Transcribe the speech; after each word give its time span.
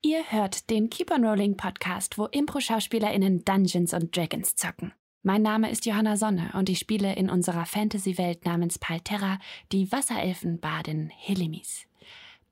Ihr 0.00 0.30
hört 0.30 0.70
den 0.70 0.90
Keep 0.90 1.10
on 1.10 1.24
Rolling 1.24 1.56
Podcast, 1.56 2.18
wo 2.18 2.26
Impro-SchauspielerInnen 2.26 3.44
Dungeons 3.44 3.92
und 3.92 4.16
Dragons 4.16 4.54
zocken. 4.54 4.92
Mein 5.24 5.42
Name 5.42 5.72
ist 5.72 5.86
Johanna 5.86 6.16
Sonne 6.16 6.52
und 6.54 6.68
ich 6.68 6.78
spiele 6.78 7.16
in 7.16 7.28
unserer 7.28 7.66
Fantasy-Welt 7.66 8.44
namens 8.44 8.78
Palterra 8.78 9.40
die 9.72 9.90
Wasserelfenbadin 9.90 11.10
Helimis. 11.10 11.88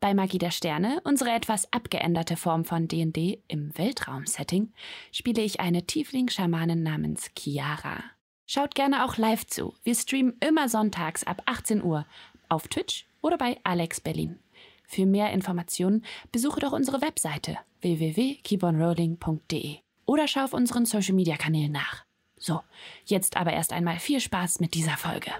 Bei 0.01 0.12
Magie 0.12 0.38
der 0.38 0.51
Sterne, 0.51 1.01
unsere 1.04 1.30
etwas 1.30 1.72
abgeänderte 1.72 2.37
Form 2.37 2.64
von 2.64 2.88
D&D 2.88 3.40
im 3.47 3.78
Weltraum-Setting, 3.78 4.72
spiele 5.13 5.42
ich 5.42 5.60
eine 5.60 5.87
Tiefling-Schamanin 5.87 6.83
namens 6.83 7.31
Chiara. 7.38 8.03
Schaut 8.49 8.74
gerne 8.74 9.04
auch 9.04 9.19
live 9.19 9.47
zu. 9.47 9.72
Wir 9.85 9.94
streamen 9.94 10.35
immer 10.40 10.69
sonntags 10.69 11.22
ab 11.22 11.42
18 11.47 11.85
Uhr 11.85 12.06
auf 12.49 12.67
Twitch 12.67 13.06
oder 13.22 13.38
bei 13.38 13.56
Alex 13.63 14.01
Berlin. 14.01 14.40
Für 14.87 15.04
mehr 15.04 15.32
Informationen 15.32 16.05
besuche 16.32 16.60
doch 16.60 16.73
unsere 16.73 17.02
Webseite 17.02 17.59
www.keeponrolling.de 17.80 19.78
oder 20.06 20.28
schau 20.28 20.44
auf 20.44 20.52
unseren 20.52 20.86
Social 20.86 21.14
Media 21.14 21.36
Kanälen 21.36 21.72
nach. 21.72 22.04
So, 22.38 22.60
jetzt 23.04 23.36
aber 23.36 23.52
erst 23.52 23.72
einmal 23.72 23.98
viel 23.98 24.20
Spaß 24.20 24.60
mit 24.60 24.74
dieser 24.74 24.96
Folge. 24.96 25.32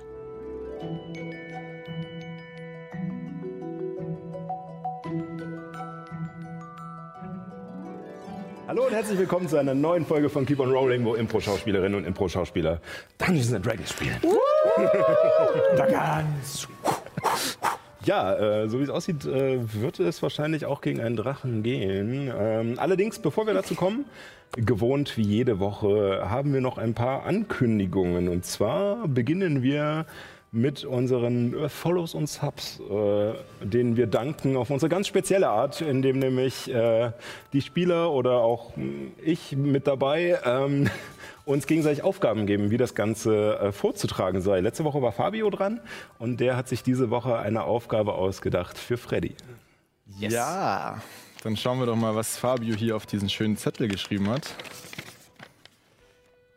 Hallo 8.67 8.85
und 8.87 8.93
herzlich 8.93 9.17
willkommen 9.19 9.49
zu 9.49 9.59
einer 9.59 9.75
neuen 9.75 10.05
Folge 10.05 10.29
von 10.29 10.45
Keep 10.45 10.59
on 10.59 10.73
Rolling, 10.73 11.05
wo 11.05 11.15
Impro-Schauspielerinnen 11.15 11.99
und 11.99 12.05
Impro-Schauspieler 12.05 12.81
Dungeons 13.17 13.53
and 13.53 13.65
Dragons 13.65 13.91
spielen. 13.91 14.21
Dragons! 15.77 16.67
Ja, 18.07 18.35
äh, 18.35 18.69
so 18.69 18.79
wie 18.79 18.85
es 18.85 18.91
aussieht, 18.91 19.25
äh, 19.27 19.59
wird 19.75 19.99
es 19.99 20.23
wahrscheinlich 20.23 20.65
auch 20.65 20.81
gegen 20.81 21.01
einen 21.01 21.17
Drachen 21.17 21.65
gehen. 21.65 22.31
Ähm, 22.39 22.75
allerdings, 22.79 23.19
bevor 23.19 23.49
wir 23.49 23.55
dazu 23.55 23.75
kommen, 23.75 24.05
gewohnt 24.53 25.17
wie 25.17 25.23
jede 25.23 25.59
Woche, 25.59 26.23
haben 26.25 26.55
wir 26.55 26.61
noch 26.61 26.79
ein 26.79 26.95
paar 26.95 27.27
Ankündigungen. 27.27 28.29
Und 28.29 28.45
zwar 28.45 29.09
beginnen 29.09 29.65
wir 29.65 30.07
mit 30.53 30.85
unseren 30.85 31.69
Follows 31.69 32.15
und 32.15 32.29
Subs, 32.29 32.81
äh, 32.81 33.65
denen 33.67 33.97
wir 33.97 34.07
danken 34.07 34.57
auf 34.57 34.71
unsere 34.71 34.89
ganz 34.89 35.09
spezielle 35.09 35.49
Art, 35.49 35.81
indem 35.81 36.21
nämlich 36.21 36.73
äh, 36.73 37.11
die 37.53 37.61
Spieler 37.61 38.13
oder 38.13 38.39
auch 38.39 38.73
ich 39.23 39.57
mit 39.57 39.89
dabei 39.89 40.39
ähm, 40.45 40.89
uns 41.47 41.69
gegenseitig 41.69 42.03
Aufgaben 42.03 42.47
geben, 42.47 42.71
wie 42.71 42.77
das 42.77 42.95
Ganze 42.95 43.59
äh, 43.59 43.73
vorzutragen 43.73 44.43
sei. 44.43 44.61
Letzte 44.61 44.85
Woche 44.85 45.01
war 45.01 45.13
Fabio 45.13 45.49
dran 45.49 45.81
und 46.19 46.41
der 46.41 46.57
hat 46.57 46.69
sich 46.69 46.83
diese 46.83 47.09
Woche 47.09 47.39
eine 47.39 47.63
Aufgabe 47.63 48.15
ausgedacht 48.15 48.77
für 48.77 48.99
Freddy. 48.99 49.35
Yes. 50.19 50.33
Ja, 50.33 51.01
dann 51.45 51.57
schauen 51.57 51.79
wir 51.79 51.87
doch 51.87 51.97
mal, 51.97 52.17
was 52.17 52.37
Fabio 52.37 52.75
hier 52.75 52.97
auf 52.97 53.07
diesen 53.07 53.29
schönen 53.29 53.57
Zettel 53.57 53.87
geschrieben 53.87 54.29
hat. 54.29 54.55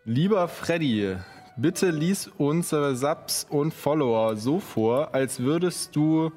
Lieber 0.05 0.47
Freddy, 0.47 1.17
bitte 1.55 1.91
lies 1.91 2.27
unsere 2.39 2.95
Subs 2.95 3.45
und 3.47 3.75
Follower 3.75 4.37
so 4.37 4.59
vor, 4.59 5.13
als 5.13 5.39
würdest 5.39 5.95
du 5.95 6.31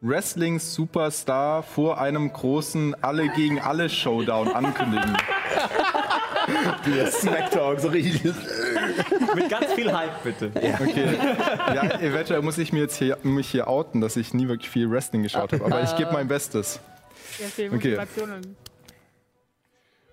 Wrestling-Superstar 0.00 1.62
vor 1.62 2.00
einem 2.00 2.32
großen 2.32 3.00
Alle 3.00 3.28
gegen 3.28 3.60
Alle 3.60 3.88
Showdown 3.88 4.48
ankündigen. 4.48 5.16
Der 6.86 7.10
Smacktalk, 7.10 7.80
so 7.80 7.88
richtig. 7.88 8.32
Mit 9.34 9.48
ganz 9.48 9.72
viel 9.74 9.92
Hype, 9.92 10.22
bitte. 10.22 10.50
Ja. 10.62 10.74
Okay. 10.74 11.18
Ja, 11.74 12.00
eventuell 12.00 12.42
muss 12.42 12.58
ich 12.58 12.72
mir 12.72 12.82
jetzt 12.82 12.96
hier, 12.96 13.18
mich 13.22 13.50
hier 13.50 13.68
outen, 13.68 14.00
dass 14.00 14.16
ich 14.16 14.32
nie 14.34 14.48
wirklich 14.48 14.70
viel 14.70 14.90
Wrestling 14.90 15.22
geschaut 15.22 15.52
habe. 15.52 15.64
Aber 15.64 15.82
ich 15.82 15.96
gebe 15.96 16.12
mein 16.12 16.28
Bestes. 16.28 16.80
Ja, 17.38 17.46
viel 17.46 17.66
Okay. 17.66 17.96
Motivationen. 17.96 18.56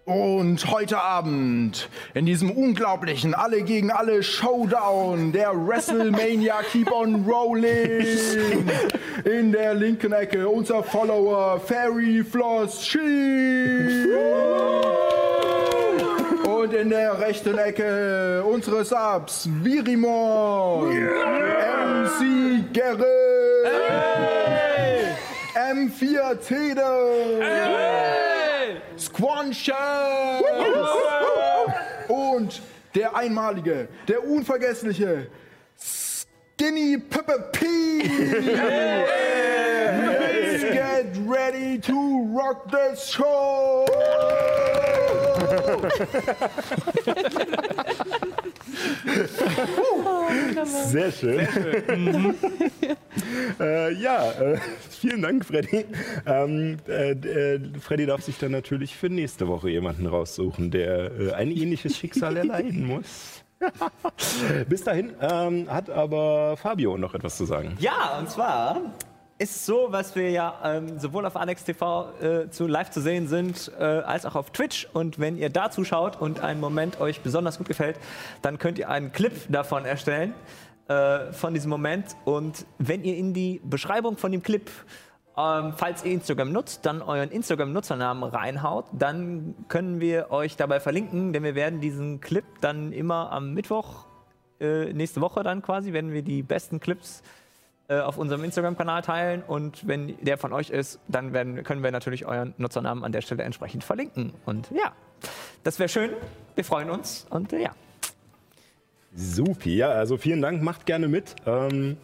Und 0.05 0.69
heute 0.69 0.99
Abend 0.99 1.87
in 2.13 2.25
diesem 2.25 2.51
unglaublichen 2.51 3.33
Alle 3.33 3.61
gegen 3.61 3.89
Alle 3.89 4.21
Showdown 4.21 5.31
der 5.31 5.51
WrestleMania 5.53 6.55
Keep 6.73 6.91
on 6.91 7.23
Rolling. 7.25 8.05
In 9.23 9.53
der 9.53 9.73
linken 9.75 10.11
Ecke 10.11 10.49
unser 10.49 10.83
Follower 10.83 11.57
Fairy 11.61 12.21
Floss 12.21 12.85
She. 12.85 12.99
Und 16.73 16.79
in 16.79 16.89
der 16.89 17.19
rechten 17.19 17.55
Ecke 17.55 18.43
unsere 18.43 18.83
Subs 18.83 19.47
Virimon, 19.61 20.89
MC 20.89 22.63
Gerrit, 22.73 23.05
M4 25.53 26.35
Tede. 26.39 26.81
Squanches 28.97 29.75
und 32.07 32.59
der 32.95 33.15
einmalige, 33.15 33.87
der 34.07 34.27
unvergessliche 34.27 35.27
Skinny 35.77 36.97
Pepper 36.97 37.37
P. 37.51 37.67
Let's 40.09 40.63
get 40.63 41.15
ready 41.27 41.77
to 41.77 42.31
rock 42.33 42.71
the 42.71 42.95
show. 42.95 43.85
Sehr 50.85 51.11
schön. 51.11 51.47
äh, 53.59 53.93
ja, 53.93 54.31
äh, 54.31 54.57
vielen 54.89 55.21
Dank, 55.21 55.45
Freddy. 55.45 55.85
Ähm, 56.25 56.77
äh, 56.87 57.11
äh, 57.11 57.59
Freddy 57.79 58.05
darf 58.05 58.21
sich 58.21 58.37
dann 58.37 58.51
natürlich 58.51 58.95
für 58.95 59.09
nächste 59.09 59.47
Woche 59.47 59.69
jemanden 59.69 60.07
raussuchen, 60.07 60.71
der 60.71 61.11
äh, 61.19 61.33
ein 61.33 61.51
ähnliches 61.51 61.97
Schicksal 61.97 62.37
erleiden 62.37 62.87
muss. 62.87 63.43
Bis 64.67 64.83
dahin 64.83 65.13
ähm, 65.21 65.71
hat 65.71 65.89
aber 65.89 66.57
Fabio 66.57 66.97
noch 66.97 67.13
etwas 67.13 67.37
zu 67.37 67.45
sagen. 67.45 67.77
Ja, 67.79 68.19
und 68.19 68.29
zwar 68.29 68.81
ist 69.37 69.65
so, 69.65 69.87
was 69.89 70.15
wir 70.15 70.29
ja 70.29 70.59
ähm, 70.63 70.99
sowohl 70.99 71.25
auf 71.25 71.35
Alex 71.35 71.63
TV 71.63 72.09
äh, 72.21 72.49
zu 72.49 72.67
live 72.67 72.91
zu 72.91 73.01
sehen 73.01 73.27
sind, 73.27 73.71
äh, 73.79 73.83
als 73.83 74.25
auch 74.25 74.35
auf 74.35 74.51
Twitch. 74.51 74.87
Und 74.93 75.19
wenn 75.19 75.37
ihr 75.37 75.49
da 75.49 75.71
zuschaut 75.71 76.19
und 76.21 76.39
ein 76.39 76.59
Moment 76.59 77.01
euch 77.01 77.21
besonders 77.21 77.57
gut 77.57 77.67
gefällt, 77.67 77.97
dann 78.41 78.59
könnt 78.59 78.77
ihr 78.77 78.89
einen 78.89 79.11
Clip 79.11 79.33
davon 79.49 79.85
erstellen, 79.85 80.33
äh, 80.87 81.31
von 81.33 81.53
diesem 81.53 81.69
Moment. 81.69 82.15
Und 82.25 82.65
wenn 82.77 83.03
ihr 83.03 83.17
in 83.17 83.33
die 83.33 83.59
Beschreibung 83.63 84.17
von 84.17 84.31
dem 84.31 84.43
Clip 84.43 84.69
ähm, 85.35 85.73
falls 85.75 86.05
ihr 86.05 86.11
Instagram 86.11 86.51
nutzt, 86.51 86.85
dann 86.85 87.01
euren 87.01 87.31
Instagram-Nutzernamen 87.31 88.23
reinhaut, 88.29 88.85
dann 88.93 89.55
können 89.67 89.99
wir 89.99 90.29
euch 90.29 90.57
dabei 90.57 90.79
verlinken, 90.79 91.33
denn 91.33 91.41
wir 91.41 91.55
werden 91.55 91.81
diesen 91.81 92.21
Clip 92.21 92.45
dann 92.61 92.91
immer 92.93 93.31
am 93.31 93.51
Mittwoch, 93.55 94.05
äh, 94.59 94.93
nächste 94.93 95.21
Woche 95.21 95.41
dann 95.41 95.63
quasi, 95.63 95.91
werden 95.91 96.13
wir 96.13 96.21
die 96.21 96.43
besten 96.43 96.79
Clips 96.79 97.21
äh, 97.21 97.42
auf 98.01 98.17
unserem 98.17 98.43
Instagram-Kanal 98.43 99.01
teilen 99.01 99.43
und 99.45 99.87
wenn 99.87 100.15
der 100.21 100.37
von 100.37 100.53
euch 100.53 100.69
ist, 100.69 100.99
dann 101.07 101.33
werden, 101.33 101.63
können 101.63 101.83
wir 101.83 101.91
natürlich 101.91 102.25
euren 102.25 102.53
Nutzernamen 102.57 103.03
an 103.03 103.11
der 103.11 103.21
Stelle 103.21 103.43
entsprechend 103.43 103.83
verlinken. 103.83 104.33
Und 104.45 104.71
ja, 104.71 104.93
das 105.63 105.79
wäre 105.79 105.89
schön. 105.89 106.11
Wir 106.55 106.63
freuen 106.63 106.89
uns 106.89 107.25
und 107.29 107.53
äh, 107.53 107.63
ja. 107.63 107.71
Supi, 109.15 109.75
ja, 109.75 109.89
also 109.89 110.17
vielen 110.17 110.41
Dank, 110.41 110.63
macht 110.63 110.85
gerne 110.85 111.07
mit. 111.07 111.35
Ähm, 111.45 111.97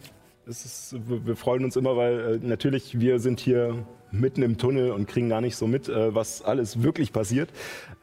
ist, 0.46 0.94
wir 1.08 1.26
wir 1.26 1.36
freuen 1.36 1.64
uns 1.64 1.76
immer, 1.76 1.96
weil 1.96 2.40
äh, 2.42 2.46
natürlich 2.46 2.98
wir 3.00 3.18
sind 3.18 3.40
hier 3.40 3.84
mitten 4.12 4.42
im 4.42 4.58
Tunnel 4.58 4.90
und 4.90 5.06
kriegen 5.06 5.28
gar 5.28 5.40
nicht 5.40 5.56
so 5.56 5.66
mit, 5.66 5.88
äh, 5.88 6.14
was 6.14 6.42
alles 6.42 6.82
wirklich 6.82 7.12
passiert. 7.12 7.50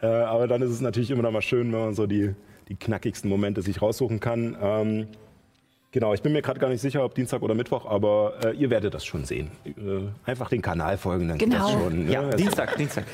Äh, 0.01 0.07
aber 0.07 0.47
dann 0.47 0.61
ist 0.61 0.71
es 0.71 0.81
natürlich 0.81 1.11
immer 1.11 1.23
noch 1.23 1.31
mal 1.31 1.41
schön, 1.41 1.71
wenn 1.71 1.79
man 1.79 1.93
so 1.93 2.07
die, 2.07 2.33
die 2.69 2.75
knackigsten 2.75 3.29
Momente 3.29 3.61
sich 3.61 3.81
raussuchen 3.81 4.19
kann. 4.19 4.57
Ähm, 4.61 5.07
genau, 5.97 6.13
ich 6.13 6.21
bin 6.21 6.31
mir 6.31 6.43
gerade 6.43 6.59
gar 6.59 6.69
nicht 6.69 6.81
sicher, 6.81 7.03
ob 7.03 7.15
Dienstag 7.15 7.41
oder 7.41 7.55
Mittwoch, 7.55 7.87
aber 7.87 8.33
äh, 8.45 8.51
ihr 8.51 8.69
werdet 8.69 8.93
das 8.93 9.03
schon 9.03 9.25
sehen. 9.25 9.49
Äh, 9.65 9.71
einfach 10.29 10.47
den 10.49 10.61
Kanal 10.61 10.95
folgen, 10.97 11.27
dann 11.27 11.39
geht 11.39 11.51
das 11.51 11.65
Genau. 11.65 11.83
schon. 11.85 12.07
Ja, 12.07 12.21
ne? 12.21 12.35
Dienstag, 12.35 12.75
Dienstag. 12.77 13.03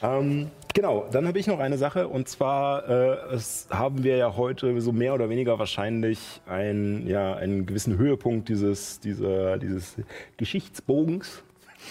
Ähm, 0.00 0.48
genau, 0.74 1.08
dann 1.10 1.26
habe 1.26 1.40
ich 1.40 1.48
noch 1.48 1.58
eine 1.58 1.76
Sache 1.76 2.06
und 2.06 2.28
zwar 2.28 2.88
äh, 2.88 3.34
es 3.34 3.66
haben 3.68 4.04
wir 4.04 4.16
ja 4.16 4.36
heute 4.36 4.80
so 4.80 4.92
mehr 4.92 5.12
oder 5.12 5.28
weniger 5.28 5.58
wahrscheinlich 5.58 6.40
ein, 6.46 7.04
ja, 7.08 7.34
einen 7.34 7.66
gewissen 7.66 7.98
Höhepunkt 7.98 8.48
dieses, 8.48 9.00
dieser, 9.00 9.58
dieses 9.58 9.96
Geschichtsbogens. 10.36 11.42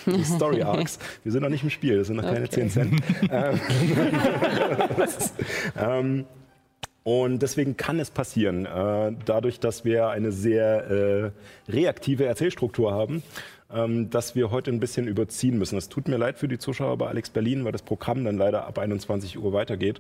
Story 0.24 0.62
Arcs. 0.64 1.00
Wir 1.24 1.34
sind 1.34 1.44
noch 1.44 1.50
nicht 1.50 1.64
im 1.64 1.70
Spiel, 1.70 1.98
das 1.98 2.08
sind 2.08 2.16
noch 2.16 2.24
keine 2.24 2.50
10 2.50 2.70
Cent. 2.70 3.02
Ähm, 3.30 3.60
ähm, 5.78 6.26
und 7.04 7.40
deswegen 7.40 7.78
kann 7.78 8.00
es 8.00 8.12
passieren, 8.12 8.66
äh, 8.66 9.14
dadurch, 9.26 9.60
dass 9.60 9.86
wir 9.86 10.10
eine 10.10 10.32
sehr 10.32 11.32
äh, 11.68 11.72
reaktive 11.72 12.26
Erzählstruktur 12.26 12.94
haben, 12.94 13.24
ähm, 13.74 14.10
dass 14.12 14.36
wir 14.36 14.52
heute 14.52 14.72
ein 14.72 14.80
bisschen 14.80 15.08
überziehen 15.08 15.58
müssen. 15.58 15.78
Es 15.78 15.90
tut 15.90 16.08
mir 16.08 16.18
leid 16.18 16.38
für 16.38 16.48
die 16.48 16.60
Zuschauer 16.60 16.98
bei 16.98 17.08
Alex 17.08 17.32
Berlin, 17.32 17.66
weil 17.66 17.72
das 17.72 17.82
Programm 17.82 18.24
dann 18.24 18.38
leider 18.38 18.68
ab 18.68 18.78
21 18.78 19.40
Uhr 19.40 19.52
weitergeht. 19.52 20.00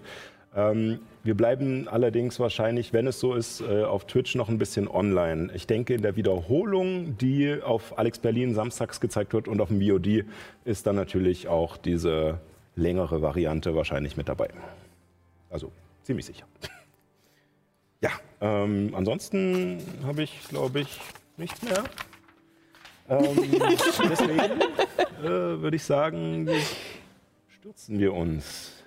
Ähm, 0.56 1.00
wir 1.24 1.36
bleiben 1.36 1.88
allerdings 1.88 2.40
wahrscheinlich, 2.40 2.94
wenn 2.94 3.08
es 3.08 3.20
so 3.20 3.34
ist, 3.34 3.62
äh, 3.62 3.84
auf 3.84 4.06
Twitch 4.06 4.36
noch 4.36 4.50
ein 4.50 4.58
bisschen 4.58 4.88
online. 4.88 5.50
Ich 5.56 5.66
denke, 5.66 5.94
in 5.94 6.02
der 6.02 6.16
Wiederholung, 6.16 7.18
die 7.18 7.62
auf 7.64 7.98
Alex 7.98 8.20
Berlin 8.20 8.54
samstags 8.54 9.00
gezeigt 9.00 9.34
wird 9.34 9.48
und 9.48 9.62
auf 9.62 9.70
dem 9.70 9.82
VOD, 9.82 10.26
ist 10.66 10.86
dann 10.86 10.98
natürlich 10.98 11.48
auch 11.48 11.78
diese 11.78 12.40
längere 12.76 13.22
Variante 13.22 13.76
wahrscheinlich 13.76 14.18
mit 14.18 14.28
dabei. 14.30 14.50
Also 15.50 15.72
ziemlich 16.04 16.26
sicher. 16.26 16.46
Ja, 18.02 18.10
ähm, 18.42 18.94
ansonsten 18.96 19.80
habe 20.04 20.24
ich, 20.24 20.48
glaube 20.50 20.82
ich, 20.82 21.00
nichts 21.38 21.62
mehr. 21.62 21.84
Ähm, 23.10 23.36
deswegen 24.10 24.62
äh, 25.22 25.62
würde 25.62 25.76
ich 25.76 25.84
sagen, 25.84 26.50
stürzen 27.48 28.00
wir 28.00 28.14
uns 28.14 28.84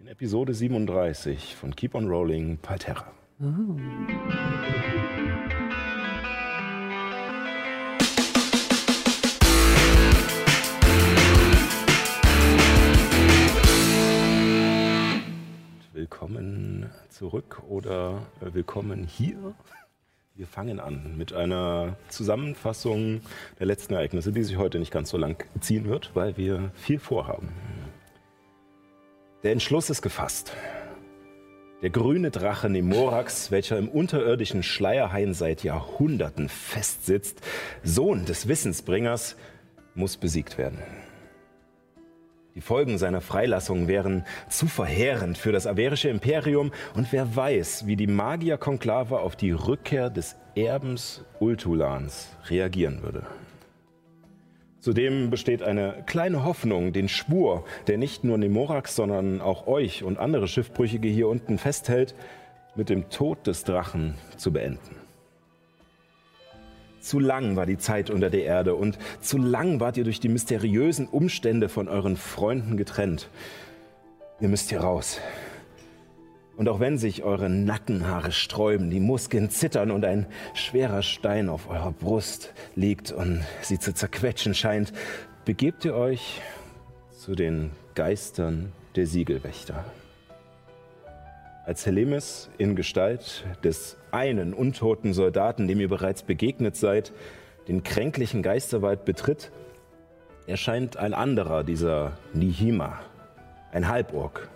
in 0.00 0.06
Episode 0.06 0.54
37 0.54 1.54
von 1.56 1.76
Keep 1.76 1.94
on 1.94 2.08
Rolling 2.08 2.56
Palterra. 2.58 3.12
Willkommen 16.04 16.90
zurück 17.08 17.62
oder 17.66 18.26
äh, 18.42 18.52
willkommen 18.52 19.04
hier. 19.04 19.54
Wir 20.34 20.46
fangen 20.46 20.78
an 20.78 21.16
mit 21.16 21.32
einer 21.32 21.96
Zusammenfassung 22.10 23.22
der 23.58 23.64
letzten 23.64 23.94
Ereignisse, 23.94 24.30
die 24.30 24.42
sich 24.42 24.58
heute 24.58 24.78
nicht 24.78 24.90
ganz 24.90 25.08
so 25.08 25.16
lang 25.16 25.42
ziehen 25.60 25.88
wird, 25.88 26.10
weil 26.12 26.36
wir 26.36 26.72
viel 26.74 26.98
vorhaben. 26.98 27.48
Der 29.44 29.52
Entschluss 29.52 29.88
ist 29.88 30.02
gefasst. 30.02 30.52
Der 31.80 31.88
grüne 31.88 32.30
Drache 32.30 32.68
Nemorax, 32.68 33.50
welcher 33.50 33.78
im 33.78 33.88
unterirdischen 33.88 34.62
Schleierhain 34.62 35.32
seit 35.32 35.64
Jahrhunderten 35.64 36.50
festsitzt, 36.50 37.40
Sohn 37.82 38.26
des 38.26 38.46
Wissensbringers, 38.46 39.36
muss 39.94 40.18
besiegt 40.18 40.58
werden. 40.58 40.76
Die 42.54 42.60
Folgen 42.60 42.98
seiner 42.98 43.20
Freilassung 43.20 43.88
wären 43.88 44.24
zu 44.48 44.66
verheerend 44.66 45.36
für 45.36 45.50
das 45.50 45.66
averische 45.66 46.08
Imperium 46.08 46.70
und 46.94 47.12
wer 47.12 47.34
weiß, 47.34 47.88
wie 47.88 47.96
die 47.96 48.06
Magierkonklave 48.06 49.18
auf 49.18 49.34
die 49.34 49.50
Rückkehr 49.50 50.08
des 50.08 50.36
Erbens 50.54 51.24
Ultulans 51.40 52.28
reagieren 52.48 53.02
würde. 53.02 53.26
Zudem 54.78 55.30
besteht 55.30 55.64
eine 55.64 56.04
kleine 56.06 56.44
Hoffnung, 56.44 56.92
den 56.92 57.08
Schwur, 57.08 57.64
der 57.88 57.98
nicht 57.98 58.22
nur 58.22 58.38
Nemorax, 58.38 58.94
sondern 58.94 59.40
auch 59.40 59.66
euch 59.66 60.04
und 60.04 60.18
andere 60.18 60.46
Schiffbrüchige 60.46 61.08
hier 61.08 61.26
unten 61.26 61.58
festhält, 61.58 62.14
mit 62.76 62.88
dem 62.88 63.08
Tod 63.08 63.48
des 63.48 63.64
Drachen 63.64 64.14
zu 64.36 64.52
beenden. 64.52 65.03
Zu 67.04 67.20
lang 67.20 67.54
war 67.54 67.66
die 67.66 67.76
Zeit 67.76 68.08
unter 68.08 68.30
der 68.30 68.44
Erde 68.44 68.74
und 68.74 68.96
zu 69.20 69.36
lang 69.36 69.78
wart 69.78 69.98
ihr 69.98 70.04
durch 70.04 70.20
die 70.20 70.30
mysteriösen 70.30 71.06
Umstände 71.06 71.68
von 71.68 71.86
euren 71.86 72.16
Freunden 72.16 72.78
getrennt. 72.78 73.28
Ihr 74.40 74.48
müsst 74.48 74.70
hier 74.70 74.80
raus. 74.80 75.20
Und 76.56 76.66
auch 76.66 76.80
wenn 76.80 76.96
sich 76.96 77.22
eure 77.22 77.50
Nackenhaare 77.50 78.32
sträuben, 78.32 78.88
die 78.88 79.00
Muskeln 79.00 79.50
zittern 79.50 79.90
und 79.90 80.02
ein 80.06 80.24
schwerer 80.54 81.02
Stein 81.02 81.50
auf 81.50 81.68
eurer 81.68 81.92
Brust 81.92 82.54
liegt 82.74 83.12
und 83.12 83.44
sie 83.60 83.78
zu 83.78 83.92
zerquetschen 83.92 84.54
scheint, 84.54 84.94
begebt 85.44 85.84
ihr 85.84 85.96
euch 85.96 86.40
zu 87.10 87.34
den 87.34 87.72
Geistern 87.94 88.72
der 88.96 89.06
Siegelwächter. 89.06 89.84
Als 91.66 91.86
Helemis 91.86 92.50
in 92.58 92.76
Gestalt 92.76 93.44
des 93.62 93.96
einen 94.10 94.52
untoten 94.52 95.14
Soldaten, 95.14 95.66
dem 95.66 95.80
ihr 95.80 95.88
bereits 95.88 96.22
begegnet 96.22 96.76
seid, 96.76 97.12
den 97.68 97.82
kränklichen 97.82 98.42
Geisterwald 98.42 99.06
betritt, 99.06 99.50
erscheint 100.46 100.98
ein 100.98 101.14
anderer 101.14 101.64
dieser 101.64 102.18
Nihima, 102.34 103.00
ein 103.72 103.88
Halborg, 103.88 104.50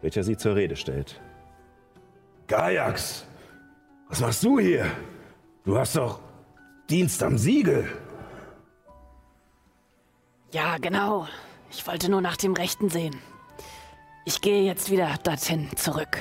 welcher 0.00 0.22
sie 0.22 0.36
zur 0.36 0.54
Rede 0.54 0.76
stellt. 0.76 1.20
Gajax, 2.46 3.26
was 4.08 4.20
machst 4.20 4.44
du 4.44 4.60
hier? 4.60 4.86
Du 5.64 5.76
hast 5.76 5.96
doch 5.96 6.20
Dienst 6.88 7.20
am 7.22 7.36
Siegel. 7.36 7.88
Ja, 10.52 10.78
genau. 10.78 11.26
Ich 11.70 11.86
wollte 11.86 12.10
nur 12.10 12.22
nach 12.22 12.36
dem 12.36 12.54
Rechten 12.54 12.88
sehen. 12.88 13.16
Ich 14.28 14.42
gehe 14.42 14.62
jetzt 14.62 14.90
wieder 14.90 15.14
dorthin 15.22 15.74
zurück. 15.74 16.18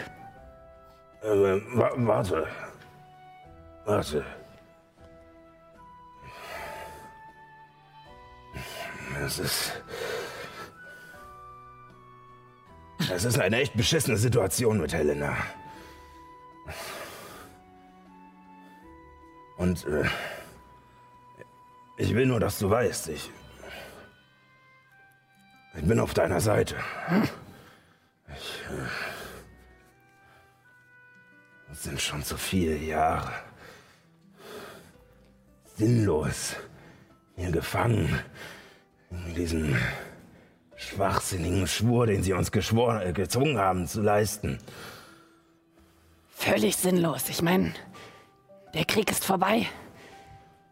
Äh, 1.22 1.28
wa 1.28 1.92
warte. 1.98 2.48
Warte. 3.84 4.24
Es 9.26 9.40
ist. 9.40 9.82
Es 13.12 13.26
ist 13.26 13.40
eine 13.40 13.58
echt 13.58 13.74
beschissene 13.76 14.16
Situation 14.16 14.80
mit 14.80 14.94
Helena. 14.94 15.36
Und 19.58 19.86
äh, 19.86 20.06
ich 21.98 22.16
will 22.16 22.28
nur, 22.28 22.40
dass 22.40 22.58
du 22.58 22.70
weißt, 22.70 23.10
ich. 23.10 23.30
Ich 25.76 25.84
bin 25.86 26.00
auf 26.00 26.14
deiner 26.14 26.40
Seite. 26.40 26.78
Ich. 28.40 28.64
Es 31.72 31.84
sind 31.84 32.02
schon 32.02 32.24
zu 32.24 32.38
viele 32.38 32.78
Jahre. 32.78 33.32
Sinnlos. 35.76 36.56
Hier 37.36 37.52
gefangen. 37.52 38.20
In 39.12 39.36
diesem 39.36 39.76
schwachsinnigen 40.76 41.68
Schwur, 41.68 42.08
den 42.08 42.24
sie 42.24 42.34
uns 42.34 42.52
geschworen, 42.52 43.02
äh, 43.02 43.14
gezwungen 43.14 43.58
haben 43.58 43.88
zu 43.88 44.02
leisten. 44.02 44.60
Völlig 46.30 46.78
sinnlos. 46.78 47.30
Ich 47.30 47.42
meine, 47.42 47.74
der 48.74 48.86
Krieg 48.86 49.12
ist 49.12 49.26
vorbei. 49.26 49.66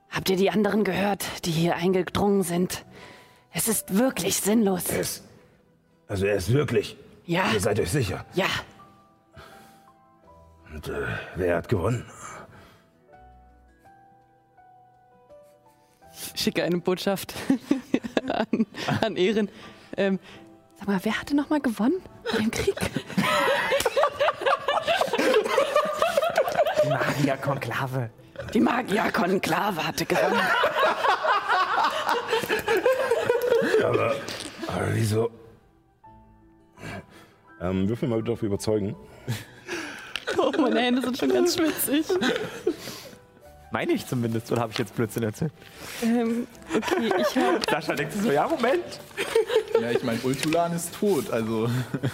Habt 0.10 0.30
ihr 0.30 0.38
die 0.38 0.50
anderen 0.50 0.84
gehört, 0.84 1.26
die 1.46 1.52
hier 1.52 1.76
eingedrungen 1.76 2.44
sind? 2.44 2.86
Es 3.52 3.68
ist 3.68 3.98
wirklich 3.98 4.38
sinnlos. 4.38 4.86
Ist. 4.86 5.24
Also 6.08 6.26
er 6.26 6.36
ist 6.36 6.52
wirklich. 6.52 6.98
Ja. 7.26 7.52
Ihr 7.54 7.60
seid 7.60 7.80
euch 7.80 7.90
sicher. 7.92 8.26
Ja, 8.34 8.46
Und 10.74 10.88
äh, 10.90 11.08
wer 11.36 11.58
hat 11.58 11.70
gewonnen? 11.70 12.06
Ich 16.34 16.42
schicke 16.42 16.64
eine 16.64 16.78
Botschaft 16.78 17.34
an, 18.28 18.66
an 19.02 19.16
Ehren. 19.16 19.50
Ähm, 19.98 20.20
sag 20.78 20.88
mal, 20.88 21.00
wer 21.04 21.20
hatte 21.20 21.36
nochmal 21.36 21.62
gewonnen 21.62 22.02
bei 22.32 22.38
dem 22.40 22.52
Krieg? 22.52 22.76
Magierkonklave. 26.88 28.10
die 28.54 28.60
Magierkonklave 28.60 29.88
hatte 29.88 30.06
gewonnen. 30.06 30.42
Aber, 33.84 34.16
aber 34.68 34.94
wieso? 34.94 35.32
Ähm, 37.62 37.88
würfel 37.88 38.10
mal 38.10 38.18
bitte 38.20 38.32
auf 38.34 38.44
Überzeugen. 38.44 38.96
Oh, 40.38 40.52
meine 40.60 40.82
Hände 40.82 41.02
sind 41.02 41.18
schon 41.18 41.30
ganz 41.30 41.56
schwitzig. 41.56 42.06
Meine 43.72 43.94
ich 43.94 44.06
zumindest, 44.06 44.52
oder 44.52 44.62
habe 44.62 44.72
ich 44.72 44.78
jetzt 44.78 44.96
Blödsinn 44.96 45.24
erzählt? 45.24 45.52
Ähm, 46.04 46.48
okay, 46.76 47.12
ich 47.20 47.38
habe. 47.38 47.60
Sascha 47.70 47.94
denkt 47.94 48.14
sich 48.14 48.22
so, 48.22 48.32
ja, 48.32 48.48
Moment. 48.48 48.84
Ja, 49.82 49.92
ich 49.92 50.04
meine, 50.04 50.20
Ultulan 50.24 50.74
ist 50.74 50.94
tot, 50.96 51.30
also. 51.32 51.70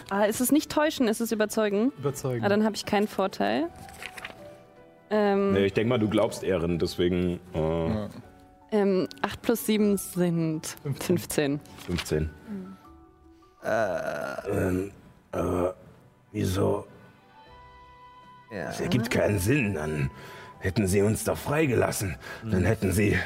Ah, 0.10 0.24
ist 0.26 0.42
es 0.42 0.52
nicht 0.52 0.72
täuschen, 0.72 1.08
ist 1.08 1.20
es 1.22 1.32
überzeugen? 1.32 1.92
Überzeugen. 2.00 2.44
Ah, 2.44 2.50
dann 2.50 2.64
habe 2.64 2.76
ich 2.76 2.86
keinen 2.86 3.08
Vorteil. 3.08 3.68
Ähm, 5.10 5.54
Nee, 5.54 5.66
ich 5.66 5.74
denke 5.74 5.90
mal, 5.90 6.00
du 6.00 6.10
glaubst 6.10 6.44
Ehren, 6.44 6.80
deswegen 6.80 7.40
äh, 7.54 8.08
ähm, 8.72 9.08
8 9.22 9.42
plus 9.42 9.66
7 9.66 9.98
sind 9.98 10.76
15. 11.02 11.60
15. 11.86 12.30
Ähm, 13.64 14.92
aber 15.32 15.76
wieso? 16.32 16.86
Das 18.52 18.82
ergibt 18.82 19.10
keinen 19.12 19.40
Sinn. 19.40 19.76
Dann 19.76 20.12
hätten 20.60 20.88
sie 20.88 21.02
uns 21.02 21.24
doch 21.24 21.38
freigelassen. 21.38 22.18
Dann 22.44 22.66
hätten 22.66 22.92
sie 22.92 23.18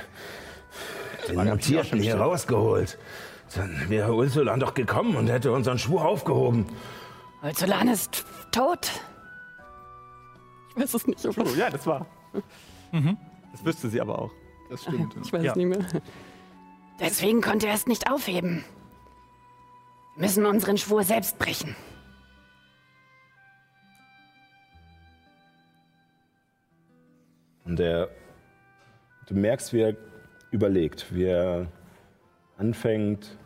den 1.27 1.43
Mutierten 1.50 2.00
hier 2.00 2.17
rausgeholt. 2.19 2.97
Dann 3.55 3.89
wäre 3.89 4.13
Ursulan 4.13 4.59
doch 4.59 4.74
gekommen 4.74 5.15
und 5.15 5.27
hätte 5.27 5.51
unseren 5.51 5.79
Schwur 5.79 6.05
aufgehoben. 6.05 6.65
Holzolan 7.41 7.88
ist 7.88 8.25
tot. 8.51 8.91
Ich 10.69 10.81
weiß 10.83 10.93
es 10.93 11.07
nicht, 11.07 11.25
Oh, 11.25 11.43
ja, 11.57 11.69
das 11.69 11.85
war. 11.88 12.05
Das 12.91 13.63
wüsste 13.65 13.89
sie 13.89 14.01
aber 14.01 14.19
auch. 14.19 14.31
Das 14.69 14.81
stimmt. 14.83 15.15
ich 15.24 15.31
weiß 15.31 15.43
Ja. 15.43 15.51
es 15.51 15.55
nicht 15.57 15.67
mehr. 15.67 15.79
Deswegen 17.00 17.41
konnte 17.41 17.67
er 17.67 17.74
es 17.75 17.88
nicht 17.88 18.12
aufheben. 18.12 18.63
Wir 20.15 20.24
müssen 20.24 20.45
unseren 20.45 20.77
Schwur 20.77 21.03
selbst 21.03 21.39
brechen. 21.39 21.75
Und 27.65 27.79
er, 27.79 28.10
du 29.27 29.34
merkst, 29.34 29.74
wie 29.74 29.81
er 29.81 29.95
überlegt, 30.51 31.13
wie 31.13 31.25
er 31.25 31.67
anfängt, 32.57 33.38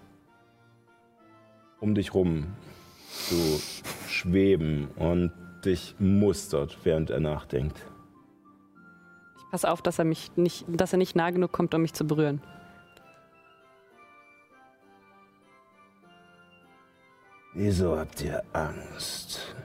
um 1.79 1.95
dich 1.95 2.13
rum 2.13 2.47
zu 3.09 3.35
schweben 4.07 4.89
und 4.95 5.31
dich 5.65 5.95
mustert, 5.99 6.77
während 6.83 7.09
er 7.09 7.19
nachdenkt. 7.19 7.77
Ich 9.38 9.51
pass 9.51 9.65
auf, 9.65 9.81
dass 9.81 9.97
er 9.97 10.05
mich 10.05 10.35
nicht, 10.35 10.65
dass 10.67 10.93
er 10.93 10.97
nicht 10.97 11.15
nah 11.15 11.29
genug 11.31 11.51
kommt, 11.51 11.73
um 11.73 11.81
mich 11.81 11.93
zu 11.93 12.05
berühren. 12.05 12.41
Wieso 17.53 17.97
habt 17.97 18.21
ihr 18.21 18.43
Angst? 18.53 19.55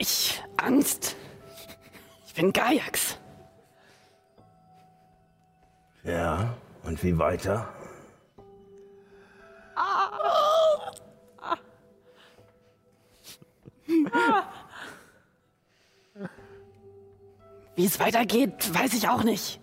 Ich? 0.00 0.42
Angst? 0.56 1.14
Ich 2.26 2.34
bin 2.34 2.52
Gajax. 2.52 3.16
Ja, 6.02 6.54
und 6.82 7.02
wie 7.02 7.16
weiter? 7.16 7.68
Wie 17.76 17.84
es 17.84 18.00
weitergeht, 18.00 18.74
weiß 18.74 18.94
ich 18.94 19.08
auch 19.08 19.22
nicht. 19.22 19.60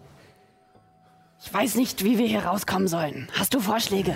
Ich 1.43 1.53
weiß 1.53 1.75
nicht, 1.75 2.03
wie 2.03 2.17
wir 2.17 2.27
hier 2.27 2.45
rauskommen 2.45 2.87
sollen. 2.87 3.29
Hast 3.37 3.53
du 3.53 3.59
Vorschläge? 3.59 4.15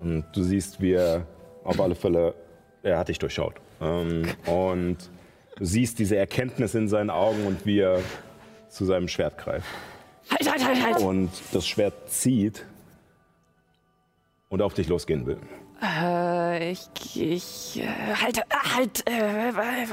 Und 0.00 0.24
du 0.34 0.42
siehst, 0.42 0.80
wie 0.80 0.92
er 0.92 1.26
auf 1.64 1.78
alle 1.80 1.94
Fälle, 1.94 2.34
er 2.82 2.98
hat 2.98 3.08
dich 3.08 3.18
durchschaut. 3.18 3.54
Ähm, 3.82 4.22
und 4.46 4.98
du 5.56 5.64
siehst 5.64 5.98
diese 5.98 6.16
Erkenntnis 6.16 6.74
in 6.74 6.88
seinen 6.88 7.10
Augen 7.10 7.46
und 7.46 7.66
wie 7.66 7.80
er 7.80 8.00
zu 8.68 8.84
seinem 8.84 9.08
Schwert 9.08 9.38
greift. 9.38 9.66
Halt, 10.30 10.50
halt, 10.50 10.64
halt, 10.64 10.84
halt! 10.84 11.00
Und 11.00 11.30
das 11.52 11.66
Schwert 11.66 12.08
zieht 12.10 12.64
und 14.48 14.62
auf 14.62 14.74
dich 14.74 14.88
losgehen 14.88 15.26
will. 15.26 15.38
Äh, 15.82 16.70
ich, 16.70 16.88
ich, 17.20 17.82
äh, 17.82 18.14
halt, 18.14 18.38
äh, 18.38 18.42
halt, 18.76 19.08
äh, 19.08 19.48
äh, 19.48 19.86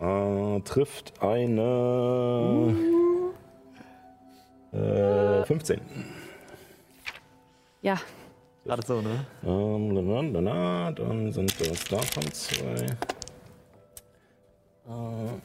äh, 0.00 0.56
Äh, 0.56 0.60
trifft 0.62 1.22
eine 1.22 2.74
äh, 4.72 5.44
15. 5.44 5.80
Ja, 7.82 8.00
Gerade 8.64 8.86
so, 8.86 9.00
ne? 9.00 9.24
Ähm, 9.44 9.94
na, 9.94 10.22
na, 10.22 10.40
na, 10.40 10.92
dann 10.92 11.32
sind 11.32 11.60
das 11.60 11.84
davon 11.84 12.22
zwei. 12.32 12.86
aber 14.86 15.40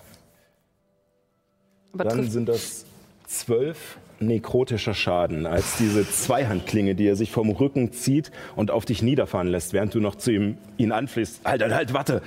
Dann 1.94 2.30
sind 2.30 2.50
das 2.50 2.86
zwölf 3.26 3.98
nekrotischer 4.20 4.94
Schaden, 4.94 5.46
als 5.46 5.78
diese 5.78 6.10
Zweihandklinge, 6.10 6.96
die 6.96 7.08
er 7.08 7.16
sich 7.16 7.32
vom 7.32 7.50
Rücken 7.50 7.92
zieht 7.92 8.32
und 8.56 8.72
auf 8.72 8.86
dich 8.86 9.02
niederfahren 9.02 9.48
lässt, 9.48 9.74
während 9.74 9.94
du 9.94 10.00
noch 10.00 10.16
zu 10.16 10.32
ihm 10.32 10.58
ihn 10.78 10.92
anflehst. 10.92 11.42
Halt, 11.46 11.62
halt, 11.62 11.74
halt, 11.74 11.94
warte! 11.94 12.22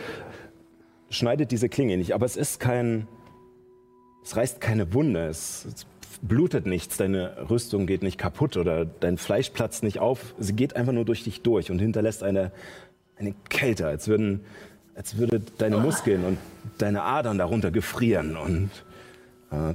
Schneidet 1.10 1.50
diese 1.50 1.68
Klinge 1.68 1.96
nicht, 1.96 2.12
aber 2.12 2.26
es 2.26 2.36
ist 2.36 2.60
kein. 2.60 3.06
Es 4.22 4.36
reißt 4.36 4.60
keine 4.60 4.92
Wunde, 4.92 5.26
es, 5.26 5.64
es 5.64 5.86
blutet 6.22 6.66
nichts, 6.66 6.96
deine 6.96 7.48
Rüstung 7.50 7.86
geht 7.86 8.02
nicht 8.02 8.18
kaputt 8.18 8.56
oder 8.56 8.84
dein 8.84 9.18
Fleisch 9.18 9.50
platzt 9.50 9.82
nicht 9.82 9.98
auf. 9.98 10.34
Sie 10.38 10.54
geht 10.54 10.76
einfach 10.76 10.92
nur 10.92 11.04
durch 11.04 11.24
dich 11.24 11.42
durch 11.42 11.70
und 11.70 11.78
hinterlässt 11.78 12.22
eine, 12.22 12.52
eine 13.16 13.34
Kälte, 13.48 13.86
als 13.86 14.08
würden. 14.08 14.44
Als 14.94 15.16
würde 15.16 15.40
deine 15.58 15.76
Muskeln 15.76 16.24
und 16.24 16.38
deine 16.78 17.02
Adern 17.02 17.38
darunter 17.38 17.70
gefrieren 17.70 18.36
und 18.36 18.70
äh, 19.52 19.74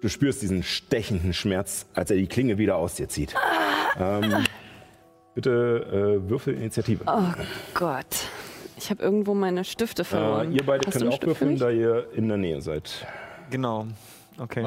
Du 0.00 0.08
spürst 0.08 0.40
diesen 0.40 0.62
stechenden 0.62 1.34
Schmerz, 1.34 1.86
als 1.94 2.10
er 2.10 2.16
die 2.16 2.26
Klinge 2.26 2.56
wieder 2.56 2.76
aus 2.76 2.94
dir 2.94 3.08
zieht. 3.08 3.34
Ähm, 3.98 4.46
bitte 5.34 6.20
äh, 6.24 6.30
würfel 6.30 6.54
Initiative. 6.54 7.04
oh 7.06 7.32
Gott. 7.74 8.06
Ich 8.78 8.88
habe 8.88 9.02
irgendwo 9.02 9.34
meine 9.34 9.64
Stifte 9.64 10.02
äh, 10.02 10.04
verloren. 10.06 10.52
ihr 10.52 10.64
beide 10.64 10.86
Hast 10.86 10.98
könnt 10.98 11.12
auch 11.12 11.22
würfeln, 11.22 11.58
da 11.58 11.68
ihr 11.68 12.06
in 12.14 12.28
der 12.28 12.38
Nähe 12.38 12.62
seid. 12.62 13.06
Genau. 13.50 13.88
Okay. 14.38 14.62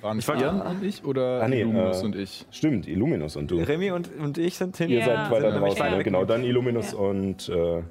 War- 0.00 0.08
Waren 0.10 0.18
Ich 0.18 0.28
war- 0.28 0.36
Jan 0.40 0.60
und 0.60 0.82
ich 0.82 1.04
oder 1.04 1.42
Ah, 1.42 1.48
nee, 1.48 1.60
Illuminus 1.60 2.02
äh, 2.02 2.04
und 2.04 2.16
ich? 2.16 2.46
Stimmt, 2.50 2.86
Illuminus 2.88 3.36
und 3.36 3.50
du. 3.50 3.58
Remy 3.58 3.90
und, 3.92 4.10
und 4.18 4.38
ich 4.38 4.56
sind 4.56 4.76
hinten. 4.76 4.92
Ihr 4.94 5.00
Ja. 5.00 5.06
seid 5.06 5.30
weiter 5.30 5.58
draußen. 5.58 5.90
Ne? 5.90 6.02
Genau, 6.04 6.24
dann 6.24 6.42
Illuminus 6.44 6.94
und 6.94 7.48
äh, 7.48 7.82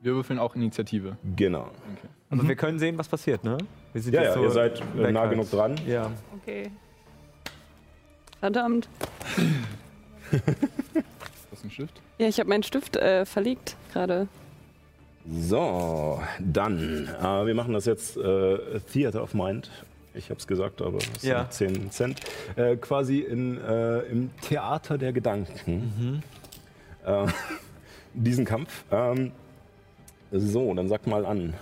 Wir 0.00 0.14
würfeln 0.14 0.38
auch 0.38 0.54
Initiative. 0.54 1.16
genau. 1.36 1.68
Aber 2.30 2.46
wir 2.46 2.56
können 2.56 2.78
sehen, 2.78 2.98
was 2.98 3.08
passiert, 3.08 3.42
ne? 3.42 3.56
Wir 3.94 4.02
sind 4.02 4.12
Ja, 4.14 4.20
jetzt 4.22 4.30
ja, 4.30 4.34
so 4.36 4.42
ihr 4.44 4.50
seid 4.50 4.80
äh, 4.80 4.98
weg 5.04 5.12
nah 5.14 5.20
halt. 5.20 5.30
genug 5.30 5.50
dran. 5.50 5.74
Ja. 5.86 6.10
Okay. 6.42 6.70
Verdammt. 8.40 8.86
Was 10.30 11.58
ist 11.60 11.64
ein 11.64 11.70
Stift? 11.70 12.00
Ja, 12.18 12.28
ich 12.28 12.38
habe 12.38 12.48
meinen 12.48 12.62
Stift 12.62 12.96
äh, 12.96 13.24
verlegt 13.24 13.76
gerade. 13.92 14.28
So, 15.26 16.20
dann. 16.38 17.08
Äh, 17.20 17.46
wir 17.46 17.54
machen 17.54 17.72
das 17.74 17.86
jetzt 17.86 18.16
äh, 18.16 18.80
Theater 18.92 19.22
of 19.22 19.34
Mind. 19.34 19.70
Ich 20.18 20.30
habe 20.30 20.38
es 20.40 20.46
gesagt, 20.46 20.82
aber 20.82 20.98
es 21.16 21.22
Ja. 21.22 21.46
sind 21.50 21.74
10 21.74 21.90
Cent. 21.92 22.20
Äh, 22.56 22.76
quasi 22.76 23.20
in, 23.20 23.56
äh, 23.60 24.00
im 24.00 24.30
Theater 24.42 24.98
der 24.98 25.12
Gedanken. 25.12 26.22
Äh, 27.06 27.26
diesen 28.14 28.44
Kampf. 28.44 28.84
Ähm, 28.90 29.32
so, 30.32 30.74
dann 30.74 30.88
sag 30.88 31.06
mal 31.06 31.24
an. 31.24 31.54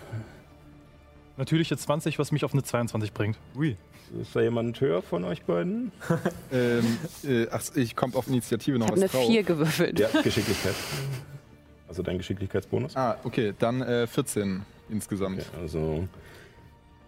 Natürliche 1.36 1.76
20, 1.76 2.18
was 2.18 2.32
mich 2.32 2.44
auf 2.44 2.52
eine 2.54 2.62
22 2.62 3.12
bringt. 3.12 3.36
Ui. 3.56 3.76
Ist 4.20 4.34
da 4.34 4.40
jemand 4.40 4.80
höher 4.80 5.02
von 5.02 5.25
euch 5.25 5.42
beiden? 5.42 5.92
ähm, 6.52 6.96
äh, 7.25 7.46
ach, 7.50 7.62
ich 7.75 7.94
komme 7.94 8.14
auf 8.16 8.26
Initiative 8.28 8.78
noch 8.78 8.86
Ich 8.86 8.92
habe 8.92 9.02
was 9.02 9.10
eine 9.14 9.22
drauf. 9.25 9.30
4 9.30 9.42
gewürfelt. 9.42 9.98
Ja, 10.00 10.08
Geschicklichkeit. 10.22 10.75
Also 11.88 12.02
dein 12.02 12.16
Geschicklichkeitsbonus? 12.18 12.96
Ah, 12.96 13.16
okay, 13.25 13.52
dann 13.58 13.82
äh, 13.82 14.06
14 14.06 14.62
insgesamt. 14.88 15.40
Okay, 15.40 15.60
also. 15.60 16.08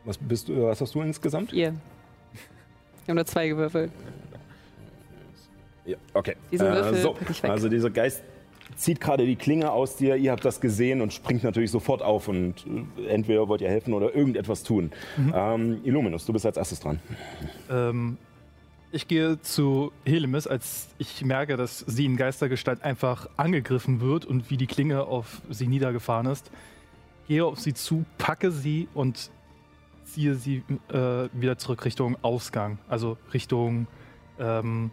Was, 0.08 0.16
bist 0.16 0.48
du, 0.48 0.62
was 0.62 0.80
hast 0.80 0.94
du 0.94 1.02
insgesamt? 1.02 1.50
4. 1.50 1.68
Ich 1.68 3.02
habe 3.02 3.20
eine 3.20 3.26
2 3.26 3.48
gewürfelt. 3.48 3.92
Ja, 5.84 5.98
okay. 6.14 6.34
Diesen 6.50 6.66
Würfel 6.66 6.94
so, 6.94 7.12
pack 7.12 7.28
ich 7.28 7.42
weg. 7.42 7.50
also 7.50 7.68
dieser 7.68 7.90
Geist 7.90 8.22
zieht 8.74 9.02
gerade 9.02 9.26
die 9.26 9.36
Klinge 9.36 9.70
aus 9.70 9.96
dir, 9.96 10.16
ihr 10.16 10.32
habt 10.32 10.46
das 10.46 10.62
gesehen 10.62 11.02
und 11.02 11.12
springt 11.12 11.44
natürlich 11.44 11.70
sofort 11.70 12.00
auf 12.00 12.26
und 12.28 12.54
äh, 12.96 13.06
entweder 13.08 13.48
wollt 13.48 13.60
ihr 13.60 13.68
helfen 13.68 13.92
oder 13.92 14.14
irgendetwas 14.14 14.62
tun. 14.62 14.92
Mhm. 15.18 15.34
Ähm, 15.36 15.80
Illuminus, 15.84 16.24
du 16.24 16.32
bist 16.32 16.46
als 16.46 16.56
erstes 16.56 16.80
dran. 16.80 17.00
Ähm, 17.70 18.16
ich 18.90 19.08
gehe 19.08 19.38
zu 19.42 19.92
Helemis, 20.06 20.46
als 20.46 20.88
ich 20.96 21.22
merke, 21.22 21.58
dass 21.58 21.80
sie 21.80 22.06
in 22.06 22.16
Geistergestalt 22.16 22.82
einfach 22.82 23.28
angegriffen 23.36 24.00
wird 24.00 24.24
und 24.24 24.48
wie 24.48 24.56
die 24.56 24.66
Klinge 24.66 25.02
auf 25.02 25.42
sie 25.50 25.66
niedergefahren 25.66 26.28
ist. 26.28 26.50
Gehe 27.26 27.44
auf 27.44 27.60
sie 27.60 27.74
zu, 27.74 28.06
packe 28.16 28.50
sie 28.50 28.88
und 28.94 29.30
ziehe 30.12 30.34
sie 30.34 30.62
äh, 30.92 31.28
wieder 31.32 31.58
zurück 31.58 31.84
Richtung 31.84 32.16
Ausgang, 32.22 32.78
also 32.88 33.16
Richtung 33.32 33.86
ähm, 34.38 34.90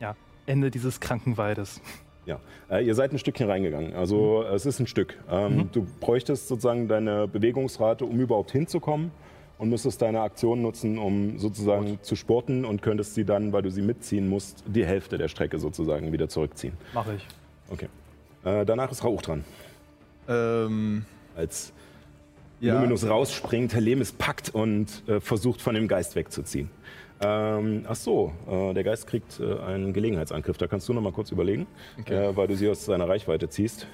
ja, 0.00 0.14
Ende 0.46 0.70
dieses 0.70 1.00
Krankenwaldes. 1.00 1.80
Ja, 2.26 2.40
äh, 2.70 2.84
ihr 2.84 2.94
seid 2.94 3.12
ein 3.12 3.18
Stückchen 3.18 3.48
reingegangen. 3.48 3.94
Also 3.94 4.42
es 4.42 4.66
ist 4.66 4.80
ein 4.80 4.86
Stück. 4.86 5.16
Ähm, 5.30 5.56
Mhm. 5.56 5.72
Du 5.72 5.86
bräuchtest 6.00 6.48
sozusagen 6.48 6.88
deine 6.88 7.28
Bewegungsrate, 7.28 8.04
um 8.04 8.18
überhaupt 8.18 8.50
hinzukommen 8.50 9.12
und 9.58 9.70
müsstest 9.70 10.02
deine 10.02 10.20
Aktion 10.22 10.60
nutzen, 10.60 10.98
um 10.98 11.38
sozusagen 11.38 11.98
zu 12.02 12.16
sporten 12.16 12.64
und 12.64 12.82
könntest 12.82 13.14
sie 13.14 13.24
dann, 13.24 13.52
weil 13.52 13.62
du 13.62 13.70
sie 13.70 13.82
mitziehen 13.82 14.28
musst, 14.28 14.64
die 14.66 14.84
Hälfte 14.84 15.18
der 15.18 15.28
Strecke 15.28 15.58
sozusagen 15.58 16.12
wieder 16.12 16.28
zurückziehen. 16.28 16.74
Mache 16.92 17.14
ich. 17.14 17.26
Okay. 17.70 17.88
Äh, 18.44 18.64
danach 18.66 18.90
ist 18.90 19.04
Rauch 19.04 19.22
dran. 19.22 19.44
Ähm, 20.28 21.04
Als 21.36 21.72
ja, 22.60 22.74
Luminus 22.74 23.08
rausspringt, 23.08 23.74
Helemis 23.74 24.12
packt 24.12 24.54
und 24.54 25.02
äh, 25.08 25.20
versucht 25.20 25.60
von 25.60 25.74
dem 25.74 25.88
Geist 25.88 26.14
wegzuziehen. 26.16 26.70
Ähm, 27.20 27.84
ach 27.88 27.96
so, 27.96 28.32
äh, 28.50 28.74
der 28.74 28.84
Geist 28.84 29.06
kriegt 29.06 29.40
äh, 29.40 29.58
einen 29.60 29.92
Gelegenheitsangriff. 29.94 30.58
Da 30.58 30.66
kannst 30.66 30.88
du 30.88 30.92
noch 30.92 31.00
mal 31.02 31.12
kurz 31.12 31.30
überlegen, 31.32 31.66
Okay. 32.00 32.14
äh, 32.30 32.36
weil 32.36 32.46
du 32.46 32.56
sie 32.56 32.68
aus 32.68 32.84
seiner 32.84 33.08
Reichweite 33.08 33.48
ziehst. 33.48 33.86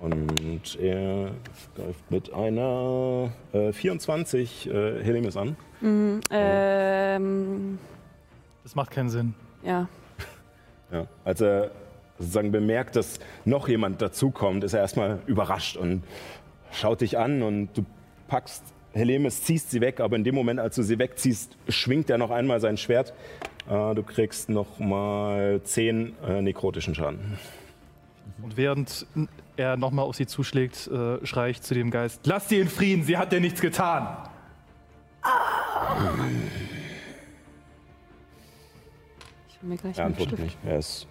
Und 0.00 0.78
er 0.80 1.30
greift 1.76 2.10
mit 2.10 2.32
einer 2.32 3.32
äh, 3.52 3.72
24 3.72 4.68
äh, 4.68 5.02
Helemis 5.02 5.36
an. 5.36 5.56
Mhm, 5.80 6.20
ähm, 6.30 7.78
Das 8.62 8.74
macht 8.74 8.90
keinen 8.90 9.08
Sinn. 9.08 9.34
ja. 9.64 9.88
Ja. 10.92 11.06
Als 11.24 11.40
er 11.40 11.72
sozusagen 12.18 12.52
bemerkt, 12.52 12.94
dass 12.94 13.18
noch 13.44 13.66
jemand 13.68 14.00
dazukommt, 14.00 14.62
ist 14.62 14.74
er 14.74 14.80
erstmal 14.80 15.18
überrascht 15.26 15.76
und 15.76 16.04
schaut 16.74 17.00
dich 17.00 17.18
an 17.18 17.42
und 17.42 17.68
du 17.74 17.84
packst 18.28 18.62
Helemis 18.94 19.42
ziehst 19.42 19.70
sie 19.70 19.80
weg, 19.80 20.00
aber 20.00 20.16
in 20.16 20.24
dem 20.24 20.34
Moment, 20.34 20.60
als 20.60 20.76
du 20.76 20.82
sie 20.82 20.98
wegziehst, 20.98 21.56
schwingt 21.68 22.10
er 22.10 22.18
noch 22.18 22.30
einmal 22.30 22.60
sein 22.60 22.76
Schwert. 22.76 23.12
Äh, 23.68 23.94
du 23.94 24.02
kriegst 24.02 24.48
noch 24.48 24.78
mal 24.78 25.60
10 25.62 26.14
äh, 26.24 26.42
nekrotischen 26.42 26.94
Schaden. 26.94 27.38
Und 28.40 28.56
während 28.56 29.06
er 29.56 29.76
nochmal 29.76 30.04
auf 30.04 30.16
sie 30.16 30.26
zuschlägt, 30.26 30.86
äh, 30.86 31.24
schrei 31.26 31.50
ich 31.50 31.60
zu 31.60 31.74
dem 31.74 31.90
Geist: 31.90 32.20
Lass 32.24 32.48
sie 32.48 32.60
in 32.60 32.68
Frieden, 32.68 33.02
sie 33.04 33.16
hat 33.16 33.32
dir 33.32 33.40
nichts 33.40 33.60
getan. 33.60 34.16
Ich 39.48 39.60
hol 39.60 39.68
mir 39.68 39.76
gleich 39.76 39.98
Er 39.98 40.04
antwortet 40.04 40.38
nicht. 40.38 40.56
Er, 40.64 40.78
ist, 40.78 41.06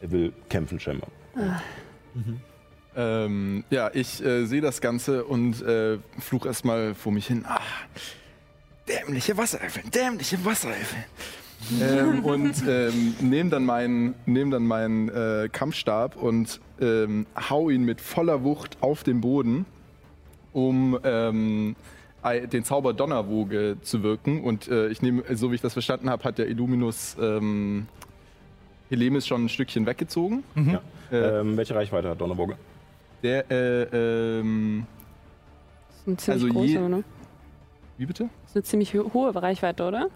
er 0.00 0.10
will 0.10 0.32
kämpfen, 0.48 0.80
scheinbar. 0.80 1.10
Ähm, 2.96 3.64
ja, 3.70 3.90
ich 3.94 4.24
äh, 4.24 4.46
sehe 4.46 4.60
das 4.60 4.80
Ganze 4.80 5.24
und 5.24 5.62
äh, 5.62 5.98
fluch 6.18 6.44
erstmal 6.46 6.94
vor 6.94 7.12
mich 7.12 7.26
hin. 7.28 7.44
Ah, 7.46 7.60
dämliche 8.88 9.36
Wasserelfe, 9.36 9.80
dämliche 9.88 10.44
Wasserelfe. 10.44 10.96
ähm, 11.80 12.24
und 12.24 12.54
ähm, 12.66 13.14
nehme 13.20 13.50
dann 13.50 13.64
meinen 13.64 14.14
nehm 14.26 14.50
dann 14.50 14.66
meinen 14.66 15.08
äh, 15.08 15.48
Kampfstab 15.52 16.16
und 16.16 16.60
ähm, 16.80 17.26
hau 17.48 17.70
ihn 17.70 17.84
mit 17.84 18.00
voller 18.00 18.42
Wucht 18.42 18.78
auf 18.80 19.04
den 19.04 19.20
Boden, 19.20 19.66
um 20.52 20.98
ähm, 21.04 21.76
den 22.52 22.64
Zauber 22.64 22.92
Donnerwoge 22.92 23.76
zu 23.82 24.02
wirken. 24.02 24.42
Und 24.42 24.68
äh, 24.68 24.88
ich 24.88 25.00
nehme, 25.00 25.22
so 25.36 25.50
wie 25.52 25.54
ich 25.54 25.60
das 25.60 25.74
verstanden 25.74 26.10
habe, 26.10 26.24
hat 26.24 26.38
der 26.38 26.48
Illuminus 26.48 27.16
ähm, 27.20 27.86
Helemis 28.90 29.26
schon 29.26 29.44
ein 29.44 29.48
Stückchen 29.48 29.86
weggezogen. 29.86 30.42
Ja. 30.56 30.80
Äh, 31.12 31.40
Ähm, 31.40 31.56
welche 31.56 31.74
Reichweite 31.74 32.10
hat 32.10 32.20
Donnerboge? 32.20 32.56
Der, 33.22 33.50
äh, 33.50 34.38
ähm, 34.40 34.86
Das 35.88 35.96
ist 35.98 36.06
eine 36.06 36.16
ziemlich 36.16 36.42
Also 36.44 36.48
große, 36.54 36.66
je- 36.72 36.88
ne? 36.88 37.04
wie 37.98 38.06
bitte? 38.06 38.24
Das 38.42 38.50
ist 38.50 38.56
eine 38.56 38.62
ziemlich 38.64 38.94
ho- 38.94 39.10
hohe 39.12 39.34
Reichweite, 39.34 39.84
oder? 39.84 40.06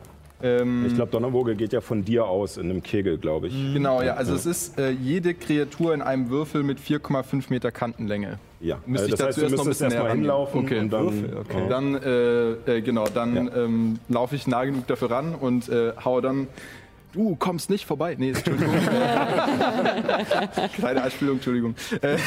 Ähm, 0.42 0.84
Ich 0.86 0.94
glaube, 0.94 1.10
Donnerwoge 1.12 1.54
geht 1.54 1.72
ja 1.72 1.80
von 1.80 2.04
dir 2.04 2.26
aus 2.26 2.56
in 2.56 2.68
einem 2.68 2.82
Kegel, 2.82 3.18
glaube 3.18 3.46
ich. 3.48 3.54
Genau, 3.72 4.02
ja. 4.02 4.14
Also 4.14 4.32
Ja. 4.32 4.38
es 4.38 4.46
ist 4.46 4.78
äh, 4.78 4.90
jede 4.90 5.32
Kreatur 5.32 5.94
in 5.94 6.02
einem 6.02 6.28
Würfel 6.28 6.62
mit 6.64 6.78
4,5 6.80 7.50
Meter 7.50 7.70
Kantenlänge. 7.70 8.38
Ja, 8.60 8.78
Müsste 8.86 9.06
äh, 9.06 9.10
ich 9.10 9.14
das 9.16 9.26
heißt, 9.26 9.38
dazu 9.38 9.40
du 9.40 9.44
erst 9.46 9.56
noch 9.56 9.62
ein 9.64 9.68
müsstest 9.68 9.90
bisschen 9.90 10.02
rangehen. 10.02 10.18
hinlaufen 10.20 10.60
Okay. 10.64 10.78
und 10.80 10.90
dann. 10.90 11.04
Würfel, 11.04 11.36
okay. 11.38 11.64
äh, 11.64 11.68
Dann, 11.68 11.94
äh, 11.94 12.76
äh, 12.78 12.80
genau, 12.82 13.04
dann 13.06 13.46
Ja. 13.46 13.56
ähm, 13.64 13.98
laufe 14.08 14.34
ich 14.36 14.46
nah 14.46 14.64
genug 14.64 14.86
dafür 14.86 15.10
ran 15.10 15.34
und 15.34 15.68
äh, 15.68 15.92
haue 16.04 16.20
dann. 16.20 16.48
Du 17.14 17.36
kommst 17.36 17.70
nicht 17.70 17.86
vorbei. 17.86 18.16
Nee, 18.18 18.30
Entschuldigung. 18.30 18.74
Kleine 20.74 21.02
Anspielung, 21.02 21.36
Entschuldigung. 21.36 21.76
Äh, 22.02 22.18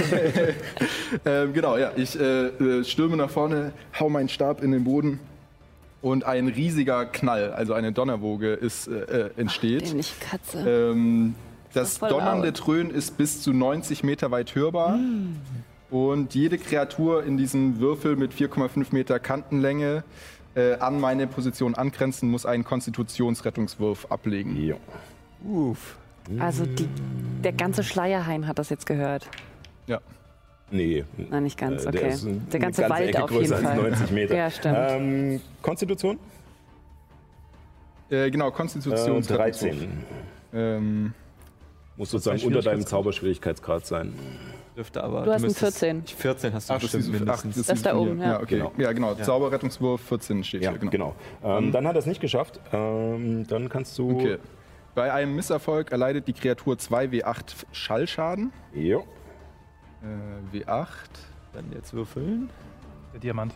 ähm, 1.26 1.54
genau, 1.54 1.78
ja. 1.78 1.92
Ich 1.98 2.18
äh, 2.18 2.48
äh, 2.48 2.84
stürme 2.86 3.18
nach 3.18 3.30
vorne, 3.30 3.74
hau 4.00 4.10
meinen 4.10 4.30
Stab 4.30 4.64
in 4.64 4.72
den 4.72 4.86
Boden 4.86 5.20
und 6.02 6.24
ein 6.26 6.48
riesiger 6.48 7.06
Knall, 7.06 7.52
also 7.52 7.74
eine 7.74 7.92
Donnerwoge, 7.92 8.54
ist, 8.54 8.88
äh, 8.88 9.26
äh, 9.26 9.30
entsteht. 9.36 9.90
Dämliche 9.90 10.16
Katze. 10.22 10.60
Ähm, 10.60 11.36
das 11.74 12.00
donnernde. 12.00 12.54
Trönen 12.54 12.92
ist 12.92 13.18
bis 13.18 13.42
zu 13.42 13.52
90 13.52 14.04
Meter 14.04 14.32
weit 14.32 14.56
hörbar. 14.56 14.98
Und 15.90 16.34
jede 16.34 16.58
Kreatur 16.58 17.24
in 17.24 17.38
diesem 17.38 17.80
Würfel 17.80 18.16
mit 18.16 18.34
4,5 18.34 18.88
Meter 18.92 19.20
Kantenlänge 19.20 20.04
äh, 20.58 20.74
an 20.80 21.00
meine 21.00 21.28
Position 21.28 21.76
angrenzen, 21.76 22.30
muss 22.32 22.46
einen 22.46 22.64
Konstitutionsrettungswurf 22.64 24.08
ablegen. 24.12 24.56
ja. 24.62 24.76
Uff. 25.46 25.98
Also 26.40 26.66
die, 26.66 26.90
der 27.44 27.54
ganze 27.54 27.84
Schleierhain 27.84 28.48
hat 28.48 28.58
das 28.60 28.70
jetzt 28.70 28.86
gehört. 28.86 29.30
Ja. 29.86 30.02
Nee. 30.72 31.06
Nein, 31.16 31.44
nicht 31.44 31.58
ganz, 31.58 31.86
Äh, 31.86 31.88
okay. 31.90 31.98
Der, 32.00 32.10
ist 32.10 32.24
ein- 32.26 32.50
Der 32.52 32.60
ganze 32.60 32.84
eine 32.84 32.94
Wald 32.94 33.10
Ecke 33.10 33.24
auf 33.24 33.32
jeden 33.32 33.48
Fall. 33.48 33.66
Als 33.66 33.82
90 34.00 34.12
Meter. 34.12 34.36
Ja, 34.36 34.52
stimmt. 34.52 34.78
Ähm, 34.78 35.42
Konstitution? 35.62 36.20
Äh, 38.10 38.30
genau, 38.32 38.50
Äh, 38.50 38.52
Konstitutionsrettungswurf. 38.52 39.38
13. 39.38 40.04
Ähm, 40.54 41.14
Muss 41.96 42.10
sozusagen 42.12 42.38
unter 42.38 42.50
deinem 42.50 42.64
Schwierigkeitsgrad? 42.64 42.90
Zauberschwierigkeitsgrad 42.90 43.86
sein. 43.86 44.14
Dürfte 44.78 45.04
aber. 45.04 45.24
Du 45.24 45.32
hast 45.32 45.38
einen 45.42 45.48
müsstest- 45.48 45.80
14. 45.80 46.04
14 46.06 46.54
hast 46.54 46.70
du 46.70 46.74
ach, 46.74 46.80
das 46.80 46.92
bestimmt 46.92 47.12
mindestens. 47.20 47.56
das 47.56 47.66
Das 47.66 47.78
ist 47.78 47.86
da 47.88 47.96
oben, 47.96 48.20
ja. 48.20 48.34
Ja, 48.34 48.40
okay. 48.42 48.58
Genau. 48.60 48.72
Ja, 48.78 48.92
genau. 48.94 49.16
Zauberrettungswurf 49.16 50.02
14 50.02 50.44
steht 50.44 50.62
Ja, 50.64 50.70
hier. 50.70 50.80
genau. 50.90 51.16
Ähm, 51.44 51.72
dann 51.72 51.88
hat 51.88 51.96
er 51.96 52.00
es 52.00 52.06
nicht 52.06 52.22
geschafft. 52.22 52.60
Ähm, 52.72 53.48
dann 53.48 53.70
kannst 53.70 53.98
du. 53.98 54.12
Okay. 54.12 54.38
Bei 54.94 55.12
einem 55.12 55.36
Misserfolg 55.36 55.92
erleidet 55.92 56.28
die 56.28 56.34
Kreatur 56.34 56.78
2 56.78 57.06
W8 57.06 57.56
Schallschaden. 57.72 58.54
Jo. 58.74 59.04
Äh, 60.04 60.58
W8. 60.58 60.88
Dann 61.54 61.66
jetzt 61.74 61.94
würfeln. 61.94 62.50
Der 63.14 63.20
Diamant. 63.20 63.54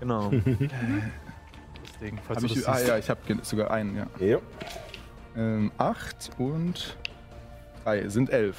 Genau. 0.00 0.30
Deswegen, 1.94 2.18
falls 2.26 2.36
Hab 2.36 2.38
du 2.40 2.46
ich, 2.46 2.54
das 2.54 2.66
ah 2.66 2.80
ja, 2.84 2.98
ich 2.98 3.08
habe 3.08 3.20
sogar 3.42 3.70
einen, 3.70 3.96
ja. 3.96 4.06
Jo. 4.18 4.42
Ähm, 5.36 5.70
8 5.78 6.30
und 6.38 6.96
3 7.84 8.08
sind 8.08 8.30
11. 8.30 8.56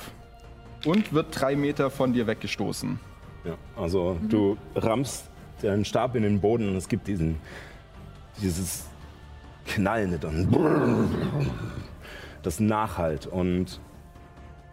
Und 0.85 1.13
wird 1.13 1.27
3 1.31 1.55
Meter 1.55 1.89
von 1.89 2.13
dir 2.13 2.27
weggestoßen. 2.27 2.99
Ja, 3.45 3.55
also 3.75 4.17
du 4.27 4.57
rammst 4.75 5.29
deinen 5.61 5.85
Stab 5.85 6.15
in 6.15 6.23
den 6.23 6.41
Boden 6.41 6.69
und 6.69 6.75
es 6.75 6.87
gibt 6.87 7.07
diesen, 7.07 7.37
dieses 8.41 8.85
Knallen 9.65 10.19
dann. 10.19 11.09
Das 12.41 12.59
Nachhalt 12.59 13.27
und 13.27 13.79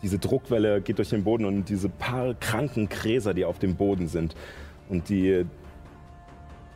diese 0.02 0.18
Druckwelle 0.18 0.80
geht 0.80 0.98
durch 0.98 1.10
den 1.10 1.24
Boden 1.24 1.44
und 1.44 1.68
diese 1.68 1.88
paar 1.88 2.34
kranken 2.34 2.88
Gräser, 2.88 3.34
die 3.34 3.44
auf 3.44 3.58
dem 3.58 3.76
Boden 3.76 4.08
sind 4.08 4.34
und 4.88 5.08
die, 5.08 5.46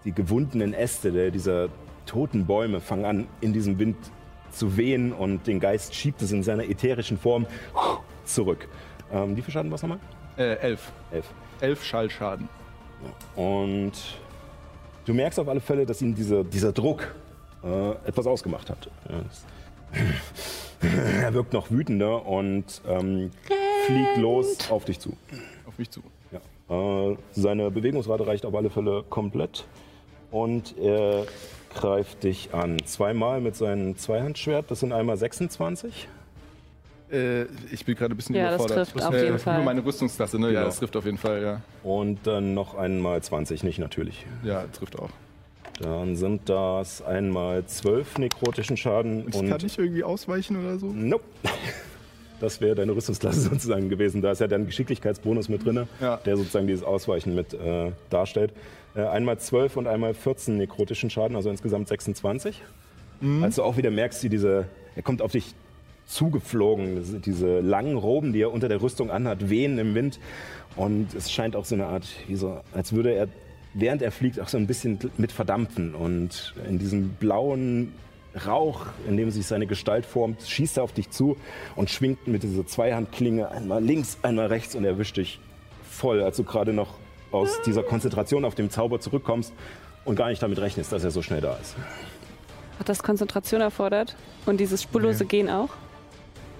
die 0.05 0.13
gewundenen 0.13 0.75
Äste 0.75 1.33
dieser 1.33 1.69
toten 2.07 2.47
Bäume 2.47 2.81
fangen 2.81 3.05
an, 3.05 3.27
in 3.41 3.53
diesem 3.53 3.79
Wind 3.79 3.97
zu 4.51 4.77
wehen 4.77 5.13
und 5.13 5.47
den 5.47 5.59
Geist 5.59 5.95
schiebt 5.95 6.23
es 6.23 6.31
in 6.31 6.43
seiner 6.43 6.65
ätherischen 6.65 7.19
Form 7.19 7.47
zurück. 8.25 8.69
Ähm, 9.13 9.37
wie 9.37 9.43
viel 9.43 9.53
Schaden 9.53 9.71
war 9.71 9.77
es 9.77 9.83
nochmal? 9.83 9.99
Äh, 10.37 10.57
11. 10.57 10.93
Elf. 11.13 11.27
11 11.61 11.85
Schallschaden. 11.85 12.49
Und 13.37 13.93
du 15.05 15.15
merkst 15.15 15.39
auf 15.39 15.49
alle 15.49 15.61
Fälle, 15.61 15.87
dass 15.87 16.01
ihm 16.03 16.15
dieser, 16.15 16.45
dieser 16.45 16.73
Druck 16.73 17.15
äh, 17.63 17.91
etwas 18.07 18.27
ausgemacht 18.27 18.71
hat. 18.71 18.91
Ja, 19.09 19.25
er 21.23 21.35
wirkt 21.35 21.53
noch 21.53 21.71
wütender 21.71 22.27
und 22.27 22.83
ähm, 22.89 23.31
fliegt 23.87 24.17
los 24.17 24.71
auf 24.71 24.85
dich 24.85 24.99
zu. 24.99 25.17
Auf 25.67 25.79
mich 25.79 25.91
zu. 25.91 26.03
Ja. 26.33 27.11
Äh, 27.11 27.17
seine 27.33 27.71
Bewegungsrate 27.71 28.27
reicht 28.27 28.45
auf 28.45 28.55
alle 28.55 28.71
Fälle 28.71 29.05
komplett 29.09 29.65
und 30.31 30.77
er 30.79 31.27
greift 31.75 32.25
dich 32.25 32.55
an. 32.55 32.79
Zweimal 32.85 33.41
mit 33.41 33.57
seinem 33.57 33.97
Zweihandschwert, 33.97 34.71
das 34.71 34.81
sind 34.81 34.93
einmal 34.93 35.17
26. 35.17 36.09
Äh, 37.11 37.45
ich 37.71 37.85
bin 37.85 37.95
gerade 37.95 38.15
ein 38.15 38.17
bisschen 38.17 38.35
Ja, 38.35 38.51
das 38.51 38.55
überfordert. 38.57 38.91
trifft 38.91 39.07
auf 39.07 39.15
äh, 39.15 39.25
jeden 39.25 39.39
Fall. 39.39 39.57
Nur 39.57 39.65
meine 39.65 39.85
Rüstungsklasse, 39.85 40.39
ne? 40.39 40.47
Ja, 40.49 40.53
Genau. 40.53 40.65
das 40.67 40.79
trifft 40.79 40.97
auf 40.97 41.05
jeden 41.05 41.19
Fall, 41.19 41.43
ja. 41.43 41.61
Und 41.83 42.27
dann 42.27 42.55
noch 42.55 42.75
einmal 42.75 43.23
20, 43.23 43.63
nicht 43.63 43.79
natürlich. 43.79 44.25
Ja, 44.43 44.65
trifft 44.73 44.99
auch. 44.99 45.11
Dann 45.81 46.15
sind 46.17 46.49
das 46.49 47.03
einmal 47.03 47.65
12 47.67 48.19
nekrotischen 48.19 48.77
Schaden 48.77 49.25
Und 49.25 49.35
ich 49.35 49.49
kann 49.51 49.61
nicht 49.61 49.79
irgendwie 49.79 50.05
ausweichen 50.05 50.57
oder 50.57 50.79
so? 50.79 50.87
Nope. 50.87 51.25
Das 52.41 52.61
wäre 52.61 52.75
deine 52.75 52.93
Rüstungsklasse 52.95 53.41
sozusagen 53.51 53.89
gewesen. 53.89 54.23
Da 54.23 54.33
ist 54.33 54.41
ja 54.41 54.47
dein 54.47 54.67
Geschicklichkeitsbonus 54.67 55.49
mit 55.49 55.65
drin, 55.65 55.87
Ja. 56.01 56.17
der 56.19 56.37
sozusagen 56.37 56.67
dieses 56.67 56.85
Ausweichen 56.85 57.35
mit 57.35 57.55
äh, 57.55 57.91
darstellt. 58.11 58.53
Äh, 58.95 59.03
einmal 59.03 59.39
12 59.39 59.77
und 59.77 59.87
einmal 59.89 60.15
14 60.15 60.57
nekrotischen 60.57 61.11
Schaden, 61.11 61.37
also 61.37 61.51
insgesamt 61.51 61.89
26. 61.89 62.63
Als 63.43 63.57
du 63.57 63.63
auch 63.63 63.77
wieder 63.79 63.91
merkst, 63.91 64.23
wie 64.25 64.29
diese, 64.29 64.67
er 64.97 65.03
kommt 65.03 65.23
auf 65.23 65.33
dich 65.33 65.55
zugeflogen, 66.07 67.23
diese 67.23 67.61
langen 67.61 67.97
Roben, 67.97 68.33
die 68.33 68.43
er 68.43 68.53
unter 68.53 68.69
der 68.69 68.83
Rüstung 68.83 69.11
anhat, 69.11 69.49
wehen 69.51 69.79
im 69.79 69.95
Wind. 69.95 70.21
Und 70.77 71.15
es 71.15 71.31
scheint 71.31 71.57
auch 71.57 71.65
so 71.65 71.75
eine 71.75 71.87
Art, 71.87 72.07
wie 72.27 72.37
so, 72.37 72.61
als 72.73 72.93
würde 72.93 73.13
er, 73.13 73.29
während 73.75 74.03
er 74.03 74.13
fliegt, 74.13 74.41
auch 74.41 74.49
so 74.49 74.59
ein 74.59 74.67
bisschen 74.67 74.99
mit 75.17 75.33
verdampfen. 75.33 75.95
Und 75.95 76.55
in 76.69 76.79
diesem 76.79 77.11
blauen 77.11 77.93
Rauch, 78.47 78.87
in 79.09 79.17
dem 79.17 79.31
sich 79.31 79.47
seine 79.47 79.67
Gestalt 79.67 80.07
formt, 80.07 80.43
schießt 80.43 80.79
er 80.79 80.83
auf 80.83 80.93
dich 80.93 81.11
zu 81.11 81.37
und 81.77 81.91
schwingt 81.91 82.27
mit 82.27 82.43
dieser 82.43 82.67
Zweihandklinge 82.67 83.51
einmal 83.51 83.83
links, 83.83 84.19
einmal 84.23 84.47
rechts 84.47 84.75
und 84.75 84.85
erwischt 84.85 85.17
dich 85.17 85.41
voll, 85.89 86.23
als 86.23 86.37
du 86.37 86.45
gerade 86.45 86.73
noch 86.73 86.95
aus 87.31 87.63
dieser 87.63 87.83
Konzentration 87.83 88.45
auf 88.45 88.55
dem 88.55 88.71
Zauber 88.71 89.01
zurückkommst 89.01 89.53
und 90.05 90.17
gar 90.17 90.29
nicht 90.29 90.43
damit 90.43 90.59
rechnest, 90.59 90.93
dass 90.93 91.05
er 91.05 91.11
so 91.11 91.23
schnell 91.23 91.41
da 91.41 91.57
ist. 91.57 91.77
Hat 92.79 92.89
das 92.89 93.03
Konzentration 93.03 93.61
erfordert? 93.61 94.17
Und 94.47 94.59
dieses 94.59 94.83
spurlose 94.83 95.25
Gehen 95.25 95.49
auch? 95.49 95.71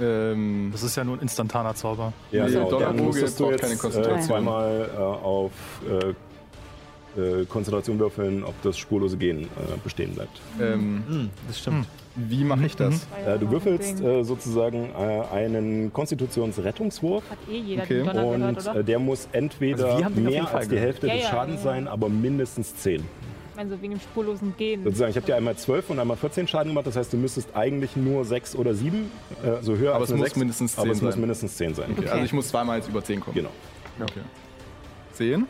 Ähm, 0.01 0.71
Das 0.73 0.83
ist 0.83 0.97
ja 0.97 1.05
nur 1.05 1.17
ein 1.17 1.21
instantaner 1.23 1.75
Zauber. 1.75 2.13
Ja, 2.33 2.47
Nee, 2.47 2.53
genau. 2.53 2.79
Dann 2.81 2.97
musstest 2.97 3.39
du 3.39 3.51
jetzt 3.51 3.61
keine 3.61 3.75
äh, 3.75 4.21
zweimal 4.21 4.91
äh, 4.97 5.01
auf 5.01 5.53
äh, 5.89 7.21
äh, 7.21 7.45
Konzentration 7.47 7.99
würfeln, 8.01 8.43
ob 8.43 8.61
das 8.63 8.77
spurlose 8.77 9.17
Gehen 9.17 9.43
äh, 9.45 9.47
bestehen 9.85 10.15
bleibt. 10.15 10.41
Ähm, 10.61 11.31
Das 11.47 11.61
stimmt. 11.61 11.87
wie 12.17 12.43
mache 12.43 12.67
ich 12.67 12.75
das? 12.75 13.07
Äh, 13.25 13.39
du 13.39 13.51
würfelst 13.53 14.01
äh, 14.03 14.25
sozusagen 14.25 14.91
äh, 14.99 15.23
einen 15.33 15.93
Konstitutionsrettungswurf 15.93 17.23
Hat 17.31 17.39
eh 17.49 17.59
jeder 17.59 17.85
Okay. 17.85 18.01
und 18.01 18.57
gehört, 18.57 18.77
äh, 18.77 18.83
der 18.85 18.99
muss 18.99 19.29
entweder 19.31 19.85
Also 19.95 20.05
auf 20.07 20.11
jeden 20.11 20.25
mehr 20.25 20.55
als 20.55 20.69
die. 20.69 20.79
Hälfte 20.79 21.07
Ja, 21.07 21.15
des 21.15 21.23
ja, 21.23 21.29
Schadens 21.31 21.57
ja. 21.59 21.63
sein, 21.71 21.87
aber 21.87 22.09
mindestens 22.09 22.75
10. 22.77 23.05
Ich 23.55 23.57
meine, 23.57 23.71
so 23.71 23.81
wegen 23.81 23.93
dem 23.93 24.01
spurlosen 24.01 24.57
Gehen. 24.57 24.83
Sozusagen, 24.83 25.11
ich 25.11 25.17
habe 25.17 25.27
dir 25.27 25.37
einmal 25.37 25.55
12 25.55 25.91
und 25.91 26.01
einmal 26.01 26.17
14 26.17 26.49
Schaden 26.49 26.71
gemacht, 26.71 26.89
das 26.89 26.97
heißt, 26.97 27.13
du 27.13 27.17
müsstest 27.17 27.55
eigentlich 27.55 27.95
nur 27.95 28.25
6 28.25 28.57
oder 28.57 28.75
7, 28.75 29.13
äh, 29.45 29.49
also 29.49 29.77
höher 29.77 29.93
Aber 29.95 30.01
als 30.01 30.11
es 30.11 30.17
muss 30.17 30.27
6, 30.27 30.37
mindestens 30.39 30.77
aber 30.77 30.87
10 30.87 30.93
es 30.93 31.03
muss 31.03 31.13
sein. 31.13 31.21
mindestens 31.21 31.57
10 31.57 31.75
sein. 31.77 31.95
Okay. 31.97 32.09
Also 32.09 32.25
ich 32.25 32.33
muss 32.33 32.49
zweimal 32.49 32.79
jetzt 32.79 32.89
über 32.89 33.05
10 33.05 33.21
kommen. 33.21 33.37
Genau. 33.37 33.51
Okay. 34.03 34.23
10? 35.13 35.47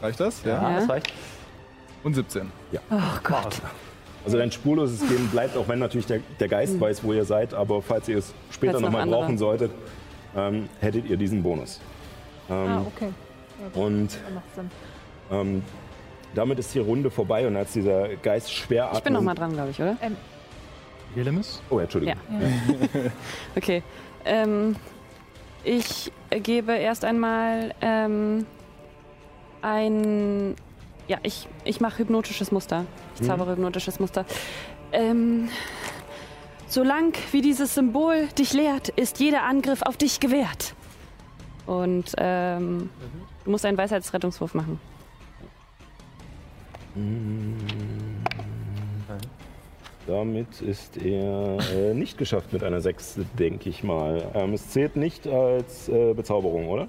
Reicht 0.00 0.18
das? 0.18 0.42
Ja. 0.44 0.62
Ja, 0.70 0.80
das 0.80 0.88
reicht. 0.88 1.12
Und 2.04 2.14
17. 2.14 2.50
Oh 2.90 2.96
Gott. 3.22 3.60
Also 4.24 4.38
dein 4.38 4.50
spurloses 4.50 5.06
Gehen 5.06 5.28
bleibt, 5.28 5.58
auch 5.58 5.68
wenn 5.68 5.78
natürlich 5.78 6.06
der, 6.06 6.20
der 6.38 6.48
Geist 6.48 6.80
weiß, 6.80 7.04
wo 7.04 7.12
ihr 7.12 7.26
seid, 7.26 7.52
aber 7.52 7.82
falls 7.82 8.08
ihr 8.08 8.16
es 8.16 8.32
später 8.50 8.74
noch 8.74 8.80
nochmal 8.82 9.02
andere. 9.02 9.20
brauchen 9.20 9.36
solltet, 9.36 9.72
ähm, 10.34 10.70
hättet 10.80 11.04
ihr 11.04 11.18
diesen 11.18 11.42
Bonus. 11.42 11.80
Ähm, 12.48 12.54
ah, 12.56 12.82
okay. 12.86 13.10
Und 13.74 14.18
Dann 14.24 14.34
macht 14.34 14.54
Sinn. 14.54 14.70
ähm, 15.30 15.62
damit 16.34 16.58
ist 16.58 16.74
die 16.74 16.78
Runde 16.78 17.10
vorbei 17.10 17.46
und 17.46 17.56
als 17.56 17.72
dieser 17.72 18.08
Geist 18.16 18.52
schwer 18.52 18.84
atmet... 18.86 18.98
Ich 18.98 19.04
bin 19.04 19.12
noch 19.12 19.22
mal 19.22 19.34
dran, 19.34 19.52
glaube 19.52 19.70
ich, 19.70 19.80
oder? 19.80 19.96
Helemis? 21.14 21.60
Oh, 21.70 21.78
Entschuldigung. 21.78 22.16
Okay. 23.56 23.82
Ähm, 24.24 24.76
ich 25.64 26.12
gebe 26.30 26.72
erst 26.72 27.04
einmal 27.04 27.74
ähm, 27.80 28.46
ein. 29.62 30.54
Ja, 31.08 31.18
ich, 31.22 31.48
ich 31.64 31.80
mache 31.80 31.98
hypnotisches 31.98 32.52
Muster. 32.52 32.84
Ich 33.16 33.26
zaubere 33.26 33.52
hypnotisches 33.52 33.98
Muster. 33.98 34.24
Ähm, 34.92 35.48
solang 36.68 37.12
wie 37.32 37.40
dieses 37.40 37.74
Symbol 37.74 38.28
dich 38.38 38.52
lehrt, 38.52 38.90
ist 38.90 39.18
jeder 39.18 39.42
Angriff 39.42 39.82
auf 39.82 39.96
dich 39.96 40.20
gewährt. 40.20 40.74
Und 41.66 42.12
ähm, 42.18 42.90
du 43.44 43.50
musst 43.50 43.64
einen 43.64 43.76
Weisheitsrettungswurf 43.76 44.54
machen. 44.54 44.80
Damit 50.06 50.60
ist 50.60 50.96
er 50.96 51.58
äh, 51.74 51.94
nicht 51.94 52.18
geschafft 52.18 52.52
mit 52.52 52.64
einer 52.64 52.80
6, 52.80 53.20
denke 53.38 53.68
ich 53.68 53.84
mal. 53.84 54.24
Ähm, 54.34 54.54
es 54.54 54.70
zählt 54.70 54.96
nicht 54.96 55.26
als 55.26 55.88
äh, 55.88 56.14
Bezauberung, 56.14 56.68
oder? 56.68 56.88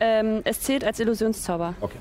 Ähm, 0.00 0.42
es 0.44 0.60
zählt 0.60 0.84
als 0.84 1.00
Illusionszauber. 1.00 1.74
Okay. 1.80 1.98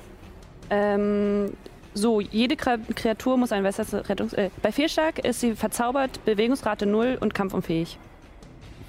Ähm, 0.70 1.54
so, 1.94 2.20
jede 2.22 2.56
Kre- 2.56 2.80
Kreatur 2.96 3.38
muss 3.38 3.52
ein 3.52 3.64
Weisheitsrettungs... 3.64 4.34
Äh, 4.34 4.50
bei 4.62 4.72
Fehlschlag 4.72 5.20
ist 5.20 5.40
sie 5.40 5.56
verzaubert, 5.56 6.24
Bewegungsrate 6.26 6.86
0 6.86 7.18
und 7.20 7.34
kampfunfähig. 7.34 7.98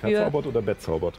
Verzaubert 0.01 0.47
oder 0.47 0.63
bezaubert? 0.63 1.19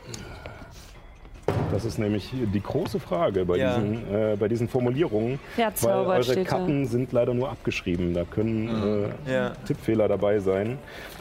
Das 1.71 1.83
ist 1.83 1.97
nämlich 1.99 2.31
die 2.31 2.61
große 2.61 2.99
Frage 2.99 3.43
bei, 3.45 3.57
Ja. 3.57 3.77
diesen, 3.77 4.13
äh, 4.13 4.35
bei 4.39 4.47
diesen 4.47 4.67
Formulierungen. 4.69 5.39
Weil 5.55 5.65
Verzaubert 5.71 6.07
eure 6.07 6.23
steht 6.23 6.37
da. 6.47 6.49
Karten 6.57 6.85
sind 6.85 7.11
leider 7.11 7.33
nur 7.33 7.49
abgeschrieben. 7.49 8.13
Da 8.13 8.23
können 8.23 9.09
äh, 9.27 9.31
Ja. 9.33 9.51
Tippfehler 9.67 10.07
dabei 10.07 10.39
sein. 10.39 10.77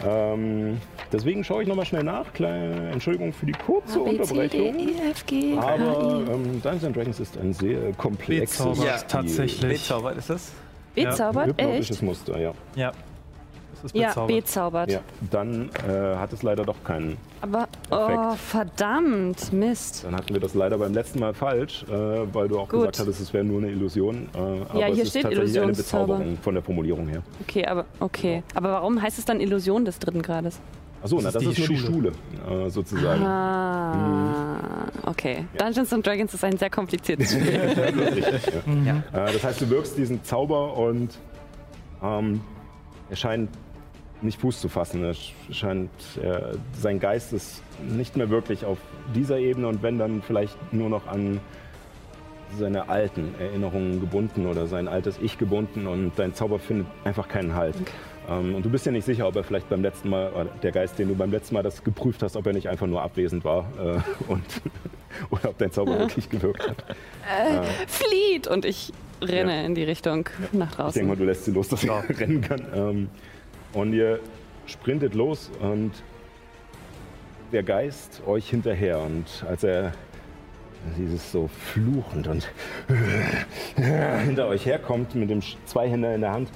Ähm, 0.06 0.78
deswegen 1.12 1.42
schaue 1.44 1.62
ich 1.62 1.68
nochmal 1.68 1.87
schnell 1.87 2.04
nach. 2.04 2.32
Kleine 2.32 2.90
Entschuldigung 2.92 3.32
für 3.32 3.46
die 3.46 3.52
kurze 3.52 4.00
Unterbrechung. 4.00 4.78
E, 4.78 5.10
F, 5.10 5.26
G, 5.26 5.56
Aber 5.58 6.22
ähm, 6.30 6.60
Dungeons 6.62 6.84
and 6.84 6.96
Dragons 6.96 7.20
ist 7.20 7.37
ein 7.37 7.52
sehr 7.52 7.92
komplexes 7.98 8.58
Bezaubert, 8.58 8.84
Ja. 8.87 8.98
Spiel. 8.98 9.08
tatsächlich. 9.08 9.82
Bezaubert 9.82 10.18
ist 10.18 10.30
das? 10.30 10.52
Bezaubert? 10.94 11.48
Hypnotisches 11.48 11.90
Echt? 11.96 12.02
Muster, 12.02 12.38
ja. 12.40 12.52
Ja. 12.76 12.92
Das 13.84 13.92
ist 13.92 14.00
Ja, 14.00 14.08
bezaubert. 14.08 14.36
bezaubert. 14.36 14.90
ja. 14.92 15.00
Dann 15.30 15.68
äh, 15.86 16.16
hat 16.16 16.32
es 16.32 16.42
leider 16.42 16.64
doch 16.64 16.82
keinen. 16.84 17.18
Aber, 17.42 17.68
Perfekt. 17.90 18.18
oh, 18.18 18.34
verdammt, 18.36 19.52
Mist. 19.52 20.04
Dann 20.04 20.16
hatten 20.16 20.32
wir 20.32 20.40
das 20.40 20.54
leider 20.54 20.78
beim 20.78 20.94
letzten 20.94 21.20
Mal 21.20 21.34
falsch, 21.34 21.84
äh, 21.90 21.92
weil 22.32 22.48
du 22.48 22.58
auch 22.58 22.68
Gut. 22.70 22.80
gesagt 22.80 23.00
hattest, 23.00 23.20
es 23.20 23.34
wäre 23.34 23.44
nur 23.44 23.58
eine 23.60 23.70
Illusion. 23.70 24.28
Äh, 24.34 24.38
aber 24.38 24.84
hier 24.86 24.88
es 24.94 24.98
ist 25.00 25.08
steht 25.10 25.22
tatsächlich 25.24 25.60
eine. 25.60 25.72
Bezauberung 25.72 26.38
von 26.40 26.54
der 26.54 26.62
Formulierung 26.62 27.08
her. 27.08 27.22
Okay, 27.42 27.66
aber, 27.66 27.84
okay. 28.00 28.42
Aber 28.54 28.72
warum 28.72 29.02
heißt 29.02 29.18
es 29.18 29.26
dann 29.26 29.38
Illusion 29.38 29.84
des 29.84 29.98
dritten 29.98 30.22
Grades? 30.22 30.58
Achso, 31.02 31.18
na, 31.20 31.28
ist 31.28 31.34
das 31.34 31.42
die 31.42 31.50
ist 31.50 31.58
nur 31.58 31.68
die 31.68 31.76
Schule, 31.76 32.12
Schule. 32.48 32.64
äh, 32.66 32.70
sozusagen. 32.70 33.22
Ah, 33.22 34.86
okay. 35.04 35.44
Dungeons 35.58 35.92
and 35.92 36.06
Dragons 36.06 36.32
ist 36.32 36.42
ein 36.42 36.56
sehr 36.56 36.70
kompliziertes 36.70 37.32
Spiel. 37.34 37.60
Das 37.76 38.16
ist 38.16 38.16
richtig, 38.32 38.52
ja. 38.86 38.96
Äh, 39.12 39.32
das 39.34 39.44
heißt, 39.44 39.60
du 39.60 39.68
wirkst 39.68 39.98
diesen 39.98 40.24
Zauber 40.24 40.74
und 40.78 41.10
ähm, 42.02 42.40
er 43.10 43.16
scheint 43.16 43.50
nicht 44.24 44.40
Fuß 44.40 44.60
zu 44.60 44.68
fassen. 44.68 45.04
Er 45.04 45.12
sch- 45.14 45.32
scheint, 45.52 45.90
äh, 46.22 46.56
sein 46.80 46.98
Geist 47.00 47.32
ist 47.32 47.62
nicht 47.88 48.16
mehr 48.16 48.30
wirklich 48.30 48.64
auf 48.64 48.78
dieser 49.14 49.38
Ebene 49.38 49.68
und 49.68 49.82
wenn 49.82 49.98
dann 49.98 50.22
vielleicht 50.22 50.56
nur 50.72 50.88
noch 50.88 51.06
an 51.06 51.40
seine 52.58 52.88
alten 52.88 53.34
Erinnerungen 53.40 54.00
gebunden 54.00 54.46
oder 54.46 54.66
sein 54.66 54.87
altes 54.87 55.18
Ich 55.20 55.38
gebunden 55.38 55.87
und 55.87 56.12
dein 56.16 56.34
Zauber 56.34 56.58
findet 56.58 56.87
einfach 57.04 57.26
keinen 57.28 57.54
Halt. 57.54 57.74
Ähm, 58.28 58.54
und 58.54 58.64
du 58.64 58.70
bist 58.70 58.87
ja 58.87 58.92
nicht 58.92 59.04
sicher, 59.04 59.26
ob 59.26 59.34
er 59.37 59.42
vielleicht 59.44 59.68
beim 59.68 59.82
letzten 59.82 60.08
Mal, 60.08 60.30
oder 60.32 60.44
der 60.62 60.70
Geist, 60.72 60.98
den 60.98 61.08
du 61.08 61.14
beim 61.14 61.30
letzten 61.32 61.54
Mal 61.54 61.62
das 61.62 61.82
geprüft 61.82 62.22
hast, 62.22 62.37
ob 62.37 62.46
er 62.46 62.52
nicht 62.52 62.68
einfach 62.68 62.87
nur 62.87 63.02
abwesend 63.02 63.44
war 63.44 63.66
äh, 63.78 64.30
und, 64.32 64.44
oder 65.30 65.48
ob 65.50 65.58
dein 65.58 65.72
Zauber 65.72 65.98
wirklich 65.98 66.30
gewirkt 66.30 66.66
hat. 66.68 66.84
Flieht! 67.88 68.46
Und 68.46 68.64
ich 68.64 68.92
renne 69.20 69.60
Ja. 69.60 69.66
in 69.66 69.74
die 69.74 69.84
Richtung 69.84 70.28
nach 70.52 70.70
Ich 70.88 70.94
denke 70.94 71.08
mal, 71.08 71.14
draußen. 71.14 71.18
du 71.18 71.24
lässt 71.24 71.44
sie 71.46 71.50
los, 71.52 71.68
dass 71.68 71.80
sie 71.80 71.88
rennen 72.18 72.40
kann. 72.40 72.62
Ähm, 72.74 73.08
und 73.74 73.92
ihr 73.92 74.20
sprintet 74.66 75.14
los 75.14 75.50
und 75.60 75.92
der 77.52 77.62
Geist 77.62 78.22
euch 78.26 78.48
hinterher. 78.48 79.00
Und 79.00 79.44
als 79.48 79.64
er 79.64 79.92
dieses 80.98 81.32
so 81.32 81.48
fluchend 81.48 82.26
und 82.26 82.48
hinter 84.24 84.48
euch 84.48 84.66
herkommt 84.66 85.14
mit 85.14 85.30
dem 85.30 85.40
Zweihänder 85.66 86.14
in 86.14 86.20
der 86.20 86.32
Hand, 86.32 86.50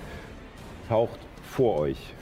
taucht 0.88 1.18
vor 1.42 1.78
euch 1.78 2.14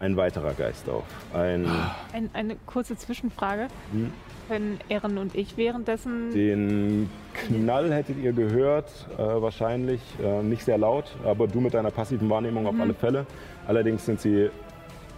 ein 0.00 0.16
weiterer 0.16 0.54
Geist 0.54 0.88
auf. 0.88 1.04
Ein, 1.34 1.66
Ein, 2.12 2.30
eine 2.32 2.56
kurze 2.66 2.96
Zwischenfrage. 2.96 3.68
Hm. 3.92 4.12
Können 4.48 4.80
Erin 4.88 5.18
und 5.18 5.36
ich 5.36 5.56
währenddessen. 5.56 6.32
den 6.32 7.08
Knall 7.34 7.92
hättet 7.92 8.18
ihr 8.18 8.32
gehört, 8.32 8.90
äh, 9.16 9.18
wahrscheinlich 9.18 10.00
äh, 10.20 10.42
nicht 10.42 10.64
sehr 10.64 10.78
laut, 10.78 11.04
aber 11.24 11.46
du 11.46 11.60
mit 11.60 11.74
deiner 11.74 11.92
passiven 11.92 12.28
Wahrnehmung 12.30 12.66
auf 12.66 12.74
alle 12.80 12.94
Fälle. 12.94 13.26
Allerdings 13.66 14.04
sind 14.06 14.20
sie 14.20 14.50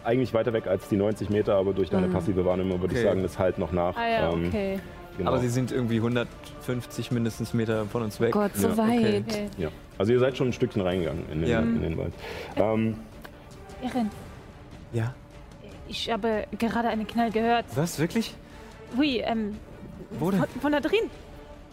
eigentlich 0.05 0.35
weiter 0.35 0.53
weg 0.53 0.67
als 0.67 0.89
die 0.89 0.97
90 0.97 1.31
Meter, 1.31 1.55
aber 1.57 1.73
durch 1.73 1.89
deine 1.91 2.09
passive 2.09 2.45
Wahrnehmung 2.45 2.81
würde 2.81 2.95
ich 2.95 3.01
Okay. 3.01 3.09
sagen, 3.09 3.23
das 3.23 3.39
halt 3.39 3.59
noch 3.59 3.73
nach. 3.73 3.97
Ah 3.97 4.09
ja, 4.09 4.33
Ähm, 4.33 4.47
okay. 4.49 4.81
genau. 5.17 5.31
Aber 5.31 5.41
sie 5.41 5.49
sind 5.49 5.71
irgendwie 5.71 5.97
150 5.99 7.13
mindestens 7.13 7.55
Meter 7.55 7.87
von 7.87 8.03
uns 8.03 8.21
weg. 8.21 8.33
Gott, 8.33 8.51
so 8.55 8.69
Ja, 8.69 8.79
weit. 8.79 9.25
okay. 9.29 9.47
ja. 9.59 9.69
Also 9.99 10.13
ihr 10.13 10.19
seid 10.19 10.37
schon 10.37 10.49
ein 10.49 10.53
Stückchen 10.53 10.83
reingegangen 10.83 11.25
in 11.31 11.41
den, 11.43 11.49
Ja. 11.51 11.61
in 11.61 11.81
den 11.83 11.97
Wald. 11.97 12.13
Ähm, 12.57 12.97
Erin, 13.83 14.11
Ja. 14.93 15.15
ich 15.89 16.11
habe 16.11 16.47
gerade 16.59 16.89
einen 16.89 17.07
Knall 17.07 17.31
gehört. 17.31 17.65
Was, 17.75 17.99
wirklich? 17.99 18.35
Hui, 18.97 19.19
ähm. 19.25 19.57
Wo 20.19 20.31
denn? 20.31 20.41
Von, 20.41 20.49
von 20.61 20.73
da 20.73 20.81
drin. 20.81 21.11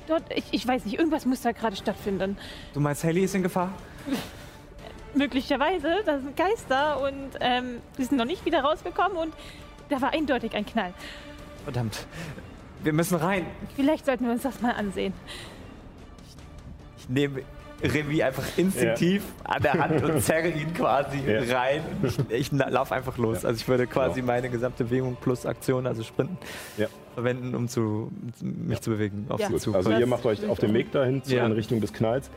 Dort, 0.07 0.23
ich, 0.33 0.45
ich 0.51 0.67
weiß 0.67 0.85
nicht, 0.85 0.97
irgendwas 0.97 1.25
muss 1.25 1.41
da 1.41 1.51
gerade 1.51 1.75
stattfinden. 1.75 2.37
Du 2.73 2.79
meinst, 2.79 3.03
Haley 3.03 3.23
ist 3.23 3.35
in 3.35 3.43
Gefahr? 3.43 3.71
Möglicherweise, 5.15 6.03
da 6.05 6.19
sind 6.19 6.37
Geister 6.37 7.01
und 7.01 7.31
ähm, 7.39 7.81
die 7.97 8.03
sind 8.03 8.17
noch 8.17 8.25
nicht 8.25 8.45
wieder 8.45 8.61
rausgekommen 8.61 9.17
und 9.17 9.33
da 9.89 10.01
war 10.01 10.13
eindeutig 10.13 10.53
ein 10.53 10.65
Knall. 10.65 10.93
Verdammt. 11.63 12.05
Wir 12.83 12.93
müssen 12.93 13.17
rein. 13.17 13.45
Vielleicht 13.75 14.05
sollten 14.05 14.25
wir 14.25 14.31
uns 14.31 14.43
das 14.43 14.61
mal 14.61 14.71
ansehen. 14.71 15.13
Ich 16.97 17.09
nehme 17.09 17.43
Remy 17.83 18.23
einfach 18.23 18.43
instinktiv 18.57 19.23
an 19.43 19.61
der 19.63 19.73
Hand 19.73 20.03
und 20.03 20.21
zerre 20.21 20.49
ihn 20.49 20.73
quasi 20.73 21.19
Ja. 21.25 21.57
rein. 21.57 21.81
Ich, 22.03 22.17
ich 22.29 22.51
laufe 22.51 22.95
einfach 22.95 23.17
los. 23.17 23.45
Also 23.45 23.59
ich 23.61 23.67
würde 23.67 23.87
quasi 23.87 24.21
Genau. 24.21 24.33
meine 24.33 24.49
gesamte 24.49 24.83
Bewegung 24.83 25.17
plus 25.19 25.45
Aktion, 25.45 25.87
also 25.87 26.03
Sprinten, 26.03 26.37
Ja. 26.77 26.87
verwenden, 27.13 27.55
um 27.55 27.67
zu, 27.67 28.11
mich 28.41 28.81
zu 28.81 28.91
bewegen. 28.91 29.25
Auf 29.29 29.39
Ja. 29.39 29.47
sie 29.47 29.53
Gut, 29.53 29.61
zu. 29.61 29.75
also 29.75 29.91
ihr 29.91 30.07
macht 30.07 30.25
euch 30.25 30.47
auf 30.47 30.59
den 30.59 30.71
auch. 30.71 30.73
Weg 30.73 30.91
dahin 30.91 31.23
zu, 31.23 31.35
Ja. 31.35 31.45
in 31.45 31.51
Richtung 31.51 31.81
des 31.81 31.93
Knalls. 31.93 32.29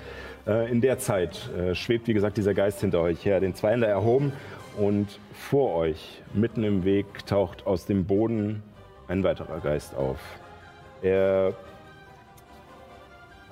Äh, 0.47 0.71
in 0.71 0.81
der 0.81 0.99
Zeit 0.99 1.51
äh, 1.57 1.75
schwebt, 1.75 2.07
wie 2.09 2.15
gesagt, 2.15 2.37
dieser 2.37 2.55
Geist 2.55 2.81
hinter 2.81 3.01
euch 3.01 3.25
her, 3.25 3.41
den 3.41 3.55
Zweihänder 3.55 3.89
erhoben 3.89 4.33
und 4.77 5.07
vor 5.33 5.75
euch, 5.77 6.23
mitten 6.35 6.65
im 6.65 6.85
Weg, 6.85 7.07
taucht 7.27 7.67
aus 7.67 7.87
dem 7.87 8.05
Boden 8.07 8.63
ein 9.09 9.23
weiterer 9.23 9.61
Geist 9.61 9.95
auf. 9.97 10.19
Er 11.03 11.53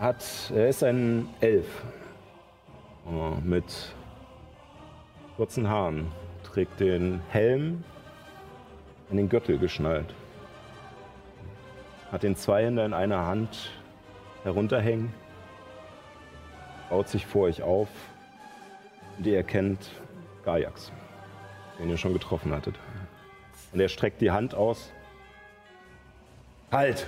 hat, 0.00 0.50
er 0.52 0.68
ist 0.68 0.82
ein 0.82 1.28
Elf 1.40 1.84
äh, 3.06 3.40
mit 3.46 3.94
kurzen 5.36 5.68
Haaren, 5.68 6.10
trägt 6.42 6.80
den 6.80 7.20
Helm 7.28 7.84
an 9.10 9.18
den 9.18 9.28
Gürtel 9.28 9.58
geschnallt 9.58 10.14
hat 12.10 12.22
den 12.22 12.36
Zweihänder 12.36 12.84
in 12.84 12.92
einer 12.92 13.26
Hand 13.26 13.70
herunterhängen 14.42 15.12
baut 16.88 17.08
sich 17.08 17.24
vor 17.24 17.42
euch 17.42 17.62
auf 17.62 17.88
und 19.16 19.26
ihr 19.26 19.36
erkennt 19.36 19.90
Gajax, 20.44 20.90
den 21.78 21.88
ihr 21.88 21.96
schon 21.96 22.12
getroffen 22.12 22.52
hattet. 22.52 22.74
Und 23.72 23.78
er 23.78 23.88
streckt 23.88 24.20
die 24.20 24.32
Hand 24.32 24.54
aus. 24.54 24.90
Halt! 26.72 27.06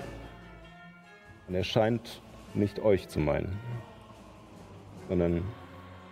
Und 1.48 1.56
er 1.56 1.64
scheint 1.64 2.20
nicht 2.54 2.80
euch 2.80 3.08
zu 3.08 3.20
meinen, 3.20 3.58
sondern 5.08 5.42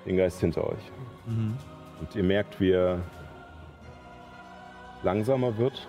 den 0.07 0.17
Geist 0.17 0.41
hinter 0.41 0.65
euch. 0.67 0.93
Und 2.01 2.15
ihr 2.15 2.23
merkt, 2.23 2.61
wie 2.61 2.71
er 2.71 3.01
langsamer 5.03 5.57
wird 5.59 5.89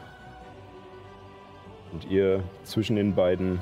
und 1.91 2.05
ihr 2.09 2.43
zwischen 2.63 2.95
den 2.95 3.15
beiden 3.15 3.59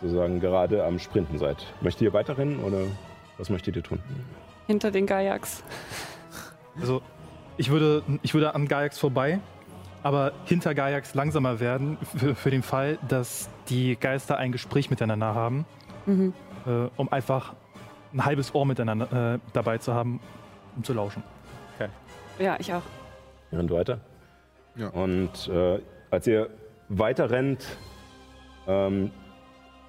sozusagen 0.00 0.40
gerade 0.40 0.84
am 0.84 0.98
Sprinten 0.98 1.38
seid. 1.38 1.66
Möchtet 1.80 2.02
ihr 2.02 2.12
weiterrennen 2.12 2.62
oder 2.62 2.78
was 3.38 3.50
möchtet 3.50 3.76
ihr 3.76 3.82
tun? 3.82 4.00
Hinter 4.66 4.90
den 4.90 5.06
Gaiax. 5.06 5.62
Also, 6.80 7.02
ich 7.56 7.70
würde, 7.70 8.02
ich 8.22 8.32
würde 8.32 8.54
an 8.54 8.66
Gaiax 8.66 8.98
vorbei, 8.98 9.40
aber 10.02 10.32
hinter 10.44 10.74
Gaiax 10.74 11.14
langsamer 11.14 11.60
werden, 11.60 11.98
für, 12.16 12.34
für 12.34 12.50
den 12.50 12.62
Fall, 12.62 12.98
dass 13.08 13.48
die 13.68 13.96
Geister 13.96 14.36
ein 14.38 14.52
Gespräch 14.52 14.90
miteinander 14.90 15.34
haben, 15.34 15.66
Mhm. 16.06 16.32
äh, 16.66 16.88
um 16.96 17.12
einfach 17.12 17.54
ein 18.12 18.24
halbes 18.24 18.54
Ohr 18.54 18.64
miteinander 18.66 19.34
äh, 19.34 19.38
dabei 19.52 19.78
zu 19.78 19.94
haben, 19.94 20.20
um 20.76 20.82
zu 20.84 20.92
lauschen. 20.94 21.22
Ja, 22.38 22.56
ich 22.58 22.72
auch. 22.72 22.82
Ihr 23.52 23.58
rennt 23.58 23.70
weiter. 23.70 24.00
Ja. 24.76 24.88
Und 24.88 25.46
äh, 25.48 25.78
als 26.10 26.26
ihr 26.26 26.48
weiter 26.88 27.30
rennt, 27.30 27.66
ähm, 28.66 29.10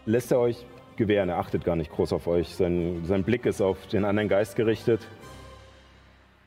lässt 0.06 0.34
er 0.34 0.40
euch 0.40 0.66
gewähren. 0.98 1.30
Er 1.30 1.38
achtet 1.38 1.64
gar 1.64 1.78
nicht 1.78 1.90
groß 1.92 2.12
auf 2.12 2.28
euch. 2.28 2.54
Sein, 2.56 3.06
sein 3.06 3.24
Blick 3.24 3.46
ist 3.46 3.62
auf 3.62 3.88
den 3.88 4.04
anderen 4.04 4.28
Geist 4.28 4.58
gerichtet. 4.58 5.08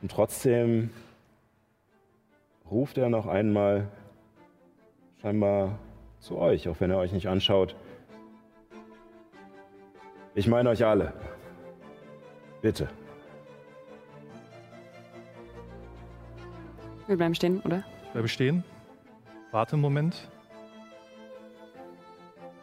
Und 0.03 0.11
trotzdem 0.11 0.91
ruft 2.69 2.97
er 2.97 3.09
noch 3.09 3.27
einmal 3.27 3.87
scheinbar 5.21 5.79
zu 6.19 6.37
euch, 6.37 6.67
auch 6.67 6.79
wenn 6.79 6.91
er 6.91 6.97
euch 6.97 7.11
nicht 7.11 7.27
anschaut. 7.27 7.75
Ich 10.33 10.47
meine 10.47 10.69
euch 10.69 10.85
alle. 10.85 11.13
Bitte. 12.61 12.89
Wir 17.07 17.17
bleiben 17.17 17.35
stehen, 17.35 17.61
oder? 17.61 17.83
Bleibe 18.13 18.27
stehen, 18.27 18.63
warte 19.51 19.73
einen 19.73 19.81
Moment 19.81 20.29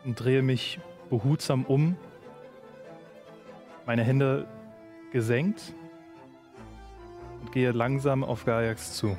und 0.04 0.16
drehe 0.16 0.42
mich 0.42 0.80
behutsam 1.10 1.64
um, 1.64 1.96
meine 3.86 4.02
Hände 4.02 4.48
gesenkt 5.12 5.74
und 7.40 7.52
gehe 7.52 7.70
langsam 7.70 8.24
auf 8.24 8.44
Gaiax 8.44 8.94
zu. 8.94 9.16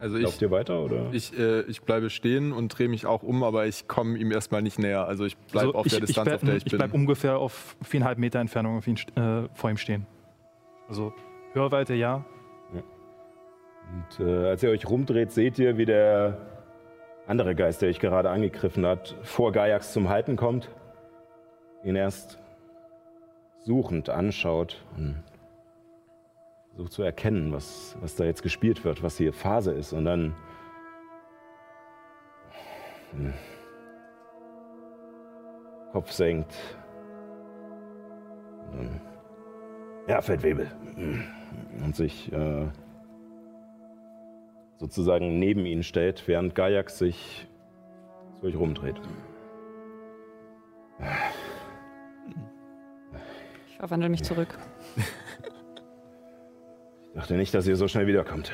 Also 0.00 0.16
ich, 0.16 0.22
Lauft 0.24 0.42
ihr 0.42 0.50
weiter 0.50 0.80
oder? 0.82 1.08
ich, 1.12 1.36
äh, 1.38 1.62
ich 1.62 1.82
bleibe 1.82 2.08
stehen 2.10 2.52
und 2.52 2.68
drehe 2.68 2.88
mich 2.88 3.04
auch 3.06 3.22
um, 3.22 3.42
aber 3.42 3.66
ich 3.66 3.88
komme 3.88 4.16
ihm 4.18 4.30
erstmal 4.30 4.62
nicht 4.62 4.78
näher. 4.78 5.06
Also 5.06 5.24
ich 5.24 5.36
bleibe 5.36 5.68
Also 5.68 5.78
auf 5.78 5.88
der 5.88 6.00
Distanz, 6.00 6.24
bleib, 6.26 6.34
auf 6.36 6.40
der 6.42 6.56
ich, 6.56 6.64
ich 6.66 6.70
bin. 6.70 6.78
bleib 6.78 6.94
ungefähr 6.94 7.38
auf 7.38 7.76
viereinhalb 7.82 8.18
Meter 8.18 8.38
Entfernung 8.38 8.78
auf 8.78 8.86
ihn, 8.86 8.96
äh, 9.16 9.48
vor 9.54 9.70
ihm 9.70 9.76
stehen. 9.76 10.06
Also 10.88 11.12
Hörweite 11.52 11.94
ja, 11.94 12.24
Und 12.72 14.26
äh, 14.26 14.48
als 14.48 14.62
ihr 14.62 14.70
euch 14.70 14.88
rumdreht, 14.88 15.32
seht 15.32 15.58
ihr, 15.58 15.78
wie 15.78 15.86
der 15.86 16.38
andere 17.26 17.54
Geist, 17.54 17.82
der 17.82 17.88
euch 17.88 17.98
gerade 18.00 18.30
angegriffen 18.30 18.86
hat, 18.86 19.16
vor 19.22 19.52
Gaiax 19.52 19.92
zum 19.92 20.08
Halten 20.08 20.36
kommt, 20.36 20.70
ihn 21.84 21.96
erst 21.96 22.38
suchend 23.64 24.08
anschaut 24.10 24.82
und 24.96 25.22
versucht 26.78 26.92
zu 26.92 27.02
erkennen, 27.02 27.52
was, 27.52 27.96
was 28.00 28.14
da 28.14 28.24
jetzt 28.24 28.44
gespielt 28.44 28.84
wird, 28.84 29.02
was 29.02 29.18
hier 29.18 29.32
Phase 29.32 29.72
ist. 29.72 29.92
Und 29.92 30.04
dann 30.04 30.32
hm, 33.10 33.34
Kopf 35.90 36.12
senkt. 36.12 36.54
Und 38.70 38.78
dann, 38.78 39.00
ja, 40.06 40.22
Feldwebel. 40.22 40.70
Und 41.84 41.96
sich 41.96 42.32
äh, 42.32 42.68
sozusagen 44.76 45.40
neben 45.40 45.66
ihn 45.66 45.82
stellt, 45.82 46.28
während 46.28 46.54
Gajax 46.54 46.98
sich 46.98 47.48
zu 48.38 48.46
euch 48.46 48.56
rumdreht. 48.56 49.00
Ich 53.66 53.76
verwandle 53.78 54.08
mich 54.08 54.22
zurück. 54.22 54.56
Ich 57.18 57.22
dachte 57.22 57.34
nicht, 57.34 57.52
dass 57.52 57.66
ihr 57.66 57.74
so 57.74 57.88
schnell 57.88 58.06
wiederkommt. 58.06 58.52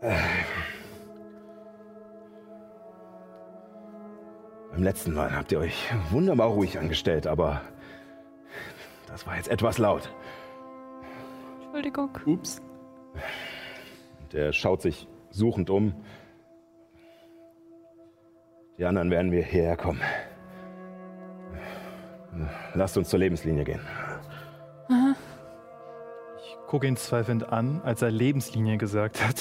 Äh. 0.00 0.16
Beim 4.72 4.82
letzten 4.82 5.14
Mal 5.14 5.36
habt 5.36 5.52
ihr 5.52 5.60
euch 5.60 5.94
wunderbar 6.10 6.48
ruhig 6.48 6.76
angestellt, 6.80 7.28
aber 7.28 7.60
das 9.06 9.24
war 9.24 9.36
jetzt 9.36 9.46
etwas 9.46 9.78
laut. 9.78 10.12
Entschuldigung. 11.62 12.10
Ups. 12.26 12.60
Und 14.20 14.34
er 14.34 14.52
schaut 14.52 14.82
sich 14.82 15.06
suchend 15.30 15.70
um. 15.70 15.94
Die 18.78 18.84
anderen 18.84 19.12
werden 19.12 19.30
wir 19.30 19.44
hierher 19.44 19.76
kommen. 19.76 20.00
Lasst 22.74 22.98
uns 22.98 23.10
zur 23.10 23.20
Lebenslinie 23.20 23.62
gehen. 23.62 23.80
Gucke 26.66 26.86
ihn 26.86 26.96
zweifelnd 26.96 27.52
an, 27.52 27.80
als 27.82 28.02
er 28.02 28.10
Lebenslinie 28.10 28.78
gesagt 28.78 29.24
hat. 29.24 29.40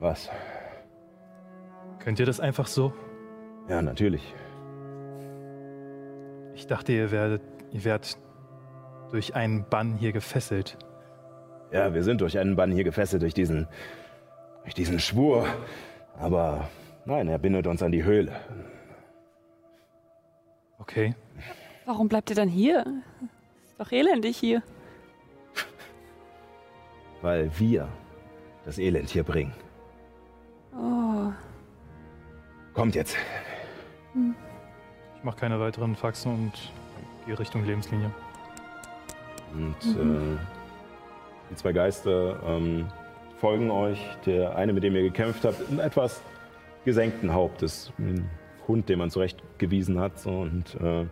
Was? 0.00 0.28
Könnt 1.98 2.20
ihr 2.20 2.26
das 2.26 2.40
einfach 2.40 2.66
so? 2.66 2.92
Ja, 3.68 3.80
natürlich. 3.80 4.34
Ich 6.54 6.66
dachte, 6.66 6.92
ihr 6.92 7.10
werdet, 7.10 7.42
ihr 7.72 7.84
werdet 7.84 8.18
durch 9.10 9.34
einen 9.34 9.64
Bann 9.68 9.94
hier 9.94 10.12
gefesselt. 10.12 10.76
Ja, 11.72 11.94
wir 11.94 12.02
sind 12.02 12.20
durch 12.20 12.38
einen 12.38 12.56
Bann 12.56 12.70
hier 12.70 12.84
gefesselt, 12.84 13.22
durch 13.22 13.34
diesen, 13.34 13.66
durch 14.62 14.74
diesen 14.74 15.00
Schwur. 15.00 15.46
Aber 16.18 16.68
nein, 17.04 17.28
er 17.28 17.38
bindet 17.38 17.66
uns 17.66 17.82
an 17.82 17.90
die 17.90 18.04
Höhle. 18.04 18.32
Okay. 20.78 21.14
Warum 21.86 22.08
bleibt 22.08 22.30
ihr 22.30 22.36
dann 22.36 22.48
hier? 22.48 22.84
Ist 23.74 23.80
doch 23.80 23.90
elendig 23.90 24.36
hier. 24.36 24.62
Weil 27.22 27.50
wir 27.58 27.88
das 28.64 28.78
Elend 28.78 29.10
hier 29.10 29.24
bringen. 29.24 29.52
Oh. 30.76 31.32
Kommt 32.72 32.94
jetzt. 32.94 33.16
Ich 34.14 35.24
mache 35.24 35.36
keine 35.38 35.58
weiteren 35.58 35.96
Faxen 35.96 36.34
und 36.34 36.52
gehe 37.26 37.36
Richtung 37.36 37.66
Lebenslinie. 37.66 38.12
Und 39.54 39.96
äh, 39.96 40.38
die 41.50 41.56
zwei 41.56 41.72
Geister 41.72 42.38
ähm, 42.46 42.86
folgen 43.40 43.72
euch. 43.72 43.98
Der 44.24 44.54
eine, 44.54 44.72
mit 44.72 44.84
dem 44.84 44.94
ihr 44.94 45.02
gekämpft 45.02 45.44
habt, 45.44 45.68
einen 45.68 45.80
etwas 45.80 46.22
gesenkten 46.84 47.32
Hauptes. 47.32 47.92
Ein 47.98 48.30
Hund, 48.68 48.88
den 48.88 49.00
man 49.00 49.10
zurechtgewiesen 49.10 49.98
hat. 49.98 50.20
So, 50.20 50.30
und 50.30 50.76
äh, 50.76 51.06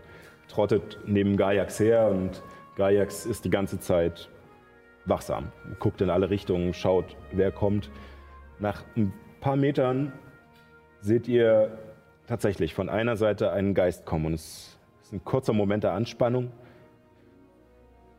trottet 0.53 0.99
neben 1.07 1.37
Gajax 1.37 1.81
her. 1.81 2.09
Und 2.09 2.43
Gajax 2.77 3.27
ist 3.27 3.45
die 3.45 3.51
ganze 3.51 3.81
Zeit 3.81 4.29
wachsam. 5.07 5.51
Guckt 5.79 6.01
in 6.01 6.11
alle 6.11 6.31
Richtungen, 6.31 6.75
schaut, 6.75 7.17
wer 7.33 7.51
kommt. 7.51 7.91
Nach 8.59 8.85
ein 8.97 9.13
paar 9.41 9.57
Metern 9.57 10.13
seht 11.01 11.27
ihr 11.27 11.79
tatsächlich 12.27 12.75
von 12.75 12.89
einer 12.89 13.17
Seite 13.17 13.51
einen 13.51 13.75
Geist 13.75 14.07
kommen. 14.07 14.27
Und 14.27 14.35
es 14.35 14.79
ist 15.03 15.13
ein 15.13 15.25
kurzer 15.25 15.53
Moment 15.53 15.85
der 15.85 15.93
Anspannung. 15.93 16.53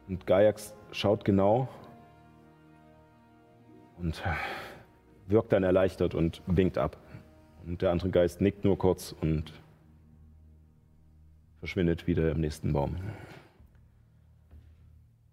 Und 0.08 0.28
Gajax 0.28 0.76
schaut 0.92 1.24
genau 1.24 1.70
und 4.00 4.22
wirkt 5.28 5.54
dann 5.54 5.64
erleichtert 5.64 6.14
und 6.14 6.42
winkt 6.46 6.78
ab. 6.78 6.98
Und 7.66 7.82
der 7.82 7.92
andere 7.92 8.10
Geist 8.10 8.42
nickt 8.42 8.66
nur 8.66 8.78
kurz 8.78 9.16
und 9.22 9.54
verschwindet 11.64 12.08
wieder 12.08 12.30
im 12.30 12.42
nächsten 12.42 12.74
Baum. 12.74 12.98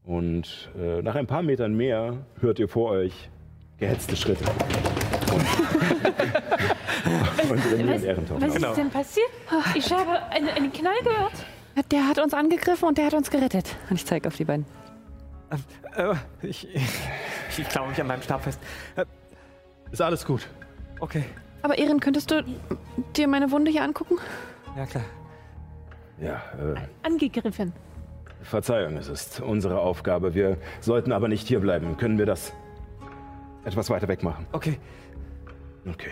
Und 0.05 0.71
äh, 0.79 1.03
nach 1.03 1.17
ein 1.17 1.27
paar 1.27 1.43
Metern 1.43 1.75
mehr 1.77 2.19
hört 2.39 2.61
ihr 2.61 2.69
vor 2.69 2.93
euch 2.93 3.29
gehetzte 3.79 4.15
Schritte. 4.15 4.45
Und, 7.51 8.31
und 8.31 8.43
Was 8.43 8.63
auf. 8.63 8.71
ist 8.71 8.77
denn 8.77 8.91
passiert? 8.91 9.29
Ich 9.75 9.91
habe 9.93 10.23
eine, 10.31 10.53
einen 10.53 10.73
Knall 10.73 10.99
gehört. 11.03 11.33
Der 11.91 12.07
hat 12.07 12.19
uns 12.19 12.33
angegriffen 12.33 12.87
und 12.89 12.99
der 12.99 13.07
hat 13.07 13.15
uns 13.15 13.31
gerettet. 13.31 13.75
Und 13.89 13.97
ich 13.97 14.07
zeige 14.07 14.29
auf 14.29 14.37
die 14.37 14.45
beiden. 14.45 14.67
Äh, 15.97 16.15
ich 16.43 16.69
ich, 16.73 16.83
ich 17.59 17.69
klaue 17.69 17.89
mich 17.89 18.01
an 18.01 18.07
meinem 18.07 18.23
Stab 18.23 18.45
fest. 18.45 18.61
Äh, 18.95 19.05
Ist 19.91 20.01
alles 20.03 20.25
gut. 20.25 20.47
okay. 21.01 21.25
Aber 21.63 21.77
Erin, 21.79 21.99
könntest 21.99 22.31
du 22.31 22.45
dir 23.17 23.27
meine 23.27 23.51
Wunde 23.51 23.71
hier 23.71 23.83
angucken? 23.83 24.19
Ja, 24.77 24.87
klar. 24.87 25.05
Ja, 26.21 26.43
äh, 26.59 26.75
Angegriffen. 27.03 27.73
Verzeihung, 28.43 28.97
es 28.97 29.09
ist 29.09 29.41
unsere 29.41 29.81
Aufgabe. 29.81 30.35
Wir 30.35 30.57
sollten 30.81 31.13
aber 31.13 31.29
nicht 31.29 31.47
hier 31.49 31.61
bleiben. 31.61 31.97
Können 31.97 32.19
wir 32.19 32.27
das 32.27 32.53
etwas 33.65 33.91
weiter 33.91 34.09
weg 34.09 34.23
machen? 34.23 34.47
Okay. 34.53 34.79
Okay. 35.89 36.11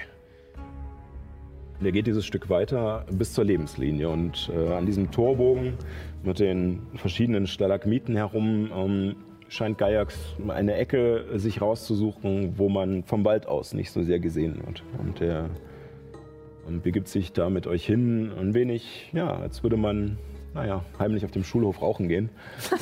Der 1.80 1.92
geht 1.92 2.06
dieses 2.06 2.26
Stück 2.26 2.50
weiter 2.50 3.04
bis 3.10 3.32
zur 3.32 3.44
Lebenslinie 3.44 4.08
und 4.08 4.50
äh, 4.52 4.74
an 4.74 4.84
diesem 4.84 5.10
Torbogen 5.10 5.74
mit 6.24 6.40
den 6.40 6.86
verschiedenen 6.96 7.46
Stalagmiten 7.46 8.16
herum 8.16 8.70
ähm, 8.74 9.16
scheint 9.48 9.78
Gaiax 9.78 10.18
eine 10.48 10.74
Ecke 10.74 11.24
sich 11.38 11.62
rauszusuchen, 11.62 12.58
wo 12.58 12.68
man 12.68 13.04
vom 13.04 13.24
Wald 13.24 13.46
aus 13.46 13.74
nicht 13.74 13.92
so 13.92 14.02
sehr 14.02 14.18
gesehen 14.18 14.60
wird. 14.66 14.82
Und 14.98 15.20
er 15.20 15.48
ähm, 16.68 16.83
begibt 16.83 17.09
sich 17.09 17.33
da 17.33 17.50
mit 17.50 17.66
euch 17.66 17.85
hin, 17.85 18.33
ein 18.38 18.54
wenig, 18.54 19.11
ja, 19.12 19.35
als 19.35 19.62
würde 19.62 19.76
man, 19.76 20.18
naja, 20.54 20.85
heimlich 20.98 21.24
auf 21.24 21.31
dem 21.31 21.44
Schulhof 21.44 21.83
rauchen 21.83 22.09
gehen. 22.09 22.31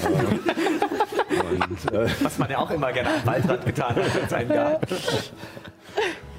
Und, 1.29 1.92
äh, 1.92 2.09
Was 2.22 2.38
man 2.38 2.51
ja 2.51 2.59
auch 2.59 2.70
immer 2.70 2.92
gerne 2.92 3.11
am 3.11 3.27
Waldrand 3.27 3.64
getan 3.64 3.96
hat 3.96 4.22
in 4.22 4.29
seinem 4.29 4.49
Garten. 4.49 4.96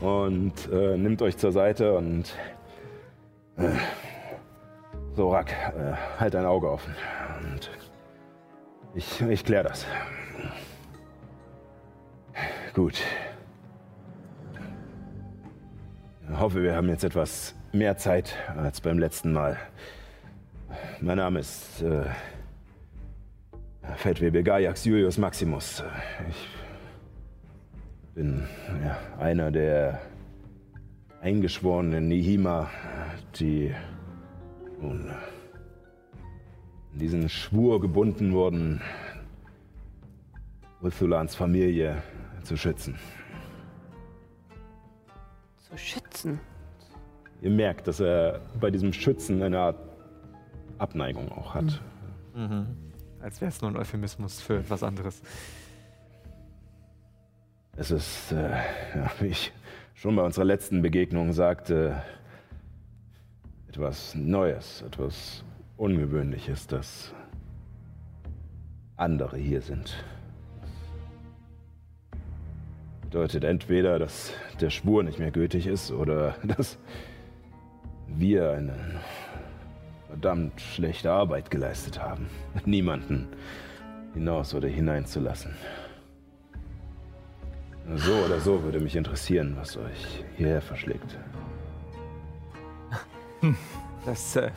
und 0.02 0.54
äh, 0.72 0.98
nimmt 0.98 1.22
euch 1.22 1.38
zur 1.38 1.52
Seite 1.52 1.94
und 1.94 2.34
äh, 3.58 3.70
so 5.16 5.32
Rack, 5.32 5.52
äh, 5.52 5.94
halt 6.20 6.34
dein 6.34 6.46
Auge 6.46 6.72
offen. 6.72 6.96
Und 7.42 7.70
ich, 8.96 9.22
ich 9.22 9.44
kläre 9.44 9.66
das. 9.68 9.86
Gut. 12.74 13.02
Ich 16.30 16.40
hoffe, 16.40 16.62
wir 16.62 16.76
haben 16.76 16.90
jetzt 16.90 17.06
etwas 17.06 17.56
mehr 17.72 17.96
Zeit 17.98 18.36
als 18.58 18.82
beim 18.82 19.00
letzten 19.00 19.32
Mal. 19.32 19.58
Mein 21.00 21.18
Name 21.18 21.40
ist 21.40 21.82
äh, 21.82 22.04
Feldwebel 23.96 24.44
Gaiax 24.44 24.84
Julius 24.84 25.18
Maximus. 25.18 25.84
Ich 26.30 26.48
bin 28.14 28.44
ja, 28.84 28.98
einer 29.20 29.52
der 29.52 30.02
eingeschworenen 31.22 32.10
Nihima, 32.10 32.70
die 33.40 33.74
nun 34.82 35.10
in 36.94 37.00
diesen 37.00 37.30
Schwur 37.30 37.80
gebunden 37.80 38.34
wurden, 38.34 38.82
Uthulans 40.82 41.36
Familie 41.36 42.04
zu 42.44 42.58
schützen. 42.58 42.96
Zu 45.70 45.78
schützen. 45.78 46.40
Ihr 47.42 47.50
merkt, 47.52 47.88
dass 47.88 48.00
er 48.00 48.42
bei 48.60 48.72
diesem 48.72 48.94
Schützen 48.94 49.42
eine 49.42 49.60
Art 49.60 49.78
Abneigung 50.78 51.32
auch 51.32 51.54
hat. 51.54 51.82
Als 53.22 53.42
wäre 53.42 53.50
es 53.50 53.62
nur 53.62 53.72
ein 53.72 53.78
Euphemismus 53.78 54.42
für 54.42 54.60
etwas 54.60 54.84
anderes. 54.84 55.22
Es 57.76 57.92
ist, 57.92 58.32
äh, 58.32 58.50
ja, 58.96 59.12
wie 59.20 59.28
ich 59.28 59.52
schon 59.94 60.16
bei 60.16 60.24
unserer 60.24 60.46
letzten 60.46 60.82
Begegnung 60.82 61.34
sagte, 61.34 62.02
etwas 63.68 64.16
Neues, 64.16 64.82
etwas 64.82 65.44
Ungewöhnliches, 65.78 66.66
dass 66.66 67.14
andere 68.96 69.38
hier 69.38 69.62
sind. 69.62 70.04
Bedeutet 73.10 73.46
entweder, 73.46 74.00
dass 74.00 74.34
der 74.60 74.70
Schwur 74.70 75.02
nicht 75.02 75.18
mehr 75.18 75.32
gültig 75.32 75.66
ist 75.66 75.92
oder 75.92 76.36
dass 76.58 76.78
wir 78.06 78.52
eine 78.52 78.76
verdammt 80.08 80.60
schlechte 80.60 81.10
Arbeit 81.10 81.50
geleistet 81.50 82.02
haben, 82.02 82.28
niemanden 82.66 83.30
hinaus 84.14 84.54
oder 84.54 84.68
hineinzulassen. 84.68 85.56
So 87.96 88.14
oder 88.26 88.42
so 88.42 88.62
würde 88.64 88.82
mich 88.82 88.98
interessieren, 88.98 89.56
was 89.58 89.78
euch 89.78 90.26
hierher 90.36 90.62
verschlägt. 90.62 91.18
Das, 94.06 94.38
äh, 94.38 94.52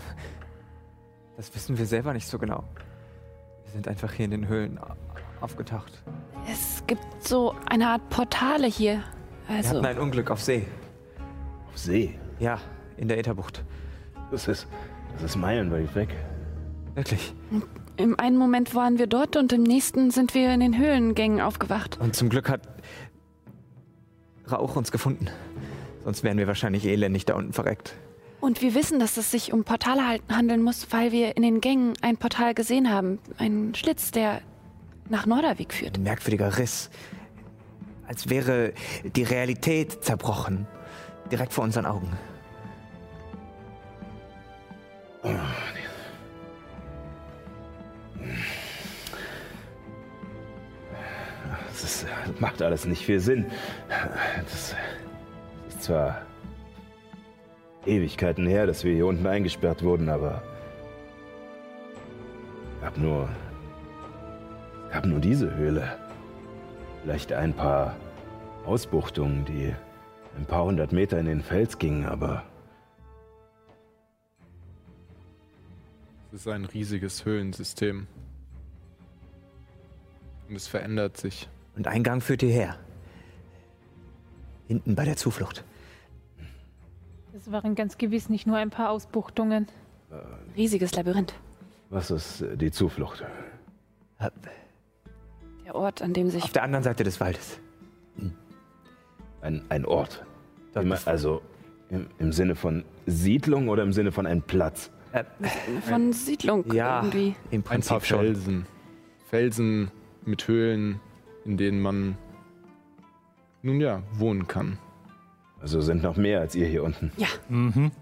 das 1.36 1.52
wissen 1.56 1.76
wir 1.76 1.84
selber 1.84 2.12
nicht 2.12 2.28
so 2.28 2.38
genau. 2.38 2.62
Wir 3.64 3.72
sind 3.72 3.88
einfach 3.88 4.12
hier 4.12 4.26
in 4.26 4.30
den 4.30 4.46
Höhlen 4.46 4.78
aufgetaucht. 5.40 6.04
Es 6.48 6.82
gibt 6.86 7.02
so 7.26 7.54
eine 7.66 7.88
Art 7.88 8.08
Portale 8.10 8.66
hier. 8.66 9.02
Wir 9.46 9.56
Also, 9.56 9.70
hatten 9.70 9.84
ein 9.86 9.98
Unglück 9.98 10.30
auf 10.30 10.40
See. 10.42 10.66
Auf 11.68 11.78
See? 11.78 12.18
Ja, 12.38 12.58
in 12.96 13.08
der 13.08 13.18
Ätherbucht. 13.18 13.64
Das 14.30 14.48
ist, 14.48 14.66
das 15.14 15.22
ist 15.22 15.36
meilenweit 15.36 15.94
weg. 15.94 16.14
Wirklich. 16.94 17.34
im 17.96 18.18
einen 18.18 18.36
Moment 18.36 18.74
waren 18.74 18.98
wir 18.98 19.06
dort 19.06 19.36
und 19.36 19.52
im 19.52 19.62
nächsten 19.62 20.10
sind 20.10 20.34
wir 20.34 20.52
in 20.52 20.60
den 20.60 20.76
Höhlengängen 20.76 21.40
aufgewacht. 21.40 21.98
Und 22.00 22.16
zum 22.16 22.28
Glück 22.28 22.48
hat 22.48 22.62
Rauch 24.50 24.74
uns 24.76 24.90
gefunden. 24.90 25.28
Sonst 26.04 26.24
wären 26.24 26.38
wir 26.38 26.46
wahrscheinlich 26.46 26.84
elendig 26.84 27.24
da 27.24 27.34
unten 27.34 27.52
verreckt. 27.52 27.94
Und 28.40 28.62
wir 28.62 28.74
wissen, 28.74 28.98
dass 28.98 29.16
es 29.16 29.30
sich 29.30 29.52
um 29.52 29.64
Portale 29.64 30.18
handeln 30.30 30.62
muss, 30.62 30.88
weil 30.90 31.12
wir 31.12 31.36
in 31.36 31.42
den 31.42 31.60
Gängen 31.60 31.92
ein 32.00 32.16
Portal 32.16 32.54
gesehen 32.54 32.90
haben. 32.90 33.18
Einen 33.36 33.74
Schlitz, 33.74 34.10
der 34.10 34.40
nach 35.10 35.26
Norderweg 35.26 35.72
führt. 35.74 35.98
Ein 35.98 36.04
merkwürdiger 36.04 36.56
Riss. 36.58 36.90
Als 38.06 38.30
wäre 38.30 38.72
die 39.04 39.22
Realität 39.22 40.02
zerbrochen. 40.04 40.66
Direkt 41.30 41.52
vor 41.52 41.64
unseren 41.64 41.86
Augen. 41.86 42.16
Das, 51.68 51.84
ist, 51.84 52.06
das 52.26 52.40
macht 52.40 52.62
alles 52.62 52.84
nicht 52.86 53.04
viel 53.04 53.20
Sinn. 53.20 53.46
Das 53.88 54.74
ist 55.68 55.82
zwar 55.82 56.22
Ewigkeiten 57.86 58.46
her, 58.46 58.66
dass 58.66 58.84
wir 58.84 58.94
hier 58.94 59.06
unten 59.06 59.26
eingesperrt 59.26 59.82
wurden, 59.82 60.08
aber 60.08 60.42
gab 62.80 62.96
nur 62.96 63.28
gab 64.92 65.06
nur 65.06 65.20
diese 65.20 65.54
Höhle. 65.54 65.96
Vielleicht 67.02 67.32
ein 67.32 67.54
paar 67.54 67.96
Ausbuchtungen, 68.66 69.44
die 69.44 69.74
ein 70.36 70.44
paar 70.44 70.64
hundert 70.64 70.92
Meter 70.92 71.18
in 71.18 71.26
den 71.26 71.42
Fels 71.42 71.78
gingen, 71.78 72.06
aber 72.06 72.44
Es 76.32 76.42
ist 76.42 76.48
ein 76.48 76.64
riesiges 76.64 77.24
Höhlensystem. 77.24 78.06
Und 80.48 80.54
es 80.54 80.68
verändert 80.68 81.16
sich. 81.16 81.48
Und 81.74 81.88
ein 81.88 82.04
Gang 82.04 82.22
führt 82.22 82.42
hierher. 82.42 82.76
Hinten 84.68 84.94
bei 84.94 85.04
der 85.04 85.16
Zuflucht. 85.16 85.64
Das 87.32 87.50
waren 87.50 87.74
ganz 87.74 87.98
gewiss 87.98 88.28
nicht 88.28 88.46
nur 88.46 88.56
ein 88.58 88.70
paar 88.70 88.90
Ausbuchtungen. 88.90 89.66
Riesiges 90.56 90.94
Labyrinth. 90.94 91.34
was 91.88 92.10
ist 92.12 92.42
äh, 92.42 92.56
die 92.56 92.70
Zuflucht? 92.70 93.24
Der 95.70 95.76
Ort, 95.76 96.02
an 96.02 96.12
dem 96.12 96.30
sich 96.30 96.42
Auf 96.42 96.50
der 96.50 96.64
anderen 96.64 96.82
Seite 96.82 97.04
des 97.04 97.20
Waldes. 97.20 97.60
Ein, 99.40 99.62
ein 99.68 99.84
Ort. 99.84 100.24
Bef- 100.74 101.06
also 101.06 101.42
im, 101.90 102.08
im 102.18 102.32
Sinne 102.32 102.56
von 102.56 102.84
Siedlung 103.06 103.68
oder 103.68 103.84
im 103.84 103.92
Sinne 103.92 104.10
von 104.10 104.26
einem 104.26 104.42
Platz? 104.42 104.90
Äh, 105.12 105.22
von 105.82 106.12
Siedlung 106.12 106.72
ja, 106.72 107.02
irgendwie. 107.02 107.36
im 107.52 107.60
Ein 107.60 107.62
Prinzip 107.62 107.88
paar 107.90 108.00
schon. 108.00 108.18
Felsen. 108.18 108.66
Felsen 109.28 109.90
mit 110.24 110.48
Höhlen, 110.48 110.98
in 111.44 111.56
denen 111.56 111.80
man 111.80 112.18
nun 113.62 113.80
ja 113.80 114.02
wohnen 114.14 114.48
kann. 114.48 114.76
Also 115.60 115.80
sind 115.80 116.02
noch 116.02 116.16
mehr 116.16 116.40
als 116.40 116.56
ihr 116.56 116.66
hier 116.66 116.82
unten. 116.82 117.12
Mhm. 117.48 117.92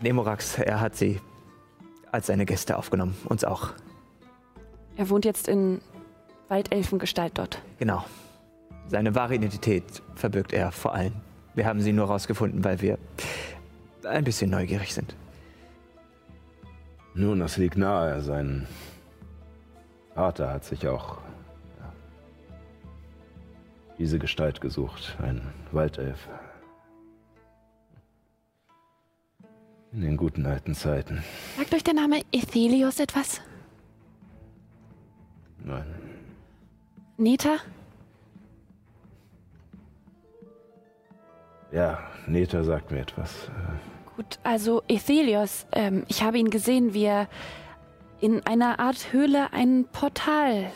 Nemorax, 0.00 0.58
er 0.58 0.80
hat 0.80 0.96
sie 0.96 1.20
als 2.12 2.28
seine 2.28 2.46
Gäste 2.46 2.78
aufgenommen. 2.78 3.14
Uns 3.26 3.44
auch. 3.44 3.72
Er 4.96 5.10
wohnt 5.10 5.26
jetzt 5.26 5.48
in 5.48 5.82
Waldelfengestalt 6.54 7.36
dort. 7.36 7.60
Genau. 7.78 8.04
Seine 8.86 9.14
wahre 9.14 9.34
Identität 9.34 9.84
verbirgt 10.14 10.52
er 10.52 10.70
vor 10.70 10.94
allem. 10.94 11.14
Wir 11.54 11.66
haben 11.66 11.80
sie 11.80 11.92
nur 11.92 12.06
rausgefunden, 12.06 12.62
weil 12.62 12.80
wir 12.80 12.98
ein 14.04 14.22
bisschen 14.22 14.50
neugierig 14.50 14.94
sind. 14.94 15.16
Nun, 17.14 17.40
das 17.40 17.56
liegt 17.56 17.76
nahe. 17.76 18.20
Sein 18.22 18.68
Vater 20.14 20.52
hat 20.52 20.64
sich 20.64 20.86
auch 20.86 21.18
ja, 21.80 21.92
diese 23.98 24.18
Gestalt 24.20 24.60
gesucht. 24.60 25.16
Ein 25.20 25.40
Waldelf. 25.72 26.28
In 29.92 30.02
den 30.02 30.16
guten 30.16 30.46
alten 30.46 30.74
Zeiten. 30.74 31.24
Sagt 31.56 31.74
euch 31.74 31.84
der 31.84 31.94
Name 31.94 32.22
Ethelios 32.32 33.00
etwas? 33.00 33.40
Nein. 35.64 36.13
Neta? 37.16 37.56
Ja, 41.72 41.98
Neta 42.26 42.62
sagt 42.64 42.90
mir 42.90 43.00
etwas. 43.00 43.50
Gut, 44.16 44.38
also 44.42 44.82
Ethelios, 44.88 45.66
ähm, 45.72 46.04
ich 46.08 46.22
habe 46.22 46.38
ihn 46.38 46.50
gesehen, 46.50 46.94
wie 46.94 47.04
er 47.04 47.28
in 48.20 48.46
einer 48.46 48.78
Art 48.78 49.12
Höhle 49.12 49.52
ein 49.52 49.86
Portal 49.92 50.70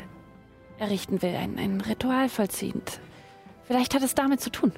errichten 0.79 1.23
will, 1.23 1.35
ein, 1.35 1.59
ein 1.59 1.81
Ritual 1.81 2.29
vollziehend. 2.29 3.01
Vielleicht 3.65 3.95
hat 3.95 4.03
es 4.03 4.15
damit 4.15 4.41
zu 4.41 4.51
tun. 4.51 4.73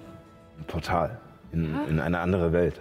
Ein 0.59 0.65
Portal 0.65 1.21
in, 1.53 1.75
in 1.89 2.01
eine 2.01 2.19
andere 2.21 2.53
Welt. 2.53 2.81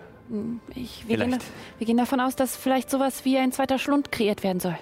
Ich, 0.75 1.07
wir, 1.07 1.17
gehen, 1.17 1.37
wir 1.77 1.87
gehen 1.87 1.97
davon 1.97 2.19
aus, 2.19 2.35
dass 2.35 2.55
vielleicht 2.55 2.89
sowas 2.89 3.25
wie 3.25 3.37
ein 3.37 3.51
zweiter 3.51 3.79
Schlund 3.79 4.11
kreiert 4.11 4.43
werden 4.43 4.59
soll. 4.59 4.77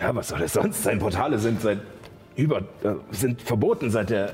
Ja, 0.00 0.14
was 0.14 0.28
soll 0.28 0.42
es 0.42 0.52
sonst 0.52 0.82
sein? 0.82 0.98
Portale 0.98 1.38
sind 1.38 1.60
seit 1.60 1.80
über 2.36 2.58
äh, 2.82 2.94
sind 3.10 3.40
verboten 3.42 3.90
seit 3.90 4.10
der 4.10 4.32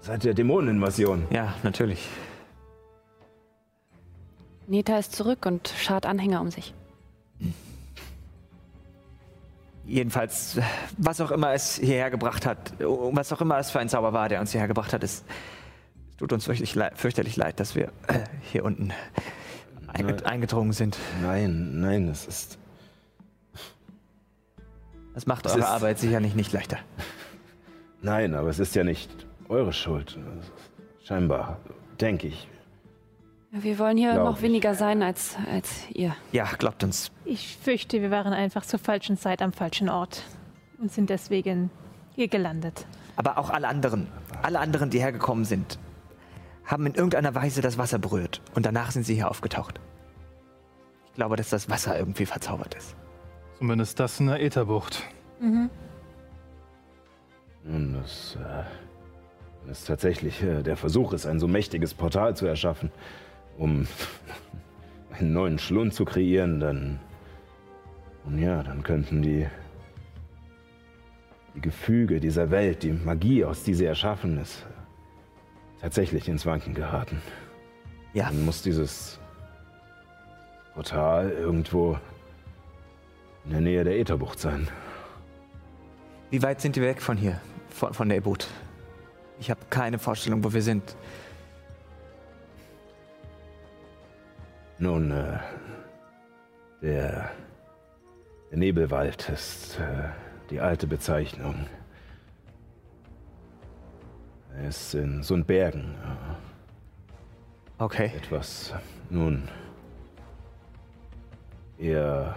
seit 0.00 0.24
der 0.24 0.34
Dämoneninvasion. 0.34 1.26
Ja, 1.30 1.54
natürlich. 1.62 2.08
Neta 4.66 4.98
ist 4.98 5.14
zurück 5.14 5.46
und 5.46 5.68
schart 5.68 6.06
Anhänger 6.06 6.40
um 6.40 6.50
sich. 6.50 6.74
Jedenfalls, 9.84 10.58
was 10.96 11.20
auch 11.20 11.32
immer 11.32 11.52
es 11.52 11.76
hierher 11.76 12.10
gebracht 12.10 12.46
hat, 12.46 12.74
was 12.78 13.32
auch 13.32 13.40
immer 13.40 13.58
es 13.58 13.70
für 13.70 13.80
ein 13.80 13.88
Zauber 13.88 14.12
war, 14.12 14.28
der 14.28 14.40
uns 14.40 14.52
hierher 14.52 14.68
gebracht 14.68 14.92
hat, 14.92 15.02
es 15.02 15.24
tut 16.16 16.32
uns 16.32 16.44
fürchterlich 16.44 16.74
leid, 16.76 16.96
fürchterlich 16.96 17.36
leid 17.36 17.58
dass 17.58 17.74
wir 17.74 17.86
äh, 18.06 18.20
hier 18.52 18.64
unten 18.64 18.92
einge 19.88 20.24
eingedrungen 20.24 20.72
sind. 20.72 20.96
Nein, 21.22 21.80
nein, 21.80 22.08
es 22.08 22.26
ist 22.26 22.59
Das 25.14 25.26
macht 25.26 25.46
Es 25.46 25.52
eure 25.52 25.60
ist- 25.62 25.66
Arbeit 25.68 25.98
sicherlich 25.98 26.34
nicht 26.34 26.52
leichter. 26.52 26.78
nein, 28.02 28.34
aber 28.34 28.48
es 28.48 28.58
ist 28.58 28.74
ja 28.74 28.84
nicht 28.84 29.10
eure 29.48 29.72
Schuld. 29.72 30.18
Scheinbar, 31.02 31.58
denke 32.00 32.28
ich. 32.28 32.48
Wir 33.52 33.78
wollen 33.80 33.96
hier 33.96 34.12
Glaub 34.12 34.24
noch 34.26 34.36
ich. 34.36 34.42
weniger 34.42 34.74
sein 34.76 35.02
als, 35.02 35.36
als 35.52 35.88
ihr. 35.92 36.14
Ja, 36.30 36.44
glaubt 36.56 36.84
uns. 36.84 37.10
Ich 37.24 37.56
fürchte, 37.56 38.00
wir 38.00 38.12
waren 38.12 38.32
einfach 38.32 38.64
zur 38.64 38.78
falschen 38.78 39.16
Zeit 39.16 39.42
am 39.42 39.52
falschen 39.52 39.88
Ort 39.88 40.22
und 40.78 40.92
sind 40.92 41.10
deswegen 41.10 41.70
hier 42.14 42.28
gelandet. 42.28 42.86
Aber 43.16 43.38
auch 43.38 43.50
alle 43.50 43.66
anderen, 43.66 44.06
alle 44.42 44.60
anderen, 44.60 44.90
die 44.90 45.00
hergekommen 45.00 45.44
sind, 45.44 45.80
haben 46.64 46.86
in 46.86 46.94
irgendeiner 46.94 47.34
Weise 47.34 47.60
das 47.60 47.76
Wasser 47.76 47.98
berührt 47.98 48.40
und 48.54 48.64
danach 48.66 48.92
sind 48.92 49.02
sie 49.04 49.14
hier 49.16 49.28
aufgetaucht. 49.28 49.80
Ich 51.08 51.14
glaube, 51.14 51.34
dass 51.34 51.50
das 51.50 51.68
Wasser 51.68 51.98
irgendwie 51.98 52.26
verzaubert 52.26 52.74
ist. 52.74 52.94
Zumindest 53.60 54.00
das 54.00 54.18
in 54.18 54.28
der 54.28 54.42
Ätherbucht. 54.42 55.02
Nun, 55.38 55.68
das, 57.92 58.38
äh, 58.40 58.62
wenn 59.62 59.70
es 59.70 59.84
tatsächlich 59.84 60.42
äh, 60.42 60.62
der 60.62 60.78
Versuch 60.78 61.12
ist, 61.12 61.26
ein 61.26 61.38
so 61.38 61.46
mächtiges 61.46 61.92
Portal 61.92 62.34
zu 62.34 62.46
erschaffen, 62.46 62.90
um 63.58 63.86
einen 65.12 65.34
neuen 65.34 65.58
Schlund 65.58 65.92
zu 65.92 66.06
kreieren, 66.06 66.58
dann. 66.58 67.00
Nun 68.24 68.38
ja, 68.38 68.62
dann 68.62 68.82
könnten 68.82 69.20
die. 69.20 69.46
die 71.54 71.60
Gefüge 71.60 72.18
dieser 72.18 72.50
Welt, 72.50 72.82
die 72.82 72.92
Magie, 72.92 73.44
aus 73.44 73.62
die 73.62 73.74
sie 73.74 73.84
erschaffen 73.84 74.38
ist, 74.38 74.64
tatsächlich 75.82 76.30
ins 76.30 76.46
Wanken 76.46 76.72
geraten. 76.72 77.20
Ja, 78.14 78.28
Dann 78.28 78.46
muss 78.46 78.62
dieses 78.62 79.20
Portal 80.72 81.30
irgendwo 81.30 81.98
in 83.50 83.54
der 83.54 83.62
Nähe 83.62 83.82
der 83.82 83.98
Ätherbucht 83.98 84.38
sein. 84.38 84.68
wie 86.30 86.40
weit 86.40 86.60
sind 86.60 86.76
die 86.76 86.82
weg 86.82 87.02
von 87.02 87.16
hier, 87.16 87.40
von, 87.68 87.92
von 87.92 88.08
der 88.08 88.18
Ebut? 88.18 88.46
Ich 89.40 89.50
habe 89.50 89.58
keine 89.68 89.98
Vorstellung, 89.98 90.44
wo 90.44 90.52
wir 90.52 90.62
sind. 90.62 90.94
Nun, 94.78 95.10
äh, 95.10 95.40
der, 96.80 97.32
der 98.52 98.58
Nebelwald 98.58 99.28
ist 99.28 99.80
äh, 99.80 100.10
die 100.50 100.60
alte 100.60 100.86
Bezeichnung. 100.86 101.66
Er 104.54 104.68
ist 104.68 104.94
in 104.94 105.24
Sundbergen. 105.24 105.96
Okay. 107.78 108.12
Äh, 108.14 108.16
etwas, 108.18 108.74
nun, 109.08 109.48
eher 111.78 112.36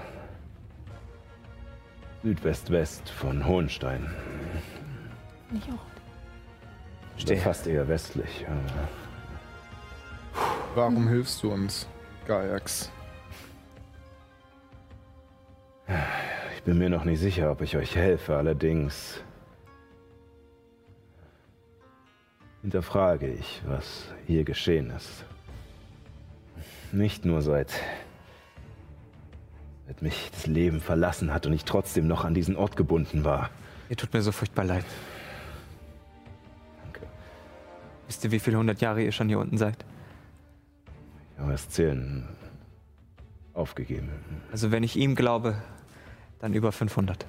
Südwest-West 2.23 3.09
von 3.09 3.45
Hohenstein. 3.45 4.09
Ich 5.53 5.63
auch. 5.63 5.73
Oder 5.73 5.81
Verstehe. 7.11 7.37
Fast 7.37 7.67
eher 7.67 7.87
westlich. 7.87 8.45
Warum 10.73 11.07
hilfst 11.07 11.43
du 11.43 11.51
uns, 11.51 11.87
Gaiax? 12.25 12.91
Ich 16.55 16.63
bin 16.63 16.77
mir 16.77 16.89
noch 16.89 17.03
nicht 17.03 17.19
sicher, 17.19 17.51
ob 17.51 17.61
ich 17.61 17.75
euch 17.75 17.95
helfe, 17.95 18.37
allerdings 18.37 19.21
hinterfrage 22.61 23.27
ich, 23.27 23.61
was 23.67 24.05
hier 24.25 24.45
geschehen 24.45 24.89
ist. 24.91 25.25
Nicht 26.93 27.25
nur 27.25 27.41
seit, 27.41 27.73
seit 29.87 30.01
mich 30.01 30.29
das 30.31 30.47
Leben 30.47 30.79
verlassen 30.79 31.33
hat 31.33 31.45
und 31.45 31.53
ich 31.53 31.65
trotzdem 31.65 32.07
noch 32.07 32.25
an 32.25 32.33
diesen 32.33 32.55
Ort 32.55 32.75
gebunden 32.75 33.23
war. 33.23 33.49
Ihr 33.89 33.97
tut 33.97 34.13
mir 34.13 34.21
so 34.21 34.31
furchtbar 34.31 34.65
leid. 34.65 34.85
Danke. 36.83 37.01
Wisst 38.07 38.23
ihr, 38.23 38.31
wie 38.31 38.39
viele 38.39 38.57
hundert 38.57 38.81
Jahre 38.81 39.03
ihr 39.03 39.11
schon 39.11 39.27
hier 39.27 39.39
unten 39.39 39.57
seid? 39.57 39.77
Ich 41.33 41.39
habe 41.39 41.51
das 41.51 41.69
Zählen 41.69 42.27
aufgegeben. 43.53 44.09
Also 44.51 44.71
wenn 44.71 44.83
ich 44.83 44.95
ihm 44.95 45.15
glaube, 45.15 45.55
dann 46.39 46.53
über 46.53 46.71
500. 46.71 47.25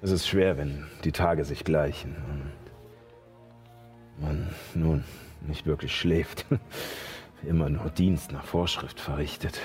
Es 0.00 0.10
ist 0.10 0.28
schwer, 0.28 0.56
wenn 0.56 0.86
die 1.04 1.12
Tage 1.12 1.44
sich 1.44 1.64
gleichen 1.64 2.14
und 2.30 2.52
man 4.24 4.48
nun 4.74 5.04
nicht 5.46 5.66
wirklich 5.66 5.94
schläft. 5.94 6.46
Immer 7.44 7.68
nur 7.68 7.90
Dienst 7.90 8.32
nach 8.32 8.44
Vorschrift 8.44 8.98
verrichtet. 9.00 9.60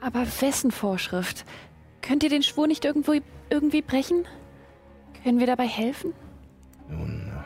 Aber 0.00 0.24
wessen 0.40 0.70
Vorschrift? 0.70 1.44
Könnt 2.02 2.22
ihr 2.22 2.30
den 2.30 2.42
Schwur 2.42 2.66
nicht 2.66 2.84
irgendwo, 2.84 3.14
irgendwie 3.50 3.82
brechen? 3.82 4.24
Können 5.22 5.40
wir 5.40 5.46
dabei 5.46 5.66
helfen? 5.66 6.12
Nun, 6.88 7.32
äh, 7.34 7.40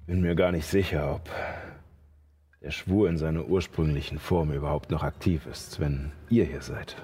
ich 0.00 0.06
bin 0.06 0.20
mir 0.20 0.34
gar 0.34 0.52
nicht 0.52 0.66
sicher, 0.66 1.14
ob 1.14 1.30
der 2.60 2.72
Schwur 2.72 3.08
in 3.08 3.18
seiner 3.18 3.46
ursprünglichen 3.46 4.18
Form 4.18 4.52
überhaupt 4.52 4.90
noch 4.90 5.04
aktiv 5.04 5.46
ist, 5.46 5.78
wenn 5.78 6.10
ihr 6.28 6.44
hier 6.44 6.62
seid. 6.62 6.96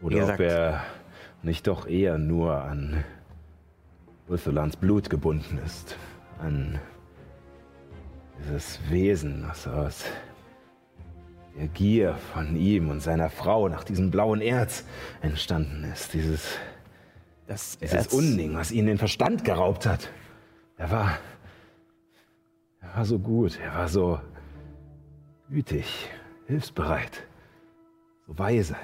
Oder 0.00 0.32
ob 0.34 0.40
er 0.40 0.84
nicht 1.42 1.66
doch 1.66 1.86
eher 1.86 2.18
nur 2.18 2.62
an 2.62 3.04
Ursulans 4.28 4.76
Blut 4.76 5.10
gebunden 5.10 5.58
ist. 5.64 5.96
An 6.38 6.78
dieses 8.38 8.78
Wesen, 8.90 9.42
das 9.42 9.66
aus 9.66 10.04
der 11.56 11.68
Gier 11.68 12.14
von 12.32 12.56
ihm 12.56 12.90
und 12.90 13.00
seiner 13.00 13.30
Frau 13.30 13.68
nach 13.68 13.84
diesem 13.84 14.10
blauen 14.10 14.40
Erz 14.40 14.84
entstanden 15.22 15.84
ist. 15.84 16.12
Dieses 16.14 16.58
Das 17.46 17.78
dieses 17.78 18.08
Unding, 18.08 18.54
was 18.54 18.72
ihnen 18.72 18.88
den 18.88 18.98
Verstand 18.98 19.44
geraubt 19.44 19.86
hat. 19.86 20.10
Er 20.76 20.90
war. 20.90 21.18
Er 22.80 22.96
war 22.96 23.04
so 23.04 23.18
gut, 23.18 23.58
er 23.60 23.74
war 23.74 23.88
so 23.88 24.20
gütig, 25.48 26.08
hilfsbereit, 26.46 27.24
so 28.26 28.38
weise. 28.38 28.76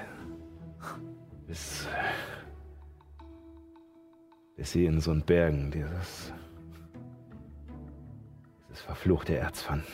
Bis. 1.47 1.87
bis 4.55 4.71
sie 4.71 4.85
in 4.85 5.01
so 5.01 5.11
einen 5.11 5.23
Bergen 5.23 5.71
dieses. 5.71 6.33
Dieses 8.81 8.85
verfluchte 8.85 9.35
Erz 9.35 9.61
fanden. 9.61 9.85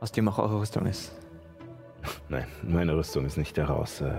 Aus 0.00 0.12
dem 0.12 0.28
auch 0.28 0.38
eure 0.38 0.60
Rüstung 0.60 0.86
ist. 0.86 1.12
Nein, 2.28 2.46
meine 2.62 2.96
Rüstung 2.96 3.26
ist 3.26 3.36
nicht 3.36 3.56
daraus. 3.58 4.00
Äh, 4.00 4.12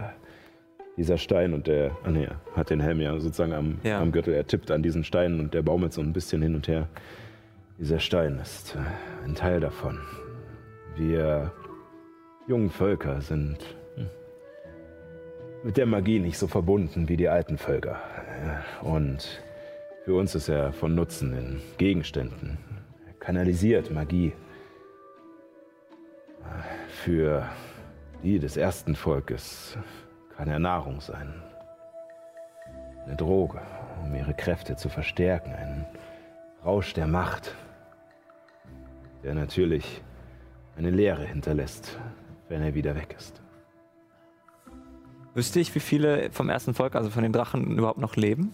dieser 0.98 1.18
Stein 1.18 1.54
und 1.54 1.68
der. 1.68 1.92
Ah, 2.04 2.12
er 2.12 2.36
hat 2.56 2.70
den 2.70 2.82
Helm 2.82 3.00
ja 3.00 3.18
sozusagen 3.20 3.54
am, 3.54 3.80
Ja. 3.84 4.02
am 4.02 4.12
Gürtel. 4.12 4.34
Er 4.34 4.46
tippt 4.46 4.70
an 4.72 4.84
diesen 4.84 5.04
Stein 5.04 5.40
und 5.40 5.54
der 5.54 5.62
baumelt 5.62 5.94
so 5.94 6.02
ein 6.02 6.12
bisschen 6.12 6.42
hin 6.42 6.56
und 6.56 6.68
her. 6.68 6.90
Dieser 7.78 8.00
Stein 8.00 8.40
ist 8.40 8.76
äh, 8.76 9.26
ein 9.26 9.36
Teil 9.36 9.62
davon. 9.62 10.00
Wir 10.98 11.52
jungen 12.48 12.70
Völker 12.70 13.22
sind 13.22 13.60
hm, 13.96 14.08
mit 15.64 15.78
der 15.78 15.86
Magie 15.86 16.20
nicht 16.20 16.38
so 16.38 16.48
verbunden 16.48 17.08
wie 17.08 17.16
die 17.16 17.30
alten 17.30 17.58
Völker. 17.58 18.02
Und 18.82 19.42
für 20.04 20.16
uns 20.16 20.36
ist 20.36 20.50
er 20.50 20.74
von 20.74 20.96
Nutzen 20.96 21.34
in 21.34 21.62
Gegenständen. 21.78 22.58
Er 23.20 23.26
kanalisiert 23.26 23.92
Magie 23.92 24.34
für 26.88 27.48
die 28.24 28.40
des 28.40 28.58
ersten 28.58 28.96
Volkes 28.96 29.78
kann 30.36 30.48
er 30.48 30.60
Nahrung 30.60 31.02
sein. 31.02 31.34
Eine 33.06 33.16
Droge, 33.18 33.60
um 34.04 34.16
ihre 34.16 34.34
Kräfte 34.34 34.78
zu 34.78 34.88
verstärken. 34.88 35.54
Ein 35.54 35.86
Rausch 36.64 36.94
der 36.94 37.08
Macht, 37.08 37.56
der 39.24 39.36
natürlich 39.36 40.02
eine 40.78 40.90
Leere 40.90 41.26
hinterlässt, 41.26 42.00
wenn 42.48 42.62
er 42.62 42.74
wieder 42.74 42.96
weg 42.96 43.16
ist. 43.18 43.42
Wüsste 45.34 45.60
ich, 45.60 45.76
wie 45.76 45.82
viele 45.82 46.32
vom 46.32 46.50
ersten 46.50 46.74
Volk, 46.74 46.96
also 46.96 47.10
von 47.10 47.24
den 47.24 47.34
Drachen, 47.34 47.78
überhaupt 47.78 48.00
noch 48.00 48.16
leben? 48.16 48.52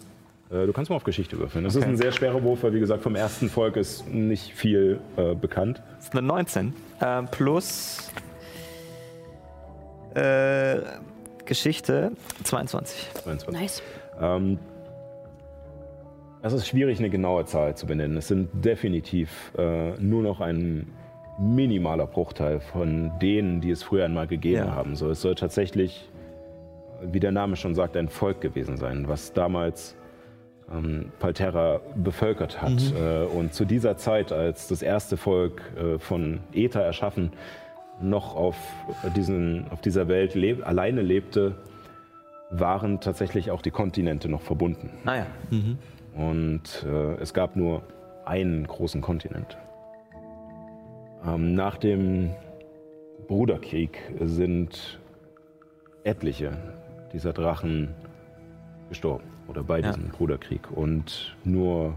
Äh, 0.52 0.66
Du 0.66 0.74
kannst 0.74 0.90
mal 0.90 0.96
auf 0.98 1.04
Geschichte 1.04 1.38
würfeln. 1.40 1.64
Das 1.64 1.76
Okay. 1.76 1.86
ist 1.86 1.90
ein 1.92 1.98
sehr 1.98 2.12
schwerer 2.12 2.42
Wurf, 2.44 2.64
weil 2.64 2.74
wie 2.74 2.80
gesagt, 2.80 3.04
vom 3.04 3.16
ersten 3.16 3.50
Volk 3.50 3.76
ist 3.78 4.08
nicht 4.08 4.54
viel 4.54 5.00
äh, 5.18 5.34
bekannt. 5.36 5.82
Das 5.96 6.06
ist 6.06 6.14
eine 6.14 6.22
19. 6.28 6.74
Ähm, 7.02 7.28
plus 7.32 8.12
äh, 10.14 10.78
Geschichte 11.46 12.12
22. 12.44 13.10
22. 13.24 13.60
Nice. 13.62 13.84
Ähm, 14.22 14.58
es 16.42 16.54
ist 16.54 16.68
schwierig, 16.68 17.00
eine 17.00 17.10
genaue 17.10 17.46
Zahl 17.46 17.76
zu 17.76 17.88
benennen. 17.88 18.18
Es 18.18 18.28
sind 18.28 18.50
definitiv 18.64 19.52
äh, 19.58 19.92
nur 20.00 20.22
noch 20.22 20.42
ein 20.42 20.88
minimaler 21.40 22.06
Bruchteil 22.08 22.60
von 22.62 23.12
denen, 23.20 23.60
die 23.62 23.72
es 23.72 23.84
früher 23.84 24.06
einmal 24.06 24.28
gegeben 24.28 24.68
Ja. 24.68 24.72
haben. 24.76 24.96
So, 24.96 25.10
es 25.10 25.22
soll 25.22 25.36
tatsächlich, 25.36 26.08
wie 27.02 27.20
der 27.20 27.32
Name 27.32 27.56
schon 27.58 27.76
sagt, 27.76 27.98
ein 27.98 28.08
Volk 28.10 28.40
gewesen 28.42 28.78
sein, 28.78 29.08
was 29.08 29.34
damals 29.34 29.96
ähm, 30.72 31.12
Palterra 31.20 31.82
bevölkert 31.96 32.62
hat. 32.62 32.94
Äh, 32.94 33.26
und 33.26 33.54
zu 33.54 33.66
dieser 33.66 33.98
Zeit, 33.98 34.32
als 34.32 34.68
das 34.68 34.82
erste 34.82 35.18
Volk 35.18 35.62
äh, 35.78 36.00
von 36.00 36.40
Ether 36.54 36.82
erschaffen, 36.82 37.32
noch 38.02 38.36
auf, 38.36 38.58
diesen, 39.16 39.68
auf 39.72 39.82
dieser 39.82 40.08
Welt 40.08 40.36
leb 40.36 40.68
alleine 40.68 41.02
lebte, 41.02 41.56
waren 42.50 43.00
tatsächlich 43.00 43.52
auch 43.52 43.62
die 43.62 43.72
Kontinente 43.72 44.28
noch 44.28 44.42
verbunden. 44.42 44.92
Naja. 45.04 45.28
Und 46.14 46.86
äh, 46.86 47.16
es 47.22 47.34
gab 47.34 47.56
nur 47.56 47.84
einen 48.26 48.68
großen 48.68 49.02
Kontinent. 49.02 49.58
Ähm, 51.26 51.56
nach 51.56 51.78
dem 51.78 52.32
Bruderkrieg 53.28 53.98
sind 54.20 55.00
etliche 56.04 56.58
dieser 57.14 57.34
Drachen 57.34 57.96
gestorben 58.90 59.35
oder 59.48 59.64
bei 59.64 59.80
Ja. 59.80 59.88
diesem 59.92 60.10
Bruderkrieg 60.10 60.72
und 60.72 61.36
nur 61.44 61.96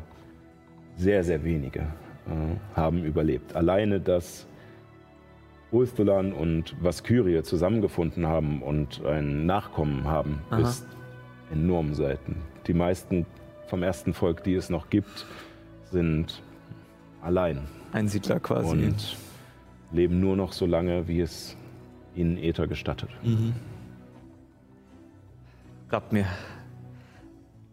sehr, 0.96 1.22
sehr 1.24 1.42
wenige 1.44 1.80
äh, 1.80 2.76
haben 2.76 3.04
überlebt. 3.04 3.54
Alleine, 3.56 4.00
dass 4.00 4.46
Ulthulan 5.70 6.32
und 6.32 6.74
Vaskyrie 6.82 7.42
zusammengefunden 7.42 8.26
haben 8.26 8.62
und 8.62 9.04
ein 9.04 9.46
Nachkommen 9.46 10.04
haben, 10.06 10.40
Aha. 10.50 10.60
ist 10.60 10.86
enorm 11.52 11.94
selten. 11.94 12.36
Die 12.66 12.72
meisten 12.74 13.26
vom 13.66 13.82
ersten 13.82 14.14
Volk, 14.14 14.42
die 14.44 14.54
es 14.54 14.70
noch 14.70 14.88
gibt, 14.90 15.26
sind 15.90 16.42
allein 17.22 17.60
Ein 17.92 18.08
Siedler 18.08 18.40
quasi. 18.40 18.70
und 18.86 19.16
leben 19.92 20.20
nur 20.20 20.36
noch 20.36 20.52
so 20.52 20.64
lange, 20.66 21.06
wie 21.06 21.20
es 21.20 21.56
ihnen 22.14 22.38
Äther 22.38 22.66
gestattet. 22.66 23.10
Glaubt 25.88 26.12
mir, 26.12 26.26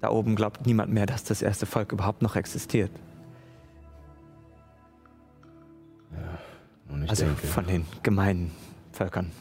da 0.01 0.09
oben 0.09 0.35
glaubt 0.35 0.65
niemand 0.65 0.91
mehr, 0.91 1.05
dass 1.05 1.23
das 1.23 1.41
erste 1.41 1.65
Volk 1.65 1.91
überhaupt 1.91 2.21
noch 2.21 2.35
existiert. 2.35 2.91
Ich 7.03 7.09
also 7.09 7.25
denke, 7.25 7.45
von 7.47 7.65
den 7.67 7.85
gemeinen 8.03 8.51
Völkern. 8.91 9.31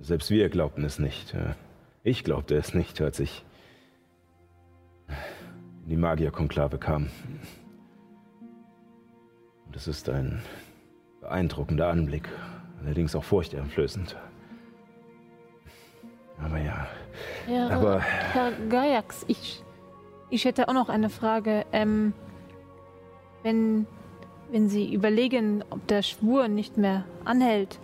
selbst 0.00 0.30
wir 0.30 0.48
glaubten 0.48 0.84
es 0.84 0.98
nicht. 0.98 1.34
Ich 2.02 2.24
glaubte 2.24 2.56
es 2.56 2.74
nicht, 2.74 3.00
als 3.00 3.20
ich 3.20 3.44
in 5.84 5.88
die 5.90 5.96
Magierkonklave 5.96 6.78
kam. 6.78 7.08
Und 9.66 9.76
es 9.76 9.86
ist 9.88 10.08
ein 10.08 10.42
beeindruckender 11.20 11.88
Anblick, 11.88 12.28
allerdings 12.82 13.14
auch 13.14 13.24
furchteinflößend. 13.24 14.16
Aber 16.42 16.58
ja, 16.58 16.86
Herr, 17.46 17.70
Aber- 17.70 18.00
Herr 18.00 18.52
Gajax, 18.68 19.24
ich, 19.28 19.62
ich 20.30 20.44
hätte 20.44 20.68
auch 20.68 20.74
noch 20.74 20.88
eine 20.88 21.10
Frage. 21.10 21.64
Ähm, 21.72 22.12
wenn, 23.42 23.86
wenn 24.50 24.68
Sie 24.68 24.92
überlegen, 24.92 25.64
ob 25.70 25.86
der 25.86 26.02
Schwur 26.02 26.48
nicht 26.48 26.76
mehr 26.76 27.04
anhält, 27.24 27.78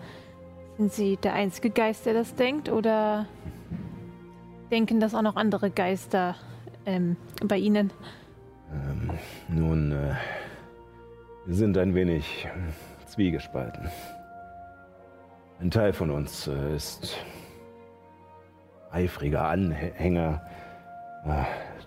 sind 0.79 0.93
Sie 0.93 1.17
der 1.17 1.35
einzige 1.35 1.71
Geist, 1.71 2.07
der 2.07 2.15
das 2.15 2.35
denkt? 2.35 2.71
Oder 2.71 3.27
denken 4.71 5.01
das 5.01 5.15
auch 5.15 5.23
noch 5.23 5.37
andere 5.37 5.71
Geister 5.71 6.37
ähm, 6.87 7.17
bei 7.45 7.59
Ihnen? 7.59 7.93
ähm, 8.73 9.11
nun, 9.49 9.93
äh, 9.93 10.15
wir 11.47 11.55
sind 11.55 11.77
ein 11.79 11.95
wenig 11.95 12.49
zwiegespalten. 13.07 13.91
Ein 15.61 15.71
Teil 15.71 15.93
von 15.93 16.11
uns 16.11 16.47
äh, 16.47 16.77
ist 16.77 17.17
eifriger 18.91 19.49
Anhänger 19.49 20.43
äh, 21.25 21.45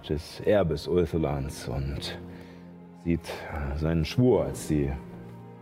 des 0.10 0.40
Erbes 0.42 0.88
Ultholans 0.88 1.68
und 1.68 2.18
sieht 3.04 3.28
äh, 3.28 3.78
seinen 3.78 4.06
Schwur 4.06 4.46
als 4.46 4.68
die 4.68 4.92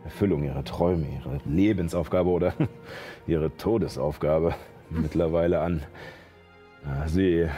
Erfüllung 0.04 0.44
ihrer 0.44 0.64
Träume, 0.64 1.08
ihre 1.20 1.39
Lebensaufgabe 1.46 2.30
oder 2.30 2.54
ihre 3.28 3.56
Todesaufgabe 3.58 4.56
mittlerweile 4.89 5.60
an. 5.62 5.84
Äh, 6.84 7.08
Sie 7.08 7.39
äh, 7.39 7.50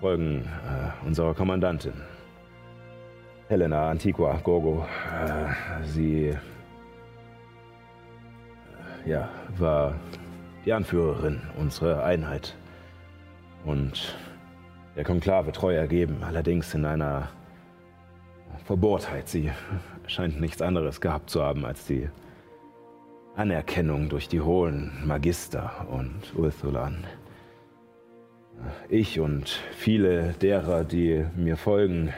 folgen 0.00 0.44
unserer 1.04 1.34
Kommandantin, 1.34 1.94
Helena 3.48 3.90
Antiqua 3.90 4.38
Gorgo. 4.44 4.86
Sie 5.82 6.32
ja, 9.04 9.28
war 9.56 9.96
die 10.64 10.72
Anführerin 10.72 11.40
unserer 11.58 12.04
Einheit 12.04 12.54
und 13.64 14.14
der 14.98 15.04
Konklave 15.04 15.52
treu 15.52 15.76
ergeben, 15.76 16.24
allerdings 16.24 16.74
in 16.74 16.84
einer 16.84 17.28
Verbohrtheit. 18.64 19.28
Sie 19.28 19.52
scheint 20.08 20.40
nichts 20.40 20.60
anderes 20.60 21.00
gehabt 21.00 21.30
zu 21.30 21.40
haben 21.40 21.64
als 21.64 21.86
die 21.86 22.08
Anerkennung 23.36 24.08
durch 24.08 24.26
die 24.26 24.40
hohen 24.40 24.90
Magister 25.06 25.86
und 25.88 26.34
Ulthulan. 26.34 27.04
Ich 28.88 29.20
und 29.20 29.48
viele 29.76 30.32
derer, 30.32 30.82
die 30.82 31.24
mir 31.36 31.56
folgen, 31.56 32.12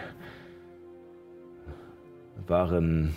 waren 2.47 3.15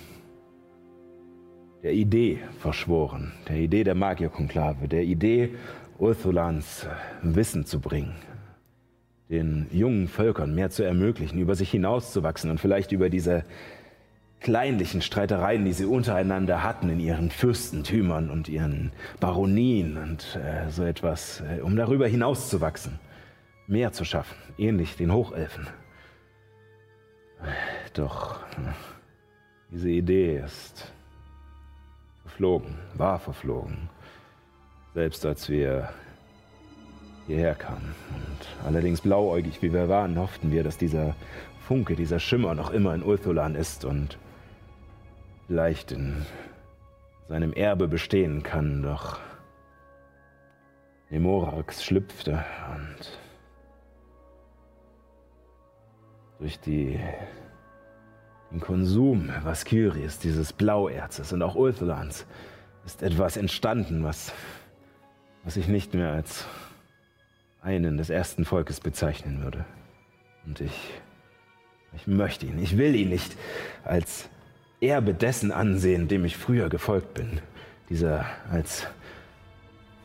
der 1.84 1.93
Idee 1.93 2.39
verschworen, 2.59 3.32
der 3.47 3.55
Idee 3.55 3.86
der 3.86 3.95
Magierkonklave, 3.95 4.89
der 4.89 5.03
Idee, 5.03 5.55
Ulthulans 5.99 6.86
Wissen 7.22 7.66
zu 7.66 7.80
bringen, 7.80 8.14
den 9.34 9.68
jungen 9.72 10.08
Völkern 10.08 10.54
mehr 10.54 10.70
zu 10.70 10.84
ermöglichen, 10.84 11.40
über 11.40 11.56
sich 11.56 11.72
hinauszuwachsen 11.72 12.52
und 12.52 12.60
vielleicht 12.60 12.92
über 12.92 13.10
diese 13.10 13.44
kleinlichen 14.40 15.02
Streitereien, 15.02 15.66
die 15.66 15.74
sie 15.74 15.86
untereinander 15.86 16.64
hatten 16.64 16.90
in 16.90 17.00
ihren 17.00 17.32
Fürstentümern 17.32 18.30
und 18.30 18.48
ihren 18.48 18.92
Baronien 19.20 19.98
und 19.98 20.36
äh, 20.36 20.70
so 20.70 20.84
etwas, 20.84 21.42
äh, 21.42 21.62
um 21.62 21.76
darüber 21.76 22.08
hinauszuwachsen, 22.08 23.00
mehr 23.68 23.92
zu 23.92 24.06
schaffen, 24.06 24.38
ähnlich 24.58 24.98
den 24.98 25.12
Hochelfen. 25.12 25.68
Doch 27.94 28.42
äh, 28.52 28.74
diese 29.72 29.90
Idee 29.90 30.38
ist 30.46 30.92
verflogen, 32.22 32.76
war 32.96 33.18
verflogen, 33.18 33.90
selbst 34.94 35.26
als 35.26 35.50
wir 35.50 35.90
hierher 37.28 37.55
kamen. 37.55 37.95
Und 38.11 38.67
allerdings 38.67 39.01
blauäugig 39.01 39.61
wie 39.61 39.74
wir 39.74 39.89
waren, 39.89 40.17
hofften 40.17 40.51
wir, 40.51 40.63
dass 40.63 40.78
dieser 40.78 41.15
Funke, 41.59 41.95
dieser 41.95 42.19
Schimmer 42.19 42.55
noch 42.55 42.71
immer 42.71 42.93
in 42.93 43.03
Ulthulan 43.03 43.55
ist 43.55 43.86
und 43.86 44.17
vielleicht 45.47 45.91
in 45.91 46.26
seinem 47.30 47.53
Erbe 47.53 47.88
bestehen 47.88 48.43
kann, 48.43 48.84
doch 48.84 49.19
Nemorax 51.09 51.84
schlüpfte 51.84 52.43
und 52.76 53.19
durch 56.39 56.59
die, 56.59 56.99
den 58.51 58.59
Konsum 58.59 59.30
Vaskyries, 59.43 60.19
dieses 60.19 60.51
Blauerzes 60.51 61.32
und 61.32 61.41
auch 61.41 61.55
Ulthulans, 61.55 62.26
ist 62.86 63.01
etwas 63.01 63.38
entstanden, 63.38 64.03
was, 64.03 64.34
was 65.45 65.55
ich 65.55 65.67
nicht 65.67 65.93
mehr 65.93 66.11
als 66.11 66.45
einen 67.64 67.97
des 67.97 68.09
ersten 68.09 68.45
Volkes 68.45 68.80
bezeichnen 68.80 69.41
würde. 69.43 69.66
Und 70.45 70.59
ich, 70.61 70.93
ich 71.95 72.07
möchte 72.07 72.45
ihn, 72.45 72.61
ich 72.61 72.78
will 72.78 72.95
ihn 72.95 73.09
nicht 73.09 73.36
als 73.84 74.30
Erbe 74.82 75.14
dessen 75.14 75.51
ansehen, 75.51 76.07
dem 76.07 76.26
ich 76.26 76.36
früher 76.36 76.70
gefolgt 76.70 77.14
bin. 77.14 77.39
Dieser 77.89 78.26
als 78.51 78.86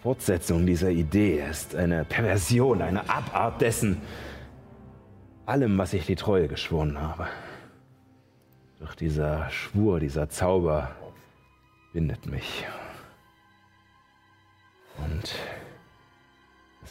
Fortsetzung 0.02 0.66
dieser 0.66 0.90
Idee 0.90 1.42
ist 1.50 1.74
eine 1.74 2.04
Perversion, 2.04 2.80
eine 2.82 3.10
Abart 3.10 3.60
dessen, 3.60 4.00
allem, 5.44 5.76
was 5.78 5.92
ich 5.92 6.06
die 6.06 6.14
Treue 6.14 6.46
geschworen 6.46 7.00
habe. 7.00 7.26
Doch 8.78 8.94
dieser 8.94 9.50
Schwur, 9.50 9.98
dieser 9.98 10.28
Zauber 10.28 10.92
bindet 11.92 12.26
mich. 12.26 12.64
Und 14.98 15.34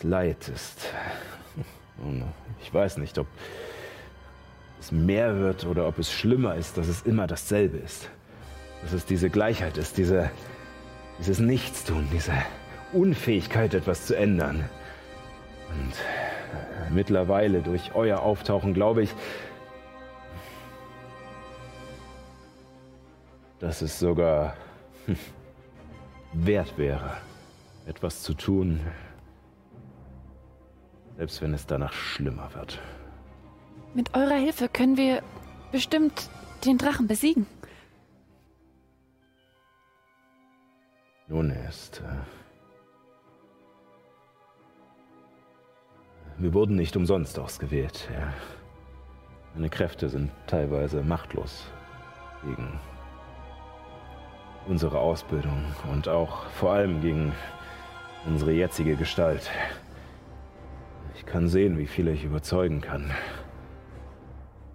Leid 0.03 0.49
ist. 0.53 0.87
Ich 2.61 2.71
weiß 2.71 2.97
nicht, 2.97 3.17
ob 3.17 3.25
es 4.79 4.91
mehr 4.91 5.39
wird 5.39 5.65
oder 5.65 5.87
ob 5.87 5.97
es 5.97 6.11
schlimmer 6.11 6.55
ist, 6.55 6.77
dass 6.77 6.87
es 6.87 7.01
immer 7.01 7.25
dasselbe 7.25 7.77
ist. 7.77 8.09
Dass 8.83 8.93
es 8.93 9.05
diese 9.05 9.31
Gleichheit 9.31 9.77
ist, 9.77 9.97
diese, 9.97 10.29
dieses 11.17 11.39
Nichtstun, 11.39 12.07
diese 12.11 12.33
Unfähigkeit, 12.93 13.73
etwas 13.73 14.05
zu 14.05 14.15
ändern. 14.15 14.69
Und 15.69 15.91
äh, 15.91 16.93
mittlerweile 16.93 17.61
durch 17.61 17.95
euer 17.95 18.21
Auftauchen 18.21 18.75
glaube 18.75 19.01
ich, 19.01 19.09
dass 23.59 23.81
es 23.81 23.99
sogar 23.99 24.55
hm, 25.07 25.17
wert 26.33 26.77
wäre, 26.77 27.17
etwas 27.87 28.21
zu 28.21 28.33
tun, 28.33 28.79
selbst 31.17 31.41
wenn 31.41 31.53
es 31.53 31.65
danach 31.65 31.93
schlimmer 31.93 32.53
wird. 32.53 32.79
Mit 33.93 34.15
eurer 34.15 34.35
Hilfe 34.35 34.69
können 34.69 34.97
wir 34.97 35.23
bestimmt 35.71 36.29
den 36.63 36.77
Drachen 36.77 37.07
besiegen. 37.07 37.47
Nun 41.27 41.49
er 41.49 41.67
ist. 41.67 41.99
Äh, 41.99 42.03
wir 46.37 46.53
wurden 46.53 46.75
nicht 46.75 46.95
umsonst 46.95 47.37
ausgewählt. 47.39 48.07
Ja. 48.13 48.31
Meine 49.55 49.69
Kräfte 49.69 50.07
sind 50.07 50.31
teilweise 50.45 51.01
machtlos 51.01 51.65
gegen 52.43 52.79
unsere 54.67 54.99
Ausbildung 54.99 55.65
und 55.91 56.07
auch 56.07 56.45
vor 56.51 56.73
allem 56.73 57.01
gegen 57.01 57.33
unsere 58.25 58.51
jetzige 58.51 58.95
Gestalt. 58.95 59.49
Kann 61.31 61.47
sehen, 61.49 61.77
wie 61.77 61.87
viele 61.87 62.11
ich 62.11 62.23
überzeugen 62.23 62.81
kann. 62.81 63.11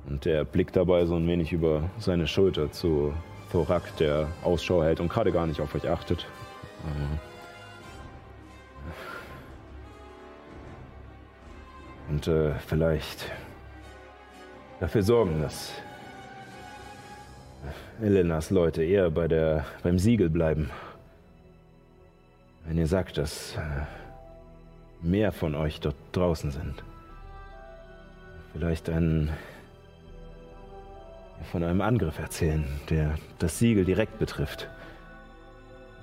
Und 0.06 0.26
er 0.26 0.44
blickt 0.44 0.76
dabei 0.76 1.06
so 1.06 1.16
ein 1.16 1.26
wenig 1.26 1.52
über 1.52 1.90
seine 1.98 2.26
Schulter 2.26 2.70
zu 2.70 3.14
Thorak, 3.50 3.96
der 3.98 4.28
Ausschau 4.42 4.82
hält 4.82 5.00
und 5.00 5.08
gerade 5.08 5.32
gar 5.32 5.46
nicht 5.46 5.60
auf 5.60 5.74
euch 5.74 5.88
achtet. 5.88 6.26
Und 12.08 12.28
äh, 12.28 12.54
vielleicht 12.66 13.30
dafür 14.80 15.02
sorgen, 15.02 15.40
dass 15.40 15.72
Elenas 18.02 18.50
Leute 18.50 18.82
eher 18.82 19.10
bei 19.10 19.28
der, 19.28 19.64
beim 19.82 19.98
Siegel 19.98 20.28
bleiben. 20.28 20.70
Wenn 22.66 22.78
ihr 22.78 22.86
sagt, 22.86 23.18
dass 23.18 23.56
äh, 23.56 23.60
mehr 25.02 25.32
von 25.32 25.54
euch 25.54 25.80
dort 25.80 25.96
draußen 26.12 26.50
sind. 26.50 26.82
Vielleicht 28.52 28.88
einen, 28.88 29.30
von 31.50 31.64
einem 31.64 31.80
Angriff 31.80 32.18
erzählen, 32.18 32.64
der 32.88 33.16
das 33.38 33.58
Siegel 33.58 33.84
direkt 33.84 34.18
betrifft. 34.18 34.68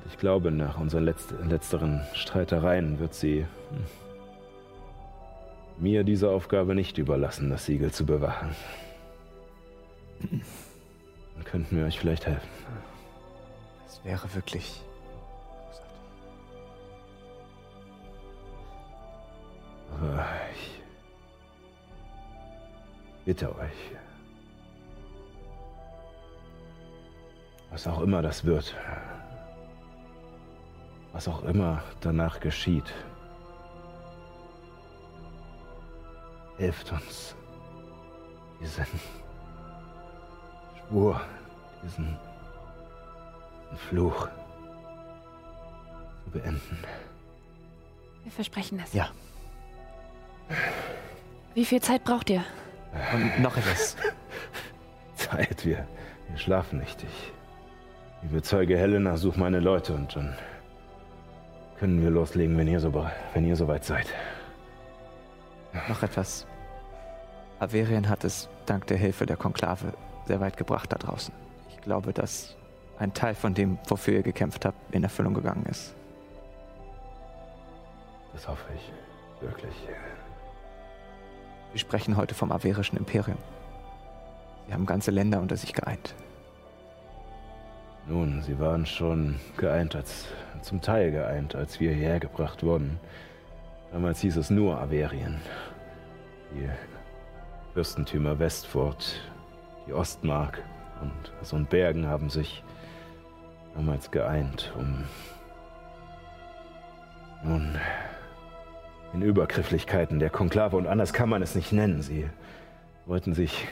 Ich 0.09 0.17
glaube, 0.17 0.51
nach 0.51 0.79
unseren 0.79 1.05
letzt, 1.05 1.33
letzteren 1.47 2.01
Streitereien 2.13 2.99
wird 2.99 3.13
sie 3.13 3.45
hm, 3.69 3.85
mir 5.77 6.03
diese 6.03 6.29
Aufgabe 6.29 6.75
nicht 6.75 6.97
überlassen, 6.97 7.49
das 7.49 7.65
Siegel 7.65 7.91
zu 7.91 8.05
bewachen. 8.05 8.49
Dann 10.21 11.45
könnten 11.45 11.77
wir 11.77 11.85
euch 11.85 11.99
vielleicht 11.99 12.25
helfen. 12.25 12.49
Das 13.85 14.03
wäre 14.03 14.35
wirklich 14.35 14.81
ich 20.53 20.81
bitte 23.25 23.55
euch, 23.55 23.91
was 27.71 27.87
auch 27.87 28.01
immer 28.01 28.21
das 28.21 28.43
wird, 28.43 28.75
was 31.11 31.27
auch 31.27 31.43
immer 31.43 31.83
danach 32.01 32.39
geschieht, 32.39 32.93
helft 36.57 36.91
uns, 36.91 37.35
diesen 38.59 38.85
Schwur, 40.87 41.21
diesen, 41.83 42.17
diesen 43.65 43.77
Fluch 43.77 44.27
zu 46.23 46.29
beenden. 46.31 46.77
Wir 48.23 48.31
versprechen 48.31 48.77
das. 48.77 48.93
Ja. 48.93 49.09
Wie 51.53 51.65
viel 51.65 51.81
Zeit 51.81 52.03
braucht 52.03 52.29
ihr? 52.29 52.43
Und 53.13 53.41
noch 53.41 53.57
etwas. 53.57 53.95
Zeit, 55.15 55.65
wir, 55.65 55.87
wir 56.29 56.37
schlafen 56.37 56.79
nicht. 56.79 57.03
Ich 57.03 58.29
überzeuge 58.29 58.77
Helena, 58.77 59.17
such 59.17 59.37
meine 59.37 59.59
Leute 59.59 59.93
und 59.93 60.15
dann 60.15 60.35
können 61.79 62.01
wir 62.01 62.09
loslegen, 62.09 62.57
wenn 62.57 62.67
ihr, 62.67 62.79
so, 62.79 62.93
wenn 63.33 63.45
ihr 63.45 63.55
soweit 63.55 63.85
seid. 63.85 64.07
Noch 65.87 66.03
etwas. 66.03 66.45
Averien 67.59 68.09
hat 68.09 68.23
es 68.23 68.49
dank 68.65 68.87
der 68.87 68.97
Hilfe 68.97 69.25
der 69.25 69.37
Konklave 69.37 69.93
sehr 70.25 70.39
weit 70.39 70.57
gebracht 70.57 70.91
da 70.91 70.97
draußen. 70.97 71.33
Ich 71.69 71.81
glaube, 71.81 72.13
dass 72.13 72.55
ein 72.99 73.13
Teil 73.13 73.33
von 73.33 73.53
dem, 73.53 73.79
wofür 73.87 74.15
ihr 74.15 74.23
gekämpft 74.23 74.65
habt, 74.65 74.93
in 74.93 75.03
Erfüllung 75.03 75.33
gegangen 75.33 75.65
ist. 75.69 75.95
Das 78.33 78.47
hoffe 78.47 78.65
ich. 78.75 78.91
Wirklich. 79.41 79.73
Wir 81.71 81.79
sprechen 81.79 82.17
heute 82.17 82.33
vom 82.33 82.51
averischen 82.51 82.97
Imperium. 82.97 83.37
Sie 84.67 84.73
haben 84.73 84.85
ganze 84.85 85.11
Länder 85.11 85.39
unter 85.39 85.57
sich 85.57 85.73
geeint. 85.73 86.15
Nun, 88.07 88.41
sie 88.41 88.59
waren 88.59 88.85
schon 88.85 89.39
geeint, 89.57 89.95
als 89.95 90.25
zum 90.61 90.81
Teil 90.81 91.11
geeint, 91.11 91.55
als 91.55 91.79
wir 91.79 91.91
hierher 91.91 92.19
gebracht 92.19 92.63
wurden. 92.63 92.99
Damals 93.91 94.19
hieß 94.21 94.37
es 94.37 94.49
nur 94.49 94.79
Averien. 94.79 95.41
Die 96.53 96.67
Fürstentümer 97.73 98.39
Westfurt, 98.39 99.21
die 99.87 99.93
Ostmark 99.93 100.63
und 101.01 101.31
so 101.43 101.55
ein 101.55 101.65
Bergen 101.65 102.07
haben 102.07 102.29
sich 102.29 102.63
damals 103.75 104.09
geeint, 104.09 104.73
um 104.75 105.03
nun 107.43 107.77
in 109.13 109.21
Übergrifflichkeiten 109.21 110.19
der 110.19 110.29
Konklave 110.29 110.77
und 110.77 110.87
anders 110.87 111.13
kann 111.13 111.29
man 111.29 111.41
es 111.41 111.55
nicht 111.55 111.71
nennen. 111.71 112.01
Sie 112.01 112.25
wollten 113.05 113.33
sich 113.33 113.67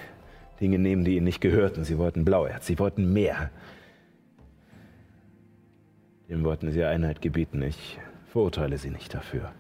Dinge 0.60 0.80
nehmen, 0.80 1.04
die 1.04 1.16
ihnen 1.16 1.26
nicht 1.26 1.42
gehörten. 1.42 1.84
Sie 1.84 1.98
wollten 1.98 2.26
Blauerz, 2.26 2.66
sie 2.66 2.80
wollten 2.80 3.14
mehr. 3.14 3.52
Dem 6.30 6.44
wollten 6.44 6.72
sie 6.72 6.84
Einheit 6.84 7.22
gebieten. 7.22 7.62
Ich 7.62 8.00
verurteile 8.26 8.78
sie 8.78 8.90
nicht 8.90 9.14
dafür. 9.14 9.52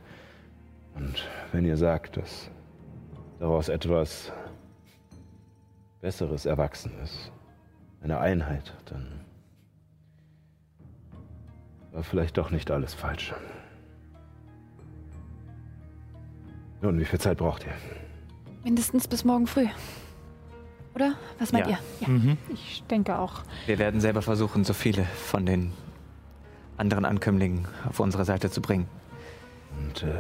Und 0.96 1.28
wenn 1.52 1.66
ihr 1.66 1.78
sagt, 1.78 2.18
dass 2.18 2.50
daraus 3.40 3.70
etwas 3.70 4.32
Besseres 6.02 6.46
erwachsen 6.46 6.92
ist, 7.04 7.32
eine 8.02 8.20
Einheit, 8.20 8.74
dann 8.86 9.22
war 11.92 12.04
vielleicht 12.04 12.38
doch 12.38 12.52
nicht 12.52 12.72
alles 12.72 12.94
falsch. 12.94 13.34
Nun, 16.82 17.00
wie 17.00 17.06
viel 17.06 17.20
Zeit 17.20 17.38
braucht 17.38 17.66
ihr? 17.66 17.74
Mindestens 18.64 19.08
bis 19.08 19.24
morgen 19.26 19.48
früh. 19.48 19.66
Oder? 20.96 21.14
Was 21.40 21.52
meint 21.52 21.68
Ja. 21.68 21.78
ihr? 22.02 22.08
Mhm. 22.08 22.38
Ich 22.54 22.84
denke 22.90 23.18
auch. 23.18 23.42
Wir 23.66 23.80
werden 23.80 24.02
selber 24.02 24.22
versuchen, 24.22 24.64
so 24.64 24.74
viele 24.74 25.04
von 25.04 25.46
den 25.46 25.72
anderen 26.78 27.06
Ankömmlingen 27.06 27.68
auf 27.88 28.00
unsere 28.00 28.26
Seite 28.26 28.50
zu 28.50 28.62
bringen. 28.62 28.88
Und 29.80 30.04
äh, 30.04 30.14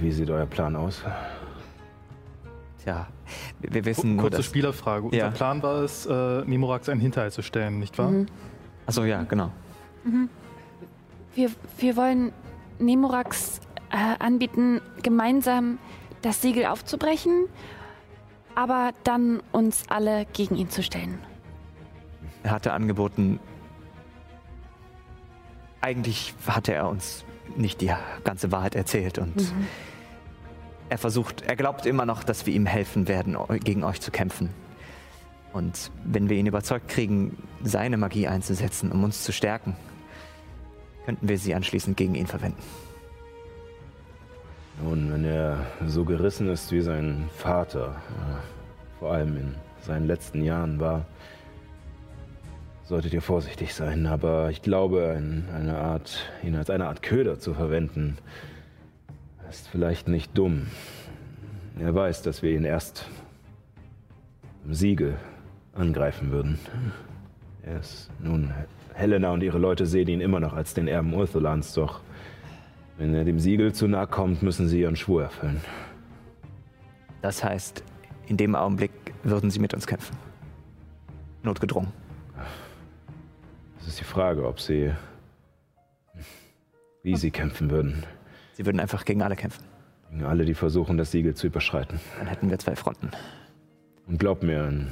wie 0.00 0.12
sieht 0.12 0.30
euer 0.30 0.46
Plan 0.46 0.76
aus? 0.76 1.02
Tja, 2.82 3.06
wir, 3.60 3.74
wir 3.74 3.84
wissen 3.84 4.16
nur, 4.16 4.24
Kurze 4.24 4.38
dass... 4.38 4.46
Spielerfrage. 4.46 5.04
Unser 5.06 5.16
Ja. 5.16 5.30
Plan 5.30 5.62
war 5.62 5.82
es, 5.82 6.06
äh, 6.06 6.44
Nemorax 6.44 6.88
einen 6.88 7.00
Hinterhalt 7.00 7.32
zu 7.32 7.42
stellen, 7.42 7.78
nicht 7.78 7.98
wahr? 7.98 8.12
Achso, 8.86 9.04
ja, 9.04 9.22
genau. 9.24 9.50
Wir, 11.34 11.50
wir 11.78 11.96
wollen 11.96 12.32
Nemorax 12.78 13.60
äh, 13.90 14.22
anbieten, 14.22 14.80
gemeinsam 15.02 15.78
das 16.22 16.42
Siegel 16.42 16.66
aufzubrechen, 16.66 17.46
aber 18.54 18.92
dann 19.04 19.42
uns 19.52 19.84
alle 19.88 20.26
gegen 20.32 20.56
ihn 20.56 20.70
zu 20.70 20.82
stellen. 20.82 21.18
Er 22.42 22.52
hatte 22.52 22.72
angeboten... 22.72 23.40
Eigentlich 25.80 26.34
hatte 26.46 26.74
er 26.74 26.88
uns 26.88 27.24
nicht 27.56 27.80
die 27.80 27.92
ganze 28.24 28.50
Wahrheit 28.50 28.74
erzählt 28.74 29.18
und 29.18 29.54
er 30.88 30.98
versucht, 30.98 31.42
er 31.42 31.54
glaubt 31.54 31.86
immer 31.86 32.04
noch, 32.04 32.24
dass 32.24 32.46
wir 32.46 32.54
ihm 32.54 32.66
helfen 32.66 33.06
werden, 33.06 33.36
gegen 33.62 33.84
euch 33.84 34.00
zu 34.00 34.10
kämpfen. 34.10 34.50
Und 35.52 35.90
wenn 36.04 36.28
wir 36.28 36.36
ihn 36.36 36.46
überzeugt 36.46 36.88
kriegen, 36.88 37.36
seine 37.62 37.96
Magie 37.96 38.26
einzusetzen, 38.26 38.90
um 38.90 39.04
uns 39.04 39.22
zu 39.22 39.32
stärken, 39.32 39.76
könnten 41.04 41.28
wir 41.28 41.38
sie 41.38 41.54
anschließend 41.54 41.96
gegen 41.96 42.14
ihn 42.16 42.26
verwenden. 42.26 42.62
Nun, 44.82 45.12
wenn 45.12 45.24
er 45.24 45.66
so 45.86 46.04
gerissen 46.04 46.48
ist 46.48 46.70
wie 46.70 46.80
sein 46.80 47.28
Vater, 47.34 47.96
äh, 48.10 48.98
vor 48.98 49.12
allem 49.12 49.36
in 49.36 49.54
seinen 49.80 50.06
letzten 50.06 50.42
Jahren 50.42 50.78
war, 50.78 51.04
solltet 52.84 53.12
ihr 53.12 53.22
vorsichtig 53.22 53.74
sein. 53.74 54.06
Aber 54.06 54.50
ich 54.50 54.62
glaube, 54.62 55.14
ein, 55.16 55.48
eine 55.54 55.78
Art, 55.78 56.30
ihn 56.44 56.54
als 56.54 56.70
eine 56.70 56.86
Art 56.86 57.02
Köder 57.02 57.38
zu 57.40 57.54
verwenden, 57.54 58.18
ist 59.50 59.68
vielleicht 59.68 60.06
nicht 60.08 60.36
dumm. 60.36 60.68
Er 61.80 61.94
weiß, 61.94 62.22
dass 62.22 62.42
wir 62.42 62.52
ihn 62.52 62.64
erst 62.64 63.06
im 64.64 64.74
Siege 64.74 65.14
angreifen 65.74 66.30
würden. 66.30 66.58
Er 67.62 67.80
ist 67.80 68.10
nun, 68.20 68.52
Helena 68.94 69.32
und 69.32 69.42
ihre 69.42 69.58
Leute 69.58 69.86
sehen 69.86 70.08
ihn 70.08 70.20
immer 70.20 70.40
noch 70.40 70.54
als 70.54 70.74
den 70.74 70.88
Erben 70.88 71.14
Urthulans, 71.14 71.72
doch 71.74 72.00
wenn 72.98 73.14
er 73.14 73.24
dem 73.24 73.38
Siegel 73.38 73.72
zu 73.72 73.86
nahe 73.86 74.06
kommt, 74.06 74.42
müssen 74.42 74.68
sie 74.68 74.80
ihren 74.80 74.96
Schwur 74.96 75.22
erfüllen. 75.22 75.60
Das 77.22 77.42
heißt, 77.42 77.82
in 78.26 78.36
dem 78.36 78.54
Augenblick 78.54 78.90
würden 79.22 79.50
sie 79.50 79.60
mit 79.60 79.72
uns 79.72 79.86
kämpfen. 79.86 80.16
Notgedrungen. 81.42 81.92
Es 83.80 83.88
ist 83.88 84.00
die 84.00 84.04
Frage, 84.04 84.46
ob 84.46 84.60
sie. 84.60 84.92
wie 87.02 87.16
sie 87.16 87.30
kämpfen 87.30 87.70
würden. 87.70 88.04
Sie 88.54 88.66
würden 88.66 88.80
einfach 88.80 89.04
gegen 89.04 89.22
alle 89.22 89.36
kämpfen. 89.36 89.64
Gegen 90.10 90.24
alle, 90.24 90.44
die 90.44 90.54
versuchen, 90.54 90.98
das 90.98 91.12
Siegel 91.12 91.34
zu 91.34 91.46
überschreiten. 91.46 92.00
Dann 92.18 92.26
hätten 92.26 92.50
wir 92.50 92.58
zwei 92.58 92.74
Fronten. 92.74 93.10
Und 94.06 94.18
glaub 94.18 94.42
mir, 94.42 94.68
in 94.68 94.88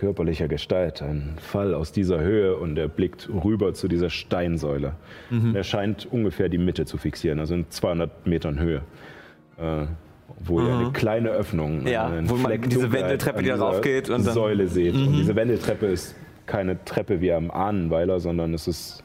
körperlicher 0.00 0.48
Gestalt, 0.48 1.02
ein 1.02 1.34
Fall 1.38 1.74
aus 1.74 1.92
dieser 1.92 2.20
Höhe 2.20 2.56
und 2.56 2.78
er 2.78 2.88
blickt 2.88 3.28
rüber 3.44 3.74
zu 3.74 3.86
dieser 3.86 4.08
Steinsäule. 4.08 4.94
Und 5.30 5.54
er 5.54 5.62
scheint 5.62 6.08
ungefähr 6.10 6.48
die 6.48 6.56
Mitte 6.56 6.86
zu 6.86 6.96
fixieren, 6.96 7.38
also 7.38 7.52
in 7.54 7.68
200 7.68 8.26
Metern 8.26 8.58
Höhe. 8.58 8.80
Äh, 9.58 9.86
wo 10.42 10.58
ihr 10.62 10.74
eine 10.74 10.90
kleine 10.92 11.28
Öffnung, 11.30 11.86
Ja, 11.86 12.06
einen 12.06 12.30
wo 12.30 12.36
man 12.36 12.62
diese 12.62 12.90
Wendeltreppe, 12.92 13.42
die 13.42 13.48
da 13.48 13.54
dieser 13.56 13.66
raufgeht 13.66 14.08
und 14.08 14.24
dann- 14.26 14.32
Säule 14.34 14.68
seht. 14.68 14.94
Und 14.94 15.12
diese 15.12 15.36
Wendeltreppe 15.36 15.84
ist 15.86 16.14
keine 16.46 16.82
Treppe 16.86 17.20
wie 17.20 17.30
am 17.32 17.50
Ahnenweiler, 17.50 18.20
sondern 18.20 18.54
es 18.54 18.66
ist 18.68 19.04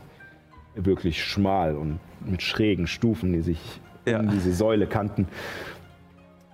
wirklich 0.75 1.21
schmal 1.21 1.75
und 1.75 1.99
mit 2.25 2.41
schrägen 2.41 2.87
Stufen, 2.87 3.33
die 3.33 3.41
sich 3.41 3.59
Ja. 4.05 4.19
um 4.21 4.29
diese 4.29 4.53
Säule 4.53 4.87
kannten. 4.87 5.27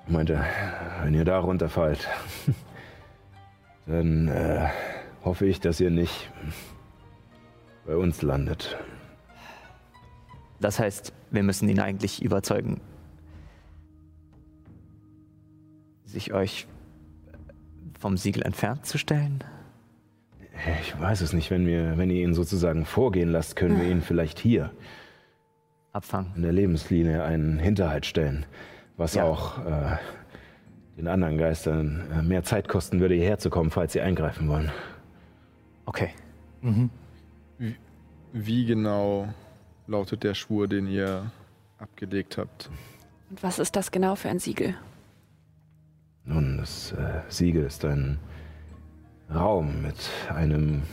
Ich 0.07 0.11
meinte, 0.11 0.39
wenn 1.03 1.13
ihr 1.13 1.25
da 1.25 1.37
runterfallt, 1.37 2.07
dann 3.91 4.27
äh, 4.27 4.67
hoffe 5.23 5.45
ich, 5.45 5.59
dass 5.59 5.79
ihr 5.79 5.89
nicht 5.91 6.31
bei 7.85 7.95
uns 7.95 8.21
landet. 8.21 8.77
Das 10.59 10.79
heißt, 10.79 11.13
wir 11.31 11.43
müssen 11.43 11.67
ihn 11.69 11.79
eigentlich 11.79 12.21
überzeugen, 12.23 12.79
sich 16.05 16.33
euch 16.33 16.67
vom 17.99 18.17
Siegel 18.17 18.43
entfernt 18.43 18.85
zu 18.85 18.97
stellen. 18.97 19.43
Ich 20.81 20.99
weiß 20.99 21.21
es 21.21 21.33
nicht, 21.33 21.49
wenn, 21.49 21.65
wir, 21.65 21.97
wenn 21.97 22.09
ihr 22.09 22.21
ihn 22.23 22.33
sozusagen 22.33 22.85
vorgehen 22.85 23.29
lasst, 23.29 23.55
können 23.55 23.79
wir 23.79 23.89
ihn 23.89 24.01
vielleicht 24.01 24.37
hier 24.37 24.71
Abfangen. 25.93 26.31
in 26.35 26.41
der 26.43 26.51
Lebenslinie 26.51 27.23
einen 27.23 27.57
Hinterhalt 27.57 28.05
stellen, 28.05 28.45
was 28.97 29.15
Ja. 29.15 29.23
auch 29.23 29.65
äh, 29.65 29.97
den 31.01 31.07
anderen 31.07 31.39
Geistern 31.39 32.03
äh, 32.13 32.21
mehr 32.21 32.43
Zeit 32.43 32.67
kosten 32.67 32.99
würde, 32.99 33.15
hierher 33.15 33.39
zu 33.39 33.49
kommen, 33.49 33.71
falls 33.71 33.93
sie 33.93 34.01
eingreifen 34.01 34.47
wollen. 34.47 34.71
Okay. 35.85 36.11
Wie 38.33 38.65
genau 38.65 39.27
lautet 39.87 40.23
der 40.23 40.35
Schwur, 40.35 40.67
den 40.67 40.85
ihr 40.85 41.31
abgelegt 41.79 42.37
habt? 42.37 42.69
Und 43.31 43.41
was 43.41 43.57
ist 43.57 43.75
das 43.75 43.91
genau 43.91 44.15
für 44.15 44.29
ein 44.29 44.37
Siegel? 44.37 44.75
Nun, 46.23 46.57
das 46.59 46.91
äh, 46.91 47.21
Siegel 47.29 47.65
ist 47.65 47.83
ein 47.83 48.19
Raum 49.33 49.81
mit 49.81 49.95
einem, 50.29 50.83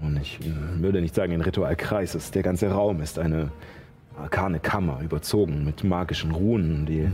und 0.00 0.20
ich 0.20 0.40
würde 0.80 1.00
nicht 1.00 1.14
sagen 1.14 1.32
ein 1.32 1.42
Ritualkreis, 1.42 2.16
es, 2.16 2.32
der 2.32 2.42
ganze 2.42 2.72
Raum 2.72 3.00
ist 3.00 3.20
eine 3.20 3.52
arkane 4.18 4.58
Kammer, 4.58 5.00
überzogen 5.00 5.64
mit 5.64 5.84
magischen 5.84 6.32
Runen, 6.32 6.86
die 6.86 7.00
äh, 7.00 7.10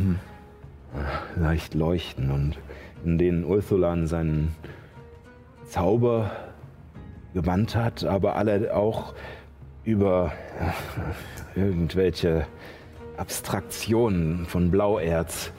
leicht 1.37 1.75
leuchten 1.75 2.31
und 2.31 2.59
in 3.05 3.19
denen 3.19 3.45
Ulthulan 3.45 4.07
seinen 4.07 4.55
Zauber 5.67 6.31
gebannt 7.35 7.77
hat, 7.77 8.05
aber 8.05 8.37
alle 8.37 8.75
auch 8.75 9.15
über 9.85 10.33
äh, 11.55 11.61
irgendwelche 11.61 12.47
Abstraktionen 13.17 14.47
von 14.47 14.71
Blauerz 14.71 15.53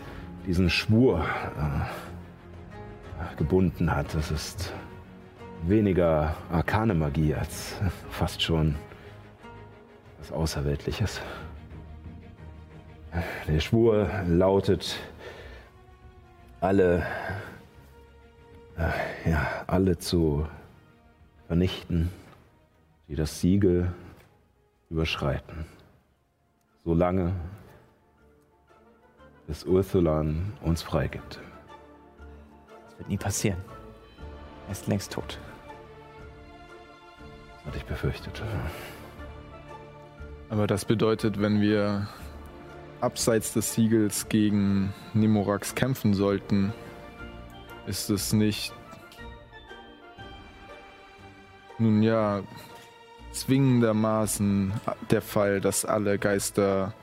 diesen 0.46 0.70
Schwur 0.70 1.26
äh, 1.58 3.36
gebunden 3.38 3.96
hat. 3.96 4.14
Das 4.14 4.32
ist 4.32 4.74
weniger 5.64 6.36
arkane 6.52 6.94
Magie 6.94 7.36
als 7.36 7.76
fast 8.10 8.42
schon 8.42 8.76
was 10.20 10.32
Außerweltliches. 10.32 11.22
Der 13.48 13.60
Schwur 13.60 14.10
lautet, 14.28 14.98
alle, 16.62 17.06
äh, 18.78 19.30
ja, 19.30 19.64
alle 19.68 19.98
zu 19.98 20.48
vernichten, 21.48 22.10
die 23.08 23.16
das 23.16 23.40
Siegel 23.42 23.94
überschreiten. 24.90 25.66
Solange 26.84 27.34
bis 29.48 29.64
Urthulan 29.64 30.54
uns 30.62 30.82
freigibt. 30.82 31.40
Das 32.86 33.00
wird 33.00 33.10
nie 33.10 33.18
passieren. 33.18 33.60
Er 34.68 34.72
ist 34.72 34.88
längst 34.88 35.12
tot. 35.12 35.40
Das 37.56 37.66
hatte 37.66 37.78
ich 37.78 37.86
befürchtet. 37.86 38.42
Aber 40.50 40.68
das 40.68 40.86
bedeutet, 40.86 41.40
wenn 41.42 41.62
wir 41.62 42.08
abseits 43.02 43.54
des 43.54 43.74
Siegels 43.74 44.30
gegen 44.30 44.94
Nemorax 45.14 45.76
kämpfen 45.76 46.14
sollten, 46.14 46.74
ist 47.88 48.10
es 48.10 48.34
nicht 48.34 48.74
nun 51.80 52.04
ja 52.04 52.42
zwingendermaßen 53.32 54.74
der 55.12 55.22
Fall, 55.22 55.62
dass 55.62 55.86
alle 55.86 56.18
Geister, 56.20 56.94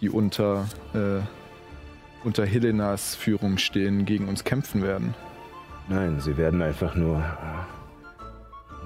die 0.00 0.08
unter, 0.08 0.68
äh, 0.94 1.20
unter 2.24 2.46
Helenas 2.46 3.14
Führung 3.14 3.58
stehen, 3.58 4.04
gegen 4.04 4.28
uns 4.28 4.44
kämpfen 4.44 4.82
werden. 4.82 5.14
Nein, 5.88 6.20
sie 6.20 6.36
werden 6.36 6.62
einfach 6.62 6.94
nur 6.94 7.24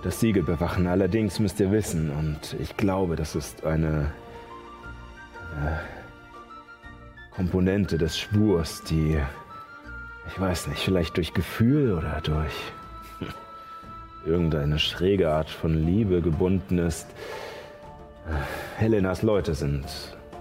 das 0.03 0.21
Siegel 0.21 0.43
bewachen. 0.43 0.87
Allerdings 0.87 1.39
müsst 1.41 1.61
ihr 1.61 1.71
wissen, 1.71 2.11
und 2.11 2.57
ich 2.61 2.77
glaube, 2.77 3.17
das 3.17 3.35
ist 3.35 3.65
eine 3.65 4.13
äh, 5.63 5.94
Komponente 7.37 7.99
des 7.99 8.19
Schwurs, 8.19 8.83
die, 8.85 9.19
ich 10.29 10.41
weiß 10.41 10.69
nicht, 10.69 10.83
vielleicht 10.83 11.17
durch 11.17 11.35
Gefühl 11.35 11.93
oder 11.93 12.21
durch 12.23 12.55
irgendeine 14.25 14.79
schräge 14.79 15.31
Art 15.31 15.51
von 15.51 15.75
Liebe 15.75 16.23
gebunden 16.23 16.79
ist. 16.79 17.09
Helenas 18.77 19.23
Leute 19.23 19.55
sind 19.55 19.85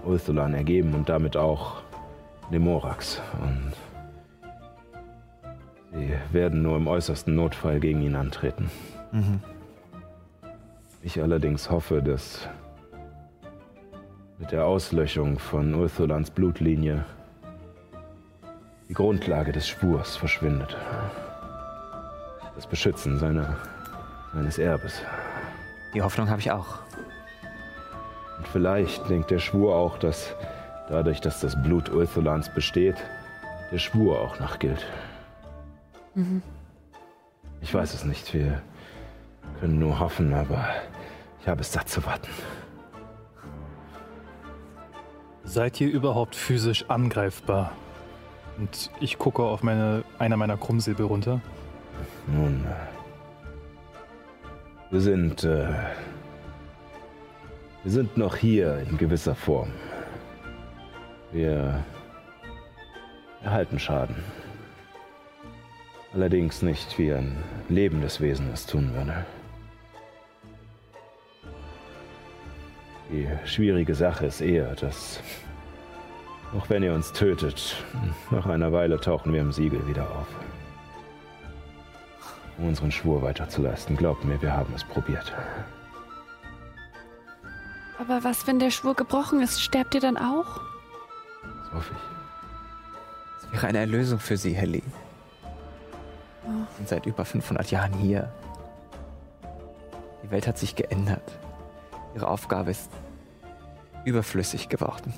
Ulthulan 0.04 0.54
ergeben 0.54 0.94
und 0.94 1.08
damit 1.08 1.36
auch 1.36 1.82
Nemorax. 2.50 3.20
Und 3.42 3.72
Sie 5.94 6.12
werden 6.32 6.62
nur 6.62 6.76
im 6.76 6.88
äußersten 6.88 7.34
Notfall 7.34 7.78
gegen 7.78 8.02
ihn 8.02 8.16
antreten. 8.16 8.68
Ich 11.02 11.22
allerdings 11.22 11.70
hoffe, 11.70 12.02
dass 12.02 12.48
mit 14.38 14.52
der 14.52 14.66
Auslöschung 14.66 15.38
von 15.38 15.74
Urthulans 15.74 16.30
Blutlinie 16.30 17.04
die 18.88 18.94
Grundlage 18.94 19.52
des 19.52 19.68
Schwurs 19.68 20.16
verschwindet. 20.16 20.76
Das 22.54 22.66
Beschützen 22.66 23.18
seiner, 23.18 23.56
seines 24.34 24.58
Erbes. 24.58 25.00
Die 25.94 26.02
Hoffnung 26.02 26.28
habe 26.28 26.40
ich 26.40 26.50
auch. 26.50 26.78
Und 28.38 28.48
vielleicht 28.48 29.08
denkt 29.08 29.30
der 29.30 29.38
Schwur 29.38 29.74
auch, 29.74 29.98
dass 29.98 30.34
dadurch, 30.88 31.20
dass 31.20 31.40
das 31.40 31.60
Blut 31.62 31.90
Urthulans 31.90 32.52
besteht, 32.52 32.96
der 33.70 33.78
Schwur 33.78 34.20
auch 34.20 34.38
noch 34.40 34.58
gilt. 34.58 34.84
Ich 37.60 37.72
weiß 37.72 37.94
es 37.94 38.04
nicht. 38.04 38.34
Wir 38.34 38.60
können 39.60 39.78
nur 39.78 39.98
hoffen, 39.98 40.34
aber 40.34 40.68
ich 41.40 41.48
habe 41.48 41.62
es 41.62 41.72
satt 41.72 41.88
zu 41.88 42.04
warten. 42.04 42.28
Seid 45.44 45.80
ihr 45.80 45.90
überhaupt 45.90 46.34
physisch 46.34 46.86
angreifbar? 46.88 47.72
Und 48.58 48.90
ich 49.00 49.18
gucke 49.18 49.42
auf 49.42 49.62
meine, 49.62 50.04
einer 50.18 50.36
meiner 50.36 50.56
Krummsäbel 50.56 51.06
runter. 51.06 51.40
Nun, 52.26 52.64
wir 54.90 55.00
sind, 55.00 55.44
äh, 55.44 55.68
wir 57.82 57.92
sind 57.92 58.16
noch 58.16 58.36
hier 58.36 58.78
in 58.88 58.96
gewisser 58.96 59.34
Form. 59.34 59.70
Wir 61.32 61.84
erhalten 63.42 63.78
Schaden. 63.78 64.16
Allerdings 66.14 66.62
nicht, 66.62 66.96
wie 66.98 67.12
ein 67.12 67.36
lebendes 67.68 68.20
Wesen 68.20 68.50
es 68.52 68.66
tun 68.66 68.94
würde. 68.94 69.26
Die 73.10 73.28
schwierige 73.44 73.94
Sache 73.94 74.26
ist 74.26 74.40
eher, 74.40 74.74
dass, 74.74 75.20
auch 76.56 76.68
wenn 76.70 76.82
ihr 76.82 76.94
uns 76.94 77.12
tötet, 77.12 77.76
nach 78.30 78.46
einer 78.46 78.72
Weile 78.72 78.98
tauchen 78.98 79.32
wir 79.32 79.40
im 79.40 79.52
Siegel 79.52 79.86
wieder 79.86 80.04
auf. 80.04 80.26
Um 82.56 82.68
unseren 82.68 82.90
Schwur 82.90 83.22
weiterzuleisten, 83.22 83.96
glaubt 83.96 84.24
mir, 84.24 84.40
wir 84.40 84.56
haben 84.56 84.72
es 84.74 84.84
probiert. 84.84 85.32
Aber 87.98 88.24
was, 88.24 88.46
wenn 88.46 88.58
der 88.58 88.70
Schwur 88.70 88.94
gebrochen 88.94 89.42
ist? 89.42 89.60
Sterbt 89.62 89.94
ihr 89.94 90.00
dann 90.00 90.16
auch? 90.16 90.60
Das 91.42 91.72
hoffe 91.74 91.94
ich. 91.94 93.42
Das 93.42 93.52
wäre 93.52 93.66
eine 93.68 93.78
Erlösung 93.78 94.18
für 94.18 94.36
Sie, 94.36 94.54
Helly. 94.54 94.82
Wir 96.42 96.66
sind 96.76 96.88
seit 96.88 97.06
über 97.06 97.24
500 97.24 97.70
Jahren 97.70 97.92
hier. 97.94 98.32
Die 100.22 100.30
Welt 100.30 100.46
hat 100.46 100.58
sich 100.58 100.74
geändert. 100.74 101.38
Ihre 102.14 102.28
Aufgabe 102.28 102.70
ist 102.70 102.90
überflüssig 104.04 104.68
geworden. 104.68 105.12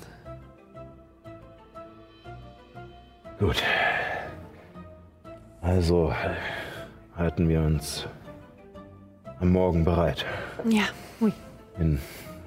Gut. 3.39 3.63
Also 5.61 6.11
äh, 6.11 7.19
halten 7.19 7.49
wir 7.49 7.61
uns 7.61 8.07
am 9.41 9.53
Morgen 9.53 9.85
bereit. 9.85 10.25
Ja. 10.65 10.85
In, 11.79 12.01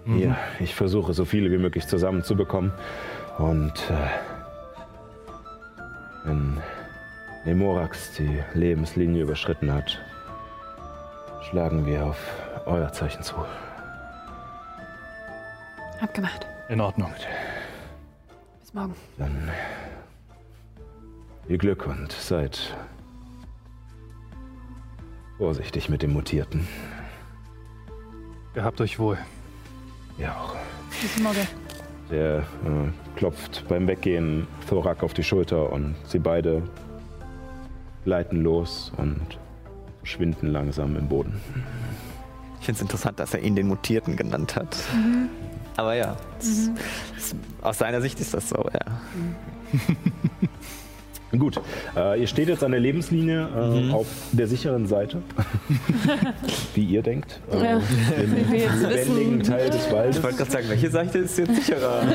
hier, 0.06 0.36
ich 0.60 0.74
versuche 0.74 1.14
so 1.14 1.26
viele 1.26 1.52
wie 1.52 1.60
möglich 1.60 1.86
zusammenzubekommen. 1.86 2.72
Und 3.38 3.74
äh, 3.92 4.08
wenn 6.26 6.58
Nemorax 7.46 8.14
die 8.16 8.44
Lebenslinie 8.56 9.22
überschritten 9.22 9.72
hat, 9.72 10.00
schlagen 11.50 11.86
wir 11.86 12.06
auf 12.06 12.18
euer 12.66 12.92
Zeichen 12.92 13.22
zu. 13.22 13.36
Abgemacht. 16.02 16.46
In 16.70 16.80
Ordnung. 16.82 17.12
Bis 18.60 18.74
morgen. 18.74 18.96
Dann 19.18 19.50
viel 21.48 21.58
Glück 21.58 21.88
und 21.88 22.12
seid 22.12 22.76
vorsichtig 25.38 25.90
mit 25.90 26.02
dem 26.02 26.14
Mutierten. 26.14 26.68
Gehabt 28.54 28.80
euch 28.82 29.00
wohl. 29.00 29.18
Ja 30.18 30.36
auch. 30.40 30.56
Bis 31.02 31.18
morgen. 31.20 31.48
Der 32.12 32.40
äh, 32.40 32.44
klopft 33.16 33.66
beim 33.68 33.88
Weggehen 33.88 34.48
Thorak 34.68 35.04
auf 35.04 35.14
die 35.14 35.24
Schulter 35.24 35.72
und 35.72 35.96
sie 36.06 36.20
beide 36.20 36.64
gleiten 38.04 38.42
los 38.42 38.92
und 38.98 39.38
verschwinden 40.00 40.48
langsam 40.48 40.96
im 40.96 41.08
Boden. 41.08 41.40
Ich 42.60 42.66
finde 42.66 42.78
es 42.78 42.82
interessant, 42.82 43.20
dass 43.20 43.34
er 43.34 43.42
ihn 43.42 43.56
den 43.56 43.68
Mutierten 43.68 44.16
genannt 44.16 44.56
hat. 44.56 44.76
Aber 45.80 45.94
ja, 45.96 46.18
das- 46.40 46.70
das- 47.16 47.36
aus 47.62 47.78
seiner 47.78 48.02
Sicht 48.02 48.20
ist 48.20 48.34
das 48.34 48.50
so, 48.50 48.58
ja. 48.74 49.02
Gut, 51.38 51.62
äh, 51.96 52.20
ihr 52.20 52.26
steht 52.28 52.50
jetzt 52.50 52.64
an 52.64 52.72
der 52.72 52.80
Lebenslinie 52.80 53.48
äh, 53.88 53.92
auf 53.94 54.08
der 54.32 54.48
sicheren 54.48 54.88
Seite, 54.88 55.22
wie 56.74 56.84
ihr 56.86 57.04
denkt, 57.04 57.40
äh, 57.52 57.64
Ja. 57.64 57.80
im 58.20 58.52
wir 58.52 58.58
jetzt 58.60 58.82
lebendigen 58.82 59.44
Teil 59.44 59.70
des 59.70 59.92
Waldes. 59.92 60.18
Ich 60.18 60.24
wollte 60.24 60.38
gerade 60.38 60.52
sagen, 60.52 60.66
welche 60.70 60.90
Seite 60.90 61.20
ist 61.20 61.38
jetzt 61.38 61.56
sicherer? 61.56 62.02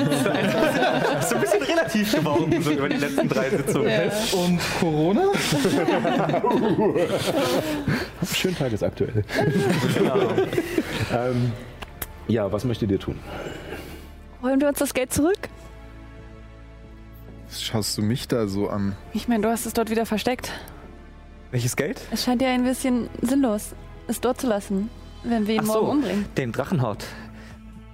Das 1.15 1.25
ist 1.25 1.31
so 1.31 1.37
ein 1.37 1.41
bisschen 1.41 1.62
relativ 1.62 2.12
geworden, 2.12 2.61
so 2.61 2.71
über 2.73 2.89
die 2.89 2.97
letzten 2.97 3.29
drei 3.29 3.51
Sitzungen. 3.51 4.11
Und 4.33 4.61
Corona? 4.81 5.23
Schön 8.35 8.57
tagesaktuell. 8.57 9.23
Genau. 9.97 10.17
ähm, 11.17 11.53
ja, 12.29 12.51
was 12.53 12.64
möchtet 12.64 12.91
ihr 12.91 12.99
tun? 12.99 13.18
Holen 14.43 14.61
wir 14.61 14.68
uns 14.68 14.79
das 14.79 14.95
Geld 14.95 15.12
zurück? 15.12 15.49
Was 17.47 17.62
schaust 17.62 17.97
du 17.99 18.03
mich 18.03 18.27
da 18.29 18.47
so 18.47 18.68
an? 18.68 18.97
Ich 19.12 19.29
meine, 19.29 19.43
du 19.43 19.49
hast 19.51 19.66
es 19.66 19.72
dort 19.75 19.91
wieder 19.91 20.07
versteckt. 20.07 20.53
Welches 21.51 21.77
Geld? 21.77 22.01
Es 22.11 22.25
scheint 22.25 22.43
ja 22.43 22.49
ein 22.49 22.64
bisschen 22.64 23.09
sinnlos, 23.22 23.75
es 24.09 24.20
dort 24.20 24.41
zu 24.41 24.49
lassen, 24.49 24.91
wenn 25.22 25.47
wir 25.47 25.55
ihn 25.55 25.61
Ach 25.62 25.66
so. 25.66 25.72
morgen 25.83 25.91
umbringen. 25.99 26.25
Den 26.37 26.53
Drachenhaut. 26.53 27.05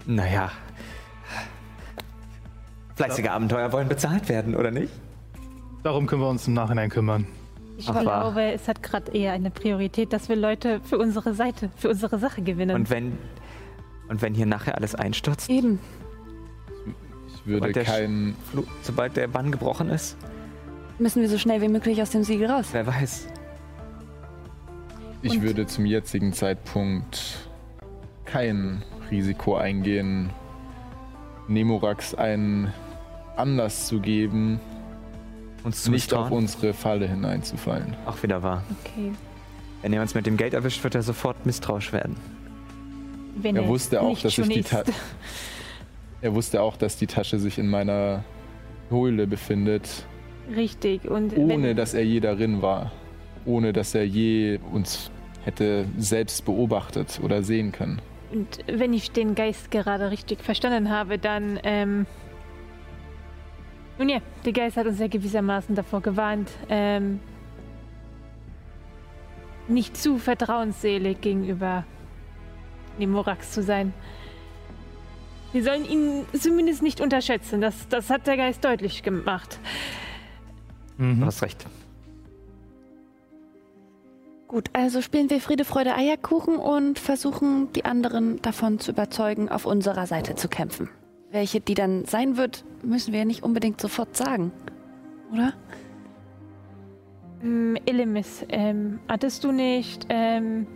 Naja. 0.06 0.50
Fleißige 2.96 3.28
Abenteuer 3.28 3.72
wollen 3.72 3.88
bezahlt 3.88 4.28
werden, 4.28 4.54
oder 4.54 4.70
nicht? 4.70 4.92
Darum 5.82 6.06
können 6.06 6.22
wir 6.22 6.28
uns 6.28 6.46
im 6.46 6.54
Nachhinein 6.54 6.90
kümmern. 6.90 7.26
Ich 7.78 7.88
Aber- 7.88 8.02
glaube, 8.02 8.52
es 8.52 8.68
hat 8.68 8.82
gerade 8.82 9.10
eher 9.12 9.32
eine 9.32 9.50
Priorität, 9.50 10.12
dass 10.12 10.28
wir 10.28 10.36
Leute 10.36 10.80
für 10.84 10.98
unsere 10.98 11.32
Seite, 11.34 11.70
für 11.76 11.88
unsere 11.90 12.18
Sache 12.18 12.42
gewinnen. 12.42 12.76
Und 12.76 12.90
wenn, 12.90 13.16
und 14.10 14.20
wenn 14.20 14.34
hier 14.34 14.44
nachher 14.46 14.74
alles 14.76 14.94
einstürzt, 14.94 15.48
Eben. 15.48 15.78
Ich 17.34 17.46
würde 17.46 17.72
keinen. 17.72 18.36
Flu- 18.50 18.64
sobald 18.82 19.16
der 19.16 19.26
Bann 19.28 19.50
gebrochen 19.50 19.88
ist, 19.88 20.16
Müssen 20.98 21.22
wir 21.22 21.30
so 21.30 21.38
schnell 21.38 21.62
wie 21.62 21.68
möglich 21.68 22.02
aus 22.02 22.10
dem 22.10 22.22
Siegel 22.24 22.50
raus. 22.50 22.66
wer 22.72 22.86
weiß. 22.86 23.26
Ich 25.22 25.32
Und- 25.36 25.42
würde 25.42 25.66
zum 25.66 25.86
jetzigen 25.86 26.32
Zeitpunkt 26.34 27.48
kein 28.26 28.82
Risiko 29.10 29.56
eingehen, 29.56 30.30
Nemorax 31.48 32.14
einen 32.14 32.72
Anlass 33.36 33.86
zu 33.86 34.00
geben, 34.00 34.60
Uns 35.64 35.82
zu 35.84 35.90
nicht 35.90 36.12
auf 36.14 36.30
unsere 36.30 36.74
Falle 36.74 37.08
hineinzufallen. 37.08 37.96
Auch 38.06 38.22
wieder 38.22 38.42
wahr. 38.42 38.62
okay. 38.84 39.12
Wenn 39.82 39.92
er 39.94 40.02
uns 40.02 40.14
mit 40.14 40.26
dem 40.26 40.36
Geld 40.36 40.52
erwischt, 40.54 40.84
wird 40.84 40.94
er 40.94 41.02
sofort 41.02 41.46
misstrauisch 41.46 41.92
werden. 41.92 42.16
Wenn 43.36 43.56
Er 43.56 43.62
es 43.62 43.68
wusste 43.68 44.00
auch, 44.00 44.10
nicht 44.10 44.24
dass 44.24 44.38
ich 44.38 44.48
die. 44.48 44.62
Ta 44.62 44.82
Er 46.22 46.34
wusste 46.34 46.60
auch, 46.60 46.76
dass 46.76 46.96
die 46.96 47.06
Tasche 47.06 47.38
sich 47.38 47.58
in 47.58 47.68
meiner 47.68 48.24
Höhle 48.90 49.26
befindet, 49.26 50.04
Richtig. 50.54 51.04
Und 51.08 51.36
ohne 51.36 51.74
dass 51.74 51.94
er 51.94 52.04
je 52.04 52.20
darin 52.20 52.62
war. 52.62 52.92
Ohne 53.44 53.72
dass 53.72 53.94
er 53.94 54.04
je 54.06 54.58
uns 54.72 55.10
hätte 55.44 55.86
selbst 55.96 56.44
beobachtet 56.44 57.20
oder 57.22 57.42
sehen 57.42 57.72
können. 57.72 58.02
und 58.32 58.58
wenn 58.66 58.92
ich 58.92 59.10
den 59.12 59.34
Geist 59.34 59.70
gerade 59.70 60.10
richtig 60.10 60.42
verstanden 60.42 60.90
habe, 60.90 61.18
dann. 61.18 61.58
Ähm, 61.62 62.06
nun 63.98 64.08
ja, 64.08 64.18
der 64.44 64.52
Geist 64.52 64.76
hat 64.76 64.86
uns 64.86 64.98
ja 64.98 65.08
gewissermaßen 65.08 65.74
davor 65.74 66.00
gewarnt, 66.00 66.50
ähm, 66.68 67.20
nicht 69.68 69.96
zu 69.96 70.18
vertrauensselig 70.18 71.20
gegenüber 71.20 71.84
Nemorax 72.98 73.52
zu 73.52 73.62
sein. 73.62 73.92
Wir 75.52 75.64
sollen 75.64 75.84
ihn 75.84 76.26
zumindest 76.38 76.82
nicht 76.82 77.00
unterschätzen. 77.00 77.60
Das, 77.60 77.88
das 77.88 78.08
hat 78.10 78.26
der 78.26 78.36
Geist 78.36 78.64
deutlich 78.64 79.02
gemacht. 79.02 79.58
Du 80.96 81.04
Mhm. 81.04 81.24
hast 81.24 81.42
recht. 81.42 81.66
Gut, 84.46 84.68
also 84.72 85.00
spielen 85.00 85.30
wir 85.30 85.40
Friede, 85.40 85.64
Freude, 85.64 85.94
Eierkuchen 85.94 86.56
und 86.56 86.98
versuchen, 86.98 87.72
die 87.72 87.84
anderen 87.84 88.42
davon 88.42 88.80
zu 88.80 88.90
überzeugen, 88.90 89.48
auf 89.48 89.64
unserer 89.64 90.06
Seite 90.06 90.34
zu 90.34 90.48
kämpfen. 90.48 90.88
Welche 91.30 91.60
die 91.60 91.74
dann 91.74 92.04
sein 92.04 92.36
wird, 92.36 92.64
müssen 92.82 93.12
wir 93.12 93.24
nicht 93.24 93.44
unbedingt 93.44 93.80
sofort 93.80 94.16
sagen. 94.16 94.50
Oder? 95.32 95.52
Ähm, 97.42 97.76
Elemis, 97.86 98.44
ähm, 98.48 98.98
hattest 99.08 99.44
du 99.44 99.52
nicht 99.52 100.06
ähm, 100.08 100.66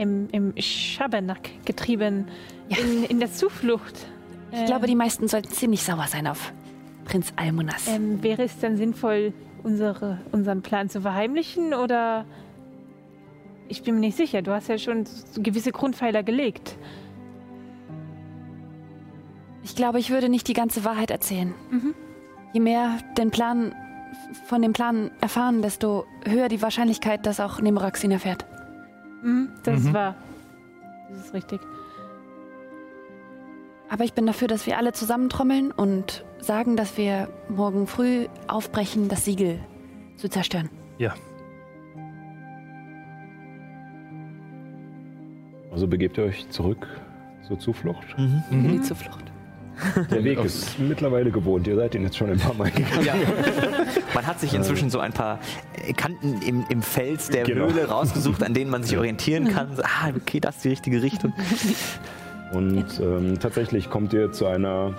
im, 0.00 0.28
im 0.32 0.54
Schabernack 0.56 1.50
getrieben 1.66 2.26
Ja. 2.68 2.78
in, 2.78 3.04
in 3.04 3.20
der 3.20 3.30
Zuflucht? 3.32 4.06
Ich 4.52 4.64
glaube, 4.66 4.86
die 4.86 4.96
meisten 4.96 5.28
sollten 5.28 5.50
ziemlich 5.50 5.82
sauer 5.84 6.06
sein 6.08 6.26
auf 6.26 6.52
Prinz 7.04 7.32
Almunas. 7.36 7.86
Ähm, 7.86 8.22
wäre 8.22 8.42
es 8.42 8.58
dann 8.58 8.76
sinnvoll, 8.76 9.32
unsere, 9.62 10.18
unseren 10.32 10.62
Plan 10.62 10.88
zu 10.88 11.02
verheimlichen 11.02 11.74
oder? 11.74 12.24
Ich 13.68 13.82
bin 13.82 13.94
mir 13.94 14.00
nicht 14.00 14.16
sicher. 14.16 14.42
Du 14.42 14.52
hast 14.52 14.68
ja 14.68 14.78
schon 14.78 15.04
gewisse 15.36 15.70
Grundpfeiler 15.70 16.22
gelegt. 16.24 16.76
Ich 19.62 19.76
glaube, 19.76 19.98
ich 20.00 20.10
würde 20.10 20.28
nicht 20.28 20.48
die 20.48 20.54
ganze 20.54 20.84
Wahrheit 20.84 21.10
erzählen. 21.10 21.54
Mhm. 21.70 21.94
Je 22.52 22.60
mehr 22.60 22.98
den 23.18 23.30
Plan 23.30 23.74
von 24.46 24.62
dem 24.62 24.72
Plan 24.72 25.10
erfahren, 25.20 25.62
desto 25.62 26.06
höher 26.24 26.48
die 26.48 26.62
Wahrscheinlichkeit, 26.62 27.26
dass 27.26 27.38
auch 27.38 27.60
Nemorax 27.60 28.02
ihn 28.02 28.10
erfährt. 28.10 28.44
Mhm, 29.22 29.48
das 29.62 29.82
Mhm. 29.84 29.94
war. 29.94 30.14
Das 31.10 31.26
ist 31.26 31.34
richtig. 31.34 31.60
Aber 33.88 34.04
ich 34.04 34.12
bin 34.12 34.26
dafür, 34.26 34.46
dass 34.46 34.66
wir 34.66 34.78
alle 34.78 34.92
zusammentrommeln 34.92 35.72
und 35.72 36.24
sagen, 36.38 36.76
dass 36.76 36.96
wir 36.96 37.28
morgen 37.48 37.86
früh 37.88 38.26
aufbrechen, 38.46 39.08
das 39.08 39.24
Siegel 39.24 39.58
zu 40.16 40.28
zerstören. 40.28 40.70
Ja. 40.98 41.14
Also 45.72 45.86
begebt 45.86 46.18
ihr 46.18 46.24
euch 46.24 46.48
zurück 46.50 46.86
zur 47.46 47.58
Zuflucht. 47.58 48.04
In 48.50 48.68
die 48.68 48.80
Zuflucht. 48.80 49.24
Der 50.10 50.24
Weg 50.24 50.38
ist 50.44 50.78
mittlerweile 50.78 51.30
gewohnt. 51.30 51.66
Ihr 51.66 51.76
seid 51.76 51.94
ihn 51.94 52.02
jetzt 52.02 52.16
schon 52.16 52.30
ein 52.30 52.38
paar 52.38 52.54
Mal 52.54 52.70
gegangen. 52.70 53.04
Ja. 53.04 53.14
Man 54.14 54.26
hat 54.26 54.40
sich 54.40 54.54
inzwischen 54.54 54.90
so 54.90 54.98
ein 54.98 55.12
paar 55.12 55.38
Kanten 55.96 56.40
im, 56.42 56.64
im 56.68 56.82
Fels 56.82 57.28
der 57.28 57.44
Genau. 57.44 57.66
Höhle 57.66 57.88
rausgesucht, 57.88 58.42
an 58.42 58.54
denen 58.54 58.70
man 58.70 58.82
sich 58.82 58.96
orientieren 58.98 59.48
kann. 59.48 59.68
Ah, 59.82 60.10
okay, 60.16 60.40
das 60.40 60.56
ist 60.56 60.64
die 60.64 60.68
richtige 60.70 61.02
Richtung. 61.02 61.32
Und 62.52 62.86
ähm, 63.00 63.38
tatsächlich 63.38 63.90
kommt 63.90 64.12
ihr 64.12 64.32
zu 64.32 64.46
einer 64.46 64.94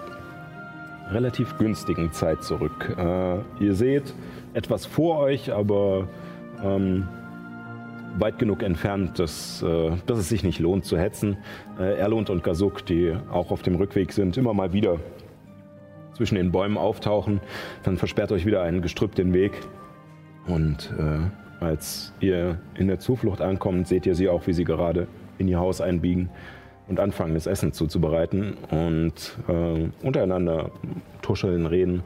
relativ 1.12 1.58
günstigen 1.58 2.12
Zeit 2.14 2.44
zurück. 2.44 2.96
Äh, 2.98 3.64
ihr 3.64 3.76
seht 3.76 4.14
etwas 4.54 4.86
vor 4.86 5.20
euch, 5.20 5.52
aber 5.52 6.08
ähm, 6.64 7.08
weit 8.18 8.40
genug 8.40 8.64
entfernt, 8.64 9.20
dass, 9.20 9.64
äh, 9.64 9.92
dass 10.06 10.20
es 10.20 10.30
sich 10.30 10.44
nicht 10.44 10.60
lohnt 10.60 10.86
zu 10.86 10.98
hetzen. 10.98 11.38
Äh, 11.80 11.98
Erlund 11.98 12.30
und 12.30 12.44
Gasuk, 12.44 12.86
die 12.86 13.16
auch 13.32 13.52
auf 13.52 13.62
dem 13.62 13.76
Rückweg 13.76 14.14
sind, 14.14 14.38
immer 14.38 14.54
mal 14.54 14.74
wieder 14.74 15.00
zwischen 16.14 16.36
den 16.36 16.52
Bäumen 16.52 16.78
auftauchen. 16.78 17.40
Dann 17.84 17.98
versperrt 17.98 18.32
euch 18.32 18.46
wieder 18.46 18.62
ein 18.62 18.82
Gestrüpp 18.82 19.16
den 19.16 19.34
Weg. 19.34 19.54
Und 20.48 20.94
äh, 20.98 21.64
als 21.64 22.14
ihr 22.20 22.60
in 22.76 22.88
der 22.88 23.00
Zuflucht 23.00 23.42
ankommt, 23.42 23.88
seht 23.88 24.06
ihr 24.06 24.16
sie 24.16 24.30
auch, 24.30 24.48
wie 24.48 24.54
sie 24.54 24.64
gerade 24.64 25.08
in 25.38 25.48
ihr 25.48 25.60
Haus 25.60 25.82
einbiegen 25.82 26.30
und 26.88 27.00
anfangen, 27.00 27.34
das 27.34 27.48
Essen 27.48 27.74
zuzubereiten 27.74 28.56
und 28.70 29.38
äh, 29.48 30.06
untereinander 30.06 30.72
tuscheln, 31.22 31.66
reden. 31.66 32.04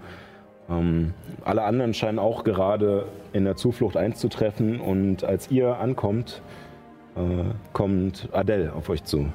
Ähm, 0.70 1.14
alle 1.44 1.64
anderen 1.64 1.94
scheinen 1.94 2.20
auch 2.20 2.44
gerade 2.44 3.08
in 3.34 3.46
der 3.46 3.56
Zuflucht 3.56 3.98
einzutreffen 3.98 4.80
und 4.80 5.24
als 5.24 5.52
ihr 5.52 5.78
ankommt, 5.78 6.42
äh, 7.16 7.54
kommt 7.74 8.30
Adele 8.32 8.74
auf 8.74 8.90
euch 8.90 9.04
zu. 9.04 9.28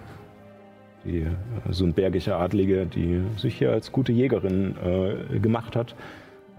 Die, 1.04 1.20
äh, 1.20 1.28
so 1.70 1.84
ein 1.84 1.94
bergischer 1.94 2.38
Adlige, 2.38 2.86
die 2.86 3.22
sich 3.36 3.56
hier 3.56 3.72
als 3.72 3.92
gute 3.92 4.12
Jägerin 4.12 4.76
äh, 4.84 5.38
gemacht 5.38 5.76
hat, 5.76 5.94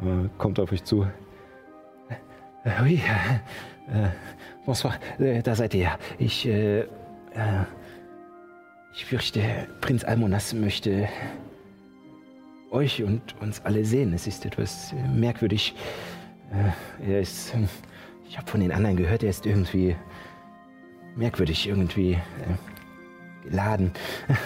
äh, 0.01 0.30
kommt 0.38 0.59
auf 0.59 0.72
euch 0.72 0.84
zu. 0.84 1.05
Oui, 2.82 3.01
äh, 3.91 4.05
äh, 4.05 4.09
bonsoir, 4.65 4.93
da 5.43 5.55
seid 5.55 5.74
ihr 5.74 5.82
ja. 5.82 5.97
Ich, 6.19 6.47
ich 8.93 9.05
fürchte, 9.05 9.41
Prinz 9.80 10.03
Almonas 10.03 10.53
möchte 10.53 11.07
euch 12.72 13.03
und 13.03 13.36
uns 13.41 13.61
alle 13.65 13.86
sehen. 13.86 14.13
Es 14.13 14.28
ist 14.28 14.45
etwas 14.45 14.93
äh, 14.93 15.07
merkwürdig. 15.07 15.76
Äh, 16.51 17.11
er 17.11 17.22
ist, 17.22 17.53
äh, 17.53 17.59
ich 18.28 18.38
habe 18.38 18.49
von 18.49 18.61
den 18.61 18.72
anderen 18.72 18.97
gehört, 18.97 19.24
er 19.24 19.30
ist 19.30 19.45
irgendwie 19.45 19.95
merkwürdig, 21.15 21.67
irgendwie 21.67 22.13
äh, 22.13 23.49
geladen, 23.49 23.91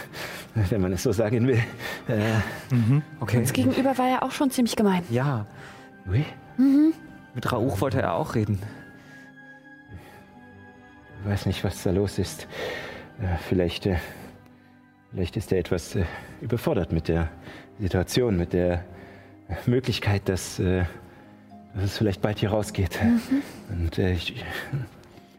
wenn 0.55 0.81
man 0.81 0.91
es 0.93 1.03
so 1.03 1.11
sagen 1.11 1.47
will. 1.47 1.61
Äh, 2.07 2.39
Okay. 3.19 3.37
Uns 3.37 3.53
gegenüber 3.53 3.97
war 3.97 4.07
er 4.07 4.23
auch 4.23 4.31
schon 4.31 4.49
ziemlich 4.51 4.75
gemein. 4.75 5.03
Ja, 5.09 5.45
oui, 6.07 6.25
mit 7.33 7.51
Rauch 7.51 7.81
wollte 7.81 8.01
er 8.01 8.13
auch 8.13 8.35
reden. 8.35 8.59
ich 11.23 11.29
weiß 11.29 11.45
nicht, 11.47 11.63
was 11.63 11.83
da 11.83 11.91
los 11.91 12.19
ist. 12.19 12.47
Äh, 13.21 13.37
vielleicht, 13.47 13.87
vielleicht 15.11 15.37
ist 15.37 15.51
er 15.51 15.59
etwas 15.59 15.97
überfordert 16.41 16.91
mit 16.91 17.07
der 17.07 17.29
Situation, 17.79 18.37
mit 18.37 18.53
der 18.53 18.83
Möglichkeit, 19.65 20.27
dass, 20.29 20.59
äh, 20.59 20.83
dass 21.75 21.83
es 21.83 21.97
vielleicht 21.97 22.21
bald 22.21 22.39
hier 22.39 22.49
rausgeht. 22.49 22.99
Und 23.69 23.97
äh, 23.99 24.13
ich, 24.13 24.43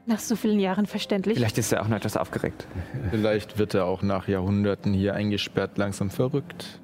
Nach 0.06 0.18
so 0.18 0.36
vielen 0.36 0.60
Jahren 0.60 0.86
verständlich. 0.86 1.36
Vielleicht 1.36 1.58
ist 1.58 1.72
er 1.72 1.82
auch 1.82 1.88
noch 1.88 1.96
etwas 1.96 2.16
aufgeregt. 2.16 2.66
Vielleicht 3.10 3.58
wird 3.58 3.74
er 3.74 3.86
auch 3.86 4.02
nach 4.02 4.28
Jahrhunderten 4.28 4.92
hier 4.92 5.14
eingesperrt 5.14 5.78
langsam 5.78 6.10
verrückt. 6.10 6.80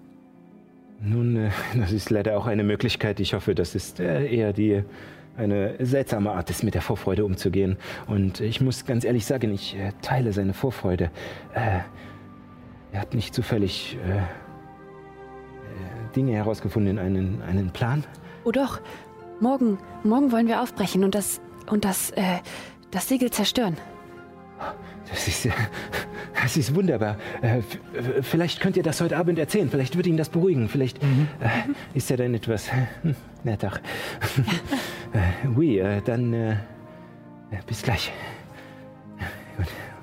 Nun, 1.00 1.36
äh, 1.36 1.50
das 1.74 1.92
ist 1.92 2.10
leider 2.10 2.36
auch 2.36 2.46
eine 2.46 2.64
Möglichkeit. 2.64 3.20
Ich 3.20 3.34
hoffe, 3.34 3.54
das 3.54 3.74
ist 3.74 4.00
äh, 4.00 4.26
eher 4.26 4.52
die 4.52 4.82
eine 5.36 5.74
seltsame 5.78 6.32
Art 6.32 6.50
ist, 6.50 6.62
mit 6.62 6.74
der 6.74 6.82
Vorfreude 6.82 7.24
umzugehen. 7.24 7.76
Und 8.06 8.40
ich 8.40 8.60
muss 8.60 8.84
ganz 8.84 9.04
ehrlich 9.04 9.24
sagen, 9.24 9.52
ich 9.52 9.76
äh, 9.76 9.92
teile 10.02 10.32
seine 10.32 10.52
Vorfreude. 10.52 11.10
Äh, 11.54 11.80
er 12.92 13.00
hat 13.00 13.14
nicht 13.14 13.34
zufällig 13.34 13.96
Dinge 16.12 16.32
herausgefunden, 16.32 16.98
einen, 16.98 17.42
einen 17.42 17.70
Plan. 17.70 18.04
Oh 18.44 18.50
doch, 18.50 18.80
morgen, 19.40 19.78
morgen 20.04 20.32
wollen 20.32 20.46
wir 20.48 20.62
aufbrechen 20.62 21.04
und 21.04 21.14
das, 21.14 21.40
und 21.70 21.84
das, 21.84 22.10
äh, 22.10 22.38
das 22.90 23.08
Siegel 23.08 23.30
zerstören. 23.30 23.76
Das 25.08 25.26
ist, 25.28 25.46
äh, 25.46 25.50
das 26.40 26.56
ist 26.56 26.74
wunderbar. 26.74 27.16
Äh, 27.42 27.58
f- 27.58 27.78
vielleicht 28.22 28.60
könnt 28.60 28.76
ihr 28.76 28.82
das 28.82 29.00
heute 29.00 29.16
Abend 29.16 29.38
erzählen. 29.38 29.68
Vielleicht 29.68 29.96
wird 29.96 30.06
ihn 30.06 30.16
das 30.16 30.28
beruhigen. 30.28 30.68
Vielleicht 30.68 31.02
äh, 31.02 31.06
ist 31.94 32.10
er 32.10 32.16
dann 32.18 32.32
etwas 32.34 32.70
hm, 33.02 33.16
netter. 33.42 33.72
äh, 35.12 35.48
oui, 35.56 35.78
äh, 35.78 36.00
dann 36.02 36.32
äh, 36.32 36.56
bis 37.66 37.82
gleich. 37.82 38.12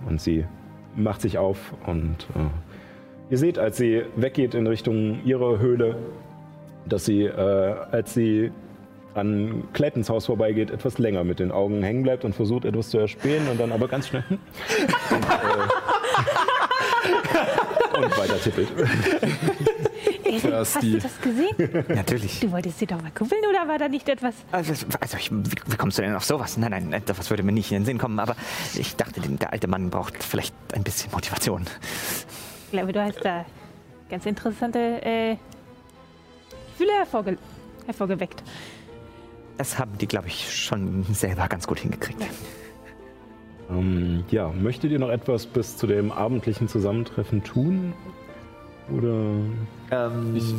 Und 0.08 0.20
sie 0.22 0.46
macht 0.96 1.22
sich 1.22 1.38
auf 1.38 1.74
und 1.86 2.28
äh, 2.36 2.69
ihr 3.30 3.38
seht, 3.38 3.58
als 3.60 3.78
sie 3.78 4.04
weggeht 4.16 4.54
in 4.56 4.68
Richtung 4.68 5.24
ihrer 5.24 5.60
Höhle, 5.60 5.96
dass 6.88 7.06
sie, 7.06 7.24
äh, 7.24 7.76
als 7.92 8.14
sie 8.14 8.52
an 9.16 9.64
Claytons 9.74 10.10
Haus 10.10 10.26
vorbeigeht, 10.28 10.72
etwas 10.72 10.98
länger 10.98 11.24
mit 11.24 11.40
den 11.40 11.52
Augen 11.52 11.82
hängen 11.84 12.04
bleibt 12.04 12.26
und 12.26 12.34
versucht 12.36 12.66
etwas 12.66 12.90
zu 12.90 13.00
erspähen 13.00 13.48
und 13.50 13.60
dann 13.60 13.72
aber 13.72 13.88
ganz 13.88 14.08
schnell 14.08 14.24
und, 14.30 15.26
äh, 17.98 18.00
und 18.06 18.18
weiter 18.18 18.40
tippelt. 18.42 18.68
Erik, 20.24 20.54
hast 20.54 20.82
die- 20.82 20.92
du 20.94 21.00
das 21.00 21.20
gesehen? 21.22 21.84
Natürlich. 21.90 22.40
Du 22.40 22.52
wolltest 22.52 22.78
sie 22.80 22.86
doch 22.86 23.02
mal 23.02 23.12
kuppeln 23.12 23.42
oder 23.50 23.68
war 23.68 23.78
da 23.80 23.88
nicht 23.90 24.08
etwas? 24.08 24.36
Also, 24.52 24.74
also 25.00 25.18
ich, 25.18 25.32
wie, 25.32 25.52
wie 25.68 25.76
kommst 25.76 25.98
du 25.98 26.04
denn 26.04 26.16
auf 26.16 26.24
sowas? 26.24 26.56
Nein, 26.58 26.72
nein, 26.72 26.90
nein, 26.90 27.02
das 27.06 27.30
würde 27.32 27.42
mir 27.44 27.52
nicht 27.52 27.72
in 27.72 27.80
den 27.80 27.86
Sinn 27.86 27.98
kommen. 27.98 28.20
Aber 28.20 28.36
ich 28.76 28.96
dachte, 28.96 29.20
der 29.22 29.52
alte 29.52 29.68
Mann 29.68 29.90
braucht 29.90 30.24
vielleicht 30.24 30.54
ein 30.74 30.84
bisschen 30.84 31.12
Motivation. 31.12 31.66
Ich 32.70 32.78
glaube, 32.78 32.94
du 32.94 33.04
hast 33.04 33.26
da 33.26 33.46
ganz 34.12 34.28
interessante 34.28 34.78
äh, 35.04 35.38
Gefühle 36.72 36.92
hervorge 37.00 37.36
hervorgeweckt. 37.88 38.44
Das 39.58 39.80
haben 39.80 39.98
die, 39.98 40.06
glaube 40.06 40.28
ich, 40.28 40.54
schon 40.56 41.04
selber 41.12 41.48
ganz 41.48 41.66
gut 41.66 41.80
hingekriegt. 41.80 42.24
Ähm, 43.72 44.24
ja, 44.30 44.50
möchtet 44.50 44.92
ihr 44.92 45.00
noch 45.00 45.10
etwas 45.10 45.48
bis 45.48 45.78
zu 45.78 45.88
dem 45.88 46.12
abendlichen 46.12 46.68
Zusammentreffen 46.68 47.44
tun? 47.44 47.94
Oder 48.96 49.16
Ähm, 49.90 50.36
ich 50.36 50.54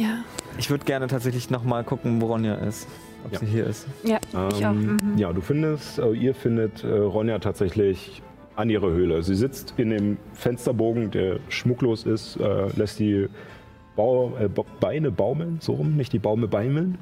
Ja. 0.00 0.18
ich 0.58 0.70
würde 0.70 0.84
gerne 0.84 1.08
tatsächlich 1.08 1.50
noch 1.50 1.64
mal 1.64 1.82
gucken, 1.82 2.20
wo 2.20 2.26
Ronja 2.26 2.54
ist. 2.54 2.86
Ob 3.24 3.32
Ja. 3.32 3.38
sie 3.40 3.46
hier 3.46 3.66
ist. 3.66 3.88
Ja, 4.04 4.18
ich 4.32 4.64
auch. 4.64 4.70
Ähm, 4.70 4.96
Ja, 5.16 5.32
du 5.32 5.40
findest, 5.40 5.98
äh, 5.98 6.12
ihr 6.12 6.36
findet 6.36 6.84
äh, 6.84 6.98
Ronja 6.98 7.40
tatsächlich 7.40 8.22
an 8.56 8.70
ihrer 8.70 8.90
Höhle. 8.90 9.22
Sie 9.22 9.34
sitzt 9.34 9.74
in 9.76 9.90
dem 9.90 10.18
Fensterbogen, 10.34 11.10
der 11.10 11.38
schmucklos 11.48 12.04
ist, 12.04 12.36
äh, 12.36 12.68
lässt 12.76 12.98
die 12.98 13.28
Bau, 13.96 14.36
äh, 14.38 14.48
Beine 14.80 15.10
baumeln, 15.10 15.58
so 15.60 15.74
rum, 15.74 15.96
nicht 15.96 16.12
die 16.12 16.18
Baume 16.18 16.48
beimeln. 16.48 16.98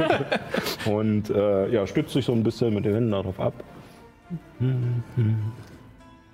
Und 0.86 1.28
äh, 1.30 1.68
ja, 1.70 1.86
stützt 1.86 2.12
sich 2.12 2.24
so 2.24 2.32
ein 2.32 2.42
bisschen 2.42 2.74
mit 2.74 2.84
den 2.84 2.94
Händen 2.94 3.10
darauf 3.10 3.38
ab. 3.38 3.52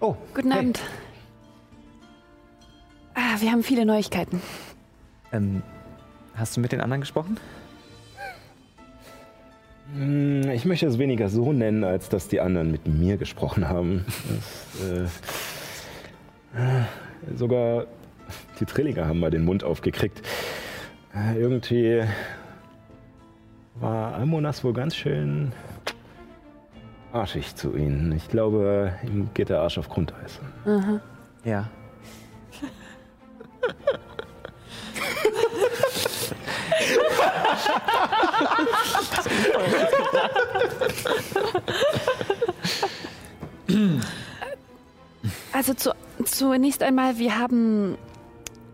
Oh, 0.00 0.14
Guten 0.34 0.50
hey. 0.52 0.60
Abend. 0.60 0.80
Ah, 3.14 3.40
wir 3.40 3.50
haben 3.50 3.62
viele 3.64 3.84
Neuigkeiten. 3.84 4.40
Ähm, 5.32 5.62
hast 6.34 6.56
du 6.56 6.60
mit 6.60 6.72
den 6.72 6.80
anderen 6.80 7.00
gesprochen? 7.00 7.38
Hm, 9.94 10.50
Ich 10.50 10.64
möchte 10.64 10.86
es 10.86 10.98
weniger 10.98 11.28
so 11.28 11.52
nennen, 11.52 11.84
als 11.84 12.08
dass 12.08 12.28
die 12.28 12.40
anderen 12.40 12.70
mit 12.70 12.86
mir 12.86 13.16
gesprochen 13.16 13.68
haben. 13.68 14.04
Das, 14.28 14.88
äh, 14.88 15.04
äh, 16.58 17.36
sogar 17.36 17.86
die 18.60 18.64
Trillinger 18.64 19.06
haben 19.06 19.20
mal 19.20 19.30
den 19.30 19.44
Mund 19.44 19.64
aufgekriegt. 19.64 20.22
Äh, 21.14 21.38
irgendwie 21.38 22.02
war 23.76 24.14
Almonas 24.14 24.62
wohl 24.62 24.72
ganz 24.74 24.94
schön 24.94 25.52
arschig 27.12 27.56
zu 27.56 27.74
ihnen. 27.76 28.12
Ich 28.12 28.28
glaube, 28.28 28.92
ihm 29.04 29.30
geht 29.34 29.48
der 29.48 29.60
Arsch 29.62 29.78
auf 29.78 29.88
Grundeis. 29.88 30.38
Ja. 31.44 31.68
Also 45.52 45.74
zu, 45.74 45.92
zunächst 46.24 46.82
einmal, 46.82 47.18
wir 47.18 47.38
haben 47.38 47.96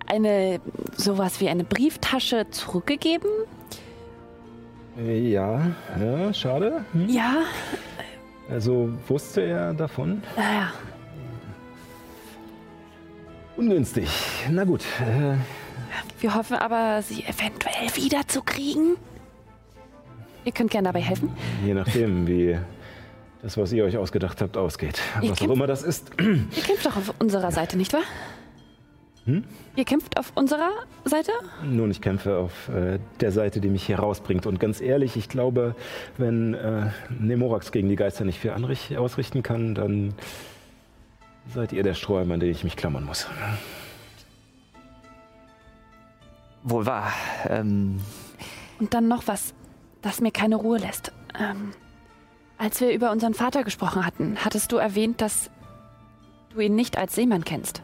eine 0.06 0.60
sowas 0.96 1.40
wie 1.40 1.48
eine 1.48 1.64
Brieftasche 1.64 2.46
zurückgegeben? 2.50 3.28
Ja, 5.04 5.60
ja, 6.00 6.32
schade. 6.32 6.84
Hm. 6.92 7.08
Ja, 7.08 7.42
Also 8.50 8.90
wusste 9.08 9.42
er 9.42 9.74
davon? 9.74 10.22
naja. 10.36 10.72
Ungünstig. 13.56 14.08
Na 14.50 14.64
gut. 14.64 14.82
Äh, 15.00 15.36
Wir 16.20 16.34
hoffen 16.34 16.58
aber, 16.58 17.00
sie 17.02 17.24
eventuell 17.24 17.88
wiederzukriegen. 17.94 18.96
Ihr 20.46 20.52
könnt 20.52 20.70
gerne 20.70 20.86
dabei 20.86 21.00
helfen. 21.00 21.30
je 21.64 21.74
nachdem, 21.74 22.26
wie 22.28 22.56
das, 23.42 23.56
was 23.58 23.72
ihr 23.72 23.84
euch 23.84 23.96
ausgedacht 23.96 24.40
habt, 24.40 24.56
ausgeht. 24.56 25.02
Ich 25.20 25.28
Was 25.30 25.42
auch 25.42 25.50
immer 25.50 25.66
das 25.66 25.82
ist. 25.82 26.10
Ihr 26.20 26.62
kämpft 26.62 26.86
doch 26.86 26.96
auf 26.96 27.12
unserer 27.18 27.50
Seite, 27.50 27.76
nicht 27.76 27.92
wahr? 27.92 28.04
Hm? 29.24 29.42
Ihr 29.74 29.84
kämpft 29.84 30.16
auf 30.16 30.30
unserer 30.36 30.70
Seite? 31.04 31.32
Nun, 31.64 31.90
ich 31.90 32.00
kämpfe 32.00 32.36
auf 32.36 32.68
äh, 32.68 33.00
der 33.20 33.32
Seite, 33.32 33.60
die 33.60 33.68
mich 33.68 33.84
hier 33.84 33.98
rausbringt. 33.98 34.46
Und 34.46 34.60
ganz 34.60 34.80
ehrlich, 34.80 35.16
ich 35.16 35.28
glaube, 35.28 35.74
wenn 36.16 36.54
äh, 36.54 36.90
Nemorax 37.18 37.72
gegen 37.72 37.88
die 37.88 37.96
Geister 37.96 38.24
nicht 38.24 38.38
viel 38.38 38.52
anricht 38.52 38.96
ausrichten 38.96 39.42
kann, 39.42 39.74
dann 39.74 40.14
seid 41.52 41.72
ihr 41.72 41.82
der 41.82 41.94
Strohhalm, 41.94 42.30
an 42.30 42.38
den 42.38 42.52
ich 42.52 42.62
mich 42.62 42.76
klammern 42.76 43.02
muss. 43.04 43.26
Wohl 46.62 46.86
wahr. 46.86 47.12
Ähm, 47.48 47.98
Und 48.78 48.94
dann 48.94 49.08
noch 49.08 49.26
was, 49.26 49.54
das 50.02 50.20
mir 50.20 50.30
keine 50.30 50.56
Ruhe 50.56 50.78
lässt. 50.78 51.12
Ähm, 51.38 51.72
als 52.58 52.80
wir 52.80 52.92
über 52.92 53.10
unseren 53.10 53.34
Vater 53.34 53.64
gesprochen 53.64 54.06
hatten, 54.06 54.36
hattest 54.44 54.72
du 54.72 54.76
erwähnt, 54.76 55.20
dass 55.20 55.50
du 56.50 56.60
ihn 56.60 56.74
nicht 56.74 56.96
als 56.96 57.14
Seemann 57.14 57.44
kennst. 57.44 57.82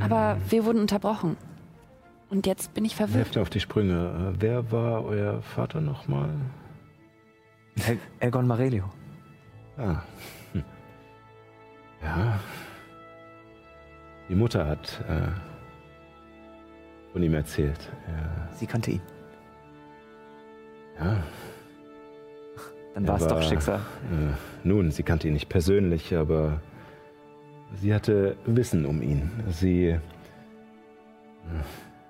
Aber 0.00 0.38
wir 0.48 0.64
wurden 0.64 0.80
unterbrochen. 0.80 1.36
Und 2.28 2.46
jetzt 2.46 2.74
bin 2.74 2.84
ich 2.84 2.96
verwirrt. 2.96 3.16
Helft 3.16 3.38
auf 3.38 3.50
die 3.50 3.60
Sprünge. 3.60 4.32
Äh, 4.34 4.40
wer 4.40 4.72
war 4.72 5.04
euer 5.04 5.42
Vater 5.42 5.80
nochmal? 5.80 6.30
El 7.86 7.98
Elgon 8.18 8.46
Marelio. 8.46 8.90
Ah. 9.76 10.02
Hm. 10.52 10.64
Ja. 12.02 12.40
Die 14.28 14.34
Mutter 14.34 14.66
hat 14.66 15.04
äh, 15.08 15.28
von 17.12 17.22
ihm 17.22 17.34
erzählt. 17.34 17.92
Ja. 18.08 18.48
Sie 18.54 18.66
kannte 18.66 18.92
ihn. 18.92 19.02
Ja. 20.98 21.16
Dann 22.94 23.08
war 23.08 23.16
es 23.16 23.26
doch 23.26 23.42
Schicksal. 23.42 23.78
Äh, 23.78 24.32
nun, 24.64 24.90
sie 24.90 25.02
kannte 25.02 25.28
ihn 25.28 25.34
nicht 25.34 25.50
persönlich, 25.50 26.16
aber 26.16 26.60
sie 27.74 27.92
hatte 27.94 28.36
Wissen 28.46 28.86
um 28.86 29.02
ihn. 29.02 29.30
Sie 29.50 29.88
äh, 29.88 29.98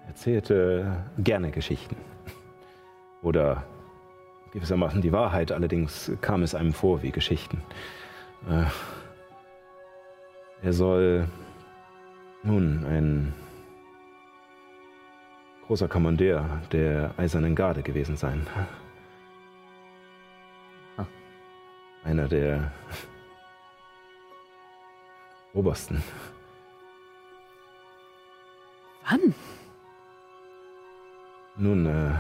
erzählte 0.07 0.97
gerne 1.19 1.51
Geschichten. 1.51 1.97
Oder 3.23 3.65
gewissermaßen 4.53 5.03
die 5.03 5.13
Wahrheit, 5.13 5.51
allerdings 5.51 6.13
kam 6.21 6.43
es 6.43 6.55
einem 6.55 6.73
vor 6.73 7.03
wie 7.03 7.11
Geschichten. 7.11 7.63
Äh, 8.49 8.67
er 10.63 10.73
soll 10.73 11.29
nun 12.45 12.85
ein 12.87 13.35
großer 15.67 15.89
Kommandeur 15.89 16.61
der 16.73 17.13
Eisernen 17.17 17.55
Garde 17.55 17.83
gewesen 17.83 18.17
sein. 18.17 18.47
Einer 22.05 22.29
der 22.29 22.71
Obersten. 25.53 26.05
Wann? 29.11 29.35
Nun, 31.57 31.87
äh, 31.87 32.13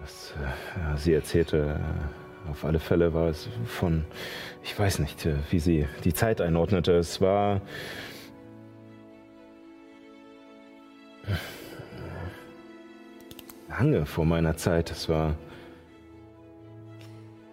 das, 0.00 0.32
äh, 0.32 0.96
sie 0.96 1.12
erzählte, 1.12 1.80
äh, 2.46 2.50
auf 2.50 2.64
alle 2.64 2.78
Fälle 2.78 3.12
war 3.12 3.28
es 3.28 3.48
von, 3.66 4.04
ich 4.62 4.78
weiß 4.78 5.00
nicht, 5.00 5.26
äh, 5.26 5.34
wie 5.50 5.58
sie 5.58 5.86
die 6.04 6.14
Zeit 6.14 6.40
einordnete. 6.40 6.92
Es 6.92 7.20
war 7.20 7.60
lange 13.68 14.06
vor 14.06 14.24
meiner 14.24 14.56
Zeit. 14.56 14.90
Es 14.90 15.08
war 15.08 15.34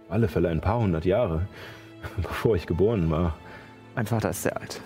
auf 0.05 0.11
alle 0.11 0.27
Fälle 0.27 0.49
ein 0.49 0.61
paar 0.61 0.79
hundert 0.79 1.05
Jahre, 1.05 1.47
bevor 2.17 2.55
ich 2.55 2.67
geboren 2.67 3.09
war. 3.09 3.37
Mein 3.95 4.05
Vater 4.05 4.29
ist 4.29 4.43
sehr 4.43 4.59
alt. 4.59 4.81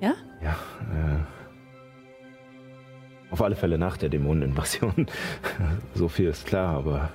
Ja? 0.00 0.14
Ja, 0.42 0.56
äh, 0.92 1.18
auf 3.30 3.42
alle 3.42 3.56
Fälle 3.56 3.78
nach 3.78 3.96
der 3.96 4.08
Dämoneninvasion. 4.08 5.06
so 5.94 6.08
viel 6.08 6.28
ist 6.28 6.46
klar, 6.46 6.76
aber 6.76 7.10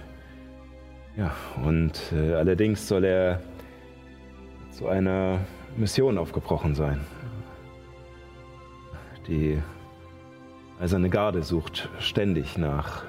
ja, 1.17 1.31
und 1.65 1.99
äh, 2.13 2.33
allerdings 2.35 2.87
soll 2.87 3.03
er 3.03 3.41
zu 4.71 4.87
einer 4.87 5.39
Mission 5.75 6.17
aufgebrochen 6.17 6.73
sein. 6.73 7.01
Die 9.27 9.61
Eiserne 10.81 11.11
Garde 11.11 11.43
sucht 11.43 11.89
ständig 11.99 12.57
nach 12.57 13.03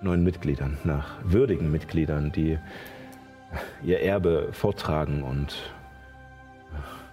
neuen 0.00 0.24
Mitgliedern, 0.24 0.78
nach 0.84 1.18
würdigen 1.22 1.70
Mitgliedern, 1.70 2.32
die 2.32 2.58
ihr 3.82 4.00
Erbe 4.00 4.48
vortragen 4.52 5.22
und 5.22 5.70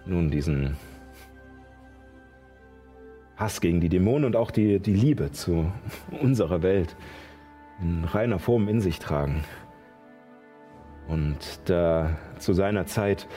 nun 0.05 0.31
diesen 0.31 0.77
Hass 3.35 3.59
gegen 3.59 3.81
die 3.81 3.89
Dämonen 3.89 4.23
und 4.23 4.37
auch 4.37 4.49
die, 4.49 4.79
die 4.79 4.95
Liebe 4.95 5.33
zu 5.33 5.73
unserer 6.21 6.63
Welt 6.63 6.95
in 7.81 8.05
reiner 8.05 8.39
Form 8.39 8.69
in 8.69 8.79
sich 8.79 8.97
tragen. 8.97 9.43
Und 11.09 11.59
da 11.65 12.15
zu 12.39 12.53
seiner 12.53 12.85
Zeit 12.85 13.27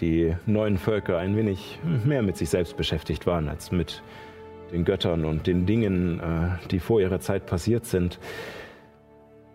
die 0.00 0.34
neuen 0.46 0.78
Völker 0.78 1.18
ein 1.18 1.36
wenig 1.36 1.78
mehr 2.04 2.22
mit 2.22 2.36
sich 2.36 2.50
selbst 2.50 2.76
beschäftigt 2.76 3.26
waren 3.26 3.48
als 3.48 3.70
mit 3.70 4.02
den 4.72 4.84
Göttern 4.84 5.24
und 5.24 5.46
den 5.46 5.66
Dingen, 5.66 6.20
äh, 6.20 6.68
die 6.70 6.80
vor 6.80 7.00
ihrer 7.00 7.20
Zeit 7.20 7.46
passiert 7.46 7.84
sind, 7.84 8.18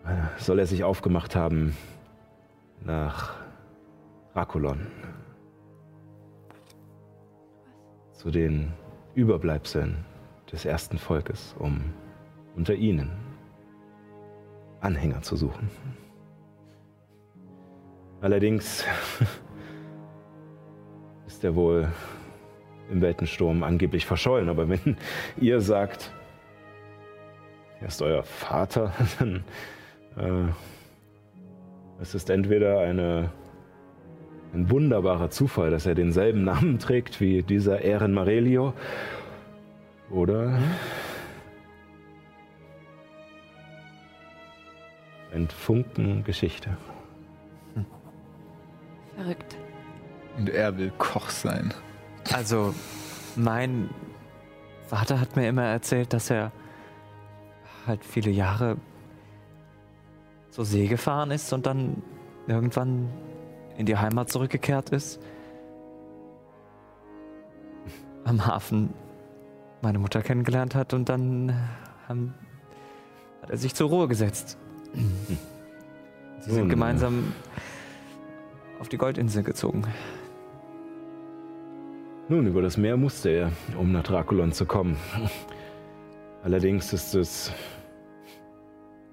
äh, 0.04 0.40
soll 0.40 0.60
er 0.60 0.66
sich 0.66 0.84
aufgemacht 0.84 1.34
haben 1.34 1.76
nach 2.84 3.34
Rakulon. 4.34 4.86
Zu 8.12 8.30
den 8.30 8.72
Überbleibseln 9.14 10.04
des 10.50 10.64
ersten 10.64 10.98
Volkes, 10.98 11.54
um 11.58 11.80
unter 12.56 12.74
ihnen 12.74 13.10
Anhänger 14.80 15.22
zu 15.22 15.36
suchen. 15.36 15.70
Allerdings 18.20 18.84
ist 21.28 21.44
er 21.44 21.54
wohl 21.54 21.88
im 22.90 23.02
Weltensturm 23.02 23.62
angeblich 23.62 24.06
verschollen, 24.06 24.48
aber 24.48 24.68
wenn 24.68 24.96
ihr 25.40 25.60
sagt, 25.60 26.10
er 27.80 27.88
ist 27.88 28.00
euer 28.00 28.22
Vater, 28.22 28.92
dann 29.18 29.44
äh, 30.16 30.50
es 32.00 32.14
ist 32.14 32.30
entweder 32.30 32.80
eine, 32.80 33.30
ein 34.54 34.70
wunderbarer 34.70 35.28
Zufall, 35.28 35.70
dass 35.70 35.84
er 35.84 35.94
denselben 35.94 36.44
Namen 36.44 36.78
trägt 36.78 37.20
wie 37.20 37.42
dieser 37.42 37.82
Ehren 37.82 38.14
Marelio, 38.14 38.72
oder 40.10 40.58
ein 45.34 45.46
Funken 45.48 46.24
Geschichte. 46.24 46.74
Verrückt. 49.14 49.58
Und 50.38 50.48
er 50.50 50.78
will 50.78 50.92
Koch 50.98 51.30
sein. 51.30 51.74
Also, 52.32 52.74
mein 53.34 53.90
Vater 54.86 55.20
hat 55.20 55.34
mir 55.36 55.48
immer 55.48 55.64
erzählt, 55.64 56.12
dass 56.12 56.30
er 56.30 56.52
halt 57.86 58.04
viele 58.04 58.30
Jahre 58.30 58.76
zur 60.50 60.64
See 60.64 60.86
gefahren 60.86 61.30
ist 61.30 61.52
und 61.52 61.66
dann 61.66 62.02
irgendwann 62.46 63.10
in 63.76 63.86
die 63.86 63.96
Heimat 63.96 64.30
zurückgekehrt 64.30 64.90
ist. 64.90 65.20
Am 68.24 68.46
Hafen 68.46 68.94
meine 69.82 69.98
Mutter 69.98 70.22
kennengelernt 70.22 70.74
hat 70.74 70.94
und 70.94 71.08
dann 71.08 71.54
haben, 72.06 72.34
hat 73.42 73.50
er 73.50 73.56
sich 73.56 73.74
zur 73.74 73.88
Ruhe 73.88 74.08
gesetzt. 74.08 74.58
Sie 76.40 76.50
sind 76.50 76.68
gemeinsam 76.68 77.32
auf 78.80 78.88
die 78.88 78.96
Goldinsel 78.96 79.42
gezogen. 79.42 79.84
Nun, 82.30 82.46
über 82.46 82.60
das 82.60 82.76
Meer 82.76 82.98
musste 82.98 83.30
er, 83.30 83.52
um 83.78 83.90
nach 83.90 84.02
Draculon 84.02 84.52
zu 84.52 84.66
kommen. 84.66 84.96
Allerdings 86.42 86.92
ist 86.92 87.14
es. 87.14 87.52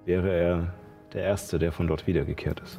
wäre 0.04 0.30
er 0.30 0.74
der 1.14 1.22
Erste, 1.22 1.58
der 1.58 1.72
von 1.72 1.86
dort 1.86 2.06
wiedergekehrt 2.06 2.60
ist. 2.60 2.78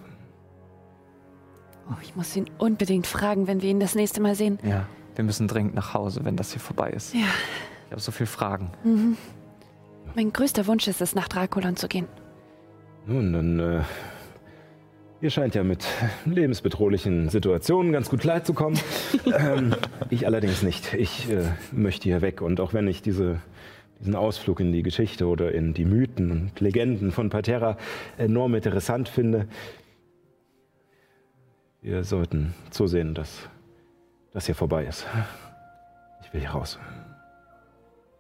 Oh, 1.89 1.95
ich 2.03 2.15
muss 2.15 2.35
ihn 2.35 2.49
unbedingt 2.59 3.07
fragen, 3.07 3.47
wenn 3.47 3.61
wir 3.61 3.69
ihn 3.69 3.79
das 3.79 3.95
nächste 3.95 4.21
Mal 4.21 4.35
sehen. 4.35 4.59
Ja. 4.63 4.85
Wir 5.15 5.23
müssen 5.23 5.47
dringend 5.47 5.73
nach 5.73 5.95
Hause, 5.95 6.23
wenn 6.23 6.35
das 6.35 6.51
hier 6.51 6.61
vorbei 6.61 6.91
ist. 6.91 7.15
Ja. 7.15 7.21
Ich 7.85 7.91
habe 7.91 8.01
so 8.01 8.11
viele 8.11 8.27
Fragen. 8.27 8.71
Mein 10.15 10.33
größter 10.33 10.67
Wunsch 10.67 10.87
ist 10.87 11.01
es, 11.01 11.15
nach 11.15 11.27
Drakulon 11.27 11.75
zu 11.75 11.87
gehen. 11.87 12.07
Nun, 13.07 13.33
dann. 13.33 13.59
Äh, 13.59 13.81
ihr 15.21 15.29
scheint 15.29 15.55
ja 15.55 15.63
mit 15.63 15.85
lebensbedrohlichen 16.25 17.29
Situationen 17.29 17.91
ganz 17.91 18.09
gut 18.09 18.21
klarzukommen. 18.21 18.79
ähm, 19.25 19.75
ich 20.09 20.25
allerdings 20.25 20.63
nicht. 20.63 20.93
Ich 20.93 21.29
äh, 21.31 21.43
möchte 21.71 22.03
hier 22.03 22.21
weg. 22.21 22.41
Und 22.41 22.59
auch 22.59 22.73
wenn 22.73 22.87
ich 22.87 23.01
diese, 23.01 23.41
diesen 23.99 24.15
Ausflug 24.15 24.59
in 24.59 24.71
die 24.71 24.83
Geschichte 24.83 25.27
oder 25.27 25.51
in 25.51 25.73
die 25.73 25.85
Mythen 25.85 26.31
und 26.31 26.59
Legenden 26.59 27.11
von 27.11 27.29
Patera 27.29 27.77
enorm 28.17 28.55
interessant 28.55 29.09
finde, 29.09 29.47
wir 31.81 32.03
sollten 32.03 32.53
zusehen, 32.69 33.13
dass 33.13 33.49
das 34.33 34.45
hier 34.45 34.55
vorbei 34.55 34.85
ist. 34.85 35.05
Ich 36.23 36.33
will 36.33 36.41
hier 36.41 36.49
raus. 36.49 36.79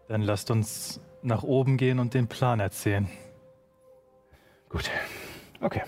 Dann 0.07 0.21
lasst 0.21 0.51
uns 0.51 1.01
nach 1.21 1.43
oben 1.43 1.77
gehen 1.77 1.99
und 1.99 2.13
den 2.13 2.27
Plan 2.27 2.59
erzählen. 2.59 3.07
Gut. 4.69 4.89
Okay. 5.61 5.81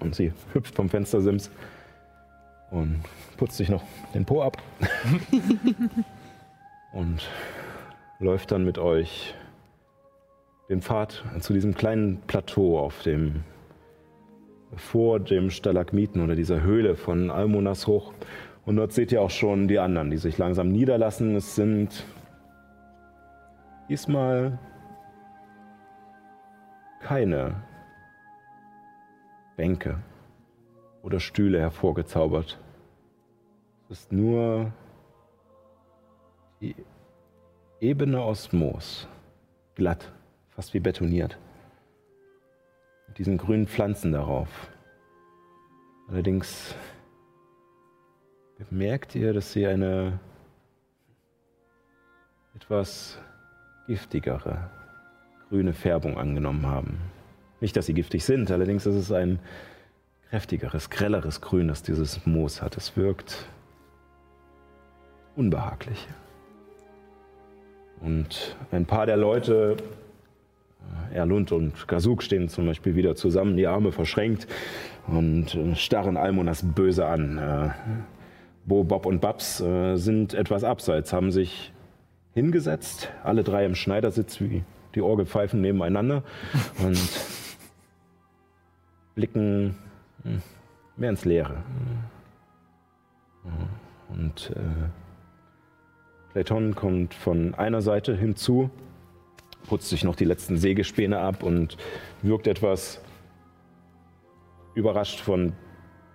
Und 0.00 0.14
sie 0.14 0.32
hüpft 0.52 0.74
vom 0.74 0.88
Fenstersims 0.88 1.50
und 2.70 3.02
putzt 3.36 3.56
sich 3.56 3.68
noch 3.68 3.84
den 4.14 4.24
Po 4.24 4.42
ab. 4.42 4.56
und 6.92 7.28
läuft 8.18 8.50
dann 8.50 8.64
mit 8.64 8.78
euch 8.78 9.34
den 10.68 10.80
Pfad 10.80 11.22
zu 11.40 11.52
diesem 11.52 11.74
kleinen 11.74 12.20
Plateau 12.26 12.78
auf 12.78 13.02
dem 13.02 13.44
vor 14.74 15.20
dem 15.20 15.50
Stalagmiten 15.50 16.22
oder 16.22 16.34
dieser 16.34 16.62
Höhle 16.62 16.96
von 16.96 17.30
Almonas 17.30 17.86
hoch. 17.86 18.14
Und 18.64 18.76
dort 18.76 18.92
seht 18.92 19.12
ihr 19.12 19.20
auch 19.20 19.30
schon 19.30 19.68
die 19.68 19.78
anderen, 19.78 20.10
die 20.10 20.16
sich 20.16 20.38
langsam 20.38 20.70
niederlassen. 20.70 21.36
Es 21.36 21.54
sind 21.54 22.04
diesmal 23.88 24.58
keine 27.00 27.56
Bänke 29.62 30.02
oder 31.04 31.20
Stühle 31.20 31.60
hervorgezaubert. 31.60 32.58
Es 33.88 34.00
ist 34.00 34.12
nur 34.12 34.72
die 36.60 36.74
Ebene 37.78 38.20
aus 38.20 38.52
Moos, 38.52 39.06
glatt, 39.76 40.10
fast 40.48 40.74
wie 40.74 40.80
betoniert, 40.80 41.38
mit 43.06 43.18
diesen 43.18 43.38
grünen 43.38 43.68
Pflanzen 43.68 44.10
darauf. 44.10 44.48
Allerdings 46.08 46.74
bemerkt 48.68 49.14
ihr, 49.14 49.32
dass 49.32 49.52
sie 49.52 49.64
eine 49.64 50.18
etwas 52.56 53.16
giftigere 53.86 54.72
grüne 55.48 55.72
Färbung 55.72 56.18
angenommen 56.18 56.66
haben. 56.66 57.11
Nicht, 57.62 57.76
dass 57.76 57.86
sie 57.86 57.94
giftig 57.94 58.24
sind, 58.24 58.50
allerdings 58.50 58.86
ist 58.86 58.96
es 58.96 59.12
ein 59.12 59.38
kräftigeres, 60.30 60.90
grelleres 60.90 61.40
Grün, 61.40 61.68
das 61.68 61.84
dieses 61.84 62.26
Moos 62.26 62.60
hat. 62.60 62.76
Es 62.76 62.96
wirkt 62.96 63.46
unbehaglich. 65.36 66.08
Und 68.00 68.56
ein 68.72 68.84
paar 68.84 69.06
der 69.06 69.16
Leute, 69.16 69.76
äh, 71.12 71.14
Erlund 71.14 71.52
und 71.52 71.86
Gazuk, 71.86 72.24
stehen 72.24 72.48
zum 72.48 72.66
Beispiel 72.66 72.96
wieder 72.96 73.14
zusammen, 73.14 73.56
die 73.56 73.68
Arme 73.68 73.92
verschränkt 73.92 74.48
und 75.06 75.54
äh, 75.54 75.76
starren 75.76 76.16
Almonas 76.16 76.64
böse 76.64 77.06
an. 77.06 77.38
Äh, 77.38 77.70
Bo, 78.66 78.82
Bob 78.82 79.06
und 79.06 79.20
Babs 79.20 79.58
sind 79.94 80.34
etwas 80.34 80.62
abseits, 80.64 81.12
haben 81.12 81.30
sich 81.30 81.72
hingesetzt, 82.34 83.12
alle 83.22 83.44
drei 83.44 83.64
im 83.66 83.76
Schneidersitz 83.76 84.40
wie 84.40 84.64
die 84.94 85.00
Orgelpfeifen 85.00 85.60
nebeneinander 85.60 86.22
und 86.84 86.98
blicken 89.14 89.76
hm, 90.22 90.42
mehr 90.96 91.10
ins 91.10 91.24
Leere. 91.24 91.62
Und 94.08 94.50
äh, 94.54 94.88
Platon 96.32 96.74
kommt 96.74 97.14
von 97.14 97.54
einer 97.54 97.82
Seite 97.82 98.16
hinzu, 98.16 98.70
putzt 99.68 99.88
sich 99.88 100.04
noch 100.04 100.16
die 100.16 100.24
letzten 100.24 100.56
Sägespäne 100.56 101.18
ab 101.18 101.42
und 101.42 101.76
wirkt 102.22 102.46
etwas 102.46 103.00
überrascht 104.74 105.20
von 105.20 105.52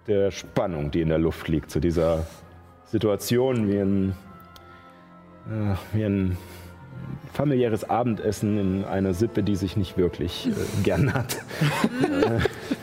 der 0.07 0.31
Spannung, 0.31 0.91
die 0.91 1.01
in 1.01 1.09
der 1.09 1.19
Luft 1.19 1.47
liegt, 1.47 1.69
zu 1.69 1.79
dieser 1.79 2.25
Situation 2.85 3.67
wie 3.67 3.79
ein, 3.79 4.15
äh, 5.49 5.75
wie 5.93 6.03
ein 6.03 6.37
familiäres 7.33 7.89
Abendessen 7.89 8.57
in 8.57 8.85
einer 8.85 9.13
Sippe, 9.13 9.43
die 9.43 9.55
sich 9.55 9.77
nicht 9.77 9.97
wirklich 9.97 10.47
äh, 10.47 10.83
gern 10.83 11.13
hat. 11.13 11.37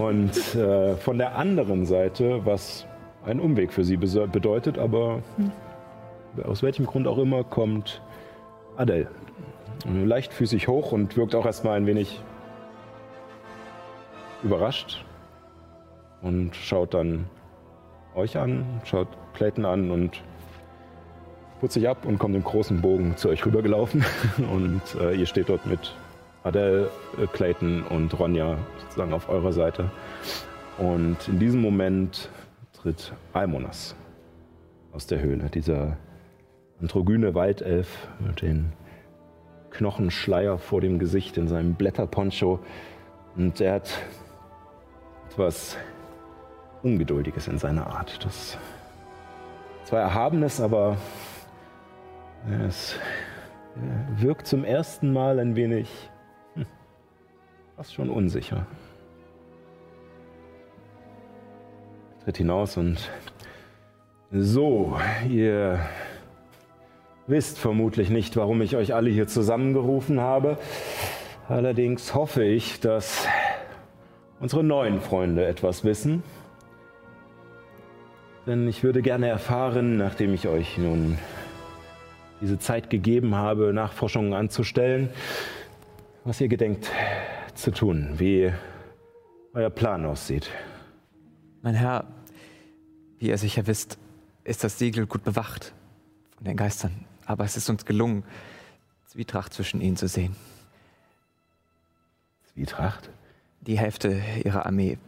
Und 0.00 0.54
äh, 0.54 0.96
von 0.96 1.18
der 1.18 1.36
anderen 1.36 1.86
Seite, 1.86 2.44
was 2.44 2.86
ein 3.24 3.40
Umweg 3.40 3.72
für 3.72 3.84
sie 3.84 3.96
bedeutet, 3.96 4.78
aber 4.78 5.22
aus 6.44 6.62
welchem 6.62 6.86
Grund 6.86 7.06
auch 7.06 7.18
immer, 7.18 7.44
kommt 7.44 8.02
Adele. 8.76 9.08
Leichtfüßig 9.86 10.68
hoch 10.68 10.92
und 10.92 11.16
wirkt 11.16 11.34
auch 11.34 11.46
erstmal 11.46 11.76
ein 11.76 11.86
wenig 11.86 12.20
überrascht 14.42 15.04
und 16.22 16.54
schaut 16.54 16.94
dann 16.94 17.26
euch 18.14 18.36
an, 18.38 18.64
schaut 18.84 19.08
Clayton 19.34 19.64
an 19.64 19.90
und 19.90 20.22
putzt 21.60 21.74
sich 21.74 21.88
ab 21.88 22.04
und 22.04 22.18
kommt 22.18 22.34
im 22.34 22.44
großen 22.44 22.80
Bogen 22.80 23.16
zu 23.16 23.28
euch 23.28 23.44
rübergelaufen. 23.44 24.04
Und 24.52 24.82
äh, 25.00 25.14
ihr 25.14 25.26
steht 25.26 25.48
dort 25.48 25.64
mit 25.66 25.94
Adele, 26.46 26.90
äh, 27.18 27.26
Clayton 27.26 27.82
und 27.82 28.16
Ronja 28.18 28.56
sozusagen 28.82 29.12
auf 29.12 29.28
eurer 29.28 29.52
Seite. 29.52 29.90
Und 30.78 31.16
in 31.26 31.40
diesem 31.40 31.60
Moment 31.60 32.30
tritt 32.72 33.12
Almonas 33.32 33.96
aus 34.92 35.06
der 35.08 35.20
Höhle, 35.20 35.50
dieser 35.50 35.96
androgyne 36.80 37.34
Waldelf 37.34 38.08
mit 38.20 38.42
den 38.42 38.72
Knochenschleier 39.70 40.58
vor 40.58 40.80
dem 40.80 40.98
Gesicht 40.98 41.36
in 41.36 41.48
seinem 41.48 41.74
Blätterponcho. 41.74 42.60
Und 43.36 43.60
er 43.60 43.74
hat 43.74 43.90
etwas 45.30 45.76
Ungeduldiges 46.82 47.48
in 47.48 47.58
seiner 47.58 47.88
Art. 47.88 48.24
Das 48.24 48.56
zwar 49.84 50.00
Erhabenes, 50.00 50.60
aber 50.60 50.96
es 52.68 52.96
wirkt 54.16 54.46
zum 54.46 54.64
ersten 54.64 55.12
Mal 55.12 55.40
ein 55.40 55.56
wenig 55.56 55.88
fast 57.76 57.92
schon 57.92 58.08
unsicher. 58.08 58.66
Er 62.18 62.24
tritt 62.24 62.38
hinaus 62.38 62.78
und 62.78 63.10
so, 64.32 64.96
ihr 65.28 65.78
wisst 67.26 67.58
vermutlich 67.58 68.08
nicht, 68.08 68.34
warum 68.36 68.62
ich 68.62 68.76
euch 68.76 68.94
alle 68.94 69.10
hier 69.10 69.28
zusammengerufen 69.28 70.20
habe. 70.20 70.56
Allerdings 71.48 72.14
hoffe 72.14 72.44
ich, 72.44 72.80
dass 72.80 73.26
unsere 74.40 74.64
neuen 74.64 75.00
Freunde 75.00 75.44
etwas 75.44 75.84
wissen. 75.84 76.22
Denn 78.46 78.66
ich 78.68 78.84
würde 78.84 79.02
gerne 79.02 79.28
erfahren, 79.28 79.98
nachdem 79.98 80.32
ich 80.32 80.48
euch 80.48 80.78
nun 80.78 81.18
diese 82.40 82.58
Zeit 82.58 82.88
gegeben 82.90 83.34
habe, 83.34 83.72
Nachforschungen 83.74 84.32
anzustellen, 84.32 85.10
was 86.24 86.40
ihr 86.40 86.48
gedenkt 86.48 86.90
zu 87.56 87.70
tun, 87.70 88.18
wie 88.18 88.52
euer 89.54 89.70
Plan 89.70 90.04
aussieht. 90.04 90.50
Mein 91.62 91.74
Herr, 91.74 92.06
wie 93.18 93.28
ihr 93.28 93.38
sicher 93.38 93.66
wisst, 93.66 93.98
ist 94.44 94.62
das 94.62 94.78
Siegel 94.78 95.06
gut 95.06 95.24
bewacht 95.24 95.72
von 96.36 96.44
den 96.44 96.56
Geistern. 96.56 97.04
Aber 97.24 97.44
es 97.44 97.56
ist 97.56 97.68
uns 97.68 97.84
gelungen, 97.84 98.24
Zwietracht 99.06 99.52
zwischen 99.52 99.80
ihnen 99.80 99.96
zu 99.96 100.08
sehen. 100.08 100.36
Zwietracht? 102.52 103.10
Die 103.62 103.78
Hälfte 103.78 104.22
ihrer 104.44 104.66
Armee 104.66 104.98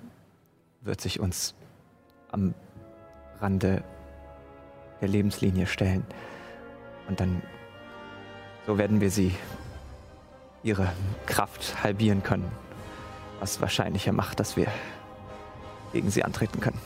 wird 0.80 1.00
sich 1.00 1.20
uns 1.20 1.54
am 2.32 2.54
Rande 3.40 3.84
der 5.00 5.08
Lebenslinie 5.08 5.66
stellen. 5.66 6.04
Und 7.08 7.20
dann, 7.20 7.42
so 8.66 8.78
werden 8.78 9.00
wir 9.00 9.10
sie, 9.10 9.34
ihre 10.68 10.92
Kraft 11.26 11.82
halbieren 11.82 12.22
können. 12.22 12.50
Was 13.40 13.60
wahrscheinlicher 13.60 14.12
macht, 14.12 14.40
dass 14.40 14.56
wir 14.56 14.66
gegen 15.92 16.10
sie 16.10 16.24
antreten 16.24 16.60
können. 16.60 16.78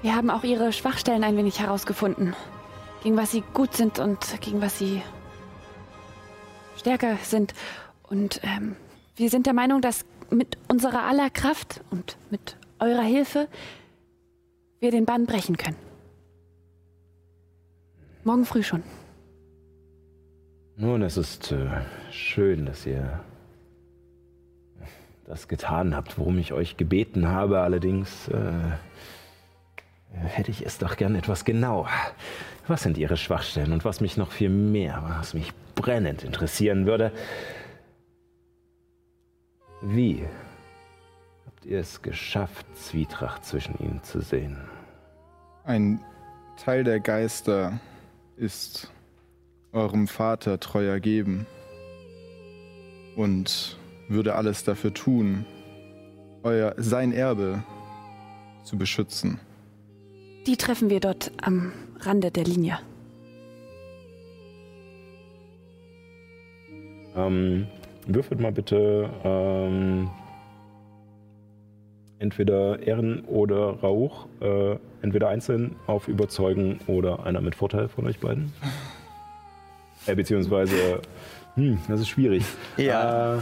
Wir 0.00 0.16
haben 0.16 0.30
auch 0.30 0.42
ihre 0.42 0.72
Schwachstellen 0.72 1.22
ein 1.22 1.36
wenig 1.36 1.60
herausgefunden. 1.60 2.34
Gegen 3.02 3.16
was 3.16 3.30
sie 3.30 3.42
gut 3.52 3.74
sind 3.74 3.98
und 3.98 4.40
gegen 4.40 4.60
was 4.60 4.78
sie 4.78 5.02
stärker 6.76 7.16
sind. 7.22 7.52
Und 8.02 8.40
ähm, 8.42 8.76
wir 9.16 9.28
sind 9.28 9.46
der 9.46 9.54
Meinung, 9.54 9.80
dass 9.80 10.04
mit 10.30 10.56
unserer 10.68 11.02
aller 11.02 11.30
Kraft 11.30 11.82
und 11.90 12.16
mit 12.30 12.56
eurer 12.78 13.02
Hilfe 13.02 13.48
wir 14.80 14.90
den 14.90 15.04
Bann 15.04 15.26
brechen 15.26 15.56
können. 15.56 15.76
Morgen 18.24 18.44
früh 18.44 18.62
schon. 18.62 18.82
Nun, 20.82 21.02
es 21.02 21.16
ist 21.16 21.52
äh, 21.52 21.68
schön, 22.10 22.66
dass 22.66 22.86
ihr 22.86 23.20
das 25.26 25.46
getan 25.46 25.94
habt, 25.94 26.18
worum 26.18 26.38
ich 26.38 26.52
euch 26.52 26.76
gebeten 26.76 27.28
habe. 27.28 27.60
Allerdings 27.60 28.26
äh, 28.26 28.72
hätte 30.12 30.50
ich 30.50 30.66
es 30.66 30.78
doch 30.78 30.96
gern 30.96 31.14
etwas 31.14 31.44
genauer. 31.44 31.88
Was 32.66 32.82
sind 32.82 32.98
Ihre 32.98 33.16
Schwachstellen 33.16 33.72
und 33.72 33.84
was 33.84 34.00
mich 34.00 34.16
noch 34.16 34.32
viel 34.32 34.48
mehr, 34.48 35.04
was 35.20 35.34
mich 35.34 35.52
brennend 35.76 36.24
interessieren 36.24 36.84
würde, 36.84 37.12
wie 39.82 40.24
habt 41.46 41.64
ihr 41.64 41.78
es 41.78 42.02
geschafft, 42.02 42.66
Zwietracht 42.74 43.44
zwischen 43.44 43.78
ihnen 43.78 44.02
zu 44.02 44.20
sehen? 44.20 44.58
Ein 45.62 46.00
Teil 46.56 46.82
der 46.82 46.98
Geister 46.98 47.78
ist 48.36 48.90
eurem 49.72 50.06
Vater 50.06 50.60
treu 50.60 50.86
ergeben 50.86 51.46
und 53.16 53.78
würde 54.08 54.34
alles 54.34 54.64
dafür 54.64 54.92
tun, 54.92 55.44
euer 56.42 56.74
sein 56.76 57.12
Erbe 57.12 57.62
zu 58.64 58.76
beschützen. 58.76 59.40
Die 60.46 60.56
treffen 60.56 60.90
wir 60.90 61.00
dort 61.00 61.32
am 61.40 61.72
Rande 62.00 62.30
der 62.30 62.44
Linie. 62.44 62.78
Ähm, 67.14 67.66
würfelt 68.06 68.40
mal 68.40 68.52
bitte 68.52 69.08
ähm, 69.22 70.10
entweder 72.18 72.80
Ehren 72.80 73.24
oder 73.24 73.80
Rauch, 73.80 74.26
äh, 74.40 74.76
entweder 75.02 75.28
einzeln 75.28 75.76
auf 75.86 76.08
Überzeugen 76.08 76.80
oder 76.86 77.24
einer 77.24 77.40
mit 77.40 77.54
Vorteil 77.54 77.88
von 77.88 78.06
euch 78.06 78.18
beiden. 78.18 78.52
Äh, 80.06 80.14
beziehungsweise, 80.14 81.00
hm, 81.54 81.78
das 81.88 82.00
ist 82.00 82.08
schwierig. 82.08 82.44
Ja. 82.76 83.36
Äh, 83.36 83.38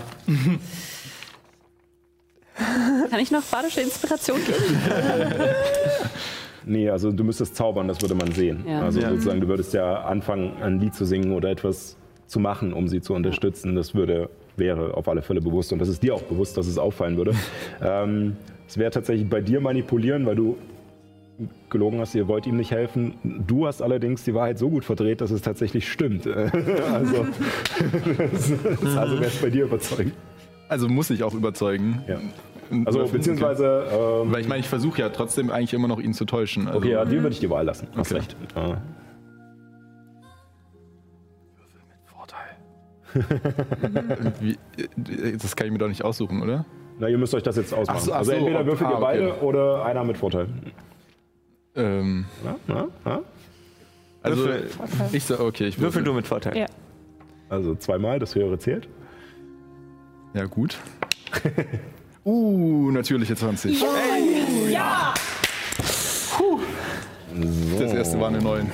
Kann 3.11 3.20
ich 3.20 3.31
noch 3.31 3.43
badische 3.45 3.81
Inspiration 3.81 4.39
geben? 4.45 4.78
nee, 6.66 6.91
also 6.91 7.11
du 7.11 7.24
müsstest 7.24 7.57
zaubern, 7.57 7.89
das 7.89 8.01
würde 8.03 8.15
man 8.15 8.32
sehen. 8.32 8.65
Ja. 8.66 8.82
Also 8.82 9.01
Ja. 9.01 9.11
sozusagen, 9.11 9.41
du 9.41 9.49
würdest 9.49 9.73
ja 9.73 10.03
anfangen, 10.03 10.53
ein 10.62 10.78
Lied 10.81 10.95
zu 10.95 11.05
singen 11.05 11.32
oder 11.32 11.51
etwas 11.51 11.97
zu 12.27 12.39
machen, 12.39 12.73
um 12.73 12.87
sie 12.89 13.01
zu 13.01 13.15
unterstützen. 13.15 13.74
Das 13.74 13.95
würde, 13.95 14.28
wäre 14.57 14.95
auf 14.95 15.09
alle 15.09 15.23
Fälle 15.23 15.41
bewusst 15.41 15.73
und 15.73 15.78
das 15.78 15.89
ist 15.89 16.03
dir 16.03 16.15
auch 16.15 16.23
bewusst, 16.23 16.57
dass 16.57 16.66
es 16.66 16.77
auffallen 16.78 17.16
würde. 17.16 17.35
ähm, 17.82 18.37
es 18.69 18.77
wäre 18.77 18.91
tatsächlich 18.91 19.28
bei 19.28 19.41
dir 19.41 19.61
manipulieren, 19.61 20.27
weil 20.27 20.37
du 20.37 20.57
gelogen 21.69 22.01
hast, 22.01 22.15
ihr 22.15 22.29
wollt 22.29 22.47
ihm 22.47 22.57
nicht 22.57 22.71
helfen. 22.71 23.15
Du 23.47 23.67
hast 23.67 23.83
allerdings 23.83 24.25
die 24.25 24.35
Wahrheit 24.35 24.59
so 24.59 24.71
gut 24.71 24.85
verdreht, 24.85 25.21
dass 25.21 25.31
es 25.31 25.43
tatsächlich 25.43 25.91
stimmt. 25.91 26.27
also 26.93 27.27
also 28.97 29.21
wäre 29.21 29.25
es 29.27 29.37
bei 29.41 29.51
dir 29.51 29.65
überzeugend. 29.65 30.15
Also 30.69 30.89
muss 30.89 31.11
ich 31.11 31.23
auch 31.23 31.35
überzeugen. 31.35 32.03
Ja. 32.07 32.19
Also 32.85 33.01
Okay. 33.01 33.11
beziehungsweise, 33.12 33.85
ähm, 33.93 34.33
Weil 34.33 34.41
ich 34.43 34.49
meine, 34.49 34.61
ich 34.61 34.69
versuche 34.69 35.01
ja 35.01 35.09
trotzdem 35.09 35.51
eigentlich 35.51 35.75
immer 35.75 35.89
noch 35.89 35.99
ihn 35.99 36.15
zu 36.15 36.25
täuschen. 36.25 36.67
Also, 36.69 36.79
okay, 36.79 36.93
ja, 36.93 37.05
dir 37.05 37.23
würde 37.23 37.33
ich 37.35 37.41
die 37.41 37.51
Wahl 37.51 37.65
lassen. 37.65 37.89
Hast 37.97 38.12
Okay. 38.12 38.21
recht. 38.21 38.37
Äh, 43.12 44.31
wie, 44.41 44.57
das 45.37 45.57
kann 45.57 45.67
ich 45.67 45.73
mir 45.73 45.79
doch 45.79 45.89
nicht 45.89 46.05
aussuchen, 46.05 46.43
oder? 46.43 46.65
na, 47.01 47.09
ihr 47.09 47.19
müsst 47.19 47.35
euch 47.35 47.43
das 47.43 47.57
jetzt 47.57 47.73
ausmachen. 47.73 47.99
Ach 47.99 48.05
so, 48.05 48.12
ach 48.12 48.19
also 48.19 48.31
so, 48.31 48.37
entweder 48.37 48.59
okay. 48.61 48.69
würfelt 48.69 48.91
ihr 48.91 48.95
Ah, 48.95 48.99
okay. 48.99 49.05
beide 49.05 49.41
oder 49.43 49.85
einer 49.85 50.05
mit 50.05 50.17
Vorteil. 50.19 50.49
Ähm, 51.76 52.26
Na, 52.44 52.56
na, 52.66 52.88
na? 53.05 53.22
also 54.22 54.44
Würfel. 54.44 54.70
ich 55.12 55.24
sag, 55.24 55.40
okay, 55.40 55.68
ich 55.68 55.80
Würfel 55.80 56.02
du 56.02 56.12
mit 56.12 56.26
Vorteil. 56.26 56.56
Ja. 56.56 56.66
Also 57.48 57.74
zweimal, 57.76 58.18
das 58.18 58.34
höhere 58.34 58.59
zählt. 58.59 58.88
Ja, 60.34 60.44
gut. 60.47 60.76
uh, 62.24 62.90
natürliche 62.90 63.34
20. 63.36 63.82
Das 67.78 67.92
erste 67.92 68.20
war 68.20 68.28
eine 68.28 68.38
9. 68.40 68.70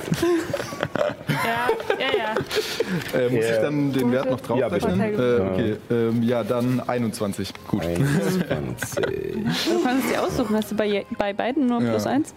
Ja, 1.27 1.67
ja, 1.99 2.17
ja. 2.17 3.19
Äh, 3.19 3.29
muss 3.29 3.45
Ja. 3.45 3.51
ich 3.55 3.61
dann 3.61 3.93
den 3.93 4.11
Wert 4.11 4.29
noch 4.29 4.57
Ja, 4.57 4.69
draufrechnen? 4.69 5.11
bitte. 5.11 5.37
äh, 5.37 5.53
okay, 5.53 5.75
ähm, 5.91 6.23
ja, 6.23 6.43
dann 6.43 6.79
21. 6.81 7.53
Gut. 7.67 7.85
21. 7.85 9.05
Du 9.05 9.83
kannst 9.83 10.05
es 10.05 10.11
dir 10.11 10.23
aussuchen. 10.23 10.55
Hast 10.55 10.71
du 10.71 10.75
bei, 10.75 11.05
bei 11.17 11.33
beiden 11.33 11.67
nur 11.67 11.81
Ja. 11.81 11.91
plus 11.91 12.07
eins? 12.07 12.33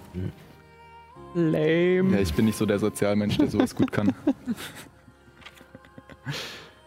Lame. 1.34 2.12
Ja, 2.12 2.20
ich 2.20 2.34
bin 2.34 2.46
nicht 2.46 2.56
so 2.58 2.66
der 2.66 2.78
Sozialmensch, 2.78 3.38
der 3.38 3.48
sowas 3.48 3.74
gut 3.74 3.92
kann. 3.92 4.12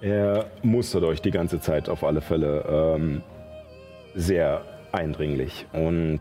Er 0.01 0.51
mustert 0.63 1.03
euch 1.05 1.21
die 1.21 1.31
ganze 1.31 1.61
Zeit 1.61 1.87
auf 1.87 2.03
alle 2.03 2.19
Fälle 2.19 2.65
ähm, 2.67 3.21
sehr 4.15 4.65
eindringlich. 4.91 5.65
Und 5.71 6.19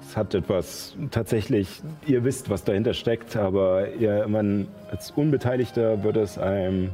es 0.00 0.16
hat 0.16 0.34
etwas 0.34 0.96
tatsächlich, 1.12 1.80
ihr 2.08 2.24
wisst, 2.24 2.50
was 2.50 2.64
dahinter 2.64 2.92
steckt, 2.92 3.36
aber 3.36 3.94
ihr, 3.94 4.26
man, 4.26 4.66
als 4.90 5.12
Unbeteiligter 5.12 6.02
würde 6.02 6.22
es 6.22 6.38
einem 6.38 6.90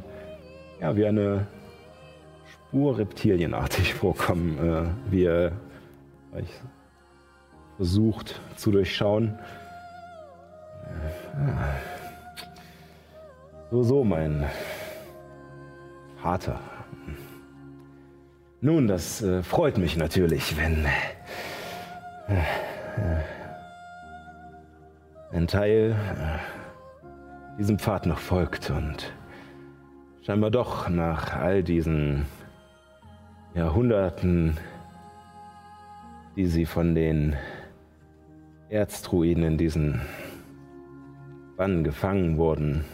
ja, 0.79 0.95
wie 0.95 1.07
eine 1.07 1.47
Spur 2.53 2.99
reptilienartig 2.99 3.93
vorkommen, 3.95 4.59
äh, 4.59 5.11
wie 5.11 5.23
er 5.23 5.53
euch 6.35 6.49
versucht 7.77 8.41
zu 8.55 8.71
durchschauen. 8.71 9.37
So, 13.69 13.83
so, 13.83 14.03
mein 14.03 14.45
Vater. 16.21 16.59
Nun, 18.59 18.87
das 18.87 19.21
äh, 19.21 19.43
freut 19.43 19.77
mich 19.77 19.97
natürlich, 19.97 20.57
wenn 20.57 20.85
äh, 22.27 22.39
äh, 22.39 23.21
ein 25.31 25.47
Teil 25.47 25.91
äh, 25.91 27.57
diesem 27.59 27.77
Pfad 27.77 28.07
noch 28.07 28.19
folgt 28.19 28.71
und 28.71 29.13
scheinbar 30.25 30.49
doch 30.49 30.89
nach 30.89 31.35
all 31.35 31.61
diesen 31.61 32.25
Jahrhunderten, 33.53 34.57
die 36.35 36.47
sie 36.47 36.65
von 36.65 36.95
den 36.95 37.35
Erzdruiden 38.69 39.43
in 39.43 39.57
diesen 39.57 40.01
Bann 41.55 41.83
gefangen 41.83 42.37
wurden, 42.37 42.85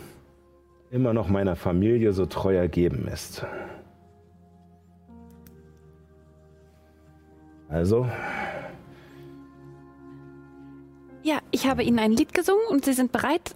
immer 0.91 1.13
noch 1.13 1.27
meiner 1.27 1.55
Familie 1.55 2.13
so 2.13 2.25
treu 2.25 2.55
ergeben 2.55 3.07
ist. 3.07 3.45
Also, 7.69 8.07
Ja, 11.23 11.39
ich 11.51 11.67
habe 11.67 11.83
Ihnen 11.83 11.99
ein 11.99 12.11
Lied 12.11 12.33
gesungen 12.33 12.65
und 12.69 12.83
Sie 12.83 12.91
sind 12.91 13.13
bereit, 13.13 13.55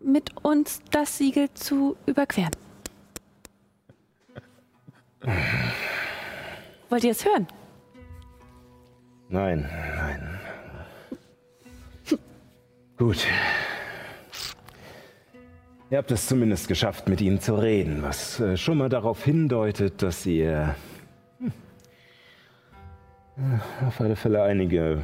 mit 0.00 0.30
uns 0.44 0.80
das 0.92 1.18
Siegel 1.18 1.52
zu 1.52 1.96
überqueren. 2.06 2.52
Wollt 6.88 7.04
ihr 7.04 7.10
es 7.10 7.24
hören? 7.24 7.46
nein, 9.28 9.68
Gut. 13.02 13.26
Ihr 15.90 15.98
habt 15.98 16.12
es 16.12 16.28
zumindest 16.28 16.68
geschafft, 16.68 17.08
mit 17.08 17.20
ihnen 17.20 17.40
zu 17.40 17.56
reden, 17.56 18.00
was 18.00 18.38
äh, 18.38 18.56
schon 18.56 18.78
mal 18.78 18.88
darauf 18.88 19.24
hindeutet, 19.24 20.02
dass 20.02 20.24
ihr 20.24 20.76
hm, 21.40 21.52
auf 23.88 24.00
alle 24.00 24.14
Fälle 24.14 24.44
einige 24.44 25.00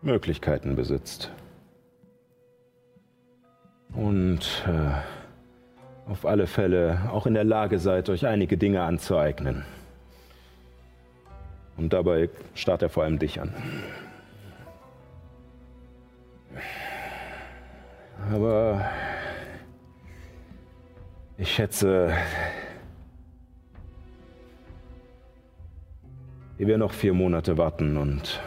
Möglichkeiten 0.00 0.74
besitzt. 0.74 1.30
Und 3.94 4.64
äh, 4.66 6.10
auf 6.10 6.26
alle 6.26 6.48
Fälle 6.48 6.98
auch 7.12 7.26
in 7.26 7.34
der 7.34 7.44
Lage 7.44 7.78
seid, 7.78 8.08
euch 8.08 8.26
einige 8.26 8.56
Dinge 8.56 8.82
anzueignen. 8.82 9.64
Und 11.76 11.92
dabei 11.92 12.28
starrt 12.56 12.82
er 12.82 12.88
vor 12.88 13.04
allem 13.04 13.20
dich 13.20 13.40
an. 13.40 13.54
Aber 18.30 18.84
ich 21.38 21.52
schätze, 21.52 22.12
ehe 26.58 26.66
wir 26.66 26.78
noch 26.78 26.92
vier 26.92 27.14
Monate 27.14 27.58
warten 27.58 27.96
und 27.96 28.40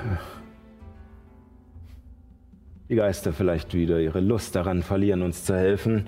die 2.90 2.96
Geister 2.96 3.34
vielleicht 3.34 3.74
wieder 3.74 4.00
ihre 4.00 4.20
Lust 4.20 4.56
daran 4.56 4.84
verlieren, 4.84 5.22
uns 5.22 5.44
zu 5.44 5.56
helfen, 5.56 6.08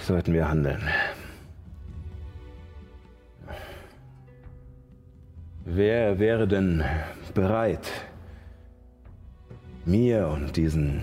sollten 0.00 0.32
wir 0.32 0.48
handeln. 0.48 0.82
Wer 5.64 6.18
wäre 6.18 6.48
denn 6.48 6.82
bereit, 7.34 7.90
mir 9.88 10.28
und 10.28 10.56
diesen 10.56 11.02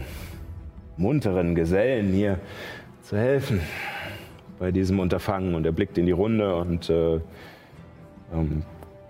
munteren 0.97 1.55
Gesellen 1.55 2.13
hier 2.13 2.39
zu 3.01 3.17
helfen 3.17 3.59
bei 4.59 4.71
diesem 4.71 4.99
Unterfangen. 4.99 5.55
Und 5.55 5.65
er 5.65 5.71
blickt 5.71 5.97
in 5.97 6.05
die 6.05 6.11
Runde 6.11 6.55
und 6.55 6.89
äh, 6.89 7.15
ähm, 8.33 8.63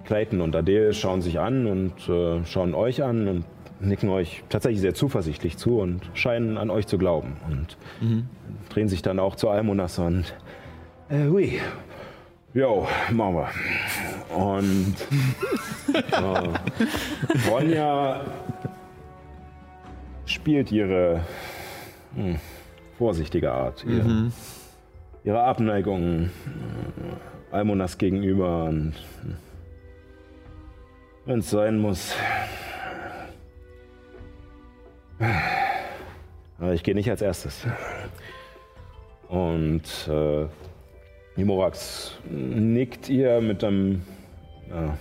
Clayton 0.06 0.42
und 0.42 0.56
Adele 0.56 0.94
schauen 0.94 1.22
sich 1.22 1.40
an 1.40 1.68
und 1.68 2.10
äh, 2.10 2.44
schauen 2.46 2.74
euch 2.74 3.04
an 3.04 3.28
und 3.28 3.46
nicken 3.80 4.10
euch 4.10 4.44
tatsächlich 4.50 4.82
sehr 4.82 4.94
zuversichtlich 4.94 5.58
zu 5.58 5.80
und 5.80 6.02
scheinen 6.14 6.58
an 6.58 6.70
euch 6.70 6.88
zu 6.88 6.98
glauben. 6.98 7.38
Und 7.50 7.78
drehen 8.70 8.88
sich 8.88 9.02
dann 9.02 9.20
auch 9.20 9.36
zu 9.36 9.50
Almonas 9.50 10.00
und 10.00 10.36
äh, 11.10 11.28
hui. 11.28 11.60
Jo, 12.54 12.88
machen 13.12 13.36
wir. 13.36 13.50
Und 14.36 14.96
äh, 15.94 17.50
Ronja 17.50 18.22
spielt 20.36 20.72
ihre 20.72 21.22
hm, 22.14 22.38
vorsichtige 22.98 23.52
Art, 23.52 23.84
ihre, 23.88 24.32
ihre 25.24 25.44
Abneigung 25.44 26.26
äh, 26.26 27.56
Almonas 27.56 27.98
gegenüber 27.98 28.66
und 28.66 28.94
wenn 31.26 31.40
es 31.40 31.50
sein 31.50 31.80
muss. 31.80 32.14
Aber 36.60 36.74
ich 36.74 36.84
gehe 36.84 36.94
nicht 36.94 37.10
als 37.10 37.22
erstes. 37.22 37.66
Und 39.30 39.84
äh, 40.08 40.46
Nimorax 41.38 42.18
nickt 42.30 43.10
ihr 43.10 43.42
mit 43.42 43.64
einem 43.64 44.04
ja, 44.70 44.98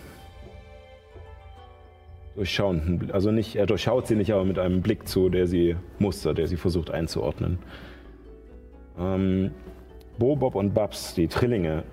durchschauenden. 2.35 3.11
Also 3.12 3.31
nicht, 3.31 3.56
er 3.56 3.66
durchschaut 3.66 4.06
sie 4.06 4.16
nicht, 4.16 4.32
aber 4.32 4.44
mit 4.44 4.59
einem 4.59 4.82
Blick 4.82 5.09
zu, 5.09 5.28
der 5.28 5.47
sie 5.47 5.77
mustert, 5.98 6.39
der 6.39 6.47
sie 6.47 6.56
versucht 6.56 6.90
einzuordnen. 6.90 7.59
Ähm, 8.98 9.51
Bo, 10.19 10.36
Bob 10.36 10.55
und 10.55 10.74
Babs, 10.74 11.15
die 11.15 11.28
Trillinge, 11.28 11.85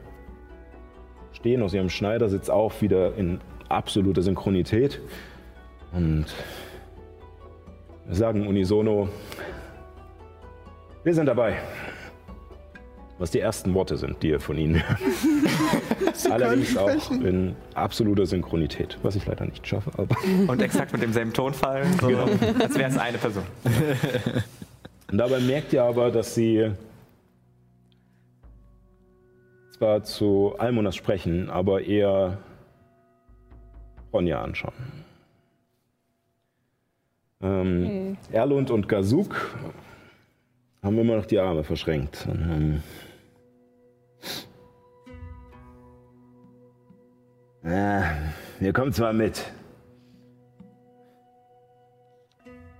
stehen 1.33 1.61
aus 1.63 1.73
ihrem 1.73 1.89
Schneidersitz 1.89 2.49
auf, 2.49 2.81
wieder 2.81 3.15
in 3.15 3.39
absoluter 3.69 4.21
Synchronität. 4.21 4.99
Und 5.91 6.25
sagen 8.09 8.47
unisono, 8.47 9.09
wir 11.03 11.13
sind 11.13 11.25
dabei. 11.25 11.57
Was 13.21 13.29
die 13.29 13.39
ersten 13.39 13.75
Worte 13.75 13.97
sind, 13.97 14.23
die 14.23 14.29
ihr 14.29 14.39
von 14.39 14.57
ihnen 14.57 14.81
hört. 14.81 14.99
Allerdings 16.31 16.75
auch 16.75 17.11
in 17.11 17.55
absoluter 17.75 18.25
Synchronität, 18.25 18.97
was 19.03 19.15
ich 19.15 19.27
leider 19.27 19.45
nicht 19.45 19.67
schaffe. 19.67 19.91
Aber 19.95 20.15
Und 20.47 20.59
exakt 20.59 20.91
mit 20.91 21.03
demselben 21.03 21.31
Tonfall, 21.31 21.85
so, 22.01 22.07
als 22.07 22.75
wäre 22.75 22.89
es 22.89 22.97
eine 22.97 23.19
Person. 23.19 23.43
Und 25.11 25.17
dabei 25.19 25.39
merkt 25.39 25.71
ihr 25.71 25.83
aber, 25.83 26.09
dass 26.09 26.33
sie 26.33 26.71
zwar 29.77 30.01
zu 30.01 30.55
Almonas 30.57 30.95
sprechen, 30.95 31.51
aber 31.51 31.83
eher 31.83 32.39
Ronja 34.11 34.41
anschauen. 34.41 34.73
Ähm, 37.43 38.17
Erlund 38.31 38.71
und 38.71 38.89
Gazuk 38.89 39.53
haben 40.83 40.97
immer 40.97 41.17
noch 41.17 41.25
die 41.25 41.39
Arme 41.39 41.63
verschränkt. 41.63 42.27
Und, 42.27 42.41
ähm, 42.41 42.83
ja, 47.63 48.03
wir 48.59 48.73
kommen 48.73 48.93
zwar 48.93 49.13
mit. 49.13 49.51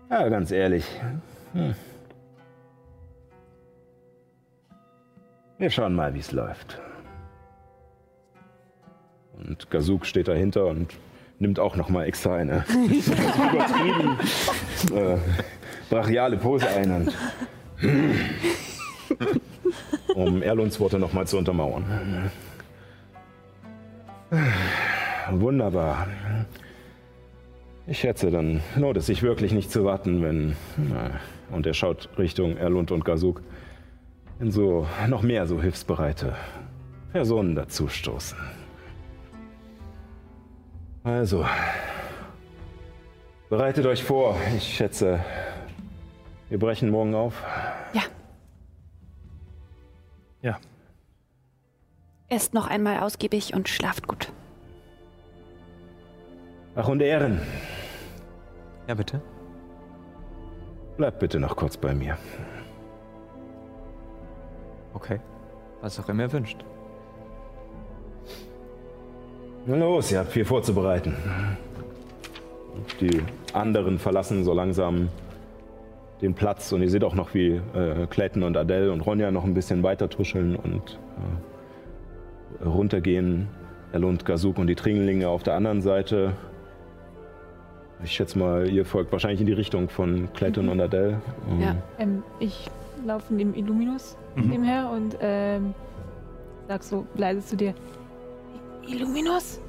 Ja, 0.10 0.28
ganz 0.28 0.52
ehrlich. 0.52 0.86
Hm. 1.54 1.74
Wir 5.58 5.70
schauen 5.70 5.94
mal, 5.94 6.14
wie 6.14 6.20
es 6.20 6.32
läuft. 6.32 6.80
Und 9.34 9.70
Gazuk 9.70 10.06
steht 10.06 10.28
dahinter 10.28 10.66
und 10.66 10.98
nimmt 11.40 11.60
auch 11.60 11.76
noch 11.76 11.90
mal 11.90 12.06
extra 12.06 12.36
eine 12.36 12.66
übertrieben 12.74 14.18
äh, 14.96 15.18
brachiale 15.90 16.38
Pose 16.38 16.68
ein, 16.68 16.92
und, 16.92 17.16
um 20.16 20.42
Erlunds 20.42 20.80
Worte 20.80 21.00
noch 21.00 21.14
mal 21.14 21.26
zu 21.28 21.38
untermauern. 21.38 22.32
Wunderbar. 25.32 26.08
Ich 27.88 28.00
schätze, 28.00 28.32
dann 28.32 28.62
lohnt 28.76 28.98
es 28.98 29.08
sich 29.08 29.24
wirklich 29.24 29.52
nicht 29.52 29.72
zu 29.72 29.84
warten, 29.84 30.22
wenn... 30.22 30.56
Na, 30.78 31.20
und 31.52 31.66
er 31.66 31.74
schaut 31.74 32.10
Richtung 32.18 32.56
Erlund 32.56 32.92
und 32.92 33.04
Gazuk, 33.04 33.42
wenn 34.40 34.52
so 34.52 34.88
noch 35.10 35.22
mehr 35.22 35.46
so 35.48 35.62
hilfsbereite 35.62 36.36
Personen 37.12 37.56
dazustoßen. 37.56 38.38
Also, 41.04 41.46
bereitet 43.50 43.86
euch 43.86 44.04
vor. 44.04 44.38
Ich 44.56 44.76
schätze, 44.76 45.20
wir 46.48 46.60
brechen 46.60 46.90
morgen 46.90 47.16
auf. 47.16 47.44
Ja, 47.94 48.04
Ja, 50.42 50.58
esst 52.32 52.54
noch 52.54 52.68
einmal 52.68 53.00
ausgiebig 53.02 53.54
und 53.54 53.68
schlaft 53.70 54.08
gut. 54.08 54.32
Ach 56.76 56.88
und 56.88 57.02
Ehren, 57.02 57.42
Ja, 58.88 58.96
bitte. 58.96 59.22
bleibt 60.98 61.20
bitte 61.20 61.40
noch 61.40 61.56
kurz 61.56 61.76
bei 61.78 61.94
mir. 61.94 62.18
Okay. 64.94 65.20
Was 65.82 66.00
auch 66.00 66.08
immer 66.10 66.24
ihr 66.24 66.32
wünscht. 66.32 66.64
Na 69.66 69.76
los, 69.76 70.12
ihr 70.12 70.20
habt 70.20 70.32
viel 70.32 70.46
vorzubereiten. 70.46 71.16
Die 73.00 73.22
anderen 73.54 74.00
verlassen 74.00 74.44
so 74.44 74.54
langsam 74.54 75.10
den 76.22 76.34
Platz 76.34 76.72
und 76.72 76.82
ihr 76.82 76.90
seht 76.90 77.04
auch 77.04 77.16
noch, 77.16 77.34
wie 77.34 77.60
äh, 77.74 78.08
Clayton 78.10 78.44
und 78.44 78.56
Adele 78.56 78.92
und 78.92 79.02
Ronja 79.02 79.32
noch 79.32 79.44
ein 79.44 79.54
bisschen 79.54 79.84
weiter 79.84 80.10
tuscheln 80.10 80.56
und 80.56 81.00
äh, 81.18 81.51
runtergehen. 82.66 83.48
Erlund, 83.92 84.26
Gazuk 84.26 84.58
und 84.58 84.68
die 84.68 84.76
Tringelinge 84.76 85.28
auf 85.28 85.44
der 85.44 85.56
anderen 85.56 85.82
Seite. 85.82 86.34
Ich 88.04 88.14
schätze 88.14 88.40
mal, 88.40 88.68
ihr 88.70 88.86
folgt 88.86 89.12
wahrscheinlich 89.12 89.42
in 89.42 89.48
die 89.48 89.54
Richtung 89.54 89.90
von 89.90 90.30
Clayton 90.34 90.70
und 90.70 90.80
Adele. 90.80 91.22
Ähm, 91.50 91.62
Ja. 91.62 91.76
Ähm, 92.00 92.24
ich 92.40 92.68
laufe 93.06 93.34
neben 93.34 93.54
Illuminus 93.54 94.16
nebenher 94.36 94.90
und 94.90 95.18
ähm, 95.22 95.74
sag 96.68 96.84
so 96.84 97.06
leise 97.16 97.42
zu 97.46 97.58
dir: 97.58 97.74
Illuminus? 98.88 99.60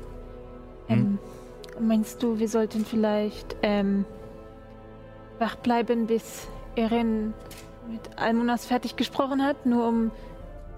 Ähm, 0.88 1.18
meinst 1.80 2.22
du, 2.22 2.38
wir 2.38 2.48
sollten 2.48 2.84
vielleicht 2.84 3.56
ähm, 3.62 4.04
wach 5.38 5.56
bleiben, 5.56 6.06
bis 6.06 6.48
Erin 6.76 7.34
mit 7.90 8.00
Almonas 8.16 8.64
fertig 8.66 8.96
gesprochen 8.96 9.42
hat, 9.42 9.66
nur 9.66 9.88
um 9.88 10.10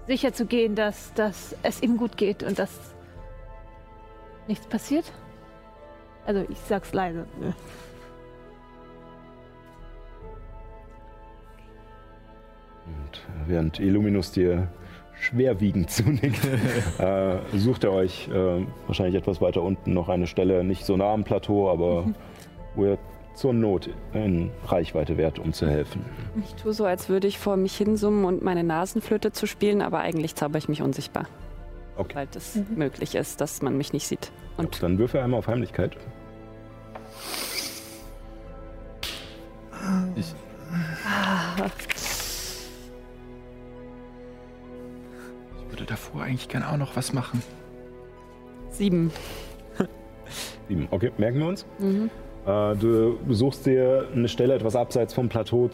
sicher 0.07 0.33
zu 0.33 0.45
gehen, 0.45 0.75
dass, 0.75 1.13
dass 1.13 1.55
es 1.63 1.81
ihm 1.81 1.97
gut 1.97 2.17
geht 2.17 2.43
und 2.43 2.59
dass 2.59 2.71
nichts 4.47 4.67
passiert? 4.67 5.11
Also, 6.25 6.45
ich 6.49 6.57
sag's 6.59 6.93
leise. 6.93 7.25
Und 12.85 13.21
während 13.47 13.79
Illuminus 13.79 14.31
dir 14.31 14.67
schwerwiegend 15.19 15.89
zunickt, 15.89 16.45
äh, 16.99 17.37
sucht 17.53 17.83
er 17.83 17.91
euch 17.93 18.27
äh, 18.27 18.65
wahrscheinlich 18.87 19.15
etwas 19.15 19.41
weiter 19.41 19.61
unten 19.61 19.93
noch 19.93 20.09
eine 20.09 20.27
Stelle, 20.27 20.63
nicht 20.63 20.85
so 20.85 20.97
nah 20.97 21.13
am 21.13 21.23
Plateau, 21.23 21.69
aber 21.69 22.05
wo 22.75 22.85
ihr 22.85 22.97
zur 23.35 23.53
Not 23.53 23.89
in 24.13 24.49
Reichweite 24.65 25.17
wärt, 25.17 25.39
um 25.39 25.53
zu 25.53 25.67
helfen. 25.67 26.03
Ich 26.43 26.55
tue 26.55 26.73
so, 26.73 26.85
als 26.85 27.09
würde 27.09 27.27
ich 27.27 27.37
vor 27.37 27.57
mich 27.57 27.75
hinsummen 27.77 28.25
und 28.25 28.41
meine 28.43 28.63
Nasenflöte 28.63 29.31
zu 29.31 29.45
spielen, 29.45 29.81
aber 29.81 29.99
eigentlich 29.99 30.35
zauber 30.35 30.57
ich 30.57 30.69
mich 30.69 30.81
unsichtbar. 30.81 31.27
Okay. 31.97 32.15
Weil 32.15 32.27
das 32.31 32.57
möglich 32.75 33.15
ist, 33.15 33.39
dass 33.41 33.61
man 33.61 33.77
mich 33.77 33.93
nicht 33.93 34.07
sieht. 34.07 34.31
Und 34.57 34.81
Dann 34.81 34.97
würfe 34.97 35.21
einmal 35.21 35.39
auf 35.39 35.47
Heimlichkeit. 35.47 35.97
Ich 45.57 45.71
würde 45.71 45.85
davor 45.85 46.23
eigentlich 46.23 46.47
gerne 46.49 46.69
auch 46.69 46.77
noch 46.77 46.95
was 46.95 47.13
machen. 47.13 47.41
sieben. 48.71 49.11
Sieben. 50.67 50.87
Okay, 50.91 51.11
merken 51.17 51.39
wir 51.39 51.47
uns. 51.47 51.63
Äh, 51.79 52.09
du 52.45 53.17
suchst 53.29 53.65
dir 53.65 54.07
eine 54.13 54.27
Stelle 54.27 54.53
etwas 54.53 54.75
abseits 54.75 55.13
vom 55.13 55.29
Plateau 55.29 55.69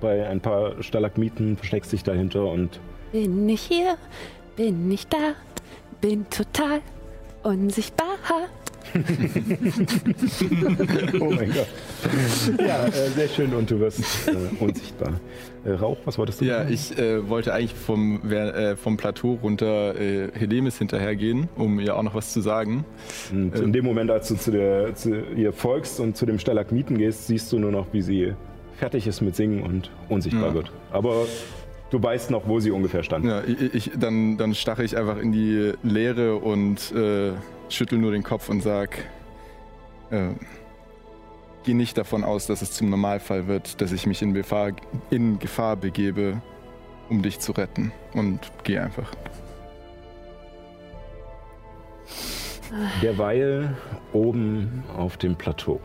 bei 0.00 0.26
ein 0.26 0.40
paar 0.40 0.82
Stalagmiten, 0.82 1.56
versteckst 1.56 1.92
dich 1.92 2.02
dahinter 2.02 2.46
und 2.46 2.80
Bin 3.12 3.48
ich 3.48 3.62
hier? 3.62 3.96
Bin 4.56 4.90
ich 4.90 5.06
da? 5.06 5.34
Bin 6.00 6.28
total 6.30 6.80
unsichtbar. 7.42 8.16
oh 11.20 11.30
mein 11.30 11.52
Gott. 11.52 11.66
Ja, 12.58 12.86
äh, 12.86 12.90
sehr 13.10 13.28
schön 13.28 13.52
und 13.54 13.70
du 13.70 13.78
wirst 13.80 14.00
äh, 14.28 14.32
unsichtbar. 14.62 15.20
Äh, 15.64 15.72
Rauch, 15.72 15.98
was 16.04 16.18
wolltest 16.18 16.40
du 16.40 16.44
Ja, 16.46 16.58
sagen? 16.58 16.72
ich 16.72 16.96
äh, 16.98 17.28
wollte 17.28 17.52
eigentlich 17.54 17.74
vom, 17.74 18.30
äh, 18.30 18.76
vom 18.76 18.96
Plateau 18.96 19.38
runter 19.42 19.98
äh, 20.00 20.28
Helemis 20.32 20.78
hinterhergehen, 20.78 21.48
um 21.56 21.78
ihr 21.80 21.96
auch 21.96 22.02
noch 22.02 22.14
was 22.14 22.32
zu 22.32 22.40
sagen. 22.40 22.84
Und 23.32 23.56
in 23.58 23.72
dem 23.72 23.84
Moment, 23.84 24.10
als 24.10 24.28
du 24.28 24.36
zu, 24.36 24.50
der, 24.50 24.94
zu 24.94 25.14
ihr 25.36 25.52
folgst 25.52 26.00
und 26.00 26.16
zu 26.16 26.26
dem 26.26 26.38
Stalagmiten 26.38 26.96
gehst, 26.98 27.26
siehst 27.26 27.52
du 27.52 27.58
nur 27.58 27.70
noch, 27.72 27.86
wie 27.92 28.02
sie 28.02 28.32
fertig 28.78 29.06
ist 29.06 29.20
mit 29.20 29.36
Singen 29.36 29.62
und 29.62 29.90
unsichtbar 30.08 30.48
Ja. 30.48 30.54
wird. 30.54 30.72
Aber 30.90 31.26
du 31.90 32.02
weißt 32.02 32.30
noch, 32.30 32.48
wo 32.48 32.60
sie 32.60 32.70
ungefähr 32.70 33.02
stand. 33.02 33.26
Ja, 33.26 33.42
ich, 33.46 33.74
ich, 33.74 33.90
dann, 33.98 34.38
dann 34.38 34.54
stache 34.54 34.82
ich 34.84 34.96
einfach 34.96 35.18
in 35.18 35.32
die 35.32 35.72
Leere 35.82 36.36
und 36.36 36.90
äh, 36.92 37.32
schüttel 37.70 37.98
nur 37.98 38.12
den 38.12 38.22
Kopf 38.22 38.48
und 38.48 38.62
sag, 38.62 38.98
äh, 40.10 40.30
geh 41.64 41.74
nicht 41.74 41.98
davon 41.98 42.24
aus, 42.24 42.46
dass 42.46 42.62
es 42.62 42.72
zum 42.72 42.90
Normalfall 42.90 43.46
wird, 43.46 43.80
dass 43.80 43.92
ich 43.92 44.06
mich 44.06 44.22
in 44.22 44.34
Gefahr, 44.34 44.72
in 45.10 45.38
Gefahr 45.38 45.76
begebe, 45.76 46.40
um 47.08 47.22
dich 47.22 47.38
zu 47.40 47.52
retten. 47.52 47.92
Und 48.14 48.40
geh 48.64 48.78
einfach. 48.78 49.12
Derweil 53.02 53.76
oben 54.12 54.84
auf 54.96 55.16
dem 55.16 55.36
Plateau. 55.36 55.80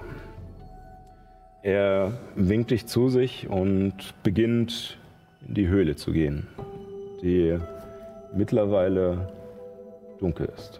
Er 1.63 2.13
winkt 2.35 2.69
dich 2.69 2.85
zu 2.85 3.09
sich 3.09 3.49
und 3.49 4.13
beginnt 4.21 4.99
in 5.47 5.55
die 5.55 5.67
Höhle 5.67 5.95
zu 5.95 6.11
gehen, 6.11 6.47
die 7.23 7.57
mittlerweile 8.35 9.33
dunkel 10.19 10.51
ist. 10.55 10.79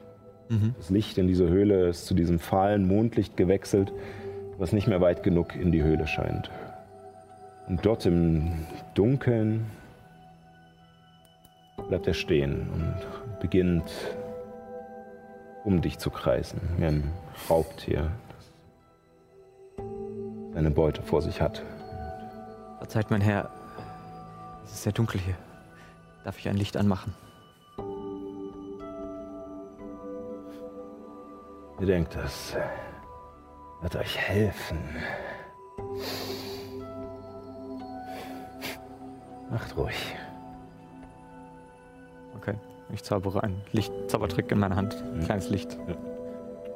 Das 0.49 0.89
Licht 0.89 1.17
in 1.17 1.27
dieser 1.27 1.47
Höhle 1.47 1.89
ist 1.89 2.05
zu 2.05 2.13
diesem 2.13 2.39
fahlen 2.39 2.87
Mondlicht 2.87 3.35
gewechselt, 3.35 3.91
was 4.57 4.73
nicht 4.73 4.87
mehr 4.87 5.01
weit 5.01 5.23
genug 5.23 5.55
in 5.55 5.71
die 5.71 5.83
Höhle 5.83 6.07
scheint. 6.07 6.51
Und 7.67 7.85
dort 7.85 8.05
im 8.05 8.65
Dunkeln 8.93 9.65
bleibt 11.87 12.07
er 12.07 12.13
stehen 12.13 12.67
und 12.73 13.39
beginnt 13.39 13.91
um 15.63 15.81
dich 15.81 15.97
zu 15.97 16.11
kreisen, 16.11 16.61
wie 16.77 16.85
ein 16.85 17.11
Raubtier, 17.49 18.11
das 19.75 19.83
seine 20.53 20.69
Beute 20.69 21.01
vor 21.01 21.23
sich 21.23 21.41
hat. 21.41 21.63
Verzeiht, 22.77 23.09
mein 23.09 23.21
Herr. 23.21 23.49
Es 24.63 24.73
ist 24.73 24.83
sehr 24.83 24.93
dunkel 24.93 25.19
hier. 25.19 25.35
Darf 26.23 26.37
ich 26.37 26.47
ein 26.47 26.57
Licht 26.57 26.77
anmachen? 26.77 27.13
Ihr 31.79 31.87
denkt, 31.87 32.15
das 32.15 32.55
wird 33.81 33.95
euch 33.97 34.17
helfen. 34.17 34.77
Macht 39.51 39.75
ruhig. 39.77 40.15
Okay. 42.37 42.55
Ich 42.93 43.03
zaubere 43.03 43.43
ein 43.43 43.61
Licht, 43.73 43.91
Zaubertrick 44.07 44.51
in 44.51 44.59
meine 44.59 44.75
Hand. 44.75 45.03
Ein 45.13 45.25
kleines 45.25 45.49
Licht. 45.49 45.77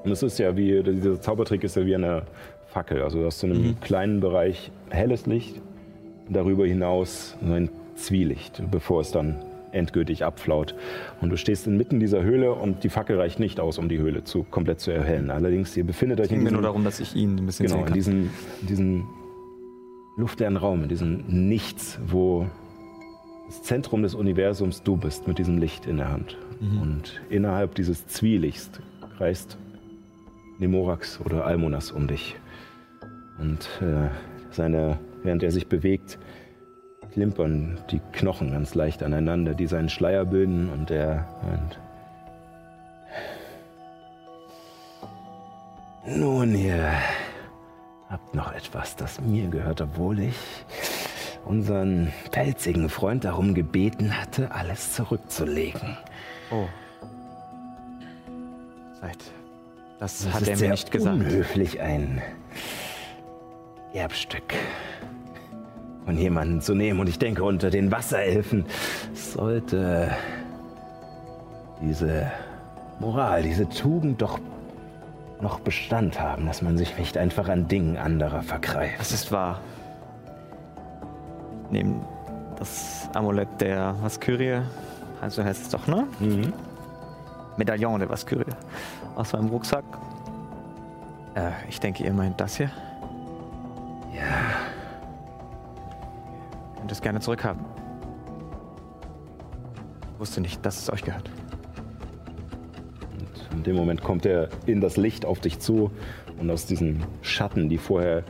Und 0.03 0.11
es 0.11 0.23
ist 0.23 0.37
ja 0.39 0.55
wie, 0.57 0.81
dieser 0.83 1.21
Zaubertrick 1.21 1.63
ist 1.63 1.75
ja 1.75 1.85
wie 1.85 1.95
eine 1.95 2.23
Fackel. 2.67 3.01
Also 3.01 3.19
du 3.19 3.25
hast 3.25 3.43
in 3.43 3.51
einem 3.51 3.79
kleinen 3.79 4.19
Bereich 4.19 4.71
helles 4.89 5.25
Licht 5.25 5.61
darüber 6.29 6.65
hinaus 6.65 7.37
so 7.41 7.53
ein 7.53 7.69
Zwielicht, 7.95 8.61
bevor 8.69 9.01
es 9.01 9.11
dann 9.11 9.43
endgültig 9.71 10.23
abflaut. 10.23 10.75
Und 11.21 11.29
du 11.29 11.37
stehst 11.37 11.67
inmitten 11.67 11.99
dieser 11.99 12.23
Höhle 12.23 12.53
und 12.53 12.83
die 12.83 12.89
Fackel 12.89 13.17
reicht 13.17 13.39
nicht 13.39 13.59
aus, 13.59 13.77
um 13.77 13.89
die 13.89 13.99
Höhle 13.99 14.23
zu, 14.23 14.43
komplett 14.43 14.79
zu 14.79 14.91
erhellen. 14.91 15.29
Allerdings, 15.31 15.75
ihr 15.77 15.83
befindet 15.83 16.19
euch 16.19 16.31
in 16.31 16.39
diesem, 16.39 16.53
nur 16.53 16.61
darum, 16.61 16.83
dass 16.83 16.99
ich 16.99 17.15
ihn 17.15 17.37
ein 17.37 17.45
bisschen 17.45 17.67
genau, 17.67 17.85
in 17.85 17.93
diesem, 17.93 18.29
luftleeren 20.17 20.57
Raum, 20.57 20.83
in 20.83 20.89
diesem 20.89 21.23
Nichts, 21.27 21.99
wo 22.05 22.47
das 23.47 23.63
Zentrum 23.63 24.03
des 24.03 24.15
Universums 24.15 24.83
du 24.83 24.97
bist, 24.97 25.27
mit 25.27 25.39
diesem 25.39 25.57
Licht 25.57 25.85
in 25.85 25.97
der 25.97 26.11
Hand. 26.11 26.37
Und 26.81 27.21
innerhalb 27.29 27.73
dieses 27.75 28.05
Zwielichts 28.05 28.69
kreist 29.17 29.57
Nemorax 30.59 31.19
oder 31.21 31.45
Almonas 31.45 31.91
um 31.91 32.07
dich. 32.07 32.35
Und 33.39 33.69
äh, 33.81 34.09
seine, 34.51 34.99
während 35.23 35.41
er 35.41 35.51
sich 35.51 35.67
bewegt, 35.67 36.19
klimpern 37.11 37.77
die 37.91 38.01
Knochen 38.13 38.51
ganz 38.51 38.75
leicht 38.75 39.03
aneinander, 39.03 39.53
die 39.53 39.67
seinen 39.67 39.89
Schleier 39.89 40.25
bilden 40.25 40.69
und 40.69 40.91
er 40.91 41.27
meint, 41.43 41.79
Nun, 46.05 46.55
ihr 46.55 46.91
habt 48.09 48.33
noch 48.33 48.53
etwas, 48.53 48.95
das 48.95 49.21
mir 49.21 49.47
gehört, 49.47 49.81
obwohl 49.81 50.19
ich 50.19 50.35
unseren 51.45 52.11
pelzigen 52.31 52.89
Freund 52.89 53.25
darum 53.25 53.53
gebeten 53.53 54.19
hatte, 54.19 54.51
alles 54.51 54.93
zurückzulegen. 54.93 55.97
Oh. 56.51 56.65
Seid. 59.01 59.17
Das, 59.99 60.19
Das 60.23 60.33
hat 60.33 60.41
ist 60.41 60.47
er 60.47 60.53
mir 60.53 60.57
sehr 60.57 60.69
nicht 60.71 60.91
gesagt. 60.91 61.15
unhöflich, 61.15 61.81
ein 61.81 62.21
Erbstück 63.93 64.53
von 66.09 66.17
jemandem 66.17 66.59
zu 66.59 66.73
nehmen. 66.73 66.99
Und 66.99 67.07
ich 67.07 67.19
denke, 67.19 67.43
unter 67.43 67.69
den 67.69 67.91
Wasserelfen 67.91 68.65
sollte 69.13 70.09
diese 71.83 72.31
Moral, 72.99 73.43
diese 73.43 73.69
Tugend 73.69 74.19
doch 74.19 74.39
noch 75.39 75.59
Bestand 75.59 76.19
haben, 76.19 76.47
dass 76.47 76.63
man 76.63 76.79
sich 76.79 76.97
nicht 76.97 77.15
einfach 77.15 77.47
an 77.47 77.67
Dingen 77.67 77.95
anderer 77.95 78.41
vergreift. 78.41 78.99
Das 78.99 79.11
ist 79.11 79.31
wahr. 79.31 79.61
Neben 81.69 82.01
das 82.57 83.07
Amulett 83.13 83.61
der 83.61 83.93
Vaskyrie, 84.01 84.61
also 85.21 85.43
heißt 85.43 85.61
es 85.61 85.69
doch, 85.69 85.85
ne? 85.85 86.07
Mhm. 86.19 86.53
Medaillon 87.55 87.99
der 87.99 88.09
Vaskyrie 88.09 88.45
aus 89.15 89.31
meinem 89.33 89.49
Rucksack. 89.49 89.85
Äh, 91.35 91.51
ich 91.69 91.79
denke, 91.79 92.03
ihr 92.03 92.13
meint 92.13 92.41
das 92.41 92.57
hier. 92.57 92.71
Ja, 94.11 94.78
Könnt 96.79 96.91
es 96.91 97.01
gerne 97.01 97.19
zurückhaben. 97.19 97.63
Wusste 100.17 100.41
nicht, 100.41 100.65
dass 100.65 100.81
es 100.81 100.91
euch 100.91 101.03
gehört. 101.03 101.29
Und 103.11 103.57
in 103.57 103.63
dem 103.63 103.75
Moment 103.75 104.03
kommt 104.03 104.25
er 104.25 104.49
in 104.65 104.81
das 104.81 104.97
Licht 104.97 105.25
auf 105.25 105.39
dich 105.39 105.59
zu 105.59 105.91
und 106.39 106.49
aus 106.49 106.65
diesen 106.65 107.03
Schatten, 107.21 107.69
die 107.69 107.77
vorher 107.77 108.23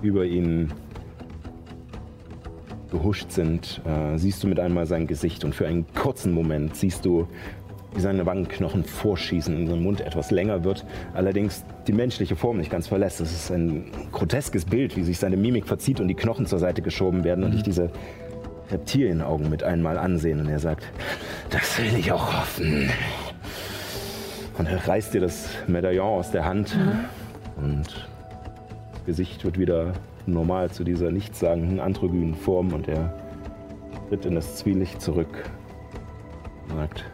über 0.00 0.24
ihn 0.24 0.72
gehuscht 2.90 3.30
sind, 3.30 3.80
äh, 3.86 4.18
siehst 4.18 4.44
du 4.44 4.48
mit 4.48 4.60
einmal 4.60 4.86
sein 4.86 5.06
Gesicht 5.06 5.44
und 5.44 5.54
für 5.54 5.66
einen 5.66 5.86
kurzen 5.94 6.32
Moment 6.32 6.76
siehst 6.76 7.04
du, 7.04 7.26
wie 7.94 8.00
seine 8.00 8.24
Wangenknochen 8.26 8.84
vorschießen 8.84 9.54
und 9.54 9.66
sein 9.66 9.82
Mund 9.82 10.00
etwas 10.00 10.30
länger 10.30 10.64
wird, 10.64 10.84
allerdings 11.14 11.64
die 11.86 11.92
menschliche 11.92 12.36
Form 12.36 12.58
nicht 12.58 12.70
ganz 12.70 12.88
verlässt. 12.88 13.20
Es 13.20 13.32
ist 13.32 13.50
ein 13.50 13.90
groteskes 14.12 14.64
Bild, 14.64 14.96
wie 14.96 15.02
sich 15.02 15.18
seine 15.18 15.36
Mimik 15.36 15.66
verzieht 15.66 16.00
und 16.00 16.08
die 16.08 16.14
Knochen 16.14 16.46
zur 16.46 16.58
Seite 16.58 16.82
geschoben 16.82 17.24
werden 17.24 17.44
und 17.44 17.52
dich 17.52 17.62
diese 17.62 17.90
Reptilienaugen 18.70 19.50
mit 19.50 19.62
einmal 19.62 19.98
ansehen 19.98 20.40
und 20.40 20.48
er 20.48 20.58
sagt, 20.58 20.84
das 21.50 21.78
will 21.78 21.98
ich 21.98 22.10
auch 22.12 22.32
hoffen. 22.32 22.90
Und 24.58 24.66
er 24.66 24.86
reißt 24.86 25.14
dir 25.14 25.20
das 25.20 25.48
Medaillon 25.66 26.18
aus 26.18 26.30
der 26.30 26.44
Hand 26.44 26.76
und 27.56 28.08
das 28.92 29.04
Gesicht 29.04 29.44
wird 29.44 29.58
wieder 29.58 29.92
normal 30.26 30.70
zu 30.70 30.84
dieser 30.84 31.10
nichtssagenden 31.10 31.80
androgynen 31.80 32.34
Form 32.34 32.72
und 32.72 32.88
er 32.88 33.12
tritt 34.08 34.24
in 34.24 34.34
das 34.34 34.56
Zwielicht 34.56 35.00
zurück 35.00 35.50
und 36.68 36.76
sagt, 36.76 37.04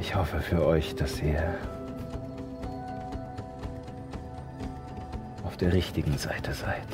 ich 0.00 0.14
hoffe 0.14 0.40
für 0.40 0.64
euch, 0.66 0.94
dass 0.96 1.20
ihr 1.22 1.54
auf 5.44 5.56
der 5.56 5.72
richtigen 5.72 6.16
Seite 6.18 6.52
seid. 6.54 6.86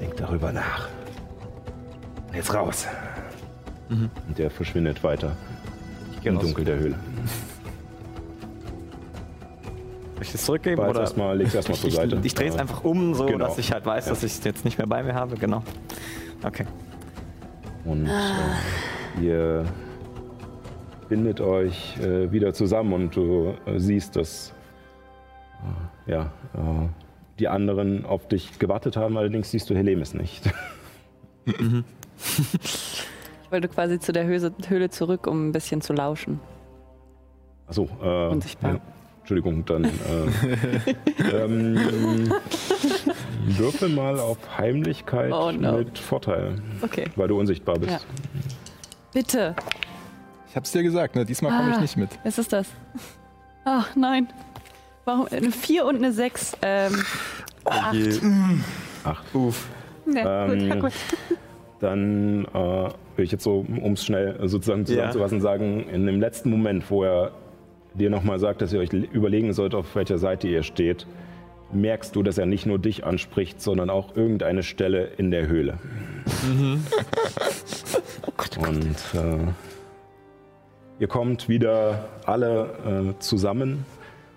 Denkt 0.00 0.20
darüber 0.20 0.52
nach. 0.52 0.88
Jetzt 2.32 2.52
raus. 2.54 2.86
Und 3.88 4.10
der 4.38 4.50
verschwindet 4.50 5.04
weiter 5.04 5.36
im 6.24 6.36
raus. 6.36 6.44
Dunkel 6.46 6.64
der 6.64 6.76
Höhle. 6.76 6.94
Soll 10.14 10.22
ich 10.22 10.32
das 10.32 10.44
zurückgeben? 10.44 10.80
Jetzt 10.80 10.90
oder? 10.90 11.00
erstmal, 11.00 11.36
leg's 11.36 11.54
erstmal 11.54 11.78
zur 11.78 11.90
Seite. 11.90 12.16
Ich, 12.20 12.26
ich 12.26 12.34
drehe 12.34 12.48
es 12.48 12.54
Ja. 12.54 12.60
einfach 12.62 12.82
um, 12.82 13.14
so 13.14 13.26
Genau. 13.26 13.46
dass 13.46 13.58
ich 13.58 13.72
halt 13.72 13.84
weiß, 13.84 14.06
dass 14.06 14.22
ich 14.22 14.32
es 14.32 14.44
jetzt 14.44 14.64
nicht 14.64 14.78
mehr 14.78 14.86
bei 14.86 15.02
mir 15.02 15.14
habe. 15.14 15.36
Genau. 15.36 15.62
Okay. 16.42 16.64
Und 17.84 18.06
äh, 18.06 19.22
ihr 19.22 19.64
bindet 21.08 21.40
euch 21.40 21.98
äh, 21.98 22.32
wieder 22.32 22.54
zusammen 22.54 22.92
und 22.92 23.16
du 23.16 23.54
äh, 23.66 23.78
siehst, 23.78 24.16
dass 24.16 24.54
äh, 26.06 26.12
ja, 26.12 26.32
äh, 26.54 26.88
die 27.38 27.48
anderen 27.48 28.06
auf 28.06 28.26
dich 28.28 28.58
gewartet 28.58 28.96
haben. 28.96 29.16
Allerdings 29.16 29.50
siehst 29.50 29.68
du 29.70 29.74
Helemis 29.74 30.14
nicht. 30.14 30.50
Ich 33.44 33.50
wollte 33.50 33.68
quasi 33.68 34.00
zu 34.00 34.12
der 34.12 34.24
Höhle, 34.24 34.52
Höhle 34.66 34.88
zurück, 34.90 35.26
um 35.26 35.48
ein 35.48 35.52
bisschen 35.52 35.80
zu 35.80 35.92
lauschen. 35.92 36.40
Achso, 37.66 37.88
äh, 38.02 38.28
Unsichtbar. 38.28 38.74
Ja. 38.74 38.80
Entschuldigung, 39.20 39.64
dann 39.64 39.84
äh, 39.84 39.90
ähm, 41.44 42.32
würfel 43.44 43.88
mal 43.88 44.18
auf 44.18 44.38
Heimlichkeit 44.58 45.32
Oh 45.32 45.50
no. 45.52 45.78
mit 45.78 45.98
Vorteil, 45.98 46.56
Okay. 46.82 47.04
weil 47.16 47.28
du 47.28 47.38
unsichtbar 47.38 47.78
bist. 47.78 47.90
Ja. 47.92 48.00
Bitte. 49.12 49.54
Ich 50.48 50.56
hab's 50.56 50.72
dir 50.72 50.82
gesagt, 50.82 51.14
ne? 51.16 51.24
Diesmal 51.24 51.50
komme 51.56 51.70
ich 51.70 51.76
Ah. 51.76 51.80
nicht 51.80 51.96
mit. 51.96 52.10
Was 52.24 52.38
ist 52.38 52.52
das? 52.52 52.68
Ach 53.64 53.94
nein. 53.96 54.28
Warum? 55.04 55.26
Eine 55.30 55.50
4 55.50 55.84
und 55.84 55.96
eine 55.96 56.12
6. 56.12 56.56
Ähm, 56.62 56.94
Je. 57.92 58.18
Acht. 59.04 59.34
Uff. 59.34 59.68
Ja, 60.06 60.46
gut, 60.46 60.60
ja, 60.60 60.74
Ähm, 60.74 60.80
gut. 60.80 60.92
Dann 61.80 62.44
äh, 62.46 62.88
will 63.16 63.24
ich 63.24 63.32
jetzt 63.32 63.42
so, 63.44 63.64
um 63.82 63.92
es 63.92 64.04
schnell 64.04 64.38
sozusagen 64.48 64.86
zusammenzufassen, 64.86 65.40
sagen, 65.40 65.88
in 65.88 66.06
dem 66.06 66.20
letzten 66.20 66.50
Moment, 66.50 66.90
wo 66.90 67.04
er 67.04 67.32
dir 67.94 68.10
nochmal 68.10 68.38
sagt, 68.38 68.62
dass 68.62 68.72
ihr 68.72 68.80
euch 68.80 68.92
überlegen 68.92 69.52
sollt, 69.52 69.74
auf 69.74 69.94
welcher 69.94 70.18
Seite 70.18 70.48
ihr 70.48 70.62
steht, 70.62 71.06
merkst 71.74 72.14
du, 72.16 72.22
dass 72.22 72.38
er 72.38 72.46
nicht 72.46 72.66
nur 72.66 72.78
dich 72.78 73.04
anspricht, 73.04 73.60
sondern 73.60 73.90
auch 73.90 74.16
irgendeine 74.16 74.62
Stelle 74.62 75.10
in 75.16 75.30
der 75.30 75.48
Höhle. 75.48 75.78
Und 78.58 78.96
äh, 79.14 79.52
ihr 80.98 81.08
kommt 81.08 81.48
wieder 81.48 82.08
alle 82.24 83.14
äh, 83.16 83.18
zusammen. 83.20 83.84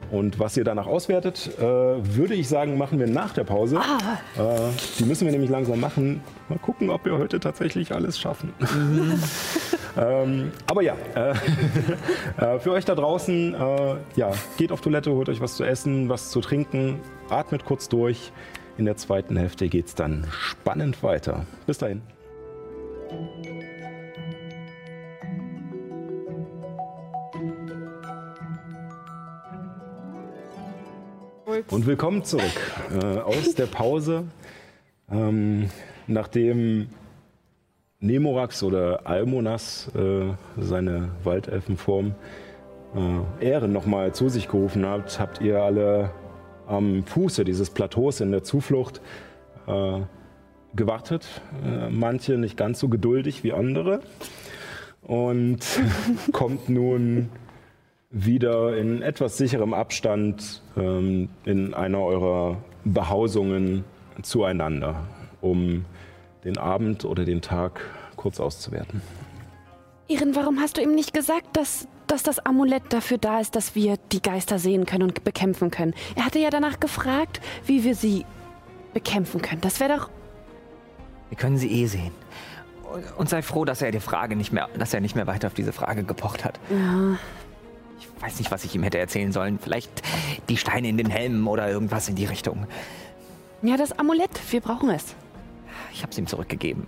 Und 0.09 0.39
was 0.39 0.55
ihr 0.55 0.63
danach 0.63 0.87
auswertet, 0.87 1.49
äh, 1.59 1.61
würde 1.61 2.33
ich 2.33 2.47
sagen, 2.47 2.77
machen 2.77 2.97
wir 2.99 3.07
nach 3.07 3.33
der 3.33 3.43
Pause. 3.43 3.77
Äh, 4.37 4.39
die 4.99 5.03
müssen 5.03 5.25
wir 5.25 5.31
nämlich 5.31 5.49
langsam 5.49 5.81
machen. 5.81 6.21
Mal 6.47 6.59
gucken, 6.59 6.89
ob 6.89 7.03
wir 7.03 7.17
heute 7.17 7.39
tatsächlich 7.41 7.91
alles 7.91 8.17
schaffen. 8.17 8.53
ähm, 9.97 10.51
aber 10.67 10.81
ja, 10.81 10.95
äh, 11.13 11.33
äh, 12.37 12.59
für 12.59 12.71
euch 12.71 12.85
da 12.85 12.95
draußen, 12.95 13.53
äh, 13.53 13.95
ja, 14.15 14.31
geht 14.57 14.71
auf 14.71 14.79
Toilette, 14.79 15.11
holt 15.11 15.27
euch 15.27 15.41
was 15.41 15.57
zu 15.57 15.65
essen, 15.65 16.07
was 16.07 16.29
zu 16.29 16.39
trinken, 16.39 17.01
atmet 17.29 17.65
kurz 17.65 17.89
durch. 17.89 18.31
In 18.77 18.85
der 18.85 18.95
zweiten 18.95 19.37
Hälfte 19.37 19.69
geht 19.69 19.87
es 19.87 19.95
dann 19.95 20.27
spannend 20.31 21.01
weiter. 21.03 21.45
Bis 21.65 21.77
dahin. 21.77 22.01
Und 31.69 31.85
willkommen 31.87 32.23
zurück 32.23 32.43
äh, 32.91 33.19
aus 33.19 33.55
der 33.55 33.65
Pause. 33.65 34.25
Ähm, 35.09 35.69
nachdem 36.05 36.89
Nemorax 37.99 38.61
oder 38.61 39.07
Almonas 39.07 39.89
äh, 39.95 40.33
seine 40.57 41.09
Waldelfenform 41.23 42.13
äh, 42.95 43.45
Ehren 43.45 43.73
nochmal 43.73 44.13
zu 44.13 44.29
sich 44.29 44.47
gerufen 44.47 44.85
hat, 44.85 45.19
habt 45.19 45.41
ihr 45.41 45.63
alle 45.63 46.11
am 46.67 47.03
Fuße 47.03 47.43
dieses 47.43 47.69
Plateaus 47.69 48.21
in 48.21 48.31
der 48.31 48.43
Zuflucht 48.43 49.01
äh, 49.67 50.01
gewartet. 50.75 51.27
Äh, 51.65 51.89
manche 51.89 52.37
nicht 52.37 52.57
ganz 52.57 52.79
so 52.79 52.89
geduldig 52.89 53.43
wie 53.43 53.53
andere. 53.53 54.01
Und 55.01 55.59
kommt 56.33 56.69
nun 56.69 57.29
wieder 58.09 58.77
in 58.77 59.01
etwas 59.01 59.37
sicherem 59.37 59.73
Abstand 59.73 60.61
ähm, 60.77 61.29
in 61.45 61.73
einer 61.73 61.99
eurer 61.99 62.57
Behausungen 62.83 63.83
zueinander, 64.21 65.07
um 65.41 65.85
den 66.43 66.57
Abend 66.57 67.05
oder 67.05 67.25
den 67.25 67.41
Tag 67.41 67.81
kurz 68.15 68.39
auszuwerten. 68.39 69.01
Iren, 70.07 70.35
warum 70.35 70.59
hast 70.59 70.77
du 70.77 70.81
ihm 70.81 70.95
nicht 70.95 71.13
gesagt, 71.13 71.57
dass, 71.57 71.87
dass 72.07 72.23
das 72.23 72.39
Amulett 72.39 72.83
dafür 72.89 73.17
da 73.17 73.39
ist, 73.39 73.55
dass 73.55 73.75
wir 73.75 73.97
die 74.11 74.21
Geister 74.21 74.59
sehen 74.59 74.85
können 74.85 75.03
und 75.03 75.23
bekämpfen 75.23 75.71
können? 75.71 75.93
Er 76.15 76.25
hatte 76.25 76.39
ja 76.39 76.49
danach 76.49 76.79
gefragt, 76.79 77.41
wie 77.65 77.83
wir 77.83 77.95
sie 77.95 78.25
bekämpfen 78.93 79.41
können. 79.41 79.61
Das 79.61 79.79
wäre 79.79 79.97
doch. 79.97 80.09
Wir 81.29 81.37
können 81.37 81.57
sie 81.57 81.69
eh 81.69 81.85
sehen. 81.87 82.11
Und 83.17 83.29
sei 83.29 83.41
froh, 83.41 83.65
dass 83.65 83.81
er 83.81 83.91
die 83.91 83.99
Frage 83.99 84.35
nicht 84.35 84.53
mehr, 84.53 84.69
dass 84.77 84.93
er 84.93 85.01
nicht 85.01 85.15
mehr 85.15 85.27
weiter 85.27 85.47
auf 85.47 85.53
diese 85.53 85.73
Frage 85.73 86.03
gepocht 86.03 86.45
hat. 86.45 86.59
Ja. 86.69 87.17
Ich 87.99 88.07
weiß 88.21 88.39
nicht, 88.39 88.49
was 88.49 88.63
ich 88.63 88.73
ihm 88.73 88.83
hätte 88.83 88.97
erzählen 88.97 89.31
sollen. 89.31 89.59
Vielleicht 89.59 89.91
die 90.49 90.57
Steine 90.57 90.87
in 90.87 90.97
den 90.97 91.09
Helmen 91.09 91.45
oder 91.47 91.69
irgendwas 91.69 92.07
in 92.07 92.15
die 92.15 92.25
Richtung. 92.25 92.65
Ja, 93.61 93.75
das 93.75 93.97
Amulett, 93.99 94.31
wir 94.51 94.61
brauchen 94.61 94.89
es. 94.89 95.15
Ich 95.93 96.01
habe 96.01 96.11
es 96.11 96.17
ihm 96.17 96.27
zurückgegeben. 96.27 96.87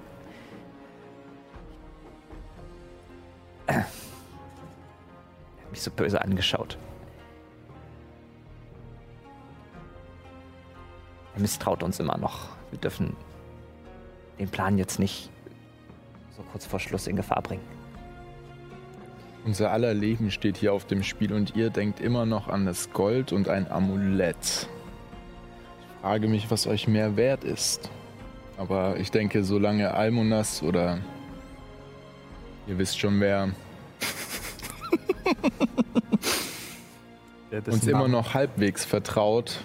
Er 3.68 3.86
mich 5.72 5.82
so 5.82 5.92
böse 5.92 6.22
angeschaut. 6.22 6.78
Er 11.36 11.42
misstraut 11.42 11.84
uns 11.84 12.00
immer 12.00 12.18
noch. 12.18 12.50
Wir 12.72 12.80
dürfen 12.80 13.16
den 14.40 14.50
Plan 14.50 14.78
jetzt 14.78 15.00
nicht 15.00 15.30
so 16.36 16.44
kurz 16.52 16.66
vor 16.66 16.80
Schluss 16.80 17.08
in 17.08 17.16
Gefahr 17.16 17.42
bringen. 17.42 17.64
Unser 19.46 19.72
aller 19.72 19.94
Leben 19.94 20.32
steht 20.32 20.58
hier 20.58 20.74
auf 20.74 20.86
dem 20.86 21.02
Spiel 21.02 21.34
und 21.34 21.56
ihr 21.56 21.70
denkt 21.70 22.02
immer 22.02 22.26
noch 22.26 22.50
an 22.50 22.66
das 22.66 22.92
Gold 22.92 23.32
und 23.32 23.48
ein 23.48 23.72
Amulett. 23.72 24.68
Ich 25.96 26.02
frage 26.02 26.28
mich, 26.28 26.52
was 26.52 26.68
euch 26.68 26.88
mehr 26.88 27.16
wert 27.16 27.44
ist. 27.44 27.90
Aber 28.58 28.98
ich 28.98 29.12
denke, 29.12 29.44
solange 29.44 29.94
Almonas 29.94 30.62
oder 30.62 31.00
ihr 32.68 32.78
wisst 32.78 33.00
schon 33.00 33.22
wer 33.22 33.50
uns 37.68 37.88
immer 37.88 38.08
noch 38.08 38.34
halbwegs 38.34 38.86
vertraut, 38.86 39.64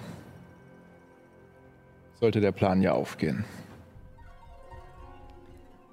sollte 2.19 2.41
der 2.41 2.51
Plan 2.51 2.81
ja 2.81 2.93
aufgehen. 2.93 3.45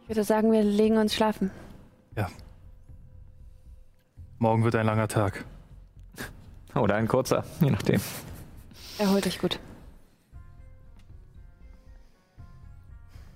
Ich 0.03 0.09
würde 0.09 0.25
sagen, 0.25 0.53
wir 0.53 0.63
legen 0.63 0.99
uns 0.99 1.15
schlafen. 1.15 1.51
Morgen 4.43 4.65
wird 4.65 4.75
ein 4.75 4.87
langer 4.87 5.07
Tag. 5.07 5.45
Oder 6.75 6.97
ein 6.97 7.07
kurzer, 7.07 7.45
je 7.61 7.71
nachdem. 7.71 8.01
Erholt 8.99 9.25
dich 9.25 9.39
gut. 9.39 9.61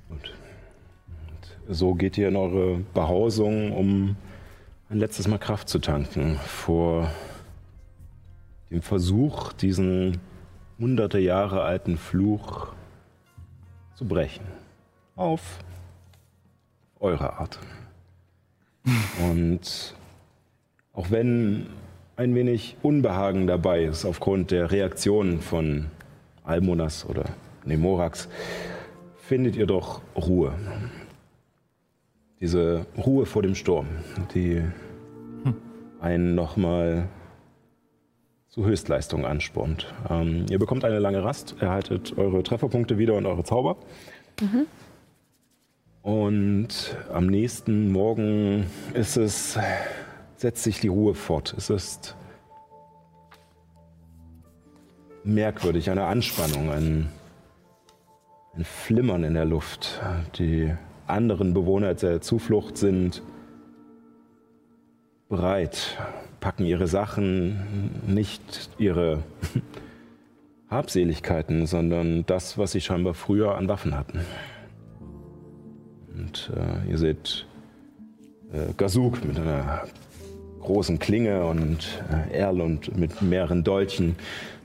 Und, 0.09 0.35
und 1.29 1.75
so 1.77 1.95
geht 1.95 2.19
ihr 2.19 2.27
in 2.27 2.35
eure 2.35 2.79
Behausung, 2.93 3.71
um 3.71 4.17
ein 4.89 4.99
letztes 4.99 5.27
Mal 5.27 5.39
Kraft 5.39 5.69
zu 5.69 5.81
tanken 5.81 6.37
vor 6.37 7.11
dem 8.71 8.83
Versuch, 8.83 9.53
diesen 9.53 10.19
hunderte 10.79 11.19
Jahre 11.19 11.63
alten 11.63 11.99
Fluch 11.99 12.69
zu 13.95 14.07
brechen. 14.07 14.45
Auf 15.17 15.59
eure 17.01 17.39
Art. 17.39 17.59
Und 19.29 19.95
auch 20.93 21.11
wenn 21.11 21.67
ein 22.17 22.35
wenig 22.35 22.77
Unbehagen 22.83 23.47
dabei 23.47 23.85
ist 23.85 24.05
aufgrund 24.05 24.51
der 24.51 24.71
Reaktionen 24.71 25.41
von 25.41 25.87
Almonas 26.45 27.05
oder 27.07 27.25
Nemorax, 27.65 28.29
findet 29.17 29.57
ihr 29.57 29.67
doch 29.67 30.01
Ruhe. 30.15 30.55
Diese 32.41 32.85
Ruhe 32.99 33.25
vor 33.25 33.43
dem 33.43 33.55
Sturm, 33.55 33.87
die 34.35 34.63
einen 36.01 36.35
nochmal 36.35 37.09
zu 38.49 38.65
Höchstleistung 38.65 39.25
anspornt. 39.25 39.93
Ähm, 40.09 40.47
ihr 40.51 40.59
bekommt 40.59 40.85
eine 40.85 40.99
lange 40.99 41.23
Rast, 41.25 41.57
erhaltet 41.61 42.17
eure 42.17 42.43
Trefferpunkte 42.43 42.99
wieder 42.99 43.15
und 43.15 43.27
eure 43.27 43.45
Zauber. 43.45 43.77
Und 46.03 46.97
am 47.13 47.27
nächsten 47.27 47.91
Morgen 47.91 48.67
ist 48.95 49.17
es, 49.17 49.59
setzt 50.37 50.63
sich 50.63 50.81
die 50.81 50.89
Ruhe 50.89 51.15
fort. 51.15 51.55
Es 51.57 51.71
ist 51.71 52.17
merkwürdig, 55.25 55.91
eine 55.91 56.05
Anspannung, 56.05 56.71
ein, 56.71 57.09
ein 58.55 58.65
Flimmern 58.65 59.25
in 59.25 59.35
der 59.35 59.47
Luft. 59.47 60.01
Die 60.39 60.75
anderen 61.07 61.55
Bewohner 61.55 61.95
der 61.95 62.21
Zuflucht 62.21 62.77
sind 62.77 63.23
bereit, 65.29 65.99
packen 66.41 66.65
ihre 66.65 66.87
Sachen, 66.87 67.91
nicht 68.07 68.71
ihre 68.79 69.23
Habseligkeiten, 70.71 71.67
sondern 71.67 72.27
das, 72.27 72.59
was 72.59 72.73
sie 72.73 72.81
scheinbar 72.81 73.15
früher 73.15 73.57
an 73.57 73.69
Waffen 73.69 73.97
hatten. 73.97 74.21
Und 76.15 76.51
äh, 76.55 76.91
ihr 76.91 76.99
seht 76.99 77.47
äh, 78.53 78.73
Gazuk 78.77 79.25
mit 79.25 79.39
einer 79.39 79.85
großen 80.61 80.99
Klinge 80.99 81.45
und 81.47 82.03
äh, 82.11 82.37
Erlund 82.37 82.97
mit 82.97 83.23
mehreren 83.23 83.63
Dolchen. 83.63 84.17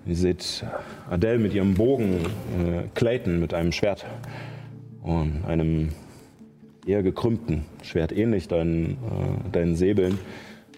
Ihr 0.05 0.15
seht 0.15 0.65
Adele 1.09 1.37
mit 1.37 1.53
ihrem 1.53 1.75
Bogen, 1.75 2.25
äh, 2.57 2.83
Clayton 2.95 3.39
mit 3.39 3.53
einem 3.53 3.71
Schwert 3.71 4.05
und 5.03 5.43
einem 5.45 5.89
eher 6.85 7.03
gekrümmten 7.03 7.65
Schwert 7.83 8.11
ähnlich, 8.11 8.47
deinen, 8.47 8.91
äh, 8.91 9.49
deinen 9.51 9.75
Säbeln. 9.75 10.17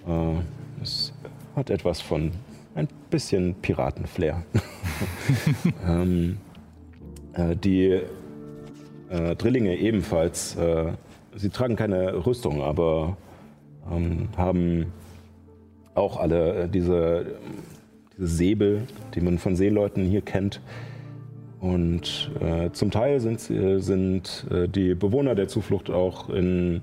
Äh, 0.07 0.81
es 0.81 1.13
hat 1.55 1.69
etwas 1.69 2.01
von 2.01 2.31
ein 2.75 2.87
bisschen 3.09 3.55
Piratenflair. 3.55 4.43
ähm, 5.87 6.37
äh, 7.33 7.55
die 7.55 8.01
äh, 9.09 9.35
Drillinge 9.35 9.77
ebenfalls. 9.77 10.55
Äh, 10.55 10.93
sie 11.35 11.49
tragen 11.49 11.75
keine 11.75 12.25
Rüstung, 12.25 12.61
aber 12.61 13.17
ähm, 13.91 14.29
haben 14.37 14.91
auch 15.95 16.17
alle 16.17 16.63
äh, 16.63 16.69
diese, 16.69 17.37
diese 18.17 18.27
Säbel, 18.27 18.87
die 19.13 19.21
man 19.21 19.37
von 19.37 19.55
Seeleuten 19.55 20.05
hier 20.05 20.21
kennt. 20.21 20.61
Und 21.63 22.29
äh, 22.41 22.71
zum 22.73 22.91
Teil 22.91 23.21
sind, 23.21 23.49
äh, 23.49 23.79
sind 23.79 24.45
äh, 24.51 24.67
die 24.67 24.95
Bewohner 24.95 25.33
der 25.33 25.47
Zuflucht 25.47 25.89
auch 25.89 26.27
in 26.27 26.81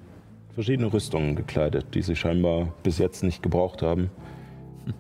verschiedene 0.55 0.90
Rüstungen 0.90 1.36
gekleidet, 1.36 1.89
die 1.93 2.01
sie 2.01 2.16
scheinbar 2.16 2.73
bis 2.82 2.97
jetzt 2.97 3.23
nicht 3.23 3.43
gebraucht 3.43 3.82
haben 3.82 4.09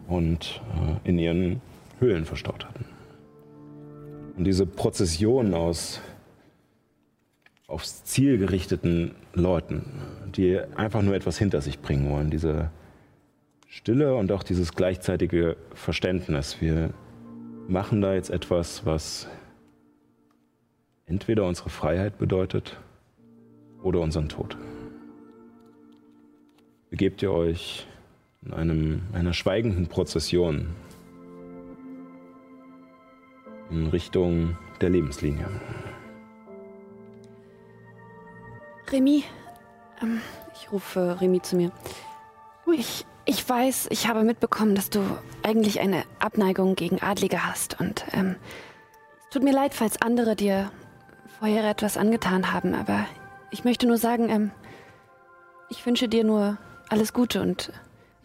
und 0.06 0.60
äh, 0.74 1.08
in 1.08 1.18
ihren 1.18 1.62
Höhlen 1.98 2.26
verstaut 2.26 2.66
hatten. 2.66 2.84
Und 4.36 4.44
diese 4.44 4.66
Prozession 4.66 5.54
aus 5.54 6.02
aufs 7.66 8.04
Ziel 8.04 8.36
gerichteten 8.36 9.14
Leuten, 9.32 9.86
die 10.36 10.60
einfach 10.76 11.00
nur 11.00 11.14
etwas 11.14 11.38
hinter 11.38 11.62
sich 11.62 11.80
bringen 11.80 12.10
wollen, 12.10 12.28
diese 12.28 12.70
Stille 13.66 14.14
und 14.14 14.30
auch 14.30 14.42
dieses 14.42 14.74
gleichzeitige 14.74 15.56
Verständnis. 15.72 16.60
Wir 16.60 16.90
machen 17.66 18.02
da 18.02 18.12
jetzt 18.12 18.28
etwas, 18.28 18.84
was 18.84 19.26
entweder 21.10 21.44
unsere 21.46 21.70
Freiheit 21.70 22.18
bedeutet 22.18 22.78
oder 23.82 24.00
unseren 24.00 24.28
Tod. 24.28 24.56
Begebt 26.88 27.20
ihr 27.22 27.32
euch 27.32 27.86
in 28.42 28.52
einem, 28.52 29.02
einer 29.12 29.32
schweigenden 29.32 29.88
Prozession 29.88 30.68
in 33.70 33.88
Richtung 33.88 34.56
der 34.80 34.90
Lebenslinie. 34.90 35.46
Remy, 38.90 39.24
ähm, 40.02 40.20
ich 40.54 40.72
rufe 40.72 41.20
Remy 41.20 41.42
zu 41.42 41.56
mir. 41.56 41.72
Ich, 42.72 43.04
ich 43.24 43.48
weiß, 43.48 43.88
ich 43.90 44.06
habe 44.06 44.22
mitbekommen, 44.22 44.76
dass 44.76 44.90
du 44.90 45.00
eigentlich 45.42 45.80
eine 45.80 46.04
Abneigung 46.20 46.76
gegen 46.76 47.00
Adlige 47.00 47.44
hast. 47.46 47.80
Und 47.80 48.04
ähm, 48.12 48.36
es 49.22 49.30
tut 49.30 49.42
mir 49.42 49.52
leid, 49.52 49.74
falls 49.74 50.00
andere 50.00 50.36
dir 50.36 50.70
vorher 51.40 51.68
etwas 51.68 51.96
angetan 51.96 52.52
haben. 52.52 52.74
Aber 52.74 53.06
ich 53.50 53.64
möchte 53.64 53.86
nur 53.86 53.98
sagen, 53.98 54.28
ähm, 54.28 54.50
ich 55.70 55.84
wünsche 55.84 56.08
dir 56.08 56.22
nur 56.22 56.58
alles 56.88 57.12
Gute 57.12 57.40
und 57.42 57.72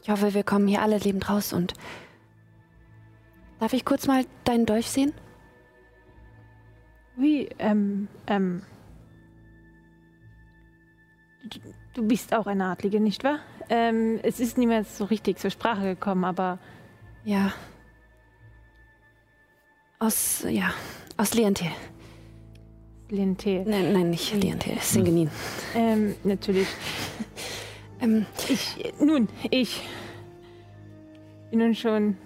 ich 0.02 0.10
hoffe, 0.10 0.34
wir 0.34 0.44
kommen 0.44 0.68
hier 0.68 0.82
alle 0.82 0.98
lebend 1.00 1.30
raus. 1.30 1.54
Und 1.54 1.74
darf 3.60 3.74
ich 3.74 3.86
kurz 3.86 4.06
mal 4.06 4.26
deinen 4.44 4.66
Dolch 4.66 4.92
sehen? 4.92 5.14
Wie, 7.16 7.50
ähm, 7.58 8.08
ähm. 8.28 8.62
Du, 11.46 11.60
du 11.94 12.08
bist 12.08 12.36
auch 12.36 12.48
eine 12.48 12.66
Adlige, 12.66 13.00
nicht 13.00 13.24
wahr? 13.24 13.40
Ähm, 13.70 14.20
es 14.22 14.40
ist 14.40 14.58
niemals 14.58 14.98
so 14.98 15.06
richtig 15.06 15.40
zur 15.40 15.50
Sprache 15.50 15.84
gekommen, 15.84 16.26
aber 16.26 16.60
Ja. 17.24 17.54
Aus, 19.98 20.46
ja, 20.48 20.72
aus 21.18 21.34
Lientel. 21.34 21.72
Klientel. 23.16 23.64
Nein, 23.66 23.94
nein, 23.94 24.10
nicht 24.10 24.34
Lientel, 24.34 24.78
Singenin. 24.82 25.30
Ähm, 25.74 26.16
natürlich. 26.24 26.68
Ähm, 28.02 28.26
Ich, 28.50 28.94
nun, 29.00 29.30
ich 29.50 29.82
bin 31.50 31.60
nun 31.60 31.74
schon. 31.76 32.18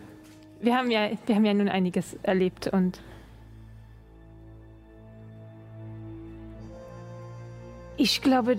Wir 0.61 0.75
haben 0.75 0.89
ja, 0.89 1.11
wir 1.27 1.35
haben 1.35 1.45
ja 1.45 1.53
nun 1.53 1.69
einiges 1.69 2.15
erlebt 2.23 2.65
und 2.69 2.99
ich 7.97 8.23
glaube, 8.23 8.57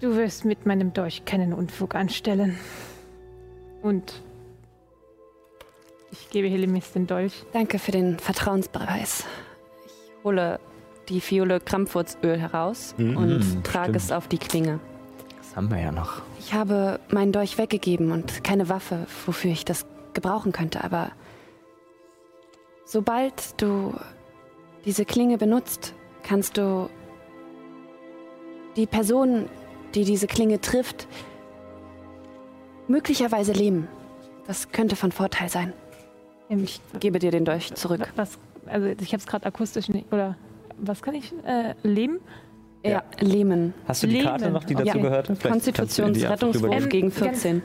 du 0.00 0.16
wirst 0.16 0.46
mit 0.46 0.64
meinem 0.64 0.94
Dolch 0.94 1.26
keinen 1.26 1.52
Unfug 1.52 1.94
anstellen. 1.94 2.58
Und 3.82 4.22
ich 6.10 6.30
gebe 6.30 6.48
Helemis 6.48 6.92
den 6.92 7.06
Dolch. 7.06 7.44
danke 7.52 7.78
für 7.78 7.92
den 7.92 8.18
Vertrauensbeweis. 8.18 9.26
Ich 9.84 10.24
hole 10.24 10.58
die 11.10 11.20
Fiole 11.20 11.60
Krampfwurzöl 11.60 12.38
heraus 12.38 12.94
Mhm, 12.96 13.16
und 13.16 13.64
trage 13.64 13.84
stimmt. 13.90 13.96
es 13.96 14.12
auf 14.12 14.28
die 14.28 14.38
Klinge. 14.38 14.80
Das 15.38 15.56
haben 15.56 15.70
wir 15.70 15.78
ja 15.80 15.92
noch. 15.92 16.22
Ich 16.38 16.54
habe 16.54 17.00
meinen 17.10 17.32
Dolch 17.32 17.58
weggegeben 17.58 18.12
und 18.12 18.44
keine 18.44 18.68
Waffe, 18.68 19.06
wofür 19.26 19.50
ich 19.50 19.64
das 19.64 19.84
gebrauchen 20.14 20.52
könnte, 20.52 20.82
aber 20.84 21.10
sobald 22.84 23.60
du 23.60 23.94
diese 24.84 25.04
Klinge 25.04 25.36
benutzt, 25.38 25.94
kannst 26.22 26.56
du 26.56 26.88
die 28.76 28.86
Person, 28.86 29.46
die 29.94 30.04
diese 30.04 30.26
Klinge 30.26 30.60
trifft, 30.60 31.06
möglicherweise 32.88 33.52
lähmen. 33.52 33.88
Das 34.46 34.70
könnte 34.72 34.96
von 34.96 35.12
Vorteil 35.12 35.48
sein. 35.48 35.72
Ich 36.48 36.80
gebe 36.98 37.18
dir 37.18 37.30
den 37.30 37.44
Dolch 37.44 37.74
zurück. 37.74 38.08
Was, 38.16 38.38
also 38.66 38.86
ich 38.88 39.12
habe 39.12 39.18
es 39.18 39.26
gerade 39.26 39.46
akustisch 39.46 39.88
nicht. 39.88 40.12
Oder 40.12 40.36
was 40.82 41.02
kann 41.02 41.14
ich? 41.14 41.32
Äh, 41.44 41.74
leben? 41.82 42.18
Ja, 42.84 43.02
lähmen. 43.20 43.74
Hast 43.86 44.02
du 44.02 44.06
die 44.06 44.14
Leben. 44.14 44.26
Karte 44.26 44.50
noch, 44.50 44.64
die 44.64 44.74
Okay. 44.74 44.84
dazu? 44.86 44.98
Vielleicht 45.00 45.30
einfach 45.30 45.50
Konstitutionsrettungswurf 45.50 46.88
gegen 46.88 47.08
Ähm, 47.08 47.12
ganz- 47.14 47.42
14. 47.42 47.62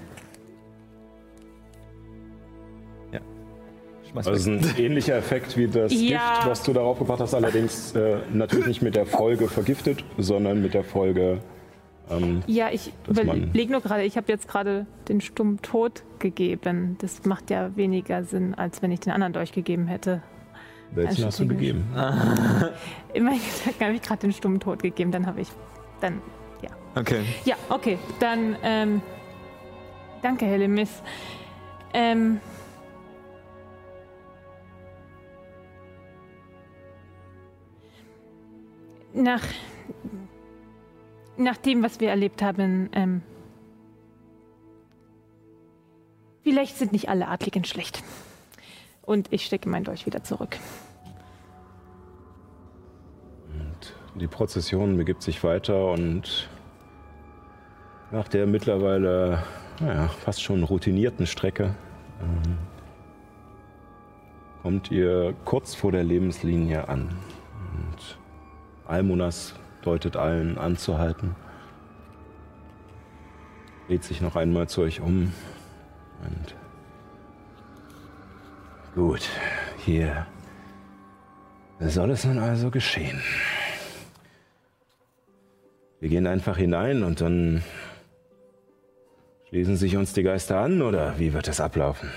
Schmeiß 4.09 4.27
Also 4.27 4.51
weg. 4.51 4.59
es 4.61 4.65
ist 4.67 4.77
ein 4.77 4.83
ähnlicher 4.85 5.15
Effekt 5.17 5.57
wie 5.57 5.67
das 5.67 5.91
Ja. 5.93 6.35
Gift, 6.35 6.47
was 6.49 6.63
du 6.63 6.73
darauf 6.73 6.99
gebracht 6.99 7.19
hast, 7.19 7.33
allerdings 7.33 7.93
äh, 7.95 8.17
natürlich 8.31 8.67
nicht 8.67 8.81
mit 8.81 8.95
der 8.95 9.05
Folge 9.05 9.47
vergiftet, 9.47 10.03
sondern 10.17 10.61
mit 10.61 10.73
der 10.73 10.83
Folge. 10.83 11.39
Ähm, 12.09 12.41
Ja, 12.45 12.69
ich 12.71 12.93
überlege 13.07 13.71
nur 13.71 13.81
gerade, 13.81 14.03
ich 14.03 14.15
habe 14.15 14.31
jetzt 14.31 14.47
gerade 14.47 14.85
den 15.09 15.21
Stumm 15.21 15.61
tot 15.61 16.03
gegeben. 16.19 16.97
Das 17.01 17.25
macht 17.25 17.49
ja 17.49 17.75
weniger 17.75 18.23
Sinn, 18.23 18.53
als 18.53 18.81
wenn 18.83 18.91
ich 18.91 18.99
den 18.99 19.11
anderen 19.11 19.33
gegeben 19.51 19.87
hätte. 19.87 20.21
Welchen 20.95 21.25
hast 21.25 21.39
du 21.39 21.47
gegeben? 21.47 21.85
In 23.13 23.23
meinen 23.23 23.39
Gedanken 23.39 23.83
habe 23.85 23.93
ich 23.95 24.01
gerade 24.01 24.21
den 24.21 24.33
Stumm 24.33 24.59
tot 24.59 24.81
gegeben, 24.81 25.11
dann 25.11 25.25
habe 25.25 25.41
ich. 25.41 25.49
Dann. 26.01 26.21
Okay. 26.95 27.25
Ja, 27.43 27.55
okay. 27.69 27.99
Dann, 28.19 28.55
ähm. 28.63 29.01
Danke, 30.21 30.45
Helemis. 30.45 31.03
Ähm. 31.93 32.39
Nach. 39.13 39.43
Nach 41.37 41.57
dem, 41.57 41.83
was 41.83 41.99
wir 41.99 42.09
erlebt 42.09 42.41
haben, 42.41 42.89
ähm. 42.93 43.21
Vielleicht 46.43 46.77
sind 46.77 46.93
nicht 46.93 47.09
alle 47.09 47.27
Adligen 47.27 47.65
schlecht. 47.65 48.03
Und 49.01 49.33
ich 49.33 49.45
stecke 49.45 49.67
mein 49.67 49.83
Dolch 49.83 50.05
wieder 50.05 50.23
zurück. 50.23 50.57
Die 54.15 54.27
Prozession 54.27 54.95
begibt 54.95 55.21
sich 55.21 55.43
weiter 55.43 55.91
und 55.91 56.49
nach 58.11 58.29
der 58.29 58.47
mittlerweile 58.47 59.43
naja, 59.81 60.07
fast 60.07 60.41
schon 60.41 60.63
routinierten 60.63 61.27
Strecke 61.27 61.75
ähm, 62.21 62.57
kommt 64.61 64.89
ihr 64.89 65.35
kurz 65.43 65.75
vor 65.75 65.91
der 65.91 66.03
Lebenslinie 66.03 66.87
an. 66.87 67.09
Und 67.73 68.17
Almonas 68.87 69.53
deutet 69.81 70.15
allen 70.15 70.57
anzuhalten, 70.57 71.35
dreht 73.87 74.05
sich 74.05 74.21
noch 74.21 74.37
einmal 74.37 74.69
zu 74.69 74.81
euch 74.81 75.01
um 75.01 75.33
und 76.21 76.55
gut, 78.95 79.29
hier 79.77 80.25
soll 81.79 82.11
es 82.11 82.23
nun 82.23 82.39
also 82.39 82.71
geschehen. 82.71 83.21
Wir 85.99 86.09
gehen 86.09 86.27
einfach 86.27 86.57
hinein 86.57 87.03
und 87.03 87.21
dann 87.21 87.63
schließen 89.49 89.77
sich 89.77 89.95
uns 89.95 90.13
die 90.13 90.23
Geister 90.23 90.59
an 90.59 90.81
oder 90.81 91.17
wie 91.17 91.33
wird 91.33 91.47
es 91.47 91.59
ablaufen? 91.59 92.09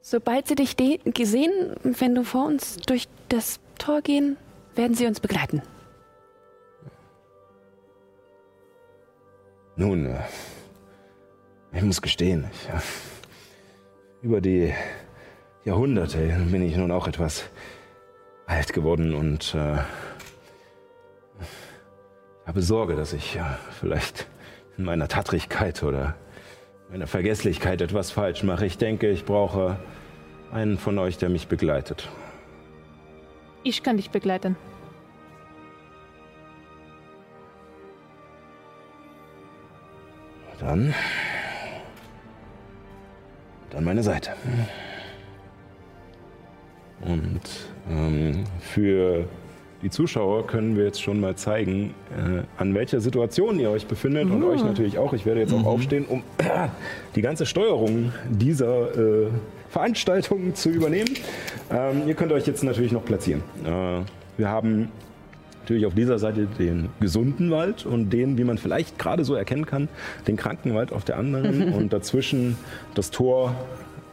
Sobald 0.00 0.48
sie 0.48 0.54
dich 0.54 0.76
gesehen, 0.76 1.52
wenn 1.82 2.14
du 2.14 2.24
vor 2.24 2.46
uns 2.46 2.76
durch 2.78 3.08
das 3.28 3.60
Tor 3.78 4.00
gehen, 4.00 4.36
werden 4.74 4.94
sie 4.94 5.06
uns 5.06 5.20
begleiten. 5.20 5.62
Nun, 9.76 10.06
äh, 10.06 10.18
ich 11.72 11.82
muss 11.82 12.02
gestehen, 12.02 12.46
ich, 12.50 12.68
über 14.22 14.40
die 14.40 14.72
Jahrhunderte 15.64 16.18
bin 16.50 16.62
ich 16.62 16.76
nun 16.76 16.90
auch 16.90 17.06
etwas 17.06 17.44
alt 18.46 18.72
geworden 18.72 19.14
und 19.14 19.54
äh, 19.54 19.76
habe 22.48 22.62
Sorge, 22.62 22.96
dass 22.96 23.12
ich 23.12 23.34
ja, 23.34 23.58
vielleicht 23.78 24.26
in 24.78 24.84
meiner 24.84 25.06
Tattrigkeit 25.06 25.82
oder 25.82 26.16
meiner 26.90 27.06
Vergesslichkeit 27.06 27.82
etwas 27.82 28.10
falsch 28.10 28.42
mache. 28.42 28.64
Ich 28.64 28.78
denke, 28.78 29.10
ich 29.10 29.26
brauche 29.26 29.78
einen 30.50 30.78
von 30.78 30.98
euch, 30.98 31.18
der 31.18 31.28
mich 31.28 31.48
begleitet. 31.48 32.08
Ich 33.64 33.82
kann 33.82 33.98
dich 33.98 34.10
begleiten. 34.10 34.56
Dann. 40.58 40.94
Dann 43.68 43.84
meine 43.84 44.02
Seite. 44.02 44.32
Und 47.02 47.42
ähm, 47.90 48.44
für 48.60 49.28
die 49.82 49.90
Zuschauer 49.90 50.46
können 50.46 50.76
wir 50.76 50.84
jetzt 50.84 51.00
schon 51.00 51.20
mal 51.20 51.36
zeigen, 51.36 51.94
äh, 52.10 52.42
an 52.56 52.74
welcher 52.74 53.00
Situation 53.00 53.60
ihr 53.60 53.70
euch 53.70 53.86
befindet 53.86 54.30
und 54.30 54.42
euch 54.42 54.64
natürlich 54.64 54.98
auch. 54.98 55.12
Ich 55.12 55.24
werde 55.24 55.40
jetzt 55.40 55.52
auch 55.52 55.64
aufstehen, 55.64 56.04
um 56.08 56.22
die 57.14 57.22
ganze 57.22 57.46
Steuerung 57.46 58.12
dieser 58.28 58.96
äh, 58.96 59.28
Veranstaltung 59.70 60.54
zu 60.54 60.70
übernehmen. 60.70 61.10
Ähm, 61.70 62.02
ihr 62.06 62.14
könnt 62.14 62.32
euch 62.32 62.46
jetzt 62.46 62.64
natürlich 62.64 62.90
noch 62.90 63.04
platzieren. 63.04 63.42
Äh, 63.64 64.00
wir 64.36 64.48
haben 64.48 64.90
natürlich 65.60 65.86
auf 65.86 65.94
dieser 65.94 66.18
Seite 66.18 66.46
den 66.58 66.88
gesunden 66.98 67.50
Wald 67.50 67.86
und 67.86 68.10
den, 68.10 68.38
wie 68.38 68.44
man 68.44 68.58
vielleicht 68.58 68.98
gerade 68.98 69.24
so 69.24 69.34
erkennen 69.34 69.66
kann, 69.66 69.88
den 70.26 70.36
Krankenwald 70.36 70.92
auf 70.92 71.04
der 71.04 71.18
anderen 71.18 71.72
und 71.74 71.92
dazwischen 71.92 72.56
das 72.94 73.10
Tor 73.10 73.54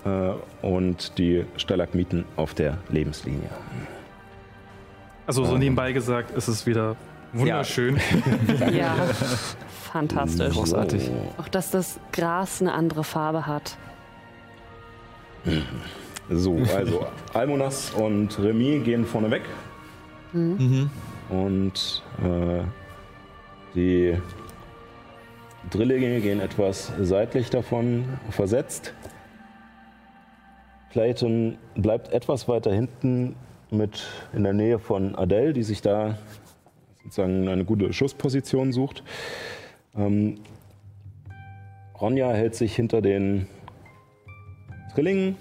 äh, 0.06 0.66
und 0.66 1.18
die 1.18 1.46
Stalagmiten 1.58 2.26
auf 2.36 2.54
der 2.54 2.78
Lebenslinie. 2.90 3.50
Also 5.28 5.44
so 5.46 5.58
nebenbei 5.58 5.92
gesagt, 5.92 6.32
ist 6.32 6.48
es 6.48 6.66
wieder 6.66 6.96
wunderschön. 7.34 8.00
Ja, 8.72 8.96
fantastisch. 9.92 10.54
Großartig. 10.54 11.10
Auch 11.38 11.48
dass 11.48 11.72
das 11.72 12.00
Gras 12.12 12.62
eine 12.62 12.74
andere 12.74 13.04
Farbe 13.04 13.48
hat. 13.48 13.78
So, 16.30 16.58
also 16.76 17.06
Almonas 17.34 17.92
und 17.92 18.38
Remy 18.40 18.80
gehen 18.80 19.06
vorne 19.06 19.32
weg. 19.32 19.44
Und 21.30 22.04
äh, 22.24 22.64
die 23.74 24.18
Drillinge 25.70 26.20
gehen 26.20 26.40
etwas 26.40 26.92
seitlich 27.00 27.50
davon 27.50 28.06
versetzt. 28.32 28.94
Clayton 30.92 31.58
bleibt 31.76 32.12
etwas 32.12 32.48
weiter 32.48 32.74
hinten 32.74 33.36
mit 33.72 34.06
in 34.34 34.44
der 34.44 34.54
Nähe 34.54 34.80
von 34.80 35.16
Adele, 35.16 35.54
die 35.54 35.64
sich 35.64 35.82
da 35.82 36.18
sozusagen 37.04 37.48
eine 37.48 37.66
gute 37.66 37.94
Schussposition 37.94 38.72
sucht. 38.72 39.04
Ähm, 39.96 40.40
Ronja 42.00 42.32
hält 42.32 42.56
sich 42.56 42.76
hinter 42.76 43.02
den 43.02 43.48
Drillingen 44.94 45.38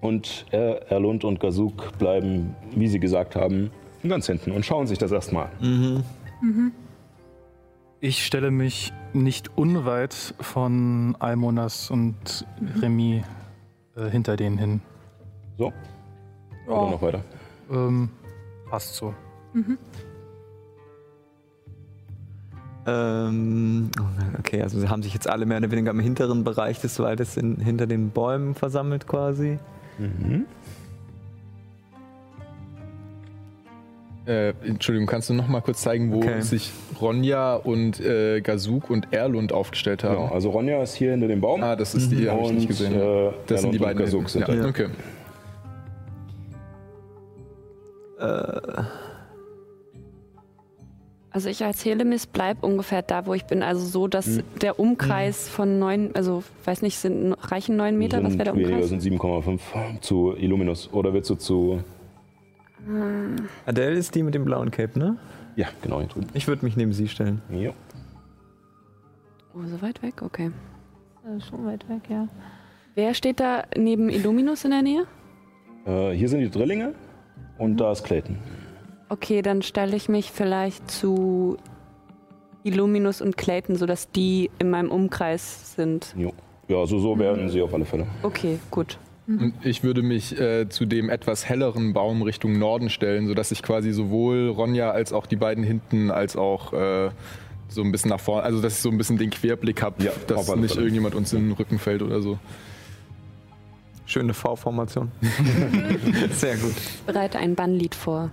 und 0.00 0.46
er, 0.50 0.90
Erlund 0.90 1.24
und 1.24 1.40
Gazuk 1.40 1.96
bleiben, 1.98 2.54
wie 2.74 2.88
sie 2.88 3.00
gesagt 3.00 3.36
haben, 3.36 3.70
ganz 4.06 4.26
hinten 4.26 4.52
und 4.52 4.64
schauen 4.64 4.86
sich 4.86 4.98
das 4.98 5.12
erstmal 5.12 5.46
an. 5.60 6.04
Ich 8.00 8.24
stelle 8.24 8.52
mich 8.52 8.92
nicht 9.12 9.56
unweit 9.58 10.14
von 10.40 11.16
Almonas 11.18 11.90
und 11.90 12.46
Remy 12.80 13.24
äh, 13.96 14.08
hinter 14.08 14.36
denen 14.36 14.56
hin. 14.56 14.80
So. 15.56 15.72
Oder 16.66 16.90
noch 16.90 17.02
weiter. 17.02 17.24
Ähm, 17.70 18.08
passt 18.70 18.94
so. 18.94 19.14
Ähm, 22.86 23.90
okay, 24.38 24.62
also 24.62 24.80
sie 24.80 24.88
haben 24.88 25.02
sich 25.02 25.12
jetzt 25.12 25.28
alle 25.28 25.44
mehr 25.46 25.58
oder 25.58 25.70
weniger 25.70 25.90
im 25.90 26.00
hinteren 26.00 26.44
Bereich 26.44 26.80
des 26.80 26.98
Waldes 26.98 27.36
in, 27.36 27.56
hinter 27.56 27.86
den 27.86 28.10
Bäumen 28.10 28.54
versammelt 28.54 29.06
quasi. 29.06 29.58
Äh, 34.26 34.50
Entschuldigung, 34.64 35.06
kannst 35.06 35.28
du 35.30 35.34
noch 35.34 35.48
mal 35.48 35.60
kurz 35.60 35.82
zeigen, 35.82 36.12
wo 36.12 36.18
Okay. 36.18 36.40
sich 36.42 36.70
Ronja 37.00 37.54
und 37.56 38.00
äh, 38.00 38.40
Gazuk 38.40 38.90
und 38.90 39.12
Erlund 39.12 39.52
aufgestellt 39.52 40.04
haben? 40.04 40.16
Genau, 40.16 40.32
also 40.34 40.50
Ronja 40.50 40.82
ist 40.82 40.94
hier 40.94 41.12
hinter 41.12 41.28
dem 41.28 41.40
Baum. 41.40 41.62
Ah, 41.62 41.76
das 41.76 41.94
ist 41.94 42.10
die, 42.10 42.28
habe 42.30 42.42
ich 42.42 42.52
nicht 42.52 42.68
gesehen. 42.68 42.94
äh, 42.94 43.30
das 43.46 43.62
sind 43.62 43.72
die 43.72 43.78
Erlund 43.78 43.80
und 43.80 43.80
beiden. 43.80 44.04
Gazuk 44.04 44.28
sind 44.30 44.46
ja. 44.48 44.54
da. 44.54 44.68
Okay. 44.68 44.88
Also 51.38 51.50
ich 51.50 51.64
als 51.64 51.84
Helemis 51.84 52.26
bleib 52.26 52.64
ungefähr 52.64 53.00
da, 53.00 53.24
wo 53.24 53.32
ich 53.32 53.44
bin. 53.44 53.62
Also 53.62 53.86
so, 53.86 54.08
dass 54.08 54.40
der 54.60 54.80
Umkreis 54.80 55.48
von 55.48 55.78
neun, 55.78 56.10
also 56.14 56.42
weiß 56.64 56.82
nicht, 56.82 56.98
sind 56.98 57.32
reichen 57.34 57.76
neun 57.76 57.96
Meter, 57.96 58.24
was 58.24 58.32
wäre 58.32 58.46
der 58.46 58.54
weniger, 58.56 58.70
Umkreis? 58.70 58.88
sind 58.88 59.02
7,5 59.04 60.00
zu 60.00 60.34
Illuminus. 60.36 60.92
Oder 60.92 61.14
willst 61.14 61.30
du 61.30 61.36
zu. 61.36 61.84
Adele 63.66 63.92
ist 63.92 64.16
die 64.16 64.24
mit 64.24 64.34
dem 64.34 64.44
blauen 64.46 64.72
Cape, 64.72 64.98
ne? 64.98 65.16
Ja, 65.54 65.68
genau, 65.80 66.00
hier 66.00 66.08
drüben. 66.08 66.26
Ich 66.34 66.48
würde 66.48 66.64
mich 66.64 66.76
neben 66.76 66.92
sie 66.92 67.06
stellen. 67.06 67.40
Jo. 67.52 67.72
Oh, 69.54 69.64
so 69.64 69.80
weit 69.80 70.02
weg, 70.02 70.22
okay. 70.22 70.50
Ist 71.36 71.46
schon 71.46 71.64
weit 71.66 71.88
weg, 71.88 72.00
ja. 72.10 72.26
Wer 72.96 73.14
steht 73.14 73.38
da 73.38 73.62
neben 73.76 74.08
Illuminus 74.08 74.64
in 74.64 74.72
der 74.72 74.82
Nähe? 74.82 75.04
Äh, 75.86 76.16
hier 76.16 76.28
sind 76.28 76.40
die 76.40 76.50
Drillinge 76.50 76.94
und 77.58 77.76
da 77.76 77.92
ist 77.92 78.02
Clayton. 78.02 78.38
Okay, 79.08 79.42
dann 79.42 79.62
stelle 79.62 79.96
ich 79.96 80.08
mich 80.08 80.30
vielleicht 80.30 80.90
zu 80.90 81.56
Illuminus 82.62 83.20
und 83.20 83.36
Clayton, 83.36 83.76
sodass 83.76 84.10
die 84.10 84.50
in 84.58 84.70
meinem 84.70 84.90
Umkreis 84.90 85.74
sind. 85.74 86.14
Jo. 86.16 86.32
Ja, 86.68 86.84
so, 86.86 86.98
so 86.98 87.18
werden 87.18 87.48
sie 87.48 87.62
auf 87.62 87.72
alle 87.72 87.86
Fälle. 87.86 88.06
Okay, 88.22 88.58
gut. 88.70 88.98
Und 89.26 89.52
ich 89.62 89.82
würde 89.82 90.02
mich 90.02 90.38
äh, 90.40 90.68
zu 90.70 90.86
dem 90.86 91.10
etwas 91.10 91.46
helleren 91.46 91.92
Baum 91.92 92.22
Richtung 92.22 92.58
Norden 92.58 92.88
stellen, 92.88 93.26
sodass 93.26 93.50
ich 93.52 93.62
quasi 93.62 93.92
sowohl 93.92 94.48
Ronja 94.48 94.90
als 94.90 95.12
auch 95.12 95.26
die 95.26 95.36
beiden 95.36 95.64
hinten 95.64 96.10
als 96.10 96.34
auch 96.36 96.72
äh, 96.72 97.10
so 97.68 97.82
ein 97.82 97.92
bisschen 97.92 98.08
nach 98.08 98.20
vorne, 98.20 98.42
also 98.44 98.62
dass 98.62 98.74
ich 98.74 98.80
so 98.80 98.88
ein 98.90 98.96
bisschen 98.96 99.18
den 99.18 99.28
Querblick 99.28 99.82
habe, 99.82 100.02
Ja, 100.02 100.12
dass 100.26 100.54
nicht 100.56 100.72
Fälle. 100.72 100.80
irgendjemand 100.86 101.14
uns 101.14 101.32
in 101.34 101.40
den 101.48 101.52
Rücken 101.52 101.78
fällt 101.78 102.00
oder 102.00 102.22
so. 102.22 102.38
Schöne 104.06 104.32
V-Formation. 104.32 105.10
Sehr 106.32 106.56
gut. 106.56 106.72
Bereite 107.06 107.38
ein 107.38 107.54
Bannlied 107.54 107.94
vor, 107.94 108.30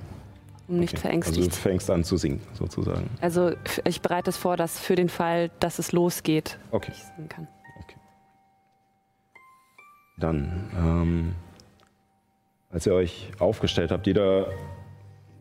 um 0.67 0.79
nicht 0.79 0.93
Also 0.93 1.01
verängstigt. 1.03 1.51
du 1.51 1.55
fängst 1.55 1.89
an 1.91 2.03
zu 2.03 2.17
singen, 2.17 2.41
sozusagen. 2.53 3.09
Also 3.21 3.51
ich 3.85 4.01
bereite 4.01 4.29
es 4.29 4.37
vor, 4.37 4.57
dass 4.57 4.79
für 4.79 4.95
den 4.95 5.09
Fall, 5.09 5.51
dass 5.59 5.79
es 5.79 5.91
losgeht, 5.91 6.57
Okay. 6.71 6.91
ich 6.95 7.03
singen 7.15 7.29
kann. 7.29 7.47
Dann, 10.17 10.71
ähm, 10.77 11.35
als 12.71 12.85
ihr 12.85 12.93
euch 12.93 13.31
aufgestellt 13.39 13.91
habt, 13.91 14.07
jeder 14.07 14.47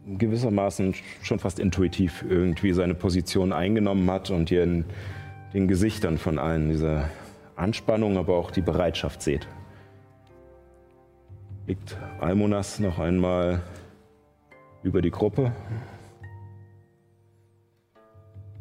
gewissermaßen 0.07 0.95
schon 1.23 1.39
fast 1.39 1.59
intuitiv 1.61 2.25
irgendwie 2.29 2.73
seine 2.73 2.95
Position 2.95 3.53
eingenommen 3.53 4.11
hat 4.11 4.31
und 4.31 4.51
ihr 4.51 4.65
in 4.65 4.85
den 5.55 5.69
Gesichtern 5.69 6.19
von 6.19 6.39
allen 6.41 6.69
diese 6.71 7.09
Anspannung, 7.57 8.17
aber 8.19 8.37
auch 8.37 8.51
die 8.51 8.63
Bereitschaft 8.63 9.23
seht. 9.23 9.47
Blickt 11.67 11.97
Almonas 12.21 12.81
noch 12.81 12.99
einmal 12.99 13.63
über 14.85 15.03
die 15.03 15.11
Gruppe, 15.11 15.51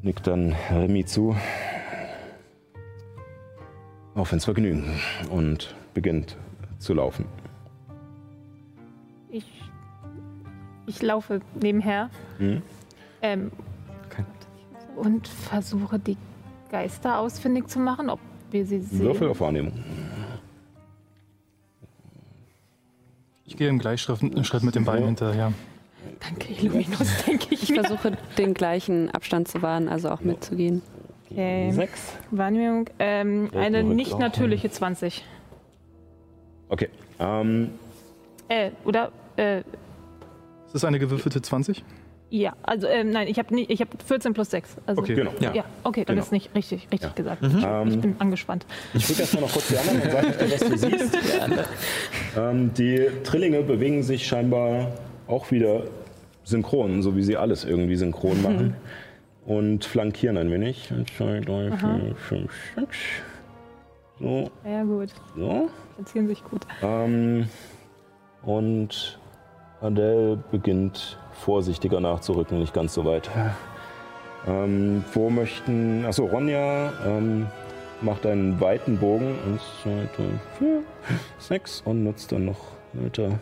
nickt 0.02 0.26
dann 0.26 0.56
Remy 0.72 1.06
zu. 1.06 1.36
Auf 4.16 4.32
ins 4.32 4.46
Vergnügen 4.46 5.00
und 5.32 5.76
beginnt 5.94 6.38
zu 6.80 6.94
laufen. 6.94 7.26
Ich, 9.30 9.46
ich 10.86 11.02
laufe 11.02 11.42
nebenher 11.60 12.10
Mhm. 12.40 12.62
ähm, 13.22 13.52
Okay. 14.06 14.24
und 14.96 15.28
versuche 15.28 15.98
die 16.00 16.18
Geister 16.70 17.18
ausfindig 17.20 17.68
zu 17.70 17.80
machen, 17.80 18.10
ob 18.10 18.20
wir 18.52 18.66
sie 18.66 18.82
sehen. 18.82 19.00
Würfel 19.00 19.30
auf 19.30 19.40
Wahrnehmung. 19.40 19.74
Ich 23.46 23.58
gehe 23.58 23.68
im 23.70 23.80
Gleichschritt 23.80 24.20
Schritt 24.46 24.64
mit 24.64 24.76
den 24.76 24.86
beiden 24.86 25.06
hinterher. 25.06 25.54
Danke, 26.24 26.54
Illuminus, 26.54 27.24
denke 27.28 27.48
ich 27.52 27.64
Ich 27.64 27.70
mir. 27.72 27.84
versuche 27.84 28.14
den 28.38 28.54
gleichen 28.54 29.10
Abstand 29.12 29.48
zu 29.48 29.62
wahren, 29.62 29.90
also 29.90 30.10
auch 30.10 30.22
mitzugehen. 30.22 30.82
Okay. 31.30 31.72
Sechs. 31.72 32.14
Wahrnehmung, 32.32 32.90
ähm, 33.00 33.50
eine 33.56 33.84
nicht 33.84 34.18
natürliche 34.20 34.70
20. 34.72 35.24
Okay. 36.70 36.90
Ähm, 37.20 37.72
Äh, 38.50 38.72
oder, 38.86 39.12
äh, 39.38 39.60
Ist 39.60 39.66
das 40.74 40.86
eine 40.86 41.00
gewürfelte 41.00 41.42
20? 41.42 41.84
ja, 42.30 42.54
also, 42.64 42.88
ähm, 42.88 43.12
nein, 43.12 43.28
ich 43.28 43.38
habe 43.40 43.60
ich 43.60 43.80
hab 43.82 43.88
14 44.04 44.34
plus 44.34 44.50
6. 44.52 44.78
Also, 44.86 45.02
Okay. 45.02 45.16
genau. 45.16 45.32
Ja. 45.40 45.54
Ja, 45.54 45.66
okay, 45.84 46.04
dann 46.06 46.16
Genau. 46.16 46.26
ist 46.26 46.32
nicht 46.32 46.54
richtig, 46.56 46.88
richtig 46.92 47.10
Ja. 47.10 47.16
gesagt. 47.16 47.44
Ähm, 47.44 47.88
Ich 47.88 48.00
bin 48.00 48.16
angespannt. 48.20 48.66
Ich 48.94 49.06
drücke 49.08 49.22
erstmal 49.22 49.44
noch 49.44 49.52
kurz 49.54 49.68
die 49.70 49.78
anderen 49.78 50.02
und 50.02 50.12
sage 50.12 50.52
was 50.52 50.60
du 50.70 50.78
siehst. 50.78 51.18
ähm, 52.38 52.74
die 52.76 53.08
Trillinge 53.24 53.62
bewegen 53.64 54.04
sich 54.04 54.26
scheinbar 54.28 54.92
auch 55.28 55.52
wieder 55.52 55.84
synchron, 56.44 57.02
so 57.02 57.16
wie 57.16 57.24
sie 57.24 57.38
alles 57.38 57.64
irgendwie 57.66 57.96
synchron 57.96 58.42
machen. 58.42 58.76
und 59.46 59.84
flankieren 59.86 60.38
ein 60.38 60.50
wenig. 60.52 60.92
Eins, 60.92 61.10
zwei, 61.18 61.40
drei, 61.42 61.72
vier, 61.78 62.16
fünf, 62.16 62.52
sechs. 62.76 62.98
So, 64.20 64.50
Ja, 64.66 64.84
gut. 64.84 65.10
so. 65.36 65.70
Erzielen 65.98 66.28
sich 66.28 66.44
gut. 66.46 66.62
Ähm, 66.82 67.48
und 68.44 69.20
Adele 69.82 70.38
beginnt 70.52 71.18
vorsichtiger 71.32 72.00
nachzurücken, 72.00 72.60
nicht 72.60 72.74
ganz 72.74 72.94
so 72.94 73.04
weit. 73.06 73.30
Ähm, 74.48 75.04
wo 75.14 75.30
möchten. 75.30 76.06
Achso, 76.06 76.26
Ronja 76.26 76.92
ähm, 77.06 77.48
macht 78.02 78.26
einen 78.26 78.60
weiten 78.62 78.98
Bogen. 78.98 79.36
Eins, 79.46 79.62
zwei, 79.82 80.08
drei, 80.16 80.30
vier, 80.58 80.82
sechs 81.38 81.82
und 81.86 82.04
nutzt 82.04 82.32
dann 82.32 82.46
noch 82.46 82.60
weiter. 82.94 83.40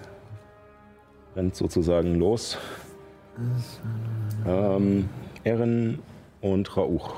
Rennt 1.35 1.55
sozusagen 1.55 2.15
los. 2.15 2.57
Ähm, 4.45 5.09
Erin 5.43 5.99
und 6.41 6.75
Rauch. 6.77 7.15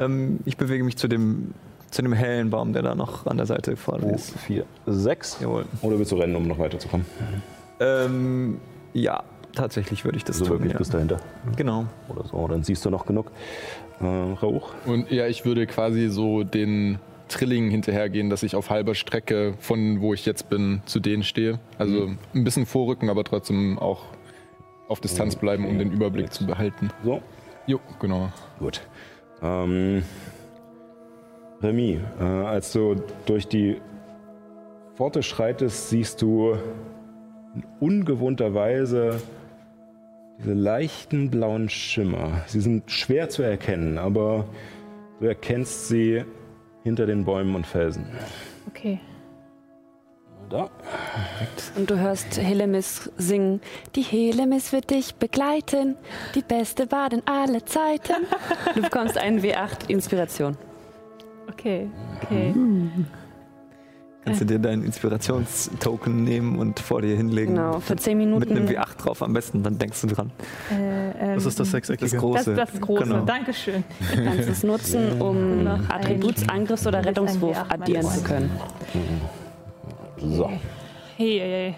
Ähm, 0.00 0.40
ich 0.44 0.56
bewege 0.56 0.84
mich 0.84 0.96
zu 0.96 1.08
dem, 1.08 1.54
zu 1.90 2.02
dem 2.02 2.12
hellen 2.12 2.50
Baum, 2.50 2.72
der 2.72 2.82
da 2.82 2.94
noch 2.94 3.26
an 3.26 3.36
der 3.36 3.46
Seite 3.46 3.76
vorne 3.76 4.04
Oh, 4.06 4.14
ist. 4.14 4.38
vier, 4.38 4.64
sechs. 4.86 5.38
Jawohl. 5.40 5.64
Oder 5.82 5.98
willst 5.98 6.12
du 6.12 6.16
rennen, 6.16 6.36
um 6.36 6.46
noch 6.46 6.58
weiterzukommen? 6.58 7.06
Ähm, 7.80 8.58
ja, 8.92 9.22
tatsächlich 9.54 10.04
würde 10.04 10.16
ich 10.16 10.24
das 10.24 10.38
So 10.38 10.44
tun. 10.44 10.54
wirklich 10.54 10.72
Ja. 10.72 10.78
bis 10.78 10.90
dahinter. 10.90 11.18
Genau. 11.56 11.86
Oder 12.08 12.24
so, 12.24 12.46
dann 12.48 12.62
siehst 12.62 12.84
du 12.84 12.90
noch 12.90 13.06
genug. 13.06 13.30
Äh, 14.00 14.04
Rauch. 14.06 14.72
Und 14.86 15.10
ja, 15.10 15.26
ich 15.26 15.44
würde 15.44 15.66
quasi 15.66 16.08
so 16.08 16.44
den 16.44 16.98
Trilling 17.28 17.68
hinterhergehen, 17.70 18.30
dass 18.30 18.42
ich 18.42 18.54
auf 18.56 18.70
halber 18.70 18.94
Strecke 18.94 19.54
von 19.58 20.00
wo 20.00 20.14
ich 20.14 20.24
jetzt 20.24 20.48
bin 20.48 20.80
zu 20.86 20.98
denen 21.00 21.22
stehe. 21.22 21.58
Also 21.76 22.10
ein 22.34 22.44
bisschen 22.44 22.64
vorrücken, 22.64 23.10
aber 23.10 23.22
trotzdem 23.24 23.78
auch 23.78 24.04
auf 24.88 25.00
Distanz 25.00 25.36
bleiben, 25.36 25.66
um 25.66 25.78
den 25.78 25.92
Überblick 25.92 26.32
zu 26.32 26.46
behalten. 26.46 26.90
So, 27.04 27.22
Jo, 27.68 27.80
genau. 28.00 28.30
Gut. 28.58 28.80
Ähm, 29.42 30.02
Remy, 31.62 32.00
äh, 32.18 32.24
als 32.24 32.72
du 32.72 32.96
durch 33.26 33.46
die 33.46 33.76
Pforte 34.94 35.22
schreitest, 35.22 35.90
siehst 35.90 36.22
du 36.22 36.54
in 37.54 37.64
ungewohnter 37.78 38.54
Weise 38.54 39.20
diese 40.38 40.54
leichten 40.54 41.30
blauen 41.30 41.68
Schimmer. 41.68 42.42
Sie 42.46 42.60
sind 42.60 42.90
schwer 42.90 43.28
zu 43.28 43.42
erkennen, 43.42 43.98
aber 43.98 44.46
du 45.20 45.26
erkennst 45.26 45.88
sie 45.88 46.24
hinter 46.84 47.04
den 47.04 47.26
Bäumen 47.26 47.54
und 47.54 47.66
Felsen. 47.66 48.06
Okay. 48.68 48.98
Da. 50.48 50.70
Und 51.76 51.90
du 51.90 51.98
hörst 51.98 52.38
Helemis 52.40 53.10
singen. 53.18 53.60
Die 53.96 54.02
Helemis 54.02 54.72
wird 54.72 54.90
dich 54.90 55.14
begleiten. 55.16 55.96
Die 56.34 56.40
beste 56.42 56.86
Badin 56.86 57.22
aller 57.26 57.64
Zeiten. 57.66 58.14
Du 58.74 58.80
bekommst 58.82 59.18
einen 59.18 59.40
W8 59.42 59.88
Inspiration. 59.88 60.56
Okay. 61.50 61.90
Okay. 62.22 62.54
Kannst 64.24 64.40
du 64.42 64.44
dir 64.44 64.58
deinen 64.58 64.84
Inspirationstoken 64.84 66.22
nehmen 66.24 66.58
und 66.58 66.80
vor 66.80 67.00
dir 67.02 67.16
hinlegen? 67.16 67.54
Genau, 67.54 67.80
für 67.80 67.96
10 67.96 68.18
Mit 68.18 68.26
einem 68.50 68.64
Minuten. 68.64 68.68
W8 68.78 68.96
drauf 68.98 69.22
am 69.22 69.32
besten, 69.32 69.62
dann 69.62 69.78
denkst 69.78 70.00
du 70.02 70.06
dran. 70.08 70.30
Äh, 70.70 70.74
ähm, 71.10 71.34
Das 71.34 71.44
ist 71.46 71.58
das 71.60 71.66
Das 71.66 71.70
sechseckige. 71.70 72.10
das, 72.10 72.20
große. 72.20 72.54
das 72.54 72.80
große. 72.80 73.04
Genau. 73.04 73.24
Dankeschön. 73.24 73.84
kannst 74.14 74.48
du 74.48 74.52
es 74.52 74.62
nutzen, 74.64 75.20
um 75.22 75.64
Noch 75.64 75.88
ein- 75.88 76.02
Attributsangriffs- 76.20 76.86
oder 76.86 77.04
Rettungswurf 77.04 77.56
W8 77.58 77.68
mal 77.68 77.74
addieren 77.74 78.06
zu 78.06 78.22
können. 78.22 78.50
So. 80.20 80.50
Hey, 81.16 81.38
hey, 81.40 81.74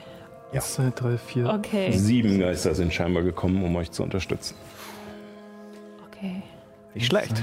Eins, 0.53 0.75
zwei, 0.75 0.91
drei, 0.95 1.17
vier. 1.19 1.47
hey. 1.49 1.55
Okay. 1.59 1.93
Sieben 1.93 2.39
Geister 2.41 2.75
sind 2.75 2.93
scheinbar 2.93 3.23
gekommen, 3.23 3.63
um 3.65 3.75
euch 3.77 3.91
zu 3.91 4.03
unterstützen. 4.03 4.55
Okay. 6.07 6.43
Nicht 6.95 7.07
schlecht. 7.07 7.43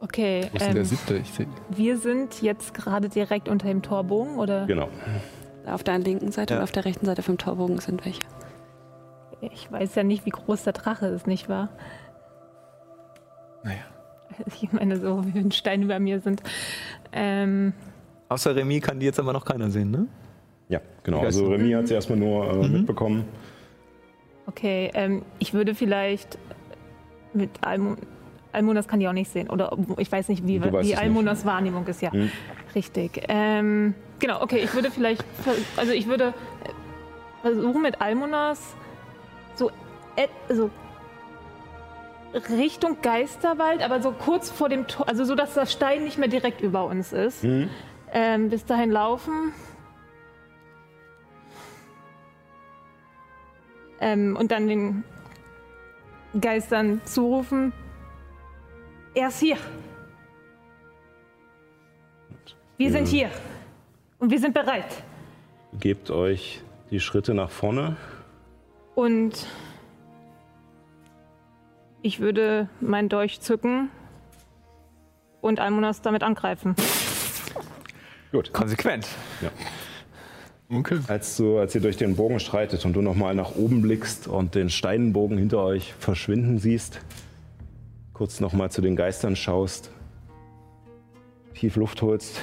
Okay. 0.00 0.46
Wo 0.52 0.56
ist 0.56 0.66
denn 0.66 0.74
der 0.74 0.82
Ähm, 0.82 0.88
siebte? 0.88 1.16
Ich 1.16 1.30
seh, 1.32 1.46
wir 1.70 1.96
sind 1.98 2.42
jetzt 2.42 2.74
gerade 2.74 3.08
direkt 3.08 3.48
unter 3.48 3.66
dem 3.68 3.82
Torbogen, 3.82 4.36
oder? 4.36 4.66
Genau. 4.66 4.88
Auf 5.66 5.82
der 5.82 5.98
linken 5.98 6.30
Seite 6.32 6.54
Ja. 6.54 6.58
und 6.60 6.64
auf 6.64 6.70
der 6.72 6.84
rechten 6.84 7.06
Seite 7.06 7.22
vom 7.22 7.38
Torbogen 7.38 7.78
sind 7.78 8.04
welche. 8.04 8.20
Ich 9.40 9.70
weiß 9.72 9.94
ja 9.94 10.02
nicht, 10.04 10.24
wie 10.26 10.30
groß 10.30 10.64
der 10.64 10.72
Drache 10.74 11.06
ist, 11.08 11.26
nicht 11.26 11.48
wahr? 11.48 11.70
naja. 13.62 13.78
Ich 14.60 14.70
meine, 14.72 14.98
so 15.00 15.24
wie 15.32 15.38
ein 15.38 15.50
Stein 15.50 15.82
über 15.82 15.98
mir 15.98 16.20
sind. 16.20 16.42
Ähm, 17.12 17.72
Außer 18.28 18.56
Remy 18.56 18.80
kann 18.80 18.98
die 18.98 19.06
jetzt 19.06 19.20
aber 19.20 19.32
noch 19.32 19.44
keiner 19.44 19.70
sehen, 19.70 19.90
ne? 19.90 20.06
Ja, 20.68 20.80
genau. 21.04 21.20
Also 21.20 21.46
Remy 21.48 21.72
hat 21.72 21.88
sie 21.88 21.94
erstmal 21.94 22.18
nur 22.18 22.50
äh, 22.50 22.68
mitbekommen. 22.68 23.24
okay, 24.46 24.90
ähm, 24.94 25.22
ich 25.38 25.54
würde 25.54 25.74
vielleicht 25.74 26.38
mit 27.32 27.50
Almo 27.60 27.96
Almonas 28.52 28.88
kann 28.88 29.00
die 29.00 29.06
auch 29.06 29.12
nicht 29.12 29.30
sehen. 29.30 29.50
Oder 29.50 29.76
ich 29.98 30.10
weiß 30.10 30.28
nicht, 30.28 30.46
wie, 30.46 30.62
wie 30.62 30.96
Almonas 30.96 31.44
Wahrnehmung 31.44 31.86
ist, 31.86 32.00
ja. 32.00 32.10
Hm. 32.10 32.30
Richtig. 32.74 33.22
Ähm, 33.28 33.94
genau, 34.18 34.40
okay, 34.40 34.60
ich 34.64 34.74
würde 34.74 34.90
vielleicht, 34.90 35.22
also 35.76 35.92
ich 35.92 36.06
würde 36.06 36.28
äh, 36.64 37.42
versuchen 37.42 37.82
mit 37.82 38.00
Almonas 38.00 38.74
so, 39.56 39.70
so 40.48 40.70
Richtung 42.50 42.98
Geisterwald, 43.02 43.82
aber 43.82 44.00
so 44.00 44.12
kurz 44.12 44.50
vor 44.50 44.70
dem 44.70 44.86
Tor, 44.86 45.06
also 45.08 45.24
so, 45.24 45.34
dass 45.34 45.54
der 45.54 45.66
Stein 45.66 46.04
nicht 46.04 46.16
mehr 46.18 46.28
direkt 46.28 46.60
über 46.62 46.86
uns 46.86 47.12
ist. 47.12 47.44
Mhm. 47.44 47.68
Ähm, 48.12 48.48
bis 48.48 48.64
dahin 48.64 48.90
laufen. 48.90 49.52
Ähm, 54.00 54.36
und 54.36 54.50
dann 54.50 54.68
den 54.68 55.04
Geistern 56.40 57.00
zurufen. 57.04 57.72
Er 59.14 59.28
ist 59.28 59.40
hier. 59.40 59.56
Wir 62.76 62.90
sind 62.90 63.08
hier. 63.08 63.30
Und 64.18 64.30
wir 64.30 64.38
sind 64.38 64.52
bereit. 64.52 65.02
Gebt 65.80 66.10
euch 66.10 66.62
die 66.90 67.00
Schritte 67.00 67.34
nach 67.34 67.50
vorne. 67.50 67.96
Und 68.94 69.46
ich 72.02 72.20
würde 72.20 72.68
meinen 72.80 73.08
Dolch 73.08 73.40
zücken 73.40 73.90
und 75.40 75.60
Almonas 75.60 76.02
damit 76.02 76.22
angreifen. 76.22 76.76
Gut. 78.36 78.52
Konsequent. 78.52 79.08
Okay. 80.68 80.98
Als, 81.08 81.38
du, 81.38 81.58
als 81.58 81.74
ihr 81.74 81.80
durch 81.80 81.96
den 81.96 82.16
Bogen 82.16 82.38
streitet 82.38 82.84
und 82.84 82.92
du 82.92 83.00
nochmal 83.00 83.34
nach 83.34 83.54
oben 83.56 83.80
blickst 83.80 84.28
und 84.28 84.54
den 84.54 84.68
Steinenbogen 84.68 85.38
hinter 85.38 85.62
euch 85.62 85.94
verschwinden 85.98 86.58
siehst, 86.58 87.00
kurz 88.12 88.40
nochmal 88.40 88.70
zu 88.70 88.82
den 88.82 88.94
Geistern 88.94 89.36
schaust, 89.36 89.90
tief 91.54 91.76
Luft 91.76 92.02
holst 92.02 92.42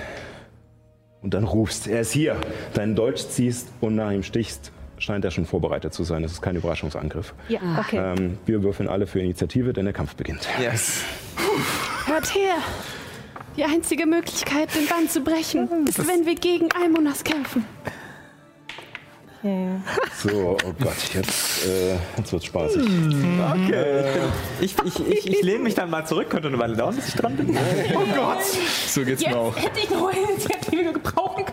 und 1.21 1.35
dann 1.35 1.43
rufst, 1.43 1.85
er 1.85 2.01
ist 2.01 2.11
hier, 2.11 2.37
deinen 2.73 2.95
Dolch 2.95 3.29
ziehst 3.29 3.67
und 3.79 3.93
nach 3.93 4.11
ihm 4.11 4.23
stichst, 4.23 4.71
scheint 4.97 5.23
er 5.23 5.29
schon 5.29 5.45
vorbereitet 5.45 5.93
zu 5.93 6.03
sein. 6.03 6.23
Es 6.23 6.31
ist 6.31 6.41
kein 6.41 6.55
Überraschungsangriff. 6.55 7.35
Ja, 7.49 7.59
okay. 7.79 7.97
Ähm, 7.97 8.39
wir 8.47 8.63
würfeln 8.63 8.89
alle 8.89 9.05
für 9.05 9.19
Initiative, 9.19 9.73
denn 9.73 9.85
der 9.85 9.93
Kampf 9.93 10.15
beginnt. 10.15 10.47
Yes. 10.59 11.03
Hört 12.07 12.33
her! 12.33 12.55
Die 13.55 13.63
einzige 13.63 14.05
Möglichkeit, 14.07 14.73
den 14.75 14.87
Bann 14.87 15.07
zu 15.07 15.21
brechen, 15.21 15.87
ist, 15.87 16.07
wenn 16.07 16.25
wir 16.25 16.35
gegen 16.35 16.69
Almonas 16.71 17.23
kämpfen. 17.23 17.65
Ja. 19.43 19.81
So, 20.23 20.57
oh 20.63 20.73
Gott, 20.79 20.95
jetzt, 21.13 21.65
äh, 21.67 21.95
jetzt 22.17 22.31
wird's 22.31 22.45
spaßig. 22.45 22.81
Okay. 22.81 24.05
Ich, 24.61 24.73
ich, 24.85 25.07
ich, 25.07 25.27
ich 25.27 25.41
lehne 25.41 25.65
mich 25.65 25.75
dann 25.75 25.89
mal 25.89 26.05
zurück. 26.07 26.29
Könnte 26.29 26.47
eine 26.47 26.57
Weile 26.57 26.77
dauern, 26.77 26.95
bis 26.95 27.09
ich 27.09 27.15
dran 27.15 27.35
bin. 27.35 27.55
Oh 27.93 28.05
Gott! 28.15 28.41
So 28.87 29.03
geht's 29.03 29.21
mir 29.21 29.37
auch. 29.37 29.53
Jetzt 29.57 29.65
hätte 29.65 29.79
ich 29.81 29.89
noch 29.89 30.07
eine 30.07 30.21
Initiative 30.21 30.93
gebrauchen 30.93 31.43
können, 31.43 31.52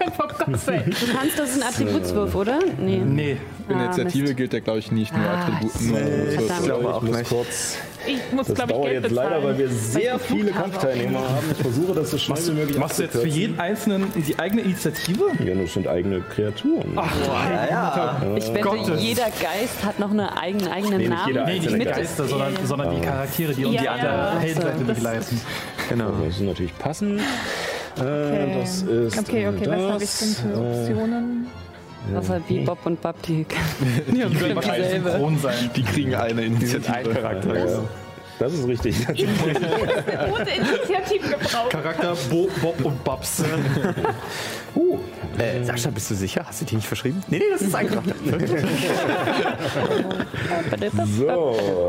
Willen. 0.53 0.85
Du 1.01 1.13
kannst, 1.17 1.39
das 1.39 1.51
ist 1.57 1.63
ein 1.63 1.69
Attributswurf, 1.69 2.35
oder? 2.35 2.59
Nee. 2.79 2.99
Nee. 3.05 3.37
Initiative 3.69 4.25
Mist. 4.25 4.37
gilt 4.37 4.53
ja, 4.53 4.61
glaube 4.61 4.81
ich, 4.81 4.91
nicht 4.91 5.17
nur 5.17 5.25
Ah, 5.25 5.43
Attribut. 5.47 5.81
Nur 5.83 5.99
so, 5.99 6.65
glaube 6.65 6.83
ich 6.83 6.89
auch 6.89 7.03
muss 7.03 7.17
nicht. 7.19 7.29
kurz. 7.31 7.77
Ich 8.07 8.33
muss, 8.33 8.47
Das 8.47 8.55
glaube 8.57 8.73
ich, 8.73 8.77
dauert 8.79 8.91
Geld 8.91 9.05
jetzt 9.05 9.13
leider, 9.13 9.29
bezahlen. 9.29 9.45
weil 9.45 9.59
wir 9.59 9.69
sehr 9.69 10.15
ich 10.17 10.23
viele. 10.23 10.51
Kampfteilnehmer 10.51 11.19
haben. 11.21 11.45
Ich 11.53 11.59
versuche 11.59 11.95
das 11.95 12.11
so 12.11 12.19
schnell 12.19 12.39
wie 12.47 12.51
möglich 12.53 12.79
Machst 12.79 12.99
du 12.99 13.03
jetzt 13.05 13.17
für 13.19 13.27
jeden 13.29 13.61
Einzelnen 13.61 14.07
die 14.17 14.39
eigene 14.39 14.63
Initiative? 14.63 15.25
Ja, 15.45 15.55
das 15.55 15.75
sind 15.75 15.87
eigene 15.87 16.21
Kreaturen. 16.23 16.95
Ja, 16.95 17.67
ja. 17.71 18.17
Ich 18.37 18.49
wette, 18.53 18.61
Gottes. 18.61 19.03
jeder 19.03 19.25
Geist 19.27 19.85
hat 19.85 19.99
noch 20.01 20.11
eine 20.11 20.37
eigene, 20.37 20.71
eigenen 20.73 20.97
Nee, 20.99 21.09
nicht 21.09 21.11
Namen. 21.11 21.29
jeder 21.29 21.45
Nee, 21.47 21.59
nicht 21.61 21.85
Geist. 21.85 21.99
Geister, 21.99 22.27
sondern, 22.27 22.55
sondern 22.65 22.95
die 22.97 23.01
Charaktere, 23.03 23.55
die 23.55 23.65
uns 23.67 23.75
Ja, 23.75 23.81
die 23.81 23.87
ja, 23.87 23.93
andere 23.93 24.13
ja. 24.35 24.39
Heldenseite 24.41 24.85
Das- 24.85 24.97
begleiten. 24.97 25.41
Genau. 25.91 26.11
Das 26.25 26.35
ist 26.37 26.41
natürlich 26.41 26.79
passend. 26.79 27.21
Äh, 28.01 28.05
Okay. 28.05 28.61
Das 28.61 28.83
ist 28.83 29.19
Okay, 29.19 29.49
okay, 29.49 29.67
was 29.67 29.93
habe 29.93 30.05
ich 30.05 30.11
das, 30.11 30.19
denn 30.19 30.53
für 30.53 30.61
äh, 30.61 30.81
Optionen? 30.81 31.47
Außer 32.17 32.41
Bebop 32.49 32.87
und 32.87 33.01
Bab, 33.03 33.23
die 33.23 33.45
Die 34.11 34.19
werden 34.41 34.57
wahrscheinlich 34.57 34.91
synchron 34.91 35.39
sein. 35.39 35.71
Die 35.77 35.83
kriegen 35.83 36.15
eine 36.15 36.43
Die 36.49 36.67
sind 36.67 36.89
ein 36.89 37.05
Initiative. 37.05 37.15
Charakter. 37.15 37.59
Ja. 37.59 37.83
Das 38.41 38.55
ist 38.55 38.67
richtig. 38.67 39.07
Gute 39.07 40.51
Initiativen 40.51 41.31
gebraucht. 41.31 41.71
Charakter 41.71 42.17
Bo, 42.31 42.49
Bob 42.63 42.83
und 42.85 43.05
Babs. 43.05 43.45
Uh, 44.75 44.99
Äh, 45.37 45.65
Sascha, 45.65 45.91
bist 45.91 46.09
du 46.11 46.15
sicher? 46.15 46.45
Hast 46.47 46.61
du 46.61 46.65
die 46.65 46.77
nicht 46.77 46.87
verschrieben? 46.87 47.21
Nee, 47.29 47.39
nee, 47.39 47.45
das 47.51 47.63
ist 47.63 47.73
so. 47.73 47.79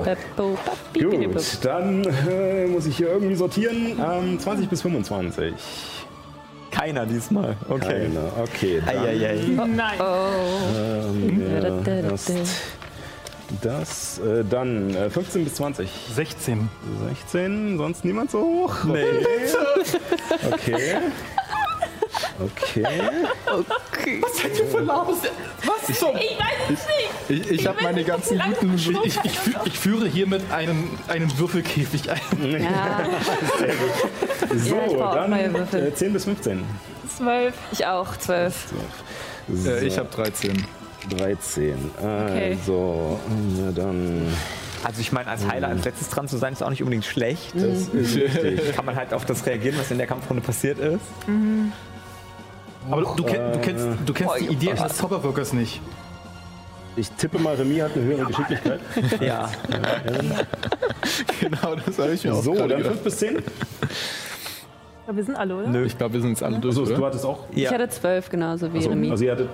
Beppo, 0.03 0.57
papi, 0.65 1.05
bidibub. 1.05 1.35
Gut, 1.35 1.59
dann 1.61 2.03
äh, 2.03 2.65
muss 2.65 2.87
ich 2.87 2.97
hier 2.97 3.09
irgendwie 3.09 3.35
sortieren. 3.35 3.99
Ähm, 3.99 4.39
20 4.39 4.67
bis 4.67 4.81
25. 4.81 5.53
Keiner 6.71 7.05
diesmal. 7.05 7.55
Okay. 7.69 8.09
Keine. 8.09 8.31
Okay, 8.41 8.81
dann 8.85 8.97
Eieiei. 8.97 9.35
Nein. 9.57 9.99
haben 9.99 11.85
wir 11.85 12.11
erst 12.11 12.31
das. 13.61 14.19
Äh, 14.19 14.43
dann 14.49 14.93
äh, 14.95 15.09
15 15.09 15.43
bis 15.43 15.55
20. 15.55 15.89
16. 16.15 16.69
16, 17.09 17.77
sonst 17.77 18.05
niemand 18.05 18.31
so 18.31 18.39
hoch? 18.41 18.83
Nee. 18.85 19.03
Okay. 22.39 23.01
Okay. 23.45 24.21
Was 24.21 24.37
seid 24.41 24.57
ihr 24.59 24.65
für 24.65 24.79
Labus? 24.79 25.17
Was 25.63 25.99
zum? 25.99 26.15
Ich 26.15 26.37
weiß 26.39 26.69
es 26.73 26.79
nicht. 27.37 27.45
Ich, 27.51 27.51
ich 27.59 27.67
habe 27.67 27.81
meine 27.83 28.03
ganzen 28.03 28.39
guten. 28.39 28.73
Ich, 28.75 28.89
ich, 28.89 29.17
ich, 29.23 29.37
fü- 29.37 29.59
ich 29.65 29.77
führe 29.79 30.07
hiermit 30.07 30.41
einen, 30.51 30.97
einen 31.07 31.37
Würfelkäfig 31.37 32.09
ein. 32.09 32.19
Ja, 32.63 33.05
So, 34.57 34.75
Ja, 34.75 34.85
ich 34.87 34.97
dann 35.73 35.73
äh, 35.73 35.93
10 35.93 36.13
bis 36.13 36.23
15. 36.25 36.63
Zwölf. 37.15 37.53
ich 37.71 37.85
auch, 37.85 38.17
zwölf. 38.17 38.55
So, 39.47 39.69
Äh, 39.69 39.85
ich 39.85 39.97
habe 39.99 40.09
13. 40.09 40.65
13. 41.09 41.75
Okay. 41.97 42.51
Also, 42.59 43.19
na 43.57 43.71
dann. 43.71 44.21
Also 44.83 44.99
ich 45.01 45.11
meine, 45.11 45.29
als 45.29 45.47
Heiler 45.47 45.67
als 45.67 45.85
letztes 45.85 46.09
dran 46.09 46.27
zu 46.27 46.37
sein, 46.37 46.53
ist 46.53 46.63
auch 46.63 46.69
nicht 46.71 46.81
unbedingt 46.81 47.05
schlecht. 47.05 47.53
Das 47.55 47.87
ist 47.89 47.93
richtig. 48.15 48.75
Kann 48.75 48.85
man 48.85 48.95
halt 48.95 49.13
auf 49.13 49.25
das 49.25 49.45
reagieren, 49.45 49.75
was 49.77 49.91
in 49.91 49.97
der 49.99 50.07
Kampfrunde 50.07 50.41
passiert 50.41 50.79
ist. 50.79 51.01
Aber 52.89 53.01
du, 53.01 53.13
du, 53.15 53.23
du 53.23 53.59
kennst, 53.61 53.87
du 54.05 54.13
kennst 54.13 54.35
die 54.39 54.45
Boah, 54.45 54.51
Idee 54.51 54.71
eines 54.71 54.97
Zauberwirkers 54.97 55.53
nicht. 55.53 55.79
Ich 56.95 57.09
tippe 57.11 57.37
mal, 57.39 57.55
Remy 57.55 57.77
hat 57.77 57.91
eine 57.95 58.03
höhere 58.03 58.25
Geschicklichkeit. 58.25 58.79
Ja. 59.21 59.49
Genau, 61.39 61.75
das 61.85 61.97
habe 61.99 62.13
ich 62.13 62.23
mir 62.23 62.33
auch 62.33 62.41
So, 62.43 62.53
dann 62.55 62.67
gedacht. 62.69 62.85
5 62.87 62.99
bis 63.03 63.17
10. 63.17 63.37
Aber 65.07 65.17
wir 65.17 65.23
sind 65.23 65.35
alle, 65.35 65.55
oder? 65.57 65.67
Nö. 65.67 65.85
Ich 65.85 65.97
glaube, 65.97 66.13
wir 66.15 66.21
sind 66.21 66.31
jetzt 66.31 66.43
alle 66.43 66.59
durch, 66.59 66.75
So, 66.75 66.85
du 66.85 67.05
hattest 67.05 67.25
auch. 67.25 67.45
Ich 67.51 67.63
Ja. 67.63 67.71
hatte 67.71 67.87
zwölf, 67.89 68.29
genauso 68.29 68.71
wie 68.73 68.79
Achso, 68.79 68.89
Remy. 68.89 69.11
also 69.11 69.23
ihr 69.23 69.31
hattet. 69.31 69.49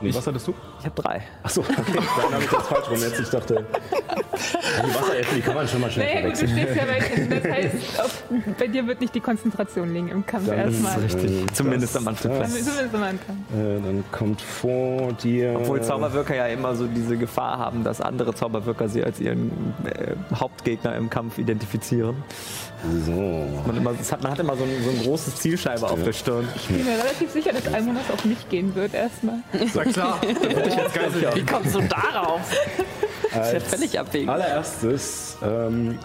Nee, 0.00 0.14
was 0.14 0.26
hattest 0.26 0.46
du? 0.46 0.54
Ich 0.78 0.84
habe 0.86 1.02
drei. 1.02 1.22
Achso, 1.42 1.60
okay. 1.60 1.74
Dann 2.22 2.32
habe 2.34 2.44
ich 2.44 2.50
das 2.50 2.66
falsch 2.68 2.88
rum. 2.90 2.98
Jetzt 3.00 3.20
ich 3.20 3.28
dachte. 3.30 3.64
Die 3.64 4.94
Wasserelfen, 4.94 5.36
die 5.36 5.42
kann 5.42 5.54
man 5.54 5.66
schon 5.68 5.80
mal 5.80 5.90
schnell 5.90 6.14
Naja, 6.14 6.28
gut, 6.28 6.40
du 6.42 6.46
verwechseln. 6.46 6.66
stehst 6.66 6.76
ja 6.76 7.14
hinten. 7.16 7.42
Das 7.42 7.52
heißt, 7.52 8.00
auf, 8.00 8.22
bei 8.58 8.66
dir 8.68 8.86
wird 8.86 9.00
nicht 9.00 9.14
die 9.14 9.20
Konzentration 9.20 9.92
liegen 9.92 10.08
im 10.10 10.24
Kampf 10.24 10.46
Dann 10.46 10.58
erstmal. 10.58 11.02
ist 11.04 11.14
richtig. 11.16 11.52
Zumindest 11.54 11.96
am 11.96 12.08
Anfang. 12.08 12.38
Das, 12.38 12.48
Zumindest 12.50 12.94
am 12.94 13.02
Anfang. 13.02 13.36
äh, 13.52 13.80
dann 13.84 14.04
kommt 14.12 14.40
vor 14.40 15.12
dir. 15.14 15.54
Obwohl 15.56 15.82
Zauberwirker 15.82 16.34
ja 16.36 16.46
immer 16.46 16.76
so 16.76 16.86
diese 16.86 17.16
Gefahr 17.16 17.58
haben, 17.58 17.82
dass 17.82 18.00
andere 18.00 18.34
Zauberwirker 18.34 18.88
sie 18.88 19.02
als 19.02 19.18
ihren 19.20 19.50
äh, 19.84 20.14
Hauptgegner 20.34 20.94
im 20.94 21.10
Kampf 21.10 21.38
identifizieren. 21.38 22.22
So. 23.04 23.62
Man, 23.66 23.76
immer, 23.76 23.90
hat, 23.90 24.22
man 24.22 24.32
hat 24.32 24.38
immer 24.38 24.56
so 24.56 24.62
ein, 24.64 24.70
so 24.84 24.90
ein 24.90 25.02
großes 25.02 25.36
Zielscheibe 25.36 25.88
auf 25.88 26.02
der 26.02 26.12
Stirn. 26.12 26.48
Ich 26.54 26.68
bin 26.68 26.84
mir 26.84 26.92
relativ 26.92 27.30
sicher, 27.32 27.52
dass 27.52 27.72
Almonas 27.72 28.10
auf 28.12 28.24
mich 28.24 28.48
gehen 28.48 28.74
wird 28.74 28.94
erstmal. 28.94 29.38
Na 29.74 29.84
klar, 29.84 30.20
dann 30.22 30.56
würde 30.56 30.68
ich 30.68 30.76
jetzt 30.76 30.94
Geisel 30.94 31.28
Wie 31.34 31.44
kommst 31.44 31.74
du 31.74 31.80
darauf? 31.82 32.40
Das 33.34 33.48
ist 33.48 33.52
ja 33.54 33.60
völlig 33.60 33.98
abwegig. 33.98 34.28
allererstes 34.28 35.36
ähm, 35.42 35.98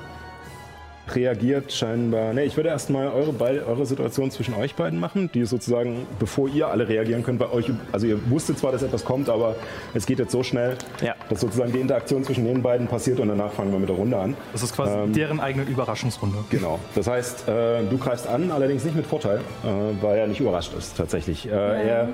reagiert 1.13 1.71
scheinbar. 1.71 2.33
Ne, 2.33 2.45
ich 2.45 2.55
würde 2.55 2.69
erstmal 2.69 3.07
eure, 3.07 3.33
eure 3.67 3.85
Situation 3.85 4.31
zwischen 4.31 4.53
euch 4.53 4.75
beiden 4.75 4.99
machen, 4.99 5.29
die 5.33 5.41
ist 5.41 5.49
sozusagen, 5.49 6.07
bevor 6.19 6.47
ihr 6.49 6.67
alle 6.69 6.87
reagieren 6.87 7.23
könnt, 7.23 7.39
bei 7.39 7.51
euch. 7.51 7.69
Also 7.91 8.07
ihr 8.07 8.29
wusstet 8.29 8.57
zwar, 8.57 8.71
dass 8.71 8.83
etwas 8.83 9.03
kommt, 9.03 9.29
aber 9.29 9.55
es 9.93 10.05
geht 10.05 10.19
jetzt 10.19 10.31
so 10.31 10.43
schnell, 10.43 10.75
Ja. 11.01 11.15
dass 11.29 11.41
sozusagen 11.41 11.71
die 11.73 11.79
Interaktion 11.79 12.23
zwischen 12.23 12.45
den 12.45 12.61
beiden 12.61 12.87
passiert 12.87 13.19
und 13.19 13.27
danach 13.27 13.51
fangen 13.51 13.71
wir 13.71 13.79
mit 13.79 13.89
der 13.89 13.95
Runde 13.97 14.17
an. 14.17 14.35
Das 14.53 14.63
ist 14.63 14.75
quasi 14.75 14.93
Ähm, 14.93 15.13
deren 15.13 15.39
eigene 15.39 15.65
Überraschungsrunde. 15.65 16.37
Genau. 16.49 16.79
Das 16.95 17.07
heißt, 17.07 17.47
äh, 17.49 17.83
du 17.89 17.97
greifst 17.97 18.27
an, 18.27 18.51
allerdings 18.51 18.83
nicht 18.85 18.95
mit 18.95 19.05
Vorteil, 19.05 19.39
äh, 19.63 20.01
weil 20.03 20.17
er 20.19 20.27
nicht 20.27 20.39
überrascht 20.39 20.71
ist 20.77 20.95
tatsächlich. 20.97 21.47
Äh, 21.47 21.51
Er 21.53 22.09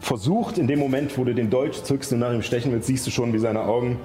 versucht 0.00 0.58
in 0.58 0.66
dem 0.66 0.78
Moment, 0.78 1.16
wo 1.16 1.24
du 1.24 1.34
den 1.34 1.48
Dolch 1.50 1.82
zückst 1.82 2.12
und 2.12 2.18
nach 2.18 2.32
ihm 2.32 2.42
stechen 2.42 2.72
willst, 2.72 2.86
siehst 2.88 3.06
du 3.06 3.10
schon, 3.10 3.32
wie 3.32 3.38
seine 3.38 3.60
Augen 3.62 3.98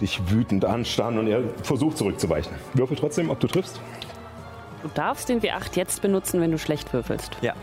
dich 0.00 0.20
wütend 0.30 0.64
anstarren 0.64 1.18
und 1.18 1.28
er 1.28 1.42
versucht 1.62 1.96
zurückzuweichen. 1.98 2.52
Würfel 2.74 2.96
trotzdem, 2.96 3.30
ob 3.30 3.40
du 3.40 3.46
triffst. 3.46 3.80
Du 4.82 4.88
darfst 4.94 5.28
den 5.28 5.40
W8 5.40 5.74
jetzt 5.76 6.02
benutzen, 6.02 6.40
wenn 6.40 6.50
du 6.50 6.58
schlecht 6.58 6.92
würfelst. 6.92 7.32
Ja. 7.40 7.54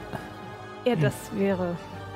Ja, 0.86 0.96
das 0.96 1.14
wäre. 1.36 1.76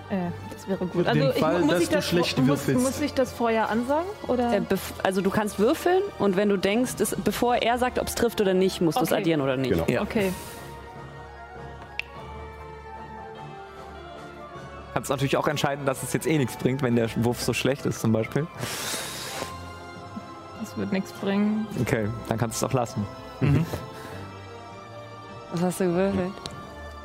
Äh, 0.10 0.30
das 0.52 0.68
wäre 0.68 0.80
gut. 0.86 1.06
Für 1.06 1.14
den 1.14 1.22
Also, 1.24 1.34
ich, 1.36 1.40
Fall, 1.40 1.60
muss, 1.60 1.70
dass 1.72 1.82
ich 1.82 1.90
du 1.90 1.96
das, 1.96 2.06
schlecht 2.08 2.38
muss, 2.40 2.48
würfelst. 2.48 2.82
muss 2.84 3.02
ich 3.02 3.14
das 3.14 3.32
vorher 3.34 3.70
ansagen? 3.70 4.08
Oder? 4.28 4.54
Äh, 4.58 4.62
also 5.04 5.22
du 5.22 5.30
kannst 5.30 5.60
würfeln 5.60 6.02
und 6.20 6.36
wenn 6.38 6.50
du 6.50 6.58
denkst, 6.58 6.94
es, 7.00 7.16
bevor 7.24 7.58
er 7.58 7.78
sagt, 7.78 8.00
ob 8.00 8.08
es 8.08 8.16
trifft 8.16 8.42
oder 8.42 8.54
nicht, 8.54 8.82
musst 8.82 8.98
du 9.00 9.04
es 9.04 9.12
Okay. 9.12 9.22
addieren 9.22 9.42
oder 9.42 9.58
nicht. 9.58 9.72
Genau. 9.72 9.86
Ja. 9.88 10.02
okay. 10.02 10.32
Kannst 14.94 15.10
natürlich 15.10 15.36
auch 15.38 15.48
entscheiden, 15.48 15.86
dass 15.86 16.04
es 16.04 16.14
jetzt 16.14 16.26
eh 16.26 16.38
nichts 16.38 16.56
bringt, 16.56 16.82
wenn 16.82 16.96
der 16.96 17.10
Wurf 17.18 17.42
so 17.44 17.54
schlecht 17.54 17.86
ist 17.86 18.00
zum 18.00 18.12
Beispiel. 18.14 18.48
Das 20.66 20.78
wird 20.78 20.92
nichts 20.92 21.12
bringen. 21.14 21.68
Okay, 21.82 22.08
dann 22.28 22.38
kannst 22.38 22.60
du 22.62 22.66
es 22.66 22.70
auch 22.72 22.74
lassen. 22.76 23.06
Was 25.54 25.62
hast 25.62 25.80
du 25.80 25.86
gewürfelt? 25.86 26.32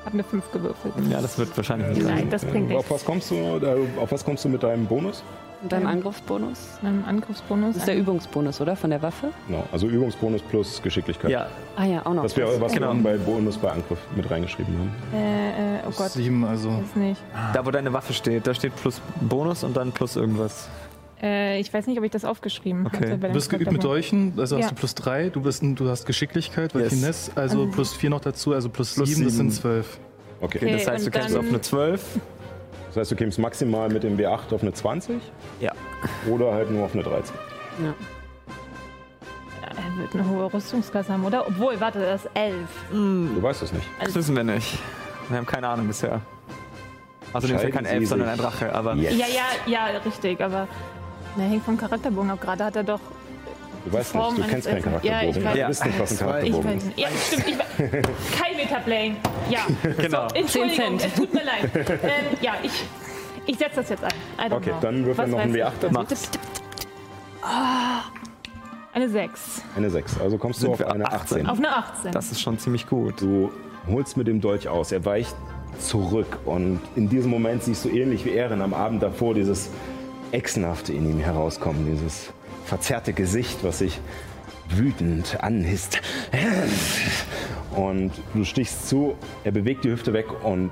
Hab 0.05 0.15
eine 0.15 0.25
5 0.25 0.51
gewürfelt. 0.51 0.95
Ja, 1.11 1.21
das 1.21 1.39
wird 1.39 1.55
wahrscheinlich 1.57 1.89
nicht 1.91 2.03
sein. 2.03 2.15
Nein, 2.15 2.31
das 2.31 2.43
bringt 2.45 2.71
Äh, 2.71 2.75
auf, 2.77 2.79
nichts. 2.89 2.91
was 2.91 3.05
kommst 3.05 3.31
du, 3.31 3.35
äh, 3.35 3.87
auf 4.01 4.11
was 4.11 4.25
kommst 4.25 4.45
du 4.45 4.49
mit 4.49 4.63
deinem 4.63 4.87
Bonus? 4.87 5.23
Und 5.63 5.71
deinem 5.71 5.89
Angriffsbonus? 5.89 6.59
Mein 6.81 7.05
Angriffsbonus. 7.05 7.75
Das 7.75 7.77
ist 7.83 7.87
der 7.87 7.99
Übungsbonus, 7.99 8.63
oder? 8.63 8.77
Von 8.77 8.89
der 8.89 9.03
Waffe? 9.03 9.29
Genau, 9.47 9.63
also 9.71 9.89
Übungsbonus 9.89 10.41
plus 10.41 10.81
Geschicklichkeit. 10.81 11.31
Ja, 11.31 11.49
Ah 11.77 11.85
ja, 11.85 12.01
auch 12.07 12.15
noch. 12.15 12.23
Das 12.23 12.35
wäre, 12.39 12.59
was 12.63 12.73
Genau. 12.73 12.95
wir 12.95 13.03
bei 13.03 13.19
Bonus 13.19 13.59
bei 13.59 13.71
Angriff 13.71 13.99
mit 14.17 14.31
reingeschrieben 14.31 14.75
haben. 14.79 14.95
Äh, 15.15 15.51
äh, 15.51 15.81
oh 15.87 15.93
Gott. 15.95 16.13
Sieben, 16.13 16.45
also. 16.47 16.71
Weiß 16.71 16.97
nicht. 16.97 17.21
da 17.53 17.67
wo 17.67 17.71
deine 17.71 17.93
Waffe 17.93 18.15
steht, 18.15 18.47
da 18.47 18.55
steht 18.55 18.75
plus 18.77 19.03
Bonus 19.21 19.63
und 19.63 19.77
dann 19.77 19.93
plus 19.93 20.17
irgendwas. 20.17 20.67
Äh, 21.23 21.61
ich 21.61 21.73
weiß 21.73 21.87
nicht, 21.87 21.99
ob 21.99 22.05
ich 22.05 22.11
das 22.11 22.25
aufgeschrieben 22.25 22.87
Okay. 22.87 22.97
hatte. 23.13 23.19
Du 23.19 23.33
bist 23.33 23.51
geübt 23.51 23.71
mit. 23.73 23.85
Dolchen, 23.85 24.33
also 24.39 24.57
Ja. 24.57 24.63
hast 24.63 24.71
du 24.71 24.75
plus 24.77 24.95
drei. 24.95 25.29
Du, 25.29 25.43
bist, 25.43 25.63
du 25.63 25.89
hast 25.89 26.07
Geschicklichkeit, 26.07 26.75
weil 26.75 26.83
Yes. 26.83 26.95
Finesse, 26.95 27.33
also 27.35 27.61
Also- 27.61 27.71
plus 27.73 27.95
vier 27.95 28.11
noch 28.11 28.21
dazu, 28.21 28.55
also 28.55 28.69
plus, 28.71 28.95
Plus 28.95 29.09
sieben, 29.11 29.25
das 29.25 29.35
sind 29.35 29.51
sieben. 29.51 29.61
zwölf. 29.63 29.99
Okay. 30.41 30.59
Okay. 30.63 30.73
das 30.73 30.87
heißt, 30.87 31.07
du 31.07 31.11
kämpfst 31.11 31.37
auf 31.37 31.47
eine 31.47 31.61
12. 31.61 32.19
Das 32.89 32.97
heißt, 32.97 33.11
du 33.11 33.17
kämst 33.17 33.39
maximal 33.39 33.89
mit 33.91 34.03
dem 34.03 34.17
W8 34.19 34.53
auf 34.55 34.63
eine 34.63 34.73
20 34.73 35.21
Ja. 35.61 35.73
oder 36.29 36.53
halt 36.55 36.71
nur 36.71 36.85
auf 36.87 36.95
eine 36.95 37.03
13. 37.03 37.35
Ja. 37.85 37.95
Er 39.63 39.99
wird 39.99 40.15
eine 40.15 40.29
hohe 40.29 40.53
Rüstungsklasse 40.53 41.13
haben, 41.13 41.25
oder? 41.25 41.47
Obwohl, 41.47 41.79
warte, 41.81 42.01
das 42.01 42.25
ist 42.25 42.31
11. 42.35 42.69
Du 42.91 43.43
weißt 43.43 43.63
es 43.63 43.73
nicht. 43.73 43.87
Das 44.03 44.15
wissen 44.15 44.35
wir 44.35 44.45
nicht. 44.45 44.79
Wir 45.29 45.37
haben 45.39 45.47
keine 45.47 45.69
Ahnung 45.69 45.87
bisher. 45.87 46.21
Außerdem 47.33 47.57
ist 47.57 47.63
er 47.63 47.71
kein 47.71 47.85
Elf, 47.85 48.09
sondern 48.09 48.31
ein. 48.31 48.39
Drache. 48.39 48.75
Aber 48.75 48.95
Yes. 48.97 49.17
Ja, 49.17 49.27
ja, 49.27 49.45
ja, 49.93 49.99
richtig, 50.05 50.41
aber. 50.41 50.67
Na, 51.41 51.47
hängt 51.47 51.65
vom 51.65 51.79
Charakterbogen 51.79 52.31
ab. 52.31 52.41
Gerade 52.41 52.65
hat 52.65 52.77
er 52.77 52.85
doch. 52.85 53.01
Du 53.87 53.93
weißt 53.95 54.13
Form 54.13 54.35
nicht, 54.35 54.47
du 54.47 54.51
kennst 54.51 54.69
keinen. 54.69 54.83
Charakterbogen. 54.83 55.23
Ja, 55.23 55.31
ich 55.31 55.45
weiß. 55.45 55.55
Du 55.55 55.69
weißt 55.69 55.85
nicht, 55.87 56.01
was 56.01 56.11
ein 56.11 56.19
Charakterbogen 56.19 56.77
ist. 56.77 56.87
nicht. 56.87 56.99
Ja, 56.99 57.09
stimmt. 57.09 57.49
Ich 57.49 57.59
weiß. 57.59 57.67
Kein 58.39 58.57
Metaplaying. 58.57 59.17
Ja. 59.49 59.61
genau. 59.97 60.29
Entschuldigung, 60.35 60.99
Cent. 60.99 61.07
es 61.07 61.15
tut 61.15 61.33
mir 61.33 61.45
leid. 61.45 61.71
Ähm, 62.03 62.37
ja, 62.43 62.53
ich, 62.63 62.85
ich 63.47 63.57
setze 63.57 63.77
das 63.77 63.89
jetzt 63.89 64.05
ein. 64.05 64.53
Okay, 64.53 64.71
know. 64.71 64.79
dann 64.83 65.05
würfel 65.07 65.25
Was 65.25 65.31
noch 65.31 65.39
ein 65.39 65.49
weiß 65.51 65.57
ich? 65.57 65.63
W8 65.63 65.73
dazu. 65.81 65.95
Mach's. 65.95 66.31
Eine 68.93 69.09
6. 69.09 69.63
Eine 69.77 69.91
6. 69.91 70.21
Also 70.21 70.37
kommst 70.37 70.59
du 70.59 70.63
Sind 70.63 70.73
auf 70.73 70.79
wir 70.81 70.93
eine 70.93 71.07
18? 71.07 71.39
18. 71.39 71.47
Auf 71.47 71.59
eine 71.59 71.75
18. 71.75 72.13
Das 72.13 72.31
ist 72.31 72.41
schon 72.43 72.59
ziemlich 72.59 72.87
gut. 72.87 73.21
Du 73.23 73.51
holst 73.89 74.17
mit 74.19 74.27
dem 74.27 74.43
Dolch 74.43 74.69
aus. 74.69 74.93
Er 74.93 75.05
weicht 75.07 75.35
zurück 75.79 76.39
und 76.45 76.81
in 76.97 77.09
diesem 77.09 77.31
Moment 77.31 77.63
siehst 77.63 77.85
du 77.85 77.89
ähnlich 77.89 78.27
wie 78.27 78.31
Ehren 78.31 78.61
am 78.61 78.75
Abend 78.75 79.03
davor 79.03 79.33
dieses 79.35 79.71
Echsenhafte 80.33 80.93
in 80.93 81.09
ihm 81.11 81.19
herauskommen, 81.19 81.87
dieses 81.91 82.31
verzerrte 82.65 83.13
Gesicht, 83.13 83.63
was 83.63 83.79
sich 83.79 84.01
wütend 84.69 85.39
anhisst. 85.43 86.01
Und 87.75 88.13
du 88.35 88.45
stichst 88.45 88.89
zu, 88.89 89.17
er 89.45 89.53
bewegt 89.53 89.85
die 89.85 89.91
Hüfte 89.91 90.13
weg 90.13 90.27
und 90.45 90.71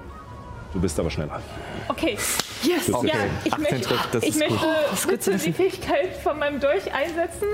du 0.72 0.80
bist 0.80 0.98
aber 1.00 1.10
schneller. 1.10 1.40
Okay. 1.88 2.16
Yes. 2.62 2.92
Okay. 2.92 3.08
Ja, 3.08 3.14
ich 3.44 3.52
18 3.52 3.62
möchte, 3.62 3.88
trifft, 3.88 4.14
das 4.14 4.22
ich 4.22 4.28
ist 4.30 4.38
möchte 4.38 4.54
gut. 4.54 5.08
bitte 5.08 5.38
die 5.38 5.52
Fähigkeit 5.52 6.16
von 6.22 6.38
meinem 6.38 6.60
Dolch 6.60 6.92
einsetzen. 6.92 7.48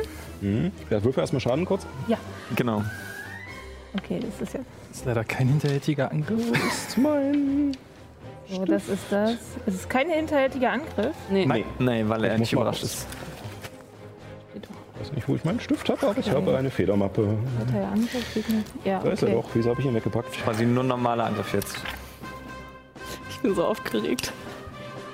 Ja, 0.91 1.03
würfel 1.03 1.21
erstmal 1.21 1.41
Schaden 1.41 1.65
kurz. 1.65 1.87
Ja. 2.07 2.19
Genau. 2.55 2.83
Okay, 3.97 4.21
das 4.21 4.47
ist 4.47 4.55
ja. 4.55 4.61
Das 4.91 4.99
ist 4.99 5.07
leider 5.07 5.25
kein 5.25 5.49
hinterhältiger 5.49 6.11
Angriff. 6.11 6.51
ist 6.69 6.99
mein. 6.99 7.77
So, 8.49 8.65
das 8.65 8.89
ist 8.89 9.05
das. 9.11 9.33
Es 9.67 9.75
ist 9.75 9.91
kein 9.91 10.09
hinterhältiger 10.11 10.73
Angriff. 10.73 11.15
Nee. 11.31 11.47
Nee, 11.47 11.65
Nee, 11.79 12.05
weil 12.09 12.25
er 12.25 12.39
nicht 12.39 12.53
überrascht 12.53 12.83
ist. 12.83 13.07
weiß 14.99 15.13
nicht, 15.13 15.29
wo 15.29 15.35
ich 15.35 15.45
meinen 15.45 15.61
Stift 15.61 15.89
habe, 15.89 16.07
aber 16.09 16.19
ich 16.19 16.31
habe 16.31 16.57
eine 16.57 16.71
Federmappe. 16.71 17.37
Hat 17.59 17.75
er 17.75 17.89
Angriff 17.89 18.35
gegen- 18.35 18.65
Ja, 18.85 19.01
Da 19.01 19.11
ist 19.11 19.23
er 19.23 19.29
okay. 19.29 19.37
doch. 19.43 19.49
Wieso 19.55 19.71
habe 19.71 19.81
ich 19.81 19.87
ihn 19.87 19.95
weggepackt? 19.95 20.33
Quasi 20.45 20.65
nur 20.67 20.85
normaler 20.85 21.25
Angriff 21.25 21.53
jetzt. 21.53 21.77
Ich 23.31 23.39
bin 23.41 23.55
so 23.55 23.65
aufgeregt. 23.65 24.33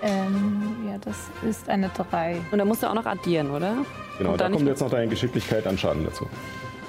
Ähm, 0.03 0.77
ja, 0.89 0.99
das 0.99 1.17
ist 1.49 1.69
eine 1.69 1.89
3. 1.91 2.41
Und 2.51 2.59
dann 2.59 2.69
musst 2.69 2.83
du 2.83 2.87
auch 2.89 2.95
noch 2.95 3.07
addieren, 3.07 3.51
oder? 3.51 3.77
Genau, 4.19 4.33
Und 4.33 4.41
da 4.41 4.45
dann 4.45 4.53
kommt 4.53 4.67
jetzt 4.67 4.81
noch 4.81 4.91
deine 4.91 5.09
Geschicklichkeit 5.09 5.67
an 5.67 5.77
Schaden 5.79 6.05
dazu. 6.05 6.27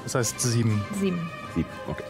Das 0.03 0.15
heißt 0.15 0.39
sieben. 0.39 0.83
7. 0.99 1.29
Sieben, 1.55 1.69
okay. 1.87 2.03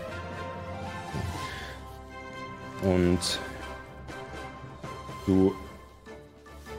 Und 2.84 3.20
du 5.32 5.56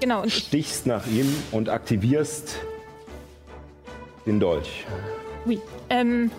Genau, 0.01 0.27
stichst 0.29 0.87
nach 0.87 1.07
ihm 1.07 1.33
und 1.53 1.69
aktivierst 1.69 2.57
den 4.27 4.41
Dolch. 4.41 4.85
oui. 5.47 5.61
ähm, 5.91 6.31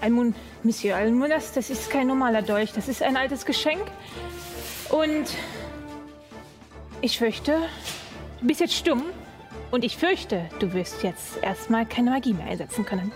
Almun, 0.00 0.34
Monsieur 0.62 0.94
Almunas, 0.96 1.52
das 1.52 1.70
ist 1.70 1.90
kein 1.90 2.06
normaler 2.06 2.42
Dolch, 2.42 2.72
das 2.74 2.86
ist 2.88 3.02
ein 3.02 3.16
altes 3.16 3.44
Geschenk. 3.46 3.80
Und 4.90 5.24
ich 7.00 7.18
fürchte, 7.18 7.58
du 8.40 8.46
bist 8.46 8.60
jetzt 8.60 8.74
stumm. 8.74 9.02
Und 9.72 9.82
ich 9.84 9.96
fürchte, 9.96 10.42
du 10.60 10.72
wirst 10.74 11.02
jetzt 11.02 11.42
erstmal 11.42 11.86
keine 11.86 12.10
Magie 12.10 12.34
mehr 12.34 12.46
einsetzen 12.46 12.84
können. 12.86 13.10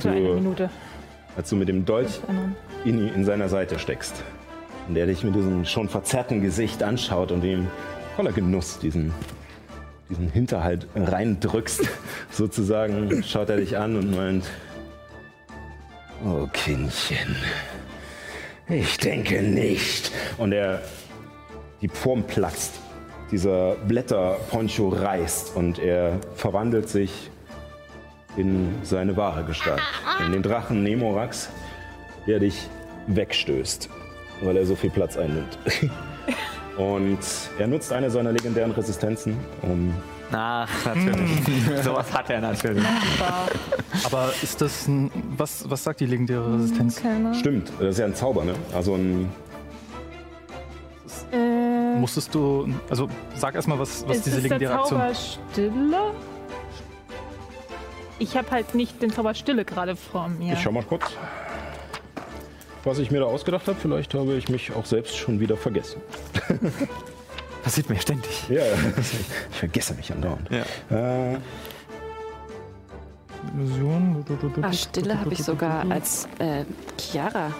Für 0.00 0.10
eine 0.10 0.34
Minute. 0.34 0.70
als 1.36 1.50
du 1.50 1.56
mit 1.56 1.68
dem 1.68 1.84
Dolch 1.84 2.20
in, 2.84 3.08
in 3.14 3.24
seiner 3.24 3.48
Seite 3.50 3.78
steckst. 3.78 4.22
Und 4.86 4.94
der 4.94 5.06
dich 5.06 5.24
mit 5.24 5.34
diesem 5.34 5.64
schon 5.64 5.88
verzerrten 5.88 6.42
Gesicht 6.42 6.82
anschaut 6.82 7.32
und 7.32 7.42
ihm 7.44 7.68
voller 8.16 8.32
Genuss 8.32 8.78
diesen, 8.78 9.12
diesen 10.10 10.30
Hinterhalt 10.30 10.86
reindrückst, 10.94 11.88
sozusagen, 12.30 13.22
schaut 13.22 13.48
er 13.50 13.56
dich 13.56 13.78
an 13.78 13.96
und 13.96 14.14
meint, 14.14 14.44
oh 16.24 16.46
Kindchen, 16.52 17.36
ich 18.68 18.98
denke 18.98 19.42
nicht. 19.42 20.12
Und 20.38 20.52
er, 20.52 20.82
die 21.80 21.88
Form 21.88 22.22
platzt, 22.24 22.74
dieser 23.30 23.74
Blätterponcho 23.88 24.88
reißt 24.90 25.56
und 25.56 25.78
er 25.78 26.20
verwandelt 26.34 26.88
sich 26.88 27.30
in 28.36 28.74
seine 28.82 29.16
wahre 29.16 29.44
Gestalt, 29.44 29.82
in 30.24 30.32
den 30.32 30.42
Drachen 30.42 30.82
Nemorax, 30.82 31.48
der 32.26 32.38
dich 32.40 32.68
wegstößt, 33.06 33.88
weil 34.42 34.56
er 34.56 34.66
so 34.66 34.74
viel 34.74 34.90
Platz 34.90 35.16
einnimmt. 35.16 35.58
Und 36.76 37.18
er 37.58 37.66
nutzt 37.68 37.92
eine 37.92 38.10
seiner 38.10 38.32
legendären 38.32 38.72
Resistenzen, 38.72 39.36
um 39.62 39.94
Ach, 40.32 40.68
natürlich. 40.84 41.82
Sowas 41.82 42.12
hat 42.12 42.30
er 42.30 42.40
natürlich. 42.40 42.84
Aber 44.04 44.32
ist 44.42 44.60
das 44.60 44.88
ein. 44.88 45.10
Was, 45.36 45.68
was 45.70 45.84
sagt 45.84 46.00
die 46.00 46.06
legendäre 46.06 46.54
Resistenz? 46.54 47.00
Stimmt, 47.38 47.70
das 47.78 47.90
ist 47.90 47.98
ja 47.98 48.06
ein 48.06 48.14
Zauber, 48.14 48.44
ne? 48.44 48.54
Also 48.74 48.94
ein. 48.94 49.30
Äh, 51.32 51.98
Musstest 51.98 52.34
du. 52.34 52.68
Also 52.90 53.08
sag 53.36 53.54
erstmal, 53.54 53.78
was, 53.78 54.06
was 54.08 54.16
ist 54.16 54.26
diese 54.26 54.36
es 54.36 54.42
der 54.42 54.58
legendäre 54.58 54.80
Aktion. 54.80 55.00
Zauber 55.00 55.14
Stille? 55.14 56.14
Ich 58.18 58.36
habe 58.36 58.50
halt 58.50 58.74
nicht 58.74 59.02
den 59.02 59.10
Zauber 59.10 59.34
Stille 59.34 59.64
gerade 59.64 59.96
vor 59.96 60.28
mir. 60.28 60.54
Ich 60.54 60.60
schau 60.60 60.72
mal 60.72 60.84
kurz, 60.84 61.04
was 62.86 62.98
ich 62.98 63.10
mir 63.10 63.20
da 63.20 63.26
ausgedacht 63.26 63.66
habe. 63.66 63.78
Vielleicht 63.80 64.14
habe 64.14 64.34
ich 64.34 64.48
mich 64.48 64.72
auch 64.74 64.84
selbst 64.84 65.16
schon 65.16 65.40
wieder 65.40 65.56
vergessen. 65.56 66.00
Passiert 67.62 67.88
mir 67.88 67.98
ständig. 67.98 68.48
Ja, 68.48 68.62
ich 69.50 69.56
vergesse 69.56 69.94
mich 69.94 70.12
andauernd. 70.12 70.48
Ja. 70.50 71.32
Äh, 71.32 71.38
Illusion. 73.56 74.24
Ah, 74.62 74.72
Stille 74.72 75.18
habe 75.18 75.32
ich 75.32 75.42
sogar 75.42 75.90
als 75.90 76.28
äh, 76.38 76.64
Chiara. 76.98 77.52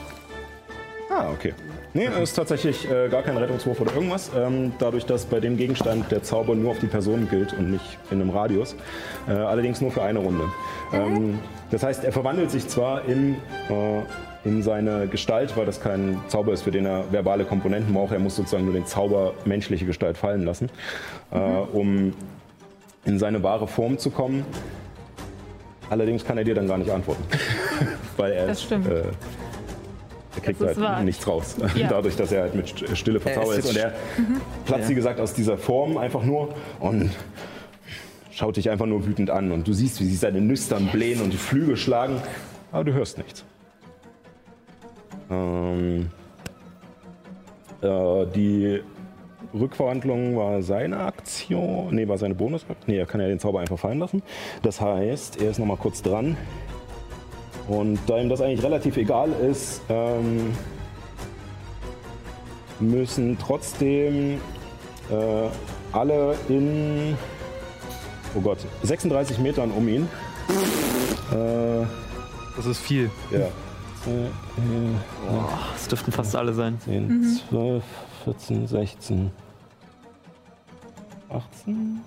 Ah, 1.10 1.30
okay. 1.30 1.54
Nee, 1.92 2.06
es 2.06 2.30
ist 2.30 2.34
tatsächlich 2.34 2.90
äh, 2.90 3.08
gar 3.08 3.22
kein 3.22 3.36
Rettungswurf 3.36 3.80
oder 3.80 3.94
irgendwas. 3.94 4.30
Ähm, 4.36 4.72
dadurch, 4.78 5.06
dass 5.06 5.26
bei 5.26 5.38
dem 5.38 5.56
Gegenstand 5.56 6.10
der 6.10 6.22
Zauber 6.22 6.54
nur 6.54 6.72
auf 6.72 6.80
die 6.80 6.86
Person 6.86 7.28
gilt 7.28 7.52
und 7.52 7.70
nicht 7.70 7.98
in 8.10 8.20
einem 8.20 8.30
Radius. 8.30 8.74
Äh, 9.28 9.32
allerdings 9.32 9.80
nur 9.80 9.92
für 9.92 10.02
eine 10.02 10.18
Runde. 10.18 10.44
Ähm, 10.92 11.38
das 11.70 11.82
heißt, 11.82 12.02
er 12.04 12.12
verwandelt 12.12 12.50
sich 12.50 12.66
zwar 12.66 13.04
in, 13.04 13.34
äh, 13.68 14.02
in 14.44 14.62
seine 14.62 15.06
Gestalt, 15.08 15.56
weil 15.56 15.64
das 15.66 15.80
kein 15.80 16.20
Zauber 16.28 16.52
ist, 16.52 16.62
für 16.62 16.70
den 16.70 16.84
er 16.86 17.10
verbale 17.10 17.44
Komponenten 17.44 17.94
braucht. 17.94 18.12
Er 18.12 18.18
muss 18.18 18.36
sozusagen 18.36 18.64
nur 18.64 18.74
den 18.74 18.86
Zauber 18.86 19.32
menschliche 19.44 19.86
Gestalt 19.86 20.16
fallen 20.18 20.44
lassen, 20.44 20.68
äh, 21.30 21.38
um 21.38 22.12
in 23.06 23.18
seine 23.18 23.42
wahre 23.42 23.66
Form 23.66 23.98
zu 23.98 24.10
kommen. 24.10 24.44
Allerdings 25.90 26.24
kann 26.24 26.38
er 26.38 26.44
dir 26.44 26.54
dann 26.54 26.66
gar 26.66 26.78
nicht 26.78 26.90
antworten. 26.90 27.22
weil 28.16 28.32
er 28.32 28.46
Das 28.46 28.62
stimmt. 28.62 28.86
Äh, 28.86 29.02
er 30.36 30.40
kriegt 30.42 30.60
Das 30.60 30.72
ist 30.72 30.76
halt 30.78 30.86
wahr. 30.88 31.02
nichts 31.02 31.26
raus. 31.26 31.56
Ja. 31.76 31.86
Dadurch, 31.88 32.16
dass 32.16 32.32
er 32.32 32.42
halt 32.42 32.54
mit 32.54 32.66
St- 32.66 32.96
Stille 32.96 33.20
verzaubert 33.20 33.58
ist 33.58 33.64
ist. 33.66 33.70
Und 33.70 33.76
er 33.76 33.92
platzt, 34.66 34.88
wie 34.88 34.94
gesagt, 34.94 35.20
aus 35.20 35.32
dieser 35.32 35.56
Form 35.58 35.96
einfach 35.96 36.22
nur 36.24 36.54
und 36.80 37.10
schaut 38.30 38.56
dich 38.56 38.68
einfach 38.70 38.86
nur 38.86 39.06
wütend 39.06 39.30
an. 39.30 39.52
Und 39.52 39.68
du 39.68 39.72
siehst, 39.72 40.00
wie 40.00 40.04
sich 40.06 40.18
seine 40.18 40.40
Nüstern 40.40 40.88
blähen 40.92 41.20
und 41.22 41.32
die 41.32 41.36
Flügel 41.38 41.76
schlagen, 41.76 42.20
aber 42.72 42.84
du 42.84 42.92
hörst 42.92 43.16
nichts. 43.18 43.44
Ähm, 45.30 46.10
äh, 47.82 48.26
die 48.34 48.80
Rückverwandlung 49.52 50.36
war 50.36 50.62
seine 50.62 50.98
Aktion, 50.98 51.94
nee, 51.94 52.08
war 52.08 52.18
seine 52.18 52.34
Bonusaktion. 52.34 52.78
Nee, 52.86 52.98
er 52.98 53.06
kann 53.06 53.20
ja 53.20 53.28
den 53.28 53.38
Zauber 53.38 53.60
einfach 53.60 53.78
fallen 53.78 53.98
lassen. 53.98 54.22
Das 54.62 54.80
heißt, 54.80 55.40
er 55.40 55.50
ist 55.50 55.58
noch 55.58 55.66
mal 55.66 55.76
kurz 55.76 56.02
dran. 56.02 56.36
Und 57.68 57.98
da 58.06 58.18
ihm 58.18 58.28
das 58.28 58.40
eigentlich 58.40 58.62
relativ 58.62 58.96
egal 58.96 59.30
ist, 59.32 59.80
ähm, 59.88 60.52
müssen 62.80 63.38
trotzdem 63.38 64.40
äh, 65.10 65.48
alle 65.92 66.34
in, 66.48 67.16
oh 68.34 68.40
Gott, 68.40 68.58
36 68.82 69.38
Metern 69.38 69.70
um 69.70 69.88
ihn. 69.88 70.08
Äh, 71.32 71.86
Das 72.56 72.66
ist 72.66 72.80
viel. 72.80 73.10
ja. 73.30 73.48
Das 75.74 75.88
dürften 75.88 76.12
fast 76.12 76.34
alle 76.36 76.52
sein. 76.52 76.78
10, 76.80 77.40
12, 77.50 77.82
14, 78.24 78.66
16, 78.66 79.30
18? 81.30 82.00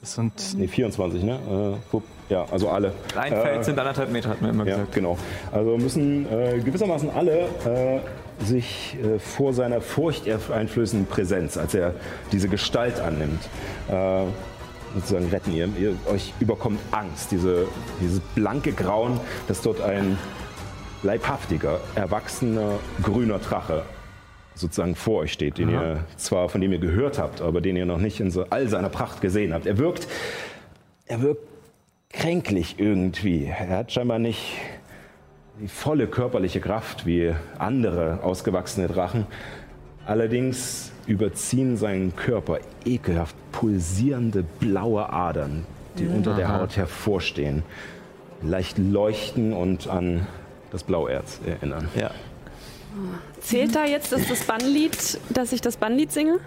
Das 0.00 0.14
sind. 0.14 0.32
Nee, 0.56 0.66
24, 0.66 1.22
ne? 1.22 1.78
Äh, 1.92 2.32
ja, 2.32 2.46
also 2.50 2.70
alle. 2.70 2.92
Ein 3.16 3.32
Äh, 3.32 3.42
Feld 3.42 3.64
sind 3.66 3.78
anderthalb 3.78 4.10
Meter, 4.10 4.30
hat 4.30 4.40
man 4.40 4.50
immer 4.50 4.64
Ja, 4.66 4.76
gesagt. 4.76 4.94
genau. 4.94 5.18
Also 5.52 5.76
müssen 5.76 6.26
äh, 6.32 6.58
gewissermaßen 6.64 7.10
alle 7.10 7.48
äh, 7.66 8.00
sich 8.44 8.96
äh, 9.02 9.18
vor 9.18 9.52
seiner 9.52 9.80
furchteinflößenden 9.82 11.06
Präsenz, 11.06 11.58
als 11.58 11.74
er 11.74 11.94
diese 12.32 12.48
Gestalt 12.48 12.98
annimmt, 12.98 13.42
äh, 13.88 14.22
sozusagen 14.94 15.28
retten. 15.28 15.52
Ihr, 15.52 15.68
ihr, 15.78 15.96
euch 16.10 16.32
überkommt 16.40 16.80
Angst, 16.90 17.30
diese, 17.30 17.66
dieses 18.00 18.20
blanke 18.20 18.72
Grauen, 18.72 19.20
dass 19.48 19.62
dort 19.62 19.80
ein 19.80 20.18
leibhaftiger, 21.02 21.80
erwachsener, 21.94 22.78
grüner 23.02 23.38
Drache 23.38 23.84
sozusagen 24.54 24.94
vor 24.94 25.20
euch 25.20 25.32
steht, 25.32 25.58
den 25.58 25.70
ihr 25.70 26.04
zwar 26.16 26.48
von 26.48 26.60
dem 26.60 26.72
ihr 26.72 26.78
gehört 26.78 27.18
habt, 27.18 27.40
aber 27.40 27.60
den 27.60 27.76
ihr 27.76 27.86
noch 27.86 27.98
nicht 27.98 28.20
in 28.20 28.30
so 28.30 28.44
all 28.50 28.68
seiner 28.68 28.90
Pracht 28.90 29.20
gesehen 29.20 29.54
habt. 29.54 29.66
Er 29.66 29.78
wirkt, 29.78 30.06
er 31.06 31.22
wirkt 31.22 31.42
kränklich 32.10 32.76
irgendwie. 32.78 33.46
Er 33.46 33.78
hat 33.78 33.92
scheinbar 33.92 34.18
nicht 34.18 34.58
die 35.60 35.68
volle 35.68 36.06
körperliche 36.06 36.60
Kraft 36.60 37.06
wie 37.06 37.34
andere 37.58 38.22
ausgewachsene 38.22 38.88
Drachen. 38.88 39.26
Allerdings 40.06 40.89
überziehen 41.06 41.76
seinen 41.76 42.14
Körper 42.16 42.58
ekelhaft 42.84 43.34
pulsierende 43.52 44.44
blaue 44.60 45.12
Adern, 45.12 45.64
die 45.98 46.06
unter 46.06 46.34
der 46.34 46.58
Haut 46.60 46.76
hervorstehen, 46.76 47.62
leicht 48.42 48.78
leuchten 48.78 49.52
und 49.52 49.88
an 49.88 50.26
das 50.70 50.84
Blauerz 50.84 51.40
erinnern. 51.46 51.88
Ja. 51.98 52.10
Zählt 53.40 53.74
da 53.74 53.84
jetzt 53.84 54.12
dass 54.12 54.26
das 54.26 54.44
Bannlied, 54.44 55.20
dass 55.30 55.52
ich 55.52 55.60
das 55.60 55.76
Bannlied 55.76 56.12
singe? 56.12 56.40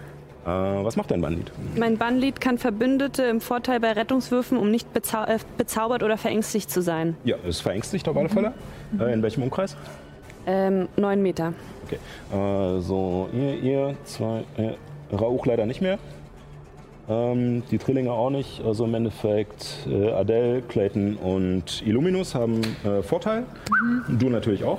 Äh, 0.44 0.48
was 0.48 0.96
macht 0.96 1.10
dein 1.10 1.22
Bandit? 1.22 1.50
Mein 1.76 1.96
Bannlied 1.96 2.40
kann 2.40 2.58
Verbündete 2.58 3.22
im 3.24 3.40
Vorteil 3.40 3.80
bei 3.80 3.92
Rettungswürfen, 3.92 4.58
um 4.58 4.70
nicht 4.70 4.92
bezau 4.92 5.24
äh, 5.24 5.38
bezaubert 5.56 6.02
oder 6.02 6.18
verängstigt 6.18 6.70
zu 6.70 6.82
sein. 6.82 7.16
Ja, 7.24 7.36
es 7.48 7.60
verängstigt 7.60 8.06
auf 8.08 8.16
alle 8.16 8.28
Fälle. 8.28 8.52
Äh, 8.98 9.14
in 9.14 9.22
welchem 9.22 9.42
Umkreis? 9.42 9.76
Ähm, 10.46 10.88
neun 10.96 11.22
Meter. 11.22 11.54
Okay. 11.84 11.98
Äh, 12.32 12.80
so, 12.80 13.28
ihr, 13.32 13.54
ihr, 13.60 13.96
zwei, 14.04 14.44
äh, 14.56 15.14
Rauch 15.14 15.46
leider 15.46 15.66
nicht 15.66 15.80
mehr. 15.80 15.98
Ähm, 17.08 17.62
die 17.70 17.78
Trillinge 17.78 18.12
auch 18.12 18.30
nicht. 18.30 18.62
Also 18.64 18.84
im 18.84 18.94
Endeffekt 18.94 19.86
äh, 19.88 20.10
Adele, 20.12 20.62
Clayton 20.62 21.16
und 21.16 21.82
Illuminus 21.86 22.34
haben 22.34 22.62
äh, 22.84 23.02
Vorteil. 23.02 23.44
Du 24.08 24.30
natürlich 24.30 24.64
auch. 24.64 24.78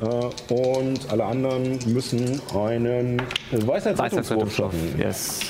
Äh, 0.00 0.52
und 0.54 1.10
alle 1.10 1.24
anderen 1.24 1.78
müssen 1.86 2.40
einen 2.54 3.20
Weisheitsrettungswurf 3.50 3.98
Weisheitsrettungswurf. 3.98 4.54
schaffen. 4.54 4.94
Yes. 4.98 5.40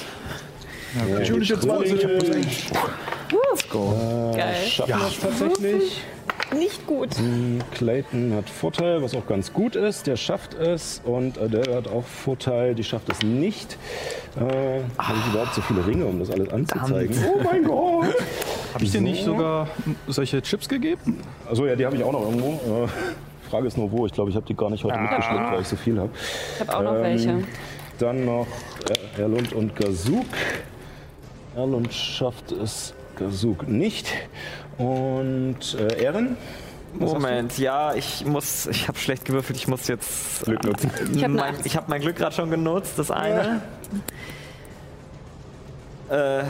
Ja, 0.96 1.18
Natürliche 1.18 1.56
die 1.56 1.68
Trillinge 1.68 1.98
20. 1.98 2.72
Geil. 4.34 4.54
Schaffen 4.66 4.92
das 4.98 5.20
tatsächlich. 5.20 6.02
Nicht 6.56 6.86
gut. 6.86 7.10
Clayton 7.72 8.32
hat 8.34 8.48
Vorteil, 8.48 9.02
was 9.02 9.14
auch 9.14 9.26
ganz 9.26 9.52
gut 9.52 9.76
ist. 9.76 10.06
Der 10.06 10.16
schafft 10.16 10.54
es 10.54 11.02
und 11.04 11.38
Adele 11.38 11.74
hat 11.74 11.88
auch 11.88 12.04
Vorteil, 12.04 12.74
die 12.74 12.84
schafft 12.84 13.10
es 13.10 13.22
nicht. 13.22 13.76
Äh, 14.36 14.80
Habe 14.98 15.18
ich 15.18 15.32
überhaupt 15.32 15.54
so 15.54 15.60
viele 15.60 15.86
Ringe, 15.86 16.06
um 16.06 16.18
das 16.18 16.30
alles 16.30 16.48
anzuzeigen? 16.50 17.16
Oh 17.26 17.40
mein 17.44 17.64
Gott! 17.64 18.14
Habe 18.74 18.84
ich 18.84 18.92
dir 18.92 19.00
nicht 19.00 19.24
sogar 19.24 19.68
solche 20.06 20.40
Chips 20.42 20.68
gegeben? 20.68 21.20
Also 21.48 21.66
ja, 21.66 21.76
die 21.76 21.84
habe 21.84 21.96
ich 21.96 22.04
auch 22.04 22.12
noch 22.12 22.22
irgendwo. 22.22 22.84
Äh, 22.84 22.88
Frage 23.48 23.66
ist 23.66 23.76
nur 23.78 23.90
wo. 23.90 24.06
Ich 24.06 24.12
glaube, 24.12 24.30
ich 24.30 24.36
habe 24.36 24.46
die 24.46 24.54
gar 24.54 24.70
nicht 24.70 24.84
heute 24.84 24.98
mitgeschleppt, 24.98 25.52
weil 25.52 25.60
ich 25.62 25.68
so 25.68 25.76
viel 25.76 25.98
habe. 25.98 26.10
Ich 26.54 26.60
habe 26.60 26.76
auch 26.76 26.82
noch 26.82 27.02
welche. 27.02 27.42
Dann 27.98 28.24
noch 28.24 28.46
äh, 29.16 29.20
Erlund 29.22 29.52
und 29.52 29.74
Gazuk. 29.74 30.26
Erlund 31.56 31.92
schafft 31.92 32.52
es, 32.52 32.94
Gazuk 33.18 33.68
nicht. 33.68 34.12
Und 34.78 35.76
äh, 35.78 36.02
Ehren? 36.02 36.36
Moment, 36.98 37.58
ja, 37.58 37.94
ich 37.94 38.24
muss, 38.24 38.66
ich 38.66 38.88
habe 38.88 38.98
schlecht 38.98 39.24
gewürfelt, 39.24 39.58
ich 39.58 39.68
muss 39.68 39.88
jetzt 39.88 40.44
Glück 40.44 40.64
nutzen. 40.64 40.90
Ich 41.14 41.22
habe 41.22 41.34
mein, 41.34 41.54
ich 41.64 41.76
hab 41.76 41.88
mein 41.88 42.00
Glück 42.00 42.16
gerade 42.16 42.34
schon 42.34 42.50
genutzt, 42.50 42.94
das 42.96 43.10
eine. 43.10 43.60
Äh, 46.08 46.44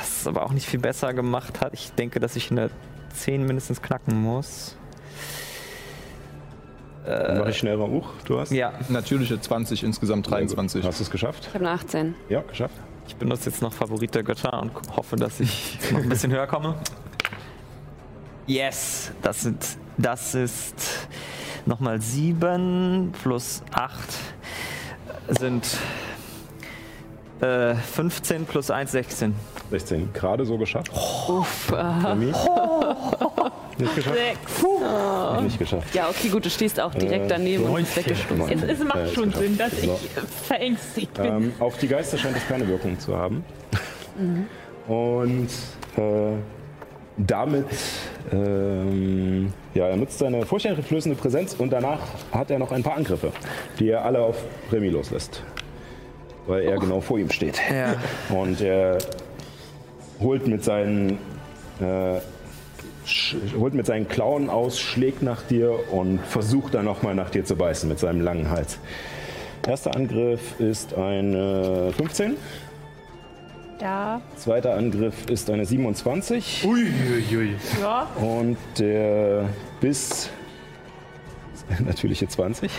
das 0.00 0.16
ist 0.18 0.26
aber 0.26 0.44
auch 0.44 0.52
nicht 0.52 0.66
viel 0.66 0.80
besser 0.80 1.14
gemacht 1.14 1.60
hat. 1.60 1.72
Ich 1.74 1.92
denke, 1.92 2.18
dass 2.18 2.34
ich 2.34 2.50
eine 2.50 2.70
10 3.14 3.46
mindestens 3.46 3.80
knacken 3.80 4.20
muss. 4.20 4.76
Dann 7.06 7.38
mache 7.38 7.50
ich 7.50 7.58
schneller 7.58 7.86
hoch. 7.86 8.08
Du 8.24 8.40
hast? 8.40 8.50
Ja, 8.50 8.72
Natürliche 8.88 9.38
20, 9.38 9.84
insgesamt 9.84 10.28
23. 10.30 10.84
Hast 10.84 11.00
du 11.00 11.04
es 11.04 11.10
geschafft? 11.10 11.46
Ich 11.48 11.54
habe 11.54 11.66
eine 11.66 11.74
18. 11.74 12.14
Ja, 12.28 12.40
geschafft. 12.40 12.74
Ich 13.06 13.16
benutze 13.16 13.50
jetzt 13.50 13.62
noch 13.62 13.72
Favorit 13.72 14.14
der 14.14 14.22
Götter 14.22 14.60
und 14.60 14.72
hoffe, 14.96 15.16
dass 15.16 15.40
ich 15.40 15.78
noch 15.92 16.00
ein 16.00 16.08
bisschen 16.08 16.32
höher 16.32 16.46
komme. 16.46 16.76
Yes, 18.46 19.12
das 19.22 19.42
sind, 19.42 19.64
das 19.96 20.34
ist 20.34 21.08
nochmal 21.66 22.00
7 22.00 23.12
plus 23.22 23.62
8 23.72 23.96
sind 25.28 25.66
äh, 27.40 27.74
15 27.74 28.46
plus 28.46 28.70
1, 28.70 28.92
16. 28.92 29.34
16. 29.70 30.10
Gerade 30.12 30.44
so 30.44 30.58
geschafft. 30.58 30.90
Uff. 31.28 31.70
Äh, 31.72 31.74
Remy? 31.76 32.26
Nicht 33.78 33.94
geschafft? 33.96 34.16
Nicht 35.42 35.58
geschafft. 35.58 35.94
ja, 35.94 36.08
okay, 36.08 36.28
gut, 36.28 36.44
du 36.44 36.50
stehst 36.50 36.80
auch 36.80 36.94
direkt 36.94 37.30
daneben 37.30 37.64
und 37.64 37.76
bist 37.76 37.96
weggestoßen. 37.96 38.50
Es, 38.50 38.62
es 38.78 38.84
macht 38.84 39.12
schon. 39.14 39.32
Sinn, 39.32 39.58
dass 39.58 39.72
ich 39.72 39.86
So. 39.86 39.92
äh, 39.92 40.20
verängstigt 40.46 41.14
bin. 41.14 41.24
Ähm, 41.26 41.52
auf 41.58 41.76
die 41.78 41.88
Geister 41.88 42.16
scheint 42.18 42.36
es 42.36 42.46
keine 42.46 42.68
Wirkung 42.68 42.98
zu 43.00 43.16
haben. 43.16 43.44
Und 44.86 45.48
äh, 45.96 46.36
damit, 47.16 47.66
ähm, 48.32 49.52
ja, 49.74 49.88
er 49.88 49.96
nutzt 49.96 50.18
seine 50.18 50.44
furchteinflößende 50.46 51.16
Präsenz 51.18 51.54
und 51.54 51.70
danach 51.72 51.98
hat 52.32 52.50
er 52.50 52.58
noch 52.60 52.70
ein 52.70 52.82
paar 52.82 52.96
Angriffe, 52.96 53.32
die 53.78 53.88
er 53.90 54.04
alle 54.04 54.20
auf 54.20 54.36
Remy 54.70 54.88
loslässt. 54.88 55.42
Weil 56.46 56.62
er 56.64 56.76
genau 56.78 57.00
vor 57.00 57.18
ihm 57.18 57.30
steht. 57.30 57.58
Ja. 57.72 57.94
Und 58.36 58.60
er 58.60 58.98
holt 60.20 60.46
mit 60.46 60.64
seinen, 60.64 61.18
äh, 61.80 62.18
holt 63.58 63.74
mit 63.74 63.86
seinen 63.86 64.08
Klauen 64.08 64.48
aus, 64.50 64.80
schlägt 64.80 65.22
nach 65.22 65.42
dir 65.42 65.78
und 65.92 66.20
versucht 66.20 66.74
dann 66.74 66.84
nochmal 66.84 67.14
nach 67.14 67.30
dir 67.30 67.44
zu 67.44 67.56
beißen 67.56 67.88
mit 67.88 67.98
seinem 67.98 68.20
langen 68.20 68.50
Hals. 68.50 68.78
Erster 69.66 69.94
Angriff 69.96 70.58
ist 70.60 70.94
eine 70.94 71.92
15. 71.96 72.36
Ja, 73.80 74.20
Zweiter 74.36 74.74
Angriff 74.74 75.26
ist 75.28 75.50
eine 75.50 75.66
27. 75.66 76.64
Uiuiui. 76.66 77.54
ja. 77.80 78.06
Und 78.16 78.56
der 78.78 79.48
Biss 79.80 80.30
ist 81.54 81.64
eine 81.68 81.88
natürliche 81.88 82.28
20. 82.28 82.70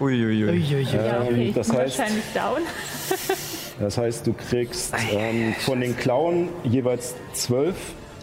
Uiuiui. 0.00 0.44
Uiuiui. 0.44 0.82
ja 0.92 1.20
okay, 1.22 1.48
ich 1.48 1.54
das 1.54 1.70
heißt- 1.70 1.76
wahrscheinlich 1.98 2.24
down. 2.34 2.62
Das 3.84 3.98
heißt, 3.98 4.26
du 4.26 4.32
kriegst 4.32 4.94
ähm, 5.12 5.52
von 5.58 5.78
den 5.78 5.94
Klauen 5.94 6.48
jeweils 6.64 7.14
12 7.34 7.76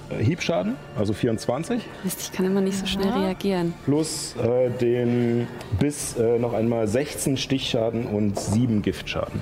äh, 0.09 0.23
Hiebschaden, 0.23 0.75
also 0.97 1.13
24. 1.13 1.83
Mist, 2.03 2.19
ich 2.19 2.31
kann 2.31 2.47
immer 2.47 2.61
nicht 2.61 2.79
so 2.79 2.88
schnell 2.88 3.09
reagieren. 3.09 3.75
Plus 3.85 4.35
äh, 4.38 4.71
den 4.71 5.47
Biss 5.79 6.17
äh, 6.17 6.39
noch 6.39 6.53
einmal 6.53 6.88
16 6.88 7.38
Stichschaden 7.38 8.07
und 8.07 8.39
7 8.39 8.81
Giftschaden. 8.81 9.39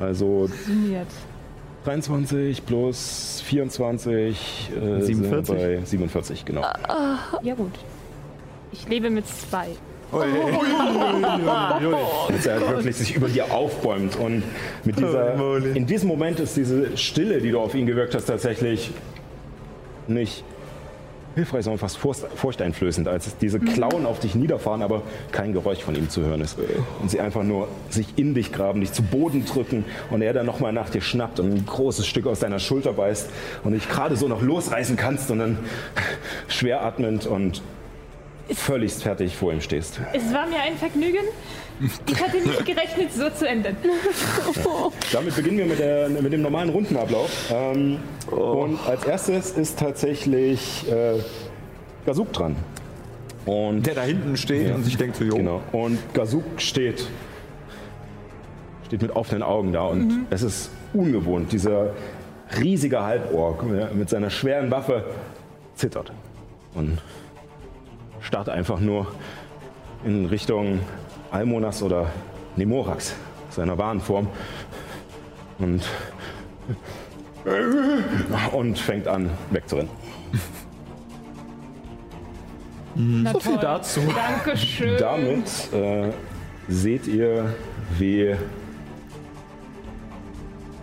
Also 0.00 0.48
Summiert. 0.66 1.06
23 1.84 2.66
plus 2.66 3.44
24 3.46 4.70
äh, 4.74 5.02
47? 5.02 5.06
sind 5.06 5.30
wir 5.30 5.42
bei 5.42 5.84
47, 5.84 6.44
genau. 6.44 6.62
Ja 7.42 7.54
gut. 7.54 7.78
Ich 8.72 8.88
lebe 8.88 9.08
mit 9.08 9.28
zwei. 9.28 9.68
Als 10.12 10.26
er 12.46 12.60
halt 12.60 12.68
wirklich 12.68 12.96
sich 12.96 13.14
über 13.14 13.28
dir 13.28 13.52
aufbäumt 13.52 14.16
und 14.16 14.42
mit 14.84 14.98
dieser, 14.98 15.34
in 15.74 15.86
diesem 15.86 16.08
Moment 16.08 16.40
ist 16.40 16.56
diese 16.56 16.96
Stille, 16.96 17.40
die 17.40 17.50
du 17.50 17.60
auf 17.60 17.74
ihn 17.74 17.86
gewirkt 17.86 18.14
hast, 18.14 18.26
tatsächlich 18.26 18.90
nicht 20.08 20.44
hilfreich, 21.36 21.64
sondern 21.64 21.78
fast 21.78 21.96
furcht- 21.96 22.26
furchteinflößend, 22.34 23.06
als 23.06 23.36
diese 23.38 23.60
Klauen 23.60 24.04
auf 24.04 24.18
dich 24.18 24.34
niederfahren, 24.34 24.82
aber 24.82 25.02
kein 25.30 25.52
Geräusch 25.52 25.78
von 25.78 25.94
ihm 25.94 26.10
zu 26.10 26.22
hören 26.22 26.40
ist. 26.40 26.58
Und 27.00 27.08
sie 27.08 27.20
einfach 27.20 27.44
nur 27.44 27.68
sich 27.88 28.08
in 28.16 28.34
dich 28.34 28.52
graben, 28.52 28.80
dich 28.80 28.92
zu 28.92 29.04
Boden 29.04 29.44
drücken 29.44 29.84
und 30.10 30.22
er 30.22 30.32
dann 30.32 30.44
nochmal 30.44 30.72
nach 30.72 30.90
dir 30.90 31.00
schnappt 31.00 31.38
und 31.38 31.52
ein 31.52 31.64
großes 31.64 32.04
Stück 32.06 32.26
aus 32.26 32.40
deiner 32.40 32.58
Schulter 32.58 32.92
beißt 32.92 33.30
und 33.62 33.74
dich 33.74 33.88
gerade 33.88 34.16
so 34.16 34.26
noch 34.26 34.42
losreißen 34.42 34.96
kannst 34.96 35.30
und 35.30 35.38
dann 35.38 35.58
schwer 36.48 36.84
atmend 36.84 37.26
und 37.26 37.62
völlig 38.54 38.92
fertig 38.92 39.36
vor 39.36 39.52
ihm 39.52 39.60
stehst. 39.60 40.00
Es 40.12 40.32
war 40.32 40.46
mir 40.46 40.60
ein 40.60 40.76
Vergnügen. 40.76 41.24
Ich 42.06 42.20
hatte 42.20 42.36
nicht 42.36 42.66
gerechnet, 42.66 43.12
so 43.12 43.30
zu 43.30 43.48
enden. 43.48 43.76
Damit 45.12 45.34
beginnen 45.34 45.58
wir 45.58 45.66
mit, 45.66 45.78
der, 45.78 46.08
mit 46.10 46.32
dem 46.32 46.42
normalen 46.42 46.68
Rundenablauf. 46.68 47.30
Ähm, 47.52 47.98
Und 48.30 48.78
als 48.86 49.04
erstes 49.04 49.52
ist 49.52 49.78
tatsächlich 49.78 50.84
äh, 50.90 51.20
Gazuk 52.04 52.32
dran. 52.32 52.56
Und, 53.46 53.86
Der 53.86 53.94
da 53.94 54.02
hinten 54.02 54.36
steht 54.36 54.74
und 54.74 54.84
sich 54.84 54.96
denkt 54.96 55.16
so, 55.16 55.24
jo. 55.24 55.36
genau. 55.36 55.62
und 55.72 55.98
Gazuk 56.12 56.44
steht, 56.58 57.06
steht 58.86 59.00
mit 59.00 59.12
offenen 59.16 59.42
Augen 59.42 59.72
da 59.72 59.84
und 59.84 60.26
es 60.28 60.42
ist 60.42 60.70
ungewohnt. 60.92 61.50
Dieser 61.50 61.94
riesige 62.58 63.00
Halborg 63.00 63.64
ja, 63.74 63.88
mit 63.94 64.10
seiner 64.10 64.28
schweren 64.28 64.70
Waffe 64.70 65.04
zittert 65.74 66.12
und 66.74 66.98
starrt 68.20 68.48
einfach 68.48 68.80
nur 68.80 69.06
in 70.04 70.26
Richtung 70.26 70.80
Almonas 71.30 71.82
oder 71.82 72.10
Nemorax, 72.56 73.14
seiner 73.50 73.76
wahren 73.78 74.00
Form. 74.00 74.28
Und, 75.58 75.82
und 78.52 78.78
fängt 78.78 79.06
an 79.06 79.30
wegzurennen. 79.50 79.90
Na 82.94 83.32
So 83.32 83.40
viel 83.40 83.52
toll. 83.52 83.60
dazu. 83.62 84.00
Dankeschön. 84.14 84.98
Damit 84.98 85.72
äh, 85.72 86.10
seht 86.68 87.06
ihr, 87.06 87.54
wie 87.98 88.34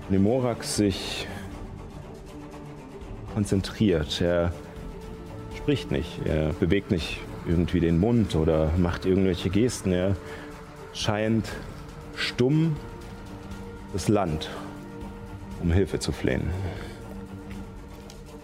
Nemorax 0.09 0.77
sich 0.77 1.27
konzentriert. 3.33 4.21
Er 4.21 4.53
spricht 5.55 5.91
nicht, 5.91 6.25
er 6.25 6.53
bewegt 6.53 6.91
nicht 6.91 7.19
irgendwie 7.47 7.79
den 7.79 7.99
Mund 7.99 8.35
oder 8.35 8.71
macht 8.77 9.05
irgendwelche 9.05 9.49
Gesten. 9.49 9.91
Er 9.91 10.15
scheint 10.93 11.47
stumm 12.15 12.75
das 13.93 14.07
Land 14.07 14.49
um 15.61 15.71
Hilfe 15.71 15.99
zu 15.99 16.11
flehen. 16.11 16.49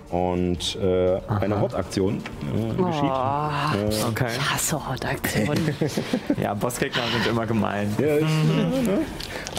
Und 0.09 0.75
äh, 0.75 1.19
eine 1.27 1.59
Hortaktion 1.59 2.17
äh, 2.17 2.73
geschieht. 2.75 4.07
Okay. 4.09 4.27
Ich 4.35 4.51
hasse 4.51 4.87
Hortaktionen. 4.87 5.75
Ja, 6.39 6.53
Bossgegner 6.53 7.01
sind 7.11 7.27
immer 7.31 7.47
gemein. 7.47 7.91
Ja, 7.97 8.17
ich, 8.17 8.25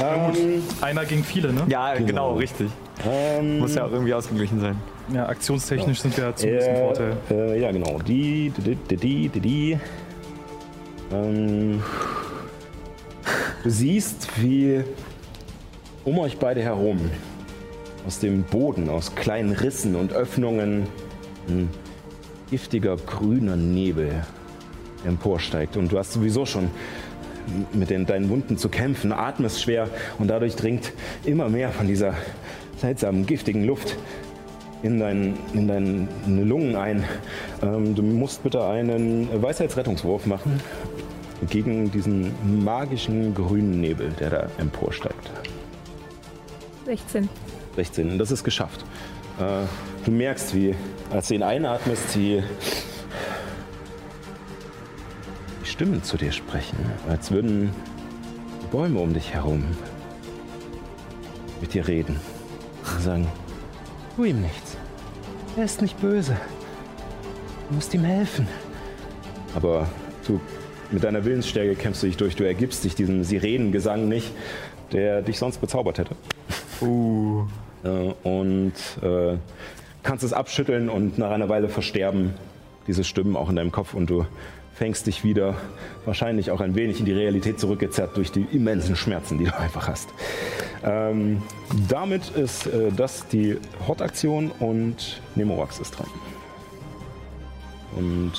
ähm, 0.01 0.63
Einer 0.81 1.05
gegen 1.07 1.25
viele, 1.25 1.53
ne? 1.53 1.63
Ja, 1.67 1.95
genau, 1.95 2.35
richtig. 2.35 2.71
ähm, 3.05 3.59
Muss 3.59 3.75
ja 3.75 3.85
auch 3.85 3.91
irgendwie 3.91 4.15
ausgeglichen 4.15 4.61
sein. 4.61 4.77
Ja, 5.13 5.29
aktionstechnisch 5.29 6.01
sind 6.01 6.17
wir 6.17 6.35
zumindest 6.35 6.69
im 6.69 6.77
Vorteil. 6.77 7.17
Äh, 7.31 7.61
ja, 7.61 7.73
genau. 7.73 7.99
Die, 7.99 8.51
die, 8.57 8.75
die, 8.75 8.97
die, 8.97 9.29
die, 9.29 9.41
die. 9.41 9.79
Ähm, 11.13 11.83
du 13.63 13.71
siehst, 13.71 14.29
wie 14.41 14.83
um 16.05 16.19
euch 16.19 16.39
beide 16.39 16.63
herum 16.63 17.11
aus 18.07 18.19
dem 18.19 18.45
Boden, 18.45 18.89
aus 18.89 19.15
kleinen 19.15 19.53
Rissen 19.53 19.95
und 19.95 20.13
Öffnungen 20.13 20.87
ein 21.49 21.69
giftiger 22.51 22.97
grüner 22.97 23.57
Nebel 23.57 24.25
emporsteigt. 25.07 25.77
Und 25.77 25.93
du 25.93 25.99
hast 25.99 26.13
sowieso 26.13 26.47
schon 26.47 26.71
mit 27.73 27.91
den, 27.91 28.07
deinen 28.07 28.31
Wunden 28.31 28.57
zu 28.57 28.71
kämpfen, 28.71 29.13
atmest 29.13 29.61
schwer 29.61 29.89
und 30.19 30.29
dadurch 30.29 30.57
dringt 30.57 30.93
immer 31.25 31.51
mehr 31.51 31.71
von 31.71 31.87
dieser 31.87 32.15
seltsamen, 32.79 33.27
giftigen 33.27 33.67
Luft 33.67 33.97
in, 34.85 35.01
dein, 35.01 35.35
in 35.53 35.67
deine 35.67 36.45
Lungen 36.45 36.77
ein. 36.77 37.05
Ähm, 37.63 37.95
du 37.95 38.03
musst 38.03 38.43
bitte 38.43 38.65
einen 38.65 39.43
Weisheitsrettungswurf 39.43 40.27
machen 40.27 40.61
gegen 41.51 41.91
diesen 41.91 42.33
magischen 42.65 43.35
grünen 43.35 43.81
Nebel, 43.81 44.11
der 44.21 44.31
da 44.31 44.49
emporsteigt. 44.59 45.31
16. 46.85 47.29
16. 47.75 48.19
Das 48.19 48.31
ist 48.31 48.45
geschafft. 48.45 48.85
Äh, 49.41 49.67
du 50.05 50.13
merkst, 50.13 50.55
wie, 50.55 50.75
als 51.11 51.29
du 51.29 51.35
ihn 51.35 51.43
einatmest, 51.43 52.15
die, 52.15 52.43
die 55.63 55.67
Stimmen 55.67 56.03
zu 56.03 56.17
dir 56.17 56.31
sprechen, 56.31 56.77
als 57.09 57.31
würden 57.33 57.71
Bäume 58.71 59.01
um 59.01 59.13
dich 59.13 59.33
herum 59.33 59.65
mit 61.61 61.75
dir 61.75 61.89
reden 61.89 62.21
sagen, 63.05 63.27
tu 64.17 64.25
ihm 64.25 64.41
nichts. 64.41 64.77
Er 65.57 65.65
ist 65.65 65.83
nicht 65.83 66.01
böse. 66.01 66.37
Du 67.69 67.75
musst 67.75 67.95
ihm 67.95 68.05
helfen. 68.05 68.47
Aber 69.55 69.89
du, 70.27 70.41
mit 70.91 71.05
deiner 71.05 71.25
Willensstärke 71.25 71.75
kämpfst 71.75 72.03
du 72.03 72.07
dich 72.07 72.17
durch. 72.17 72.37
Du 72.37 72.45
ergibst 72.45 72.85
dich 72.85 72.95
diesem 72.95 73.25
Sirenengesang 73.25 74.09
nicht, 74.09 74.33
der 74.93 75.23
dich 75.23 75.39
sonst 75.39 75.59
bezaubert 75.59 75.99
hätte. 75.99 76.15
Uh. 76.81 77.45
Äh, 77.85 78.13
und 78.23 78.73
äh, 79.03 79.37
kannst 80.03 80.25
es 80.25 80.33
abschütteln 80.33 80.89
und 80.89 81.19
nach 81.19 81.31
einer 81.31 81.49
Weile 81.49 81.69
versterben 81.69 82.35
diese 82.87 83.05
Stimmen 83.05 83.37
auch 83.37 83.49
in 83.49 83.57
deinem 83.57 83.73
Kopf 83.73 83.95
und 83.95 84.11
du 84.11 84.27
fängst 84.75 85.07
dich 85.07 85.23
wieder 85.25 85.55
wahrscheinlich 86.05 86.51
auch 86.51 86.61
ein 86.61 86.75
wenig 86.75 86.99
in 86.99 87.07
die 87.07 87.13
Realität 87.13 87.61
zurückgezerrt 87.61 88.17
durch 88.17 88.33
die 88.33 88.47
immensen 88.53 88.97
Schmerzen, 88.97 89.39
die 89.39 89.45
du 89.45 89.57
einfach 89.57 89.89
hast. 89.89 90.09
Ähm, 90.83 91.43
damit 91.89 92.31
ist 92.31 92.67
äh, 92.67 92.91
das 92.95 93.27
die 93.29 93.57
Hot-Aktion 93.87 94.51
und 94.59 95.23
Nemorax 95.37 95.79
ist 95.79 95.93
dran. 95.93 96.09
Und 97.97 98.33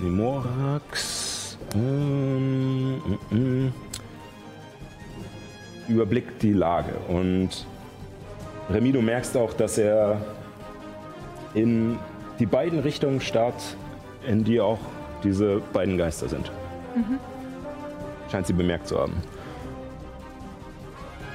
Nemorax 0.00 1.58
ähm, 1.74 2.98
mm, 3.30 3.36
mm, 3.36 3.72
überblickt 5.88 6.42
die 6.42 6.52
Lage 6.52 6.94
und 7.08 7.66
Remy, 8.70 8.92
du 8.92 9.02
merkst 9.02 9.36
auch, 9.36 9.52
dass 9.52 9.76
er 9.76 10.20
in 11.52 11.98
die 12.38 12.46
beiden 12.46 12.78
Richtungen 12.78 13.20
starrt, 13.20 13.76
in 14.26 14.44
die 14.44 14.60
auch 14.60 14.78
diese 15.22 15.60
beiden 15.72 15.96
Geister 15.98 16.28
sind. 16.28 16.50
Scheint 18.30 18.46
sie 18.46 18.52
bemerkt 18.52 18.88
zu 18.88 18.98
haben. 18.98 19.14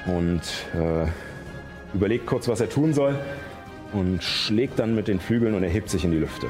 Und 0.06 0.42
äh, 0.74 1.06
überlegt 1.94 2.26
kurz, 2.26 2.48
was 2.48 2.60
er 2.60 2.68
tun 2.68 2.94
soll 2.94 3.18
und 3.92 4.22
schlägt 4.22 4.78
dann 4.78 4.94
mit 4.94 5.08
den 5.08 5.20
Flügeln 5.20 5.54
und 5.54 5.62
erhebt 5.62 5.90
sich 5.90 6.04
in 6.04 6.10
die 6.10 6.18
Lüfte. 6.18 6.46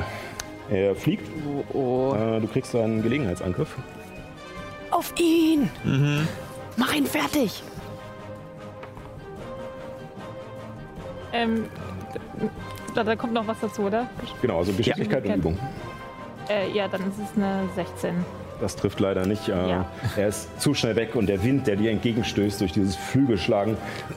Er 0.70 0.94
fliegt. 0.94 1.26
Äh, 1.28 2.40
du 2.40 2.46
kriegst 2.52 2.74
einen 2.76 3.02
Gelegenheitsangriff. 3.02 3.76
Auf 4.90 5.12
ihn! 5.18 5.68
Mach 6.76 6.94
ihn 6.94 7.06
fertig! 7.06 7.62
Ähm, 11.32 11.64
da, 12.94 13.04
da 13.04 13.16
kommt 13.16 13.32
noch 13.32 13.46
was 13.46 13.60
dazu, 13.60 13.82
oder? 13.82 14.08
Genau, 14.42 14.58
also 14.58 14.72
Geschicklichkeit 14.72 15.24
und 15.26 15.34
Übung. 15.36 15.58
Äh, 16.50 16.70
ja, 16.72 16.88
dann 16.88 17.02
ist 17.02 17.18
es 17.18 17.36
eine 17.36 17.68
16. 17.76 18.24
Das 18.60 18.76
trifft 18.76 19.00
leider 19.00 19.24
nicht. 19.26 19.48
Äh, 19.48 19.52
Ja. 19.68 19.86
Er 20.16 20.28
ist 20.28 20.60
zu 20.60 20.74
schnell 20.74 20.96
weg 20.96 21.14
und 21.14 21.26
der 21.28 21.42
Wind, 21.42 21.66
der 21.66 21.76
dir 21.76 21.90
entgegenstößt 21.92 22.60
durch 22.60 22.72
dieses 22.72 22.96
Flügelschlagen, 22.96 23.76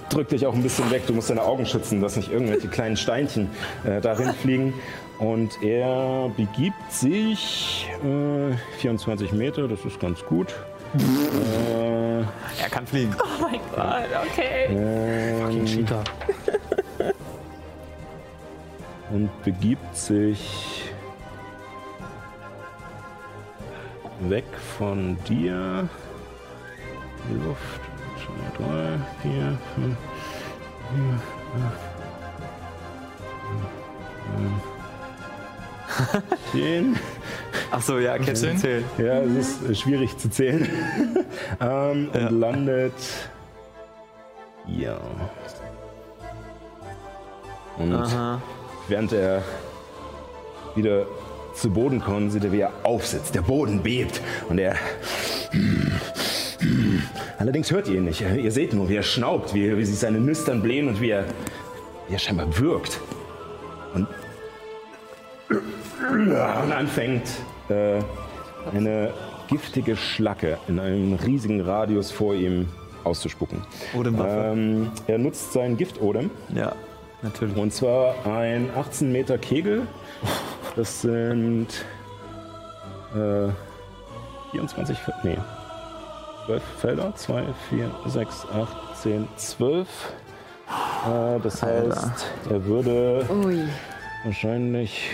drückt 0.10 0.31
dich 0.31 0.45
auch 0.45 0.53
ein 0.53 0.64
bisschen 0.64 0.89
weg. 0.91 1.03
Du 1.07 1.14
musst 1.14 1.30
deine 1.30 1.43
Augen 1.43 1.65
schützen, 1.65 2.01
dass 2.01 2.15
nicht 2.18 2.31
irgendwelche 2.31 2.68
kleinen 2.68 2.97
Steinchen 2.97 3.49
äh, 3.85 4.01
darin 4.01 4.34
fliegen. 4.34 4.73
Und 5.19 5.61
er 5.61 6.30
begibt 6.35 6.91
sich 6.91 7.88
äh, 8.03 8.53
24 8.80 9.31
Meter, 9.31 9.68
das 9.69 9.85
ist 9.85 9.99
ganz 9.99 10.26
gut. 10.26 10.53
äh, 10.97 12.19
Er 12.19 12.69
kann 12.69 12.85
fliegen. 12.85 13.15
Oh 13.23 13.41
mein 13.43 13.60
Gott, 13.73 14.10
okay. 14.30 14.65
ähm, 14.69 15.65
Cheater. 15.65 16.03
und 19.11 19.30
begibt 19.43 19.95
sich 19.95 20.72
weg 24.29 24.45
von 24.77 25.17
dir. 25.27 25.87
Luft. 27.45 27.81
Zwei, 28.17 28.63
drei, 28.63 28.99
vier, 29.21 29.57
fünf, 29.75 29.97
sieben, 30.91 31.21
acht, 31.65 31.81
neun, 34.37 34.61
zehn. 36.51 36.95
Ach 37.71 37.81
so, 37.81 37.97
ja, 37.99 38.17
kennst 38.17 38.43
du 38.43 38.47
Zehn? 38.47 38.57
zählen. 38.57 38.83
Ja, 38.97 39.19
es 39.21 39.61
ist 39.61 39.81
schwierig 39.81 40.17
zu 40.17 40.29
zählen. 40.29 40.67
ähm, 41.59 42.09
Ja. 42.13 42.27
Und 42.27 42.39
landet 42.39 42.93
hier. 44.65 44.99
Und 47.77 47.93
Aha. 47.93 48.41
während 48.87 49.11
er 49.13 49.41
wieder 50.75 51.05
zu 51.53 51.69
Boden 51.69 51.99
kommt, 51.99 52.31
sieht 52.31 52.43
er, 52.43 52.51
wie 52.51 52.61
er 52.61 52.71
aufsitzt. 52.84 53.35
Der 53.35 53.41
Boden 53.41 53.81
bebt 53.81 54.21
und 54.49 54.59
er. 54.59 54.75
Allerdings 57.38 57.71
hört 57.71 57.88
ihr 57.88 57.95
ihn 57.95 58.05
nicht. 58.05 58.21
Ihr 58.21 58.51
seht 58.51 58.73
nur, 58.73 58.89
wie 58.89 58.95
er 58.95 59.03
schnaubt, 59.03 59.53
wie, 59.53 59.77
wie 59.77 59.85
sich 59.85 59.99
seine 59.99 60.19
Nüstern 60.19 60.61
blähen 60.61 60.88
und 60.88 61.01
wie 61.01 61.09
er, 61.09 61.25
wie 62.07 62.13
er 62.13 62.19
scheinbar 62.19 62.57
wirkt. 62.57 62.99
Und, 63.93 64.07
und 66.11 66.31
anfängt, 66.71 67.27
äh, 67.69 67.99
eine 68.73 69.13
giftige 69.47 69.95
Schlacke 69.95 70.57
in 70.67 70.80
einem 70.80 71.13
riesigen 71.13 71.61
Radius 71.61 72.11
vor 72.11 72.34
ihm 72.34 72.67
auszuspucken. 73.03 73.61
Odemwaffe. 73.93 74.51
Ähm, 74.53 74.91
er 75.07 75.17
nutzt 75.17 75.53
seinen 75.53 75.77
Giftodem. 75.77 76.31
Ja, 76.55 76.73
natürlich. 77.21 77.57
Und 77.57 77.73
zwar 77.73 78.25
ein 78.25 78.69
18 78.75 79.11
Meter 79.11 79.38
Kegel. 79.38 79.88
Das 80.75 81.01
sind 81.01 81.67
äh, 83.15 83.49
24, 84.51 84.97
Fe- 84.97 85.13
nee, 85.23 85.37
12 86.47 86.63
Felder. 86.79 87.13
2, 87.15 87.43
4, 87.69 87.91
6, 88.07 88.47
8, 88.53 88.97
10, 89.01 89.27
12. 89.37 89.87
Äh, 90.67 91.39
das 91.41 91.61
heißt, 91.61 92.25
er 92.49 92.65
würde 92.65 93.25
Ui. 93.29 93.59
wahrscheinlich. 94.25 95.11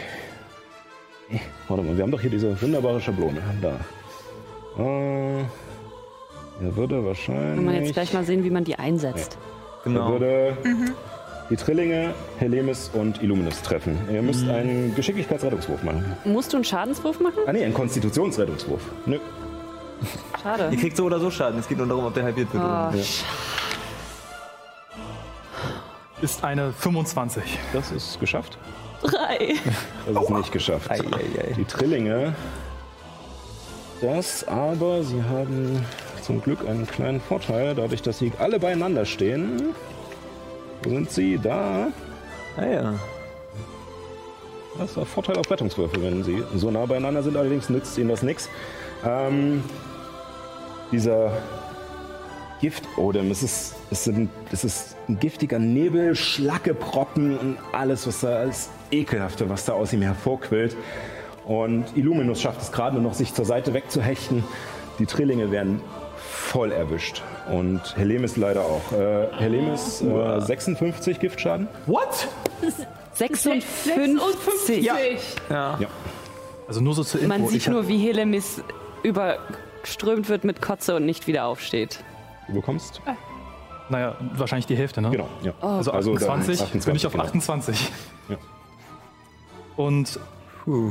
Warte 1.67 1.83
mal, 1.83 1.95
wir 1.95 2.03
haben 2.03 2.11
doch 2.11 2.21
hier 2.21 2.29
diese 2.31 2.59
wunderbare 2.61 2.99
Schablone. 3.01 3.41
Da. 3.61 3.73
Äh, 4.81 5.39
er 6.61 6.75
würde 6.75 7.03
wahrscheinlich. 7.05 7.55
Kann 7.55 7.65
man 7.65 7.75
jetzt 7.75 7.93
gleich 7.93 8.13
mal 8.13 8.23
sehen, 8.23 8.43
wie 8.43 8.49
man 8.49 8.63
die 8.63 8.77
einsetzt. 8.77 9.37
Er 9.79 9.83
Genau. 9.91 10.11
würde 10.11 10.57
die 11.49 11.55
Trillinge, 11.55 12.13
Helemis 12.37 12.89
und 12.93 13.21
Illuminus 13.23 13.61
treffen. 13.61 13.97
Ihr 14.11 14.21
müsst 14.21 14.43
Mhm. 14.45 14.51
einen 14.51 14.95
Geschicklichkeitsrettungswurf 14.95 15.81
machen. 15.83 16.15
Musst 16.25 16.53
du 16.53 16.57
einen 16.57 16.63
Schadenswurf 16.63 17.19
machen? 17.19 17.39
Ah 17.47 17.53
nee, 17.53 17.63
einen 17.63 17.73
Konstitutionsrettungswurf. 17.73 18.81
Nö. 19.05 19.19
Schade. 20.41 20.69
Ihr 20.71 20.77
kriegt 20.77 20.95
so 20.95 21.05
oder 21.05 21.19
so 21.19 21.29
Schaden. 21.31 21.59
Es 21.59 21.67
geht 21.67 21.77
nur 21.77 21.87
darum, 21.87 22.05
ob 22.05 22.13
der 22.13 22.23
halbiert 22.23 22.53
wird. 22.53 22.63
oder 22.63 22.89
Oh, 22.93 22.95
nicht. 22.95 23.25
Ist 26.21 26.43
eine 26.43 26.73
25. 26.73 27.43
Das 27.73 27.91
ist 27.91 28.19
geschafft. 28.19 28.57
drei. 29.01 29.55
Das 30.13 30.23
ist 30.23 30.29
nicht 30.29 30.51
geschafft. 30.51 30.91
Ei, 30.91 30.99
ei, 30.99 31.41
ei. 31.49 31.53
Die 31.57 31.63
Trillinge. 31.65 32.33
Das 34.01 34.47
aber, 34.47 35.03
sie 35.03 35.21
haben 35.23 35.85
zum 36.21 36.41
Glück 36.41 36.59
einen 36.67 36.85
kleinen 36.87 37.19
Vorteil, 37.21 37.75
dadurch, 37.75 38.01
dass 38.01 38.19
sie 38.19 38.31
alle 38.39 38.59
beieinander 38.59 39.05
stehen. 39.05 39.73
Wo 40.83 40.89
sind 40.89 41.11
sie? 41.11 41.37
Da. 41.37 41.87
Ah 42.57 42.65
ja. 42.65 42.99
Das 44.77 44.91
ist 44.91 44.97
ein 44.97 45.05
Vorteil 45.05 45.37
auf 45.37 45.49
Rettungswürfe, 45.51 46.01
wenn 46.01 46.23
sie 46.23 46.43
so 46.55 46.71
nah 46.71 46.85
beieinander 46.85 47.21
sind. 47.21 47.35
Allerdings 47.35 47.69
nützt 47.69 47.97
ihnen 47.97 48.09
das 48.09 48.23
nichts. 48.23 48.49
Ähm, 49.05 49.63
dieser 50.91 51.31
Giftodem, 52.61 53.31
es 53.31 53.43
ist, 53.43 53.75
es, 53.91 54.03
sind, 54.05 54.29
es 54.51 54.63
ist 54.63 54.95
ein 55.07 55.19
giftiger 55.19 55.59
Nebel, 55.59 56.15
Schlackebrocken 56.15 57.37
und 57.37 57.57
alles, 57.71 58.07
was 58.07 58.21
da 58.21 58.37
als 58.37 58.69
ekelhafte, 58.91 59.49
was 59.49 59.65
da 59.65 59.73
aus 59.73 59.93
ihm 59.93 60.01
hervorquillt. 60.01 60.75
Und 61.45 61.85
Illuminus 61.95 62.41
schafft 62.41 62.61
es 62.61 62.71
gerade 62.71 62.99
noch, 62.99 63.13
sich 63.13 63.33
zur 63.33 63.45
Seite 63.45 63.73
wegzuhechten. 63.73 64.43
Die 64.99 65.05
Trillinge 65.05 65.51
werden 65.51 65.81
voll 66.49 66.71
erwischt. 66.71 67.21
Und 67.51 67.95
Helemis 67.95 68.35
leider 68.35 68.61
auch. 68.61 68.91
Äh, 68.91 69.27
Helemis 69.37 70.01
äh, 70.01 70.41
56 70.41 71.19
Giftschaden. 71.19 71.67
What? 71.85 72.27
56. 73.13 74.83
Ja. 74.83 74.95
Ich. 74.97 75.35
Ja. 75.49 75.77
Ja. 75.79 75.87
Also 76.67 76.81
nur 76.81 76.93
so 76.95 77.03
zur 77.03 77.21
Info. 77.21 77.37
Man 77.37 77.47
sieht 77.47 77.67
nur, 77.67 77.87
wie 77.87 77.97
Helemis 77.97 78.61
über 79.03 79.37
geströmt 79.81 80.27
wird 80.29 80.43
mit 80.43 80.61
Kotze 80.61 80.95
und 80.95 81.05
nicht 81.05 81.27
wieder 81.27 81.45
aufsteht. 81.45 82.03
Du 82.47 82.53
bekommst? 82.53 83.01
Naja, 83.89 84.15
wahrscheinlich 84.35 84.67
die 84.67 84.75
Hälfte, 84.75 85.01
ne? 85.01 85.09
Genau, 85.09 85.27
ja. 85.41 85.53
Also 85.61 85.91
Also 85.91 86.15
dann 86.15 86.41
28, 86.41 86.85
bin 86.85 86.95
ich 86.95 87.05
auf 87.07 87.13
genau. 87.13 87.23
28. 87.23 87.91
Ja. 88.29 88.37
Und 89.77 90.19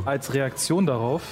als 0.05 0.35
Reaktion 0.35 0.87
darauf 0.87 1.23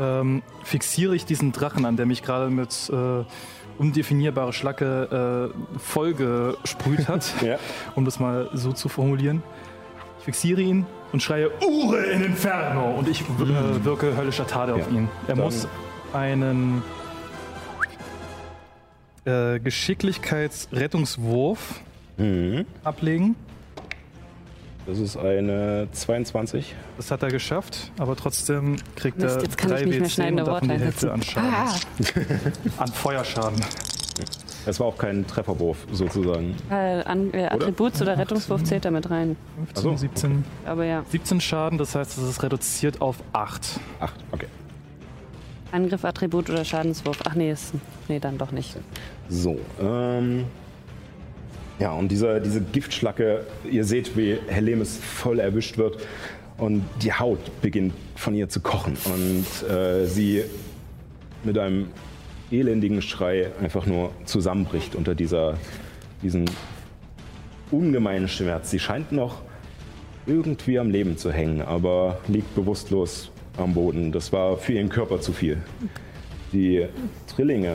ähm, 0.00 0.42
fixiere 0.64 1.14
ich 1.16 1.24
diesen 1.24 1.52
Drachen 1.52 1.84
an, 1.84 1.96
der 1.96 2.06
mich 2.06 2.22
gerade 2.22 2.50
mit 2.50 2.90
äh, 2.92 3.24
undefinierbare 3.78 4.52
Schlacke 4.52 5.52
äh, 5.52 5.78
vollgesprüht 5.78 7.08
hat, 7.08 7.32
Ja. 7.42 7.58
um 7.94 8.04
das 8.04 8.18
mal 8.20 8.48
so 8.54 8.72
zu 8.72 8.88
formulieren. 8.88 9.42
Ich 10.20 10.24
fixiere 10.24 10.60
ihn 10.60 10.86
und 11.12 11.22
schreie 11.22 11.50
Ure 11.62 12.04
in 12.06 12.22
Inferno 12.22 12.94
und 12.98 13.08
ich 13.08 13.20
äh, 13.22 13.84
wirke 13.84 14.16
höllischer 14.16 14.46
Tade 14.46 14.74
auf 14.74 14.88
Ja. 14.90 14.96
ihn. 14.96 15.08
Er 15.28 15.34
Dann- 15.36 15.44
muss 15.44 15.68
einen 16.12 16.82
äh, 19.24 19.58
Geschicklichkeitsrettungswurf 19.60 21.80
Mhm. 22.18 22.64
ablegen. 22.84 23.34
Das 24.86 25.00
ist 25.00 25.16
eine 25.16 25.88
22. 25.90 26.74
Das 26.96 27.10
hat 27.10 27.22
er 27.24 27.30
geschafft, 27.30 27.90
aber 27.98 28.14
trotzdem 28.14 28.76
kriegt 28.94 29.18
Mist, 29.18 29.36
er 29.36 29.42
jetzt 29.42 29.58
kann 29.58 29.72
ich 29.72 29.78
3 29.78 29.84
nicht 29.84 29.98
mehr 29.98 30.08
W10 30.08 30.12
schneidende 30.12 30.44
und 30.44 30.48
davon 30.48 30.68
die 30.68 30.74
Hälfte 30.76 31.12
an. 31.12 31.22
Schaden. 31.22 31.80
An 32.78 32.88
Feuerschaden. 32.88 33.60
Es 34.64 34.80
war 34.80 34.86
auch 34.86 34.96
kein 34.96 35.26
Trefferwurf 35.26 35.86
sozusagen. 35.92 36.56
Äh, 36.70 37.02
an, 37.02 37.32
äh, 37.32 37.46
Attributs- 37.46 38.00
oder 38.02 38.16
Rettungswurf 38.16 38.64
zählt 38.64 38.84
da 38.84 38.90
mit 38.90 39.10
rein. 39.10 39.36
15, 39.56 39.76
Ach 39.76 39.82
so, 39.82 39.96
17, 39.96 40.44
Aber 40.64 40.84
ja, 40.84 41.04
17 41.08 41.40
Schaden, 41.40 41.78
das 41.78 41.94
heißt, 41.94 42.18
es 42.18 42.24
ist 42.24 42.42
reduziert 42.42 43.00
auf 43.00 43.16
8. 43.32 43.80
Acht, 44.00 44.14
okay. 44.32 44.46
Angriff, 45.72 46.04
Attribut 46.04 46.48
oder 46.48 46.64
Schadenswurf. 46.64 47.18
Ach 47.28 47.34
nee, 47.34 47.50
ist, 47.50 47.74
nee, 48.08 48.18
dann 48.20 48.38
doch 48.38 48.52
nicht. 48.52 48.76
So, 49.28 49.58
ähm. 49.80 50.44
Ja, 51.78 51.92
und 51.92 52.10
diese, 52.10 52.40
diese 52.40 52.62
Giftschlacke, 52.62 53.44
ihr 53.70 53.84
seht, 53.84 54.16
wie 54.16 54.38
Helemis 54.46 54.96
voll 54.96 55.40
erwischt 55.40 55.76
wird 55.76 55.98
und 56.56 56.84
die 57.02 57.12
Haut 57.12 57.38
beginnt 57.60 57.92
von 58.14 58.34
ihr 58.34 58.48
zu 58.48 58.60
kochen 58.60 58.96
und 59.04 59.68
äh, 59.68 60.06
sie 60.06 60.44
mit 61.44 61.58
einem 61.58 61.88
elendigen 62.50 63.02
Schrei 63.02 63.50
einfach 63.60 63.84
nur 63.84 64.12
zusammenbricht 64.24 64.94
unter 64.94 65.14
dieser, 65.14 65.58
diesem 66.22 66.46
ungemeinen 67.70 68.28
Schmerz. 68.28 68.70
Sie 68.70 68.78
scheint 68.78 69.12
noch 69.12 69.42
irgendwie 70.26 70.78
am 70.78 70.90
Leben 70.90 71.18
zu 71.18 71.30
hängen, 71.30 71.60
aber 71.60 72.18
liegt 72.26 72.54
bewusstlos 72.54 73.30
am 73.58 73.74
Boden. 73.74 74.12
Das 74.12 74.32
war 74.32 74.56
für 74.56 74.72
ihren 74.72 74.88
Körper 74.88 75.20
zu 75.20 75.32
viel. 75.32 75.58
Die 76.52 76.86
Trillinge 77.26 77.74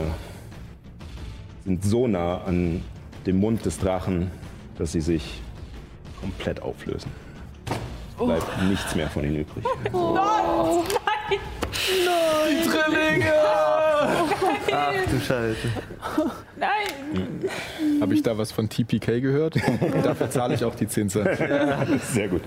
sind 1.66 1.84
so 1.84 2.08
nah 2.08 2.42
an 2.44 2.82
dem 3.26 3.40
Mund 3.40 3.66
des 3.66 3.80
Drachen, 3.80 4.32
dass 4.78 4.92
sie 4.92 5.02
sich 5.02 5.42
komplett 6.20 6.62
auflösen. 6.62 7.12
Es 8.20 8.26
bleibt 8.26 8.64
nichts 8.64 8.96
mehr 8.96 9.10
von 9.10 9.24
ihnen 9.24 9.38
übrig. 9.38 9.66
Ach 14.74 14.94
du 15.12 15.20
Scheiße. 15.20 15.68
Nein! 16.58 17.50
Habe 18.00 18.14
ich 18.14 18.24
da 18.24 18.38
was 18.38 18.52
von 18.52 18.70
TPK 18.70 19.20
gehört? 19.20 19.56
Dafür 20.04 20.30
zahle 20.30 20.56
ich 20.56 20.64
auch 20.64 20.76
die 20.76 20.88
10 20.88 21.10
Cent. 21.10 21.30
Sehr 22.04 22.28
gut. 22.28 22.42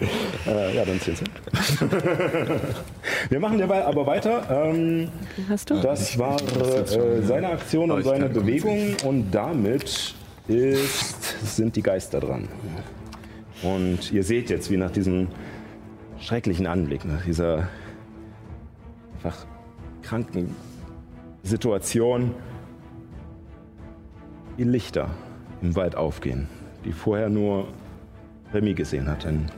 Äh, 0.46 0.74
ja, 0.76 0.84
dann 0.84 1.00
zählt's. 1.00 1.22
Wir 3.28 3.40
machen 3.40 3.58
dabei 3.58 3.84
aber 3.84 4.06
weiter. 4.06 4.44
Ähm, 4.50 5.08
Hast 5.48 5.70
du? 5.70 5.80
das 5.80 6.18
war 6.18 6.36
äh, 6.40 7.22
seine 7.22 7.48
Aktion 7.48 7.90
und 7.90 8.04
seine 8.04 8.28
Bewegung 8.28 8.96
und 9.04 9.30
damit 9.32 10.14
ist, 10.48 11.56
sind 11.56 11.76
die 11.76 11.82
Geister 11.82 12.20
dran. 12.20 12.48
Und 13.62 14.12
ihr 14.12 14.24
seht 14.24 14.50
jetzt, 14.50 14.70
wie 14.70 14.76
nach 14.76 14.90
diesem 14.90 15.28
schrecklichen 16.20 16.66
Anblick, 16.66 17.04
nach 17.04 17.24
dieser 17.24 17.68
einfach 19.16 19.46
kranken 20.02 20.54
Situation, 21.42 22.34
die 24.58 24.64
Lichter 24.64 25.10
im 25.62 25.74
Wald 25.76 25.96
aufgehen, 25.96 26.46
die 26.84 26.92
vorher 26.92 27.28
nur 27.28 27.68
Remy 28.52 28.74
gesehen 28.74 29.08
hat. 29.08 29.26
Ein 29.26 29.50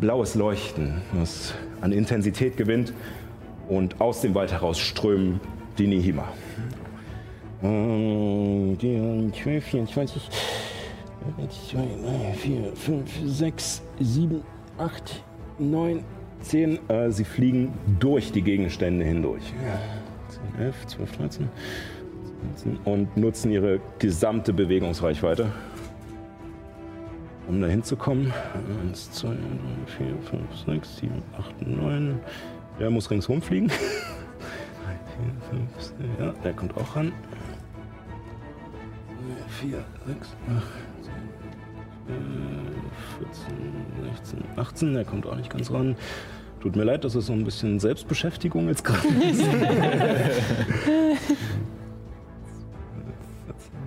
blaues 0.00 0.34
Leuchten, 0.34 1.02
das 1.14 1.54
an 1.80 1.92
Intensität 1.92 2.56
gewinnt 2.56 2.92
und 3.68 4.00
aus 4.00 4.20
dem 4.20 4.34
Wald 4.34 4.52
heraus 4.52 4.78
strömen 4.78 5.40
die 5.78 5.86
Nihima. 5.86 6.28
Ähm, 7.62 8.78
die 8.78 9.32
12, 9.32 9.64
24, 9.64 10.30
2, 11.70 11.76
3, 11.76 12.32
4, 12.34 12.76
5, 12.76 13.10
6, 13.24 13.82
7, 14.00 14.42
8, 14.78 15.22
9, 15.58 16.04
10. 16.40 16.88
Äh, 16.88 17.10
sie 17.10 17.24
fliegen 17.24 17.72
durch 17.98 18.32
die 18.32 18.42
Gegenstände 18.42 19.04
hindurch. 19.04 19.52
10, 20.56 20.64
11, 20.64 20.86
12, 20.86 21.16
13 21.16 21.48
14 22.54 22.78
und 22.84 23.16
nutzen 23.16 23.50
ihre 23.50 23.80
gesamte 23.98 24.52
Bewegungsreichweite, 24.52 25.50
um 27.48 27.60
da 27.60 27.66
hinzukommen. 27.66 28.32
1, 28.86 29.12
2, 29.12 29.28
3, 29.28 29.34
4, 29.86 30.06
5, 30.22 30.40
6, 30.66 30.96
7, 30.98 31.22
8, 31.36 31.66
9. 31.66 32.20
Der 32.78 32.90
muss 32.90 33.10
ringsherum 33.10 33.42
fliegen. 33.42 33.68
3, 33.68 33.74
4, 35.50 35.58
5, 35.58 35.70
6, 35.76 35.94
ja, 36.20 36.34
der 36.44 36.52
kommt 36.52 36.76
auch 36.76 36.96
ran. 36.96 37.12
4, 39.60 39.84
6, 40.06 40.28
8, 40.56 40.62
14, 43.18 43.56
16, 44.12 44.44
18, 44.56 44.94
der 44.94 45.04
kommt 45.04 45.26
auch 45.26 45.34
nicht 45.34 45.50
ganz 45.50 45.70
ran. 45.72 45.96
Tut 46.60 46.76
mir 46.76 46.84
leid, 46.84 47.02
das 47.04 47.16
ist 47.16 47.26
so 47.26 47.32
ein 47.32 47.44
bisschen 47.44 47.80
Selbstbeschäftigung 47.80 48.68
jetzt 48.68 48.84
gerade. 48.84 49.08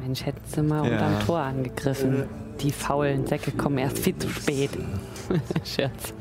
Mensch, 0.01 0.25
hätten 0.25 0.41
sie 0.45 0.61
mal 0.61 0.81
unterm 0.81 1.19
Tor 1.25 1.39
angegriffen. 1.39 2.25
Die 2.59 2.71
faulen 2.71 3.25
Säcke 3.25 3.51
kommen 3.51 3.77
erst 3.77 3.99
viel 3.99 4.17
zu 4.17 4.27
spät. 4.29 4.71
Scherz. 5.63 6.13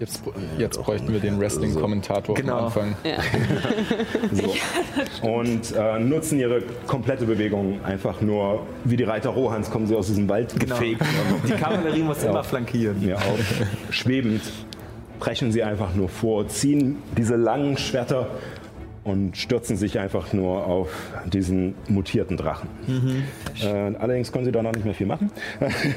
Jetzt, 0.00 0.22
jetzt 0.56 0.82
bräuchten 0.82 1.12
wir 1.12 1.20
den 1.20 1.38
Wrestling-Kommentator 1.38 2.34
Genau. 2.34 2.56
am 2.58 2.64
Anfang. 2.64 2.96
Ja. 3.04 3.18
So. 4.32 4.54
Und 5.28 5.74
äh, 5.76 5.98
nutzen 5.98 6.38
ihre 6.38 6.62
komplette 6.86 7.26
Bewegung 7.26 7.84
einfach 7.84 8.20
nur, 8.20 8.66
wie 8.84 8.96
die 8.96 9.04
Reiter 9.04 9.30
Rohans 9.30 9.70
kommen 9.70 9.86
sie 9.86 9.94
aus 9.94 10.06
diesem 10.06 10.28
Wald 10.28 10.58
gefegt. 10.58 11.02
Die 11.46 11.52
Kavallerie 11.52 12.02
muss 12.02 12.22
immer 12.22 12.42
flankieren. 12.44 13.06
Ja, 13.06 13.16
auf, 13.16 13.62
schwebend 13.90 14.40
brechen 15.18 15.52
sie 15.52 15.62
einfach 15.62 15.94
nur 15.94 16.08
vor, 16.08 16.48
ziehen 16.48 16.96
diese 17.18 17.36
langen 17.36 17.76
Schwerter 17.76 18.28
und 19.04 19.36
stürzen 19.36 19.76
sich 19.76 19.98
einfach 19.98 20.32
nur 20.32 20.66
auf 20.66 20.88
diesen 21.26 21.74
mutierten 21.88 22.36
Drachen. 22.36 22.68
Äh, 23.62 23.66
allerdings 23.98 24.32
können 24.32 24.44
sie 24.44 24.52
da 24.52 24.62
noch 24.62 24.72
nicht 24.72 24.84
mehr 24.84 24.94
viel 24.94 25.06
machen. 25.06 25.30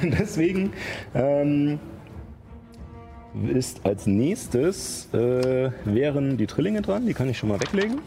Deswegen 0.03 0.73
ähm, 1.13 1.79
ist 3.51 3.85
als 3.85 4.05
nächstes 4.05 5.07
äh, 5.13 5.71
wären 5.85 6.37
die 6.37 6.47
Trillinge 6.47 6.81
dran, 6.81 7.05
die 7.05 7.13
kann 7.13 7.29
ich 7.29 7.37
schon 7.37 7.49
mal 7.49 7.59
weglegen. 7.59 7.99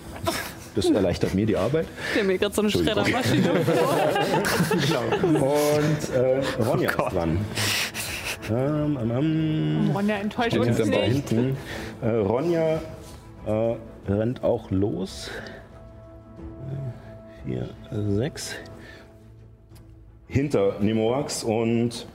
Das 0.74 0.90
erleichtert 0.90 1.34
mir 1.34 1.46
die 1.46 1.56
Arbeit. 1.56 1.86
Ich 2.14 2.22
mir 2.22 2.36
gerade 2.36 2.54
so 2.54 2.60
eine 2.60 2.70
Schreddermaschine 2.70 3.50
Und 5.22 6.14
äh, 6.14 6.62
Ronja 6.62 6.90
ist 6.90 6.96
dran. 6.96 7.38
Ähm, 8.50 8.98
ähm, 9.00 9.10
ähm. 9.10 9.90
Ronja 9.94 10.16
enttäuscht 10.16 10.56
uns 10.58 10.78
nicht. 10.78 11.28
hinten. 11.30 11.56
Äh, 12.02 12.08
Ronja 12.10 12.80
äh, 13.46 13.76
rennt 14.06 14.44
auch 14.44 14.70
los. 14.70 15.30
Vier, 17.44 17.70
sechs. 17.90 18.54
Hinter 20.28 20.78
Nemoax 20.80 21.42
und 21.42 22.06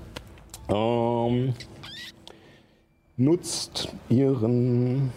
ähm, 0.69 1.53
nutzt 3.23 3.89
ihren. 4.09 5.11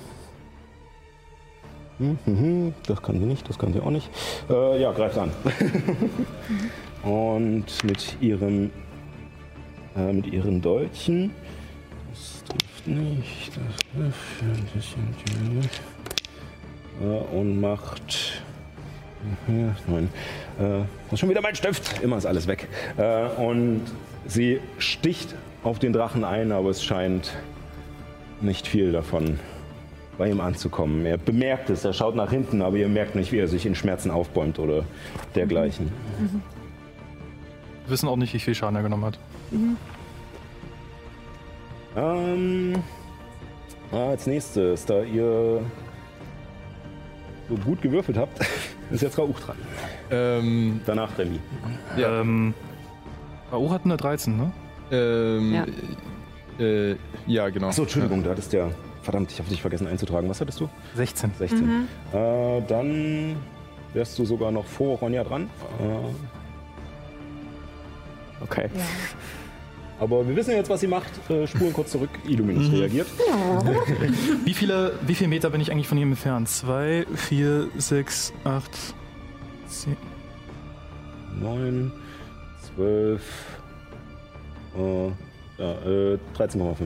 Hm, 1.98 2.18
hm, 2.24 2.38
hm, 2.38 2.74
Das 2.86 3.00
kann 3.02 3.20
sie 3.20 3.26
nicht, 3.26 3.48
das 3.48 3.58
kann 3.58 3.72
sie 3.72 3.80
auch 3.80 3.90
nicht. 3.90 4.10
Äh, 4.50 4.80
ja, 4.80 4.92
greift 4.92 5.16
an. 5.16 5.30
und 7.04 7.84
mit 7.84 8.16
ihrem 8.20 8.70
äh, 9.96 10.12
mit 10.12 10.26
ihren 10.26 10.60
Dolchen. 10.60 11.30
Das 12.10 12.42
trifft 12.44 12.86
nicht. 12.86 13.52
Das 13.56 14.16
trifft 14.74 15.42
nicht. 15.50 15.80
Äh, 17.00 17.36
und 17.36 17.60
macht. 17.60 18.42
Nein. 19.46 20.10
Äh, 20.58 20.62
das 20.62 21.12
ist 21.12 21.20
schon 21.20 21.30
wieder 21.30 21.40
mein 21.40 21.54
Stift. 21.54 22.02
Immer 22.02 22.18
ist 22.18 22.26
alles 22.26 22.46
weg. 22.46 22.68
Äh, 22.96 23.26
und 23.40 23.82
sie 24.26 24.60
sticht 24.78 25.34
auf 25.62 25.78
den 25.78 25.92
Drachen 25.92 26.24
ein, 26.24 26.52
aber 26.52 26.70
es 26.70 26.82
scheint 26.84 27.32
nicht 28.44 28.66
viel 28.66 28.92
davon 28.92 29.38
bei 30.18 30.30
ihm 30.30 30.40
anzukommen. 30.40 31.04
Er 31.06 31.16
bemerkt 31.16 31.70
es, 31.70 31.84
er 31.84 31.92
schaut 31.92 32.14
nach 32.14 32.30
hinten, 32.30 32.62
aber 32.62 32.76
ihr 32.76 32.88
merkt 32.88 33.16
nicht, 33.16 33.32
wie 33.32 33.38
er 33.38 33.48
sich 33.48 33.66
in 33.66 33.74
Schmerzen 33.74 34.10
aufbäumt 34.10 34.58
oder 34.58 34.84
dergleichen. 35.34 35.90
Wir 36.18 37.90
wissen 37.90 38.08
auch 38.08 38.16
nicht, 38.16 38.32
wie 38.32 38.38
viel 38.38 38.54
Schaden 38.54 38.76
er 38.76 38.82
genommen 38.82 39.04
hat. 39.04 39.18
Ähm, 41.96 42.74
ah, 43.92 44.10
als 44.10 44.26
nächstes, 44.26 44.84
da 44.86 45.02
ihr 45.02 45.60
so 47.48 47.54
gut 47.64 47.82
gewürfelt 47.82 48.16
habt, 48.16 48.38
ist 48.90 49.02
jetzt 49.02 49.18
Rauch 49.18 49.38
dran. 49.40 49.56
Ähm, 50.10 50.80
Danach 50.86 51.16
Remy. 51.18 51.38
Ja. 51.96 52.20
Ähm, 52.20 52.54
Rauch 53.52 53.72
hat 53.72 53.84
eine 53.84 53.96
13, 53.96 54.36
ne? 54.36 54.52
ähm, 54.90 55.64
äh, 56.58 56.96
ja, 57.26 57.48
genau. 57.50 57.68
Achso, 57.68 57.82
Entschuldigung, 57.82 58.22
du 58.22 58.30
hattest 58.30 58.52
ja. 58.52 58.70
Verdammt, 59.02 59.30
ich 59.32 59.38
habe 59.38 59.48
dich 59.50 59.60
vergessen 59.60 59.86
einzutragen. 59.86 60.28
Was 60.28 60.40
hattest 60.40 60.60
du? 60.60 60.68
16. 60.94 61.32
16. 61.38 61.88
Äh, 62.12 62.62
dann 62.66 63.36
wärst 63.92 64.18
du 64.18 64.24
sogar 64.24 64.50
noch 64.50 64.64
vor 64.64 64.98
Ronja 64.98 65.24
dran. 65.24 65.44
Äh, 65.80 65.84
Okay. 68.42 68.68
aber 70.00 70.26
wir 70.28 70.36
wissen 70.36 70.50
jetzt, 70.50 70.68
was 70.68 70.80
sie 70.80 70.86
macht. 70.86 71.08
Äh, 71.30 71.46
spuren 71.46 71.72
kurz 71.72 71.92
zurück. 71.92 72.10
Illuminus 72.28 72.70
reagiert. 72.72 73.06
Wie 74.44 74.52
viele, 74.52 74.98
wie 75.06 75.14
viele 75.14 75.28
Meter 75.28 75.48
bin 75.50 75.60
ich 75.62 75.70
eigentlich 75.72 75.88
von 75.88 75.96
ihm 75.96 76.08
entfernt? 76.10 76.48
2, 76.48 77.06
4, 77.14 77.68
6, 77.78 78.32
8, 78.44 78.70
10. 79.68 79.96
9, 81.40 81.92
12, 82.76 83.22
äh, 84.76 85.10
ja, 85.58 85.72
äh, 85.72 86.18
13,5. 86.36 86.76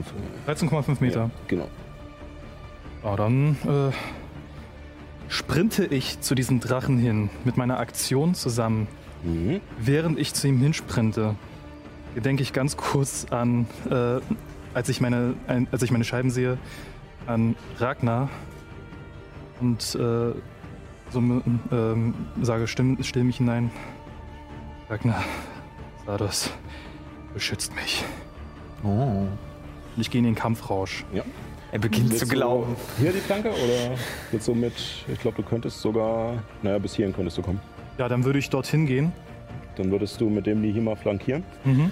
13,5 0.47 0.97
Meter. 0.99 1.19
Ja, 1.21 1.29
genau. 1.47 1.67
Ja, 3.03 3.15
dann 3.15 3.57
äh, 3.65 3.91
sprinte 5.29 5.85
ich 5.85 6.21
zu 6.21 6.35
diesem 6.35 6.59
Drachen 6.59 6.97
hin 6.97 7.29
mit 7.45 7.57
meiner 7.57 7.79
Aktion 7.79 8.35
zusammen. 8.35 8.87
Mhm. 9.23 9.61
Während 9.79 10.19
ich 10.19 10.33
zu 10.33 10.47
ihm 10.47 10.59
hinsprinte, 10.59 11.35
gedenke 12.15 12.43
ich 12.43 12.53
ganz 12.53 12.77
kurz 12.77 13.27
an, 13.29 13.67
äh, 13.89 14.19
als, 14.73 14.89
ich 14.89 15.01
meine, 15.01 15.35
ein, 15.47 15.67
als 15.71 15.81
ich 15.81 15.91
meine 15.91 16.03
Scheiben 16.03 16.29
sehe, 16.29 16.57
an 17.25 17.55
Ragnar 17.77 18.29
und 19.59 19.95
äh, 19.95 20.33
so 21.11 21.19
ähm, 21.19 22.13
sage 22.41 22.67
still, 22.67 22.97
still 23.03 23.23
mich 23.23 23.37
hinein. 23.37 23.71
Ragnar, 24.89 25.23
Sardos, 26.05 26.51
beschützt 27.33 27.75
mich. 27.75 28.03
Oh. 28.83 28.87
Und 28.89 30.01
ich 30.01 30.09
gehe 30.09 30.19
in 30.19 30.25
den 30.25 30.35
Kampfrausch. 30.35 31.05
Er 31.71 31.79
beginnt 31.79 32.09
Willst 32.11 32.19
zu 32.19 32.27
glauben. 32.27 32.75
Hier 32.99 33.11
die 33.11 33.19
Flanke 33.19 33.49
oder 33.49 33.95
willst 34.31 34.47
du 34.47 34.55
mit, 34.55 34.73
ich 35.11 35.19
glaube, 35.19 35.41
du 35.41 35.47
könntest 35.47 35.81
sogar, 35.81 36.41
naja, 36.63 36.79
bis 36.79 36.95
hierhin 36.95 37.13
könntest 37.13 37.37
du 37.37 37.41
kommen. 37.41 37.59
Ja, 37.97 38.07
dann 38.07 38.23
würde 38.23 38.39
ich 38.39 38.49
dorthin 38.49 38.85
gehen. 38.85 39.11
Dann 39.75 39.91
würdest 39.91 40.19
du 40.19 40.29
mit 40.29 40.45
dem 40.45 40.61
die 40.63 40.71
hier 40.71 40.81
mal 40.81 40.95
flankieren. 40.95 41.43
Mhm. 41.63 41.91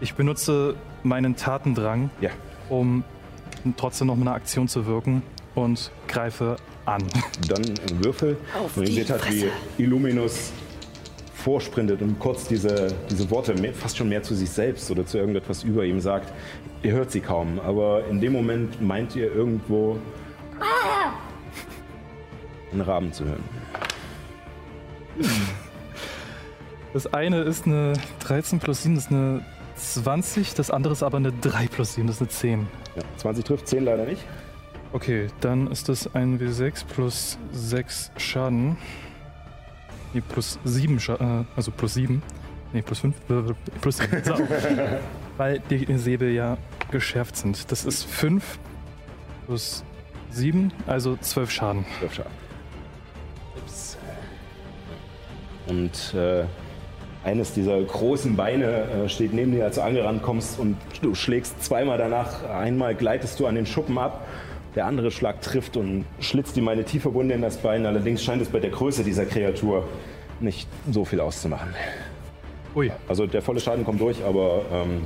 Ich 0.00 0.14
benutze 0.14 0.76
meinen 1.02 1.36
Tatendrang, 1.36 2.10
Ja. 2.20 2.30
um 2.68 3.04
trotzdem 3.76 4.06
noch 4.06 4.16
eine 4.18 4.32
Aktion 4.32 4.66
zu 4.68 4.86
wirken 4.86 5.22
und 5.54 5.90
greife 6.08 6.56
an. 6.86 7.02
Dann 7.48 7.62
im 7.64 8.04
Würfel. 8.04 8.38
Auf 8.58 8.76
und 8.76 8.84
ihr 8.84 8.88
die 8.88 8.94
seht 8.94 9.10
halt, 9.10 9.30
wie. 9.30 9.44
Illuminus 9.82 10.52
vorsprintet 11.40 12.02
und 12.02 12.18
kurz 12.18 12.46
diese, 12.46 12.94
diese 13.10 13.30
Worte 13.30 13.54
mehr, 13.54 13.72
fast 13.72 13.96
schon 13.96 14.08
mehr 14.08 14.22
zu 14.22 14.34
sich 14.34 14.50
selbst 14.50 14.90
oder 14.90 15.06
zu 15.06 15.18
irgendetwas 15.18 15.64
über 15.64 15.84
ihm 15.84 16.00
sagt. 16.00 16.32
Ihr 16.82 16.92
hört 16.92 17.10
sie 17.10 17.20
kaum, 17.20 17.58
aber 17.60 18.06
in 18.06 18.20
dem 18.20 18.32
Moment 18.32 18.80
meint 18.80 19.16
ihr 19.16 19.34
irgendwo 19.34 19.98
einen 22.72 22.80
Raben 22.82 23.12
zu 23.12 23.24
hören. 23.24 23.44
Das 26.92 27.06
eine 27.14 27.42
ist 27.42 27.66
eine 27.66 27.92
13 28.18 28.58
plus 28.58 28.82
7, 28.82 28.96
das 28.96 29.04
ist 29.04 29.12
eine 29.12 29.44
20, 29.76 30.54
das 30.54 30.72
andere 30.72 30.92
ist 30.92 31.04
aber 31.04 31.18
eine 31.18 31.30
3 31.30 31.68
plus 31.68 31.94
7, 31.94 32.08
das 32.08 32.16
ist 32.16 32.22
eine 32.22 32.30
10. 32.30 32.66
Ja, 32.96 33.02
20 33.16 33.44
trifft, 33.44 33.68
10 33.68 33.84
leider 33.84 34.04
nicht. 34.04 34.24
Okay, 34.92 35.28
dann 35.40 35.70
ist 35.70 35.88
das 35.88 36.12
ein 36.16 36.40
W6 36.40 36.84
plus 36.92 37.38
6 37.52 38.10
Schaden. 38.16 38.76
Nee, 40.12 40.22
plus 40.28 40.58
7 40.64 40.98
Schaden, 40.98 41.42
äh, 41.42 41.44
also 41.56 41.70
plus 41.70 41.94
7. 41.94 42.22
Nee, 42.72 42.82
plus 42.82 43.00
5, 43.00 43.16
plus 43.80 43.96
7. 43.98 44.24
So. 44.24 44.34
Weil 45.36 45.60
die 45.70 45.86
Säbel 45.98 46.30
ja 46.32 46.56
geschärft 46.90 47.36
sind. 47.36 47.70
Das 47.70 47.84
ist 47.84 48.04
5 48.04 48.58
plus 49.46 49.84
7, 50.30 50.72
also 50.86 51.16
12 51.16 51.50
Schaden. 51.50 51.84
12 51.98 52.14
Schaden. 52.14 52.32
Ups. 53.56 53.98
Und 55.66 56.14
äh, 56.14 56.44
eines 57.24 57.52
dieser 57.52 57.80
großen 57.82 58.36
Beine 58.36 58.64
äh, 58.66 59.08
steht 59.08 59.32
neben 59.32 59.52
dir, 59.52 59.64
als 59.64 59.76
du 59.76 59.82
angerannt 59.82 60.22
kommst 60.22 60.58
und 60.58 60.76
du 61.02 61.14
schlägst 61.14 61.62
zweimal 61.62 61.98
danach. 61.98 62.44
Einmal 62.48 62.94
gleitest 62.94 63.38
du 63.40 63.46
an 63.46 63.54
den 63.54 63.66
Schuppen 63.66 63.98
ab, 63.98 64.26
der 64.74 64.86
andere 64.86 65.10
Schlag 65.10 65.40
trifft 65.42 65.76
und 65.76 66.04
schlitzt 66.20 66.56
ihm 66.56 66.68
eine 66.68 66.84
tiefe 66.84 67.12
Wunde 67.12 67.34
in 67.34 67.42
das 67.42 67.56
Bein. 67.58 67.86
Allerdings 67.86 68.22
scheint 68.22 68.40
es 68.42 68.48
bei 68.48 68.60
der 68.60 68.70
Größe 68.70 69.02
dieser 69.04 69.24
Kreatur 69.26 69.88
nicht 70.40 70.68
so 70.90 71.04
viel 71.04 71.20
auszumachen. 71.20 71.74
Ui, 72.74 72.90
Also 73.08 73.26
der 73.26 73.42
volle 73.42 73.58
Schaden 73.60 73.84
kommt 73.84 74.00
durch, 74.00 74.24
aber 74.24 74.62
ähm, 74.72 75.02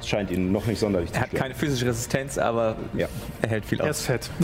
es 0.00 0.06
scheint 0.08 0.30
ihn 0.30 0.52
noch 0.52 0.64
nicht 0.66 0.78
sonderlich 0.78 1.10
Er 1.10 1.14
zu 1.14 1.20
hat 1.20 1.28
stören. 1.28 1.42
keine 1.42 1.54
physische 1.56 1.86
Resistenz, 1.86 2.38
aber 2.38 2.76
Ja. 2.94 3.08
er 3.42 3.48
hält 3.48 3.64
viel 3.64 3.80
er 3.80 3.90
aus. 3.90 3.98
ist 4.00 4.06
fett. 4.06 4.30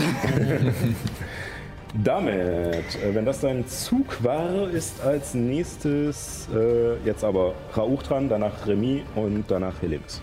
Damit, 2.03 2.35
äh, 2.35 3.15
wenn 3.15 3.25
das 3.25 3.41
dein 3.41 3.67
Zug 3.69 4.23
war, 4.25 4.69
ist 4.69 5.01
als 5.01 5.33
nächstes 5.35 6.49
äh, 6.53 6.97
jetzt 7.07 7.23
aber 7.23 7.55
Rauch 7.77 8.03
dran, 8.03 8.29
danach 8.29 8.67
Remy 8.67 9.05
und 9.15 9.45
danach 9.47 9.81
Helemis. 9.81 10.21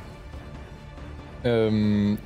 Ähm, 1.45 2.17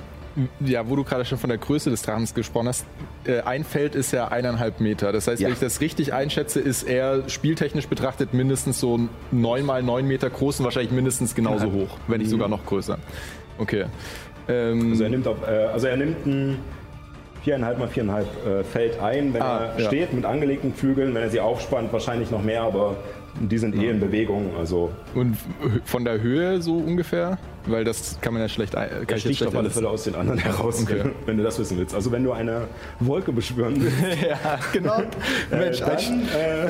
ja, 0.59 0.89
wo 0.89 0.95
du 0.95 1.03
gerade 1.03 1.23
schon 1.25 1.37
von 1.37 1.49
der 1.49 1.57
Größe 1.57 1.89
des 1.89 2.01
Drachens 2.01 2.33
gesprochen 2.33 2.67
hast, 2.67 2.85
äh, 3.25 3.41
ein 3.41 3.63
Feld 3.63 3.95
ist 3.95 4.11
ja 4.11 4.27
eineinhalb 4.27 4.79
Meter. 4.81 5.11
Das 5.11 5.27
heißt, 5.27 5.41
Ja. 5.41 5.47
wenn 5.47 5.53
ich 5.53 5.59
das 5.59 5.79
richtig 5.81 6.13
einschätze, 6.13 6.59
ist 6.59 6.83
er 6.83 7.29
spieltechnisch 7.29 7.87
betrachtet 7.87 8.33
mindestens 8.33 8.79
so 8.79 8.99
neun 9.31 9.65
mal 9.65 9.81
neun 9.83 10.07
Meter 10.07 10.29
groß 10.29 10.59
und 10.59 10.65
wahrscheinlich 10.65 10.91
mindestens 10.91 11.35
genauso 11.35 11.71
hoch, 11.71 11.97
wenn 12.07 12.19
nicht 12.19 12.29
sogar 12.29 12.49
noch 12.49 12.65
größer. 12.65 12.97
Okay. 13.57 13.85
Ähm, 14.49 14.91
Also 14.91 15.03
er 15.05 15.09
nimmt, 15.09 15.27
auf, 15.27 15.37
äh, 15.47 15.65
also 15.73 15.87
er 15.87 15.97
nimmt 15.97 16.25
ein 16.25 16.57
viereinhalb 17.43 17.79
mal 17.79 17.87
viereinhalb 17.87 18.27
äh, 18.45 18.63
Feld 18.63 18.99
ein, 18.99 19.33
wenn 19.33 19.41
Ah, 19.41 19.71
er 19.75 19.79
ja. 19.83 19.87
steht 19.87 20.13
mit 20.13 20.25
angelegten 20.25 20.73
Flügeln, 20.73 21.13
wenn 21.15 21.21
er 21.23 21.29
sie 21.29 21.39
aufspannt, 21.39 21.93
wahrscheinlich 21.93 22.29
noch 22.31 22.43
mehr, 22.43 22.63
aber 22.63 22.95
die 23.39 23.57
sind 23.57 23.75
eh 23.75 23.89
in 23.89 23.99
Bewegung, 23.99 24.51
also 24.57 24.91
und 25.13 25.37
von 25.85 26.03
der 26.05 26.21
Höhe 26.21 26.61
so 26.61 26.75
ungefähr? 26.77 27.37
Weil 27.67 27.83
das 27.83 28.17
kann 28.21 28.33
man 28.33 28.41
ja 28.41 28.49
schlecht 28.49 28.75
ein- 28.75 28.89
kann 28.89 29.05
er 29.07 29.15
ich 29.17 29.21
schlecht 29.23 29.45
auf 29.47 29.55
alle. 29.55 29.69
Fälle 29.69 29.89
aus 29.89 30.03
den 30.03 30.15
anderen 30.15 30.39
heraus, 30.39 30.81
Okay. 30.83 31.03
wenn, 31.25 31.37
du 31.37 31.43
das 31.43 31.57
wissen 31.57 31.77
willst. 31.77 31.95
Also 31.95 32.11
wenn 32.11 32.23
du 32.23 32.31
eine 32.31 32.67
Wolke 32.99 33.31
beschwören 33.31 33.75
willst, 33.81 33.95
Ja, 34.29 34.59
genau. 34.71 35.01
Mensch, 35.49 35.81
ein, 35.81 36.27
dann 36.31 36.69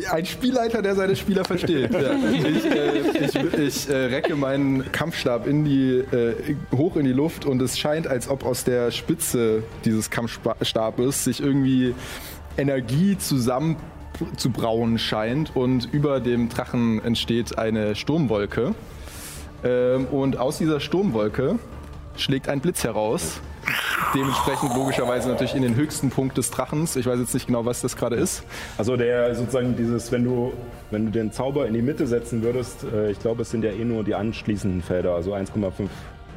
äh, 0.00 0.06
ein 0.10 0.26
Spielleiter, 0.26 0.82
der 0.82 0.94
seine 0.94 1.16
Spieler 1.16 1.44
versteht. 1.44 1.92
Ja. 1.92 2.00
Ich, 2.34 2.64
äh, 2.66 3.26
ich, 3.26 3.58
ich 3.58 3.88
äh, 3.88 3.94
recke 4.06 4.36
meinen 4.36 4.90
Kampfstab 4.92 5.46
in 5.46 5.64
die, 5.64 5.98
äh, 6.14 6.34
hoch 6.76 6.96
in 6.96 7.04
die 7.04 7.12
Luft 7.12 7.44
und 7.46 7.62
es 7.62 7.78
scheint, 7.78 8.06
als 8.06 8.28
ob 8.28 8.44
aus 8.44 8.64
der 8.64 8.90
Spitze 8.90 9.62
dieses 9.84 10.10
Kampfstabes 10.10 11.24
sich 11.24 11.40
irgendwie 11.42 11.94
Energie 12.56 13.16
zusammen 13.18 13.76
zu 14.36 14.50
brauen 14.50 14.98
scheint 14.98 15.56
und 15.56 15.88
über 15.92 16.20
dem 16.20 16.48
Drachen 16.48 17.04
entsteht 17.04 17.58
eine 17.58 17.96
Sturmwolke. 17.96 18.74
Ähm, 19.64 20.06
und 20.06 20.38
aus 20.38 20.58
dieser 20.58 20.80
Sturmwolke 20.80 21.58
schlägt 22.16 22.48
ein 22.48 22.60
Blitz 22.60 22.84
heraus. 22.84 23.40
Dementsprechend 24.14 24.74
logischerweise 24.76 25.28
natürlich 25.28 25.54
in 25.54 25.62
den 25.62 25.74
höchsten 25.74 26.10
Punkt 26.10 26.36
des 26.36 26.50
Drachens. 26.50 26.96
Ich 26.96 27.06
weiß 27.06 27.18
jetzt 27.18 27.34
nicht 27.34 27.46
genau, 27.46 27.64
was 27.64 27.80
das 27.80 27.96
gerade 27.96 28.16
ist. 28.16 28.44
Also 28.76 28.96
der 28.96 29.34
sozusagen 29.34 29.74
dieses, 29.76 30.12
wenn 30.12 30.22
du, 30.24 30.52
wenn 30.90 31.06
du 31.06 31.10
den 31.12 31.32
Zauber 31.32 31.66
in 31.66 31.74
die 31.74 31.82
Mitte 31.82 32.06
setzen 32.06 32.42
würdest, 32.42 32.84
äh, 32.84 33.10
ich 33.10 33.18
glaube, 33.18 33.42
es 33.42 33.50
sind 33.50 33.64
ja 33.64 33.70
eh 33.70 33.84
nur 33.84 34.04
die 34.04 34.14
anschließenden 34.14 34.82
Felder, 34.82 35.14
also 35.14 35.34
1,5 35.34 35.88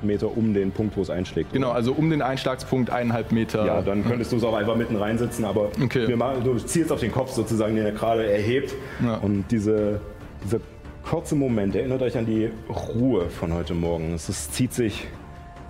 Meter 0.01 0.35
um 0.35 0.53
den 0.53 0.71
Punkt, 0.71 0.95
wo 0.95 1.01
es 1.01 1.09
einschlägt. 1.09 1.53
Genau, 1.53 1.71
also 1.71 1.91
um 1.91 2.09
den 2.09 2.21
Einschlagspunkt 2.21 2.89
eineinhalb 2.91 3.31
Meter. 3.31 3.65
Ja, 3.65 3.81
dann 3.81 4.05
könntest 4.07 4.31
du 4.31 4.37
es 4.37 4.43
auch 4.43 4.53
einfach 4.55 4.75
mitten 4.75 4.95
reinsetzen, 4.95 5.43
aber 5.43 5.69
Okay. 5.83 6.07
wir 6.07 6.17
machen, 6.17 6.43
du 6.43 6.55
zielst 6.59 6.91
auf 6.91 6.99
den 6.99 7.11
Kopf 7.11 7.31
sozusagen, 7.33 7.75
den 7.75 7.85
er 7.85 7.91
gerade 7.91 8.25
erhebt. 8.31 8.73
Ja. 9.03 9.15
Und 9.15 9.45
diese, 9.51 9.99
dieser 10.45 10.59
kurze 11.09 11.35
Moment 11.35 11.73
erinnert 11.73 12.01
euch 12.01 12.17
an 12.17 12.25
die 12.25 12.49
Ruhe 12.69 13.29
von 13.29 13.53
heute 13.53 13.73
Morgen. 13.73 14.13
Es 14.13 14.27
ist, 14.27 14.53
zieht 14.53 14.73
sich, 14.73 15.07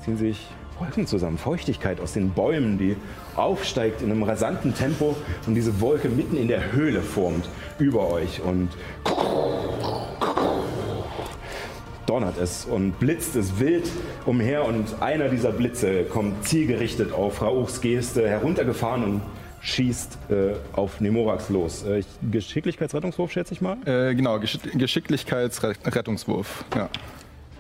ziehen 0.03 0.17
sich 0.17 0.47
Wolken 0.79 1.05
zusammen, 1.05 1.37
Feuchtigkeit 1.37 1.99
aus 1.99 2.13
den 2.13 2.31
Bäumen, 2.31 2.79
die 2.79 2.95
aufsteigt 3.35 4.01
in 4.01 4.09
einem 4.09 4.23
rasanten 4.23 4.73
Tempo 4.73 5.15
und 5.45 5.53
diese 5.53 5.79
Wolke 5.79 6.09
mitten 6.09 6.37
in 6.37 6.47
der 6.47 6.71
Höhle 6.71 7.01
formt 7.01 7.47
über 7.77 8.11
euch. 8.11 8.41
Und 8.41 8.69
donnert 12.07 12.39
es 12.39 12.65
und 12.65 12.97
blitzt 12.99 13.35
es 13.35 13.59
wild 13.59 13.91
umher 14.25 14.65
und 14.65 15.03
einer 15.03 15.29
dieser 15.29 15.51
Blitze 15.51 16.05
kommt 16.05 16.47
zielgerichtet 16.47 17.13
auf 17.13 17.43
Rauchs 17.43 17.81
Geste 17.81 18.27
heruntergefahren 18.27 19.03
und 19.03 19.21
schießt 19.67 20.17
äh, 20.29 20.33
auf 20.73 21.01
Nemorax 21.01 21.49
los. 21.49 21.83
Äh, 21.83 21.99
ich- 21.99 22.05
Geschicklichkeitsrettungswurf 22.31 23.31
schätze 23.31 23.53
ich 23.53 23.61
mal. 23.61 23.77
Äh, 23.85 24.15
genau, 24.15 24.39
Geschick 24.39 24.61
Geschicklichkeitsrettungswurf. 24.77 26.63
Ja. 26.75 26.89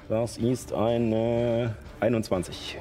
Das 0.07 0.37
ist 0.37 0.71
eine 0.73 1.75
21. 1.99 2.77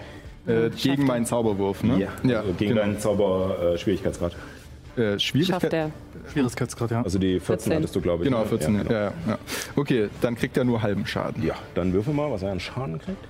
Äh, 0.46 0.70
gegen 0.70 1.06
meinen 1.06 1.26
Zauberwurf, 1.26 1.82
ne? 1.82 2.08
also 2.22 2.52
gegen 2.52 2.70
genau. 2.74 2.82
deinen 2.82 3.00
Zauber-Schwierigkeitsgrad. 3.00 4.32
äh, 4.96 5.18
Schafft 5.18 5.22
Schwierigkeit. 5.22 5.72
er. 5.72 5.90
Schwierigkeitsgrad, 6.32 6.90
ja. 6.92 7.02
also 7.02 7.18
die 7.18 7.40
14, 7.40 7.44
14. 7.72 7.72
hattest 7.74 7.96
du, 7.96 8.00
glaube 8.00 8.22
ich. 8.22 8.30
Genau, 8.30 8.42
ne? 8.42 8.46
14. 8.46 8.74
Ja, 8.74 8.78
Ja, 8.80 8.84
genau. 8.84 9.00
ja, 9.00 9.12
ja. 9.26 9.38
Okay, 9.74 10.08
dann 10.20 10.36
kriegt 10.36 10.56
er 10.56 10.62
nur 10.64 10.82
halben 10.82 11.04
Schaden. 11.04 11.44
Ja, 11.44 11.54
dann 11.74 11.92
würfel 11.92 12.14
mal, 12.14 12.30
was 12.30 12.42
er 12.42 12.52
an 12.52 12.60
Schaden 12.60 13.00
kriegt. 13.00 13.24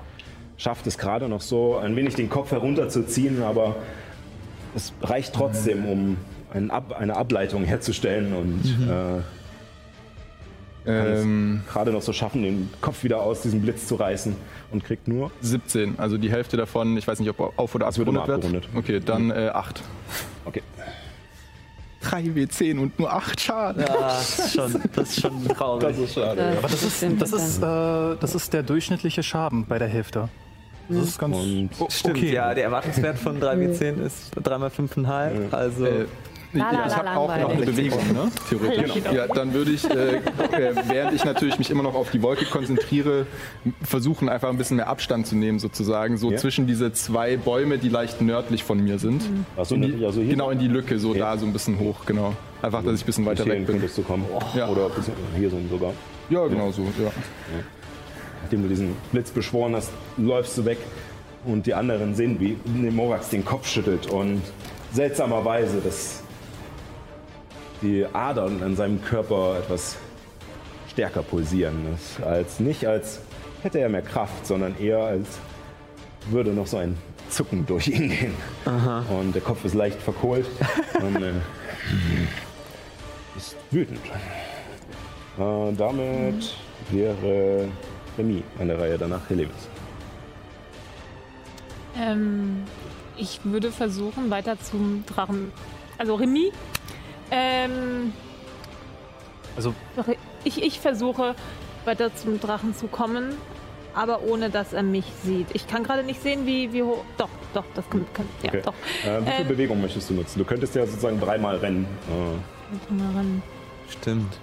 Schafft 0.58 0.86
es 0.86 0.98
gerade 0.98 1.26
noch 1.28 1.40
so, 1.40 1.76
ein 1.78 1.96
wenig 1.96 2.14
den 2.14 2.28
Kopf 2.28 2.50
herunterzuziehen, 2.50 3.42
aber 3.42 3.76
es 4.76 4.92
reicht 5.02 5.34
trotzdem, 5.34 5.86
um 5.86 6.16
ein 6.52 6.70
Ab 6.70 6.92
eine 6.92 7.16
Ableitung 7.16 7.64
herzustellen 7.64 8.32
und 8.32 8.62
äh, 8.88 9.22
kann 10.86 11.06
Ähm, 11.06 11.62
gerade 11.68 11.90
noch 11.90 12.02
so 12.02 12.12
schaffen, 12.12 12.42
den 12.42 12.70
Kopf 12.80 13.02
wieder 13.02 13.20
aus 13.20 13.42
diesem 13.42 13.60
Blitz 13.60 13.88
zu 13.88 13.96
reißen 13.96 14.36
und 14.70 14.84
kriegt 14.84 15.08
nur. 15.08 15.32
17, 15.40 15.98
also 15.98 16.16
die 16.16 16.30
Hälfte 16.30 16.56
davon, 16.56 16.96
ich 16.96 17.08
weiß 17.08 17.18
nicht, 17.18 17.28
ob 17.28 17.58
auf 17.58 17.74
oder 17.74 17.88
abgerundet 17.88 18.28
wird. 18.28 18.36
abgerundet. 18.36 18.68
Okay, 18.72 19.00
dann 19.04 19.32
äh, 19.32 19.50
8. 19.52 19.82
Okay. 20.44 20.62
3 22.02 22.20
W10 22.20 22.78
und 22.78 22.98
nur 23.00 23.12
8 23.12 23.40
Schaden. 23.40 23.82
Ja, 23.82 23.96
das 23.96 24.38
ist 24.38 24.54
schon, 24.54 24.80
das 24.94 25.10
ist 25.10 25.20
schon 25.22 25.48
traurig. 25.48 25.98
ist 25.98 26.14
schade. 26.14 26.54
Aber 26.56 26.68
das 26.68 26.82
ist, 26.84 27.04
das, 27.18 27.32
ist, 27.32 27.58
äh, 27.58 28.16
das 28.20 28.34
ist 28.36 28.52
der 28.52 28.62
durchschnittliche 28.62 29.24
Schaden 29.24 29.66
bei 29.66 29.80
der 29.80 29.88
Hälfte. 29.88 30.28
Das 30.88 30.98
ist 31.08 31.18
ganz 31.18 31.36
Und 31.36 31.70
Stimmt, 31.90 32.16
okay. 32.18 32.32
ja, 32.32 32.54
der 32.54 32.64
Erwartungswert 32.64 33.18
von 33.18 33.40
3W10 33.40 34.02
ist 34.06 34.36
3x5,5. 34.38 35.52
Also, 35.52 35.84
Äh, 35.84 36.04
la, 36.52 36.86
ich 36.86 36.96
habe 36.96 37.10
auch 37.10 37.28
noch 37.28 37.48
eine. 37.54 37.66
Bewegung, 37.66 37.98
ne? 38.12 38.30
Theoretisch. 38.48 38.92
Ja, 39.12 39.26
dann 39.26 39.52
würde 39.52 39.72
ich, 39.72 39.84
äh, 39.90 40.16
äh, 40.16 40.20
während 40.88 41.12
ich 41.14 41.24
natürlich 41.24 41.58
mich 41.58 41.70
immer 41.70 41.82
noch 41.82 41.94
auf 41.94 42.10
die 42.12 42.22
Wolke 42.22 42.44
konzentriere, 42.46 43.26
versuchen 43.82 44.28
einfach 44.28 44.48
ein 44.48 44.56
bisschen 44.56 44.76
mehr 44.76 44.88
Abstand 44.88 45.26
zu 45.26 45.36
nehmen, 45.36 45.58
sozusagen, 45.58 46.16
so 46.18 46.30
Ja. 46.30 46.36
zwischen 46.38 46.66
diese 46.66 46.92
zwei 46.92 47.36
Bäume, 47.36 47.78
die 47.78 47.88
leicht 47.88 48.20
nördlich 48.22 48.64
von 48.64 48.82
mir 48.82 48.98
sind. 48.98 49.22
Achso, 49.56 49.74
In 49.74 49.82
die, 49.82 49.88
natürlich, 49.88 50.06
also 50.06 50.20
hier. 50.20 50.30
genau 50.30 50.50
in 50.50 50.58
die 50.58 50.68
Lücke, 50.68 50.98
so 50.98 51.14
Ja. 51.14 51.32
da 51.32 51.38
so 51.38 51.46
ein 51.46 51.52
bisschen 51.52 51.78
hoch, 51.78 52.06
genau. 52.06 52.32
Einfach, 52.62 52.82
dass 52.82 52.94
ich 52.94 53.02
ein 53.02 53.06
bisschen 53.06 53.24
Bis 53.24 53.38
weiter 53.40 53.46
weg 53.50 53.66
bin. 53.66 53.82
du 53.94 54.02
kommen. 54.02 54.24
Ja. 54.54 54.68
Oder 54.68 54.88
bis 54.88 55.10
hier 55.36 55.50
sind 55.50 55.68
sogar. 55.70 55.92
Ja, 56.30 56.46
genau 56.46 56.70
so, 56.72 56.82
ja. 56.82 57.10
Nachdem 58.46 58.62
du 58.62 58.68
diesen 58.68 58.94
Blitz 59.10 59.32
beschworen 59.32 59.74
hast, 59.74 59.90
läufst 60.16 60.56
du 60.56 60.64
weg 60.64 60.78
und 61.46 61.66
die 61.66 61.74
anderen 61.74 62.14
sehen, 62.14 62.38
wie 62.38 62.56
Nemorax 62.64 63.30
den 63.30 63.44
Kopf 63.44 63.66
schüttelt 63.66 64.06
und 64.06 64.40
seltsamerweise, 64.92 65.80
dass 65.80 66.22
die 67.82 68.06
Adern 68.12 68.62
an 68.62 68.76
seinem 68.76 69.02
Körper 69.02 69.58
etwas 69.58 69.96
stärker 70.92 71.22
pulsieren. 71.22 71.74
Als 72.24 72.60
nicht 72.60 72.86
als 72.86 73.18
hätte 73.64 73.80
er 73.80 73.88
mehr 73.88 74.02
Kraft, 74.02 74.46
sondern 74.46 74.78
eher 74.78 75.00
als 75.00 75.26
würde 76.30 76.52
noch 76.52 76.68
so 76.68 76.76
ein 76.76 76.96
Zucken 77.28 77.66
durch 77.66 77.88
ihn 77.88 78.10
gehen. 78.10 78.34
Und 79.10 79.34
der 79.34 79.42
Kopf 79.42 79.64
ist 79.64 79.74
leicht 79.74 80.00
verkohlt 80.00 80.46
und 81.00 81.16
äh, 81.20 81.32
ist 83.36 83.56
wütend. 83.72 84.06
Äh, 85.36 85.72
damit 85.76 86.54
wäre 86.92 87.66
Remy 88.18 88.42
an 88.58 88.68
der 88.68 88.78
Reihe, 88.80 88.98
danach 88.98 89.28
Helemis. 89.28 89.68
Ähm, 91.98 92.64
ich 93.16 93.40
würde 93.44 93.70
versuchen, 93.72 94.30
weiter 94.30 94.58
zum 94.60 95.04
Drachen. 95.06 95.52
Also 95.98 96.14
Remy. 96.14 96.52
Ähm, 97.30 98.12
Also 99.56 99.74
ich, 100.44 100.62
ich 100.62 100.78
versuche, 100.80 101.34
weiter 101.84 102.14
zum 102.14 102.38
Drachen 102.40 102.74
zu 102.74 102.86
kommen, 102.88 103.34
aber 103.94 104.22
ohne 104.22 104.50
dass 104.50 104.72
er 104.74 104.82
mich 104.82 105.06
sieht. 105.24 105.46
Ich 105.54 105.66
kann 105.66 105.82
gerade 105.82 106.02
nicht 106.02 106.22
sehen, 106.22 106.44
wie, 106.46 106.72
wie 106.72 106.82
hoch. 106.82 107.02
Doch, 107.16 107.30
doch, 107.54 107.64
das 107.74 107.88
kann. 107.88 108.04
kann 108.12 108.26
ja, 108.42 108.50
Okay. 108.50 108.62
doch. 108.64 108.74
Äh, 109.04 109.20
wie 109.22 109.30
viel 109.30 109.40
Ähm. 109.42 109.48
Bewegung 109.48 109.80
möchtest 109.80 110.10
du 110.10 110.14
nutzen? 110.14 110.38
Du 110.38 110.44
könntest 110.44 110.74
ja 110.74 110.86
sozusagen 110.86 111.18
dreimal 111.18 111.56
rennen. 111.56 111.86
Äh, 112.10 112.92
Mal 112.92 113.12
ran. 113.14 113.42
stimmt. 113.88 114.38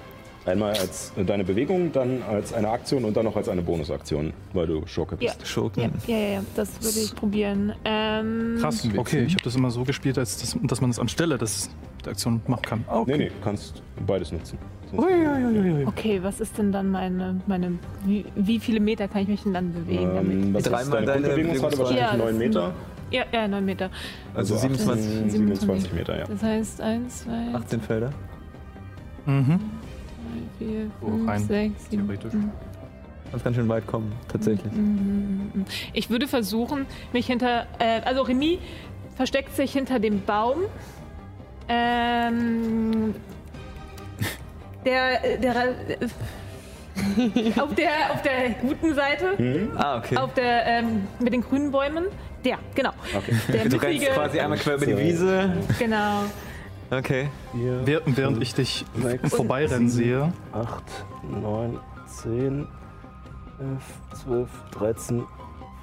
Einmal 0.46 0.72
als 0.72 1.14
äh, 1.18 1.24
deine 1.24 1.44
Bewegung, 1.44 1.92
dann 1.92 2.22
als 2.24 2.54
eine 2.54 2.70
Aktion 2.70 3.06
und 3.06 3.16
dann 3.16 3.26
noch 3.26 3.36
als 3.36 3.50
eine 3.50 3.62
Bonusaktion, 3.62 4.34
weil 4.54 4.68
du 4.68 4.86
Schurke 4.88 5.16
bist. 5.18 5.40
Ja. 5.40 5.46
Schurken. 5.46 5.92
Ja, 6.08 6.16
ja, 6.18 6.28
ja, 6.36 6.42
das 6.56 6.70
würde 6.82 7.00
ich 7.00 7.16
probieren. 7.16 7.74
Ähm, 7.86 8.58
krass. 8.60 8.88
Okay, 8.98 9.24
ich 9.24 9.34
habe 9.34 9.44
das 9.44 9.56
immer 9.56 9.72
so 9.72 9.84
gespielt, 9.84 10.18
als 10.18 10.38
das, 10.40 10.58
dass 10.64 10.82
man 10.82 10.90
das 10.90 11.00
anstelle 11.00 11.38
des, 11.38 11.70
der 12.04 12.12
Aktion 12.12 12.42
machen 12.48 12.62
kann. 12.64 12.86
Nee, 13.08 13.18
nee, 13.18 13.28
du 13.30 13.34
kannst 13.44 13.82
beides 14.06 14.32
nutzen. 14.32 14.58
Sonst- 14.92 15.88
Okay, 15.88 16.20
was 16.22 16.40
ist 16.40 16.58
denn 16.58 16.72
dann 16.72 16.90
meine, 16.92 17.42
meine 17.48 17.80
wie, 18.06 18.26
wie 18.36 18.60
viele 18.60 18.80
Meter 18.80 19.08
kann 19.08 19.24
ich 19.24 19.28
mich 19.28 19.44
denn 19.44 19.54
dann 19.54 19.74
bewegen? 19.74 20.04
Ähm, 20.04 20.16
damit? 20.16 20.54
was 20.54 20.62
ist 20.64 20.72
Dreimal 20.72 21.06
deine? 21.06 21.28
Bewegungsrate. 21.30 21.78
Wahrscheinlich 21.80 22.02
Ja, 22.04 22.16
9 22.18 22.28
das 22.28 22.38
Meter. 22.38 22.74
Ja, 23.12 23.24
ja, 23.32 23.48
9 23.48 23.66
Meter. 23.66 23.90
Also 24.34 24.56
27, 24.58 25.12
18, 25.12 25.30
27 25.30 25.94
Meter, 25.94 26.18
ja. 26.20 26.26
Das 26.26 26.44
heißt 26.44 26.82
1, 26.82 27.24
2, 27.24 27.32
18 27.54 27.82
Felder. 27.82 28.12
Mhm. 29.26 29.60
4, 30.60 30.92
So 31.02 31.08
5, 31.08 31.28
rein 31.28 31.40
6, 31.48 31.90
7. 31.90 32.08
theoretisch. 32.08 32.34
Kannst 33.32 33.44
ganz 33.46 33.56
schön 33.56 33.68
weit 33.70 33.88
kommen, 33.88 34.12
tatsächlich. 34.28 34.72
Ich 35.94 36.10
würde 36.10 36.28
versuchen, 36.28 36.86
mich 37.14 37.26
hinter. 37.26 37.66
Äh, 37.80 38.02
also 38.06 38.22
Remy 38.22 38.60
versteckt 39.16 39.56
sich 39.56 39.74
hinter 39.74 40.00
dem 40.00 40.22
Baum. 40.24 40.58
Ähm, 41.68 43.16
der. 44.86 45.38
der 45.38 45.56
auf, 47.64 47.74
der, 47.74 48.12
auf 48.12 48.22
der 48.22 48.50
guten 48.62 48.94
Seite, 48.94 49.72
Ah, 49.78 49.98
okay. 49.98 50.16
auf 50.18 50.34
der 50.36 50.66
ähm, 50.68 51.08
mit 51.20 51.34
den 51.34 51.42
grünen 51.42 51.72
Bäumen. 51.72 52.06
Der, 52.46 52.60
genau. 52.76 52.92
Okay. 53.16 53.34
Der 53.52 53.70
Du 53.70 53.78
rennst 53.78 54.06
quasi 54.12 54.40
einmal 54.40 54.58
quer 54.60 54.76
über 54.76 54.86
die 54.86 54.98
Wiese. 54.98 55.54
genau. 55.80 56.24
Okay. 57.00 57.30
Während, 57.54 58.18
während 58.18 58.42
ich 58.42 58.54
dich 58.54 58.86
Sechs, 59.02 59.34
vorbeirennen 59.36 59.90
sehe, 59.90 60.32
8, 60.52 60.84
9, 61.42 61.80
10, 62.08 62.68
11, 63.60 63.82
12, 64.24 64.50
13, 64.72 65.24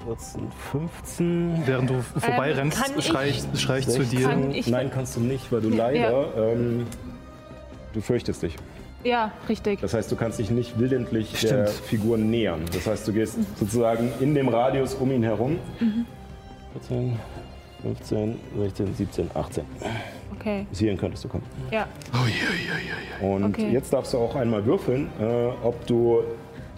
14, 0.05 0.41
15. 0.71 1.63
während 1.65 1.89
du 1.89 2.01
vorbeirennst, 2.19 2.81
kann 2.81 2.91
ich- 2.97 3.05
schrei 3.05 3.29
ich, 3.29 3.43
schrei 3.59 3.79
ich 3.79 3.85
zu 3.85 4.03
16. 4.03 4.17
dir. 4.19 4.27
Kann 4.29 4.51
ich- 4.51 4.67
Nein, 4.67 4.89
kannst 4.93 5.15
du 5.15 5.19
nicht, 5.21 5.51
weil 5.51 5.61
du 5.61 5.69
Ja. 5.69 5.75
leider. 5.89 6.25
Ähm, 6.53 6.87
du 7.93 8.01
fürchtest 8.01 8.41
dich. 8.43 8.55
Ja, 9.03 9.31
richtig. 9.49 9.81
Das 9.81 9.93
heißt, 9.95 10.11
du 10.11 10.15
kannst 10.15 10.37
dich 10.37 10.51
nicht 10.51 10.77
willentlich 10.79 11.31
der 11.41 11.67
Stimmt. 11.67 11.69
Figur 11.69 12.17
nähern. 12.19 12.61
Das 12.71 12.85
heißt, 12.85 13.07
du 13.07 13.13
gehst 13.13 13.37
sozusagen 13.57 14.11
in 14.19 14.35
dem 14.35 14.47
Radius 14.47 14.93
um 14.93 15.11
ihn 15.11 15.23
herum. 15.23 15.57
14, 16.73 17.17
15, 17.83 18.39
16, 18.57 18.95
17, 18.95 19.31
18. 19.33 19.63
Okay. 20.39 20.65
Bis 20.69 20.79
hierhin 20.79 20.97
könntest 20.97 21.23
du 21.23 21.27
kommen. 21.29 21.43
Ja. 21.71 21.87
Und 23.21 23.43
Okay. 23.45 23.69
jetzt 23.71 23.91
darfst 23.93 24.13
du 24.13 24.17
auch 24.17 24.35
einmal 24.35 24.65
würfeln, 24.65 25.09
äh, 25.19 25.49
ob 25.63 25.85
du 25.87 26.23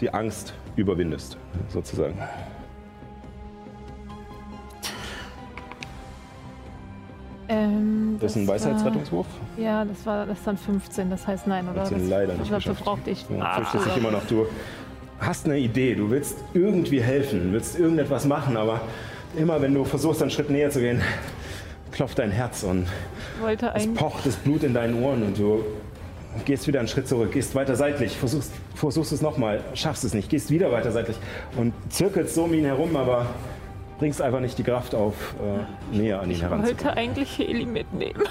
die 0.00 0.12
Angst 0.12 0.54
überwindest, 0.76 1.36
sozusagen. 1.68 2.18
Ähm, 7.48 8.16
Das 8.20 8.32
ist 8.32 8.36
ein 8.38 8.46
war- 8.48 8.54
Weisheitsrettungswurf. 8.54 9.26
Ja, 9.58 9.84
das 9.84 10.04
war 10.06 10.24
das 10.26 10.38
ist 10.38 10.46
dann 10.46 10.56
15, 10.56 11.10
das 11.10 11.26
heißt 11.26 11.46
nein, 11.46 11.68
oder? 11.68 11.82
Hast 11.82 11.90
du 11.92 11.96
das, 11.96 12.08
leider 12.08 12.32
nicht 12.32 12.40
dafür 12.44 12.56
geschafft. 12.56 12.84
brauchte 12.84 13.10
ich. 13.10 13.24
Du 13.26 13.34
fürchtest 13.38 13.86
dich 13.86 13.96
immer 13.98 14.10
noch. 14.10 14.24
Du 14.26 14.46
hast 15.20 15.44
eine 15.46 15.58
Idee, 15.58 15.94
du 15.94 16.10
willst 16.10 16.38
irgendwie 16.54 17.00
helfen, 17.02 17.52
willst 17.52 17.78
irgendetwas 17.78 18.24
machen, 18.24 18.56
aber 18.56 18.80
immer 19.36 19.60
wenn 19.60 19.74
du 19.74 19.84
versuchst, 19.84 20.22
einen 20.22 20.30
Schritt 20.30 20.50
näher 20.50 20.70
zu 20.70 20.80
gehen, 20.80 21.00
klopft 21.92 22.18
dein 22.18 22.30
Herz 22.30 22.62
und 22.62 22.86
wollte 23.40 23.72
es 23.74 23.92
pocht 23.94 24.26
das 24.26 24.36
Blut 24.36 24.62
in 24.62 24.74
deinen 24.74 25.02
Ohren 25.02 25.22
und 25.22 25.38
du 25.38 25.64
gehst 26.44 26.66
wieder 26.66 26.80
einen 26.80 26.88
Schritt 26.88 27.06
zurück, 27.08 27.32
gehst 27.32 27.54
weiter 27.54 27.76
seitlich, 27.76 28.16
versuchst, 28.16 28.52
versuchst 28.74 29.12
es 29.12 29.22
nochmal, 29.22 29.60
schaffst 29.74 30.04
es 30.04 30.14
nicht, 30.14 30.28
gehst 30.28 30.50
wieder 30.50 30.72
weiter 30.72 30.90
seitlich 30.90 31.16
und 31.56 31.72
zirkelst 31.90 32.34
so 32.34 32.44
um 32.44 32.54
ihn 32.54 32.64
herum, 32.64 32.96
aber 32.96 33.26
bringst 33.98 34.20
einfach 34.20 34.40
nicht 34.40 34.58
die 34.58 34.64
Kraft 34.64 34.94
auf, 34.94 35.14
äh, 35.92 35.96
näher 35.96 36.20
an 36.20 36.26
ihn 36.26 36.32
Ich 36.32 36.42
heranzukommen. 36.42 36.84
wollte 36.84 36.96
eigentlich 36.96 37.38
Heli 37.38 37.64
mitnehmen. 37.66 38.22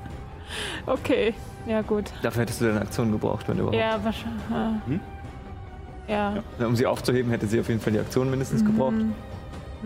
okay, 0.86 1.34
ja 1.66 1.82
gut. 1.82 2.04
Dafür 2.22 2.42
hättest 2.42 2.62
du 2.62 2.66
deine 2.66 2.80
Aktion 2.80 3.12
gebraucht, 3.12 3.46
wenn 3.48 3.58
überhaupt. 3.58 3.76
Ja, 3.76 4.02
wahrscheinlich. 4.02 4.42
Hm? 4.86 5.00
Ja. 6.08 6.42
Um 6.58 6.74
sie 6.74 6.86
aufzuheben, 6.86 7.30
hätte 7.30 7.46
sie 7.46 7.60
auf 7.60 7.68
jeden 7.68 7.80
Fall 7.80 7.92
die 7.92 7.98
Aktion 8.00 8.30
mindestens 8.30 8.64
gebraucht. 8.64 8.94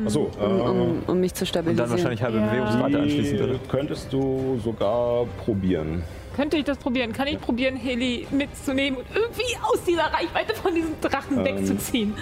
Achso, 0.04 0.30
um, 0.40 0.60
um, 0.60 1.02
um 1.06 1.20
mich 1.20 1.34
zu 1.34 1.42
Und 1.42 1.48
stabilisieren. 1.48 1.88
dann 1.88 1.90
wahrscheinlich 1.98 2.22
halbe 2.22 2.38
Ja. 2.38 2.46
Bewegungsrate 2.46 2.98
anschließen 2.98 3.38
würde. 3.38 3.60
die 3.62 3.68
könntest 3.68 4.12
du 4.12 4.58
sogar 4.62 5.24
probieren. 5.44 6.02
Könnte 6.34 6.56
ich 6.56 6.64
das 6.64 6.78
probieren? 6.78 7.12
Kann 7.12 7.28
ich 7.28 7.40
probieren, 7.40 7.76
Heli 7.76 8.26
mitzunehmen 8.32 8.98
und 8.98 9.06
irgendwie 9.14 9.56
aus 9.62 9.84
dieser 9.84 10.12
Reichweite 10.12 10.54
von 10.54 10.74
diesem 10.74 11.00
Drachen 11.00 11.38
Ähm, 11.38 11.44
wegzuziehen? 11.44 12.14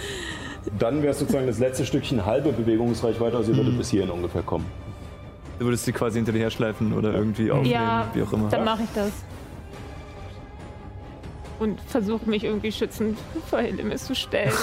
Dann 0.78 1.02
wäre 1.02 1.14
sozusagen 1.14 1.46
das 1.46 1.58
letzte 1.58 1.86
Stückchen 1.86 2.24
halbe 2.26 2.52
Bewegungsreichweite, 2.52 3.36
also 3.38 3.50
sie 3.52 3.56
würde 3.58 3.70
bis 3.72 3.88
hierhin 3.90 4.10
ungefähr 4.10 4.42
kommen. 4.42 4.66
Du 5.58 5.64
würdest 5.64 5.84
sie 5.86 5.92
quasi 5.92 6.18
hinter 6.18 6.32
dir 6.32 6.40
herschleifen 6.40 6.92
oder 6.92 7.14
irgendwie 7.14 7.50
aufnehmen, 7.50 7.72
Ja, 7.72 8.06
wie 8.12 8.22
auch 8.22 8.32
immer. 8.32 8.48
dann 8.50 8.64
mache 8.64 8.82
ich 8.82 8.88
das. 8.94 9.10
Und 11.58 11.80
versuche 11.82 12.28
mich 12.28 12.44
irgendwie 12.44 12.72
schützend 12.72 13.18
vor 13.48 13.60
Helimis 13.60 14.04
zu 14.06 14.14
stellen. 14.14 14.52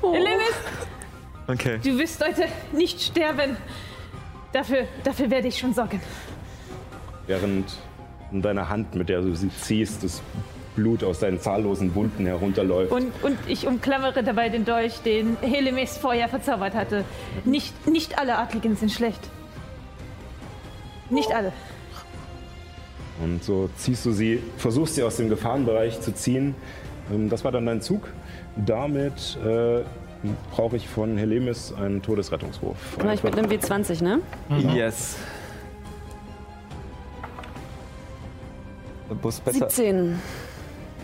So. 0.00 0.12
Helimis, 0.14 0.54
Okay. 1.48 1.78
du 1.82 1.98
wirst 1.98 2.22
heute 2.24 2.44
nicht 2.72 3.00
sterben. 3.00 3.56
Dafür, 4.52 4.84
dafür 5.02 5.30
werde 5.30 5.48
ich 5.48 5.58
schon 5.58 5.72
sorgen. 5.74 6.00
Während 7.26 7.76
in 8.32 8.42
deiner 8.42 8.68
Hand, 8.68 8.94
mit 8.94 9.08
der 9.08 9.22
du 9.22 9.34
sie 9.34 9.50
ziehst, 9.50 10.04
das 10.04 10.22
Blut 10.76 11.02
aus 11.02 11.18
deinen 11.20 11.40
zahllosen 11.40 11.94
Wunden 11.94 12.26
herunterläuft. 12.26 12.92
Und, 12.92 13.12
und 13.22 13.38
ich 13.46 13.66
umklammere 13.66 14.22
dabei 14.22 14.48
den 14.48 14.64
Dolch, 14.64 15.00
den 15.00 15.36
Helimis 15.40 15.96
vorher 15.96 16.28
verzaubert 16.28 16.74
hatte. 16.74 17.04
Nicht, 17.44 17.86
nicht 17.86 18.18
alle 18.18 18.38
Adligen 18.38 18.76
sind 18.76 18.92
schlecht. 18.92 19.20
Nicht 21.10 21.32
alle. 21.34 21.52
Und 23.22 23.42
so 23.42 23.68
ziehst 23.76 24.04
du 24.06 24.12
sie, 24.12 24.42
versuchst 24.58 24.94
sie 24.94 25.02
aus 25.02 25.16
dem 25.16 25.28
Gefahrenbereich 25.28 26.00
zu 26.00 26.12
ziehen. 26.14 26.54
Ähm, 27.12 27.28
Das 27.28 27.42
war 27.44 27.52
dann 27.52 27.66
dein 27.66 27.80
Zug. 27.80 28.08
Damit 28.56 29.38
äh, 29.44 29.80
brauche 30.50 30.76
ich 30.76 30.88
von 30.88 31.16
Helemis 31.16 31.72
einen 31.72 32.02
Todesrettungswurf. 32.02 32.76
Mach 33.02 33.12
ich 33.12 33.22
mit 33.22 33.38
einem 33.38 33.50
W20, 33.50 34.02
ne? 34.02 34.20
Yes. 34.74 35.16
Der 39.08 39.14
Bus 39.14 39.40
besser. 39.40 39.70
17. 39.70 40.18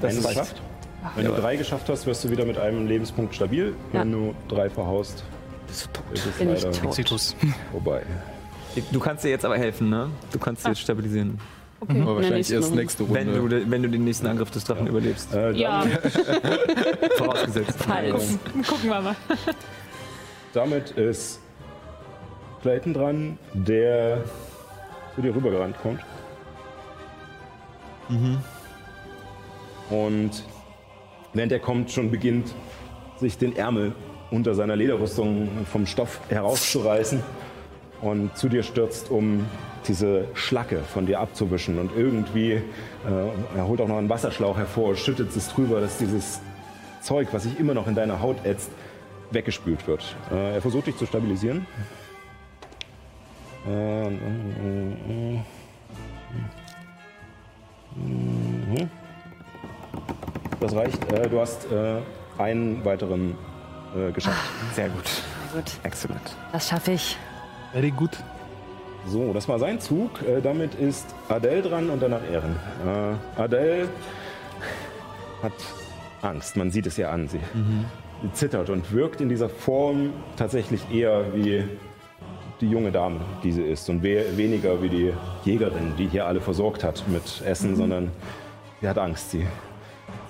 Das 0.01 0.15
reicht. 0.17 0.29
geschafft. 0.29 0.63
Wenn 1.17 1.27
du 1.27 1.33
drei 1.33 1.57
geschafft 1.57 1.89
hast, 1.89 2.07
wirst 2.07 2.25
du 2.25 2.31
wieder 2.31 2.45
mit 2.45 2.59
einem 2.59 2.87
Lebenspunkt 2.87 3.35
stabil. 3.35 3.75
Wenn 3.93 4.11
du 4.11 4.35
drei 4.49 4.71
verhaust, 4.71 5.25
ist 5.71 5.89
es 6.13 6.39
Bin 6.39 6.55
ich 6.55 6.63
tot. 7.05 7.37
Vorbei. 7.71 8.03
Du 8.91 9.01
kannst 9.01 9.25
dir 9.25 9.29
jetzt 9.29 9.45
aber 9.45 9.57
helfen, 9.59 9.91
ne? 9.91 10.11
Du 10.33 10.39
kannst 10.39 10.63
sie 10.63 10.69
jetzt 10.69 10.81
stabilisieren. 10.81 11.39
Aber 11.89 12.17
wahrscheinlich 12.17 12.51
erst 12.53 12.69
Runde. 12.71 12.83
nächste 12.83 13.03
Runde. 13.05 13.21
Wenn 13.27 13.49
du, 13.51 13.71
wenn 13.71 13.83
du 13.83 13.89
den 13.91 14.05
nächsten 14.05 14.27
Angriff 14.27 14.51
des 14.51 14.65
Drachen 14.65 14.87
überlebst. 14.87 15.33
Äh, 15.35 15.53
Ja, 15.53 15.83
Vorausgesetzt. 17.17 17.75
Falls. 17.79 18.39
gucken 18.69 18.91
wir 18.91 19.01
mal. 19.01 19.17
Damit 20.53 20.91
ist 20.93 21.41
Clayton 22.63 22.95
dran, 22.95 23.39
der 23.53 24.25
zu 25.15 25.23
dir 25.23 25.35
rübergerannt 25.35 25.77
kommt. 25.83 26.01
Und 29.91 30.31
während 31.33 31.53
er 31.53 31.59
kommt, 31.61 31.91
schon 31.91 32.11
beginnt, 32.11 32.55
sich 33.19 33.39
den 33.39 33.57
Ärmel 33.57 33.93
unter 34.31 34.55
seiner 34.55 34.77
Lederrüstung 34.77 35.49
vom 35.71 35.87
Stoff 35.87 36.21
herauszureißen 36.29 37.23
und 38.03 38.37
zu 38.37 38.49
dir 38.49 38.63
stürzt, 38.63 39.11
um 39.11 39.47
diese 39.89 40.27
Schlacke 40.35 40.81
von 40.81 41.07
dir 41.07 41.21
abzuwischen. 41.21 41.79
Und 41.79 41.91
irgendwie, 41.97 42.53
äh, 42.53 42.63
er 43.57 43.67
holt 43.67 43.81
auch 43.81 43.89
noch 43.89 43.99
einen 43.99 44.09
Wasserschlauch 44.09 44.57
hervor, 44.57 44.97
schüttet 44.97 45.35
es 45.37 45.49
drüber, 45.49 45.81
dass 45.81 45.99
dieses 45.99 46.41
Zeug, 47.01 47.29
was 47.33 47.43
sich 47.45 47.59
immer 47.59 47.75
noch 47.75 47.87
in 47.87 47.95
deiner 47.95 48.21
Haut 48.21 48.45
ätzt, 48.45 48.71
weggespült 49.31 49.87
wird. 49.87 50.17
Äh, 50.31 50.55
er 50.55 50.63
versucht 50.63 50.87
dich 50.87 50.97
zu 50.97 51.07
stabilisieren. 51.07 51.67
Äh, 53.67 54.11
mhm. 54.11 55.43
Das 60.61 60.75
reicht. 60.75 61.13
Äh, 61.13 61.29
du 61.29 61.41
hast 61.41 61.71
äh, 61.71 62.01
einen 62.39 62.85
weiteren 62.85 63.37
geschafft. 64.13 64.51
Sehr 64.75 64.89
gut. 64.89 65.05
Gut, 65.55 65.71
Excellent. 65.85 66.37
das 66.51 66.69
schaffe 66.69 66.91
ich. 66.91 67.17
Very 67.71 67.93
good. 67.93 68.11
So, 69.07 69.33
das 69.33 69.49
war 69.49 69.59
sein 69.59 69.81
Zug. 69.81 70.11
Äh, 70.23 70.41
damit 70.41 70.75
ist 70.75 71.15
Adele 71.29 71.63
dran 71.63 71.91
und 71.91 72.03
danach 72.03 72.23
Ehren. 72.31 72.57
Äh, 72.87 73.41
Adele 73.41 73.89
hat 75.43 75.53
Angst. 76.23 76.57
Man 76.57 76.71
sieht 76.71 76.87
es 76.87 76.99
ihr 76.99 77.11
an. 77.11 77.29
Sie, 77.29 77.41
sie 78.23 78.33
zittert 78.33 78.71
und 78.71 78.93
wirkt 78.93 79.21
in 79.21 79.29
dieser 79.29 79.49
Form 79.49 80.13
tatsächlich 80.37 80.91
eher 80.91 81.35
wie 81.35 81.65
die 82.61 82.71
junge 82.71 82.93
Dame, 82.93 83.21
die 83.43 83.53
sie 83.53 83.63
ist. 83.63 83.89
Und 83.91 84.03
we 84.03 84.25
weniger 84.37 84.83
wie 84.83 84.89
die 84.89 85.13
Jägerin, 85.45 85.93
die 85.99 86.07
hier 86.07 86.27
alle 86.27 86.41
versorgt 86.41 86.83
hat 86.85 87.05
mit 87.09 87.43
Essen, 87.47 87.77
sondern 87.77 88.11
sie 88.81 88.89
hat 88.89 88.99
Angst. 88.99 89.33
Sie 89.33 89.47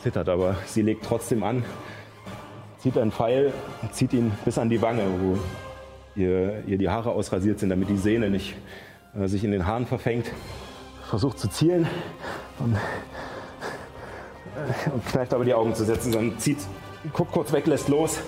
zittert, 0.02 0.28
aber 0.28 0.56
sie 0.66 0.82
legt 0.82 1.04
trotzdem 1.04 1.42
an, 1.44 1.64
zieht 2.78 2.98
einen 2.98 3.12
Pfeil 3.12 3.52
und 3.82 3.94
zieht 3.94 4.12
ihn 4.12 4.32
bis 4.44 4.58
an 4.58 4.68
die 4.68 4.82
Wange, 4.82 5.04
wo 5.20 5.38
ihr, 6.16 6.62
ihr 6.66 6.78
die 6.78 6.88
Haare 6.88 7.10
ausrasiert 7.10 7.58
sind, 7.58 7.70
damit 7.70 7.88
die 7.88 7.96
Sehne 7.96 8.30
nicht 8.30 8.54
äh, 9.18 9.26
sich 9.26 9.42
in 9.44 9.50
den 9.50 9.66
Haaren 9.66 9.86
verfängt. 9.86 10.30
Versucht 11.08 11.38
zu 11.38 11.48
zielen 11.48 11.86
und, 12.58 12.74
äh, 12.74 12.78
und 14.90 15.06
kneift 15.06 15.34
aber 15.34 15.44
die 15.44 15.54
Augen 15.54 15.74
zu 15.74 15.84
setzen, 15.84 16.12
sondern 16.12 16.38
zieht, 16.38 16.58
guckt 17.12 17.32
kurz 17.32 17.52
weg, 17.52 17.66
lässt 17.66 17.88
los. 17.88 18.20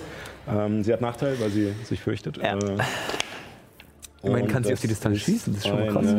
Ähm, 0.49 0.83
sie 0.83 0.93
hat 0.93 1.01
Nachteil, 1.01 1.39
weil 1.39 1.49
sie 1.49 1.73
sich 1.83 2.01
fürchtet. 2.01 2.37
Ja. 2.37 2.57
Äh, 2.57 2.77
Immerhin 4.23 4.47
kann 4.47 4.63
sie 4.63 4.73
auf 4.73 4.79
die 4.79 4.87
Distanz 4.87 5.17
ist 5.17 5.23
schießen, 5.23 5.53
das 5.53 5.63
ist 5.63 5.69
schon 5.69 5.79
mal 5.79 5.87
krass. 5.87 6.15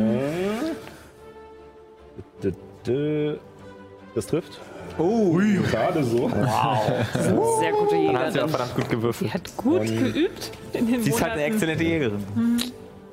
Das 4.15 4.25
trifft. 4.25 4.59
Oh, 4.99 5.37
Gerade 5.71 6.03
so. 6.03 6.29
Sehr 6.29 7.71
gute 7.71 7.95
dann 8.05 8.17
hat 8.19 8.33
sie 8.33 8.41
auch 8.41 8.47
Jägerin. 8.47 8.49
verdammt 8.49 8.75
gut 8.75 8.83
Sie 8.85 8.95
gewürfelt. 8.95 9.33
hat 9.33 9.57
gut 9.57 9.85
geübt 9.85 10.51
in 10.73 10.87
den 10.87 11.03
Sie 11.03 11.09
ist 11.09 11.21
halt 11.21 11.33
eine 11.33 11.43
exzellente 11.43 11.83
Jägerin. 11.83 12.23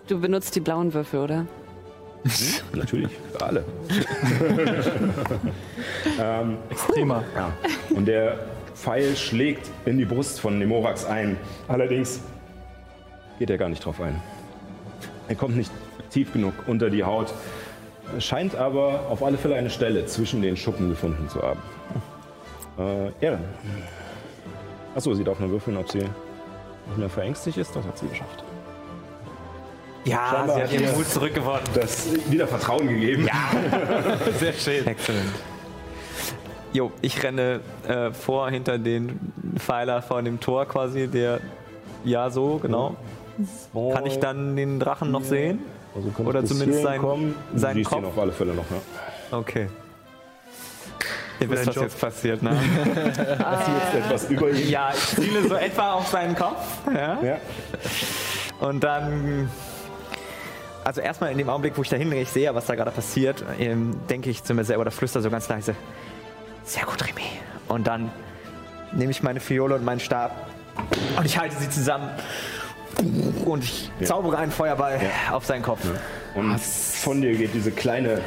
Du 0.09 0.21
benutzt 0.21 0.55
die 0.55 0.61
blauen 0.61 0.93
Würfel, 0.93 1.21
oder? 1.21 1.47
Natürlich, 2.73 3.11
für 3.33 3.45
alle. 3.45 3.65
ähm, 6.21 6.59
Extremer. 6.71 7.23
Ja. 7.37 7.53
Und 7.95 8.07
der 8.07 8.39
Pfeil 8.75 9.15
schlägt 9.17 9.71
in 9.85 9.99
die 9.99 10.05
Brust 10.05 10.41
von 10.41 10.59
Nemorax 10.59 11.05
ein. 11.05 11.37
Allerdings 11.69 12.21
geht 13.39 13.51
er 13.51 13.59
gar 13.59 13.69
nicht 13.69 13.85
drauf 13.85 14.01
ein. 14.01 14.21
Er 15.29 15.37
kommt 15.37 15.57
nicht 15.57 15.71
tief 16.11 16.33
genug 16.33 16.53
unter 16.67 16.91
die 16.91 17.05
Haut, 17.05 17.33
scheint 18.19 18.55
aber 18.57 19.03
auf 19.09 19.23
alle 19.23 19.39
Fälle 19.39 19.55
eine 19.55 19.71
Stelle 19.71 20.07
zwischen 20.07 20.43
den 20.43 20.57
Schuppen 20.57 20.89
gefunden 20.89 21.29
zu 21.29 21.41
haben. 21.43 21.61
Äh, 22.79 23.11
Ehren. 23.25 23.41
Achso, 24.95 25.15
sie 25.15 25.25
darf 25.25 25.39
nur 25.41 25.51
würfeln, 25.51 25.77
ob 25.77 25.91
sie 25.91 25.99
nicht 25.99 26.99
mehr 26.99 27.09
verängstigt 27.09 27.57
ist. 27.59 27.75
Das 27.75 27.85
hat 27.85 27.99
sie 27.99 28.09
geschafft. 28.09 28.45
Ja, 30.05 30.29
Scheinbar 30.31 30.57
sie 30.57 30.63
hat 30.63 30.73
ihren 30.73 30.85
ihr- 30.85 30.93
Mut 30.93 31.09
zurückgewonnen. 31.09 31.63
Das 31.75 32.07
wieder 32.31 32.47
Vertrauen 32.47 32.87
gegeben. 32.89 33.29
Sehr 34.39 34.53
schön. 34.53 34.87
Exzellent. 34.87 35.33
Jo, 36.73 36.93
ich 37.01 37.23
renne 37.23 37.61
äh, 37.89 38.11
vor 38.13 38.51
hinter 38.51 38.79
den 38.79 39.19
Pfeiler 39.57 40.03
vor 40.03 40.23
dem 40.23 40.39
Tor 40.41 40.67
quasi, 40.67 41.09
der 41.09 41.41
ja 42.05 42.31
so, 42.31 42.59
genau. 42.59 42.95
Kann 43.93 44.07
ich 44.07 44.19
dann 44.19 44.55
den 44.57 44.79
Drachen 44.79 45.11
noch 45.11 45.25
sehen? 45.25 45.61
Also 45.95 46.11
Oder 46.25 46.45
zumindest 46.45 46.83
seinen 46.83 47.35
siehst 47.55 47.75
ihn 47.77 47.85
Kopf? 47.85 48.05
auf 48.07 48.19
alle 48.19 48.33
Fälle 48.33 48.55
noch, 48.55 48.65
ja. 48.71 49.37
Okay. 49.39 49.69
Ihr 51.41 51.51
wisst, 51.51 51.67
was 51.67 51.75
Job. 51.75 51.85
jetzt 51.85 52.01
passiert, 52.01 52.43
ne? 52.43 52.51
Jetzt 52.95 54.05
etwas 54.05 54.31
über 54.31 54.51
ihn. 54.51 54.69
ja, 54.71 54.91
ich 54.95 55.17
ziele 55.17 55.47
so 55.47 55.55
etwa 55.55 55.93
auf 55.93 56.09
seinen 56.09 56.35
Kopf. 56.35 56.63
Ja? 56.93 57.19
Ja. 57.23 57.37
Und 58.61 58.83
dann, 58.83 59.51
also 60.85 61.01
erstmal 61.01 61.33
in 61.33 61.39
dem 61.39 61.51
Augenblick, 61.51 61.77
wo 61.77 61.83
ich 61.83 61.89
da 61.91 61.97
hingehe, 61.97 62.23
ich 62.23 62.31
sehe, 62.31 62.55
was 62.55 62.67
da 62.67 62.75
gerade 62.75 62.91
passiert, 62.91 63.45
ähm, 63.59 63.97
denke 64.09 64.31
ich 64.31 64.45
zu 64.45 64.55
mir 64.55 64.65
selber 64.65 64.83
oder 64.83 64.91
flüster 64.91 65.21
so 65.21 65.31
ganz 65.31 65.49
leise, 65.49 65.75
sehr 66.65 66.85
gut, 66.85 67.03
Remy. 67.07 67.27
Und 67.69 67.87
dann 67.87 68.11
nehme 68.93 69.11
ich 69.11 69.23
meine 69.23 69.41
Fiole 69.41 69.75
und 69.75 69.85
meinen 69.85 70.01
Stab 70.01 70.49
und 71.17 71.25
ich 71.25 71.39
halte 71.39 71.57
sie 71.57 71.69
zusammen 71.69 72.11
und 73.45 73.65
ich 73.65 73.91
zaubere 74.03 74.39
einen 74.39 74.53
Feuerball 74.53 74.99
auf 75.31 75.45
seinen 75.45 75.63
Kopf. 75.63 75.81
Und 76.35 76.59
von 76.61 77.21
dir 77.21 77.35
geht 77.35 77.55
diese 77.55 77.71
kleine 77.71 78.21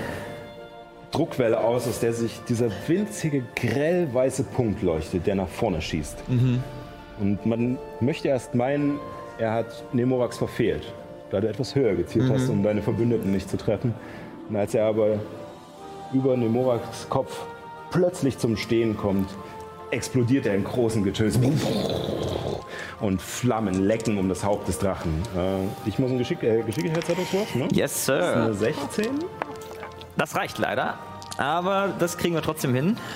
Druckwelle 1.11 1.59
aus, 1.59 1.87
aus 1.87 1.99
der 1.99 2.13
sich 2.13 2.39
dieser 2.47 2.69
winzige 2.87 3.43
grellweiße 3.55 4.43
Punkt 4.43 4.81
leuchtet, 4.83 5.25
der 5.27 5.35
nach 5.35 5.47
vorne 5.47 5.81
schießt. 5.81 6.17
Und 7.19 7.45
man 7.45 7.77
möchte 7.99 8.27
erst 8.27 8.55
meinen, 8.55 8.99
er 9.37 9.53
hat 9.53 9.83
Nemorax 9.93 10.37
verfehlt, 10.37 10.83
da 11.31 11.41
du 11.41 11.47
etwas 11.49 11.75
höher 11.75 11.95
gezielt 11.95 12.29
hast, 12.31 12.49
um 12.49 12.63
deine 12.63 12.81
Verbündeten 12.81 13.31
nicht 13.31 13.49
zu 13.49 13.57
treffen. 13.57 13.93
Und 14.49 14.55
als 14.55 14.73
er 14.73 14.85
aber 14.85 15.19
über 16.13 16.35
Nemorax 16.37 17.07
Kopf 17.09 17.39
plötzlich 17.91 18.37
zum 18.37 18.55
Stehen 18.57 18.95
kommt, 18.97 19.29
explodiert 19.91 20.45
er 20.45 20.55
im 20.55 20.63
großen 20.63 21.03
Getöse. 21.03 21.39
und 23.01 23.21
Flammen 23.21 23.83
lecken 23.85 24.17
um 24.17 24.29
das 24.29 24.43
Haupt 24.43 24.67
des 24.67 24.77
Drachen. 24.79 25.11
Äh, 25.35 25.87
ich 25.89 25.97
muss 25.99 26.09
einen 26.09 26.19
Geschick 26.19 26.43
äh, 26.43 26.61
Geschicklichkeitsrettungswurf, 26.63 27.55
ne? 27.55 27.67
Yes, 27.71 27.91
Das 27.91 27.91
ist 27.91 28.05
Sir. 28.05 28.35
eine 28.43 28.53
16. 28.53 29.05
Das 30.19 30.35
reicht 30.35 30.59
leider. 30.59 30.95
Aber 31.37 31.93
das 31.97 32.17
kriegen 32.17 32.35
wir 32.35 32.41
trotzdem 32.41 32.75
hin. 32.75 32.97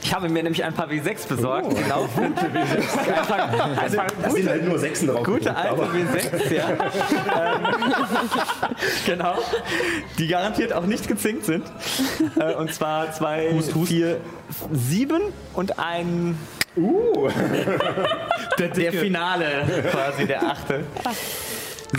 Ich 0.00 0.14
habe 0.14 0.28
mir 0.28 0.44
nämlich 0.44 0.62
ein 0.62 0.72
paar 0.72 0.86
W6 0.88 1.26
besorgt. 1.28 1.74
Genau. 1.76 2.08
Einfach, 2.14 3.48
also 3.82 3.96
Da 4.22 4.30
sind 4.30 4.48
halt 4.48 4.64
nur 4.64 4.78
Sechsen 4.78 5.08
drauf. 5.08 5.24
Gute 5.24 5.40
gedruckt, 5.40 5.58
alte 5.58 5.70
aber- 5.70 5.88
W6, 5.88 6.54
ja. 6.54 6.68
ähm, 6.70 7.66
genau. 9.06 9.34
Die 10.16 10.28
garantiert 10.28 10.72
auch 10.72 10.86
nicht 10.86 11.08
gezinkt 11.08 11.44
sind. 11.46 11.66
Äh, 12.38 12.54
und 12.54 12.72
zwar 12.72 13.12
zwei, 13.12 13.52
vier, 13.86 14.20
sieben 14.72 15.20
und 15.54 15.80
ein. 15.80 16.38
Uh, 16.76 17.28
Der 18.58 18.68
Der. 18.68 18.92
Finale, 18.92 19.64
quasi 19.90 20.26
der 20.26 20.42
achte. 20.44 20.84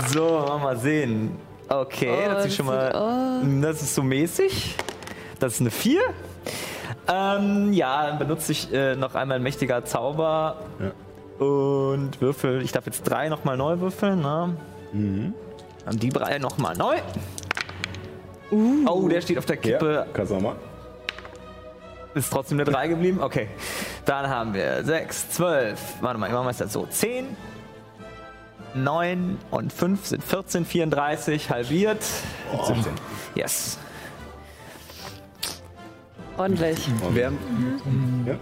So, 0.08 0.22
wollen 0.22 0.48
wir 0.48 0.58
mal 0.60 0.78
sehen. 0.78 1.38
Okay, 1.70 2.10
Oh, 2.12 2.26
das 2.30 2.36
das 2.38 2.46
ist 2.48 2.56
schon 2.56 2.66
sieht- 2.66 2.76
mal. 2.94 3.62
Das 3.62 3.82
ist 3.82 3.96
so 3.96 4.02
mäßig. 4.04 4.76
Das 5.40 5.54
ist 5.54 5.62
eine 5.62 5.72
4. 5.72 6.02
Ähm, 7.08 7.72
ja, 7.74 8.08
dann 8.08 8.20
benutze 8.20 8.52
ich 8.52 8.74
äh, 8.74 8.96
noch 8.96 9.16
einmal 9.16 9.38
ein 9.38 9.44
mächtiger 9.44 9.86
Zauber. 9.86 10.58
Und 11.38 12.20
würfel. 12.20 12.62
Ich 12.64 12.72
darf 12.72 12.86
jetzt 12.86 13.04
drei 13.04 13.30
nochmal 13.30 13.56
neu 13.56 13.80
würfeln. 13.80 14.22
Ne? 14.22 14.58
Mhm. 14.92 15.34
Und 15.86 16.04
die 16.04 16.10
drei 16.10 16.38
nochmal 16.40 16.76
neu. 16.76 16.96
Oh, 18.52 19.08
der 19.08 19.22
steht 19.22 19.38
auf 19.38 19.46
der 19.46 19.58
Kippe. 19.58 19.94
ja, 19.94 20.06
Kasama. 20.12 20.56
Ist 22.16 22.34
trotzdem 22.34 22.60
eine 22.60 22.70
3 22.70 22.88
geblieben? 22.88 23.20
Okay. 23.22 23.48
Dann 24.06 24.28
haben 24.28 24.54
wir 24.56 24.84
6, 24.84 25.30
12. 25.30 25.80
Warte 26.02 26.20
mal, 26.20 26.30
machen 26.32 26.46
wir 26.46 26.50
es 26.50 26.60
jetzt 26.60 26.74
so. 26.74 26.86
10, 26.88 27.28
9 28.76 29.38
und 29.52 29.74
5 29.74 30.06
sind 30.06 30.24
14, 30.24 30.66
34, 30.66 31.50
halbiert. 31.50 32.04
17. 32.66 32.94
Yes. 33.36 33.78
Ordentlich. 36.38 36.88
Während, 37.12 37.40
Ja? 38.26 38.36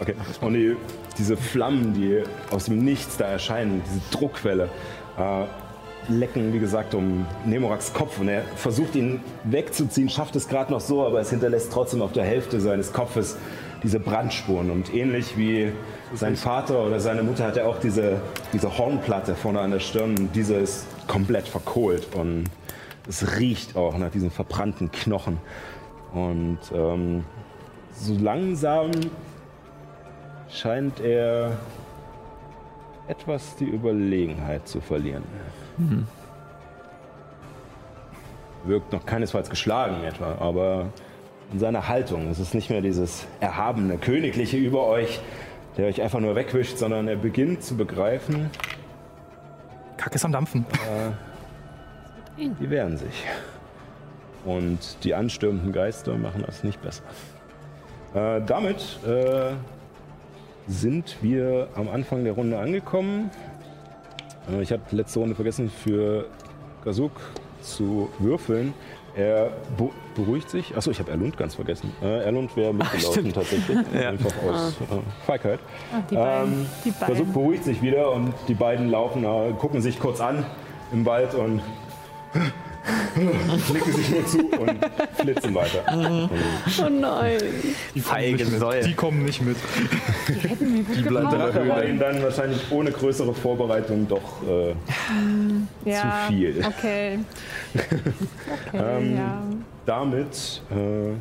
Okay. 0.00 0.14
Und 0.40 0.54
die, 0.54 0.76
diese 1.18 1.36
Flammen, 1.36 1.94
die 1.94 2.22
aus 2.50 2.66
dem 2.66 2.84
Nichts 2.84 3.16
da 3.16 3.26
erscheinen, 3.26 3.82
diese 3.86 4.00
Druckwelle, 4.16 4.68
äh, 5.18 5.44
lecken, 6.08 6.52
wie 6.52 6.58
gesagt, 6.58 6.94
um 6.94 7.26
Nemoraks 7.44 7.92
Kopf. 7.92 8.18
Und 8.18 8.28
er 8.28 8.42
versucht 8.56 8.94
ihn 8.94 9.20
wegzuziehen, 9.44 10.08
schafft 10.08 10.36
es 10.36 10.48
gerade 10.48 10.72
noch 10.72 10.80
so, 10.80 11.04
aber 11.04 11.20
es 11.20 11.30
hinterlässt 11.30 11.72
trotzdem 11.72 12.02
auf 12.02 12.12
der 12.12 12.24
Hälfte 12.24 12.60
seines 12.60 12.92
Kopfes 12.92 13.36
diese 13.82 13.98
Brandspuren. 14.00 14.70
Und 14.70 14.94
ähnlich 14.94 15.36
wie 15.36 15.72
sein 16.14 16.36
Vater 16.36 16.84
oder 16.86 17.00
seine 17.00 17.22
Mutter 17.22 17.44
hat 17.44 17.56
er 17.56 17.66
auch 17.68 17.78
diese, 17.80 18.20
diese 18.52 18.76
Hornplatte 18.78 19.34
vorne 19.34 19.60
an 19.60 19.70
der 19.70 19.80
Stirn. 19.80 20.16
Und 20.18 20.34
diese 20.34 20.54
ist 20.54 20.86
komplett 21.06 21.48
verkohlt. 21.48 22.14
Und 22.14 22.44
es 23.08 23.38
riecht 23.38 23.76
auch 23.76 23.96
nach 23.98 24.10
diesen 24.10 24.30
verbrannten 24.30 24.90
Knochen. 24.92 25.38
Und 26.12 26.58
ähm, 26.72 27.24
so 27.92 28.16
langsam 28.18 28.90
scheint 30.48 31.00
er 31.00 31.58
etwas 33.08 33.56
die 33.56 33.64
Überlegenheit 33.64 34.68
zu 34.68 34.80
verlieren. 34.80 35.24
Wirkt 38.64 38.92
noch 38.92 39.04
keinesfalls 39.04 39.50
geschlagen 39.50 40.04
etwa, 40.04 40.36
aber 40.38 40.86
in 41.52 41.58
seiner 41.58 41.88
Haltung. 41.88 42.28
Es 42.30 42.38
ist 42.38 42.54
nicht 42.54 42.70
mehr 42.70 42.80
dieses 42.80 43.26
erhabene, 43.40 43.98
königliche 43.98 44.56
über 44.56 44.86
euch, 44.86 45.20
der 45.76 45.86
euch 45.86 46.00
einfach 46.00 46.20
nur 46.20 46.34
wegwischt, 46.34 46.78
sondern 46.78 47.08
er 47.08 47.16
beginnt 47.16 47.62
zu 47.62 47.76
begreifen, 47.76 48.50
Kacke 50.02 50.16
ist 50.16 50.24
am 50.24 50.32
Dampfen. 50.32 50.66
die 52.36 52.70
wehren 52.70 52.96
sich. 52.96 53.24
Und 54.44 55.04
die 55.04 55.14
anstürmenden 55.14 55.72
Geister 55.72 56.16
machen 56.16 56.42
das 56.44 56.64
nicht 56.64 56.82
besser. 56.82 57.04
Äh, 58.12 58.40
damit 58.44 58.98
äh, 59.06 59.52
sind 60.66 61.16
wir 61.22 61.68
am 61.76 61.88
Anfang 61.88 62.24
der 62.24 62.32
Runde 62.32 62.58
angekommen. 62.58 63.30
Äh, 64.50 64.62
ich 64.62 64.72
habe 64.72 64.82
letzte 64.90 65.20
Runde 65.20 65.36
vergessen, 65.36 65.70
für 65.70 66.26
Gazuk 66.84 67.12
zu 67.60 68.10
würfeln. 68.18 68.74
Er 69.14 69.50
be 69.76 69.90
beruhigt 70.14 70.50
sich. 70.50 70.76
Achso, 70.76 70.90
ich 70.90 70.98
habe 70.98 71.10
Erlund 71.10 71.36
ganz 71.36 71.54
vergessen. 71.54 71.92
Äh, 72.02 72.24
Erlund 72.24 72.54
wäre 72.56 72.74
mitgelaufen 72.74 73.32
tatsächlich. 73.32 73.78
Einfach 73.94 74.32
aus 74.42 74.72
äh, 74.80 75.24
Feigheit. 75.26 75.60
Ach, 75.90 76.06
die 76.08 76.14
beiden. 76.14 76.52
Ähm, 76.52 76.66
die 76.84 76.90
Versuch 76.90 77.18
beiden. 77.18 77.32
beruhigt 77.32 77.64
sich 77.64 77.82
wieder 77.82 78.12
und 78.12 78.34
die 78.48 78.54
beiden 78.54 78.90
laufen, 78.90 79.24
äh, 79.24 79.52
gucken 79.58 79.80
sich 79.80 79.98
kurz 79.98 80.20
an 80.20 80.44
im 80.92 81.06
Wald 81.06 81.34
und 81.34 81.62
nicken 83.72 83.92
sich 83.92 84.10
nur 84.10 84.26
zu 84.26 84.38
und 84.38 84.78
flitzen 85.14 85.54
weiter. 85.54 85.84
Oh 85.88 86.88
nein. 86.90 87.38
Die 87.94 88.00
Feige 88.00 88.36
kommen 88.44 88.50
nicht 88.50 88.58
Säue. 88.60 88.76
mit. 88.78 88.86
Die 88.86 88.94
kommen 88.94 89.24
nicht 89.24 89.42
mit. 89.42 89.56
Die 90.28 90.48
hätten 90.48 90.72
mir 90.72 90.82
gut 90.82 90.96
die 90.96 91.04
war 91.14 91.52
Höhle. 91.76 91.88
ihnen 91.88 91.98
dann 91.98 92.22
wahrscheinlich 92.22 92.60
ohne 92.70 92.90
größere 92.90 93.32
Vorbereitung 93.34 94.08
doch 94.08 94.42
äh, 94.48 94.74
Ja, 95.84 96.26
zu 96.26 96.32
viel. 96.32 96.64
Okay. 96.66 97.18
Okay, 98.74 98.82
Ähm, 98.98 99.16
ja. 99.16 99.42
damit 99.86 100.62
äh, 100.70 101.12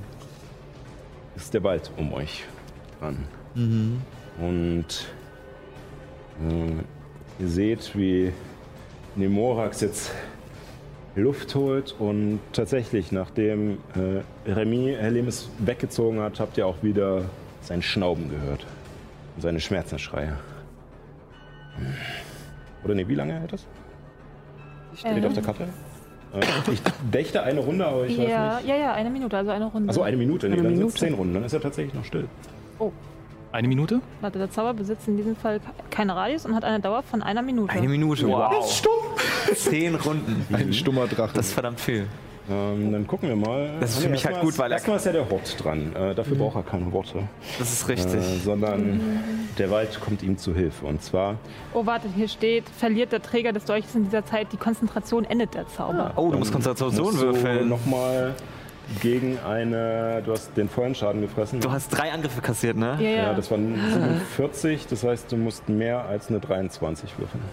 ist 1.36 1.54
der 1.54 1.64
Wald 1.64 1.92
um 1.98 2.12
euch 2.14 2.44
dran. 3.00 3.18
Und 4.40 4.86
äh, 6.50 7.42
ihr 7.44 7.48
seht, 7.48 7.92
wie 7.96 8.32
Nemorax 9.16 9.82
jetzt 9.82 10.12
Luft 11.16 11.56
holt 11.56 11.94
und 12.00 12.40
tatsächlich, 12.54 13.12
nachdem 13.12 13.78
äh, 13.96 14.50
Remy 14.50 14.96
Helemis 14.98 15.50
weggezogen 15.60 16.20
hat, 16.22 16.40
habt 16.40 16.58
ihr 16.58 16.66
auch 16.66 16.82
wieder 16.84 17.24
sein 17.62 17.82
Schnauben 17.82 18.30
gehört. 18.30 18.66
Und 19.36 19.42
seine 19.42 19.60
Schmerzensschreie. 19.60 20.34
Oder 22.84 22.96
nee, 22.96 23.08
wie 23.08 23.16
lange 23.16 23.34
hält 23.40 23.54
das? 23.54 23.66
Steht 24.96 25.24
Äh. 25.24 25.28
auf 25.28 25.34
der 25.34 25.44
Karte? 25.44 25.64
Äh, 26.34 26.72
ich 26.72 26.82
dächte 27.14 27.44
eine 27.44 27.60
Runde, 27.60 27.86
aber 27.86 28.06
ich 28.06 28.18
Ja, 28.18 28.24
weiß 28.56 28.62
nicht. 28.64 28.70
ja, 28.70 28.76
ja, 28.78 28.94
eine 28.94 29.10
Minute, 29.10 29.38
also 29.38 29.52
eine 29.52 29.66
Runde. 29.66 29.90
Achso, 29.90 30.02
eine 30.02 30.18
Minute. 30.18 30.48
Nee, 30.48 30.54
Eine 30.54 30.64
dann 30.64 30.78
sind 30.78 30.88
es 30.88 30.94
zehn 30.96 31.14
Runden. 31.14 31.34
Dann 31.34 31.44
ist 31.44 31.54
er 31.54 31.62
tatsächlich 31.62 31.94
noch 31.94 32.06
still. 32.06 32.28
Eine 33.52 33.68
Minute? 33.68 34.00
Warte, 34.22 34.40
der 34.40 34.50
Zauber 34.50 34.74
besitzt 34.74 35.08
in 35.08 35.18
diesem 35.18 35.36
Fall 35.36 35.60
keinen 35.90 36.10
Radius 36.10 36.46
und 36.46 36.56
hat 36.56 36.64
eine 36.64 36.80
Dauer 36.80 37.04
von 37.04 37.22
einer 37.22 37.42
Minute. 37.42 37.74
Eine 37.74 37.88
Minute. 37.90 38.28
Wow. 38.28 38.84
Zehn 39.56 39.96
Runden. 39.96 40.46
Ein 40.54 40.72
stummer 40.74 41.08
Drache. 41.08 41.32
Das 41.34 41.48
ist 41.48 41.54
verdammt 41.54 41.80
viel. 41.80 42.08
Ähm, 42.50 42.92
dann 42.92 43.06
gucken 43.06 43.30
wir 43.30 43.36
mal. 43.36 43.70
Das 43.80 43.92
ist 43.92 43.98
Ah, 43.98 44.00
für 44.02 44.06
nee, 44.08 44.12
mich 44.14 44.26
halt 44.26 44.40
gut, 44.42 44.58
weil 44.58 44.72
er- 44.72 44.76
Erstmal 44.78 44.98
ist 44.98 45.06
ja 45.06 45.12
der 45.12 45.30
Hort 45.30 45.64
dran. 45.64 45.94
Äh, 45.96 46.16
dafür 46.16 46.38
braucht 46.38 46.56
er 46.56 46.64
keine 46.64 46.92
Worte. 46.92 47.24
Das 47.60 47.72
ist 47.72 47.84
Äh, 47.88 47.92
richtig. 47.94 48.22
sondern 48.44 49.00
der 49.58 49.70
Wald 49.70 50.00
kommt 50.02 50.24
ihm 50.24 50.38
zu 50.38 50.56
Hilfe. 50.56 50.86
Und 50.86 51.04
zwar, 51.04 51.36
Oh, 51.74 51.86
warte, 51.86 52.08
hier 52.16 52.28
steht, 52.28 52.64
verliert 52.70 53.12
der 53.12 53.22
Träger 53.22 53.52
des 53.54 53.66
Dolches 53.66 53.94
in 53.96 54.06
dieser 54.06 54.26
Zeit 54.26 54.48
die 54.54 54.58
Konzentration, 54.58 55.24
endet 55.26 55.54
der 55.54 55.68
Zauber. 55.68 56.14
Oh, 56.16 56.32
du 56.32 56.40
musst 56.40 56.52
Konzentration 56.52 57.06
musst 57.06 57.20
würfeln. 57.22 57.60
du 57.60 57.66
nochmal 57.66 58.34
gegen 59.02 59.40
eine. 59.40 60.22
Du 60.26 60.32
hast 60.32 60.56
den 60.58 60.68
vollen 60.70 60.94
Schaden 60.95 61.22
gefressen. 61.22 61.60
Du 61.60 61.72
hast 61.72 61.90
drei 61.90 62.11
Angriffe 62.11 62.42
kassiert, 62.42 62.78
ne? 62.78 62.98
Ja, 63.00 63.10
ja, 63.10 63.16
ja. 63.24 63.34
das 63.34 63.50
waren 63.52 63.76
47. 63.76 64.88
Das 64.88 65.03
heißt, 65.03 65.32
du 65.32 65.38
musst 65.38 65.68
mehr 65.70 66.06
als 66.06 66.30
eine 66.30 66.40
23 66.40 67.18
würfeln. 67.18 67.44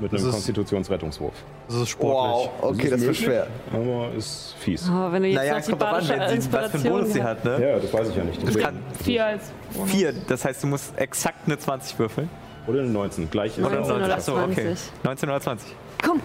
Mit 0.00 0.12
einem 0.12 0.18
Das 0.18 0.28
ist- 0.28 0.32
Konstitutionsrettungswurf. 0.32 1.34
Das 1.66 1.76
ist 1.78 1.88
sportlich. 1.88 2.50
okay, 2.62 2.88
das 2.90 3.00
wird 3.00 3.16
schwer. 3.16 3.46
Aber 3.72 4.10
ist 4.16 4.54
fies. 4.60 4.88
Aber 4.88 5.12
wenn 5.12 5.22
du 5.24 5.28
jetzt 5.28 5.36
Naja, 5.38 5.52
noch 5.54 5.58
es 5.58 5.66
die 5.66 5.70
kommt 5.72 5.82
an, 5.82 6.02
sie, 6.02 6.52
was 6.52 6.70
für 6.70 6.78
einen 6.78 6.88
Bonus 6.88 7.12
sie 7.12 7.22
hat, 7.22 7.44
ne? 7.44 7.58
Ja, 7.60 7.78
das 7.80 7.92
weiß 7.92 8.08
ich 8.10 8.16
ja 8.16 8.24
nicht. 8.24 8.46
Das 8.46 8.56
kann 8.58 8.78
Vier 9.02 9.26
als 9.26 9.42
Bonus. 9.74 9.90
vier, 9.90 10.14
das 10.28 10.44
heißt, 10.44 10.62
du 10.62 10.66
musst 10.68 10.96
exakt 10.98 11.40
eine 11.46 11.58
20 11.58 11.98
würfeln. 11.98 12.30
Oder 12.68 12.80
eine 12.80 12.90
19. 12.90 13.28
Gleich 13.30 13.58
ist 13.58 13.64
Oder 13.64 13.76
er 13.78 13.82
auch. 13.82 13.88
19 13.88 14.04
oder 14.04 14.14
Achso, 14.14 14.32
okay. 14.38 14.54
20. 14.54 14.78
19 15.02 15.28
oder 15.30 15.40
20. 15.40 15.68
Komm. 16.06 16.20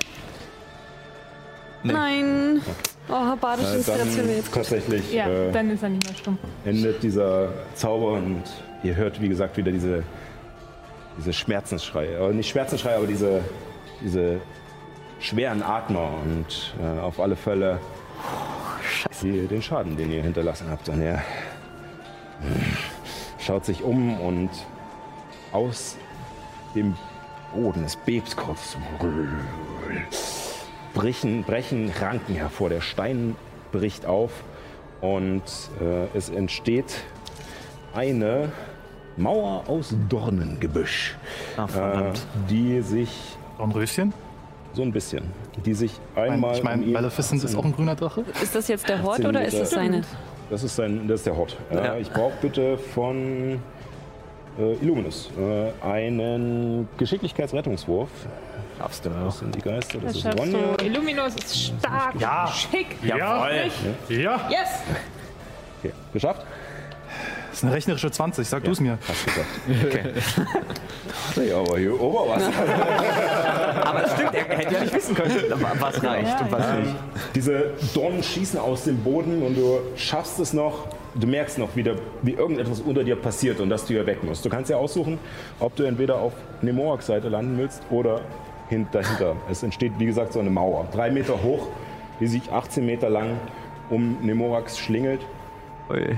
Nee. 1.84 1.92
Nein. 1.94 2.62
Oh, 3.10 3.36
badische 3.40 3.74
Äh, 3.74 3.76
Inspiration 3.78 4.30
jetzt. 4.30 4.54
tatsächlich 4.54 5.14
Ja, 5.14 5.28
äh, 5.28 5.52
dann 5.52 5.70
ist 5.72 5.84
er 5.84 5.90
nicht 5.90 6.06
mehr 6.08 6.16
stumm. 6.18 6.38
endet 6.66 7.04
dieser 7.04 7.50
Zauber 7.76 8.14
und 8.14 8.44
ihr 8.84 8.96
hört, 8.96 9.22
wie 9.22 9.28
gesagt, 9.30 9.58
wieder 9.58 9.72
diese, 9.72 10.04
diese 11.18 11.34
Schmerzensschreie. 11.34 12.18
Aber 12.18 12.32
nicht 12.32 12.50
Schmerzensschreie, 12.50 12.96
aber 12.98 13.08
diese, 13.08 13.42
diese 14.02 14.40
schweren 15.20 15.62
Atmer 15.62 16.10
und 16.24 16.74
äh, 16.82 17.00
auf 17.02 17.20
alle 17.20 17.36
Fälle 17.36 17.80
die, 19.22 19.48
den 19.48 19.62
Schaden, 19.62 19.96
den 19.98 20.12
ihr 20.12 20.22
hinterlassen 20.24 20.68
habt. 20.70 20.88
Und 20.90 21.02
er 21.02 21.16
äh, 21.16 21.22
schaut 23.40 23.66
sich 23.66 23.84
um 23.84 24.20
und 24.22 24.50
aus 25.52 25.98
dem 26.76 26.96
Boden, 27.54 27.84
es 27.86 27.96
bebt 27.96 28.36
kurz, 28.36 28.76
brechen, 30.94 31.44
brechen 31.44 31.92
Ranken 32.00 32.36
hervor. 32.36 32.70
Der 32.70 32.82
Stein 32.82 33.36
bricht 33.72 34.06
auf 34.06 34.32
und 35.02 35.42
äh, 35.82 36.18
es 36.18 36.30
entsteht 36.30 36.96
eine 37.94 38.52
Mauer 39.18 39.64
aus 39.68 39.96
Dornengebüsch, 40.10 41.16
Ah, 41.58 41.66
äh, 41.66 41.68
verdammt. 41.68 42.26
die 42.50 42.82
sich 42.82 43.38
Dornröschen? 43.58 44.14
so 44.74 44.82
ein 44.82 44.92
bisschen, 44.92 45.24
die 45.66 45.74
sich 45.76 46.00
einmal. 46.16 46.56
ich 46.56 46.64
meine, 46.64 46.84
um 46.84 46.92
Maleficent 46.94 47.44
ist 47.44 47.56
auch 47.56 47.64
ein 47.64 47.76
grüner 47.76 47.96
Drache. 47.96 48.24
Ist 48.42 48.56
das 48.56 48.68
jetzt 48.68 48.90
der 48.90 49.04
Hort 49.04 49.20
18 49.20 49.28
oder 49.28 49.46
ist 49.46 49.60
das 49.60 49.70
seine? 49.70 50.02
Das 50.50 50.64
ist, 50.64 50.76
sein, 50.76 51.08
das 51.08 51.20
ist 51.22 51.26
der 51.28 51.38
Hot. 51.38 51.58
Ja, 51.72 51.86
Ja. 51.86 51.98
Ich 51.98 52.10
brauche 52.12 52.34
bitte 52.42 52.78
von 52.78 53.60
äh, 54.60 54.74
Illuminus 54.82 55.30
äh, 55.40 55.86
einen 55.86 56.88
Geschicklichkeitsrettungswurf. 56.98 58.10
Schaffst 58.78 59.06
du 59.06 59.10
Das 59.10 59.40
sind 59.40 59.56
die 59.56 59.62
Geister, 59.62 60.00
das 60.00 60.14
Das 60.14 60.26
ist 60.26 60.40
Ronja. 60.40 60.60
du. 60.78 60.86
Illuminus 60.86 61.36
ist 61.36 61.66
stark. 61.66 62.16
Ja. 62.20 62.48
Schick. 62.48 62.88
Jawohl. 63.04 63.72
Ja. 64.10 64.50
Yes. 64.50 64.70
Okay. 65.80 65.94
Geschafft? 66.14 66.46
Das 67.50 67.60
ist 67.60 67.66
eine 67.66 67.74
rechnerische 67.76 68.10
20, 68.10 68.48
sag 68.48 68.64
du 68.64 68.72
es 68.72 68.80
mir. 68.80 68.98
Hast 69.08 69.26
geschafft. 69.26 69.50
Okay. 69.86 70.04
ja, 71.50 71.58
aber 71.60 71.78
hier 71.78 72.02
Oberwasser. 72.02 72.52
Aber 73.86 74.06
es 74.06 74.14
stimmt, 74.14 74.34
er 74.34 74.58
hätte 74.58 74.74
ja 74.74 74.80
nicht 74.82 74.94
wissen 74.96 75.14
können, 75.14 75.36
was 75.80 76.04
reicht 76.04 76.42
und 76.42 76.52
was 76.52 76.74
nicht. 76.80 76.96
Diese 77.36 77.72
Dornen 77.94 78.24
schießen 78.24 78.60
aus 78.60 78.86
dem 78.86 78.98
Boden 79.04 79.44
und 79.44 79.56
du 79.56 79.80
schaffst 79.96 80.40
es 80.40 80.54
noch. 80.54 80.88
Du 81.14 81.28
merkst 81.28 81.60
noch 81.60 81.76
wieder, 81.76 81.96
wie 82.24 82.34
irgendetwas 82.34 82.80
unter 82.82 83.04
dir 83.04 83.16
passiert 83.16 83.60
und 83.60 83.70
dass 83.70 83.86
du 83.86 83.94
hier 83.94 84.06
weg 84.08 84.24
musst. 84.24 84.44
Du 84.44 84.50
kannst 84.50 84.72
ja 84.72 84.78
aussuchen, 84.78 85.20
ob 85.60 85.76
du 85.76 85.84
entweder 85.84 86.16
auf 86.16 86.34
Nemoaks 86.64 87.06
Seite 87.06 87.30
landen 87.30 87.56
willst 87.60 87.84
oder 87.92 88.22
dahinter. 88.70 89.36
Es 89.50 89.64
entsteht, 89.64 89.94
wie 89.98 90.06
gesagt, 90.06 90.34
so 90.34 90.40
eine 90.40 90.50
Mauer. 90.50 90.88
Drei 90.92 91.12
Meter 91.12 91.42
hoch, 91.44 91.68
die 92.20 92.28
sich 92.28 92.52
18 92.52 92.86
Meter 92.86 93.10
lang 93.10 93.38
um 93.90 94.18
Nemoax 94.22 94.80
schlingelt. 94.80 95.22
Ui. 95.90 96.18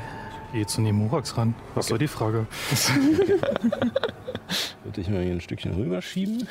Geh 0.54 0.66
zu 0.66 0.82
Nemorax 0.82 1.38
ran. 1.38 1.54
Was 1.74 1.88
soll 1.88 1.98
die 1.98 2.08
Frage? 2.08 2.48
Würde 4.86 5.02
ich 5.02 5.10
mal 5.10 5.22
hier 5.22 5.34
ein 5.34 5.42
Stückchen 5.42 5.74
rüberschieben. 5.74 6.48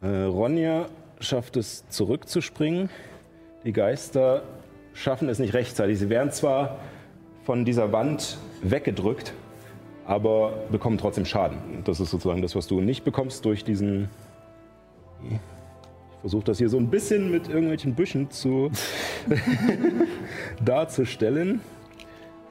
Äh, 0.00 0.24
Ronja 0.24 0.86
schafft 1.18 1.56
es 1.56 1.88
zurückzuspringen. 1.88 2.90
Die 3.64 3.72
Geister 3.72 4.44
schaffen 4.92 5.28
es 5.28 5.40
nicht 5.40 5.54
rechtzeitig. 5.54 5.98
Sie 5.98 6.10
werden 6.10 6.30
zwar 6.30 6.78
von 7.44 7.64
dieser 7.64 7.90
Wand 7.90 8.38
weggedrückt, 8.62 9.32
aber 10.06 10.52
bekommen 10.70 10.98
trotzdem 10.98 11.24
Schaden. 11.24 11.58
Das 11.84 11.98
ist 11.98 12.10
sozusagen 12.10 12.40
das, 12.42 12.54
was 12.54 12.68
du 12.68 12.80
nicht 12.80 13.04
bekommst 13.04 13.44
durch 13.44 13.64
diesen. 13.64 14.08
Ich 15.30 16.20
versuche 16.20 16.44
das 16.44 16.58
hier 16.58 16.68
so 16.68 16.78
ein 16.78 16.88
bisschen 16.88 17.30
mit 17.30 17.48
irgendwelchen 17.48 17.94
Büschen 17.94 18.30
zu 18.30 18.70
darzustellen. 20.64 21.60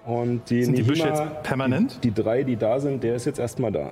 Und 0.05 0.49
die 0.49 0.63
Sind 0.65 0.77
die 0.77 0.83
Büsche 0.83 1.07
jetzt 1.07 1.43
permanent? 1.43 2.03
die 2.03 2.13
drei, 2.13 2.43
die 2.43 2.57
da 2.57 2.79
sind, 2.79 3.03
der 3.03 3.15
ist 3.15 3.25
jetzt 3.25 3.39
erstmal 3.39 3.71
da. 3.71 3.91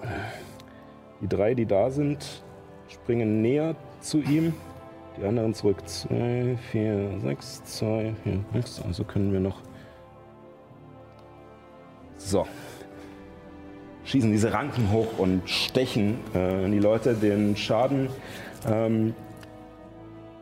Die 1.22 1.28
drei, 1.28 1.54
die 1.54 1.66
da 1.66 1.90
sind, 1.90 2.44
springen 2.90 3.42
näher 3.42 3.76
zu 4.02 4.20
ihm. 4.20 4.54
Die 5.18 5.26
anderen 5.26 5.54
zurück. 5.54 5.78
Zwei, 5.88 6.58
vier, 6.72 7.10
sechs, 7.22 7.64
zwei, 7.64 8.14
vier, 8.24 8.40
sechs. 8.54 8.82
Also 8.86 9.04
können 9.04 9.32
wir 9.32 9.40
noch. 9.40 9.62
So. 12.18 12.46
Schießen 14.04 14.32
diese 14.32 14.52
Ranken 14.52 14.92
hoch 14.92 15.18
und 15.18 15.48
stechen 15.50 16.18
äh, 16.34 16.70
die 16.70 16.80
Leute 16.80 17.14
den 17.14 17.56
Schaden. 17.56 18.10
Ähm, 18.70 19.14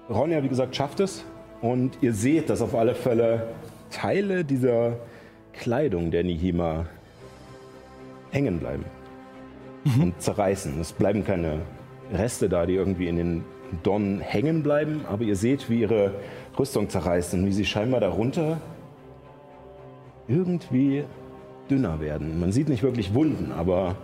Ronja, 0.09 0.43
wie 0.43 0.49
gesagt, 0.49 0.75
schafft 0.75 0.99
es. 0.99 1.23
Und 1.61 1.97
ihr 2.01 2.13
seht, 2.13 2.49
dass 2.49 2.61
auf 2.61 2.73
alle 2.73 2.95
Fälle 2.95 3.47
Teile 3.89 4.45
dieser 4.45 4.97
Kleidung 5.53 6.11
der 6.11 6.23
Nihima 6.23 6.85
hängen 8.31 8.59
bleiben 8.59 8.85
und 10.01 10.21
zerreißen. 10.21 10.79
Es 10.79 10.93
bleiben 10.93 11.25
keine 11.25 11.59
Reste 12.13 12.49
da, 12.49 12.65
die 12.65 12.75
irgendwie 12.75 13.07
in 13.07 13.17
den 13.17 13.43
Dornen 13.83 14.19
hängen 14.19 14.63
bleiben, 14.63 15.01
aber 15.09 15.23
ihr 15.23 15.35
seht, 15.35 15.69
wie 15.69 15.81
ihre 15.81 16.13
Rüstung 16.57 16.89
zerreißt 16.89 17.33
und 17.33 17.45
wie 17.45 17.51
sie 17.51 17.65
scheinbar 17.65 17.99
darunter 17.99 18.59
irgendwie 20.27 21.03
dünner 21.69 21.99
werden. 21.99 22.39
Man 22.39 22.51
sieht 22.51 22.69
nicht 22.69 22.83
wirklich 22.83 23.13
Wunden, 23.13 23.51
aber 23.51 23.95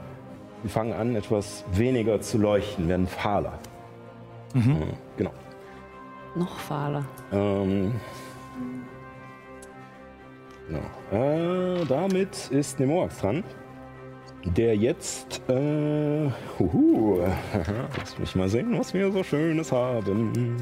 sie 0.64 0.70
fangen 0.70 0.94
an, 0.94 1.16
etwas 1.16 1.64
weniger 1.74 2.22
zu 2.22 2.38
leuchten, 2.38 2.88
werden 2.88 3.08
fahler. 3.08 3.60
Äh, 4.54 4.60
Genau. 5.18 5.32
Noch 6.36 6.60
fahler. 6.60 7.06
Ähm, 7.32 7.94
genau. 10.68 10.82
Äh, 11.12 11.86
damit 11.86 12.48
ist 12.50 12.80
Nemoax 12.80 13.20
dran. 13.20 13.44
Der 14.44 14.76
jetzt, 14.76 15.42
äh, 15.50 16.30
huhu, 16.60 17.20
lass 17.98 18.20
mich 18.20 18.36
mal 18.36 18.48
sehen, 18.48 18.78
was 18.78 18.94
wir 18.94 19.12
so 19.12 19.24
Schönes 19.24 19.72
haben. 19.72 20.58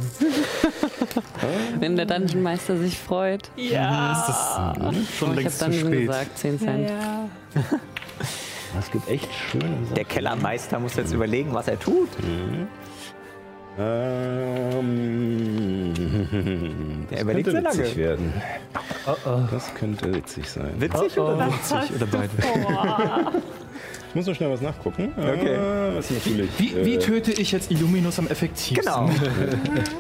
Wenn 1.79 1.97
der 1.97 2.05
Dungeon 2.05 2.41
Meister 2.43 2.77
sich 2.77 2.97
freut. 2.97 3.51
Ja. 3.57 4.15
Schon 4.77 4.85
Oh, 4.85 4.93
ich 5.01 5.21
habe 5.21 5.35
längst 5.41 5.59
zu 5.59 5.73
spät. 5.73 6.07
gesagt, 6.07 6.37
10 6.37 6.59
Cent. 6.59 6.89
Ja. 6.89 7.29
Es 8.79 8.89
gibt 8.89 9.07
echt 9.07 9.29
schöne 9.31 9.65
Sachen. 9.83 9.93
Der 9.93 10.03
Kellermeister 10.03 10.79
muss 10.79 10.95
jetzt 10.95 11.13
überlegen, 11.13 11.53
was 11.53 11.67
er 11.67 11.79
tut. 11.79 12.09
Ähm, 13.79 15.93
das 17.09 17.17
Er 17.17 17.23
überlegt 17.23 17.47
könnte 17.49 17.69
witzig 17.69 17.79
lange. 17.79 17.95
werden. 17.97 18.33
Das 19.51 19.73
könnte 19.75 20.13
witzig 20.13 20.49
sein. 20.49 20.71
Witzig 20.77 21.17
oder 21.17 21.37
Was 21.39 21.73
hast 21.73 21.91
oder 21.95 22.05
beide? 22.05 22.29
Ich 24.09 24.15
muss 24.15 24.27
noch 24.27 24.35
schnell 24.35 24.51
was 24.51 24.61
nachgucken. 24.61 25.11
Okay. 25.17 25.55
Ah, 25.55 25.91
was 25.95 26.11
natürlich. 26.11 26.49
Wie, 26.59 26.85
wie 26.85 26.95
äh, 26.95 26.99
töte 26.99 27.31
ich 27.31 27.51
jetzt 27.51 27.71
Illuminus 27.71 28.19
am 28.19 28.27
effektivsten? 28.27 28.85
Genau. 28.85 29.09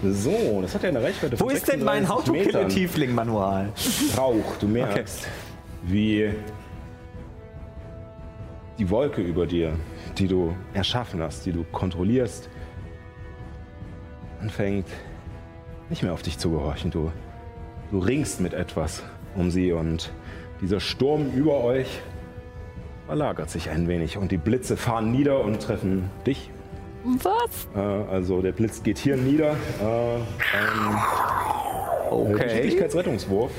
so, 0.03 0.59
das 0.61 0.75
hat 0.75 0.83
ja 0.83 0.89
eine 0.89 1.01
Reichweite 1.01 1.39
Wo 1.39 1.45
von 1.45 1.55
ist 1.55 1.67
denn 1.67 1.83
mein 1.83 2.05
36 2.05 2.31
Metern. 2.31 2.61
How-to-Kill-Tiefling-Manual? 2.65 3.69
Rauch. 4.17 4.55
Du 4.59 4.67
merkst, 4.67 5.27
wie 5.83 6.29
die 8.77 8.89
Wolke 8.89 9.21
über 9.21 9.45
dir, 9.47 9.73
die 10.17 10.27
du 10.27 10.55
erschaffen 10.73 11.21
hast, 11.21 11.45
die 11.45 11.51
du 11.51 11.63
kontrollierst, 11.71 12.49
anfängt 14.43 14.87
nicht 15.89 16.03
mehr 16.03 16.13
auf 16.13 16.21
dich 16.21 16.37
zu 16.37 16.51
gehorchen. 16.51 16.91
Du, 16.91 17.11
du 17.91 17.99
ringst 17.99 18.41
mit 18.41 18.53
etwas 18.53 19.03
um 19.35 19.49
sie 19.51 19.71
und 19.71 20.11
dieser 20.61 20.79
Sturm 20.79 21.31
über 21.31 21.63
euch 21.63 22.01
verlagert 23.05 23.49
sich 23.49 23.69
ein 23.69 23.87
wenig 23.87 24.17
und 24.17 24.31
die 24.31 24.37
Blitze 24.37 24.75
fahren 24.77 25.11
nieder 25.11 25.39
und 25.41 25.61
treffen 25.61 26.09
dich. 26.25 26.49
Was? 27.03 27.67
Äh, 27.75 27.79
also 27.79 28.41
der 28.41 28.51
Blitz 28.53 28.83
geht 28.83 28.97
hier 28.97 29.17
nieder. 29.17 29.51
Äh, 29.81 30.15
ein 30.57 30.97
Okay. 32.11 32.43
Geschicklichkeitsrettungswurf. 32.43 33.51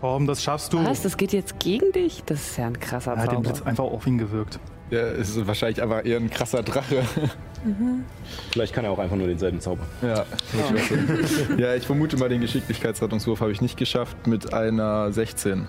Komm, 0.00 0.26
das 0.28 0.42
schaffst 0.44 0.72
du. 0.72 0.84
Was? 0.84 1.02
Das 1.02 1.16
geht 1.16 1.32
jetzt 1.32 1.58
gegen 1.58 1.90
dich? 1.92 2.22
Das 2.24 2.40
ist 2.40 2.56
ja 2.56 2.66
ein 2.66 2.78
krasser 2.78 3.14
Er 3.14 3.22
hat 3.22 3.32
den. 3.32 3.42
Blitz 3.42 3.62
einfach 3.62 3.84
auf 3.84 4.06
ihn 4.06 4.16
gewirkt. 4.18 4.60
Der 4.94 5.10
ist 5.10 5.44
wahrscheinlich 5.44 5.82
einfach 5.82 6.04
eher 6.04 6.18
ein 6.18 6.30
krasser 6.30 6.62
Drache. 6.62 7.02
Vielleicht 8.52 8.72
kann 8.72 8.84
er 8.84 8.92
auch 8.92 8.98
einfach 9.00 9.16
nur 9.16 9.26
denselben 9.26 9.58
Zauber. 9.58 9.82
Ja, 10.02 10.24
ich 10.52 11.58
ja, 11.58 11.74
ich 11.74 11.84
vermute 11.84 12.16
mal, 12.16 12.28
den 12.28 12.40
Geschicklichkeitsrettungswurf 12.40 13.40
habe 13.40 13.50
ich 13.50 13.60
nicht 13.60 13.76
geschafft 13.76 14.28
mit 14.28 14.54
einer 14.54 15.10
16. 15.10 15.66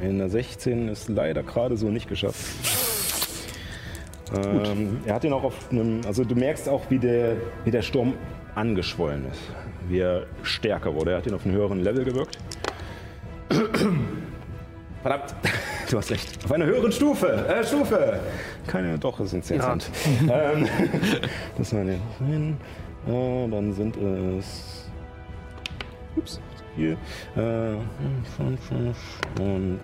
In 0.00 0.16
der 0.16 0.30
16 0.30 0.88
ist 0.88 1.10
leider 1.10 1.42
gerade 1.42 1.76
so 1.76 1.90
nicht 1.90 2.08
geschafft. 2.08 2.46
Ähm, 4.34 5.00
er 5.04 5.16
hat 5.16 5.24
ihn 5.24 5.34
auch 5.34 5.44
auf 5.44 5.70
einem, 5.70 6.00
also 6.06 6.24
du 6.24 6.34
merkst 6.34 6.66
auch, 6.66 6.88
wie 6.88 6.98
der, 6.98 7.36
wie 7.66 7.70
der 7.70 7.82
Sturm 7.82 8.14
angeschwollen 8.54 9.26
ist, 9.30 9.42
wie 9.88 9.98
er 9.98 10.24
stärker 10.42 10.94
wurde. 10.94 11.10
Er 11.10 11.18
hat 11.18 11.26
ihn 11.26 11.34
auf 11.34 11.44
einen 11.44 11.54
höheren 11.54 11.82
Level 11.82 12.06
gewirkt. 12.06 12.38
Verdammt, 15.02 15.34
du 15.92 15.98
hast 15.98 16.10
recht. 16.10 16.44
Auf 16.44 16.52
einer 16.52 16.64
höheren 16.64 16.90
Stufe, 16.92 17.28
äh, 17.28 17.64
Stufe. 17.64 18.18
Keine, 18.66 18.98
doch, 18.98 19.20
es 19.20 19.30
sind 19.30 19.44
10 19.44 19.60
Cent. 19.60 19.90
Ähm, 20.30 20.66
das 21.58 21.74
war 21.74 21.84
nicht 21.84 22.00
hin. 22.18 22.56
Äh, 23.06 23.48
dann 23.50 23.72
sind 23.72 23.96
es, 23.96 24.88
ups, 26.16 26.40
hier, 26.76 26.92
äh, 27.36 27.76
fünf, 28.36 28.60
fünf 28.68 28.96
und 29.38 29.80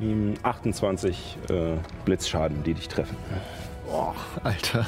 ihm 0.00 0.34
28 0.42 1.38
äh, 1.50 1.76
Blitzschaden, 2.04 2.62
die 2.62 2.74
dich 2.74 2.88
treffen. 2.88 3.16
Boah, 3.86 4.14
Alter. 4.42 4.86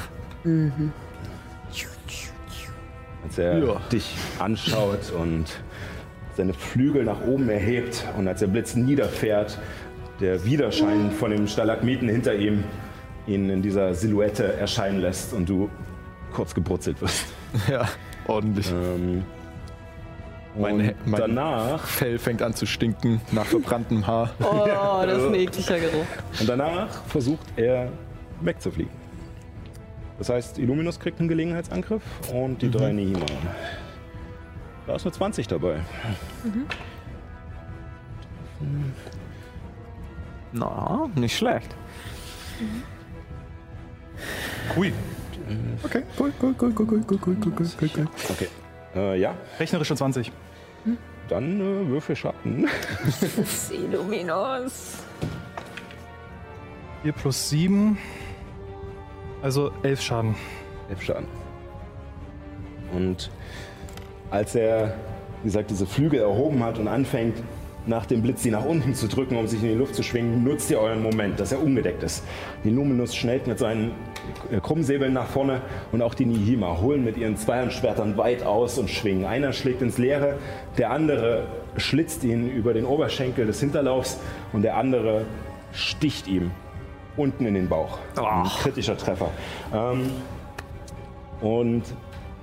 Als 3.23 3.37
er 3.37 3.57
Ja. 3.59 3.81
dich 3.91 4.15
anschaut 4.39 5.11
und 5.11 5.45
seine 6.37 6.53
Flügel 6.53 7.03
nach 7.03 7.21
oben 7.25 7.49
erhebt 7.49 8.05
und 8.17 8.27
als 8.27 8.39
der 8.39 8.47
Blitz 8.47 8.75
niederfährt, 8.75 9.57
der 10.21 10.45
Widerschein 10.45 11.11
von 11.11 11.31
dem 11.31 11.47
Stalagmiten 11.47 12.07
hinter 12.07 12.35
ihm 12.35 12.63
ihn 13.27 13.49
in 13.49 13.61
dieser 13.61 13.93
Silhouette 13.93 14.53
erscheinen 14.53 15.01
lässt 15.01 15.33
und 15.33 15.49
du 15.49 15.69
kurz 16.33 16.53
gebrutzelt 16.55 17.01
wirst. 17.01 17.25
Ja, 17.69 17.87
ordentlich. 18.27 18.71
Ähm, 18.71 19.23
Mein, 20.59 20.93
mein 21.05 21.19
danach, 21.21 21.85
Fell 21.87 22.17
fängt 22.19 22.41
an 22.41 22.53
zu 22.53 22.65
stinken 22.65 23.21
nach 23.31 23.45
verbranntem 23.45 24.05
Haar. 24.05 24.31
Oh, 24.39 25.03
das 25.05 25.17
ist 25.19 25.27
ein 25.27 25.35
ekliger 25.35 25.79
Geruch. 25.79 26.05
und 26.39 26.47
danach 26.49 27.03
versucht 27.05 27.45
er 27.55 27.89
wegzufliegen. 28.41 28.91
Das 30.17 30.29
heißt, 30.29 30.57
Illuminus 30.59 30.99
kriegt 30.99 31.19
einen 31.19 31.29
Gelegenheitsangriff 31.29 32.01
und 32.33 32.61
die 32.61 32.69
drei 32.71 32.91
Nihima. 32.91 33.19
Da 34.87 34.95
ist 34.95 35.05
eine 35.05 35.11
20 35.11 35.47
dabei. 35.49 35.81
Na, 40.53 41.09
nicht 41.15 41.35
schlecht. 41.35 41.75
Hui. 44.75 44.93
Okay, 45.83 46.03
cool, 46.17 46.33
cool, 46.41 46.55
cool, 46.59 46.73
cool, 46.75 46.87
cool, 46.87 47.03
cool, 47.05 47.19
cool, 47.25 47.37
cool, 47.45 47.53
cool, 47.81 47.89
cool. 47.95 48.07
Okay. 48.29 48.47
Äh, 48.95 49.19
ja, 49.19 49.35
Rechnerische 49.59 49.95
20. 49.95 50.31
dann 51.29 51.59
äh, 51.59 51.87
Würfel 51.87 52.15
Schatten. 52.15 52.67
Illuminus. 53.71 55.03
4 57.03 57.11
plus 57.11 57.49
7. 57.49 57.97
Also 59.41 59.71
11 59.83 60.01
Schaden. 60.01 60.35
Elf 60.89 61.01
Schaden. 61.01 61.27
Und 62.93 63.29
als 64.31 64.55
er, 64.55 64.95
wie 65.41 65.47
gesagt, 65.47 65.69
diese 65.69 65.85
Flügel 65.85 66.19
erhoben 66.19 66.63
hat 66.63 66.79
und 66.79 66.87
anfängt, 66.87 67.37
nach 67.87 68.05
dem 68.05 68.21
Blitz 68.21 68.43
sie 68.43 68.51
nach 68.51 68.65
unten 68.65 68.93
zu 68.93 69.07
drücken, 69.07 69.37
um 69.37 69.47
sich 69.47 69.63
in 69.63 69.69
die 69.69 69.75
Luft 69.75 69.95
zu 69.95 70.03
schwingen, 70.03 70.43
nutzt 70.43 70.69
ihr 70.69 70.79
euren 70.79 71.01
Moment, 71.01 71.39
dass 71.39 71.51
er 71.51 71.63
ungedeckt 71.63 72.03
ist. 72.03 72.23
Die 72.63 72.69
Luminus 72.69 73.15
schnellt 73.15 73.47
mit 73.47 73.59
seinen 73.59 73.91
Krummsäbeln 74.61 75.13
nach 75.13 75.27
vorne 75.27 75.61
und 75.91 76.01
auch 76.01 76.13
die 76.13 76.25
Nihima 76.25 76.81
holen 76.81 77.03
mit 77.03 77.17
ihren 77.17 77.37
Zweihandschwertern 77.37 78.17
weit 78.17 78.43
aus 78.43 78.77
und 78.77 78.89
schwingen. 78.89 79.25
Einer 79.25 79.53
schlägt 79.53 79.81
ins 79.81 79.97
Leere, 79.97 80.35
der 80.77 80.91
andere 80.91 81.47
schlitzt 81.77 82.23
ihn 82.23 82.49
über 82.49 82.73
den 82.73 82.85
Oberschenkel 82.85 83.45
des 83.45 83.59
Hinterlaufs 83.59 84.19
und 84.51 84.63
der 84.63 84.75
andere 84.75 85.25
sticht 85.71 86.27
ihm 86.27 86.51
unten 87.15 87.45
in 87.45 87.53
den 87.53 87.69
Bauch. 87.69 87.99
Ein 88.17 88.43
kritischer 88.43 88.97
Treffer. 88.97 89.29
Ähm, 89.73 90.11
und 91.41 91.83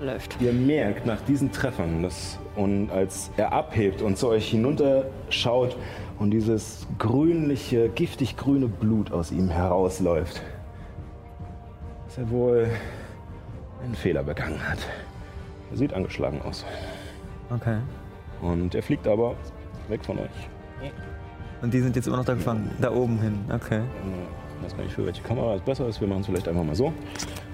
Läuft. 0.04 0.36
Ihr 0.40 0.52
merkt 0.52 1.06
nach 1.06 1.20
diesen 1.22 1.50
Treffern, 1.50 2.02
dass, 2.02 2.38
und 2.56 2.90
als 2.90 3.30
er 3.38 3.52
abhebt 3.52 4.02
und 4.02 4.18
zu 4.18 4.28
euch 4.28 4.50
hinunterschaut 4.50 5.76
und 6.18 6.30
dieses 6.30 6.86
grünliche, 6.98 7.88
giftig 7.88 8.36
grüne 8.36 8.68
Blut 8.68 9.12
aus 9.12 9.32
ihm 9.32 9.48
herausläuft, 9.48 10.42
dass 12.06 12.18
er 12.18 12.30
wohl 12.30 12.68
einen 13.82 13.94
Fehler 13.94 14.22
begangen 14.22 14.60
hat. 14.68 14.78
Er 15.70 15.76
sieht 15.78 15.94
angeschlagen 15.94 16.42
aus. 16.42 16.66
Okay. 17.50 17.78
Und 18.42 18.74
er 18.74 18.82
fliegt 18.82 19.08
aber 19.08 19.34
weg 19.88 20.04
von 20.04 20.18
euch. 20.18 20.90
Und 21.62 21.72
die 21.72 21.80
sind 21.80 21.96
jetzt 21.96 22.06
immer 22.06 22.18
noch 22.18 22.26
da 22.26 22.34
gefangen. 22.34 22.70
Da 22.78 22.92
oben 22.92 23.18
hin. 23.20 23.38
Okay. 23.50 23.80
Ich 24.58 24.64
weiß 24.64 24.76
gar 24.76 24.84
nicht, 24.84 24.94
für 24.94 25.06
welche 25.06 25.22
Kamera 25.22 25.54
es 25.54 25.62
besser 25.62 25.88
ist. 25.88 25.98
Wir 26.00 26.08
machen 26.08 26.20
es 26.20 26.26
vielleicht 26.26 26.46
einfach 26.46 26.62
mal 26.62 26.74
so. 26.74 26.92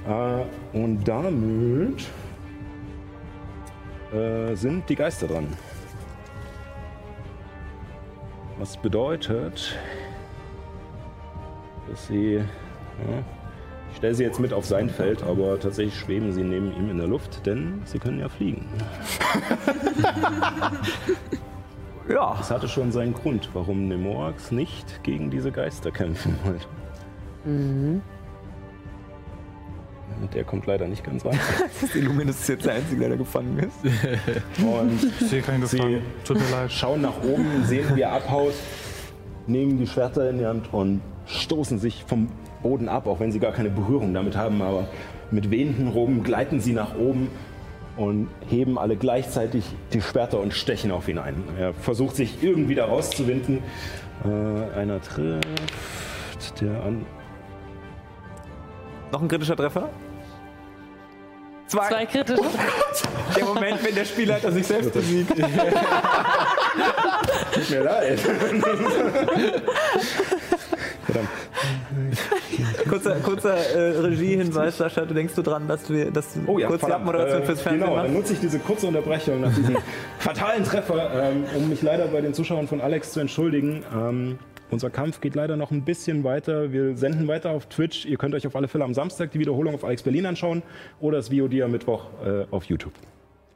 Äh, 0.09 0.77
und 0.77 1.07
damit 1.07 2.05
äh, 4.13 4.55
sind 4.55 4.89
die 4.89 4.97
Geister 4.97 5.27
dran. 5.27 5.47
Was 8.59 8.77
bedeutet, 8.77 9.77
dass 11.89 12.07
sie. 12.07 12.35
Ja, 12.37 12.45
ich 13.91 13.97
stelle 13.97 14.15
sie 14.15 14.23
jetzt 14.23 14.39
mit 14.39 14.53
auf 14.53 14.67
sein 14.67 14.91
Feld, 14.91 15.23
aber 15.23 15.59
tatsächlich 15.59 15.99
schweben 15.99 16.33
sie 16.33 16.43
neben 16.43 16.77
ihm 16.77 16.91
in 16.91 16.99
der 16.99 17.09
Luft, 17.09 17.45
denn 17.47 17.83
sie 17.85 17.99
können 17.99 18.21
ja 18.21 18.29
fliegen. 18.29 18.69
Ja. 22.11 22.35
Das 22.37 22.51
hatte 22.51 22.69
schon 22.69 22.91
seinen 22.91 23.15
Grund, 23.15 23.51
warum 23.53 23.87
Nemorax 23.87 24.51
nicht 24.51 25.03
gegen 25.05 25.31
diese 25.31 25.53
Geister 25.53 25.93
kämpfen 25.93 26.37
wollte. 26.45 26.67
Und 30.21 30.35
der 30.35 30.45
kommt 30.45 30.67
leider 30.67 30.87
nicht 30.87 31.03
ganz 31.05 31.25
weit. 31.25 31.39
Das 31.81 31.95
Illuminus 31.95 32.41
ist 32.41 32.49
jetzt 32.49 32.67
der 32.67 32.75
Einzige, 32.75 33.01
der 33.01 33.09
da 33.11 33.17
gefangen 33.17 33.59
ist. 33.59 34.63
Und 34.63 35.03
Ich 35.21 35.29
sehe 35.29 35.41
keinen 35.43 35.67
Sie- 35.67 35.77
Gefangen. 35.79 36.03
Tut 36.25 36.37
mir 36.39 36.51
leid. 36.51 36.71
schauen 36.73 37.01
nach 37.01 37.23
oben, 37.23 37.47
sehen, 37.65 37.87
wie 37.95 38.03
er 38.03 38.13
abhaut, 38.13 38.53
nehmen 39.47 39.79
die 39.79 39.87
Schwerter 39.87 40.29
in 40.31 40.39
die 40.39 40.47
Hand 40.47 40.73
und 40.73 41.01
stoßen 41.27 41.79
sich 41.79 42.05
vom 42.07 42.29
Boden 42.63 42.89
ab, 42.89 43.07
auch 43.07 43.21
wenn 43.21 43.33
sie 43.33 43.39
gar 43.41 43.53
keine 43.53 43.71
Berührung 43.71 44.13
damit 44.13 44.37
haben. 44.37 44.61
Aber 44.61 44.89
mit 45.31 45.51
wehenden 45.51 45.89
Roben 45.89 46.23
gleiten 46.23 46.61
sie 46.61 46.73
nach 46.75 46.95
oben 46.97 47.29
und 47.97 48.29
heben 48.49 48.79
alle 48.79 48.97
gleichzeitig 48.97 49.65
die 49.93 50.03
Schwerter 50.03 50.41
und 50.41 50.53
stechen 50.55 50.91
auf 50.91 51.09
ihn 51.09 51.19
ein. 51.19 51.37
Er 51.59 51.73
versucht 51.73 52.17
sich 52.17 52.43
irgendwie 52.43 52.75
da 52.75 52.85
rauszuwinden. 52.87 53.59
Äh, 54.25 54.79
einer 54.79 55.01
trifft, 55.01 56.61
der 56.61 56.83
an. 56.83 57.07
Noch 59.13 59.23
ein 59.23 59.29
kritischer 59.29 59.57
Treffer? 59.57 59.89
Zwei. 61.71 61.89
Zwei 61.89 62.05
kritische. 62.07 62.43
Der 63.37 63.45
Moment, 63.45 63.85
wenn 63.85 63.95
der 63.95 64.05
Spielleiter 64.05 64.51
sich 64.51 64.67
selbst 64.67 64.93
besiegt. 64.93 65.31
Tut 67.53 67.71
mir 67.71 67.83
leid. 67.85 68.19
Verdammt. 71.05 71.29
Kurzer, 72.89 73.15
kurzer 73.21 73.55
äh, 73.55 73.99
Regiehinweis, 74.01 74.79
Sascha. 74.79 75.03
Du 75.03 75.15
denkst 75.15 75.35
du 75.37 75.43
dran, 75.43 75.69
dass 75.69 75.89
wir 75.89 76.11
dass 76.11 76.35
du 76.35 76.41
Oh 76.49 76.59
ja, 76.59 76.67
kurz 76.67 76.85
die. 76.85 76.91
Abmoderation 76.93 77.43
Äh, 77.43 77.47
fürs 77.47 77.61
Fernsehen 77.63 77.87
Genau, 77.89 78.03
dann 78.03 78.13
nutze 78.15 78.33
ich 78.33 78.41
diese 78.41 78.59
kurze 78.59 78.89
Unterbrechung 78.89 79.41
nach 79.41 79.55
diesem 79.55 79.77
fatalen 80.19 80.65
Treffer, 80.65 81.31
ähm, 81.31 81.45
um 81.57 81.69
mich 81.69 81.83
leider 81.83 82.09
bei 82.09 82.21
den 82.21 82.35
Zuschauern 82.35 82.67
von 82.67 82.81
Alex 82.81 83.13
zu 83.13 83.21
entschuldigen. 83.21 83.85
Ähm, 83.95 84.41
unser 84.71 84.91
Kampf 84.91 85.21
geht 85.21 85.35
leider 85.35 85.57
noch 85.57 85.71
ein 85.71 85.85
bisschen 85.85 86.25
weiter. 86.25 86.73
Wir 86.73 86.97
senden 86.97 87.29
weiter 87.29 87.51
auf 87.51 87.67
Twitch. 87.67 88.07
Ihr 88.07 88.17
könnt 88.17 88.35
euch 88.35 88.47
auf 88.47 88.57
alle 88.57 88.69
Fälle 88.69 88.85
am 88.85 88.95
Samstag 88.95 89.33
die 89.33 89.39
Wiederholung 89.39 89.75
auf 89.75 89.85
Alex 89.85 90.03
Berlin 90.03 90.27
anschauen 90.27 90.63
oder 91.01 91.19
das 91.19 91.29
VOD 91.29 91.63
am 91.63 91.73
Mittwoch 91.73 92.07
äh, 92.25 92.45
auf 92.51 92.65
YouTube. 92.65 92.93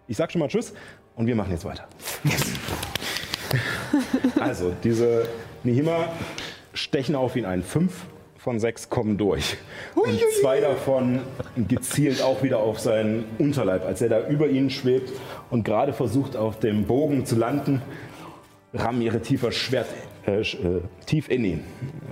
Ich 0.06 0.16
sag 0.16 0.32
schon 0.32 0.40
mal 0.40 0.48
Tschüss 0.48 0.74
und 1.16 1.26
wir 1.26 1.34
machen 1.34 1.52
jetzt 1.52 1.64
weiter. 1.64 1.86
also, 4.40 4.72
diese 4.82 5.26
Nihima 5.62 6.08
stechen 6.72 7.14
auf 7.14 7.36
ihn 7.36 7.44
ein. 7.44 7.62
Fünf 7.62 8.06
von 8.36 8.60
sechs 8.60 8.90
kommen 8.90 9.16
durch. 9.16 9.56
Und 9.94 10.20
zwei 10.42 10.60
davon 10.60 11.20
gezielt 11.56 12.20
auch 12.20 12.42
wieder 12.42 12.58
auf 12.58 12.78
seinen 12.78 13.24
Unterleib, 13.38 13.86
als 13.86 14.02
er 14.02 14.10
da 14.10 14.28
über 14.28 14.48
ihnen 14.48 14.68
schwebt 14.68 15.12
und 15.50 15.64
gerade 15.64 15.94
versucht, 15.94 16.36
auf 16.36 16.58
dem 16.58 16.84
Bogen 16.84 17.24
zu 17.24 17.36
landen, 17.36 17.80
rammen 18.74 19.00
ihre 19.00 19.22
tiefer 19.22 19.50
Schwert 19.50 19.86
äh, 20.26 20.40
äh, 20.40 20.80
tief 21.06 21.28
in 21.28 21.44
ihn. 21.44 21.60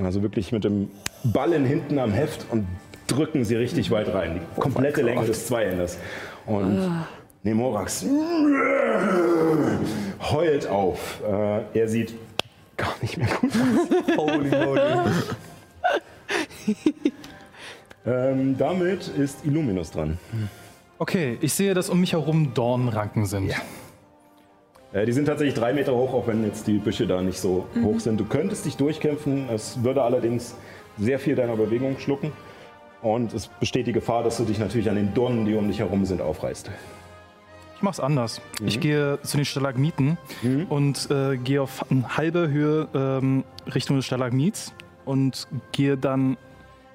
Also 0.03 0.23
wirklich 0.23 0.53
mit 0.53 0.65
dem 0.65 0.91
Ballen 1.25 1.65
hinten 1.65 1.99
am 1.99 2.13
Heft 2.13 2.47
und 2.51 2.67
drücken 3.07 3.45
sie 3.45 3.57
richtig 3.57 3.91
weit 3.91 4.13
rein. 4.13 4.41
Die 4.57 4.61
komplette 4.61 5.03
Länge 5.03 5.27
des 5.27 5.47
Zweihänders. 5.47 5.99
Und 6.47 7.05
Nemorax 7.43 8.07
heult 10.31 10.67
auf. 10.67 11.21
Äh, 11.27 11.79
er 11.79 11.89
sieht 11.89 12.15
gar 12.77 12.95
nicht 13.01 13.17
mehr 13.17 13.29
gut 13.41 13.51
aus. 13.53 14.17
Holy 14.17 14.51
moly. 14.51 14.81
Ähm, 18.05 18.57
damit 18.59 19.07
ist 19.07 19.45
Illuminus 19.45 19.93
dran. 19.93 20.19
Okay, 20.99 21.39
ich 21.41 21.55
sehe, 21.55 21.73
dass 21.73 21.89
um 21.89 22.01
mich 22.01 22.13
herum 22.13 22.53
Dornranken 22.53 23.27
sind. 23.27 23.51
Äh, 23.51 23.55
die 24.95 25.13
sind 25.13 25.25
tatsächlich 25.27 25.55
drei 25.55 25.73
Meter 25.73 25.95
hoch, 25.95 26.13
auch 26.13 26.27
wenn 26.27 26.45
jetzt 26.45 26.67
die 26.67 26.79
Büsche 26.79 27.07
da 27.07 27.23
nicht 27.23 27.39
so 27.39 27.67
hoch 27.83 27.99
sind. 28.01 28.21
Du 28.21 28.27
könntest 28.27 28.67
dich 28.67 28.77
durchkämpfen, 28.77 29.49
es 29.49 29.83
würde 29.83 30.03
allerdings 30.03 30.55
sehr 30.99 31.19
viel 31.19 31.35
deiner 31.35 31.57
Bewegung 31.57 31.99
schlucken. 31.99 32.33
Und 33.01 33.33
es 33.35 33.49
besteht 33.49 33.87
die 33.87 33.93
Gefahr, 33.93 34.23
dass 34.23 34.37
du 34.37 34.45
dich 34.45 34.59
natürlich 34.59 34.89
an 34.89 34.97
den 34.97 35.13
Dornen, 35.13 35.45
die 35.45 35.55
um 35.55 35.67
dich 35.67 35.81
herum 35.81 36.05
sind, 36.05 36.21
aufreißt. 36.21 36.71
Ich 37.77 37.83
mach's 37.83 37.99
anders. 37.99 38.41
Ich 38.65 38.79
gehe 38.79 39.19
zu 39.23 39.39
den 39.39 39.45
Stalagmiten 39.45 40.17
und 40.69 41.11
äh, 41.11 41.37
gehe 41.37 41.61
auf 41.61 41.91
eine 41.91 42.17
halbe 42.17 42.49
Höhe 42.49 42.87
ähm, 42.95 43.43
Richtung 43.75 43.97
des 43.97 44.07
Stalagmits 44.07 44.73
und 45.05 45.49
gehe 45.73 45.97
dann 45.97 46.37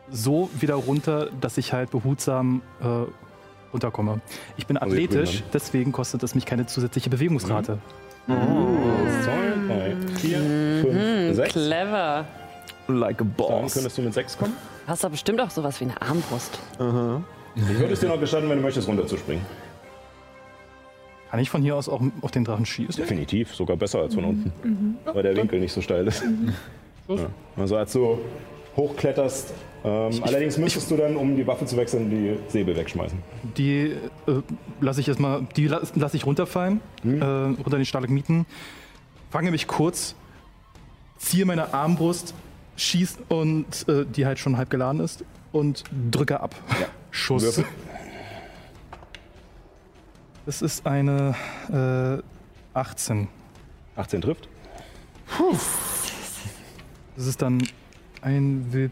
so 0.09 0.49
wieder 0.57 0.75
runter, 0.75 1.29
dass 1.41 1.57
ich 1.57 1.73
halt 1.73 1.91
behutsam 1.91 2.61
äh, 2.81 2.85
runterkomme. 3.73 4.21
Ich 4.57 4.67
bin 4.67 4.77
Also 4.77 4.93
athletisch, 4.93 5.39
dann- 5.41 5.49
deswegen 5.53 5.91
kostet 5.91 6.23
das 6.23 6.35
mich 6.35 6.45
keine 6.45 6.65
zusätzliche 6.65 7.09
Bewegungsrate. 7.09 7.77
Zwei, 8.27 8.33
drei, 9.67 9.95
vier, 10.19 10.37
fünf, 10.81 11.35
sechs. 11.35 11.53
Clever. 11.53 12.25
Like 12.89 13.15
a 13.21 13.23
Dann 13.23 13.33
boss. 13.33 13.73
könntest 13.73 13.97
du 13.97 14.01
mit 14.01 14.13
sechs 14.13 14.37
kommen. 14.37 14.53
Hast 14.87 15.03
doch 15.03 15.09
bestimmt 15.09 15.41
auch 15.41 15.49
sowas 15.49 15.79
wie 15.81 15.85
eine 15.85 16.01
Armbrust. 16.01 16.57
Ich 17.55 17.79
würde 17.79 17.93
es 17.93 17.99
dir 17.99 18.07
noch 18.09 18.19
gestatten, 18.19 18.49
wenn 18.49 18.57
du 18.57 18.63
möchtest, 18.63 18.87
runterzuspringen. 18.87 19.43
Kann 21.29 21.39
ich 21.41 21.49
von 21.49 21.61
hier 21.61 21.75
aus 21.75 21.89
auch 21.89 22.01
auf 22.21 22.31
den 22.31 22.45
Drachen 22.45 22.65
schießen? 22.65 22.95
Definitiv, 23.03 23.53
sogar 23.53 23.75
besser 23.75 23.99
als 23.99 24.15
von 24.15 24.23
unten. 24.23 24.97
Weil 25.05 25.23
der 25.23 25.35
Winkel 25.35 25.59
nicht 25.59 25.73
so 25.73 25.81
steil 25.81 26.07
ist. 26.07 26.23
Ja. 27.09 27.27
Also 27.57 27.75
als 27.77 27.91
du 27.93 28.19
hochkletterst. 28.77 29.53
Ähm, 29.83 30.11
allerdings 30.23 30.57
müsstest 30.57 30.89
du 30.91 30.97
dann, 30.97 31.15
um 31.15 31.35
die 31.35 31.45
Waffe 31.45 31.65
zu 31.65 31.75
wechseln, 31.77 32.09
die 32.09 32.37
Säbel 32.51 32.75
wegschmeißen. 32.75 33.17
Die 33.57 33.91
äh, 34.27 34.41
lasse 34.81 35.01
ich 35.01 35.07
erstmal, 35.07 35.45
die 35.55 35.67
la- 35.67 35.81
lasse 35.95 36.15
ich 36.17 36.25
runterfallen, 36.25 36.79
Mhm. 37.03 37.21
äh, 37.21 37.25
runter 37.25 37.73
in 37.73 37.79
die 37.79 37.85
Stalagmiten, 37.85 38.45
fange 39.29 39.51
mich 39.51 39.67
kurz, 39.67 40.15
ziehe 41.17 41.45
meine 41.45 41.73
Armbrust, 41.73 42.33
schieß 42.75 43.17
und 43.29 43.87
äh, 43.89 44.05
die 44.05 44.25
halt 44.25 44.39
schon 44.39 44.57
halb 44.57 44.69
geladen 44.69 45.01
ist 45.01 45.23
und 45.51 45.83
drücke 46.11 46.39
ab. 46.39 46.55
Ja. 46.79 46.87
Schuss. 47.11 47.43
Würfel. 47.43 47.65
Das 50.45 50.61
ist 50.61 50.85
eine 50.85 51.35
äh, 52.73 52.77
18. 52.77 53.27
18 53.95 54.21
trifft. 54.21 54.47
Das 57.15 57.25
ist 57.25 57.41
dann 57.41 57.61
ein 58.21 58.91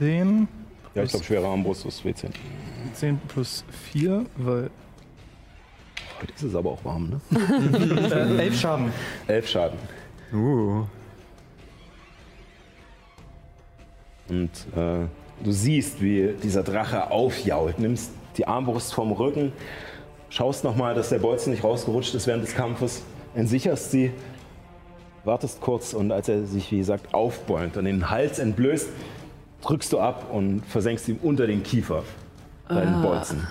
W10. 0.00 0.46
Ja, 0.94 1.02
ich 1.04 1.10
glaube, 1.10 1.24
schwere 1.24 1.46
Armbrust 1.46 1.86
ist 1.86 2.02
W10. 2.02 2.30
10 2.94 3.18
plus 3.28 3.64
4, 3.92 4.26
weil. 4.36 4.70
Heute 6.20 6.32
ist 6.34 6.42
es 6.42 6.54
aber 6.54 6.70
auch 6.70 6.84
warm, 6.84 7.10
ne? 7.10 7.20
Äh, 8.40 8.44
11 8.44 8.60
Schaden. 8.60 8.92
11 9.26 9.48
Schaden. 9.48 9.78
Uh. 10.32 10.84
Und 14.28 14.50
äh, 14.76 15.06
du 15.42 15.52
siehst, 15.52 16.00
wie 16.02 16.34
dieser 16.42 16.62
Drache 16.62 17.10
aufjault. 17.10 17.78
Nimmst 17.78 18.12
die 18.36 18.46
Armbrust 18.46 18.94
vom 18.94 19.12
Rücken, 19.12 19.52
schaust 20.28 20.64
nochmal, 20.64 20.94
dass 20.94 21.08
der 21.08 21.18
Bolzen 21.18 21.52
nicht 21.52 21.64
rausgerutscht 21.64 22.14
ist 22.14 22.26
während 22.26 22.44
des 22.44 22.54
Kampfes, 22.54 23.02
entsicherst 23.34 23.90
sie, 23.90 24.12
wartest 25.24 25.60
kurz 25.60 25.92
und 25.92 26.12
als 26.12 26.28
er 26.28 26.44
sich, 26.44 26.70
wie 26.72 26.78
gesagt, 26.78 27.14
aufbäumt 27.14 27.76
und 27.76 27.84
den 27.84 28.10
Hals 28.10 28.38
entblößt, 28.38 28.88
drückst 29.62 29.92
du 29.92 30.00
ab 30.00 30.26
und 30.32 30.62
versenkst 30.66 31.08
ihm 31.08 31.18
unter 31.22 31.46
den 31.46 31.62
Kiefer 31.62 32.02
deinen 32.68 33.02
Bolzen. 33.02 33.46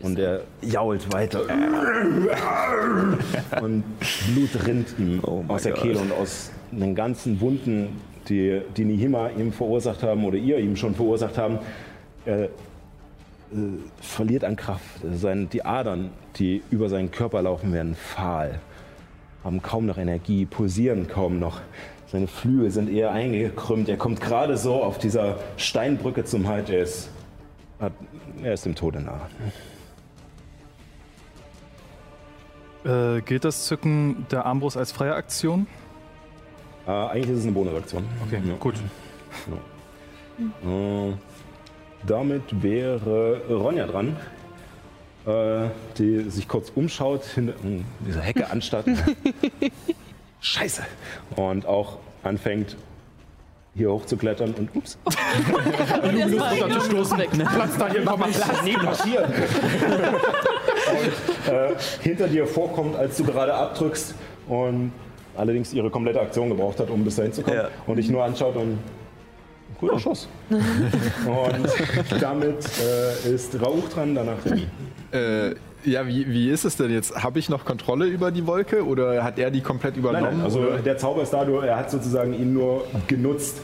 Und 0.00 0.18
er 0.18 0.42
jault 0.62 1.12
weiter. 1.12 1.42
Und 3.60 3.84
Blut 4.32 4.66
rinnt 4.66 4.98
ihm 4.98 5.20
aus 5.48 5.64
der 5.64 5.74
Kehle 5.74 5.98
und 5.98 6.10
aus 6.12 6.50
den 6.70 6.94
ganzen 6.94 7.38
Wunden, 7.40 8.00
die, 8.28 8.62
die 8.76 8.86
Nihima 8.86 9.28
ihm 9.36 9.52
verursacht 9.52 10.02
haben 10.02 10.24
oder 10.24 10.38
ihr 10.38 10.58
ihm 10.58 10.74
schon 10.76 10.94
verursacht 10.94 11.36
haben. 11.36 11.58
Er 12.24 12.44
äh, 12.44 12.48
verliert 14.00 14.44
an 14.44 14.56
Kraft. 14.56 15.00
Sein, 15.14 15.50
die 15.50 15.64
Adern, 15.64 16.10
die 16.36 16.62
über 16.70 16.88
seinen 16.88 17.10
Körper 17.10 17.42
laufen, 17.42 17.72
werden 17.72 17.94
fahl, 17.94 18.60
haben 19.44 19.62
kaum 19.62 19.86
noch 19.86 19.98
Energie, 19.98 20.46
pulsieren 20.46 21.08
kaum 21.08 21.38
noch. 21.38 21.60
Seine 22.06 22.26
Flügel 22.26 22.70
sind 22.70 22.90
eher 22.90 23.12
eingekrümmt. 23.12 23.88
Er 23.88 23.96
kommt 23.96 24.20
gerade 24.20 24.56
so 24.56 24.82
auf 24.82 24.98
dieser 24.98 25.36
Steinbrücke 25.56 26.24
zum 26.24 26.48
Halt. 26.48 26.68
Er 26.68 26.82
ist, 26.82 27.08
er 28.42 28.52
ist 28.52 28.64
dem 28.66 28.74
Tode 28.74 29.00
nahe. 29.00 29.20
Äh, 32.84 33.20
gilt 33.22 33.44
das 33.44 33.66
Zücken 33.66 34.26
der 34.30 34.46
Armbrust 34.46 34.76
als 34.76 34.90
freie 34.90 35.14
Aktion? 35.14 35.66
Äh, 36.86 36.90
eigentlich 36.90 37.30
ist 37.30 37.38
es 37.38 37.44
eine 37.44 37.52
Bonusaktion. 37.52 38.04
Okay, 38.26 38.40
Ja. 38.46 38.54
gut. 38.58 38.74
Äh, 40.66 41.12
damit 42.06 42.62
wäre 42.62 43.42
Ronja 43.50 43.86
dran, 43.86 44.16
die 45.98 46.30
sich 46.30 46.48
kurz 46.48 46.72
umschaut, 46.74 47.24
hinter 47.24 47.54
mh, 47.62 47.82
dieser 48.06 48.20
Hecke 48.22 48.50
anstarrt. 48.50 48.86
Scheiße! 50.40 50.82
Und 51.36 51.66
auch 51.66 51.98
anfängt, 52.22 52.76
hier 53.74 53.90
hochzuklettern 53.92 54.52
und 54.54 54.74
ups. 54.74 54.98
Runterzustoßen. 56.02 57.18
Platz 57.54 57.76
da 57.78 57.88
hier 57.88 58.02
nochmal. 58.04 58.30
nie 58.64 58.76
passiert. 58.76 59.28
und 60.90 61.52
äh, 61.52 61.74
hinter 62.02 62.26
dir 62.28 62.46
vorkommt, 62.46 62.96
als 62.96 63.16
du 63.16 63.24
gerade 63.24 63.54
abdrückst 63.54 64.14
und 64.48 64.92
allerdings 65.36 65.72
ihre 65.72 65.90
komplette 65.90 66.20
Aktion 66.20 66.48
gebraucht 66.48 66.80
hat, 66.80 66.90
um 66.90 67.04
bis 67.04 67.16
dahin 67.16 67.32
zu 67.32 67.42
kommen 67.42 67.56
Ja. 67.56 67.68
und 67.86 67.96
dich 67.96 68.08
nur 68.10 68.24
anschaut 68.24 68.56
und 68.56 68.78
guter 69.78 69.98
Schuss. 70.00 70.28
und 70.50 72.22
damit 72.22 72.56
äh, 72.82 73.32
ist 73.34 73.60
Rauch 73.62 73.88
dran, 73.94 74.14
danach 74.14 74.44
Remy. 74.44 74.66
Äh, 75.12 75.54
ja, 75.84 76.06
wie, 76.06 76.28
wie 76.30 76.50
ist 76.50 76.64
es 76.64 76.76
denn 76.76 76.90
jetzt? 76.90 77.14
Habe 77.22 77.38
ich 77.38 77.48
noch 77.48 77.64
Kontrolle 77.64 78.06
über 78.06 78.30
die 78.30 78.46
Wolke 78.46 78.84
oder 78.84 79.24
hat 79.24 79.38
er 79.38 79.50
die 79.50 79.60
komplett 79.62 79.94
Nein, 79.94 80.00
übernommen? 80.00 80.36
nein, 80.36 80.44
also 80.44 80.60
oder? 80.60 80.78
der 80.78 80.98
Zauber 80.98 81.22
ist 81.22 81.32
da, 81.32 81.44
er 81.44 81.76
hat 81.76 81.90
sozusagen 81.90 82.34
ihn 82.34 82.52
nur 82.52 82.84
genutzt. 83.08 83.62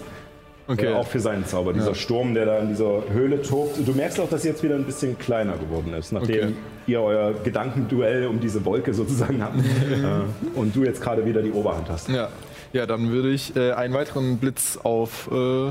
okay. 0.66 0.86
Äh, 0.86 0.94
auch 0.94 1.07
für 1.07 1.20
seinen 1.20 1.44
Zauber. 1.44 1.73
Dieser 1.75 1.94
Sturm, 1.94 2.33
der 2.34 2.47
da 2.47 2.58
in 2.58 2.68
dieser 2.68 3.02
Höhle 3.12 3.42
tobt. 3.42 3.76
Du 3.86 3.92
merkst 3.92 4.18
auch, 4.18 4.28
dass 4.31 4.42
sie 4.42 4.49
jetzt 4.49 4.62
wieder 4.62 4.76
ein 4.76 4.84
bisschen 4.84 5.18
kleiner 5.18 5.57
geworden 5.58 5.92
ist, 5.92 6.12
nachdem 6.12 6.36
Okay. 6.47 6.52
ihr 6.86 7.00
euer 7.02 7.34
Gedankenduell 7.44 8.26
um 8.26 8.41
diese 8.41 8.65
Wolke 8.65 8.94
sozusagen 8.94 9.42
habt. 9.42 9.58
äh, 9.60 10.58
und 10.58 10.75
du 10.75 10.84
jetzt 10.84 11.02
gerade 11.02 11.25
wieder 11.26 11.42
die 11.42 11.52
Oberhand 11.52 11.89
hast. 11.91 12.08
ja. 12.08 12.28
ja, 12.73 12.86
dann 12.86 13.10
würde 13.10 13.31
ich 13.31 13.55
äh, 13.57 13.73
einen 13.73 13.92
weiteren 13.94 14.39
Blitz 14.39 14.78
auf 14.83 15.28
äh, 15.31 15.70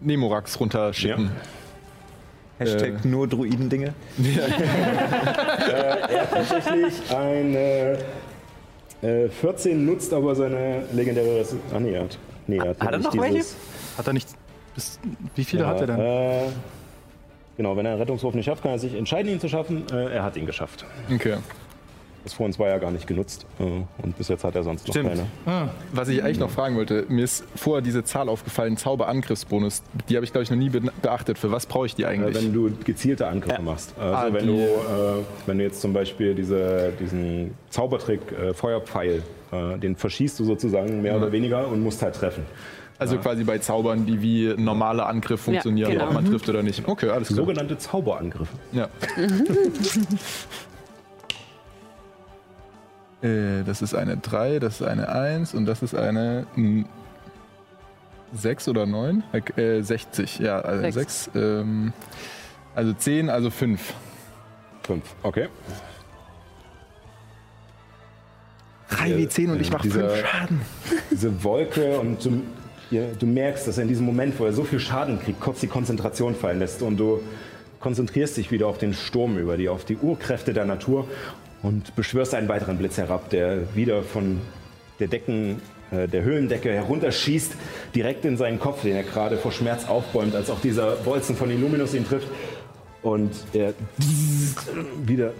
Nemorax 0.00 0.58
runterschicken. 0.58 1.30
Hashtag 2.60 3.04
nur 3.04 3.26
Druidendinge. 3.26 3.94
Er 5.70 6.20
hat 6.22 6.30
tatsächlich 6.30 6.94
eine 7.16 7.98
äh, 9.02 9.28
14 9.28 9.84
nutzt 9.86 10.12
aber 10.12 10.34
seine 10.34 10.82
legendäre 10.92 11.36
Resi 11.40 11.56
Ah, 11.74 11.80
nee, 11.80 11.92
er 11.92 12.02
hat, 12.02 12.18
nee, 12.46 12.58
er 12.58 12.68
hat, 12.68 12.80
Hat 12.80 12.92
er 12.92 12.98
nicht 12.98 13.14
noch 13.14 13.22
welche? 13.22 13.36
dieses, 13.36 13.56
Hat 13.96 14.06
er 14.06 14.12
nicht. 14.12 14.28
Bis, 14.74 15.00
wie 15.34 15.44
viele 15.44 15.62
ja, 15.62 15.68
hat 15.68 15.80
er 15.80 15.86
denn? 15.86 15.98
Äh, 15.98 16.40
genau, 17.56 17.76
wenn 17.76 17.86
er 17.86 17.92
einen 17.92 18.00
Rettungswurf 18.00 18.34
nicht 18.34 18.44
schafft, 18.44 18.62
kann 18.62 18.72
er 18.72 18.78
sich 18.78 18.94
entscheiden, 18.94 19.32
ihn 19.32 19.40
zu 19.40 19.48
schaffen. 19.48 19.84
Äh, 19.90 20.14
er 20.16 20.22
hat 20.22 20.36
ihn 20.36 20.46
geschafft. 20.46 20.84
Okay. 21.12 21.36
Das 22.22 22.34
vor 22.34 22.44
uns 22.46 22.58
war 22.58 22.68
ja 22.68 22.76
gar 22.78 22.90
nicht 22.90 23.06
genutzt. 23.06 23.46
Äh, 23.58 23.64
und 24.02 24.18
bis 24.18 24.28
jetzt 24.28 24.44
hat 24.44 24.54
er 24.54 24.62
sonst 24.62 24.86
noch 24.86 24.94
Stimmt. 24.94 25.10
keine. 25.44 25.70
Was 25.92 26.08
ich 26.08 26.22
eigentlich 26.22 26.38
noch 26.38 26.50
fragen 26.50 26.76
wollte, 26.76 27.06
mir 27.08 27.24
ist 27.24 27.44
vorher 27.56 27.80
diese 27.82 28.04
Zahl 28.04 28.28
aufgefallen, 28.28 28.76
Zauberangriffsbonus. 28.76 29.82
Die 30.08 30.16
habe 30.16 30.24
ich, 30.24 30.32
glaube 30.32 30.42
ich, 30.44 30.50
noch 30.50 30.58
nie 30.58 30.68
be 30.68 30.82
beachtet. 31.02 31.38
Für 31.38 31.50
was 31.50 31.64
brauche 31.66 31.86
ich 31.86 31.94
die 31.94 32.02
Äh, 32.02 32.06
eigentlich? 32.08 32.36
wenn 32.36 32.52
du 32.52 32.70
gezielte 32.84 33.26
Angriffe 33.26 33.62
machst. 33.62 33.94
Also 33.98 34.14
Ah, 34.14 34.28
wenn, 34.32 34.46
die- 34.46 34.52
du, 34.52 34.58
äh, 34.58 35.24
wenn 35.46 35.58
du 35.58 35.64
jetzt 35.64 35.80
zum 35.80 35.92
Beispiel 35.92 36.34
diese, 36.34 36.92
diesen 37.00 37.54
Zaubertrick 37.70 38.20
äh, 38.32 38.52
Feuerpfeil, 38.52 39.22
äh, 39.52 39.78
den 39.78 39.96
verschießt 39.96 40.38
du 40.40 40.44
sozusagen 40.44 41.00
mehr 41.02 41.16
oder 41.16 41.32
weniger 41.32 41.66
und 41.68 41.82
musst 41.82 42.02
halt 42.02 42.14
treffen. 42.16 42.44
also 42.98 43.16
quasi 43.16 43.44
bei 43.44 43.56
Zaubern, 43.58 44.04
die 44.04 44.20
wie 44.20 44.50
ein 44.50 44.62
normaler 44.62 45.06
Angriff 45.08 45.40
funktionieren, 45.40 45.90
genau. 45.92 46.08
ob 46.08 46.12
man 46.12 46.24
trifft 46.26 46.46
oder 46.50 46.62
nicht. 46.62 46.86
Okay, 46.86 47.08
alles 47.08 47.28
klar. 47.28 47.36
Sogenannte 47.38 47.78
Zauberangriffe. 47.78 48.52
Ja. 48.72 48.88
äh, 53.22 53.62
das 53.64 53.82
ist 53.82 53.94
eine 53.94 54.16
3, 54.16 54.58
das 54.58 54.80
ist 54.80 54.86
eine 54.86 55.08
1 55.08 55.54
und 55.54 55.66
das 55.66 55.82
ist 55.82 55.94
eine 55.94 56.46
mm, 56.56 56.82
6 58.34 58.68
oder 58.68 58.86
9? 58.86 59.22
Äh, 59.56 59.82
60, 59.82 60.38
ja, 60.38 60.60
also 60.60 60.90
Sechs. 60.90 61.24
6. 61.24 61.30
ähm, 61.34 61.92
also 62.74 62.92
10, 62.92 63.28
also 63.30 63.50
5. 63.50 63.94
Fünf. 64.84 65.04
Okay. 65.22 65.48
3 68.90 69.16
wie 69.16 69.28
10 69.28 69.50
und 69.50 69.60
ich 69.60 69.70
mache 69.72 69.82
Dieser- 69.82 70.10
5 70.10 70.26
Schaden. 70.26 70.60
Diese 71.10 71.44
Wolke 71.44 71.98
und 72.00 72.24
du, 72.24 72.42
ja, 72.90 73.02
du 73.18 73.26
merkst, 73.26 73.68
dass 73.68 73.78
er 73.78 73.82
in 73.82 73.88
diesem 73.88 74.06
Moment, 74.06 74.38
wo 74.38 74.44
er 74.44 74.52
so 74.52 74.64
viel 74.64 74.80
Schaden 74.80 75.20
kriegt, 75.20 75.40
kurz 75.40 75.60
die 75.60 75.68
Konzentration 75.68 76.34
fallen 76.34 76.58
lässt 76.58 76.82
und 76.82 76.96
du 76.96 77.20
konzentrierst 77.78 78.36
dich 78.36 78.50
wieder 78.50 78.66
auf 78.66 78.78
den 78.78 78.92
Sturm 78.94 79.38
über 79.38 79.56
dir, 79.56 79.72
auf 79.72 79.84
die 79.84 79.96
Urkräfte 79.96 80.52
der 80.52 80.64
Natur 80.64 81.06
und 81.62 81.94
beschwörst 81.96 82.34
einen 82.34 82.48
weiteren 82.48 82.78
Blitz 82.78 82.96
herab, 82.96 83.30
der 83.30 83.74
wieder 83.74 84.02
von 84.02 84.40
der 84.98 85.08
Decken, 85.08 85.60
äh, 85.90 86.08
der 86.08 86.22
Höhlendecke 86.22 86.72
herunterschießt, 86.72 87.52
direkt 87.94 88.24
in 88.24 88.36
seinen 88.36 88.58
Kopf, 88.58 88.82
den 88.82 88.96
er 88.96 89.02
gerade 89.02 89.36
vor 89.36 89.52
Schmerz 89.52 89.88
aufbäumt, 89.88 90.34
als 90.34 90.50
auch 90.50 90.60
dieser 90.60 90.96
Bolzen 90.96 91.36
von 91.36 91.50
Illuminus 91.50 91.94
ihn 91.94 92.06
trifft. 92.06 92.28
Und 93.02 93.32
er 93.54 93.72
wieder 95.06 95.32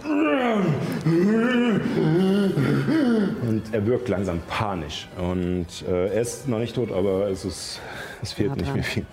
und 3.47 3.61
er 3.71 3.85
wirkt 3.85 4.09
langsam 4.09 4.41
panisch. 4.47 5.07
Und 5.17 5.67
äh, 5.87 6.07
er 6.07 6.21
ist 6.21 6.47
noch 6.47 6.57
nicht 6.57 6.73
tot, 6.73 6.91
aber 6.91 7.27
es, 7.27 7.45
ist, 7.45 7.79
es 8.23 8.33
fehlt 8.33 8.55
nicht 8.55 8.73
mehr 8.73 8.83
viel. 8.83 9.05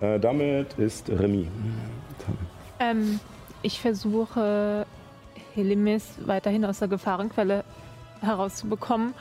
Äh, 0.00 0.20
damit 0.20 0.74
ist 0.78 1.10
Remy. 1.10 1.48
Ähm, 2.78 3.18
ich 3.62 3.80
versuche, 3.80 4.86
Helimis 5.54 6.04
weiterhin 6.26 6.64
aus 6.64 6.78
der 6.78 6.88
Gefahrenquelle 6.88 7.64
herauszubekommen. 8.20 9.14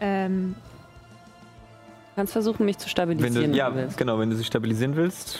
Ähm, 0.00 0.54
kannst 2.16 2.32
versuchen, 2.32 2.64
mich 2.66 2.78
zu 2.78 2.86
Wenn 2.86 2.90
stabilisieren. 2.90 3.52
du, 3.52 3.58
ja, 3.58 3.66
wenn 3.68 3.74
du 3.74 3.82
willst. 3.82 3.96
genau, 3.98 4.18
wenn 4.18 4.30
du 4.30 4.36
sie 4.36 4.44
stabilisieren 4.44 4.96
willst. 4.96 5.38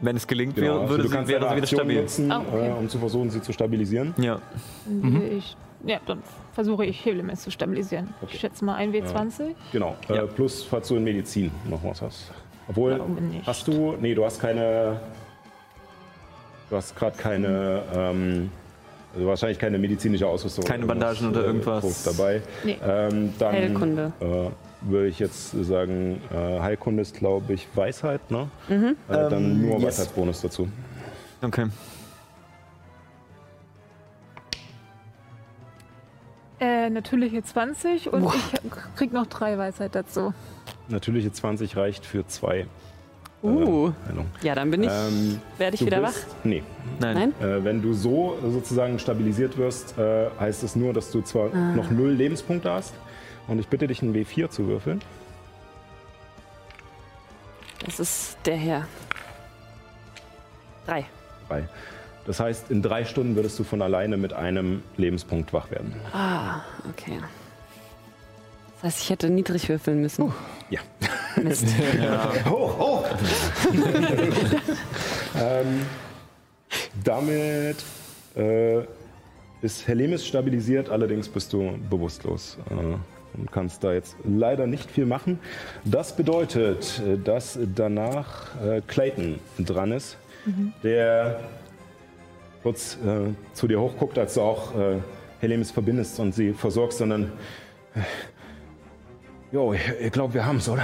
Wenn 0.00 0.14
es 0.16 0.26
gelingt, 0.26 0.56
Genau, 0.56 0.66
wäre, 0.66 0.80
also 0.80 0.90
würde 0.90 1.02
du 1.04 1.08
sie, 1.08 1.14
wäre 1.14 1.24
sie 1.26 1.34
wieder 1.34 1.50
Aktion 1.50 1.78
stabil. 1.80 2.00
nutzen, 2.02 2.30
Ah, 2.32 2.40
okay. 2.46 2.68
äh, 2.68 2.72
um 2.72 2.88
zu 2.88 2.98
versuchen, 2.98 3.30
sie 3.30 3.40
zu 3.40 3.52
stabilisieren. 3.52 4.14
Ja. 4.18 4.40
dann 4.84 5.12
würde 5.14 5.26
ich, 5.28 5.56
ja, 5.86 5.98
dann 6.04 6.22
versuche 6.52 6.84
ich 6.84 7.02
Helimis 7.04 7.42
zu 7.42 7.50
stabilisieren. 7.50 8.12
Ich 8.28 8.38
schätze 8.38 8.62
mal 8.64 8.74
1 8.74 8.94
W20. 8.94 9.54
Genau. 9.72 9.96
Äh, 10.10 10.16
Ja. 10.16 10.26
plus, 10.26 10.62
falls 10.64 10.88
du 10.88 10.96
in 10.96 11.04
Medizin 11.04 11.50
noch 11.68 11.82
was 11.82 12.02
hast. 12.02 12.30
Obwohl, 12.68 13.00
hast 13.46 13.66
du, 13.68 13.94
nee, 13.98 14.14
du 14.14 14.24
hast 14.24 14.38
keine, 14.40 15.00
du 16.68 16.76
hast 16.76 16.94
gerade 16.96 17.16
keine, 17.16 17.82
ähm, 17.94 18.50
also 19.16 19.28
wahrscheinlich 19.28 19.58
keine 19.58 19.78
medizinische 19.78 20.26
Ausrüstung. 20.26 20.64
Keine 20.64 20.84
Bandagen 20.84 21.30
oder 21.30 21.42
äh, 21.42 21.46
irgendwas. 21.46 22.04
dabei. 22.04 22.42
Nee. 22.64 22.78
Ähm, 22.86 23.32
dann 23.38 23.52
Heilkunde. 23.52 24.12
Äh, 24.20 24.50
würde 24.82 25.08
ich 25.08 25.18
jetzt 25.18 25.52
sagen, 25.52 26.20
äh, 26.30 26.60
Heilkunde 26.60 27.00
ist, 27.00 27.16
glaube 27.16 27.54
ich, 27.54 27.66
Weisheit, 27.74 28.30
ne? 28.30 28.48
Äh, 28.68 28.94
dann 29.08 29.32
Ähm, 29.32 29.62
nur 29.62 29.78
yes. 29.78 29.84
Weisheitsbonus 29.98 30.42
dazu. 30.42 30.68
Okay. 31.40 31.66
Äh, 36.60 36.90
natürliche 36.90 37.42
20 37.42 38.12
und 38.12 38.24
ich 38.34 38.70
krieg 38.96 39.12
noch 39.12 39.26
drei 39.26 39.56
Weisheit 39.56 39.94
dazu. 39.94 40.34
Natürliche 40.88 41.32
20 41.32 41.76
reicht 41.76 42.04
für 42.04 42.26
zwei. 42.26 42.66
Uh, 43.50 43.88
Äh, 43.88 43.92
Heilung. 44.10 44.26
ja, 44.42 44.54
dann 44.54 44.70
bin 44.70 44.82
ich, 44.84 44.90
Ähm, 44.90 45.40
werde 45.58 45.74
ich 45.74 45.84
wieder 45.84 46.00
bist, 46.00 46.26
Nee. 46.44 46.62
Nein. 47.00 47.32
Nein? 47.40 47.48
Äh, 47.50 47.64
wenn 47.64 47.82
du 47.82 47.92
so 47.94 48.38
sozusagen 48.42 48.98
stabilisiert 48.98 49.56
wirst, 49.58 49.96
äh, 49.98 50.28
heißt 50.38 50.62
es 50.62 50.76
nur, 50.76 50.92
dass 50.92 51.10
du 51.10 51.22
zwar 51.22 51.52
Ah. 51.54 51.72
noch 51.74 51.90
null 51.90 52.10
Lebenspunkte 52.10 52.70
hast. 52.70 52.94
Und 53.48 53.58
ich 53.60 53.68
bitte 53.68 53.86
dich, 53.86 54.02
einen 54.02 54.12
W4 54.14 54.48
zu 54.50 54.66
würfeln. 54.66 55.00
Das 57.84 58.00
ist 58.00 58.36
der 58.44 58.56
Herr. 58.56 58.88
Drei. 60.86 61.04
Drei. 61.48 61.68
Das 62.26 62.40
heißt, 62.40 62.70
in 62.72 62.82
drei 62.82 63.04
Stunden 63.04 63.36
würdest 63.36 63.56
du 63.58 63.64
von 63.64 63.82
alleine 63.82 64.16
mit 64.16 64.32
einem 64.32 64.82
Lebenspunkt 64.96 65.52
wach 65.52 65.70
werden. 65.70 65.94
Ah, 66.12 66.60
okay. 66.90 67.18
Das 68.76 68.82
heißt, 68.82 69.02
ich 69.02 69.10
hätte 69.10 69.30
niedrig 69.30 69.68
würfeln 69.68 70.02
müssen. 70.02 70.32
Ja. 70.68 70.80
Mist. 71.42 71.66
Hoch, 72.48 72.78
hoch! 72.78 73.04
ähm, 75.40 75.86
damit 77.02 77.76
äh, 78.36 78.82
ist 79.62 79.88
Helemis 79.88 80.26
stabilisiert, 80.26 80.90
allerdings 80.90 81.28
bist 81.28 81.52
du 81.52 81.78
bewusstlos 81.88 82.58
äh, 82.70 82.74
und 83.38 83.52
kannst 83.52 83.82
da 83.82 83.92
jetzt 83.94 84.16
leider 84.24 84.66
nicht 84.66 84.90
viel 84.90 85.06
machen. 85.06 85.38
Das 85.84 86.14
bedeutet, 86.14 87.00
äh, 87.00 87.16
dass 87.16 87.58
danach 87.74 88.60
äh, 88.62 88.82
Clayton 88.86 89.38
dran 89.58 89.92
ist, 89.92 90.18
der 90.82 91.40
kurz 92.62 92.98
äh, 93.04 93.32
zu 93.52 93.68
dir 93.68 93.80
hochguckt, 93.80 94.18
als 94.18 94.34
du 94.34 94.42
auch 94.42 94.74
äh, 94.74 94.98
Helemis 95.40 95.70
verbindest 95.70 96.20
und 96.20 96.34
sie 96.34 96.52
versorgst, 96.52 96.98
sondern 96.98 97.32
Jo, 99.56 99.72
ich, 99.72 99.80
ich 100.02 100.12
glaube, 100.12 100.34
wir 100.34 100.44
haben 100.44 100.58
es, 100.58 100.68
oder? 100.68 100.82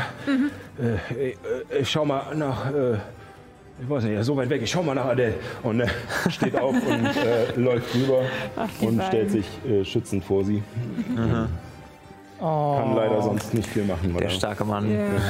Äh, 0.80 0.94
ich, 1.28 1.34
äh, 1.74 1.80
ich 1.82 1.90
schau 1.90 2.06
mal 2.06 2.34
nach, 2.34 2.72
äh, 2.72 2.94
ich 3.82 3.90
weiß 3.90 4.04
nicht, 4.04 4.24
so 4.24 4.34
weit 4.34 4.48
weg, 4.48 4.62
ich 4.62 4.70
schau 4.70 4.82
mal 4.82 4.94
nach 4.94 5.04
Adele. 5.04 5.34
Und 5.62 5.80
äh, 5.80 5.88
steht 6.30 6.58
auf 6.58 6.74
und 6.74 7.04
äh, 7.06 7.54
läuft 7.60 7.94
rüber 7.94 8.22
die 8.80 8.86
und 8.86 8.96
beiden. 8.96 9.08
stellt 9.08 9.30
sich 9.30 9.46
äh, 9.68 9.84
schützend 9.84 10.24
vor 10.24 10.42
sie. 10.42 10.62
Kann 12.40 12.96
leider 12.96 13.20
sonst 13.20 13.52
nicht 13.52 13.68
viel 13.68 13.84
machen, 13.84 14.14
weil 14.14 14.22
Der 14.22 14.30
er 14.30 14.34
starke 14.36 14.64
Mann. 14.64 14.86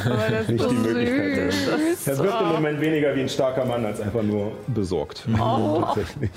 aber 0.06 0.16
das 0.30 0.46
nicht 0.48 0.70
die 0.70 0.74
Möglichkeit. 0.76 1.48
Das 1.48 2.06
Er 2.06 2.18
wirkt 2.18 2.40
im 2.42 2.46
so. 2.46 2.52
Moment 2.54 2.80
weniger 2.80 3.16
wie 3.16 3.22
ein 3.22 3.28
starker 3.28 3.64
Mann 3.64 3.84
als 3.84 4.00
einfach 4.00 4.22
nur 4.22 4.52
besorgt. 4.68 5.26
Tatsächlich. 5.36 6.30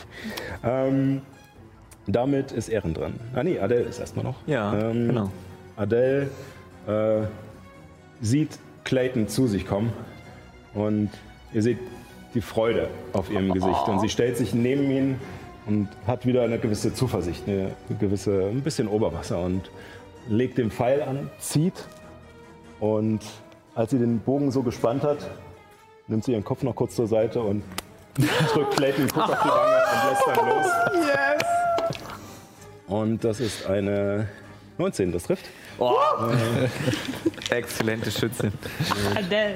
Ähm, 0.63 1.21
damit 2.07 2.51
ist 2.51 2.67
Ehren 2.69 2.95
dran. 2.95 3.13
Ah 3.35 3.43
nee, 3.43 3.59
Adele 3.59 3.81
ist 3.81 3.99
erstmal 3.99 4.25
noch. 4.25 4.37
Ja, 4.47 4.73
Ähm, 4.73 5.07
genau. 5.09 5.29
Adele 5.77 6.29
äh, 6.87 7.27
sieht 8.21 8.59
Clayton 8.83 9.27
zu 9.27 9.47
sich 9.47 9.65
kommen 9.65 9.91
und 10.73 11.09
ihr 11.53 11.61
seht 11.61 11.79
die 12.33 12.41
Freude 12.41 12.89
auf 13.13 13.31
ihrem 13.31 13.53
Gesicht. 13.53 13.87
Und 13.87 13.99
sie 13.99 14.09
stellt 14.09 14.37
sich 14.37 14.53
neben 14.53 14.91
ihn 14.91 15.19
und 15.65 15.87
hat 16.05 16.25
wieder 16.25 16.43
eine 16.43 16.59
gewisse 16.59 16.93
Zuversicht, 16.93 17.47
eine 17.47 17.71
gewisse, 17.99 18.47
ein 18.47 18.61
bisschen 18.61 18.87
Oberwasser 18.87 19.39
und 19.39 19.71
legt 20.27 20.57
den 20.57 20.69
Pfeil 20.69 21.01
an, 21.01 21.29
zieht. 21.39 21.87
Und 22.79 23.21
als 23.73 23.91
sie 23.91 23.97
den 23.97 24.19
Bogen 24.19 24.51
so 24.51 24.61
gespannt 24.61 25.03
hat, 25.03 25.17
nimmt 26.07 26.23
sie 26.23 26.33
ihren 26.33 26.43
Kopf 26.43 26.61
noch 26.61 26.75
kurz 26.75 26.95
zur 26.95 27.07
Seite 27.07 27.41
und 27.41 27.63
drückt 28.53 28.75
Clayton 28.75 29.07
kurz 29.07 29.29
auf 29.29 29.41
die 29.41 29.49
Wange 29.49 29.75
und 29.91 30.09
lässt 30.09 30.27
dann 30.27 30.49
los. 30.49 30.67
Und 32.87 33.23
das 33.23 33.39
ist 33.39 33.65
eine 33.65 34.29
19, 34.77 35.11
das 35.11 35.23
trifft. 35.23 35.45
Oh. 35.79 35.95
Exzellente 37.49 38.11
Schützin. 38.11 38.51
Adele. 39.15 39.55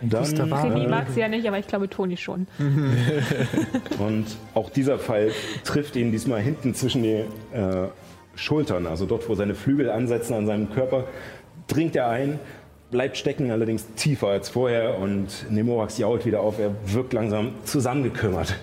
Dann, 0.00 0.48
mag 0.88 1.06
sie 1.10 1.20
ja 1.20 1.28
nicht, 1.28 1.46
aber 1.46 1.58
ich 1.58 1.66
glaube 1.66 1.88
Toni 1.88 2.16
schon. 2.16 2.46
Und 3.98 4.26
auch 4.54 4.70
dieser 4.70 4.98
Pfeil 4.98 5.32
trifft 5.64 5.96
ihn 5.96 6.12
diesmal 6.12 6.40
hinten 6.40 6.74
zwischen 6.74 7.02
die 7.02 7.24
äh, 7.52 7.88
Schultern, 8.36 8.86
also 8.86 9.06
dort, 9.06 9.28
wo 9.28 9.34
seine 9.34 9.54
Flügel 9.54 9.90
ansetzen 9.90 10.34
an 10.34 10.46
seinem 10.46 10.70
Körper, 10.70 11.04
dringt 11.66 11.96
er 11.96 12.08
ein, 12.08 12.38
bleibt 12.90 13.16
stecken, 13.16 13.50
allerdings 13.50 13.86
tiefer 13.96 14.28
als 14.28 14.48
vorher 14.48 14.98
und 14.98 15.50
Nemorax 15.50 15.98
jault 15.98 16.24
wieder 16.24 16.40
auf. 16.40 16.58
Er 16.58 16.70
wirkt 16.86 17.12
langsam 17.12 17.52
zusammengekümmert, 17.64 18.54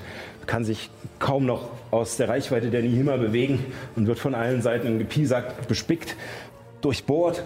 kann 0.46 0.64
sich 0.64 0.90
kaum 1.20 1.46
noch 1.46 1.70
aus 1.92 2.18
der 2.18 2.30
Reichweite 2.30 2.70
der 2.70 2.82
Nihima 2.82 3.18
bewegen 3.18 3.66
und 3.96 4.08
wird 4.08 4.20
von 4.20 4.36
allen 4.36 4.62
Seiten 4.62 5.00
Gepiesackt 5.00 5.68
bespickt, 5.68 6.16
durchbohrt. 6.82 7.44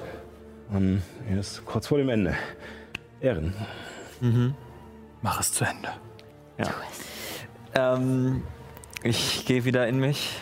Und 0.72 1.02
er 1.30 1.40
ist 1.40 1.66
kurz 1.66 1.88
vor 1.88 1.98
dem 1.98 2.10
Ende. 2.10 2.36
Ehren. 3.22 3.54
Mach 5.22 5.40
es 5.40 5.52
zu 5.52 5.66
Ende. 5.66 5.90
Ja. 6.58 7.96
Ähm, 7.96 8.44
ich 9.04 9.46
gehe 9.46 9.66
wieder 9.66 9.88
in 9.88 10.00
mich. 10.00 10.40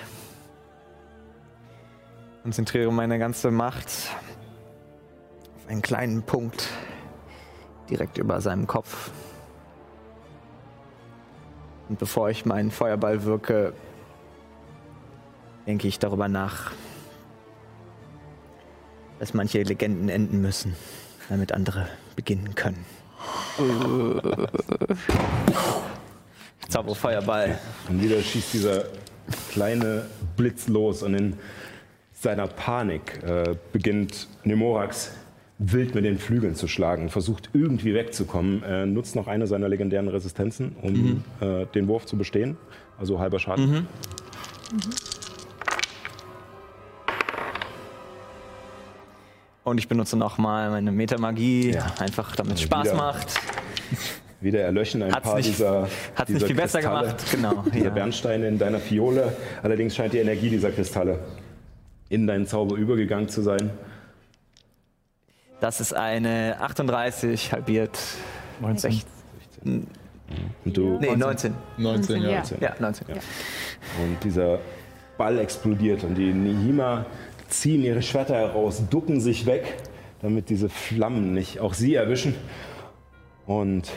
Konzentriere 2.43 2.91
meine 2.91 3.19
ganze 3.19 3.51
Macht 3.51 3.87
auf 3.87 5.69
einen 5.69 5.81
kleinen 5.81 6.23
Punkt 6.23 6.69
direkt 7.89 8.17
über 8.17 8.41
seinem 8.41 8.67
Kopf. 8.67 9.11
Und 11.90 11.99
bevor 11.99 12.30
ich 12.30 12.45
meinen 12.45 12.72
Feuerball 12.72 13.24
wirke, 13.24 13.74
denke 15.66 15.88
ich 15.88 15.99
darüber 15.99 16.27
nach, 16.27 16.72
dass 19.19 19.33
manche 19.33 19.64
Legenden 19.64 20.09
enden 20.09 20.41
müssen, 20.41 20.75
damit 21.30 21.51
andere 21.51 21.88
beginnen 22.16 22.56
können. 22.56 22.85
Ich 26.67 26.74
zaubere 26.74 26.95
Feuerball. 26.95 27.57
Und 27.88 28.03
wieder 28.03 28.22
schießt 28.22 28.53
dieser 28.53 28.83
kleine 29.53 30.06
Blitz 30.35 30.67
los 30.67 31.01
und 31.01 31.14
in 31.14 31.38
seiner 32.11 32.48
Panik 32.48 33.24
äh, 33.24 33.56
beginnt 33.72 34.27
Nemorax 34.43 35.11
wild 35.59 35.95
mit 35.95 36.05
den 36.05 36.17
Flügeln 36.19 36.55
zu 36.55 36.67
schlagen, 36.67 37.09
versucht 37.09 37.49
irgendwie 37.53 37.93
wegzukommen, 37.93 38.61
äh, 38.63 38.85
nutzt 38.85 39.15
noch 39.15 39.27
eine 39.27 39.47
seiner 39.47 39.67
legendären 39.69 40.07
Resistenzen, 40.07 40.75
um 40.81 41.23
äh, 41.41 41.65
den 41.73 41.87
Wurf 41.87 42.05
zu 42.05 42.17
bestehen, 42.17 42.57
also 42.99 43.19
halber 43.19 43.39
Schaden. 43.39 43.87
Und 49.63 49.79
ich 49.79 49.87
benutze 49.89 50.15
nochmal 50.17 50.69
meine 50.69 50.91
Metamagie, 50.91 51.71
Ja. 51.73 51.93
einfach 51.99 52.35
damit 52.35 52.53
es 52.53 52.59
Also 52.61 52.65
Spaß 52.67 52.85
wieder- 52.85 52.95
macht. 52.95 53.27
Wieder 54.39 54.61
erlöschen 54.61 55.01
ein 55.01 55.11
Hat's 55.11 55.23
paar 55.27 55.35
nicht- 55.37 55.49
dieser, 55.49 55.87
Hat's 56.15 56.27
dieser 56.27 56.33
nicht 56.39 56.45
viel 56.47 56.55
besser 56.55 56.79
gemacht, 56.81 57.15
genau. 57.31 57.63
Dieser 57.73 57.85
Ja. 57.85 57.89
Bernsteine 57.91 58.47
in 58.47 58.59
deiner 58.59 58.79
Fiole. 58.79 59.35
Allerdings 59.63 59.95
scheint 59.95 60.13
die 60.13 60.19
Energie 60.19 60.49
dieser 60.49 60.71
Kristalle 60.71 61.19
in 62.09 62.27
deinen 62.27 62.45
Zauber 62.45 62.75
übergegangen 62.77 63.27
zu 63.29 63.41
sein. 63.41 63.71
Das 65.59 65.81
ist 65.81 65.93
eine 65.93 66.57
38 66.59 67.51
halbiert. 67.51 67.97
19. 68.61 69.01
Und 69.63 69.87
du 70.77 70.97
Nee, 70.99 71.15
19. 71.15 71.53
19, 71.77 72.21
ja. 72.21 72.29
Ja. 72.29 72.43
Ja, 72.59 72.75
19. 72.79 73.07
Und 73.07 74.23
dieser 74.23 74.59
Ball 75.17 75.39
explodiert 75.39 76.03
und 76.03 76.15
die 76.15 76.31
Nihima 76.33 77.05
ziehen 77.49 77.83
ihre 77.83 78.01
Schwerter 78.01 78.35
heraus, 78.35 78.83
ducken 78.89 79.19
sich 79.19 79.45
weg, 79.45 79.77
damit 80.21 80.49
diese 80.49 80.69
Flammen 80.69 81.33
nicht 81.33 81.59
auch 81.59 81.73
sie 81.73 81.95
erwischen. 81.95 82.35
Und 83.45 83.89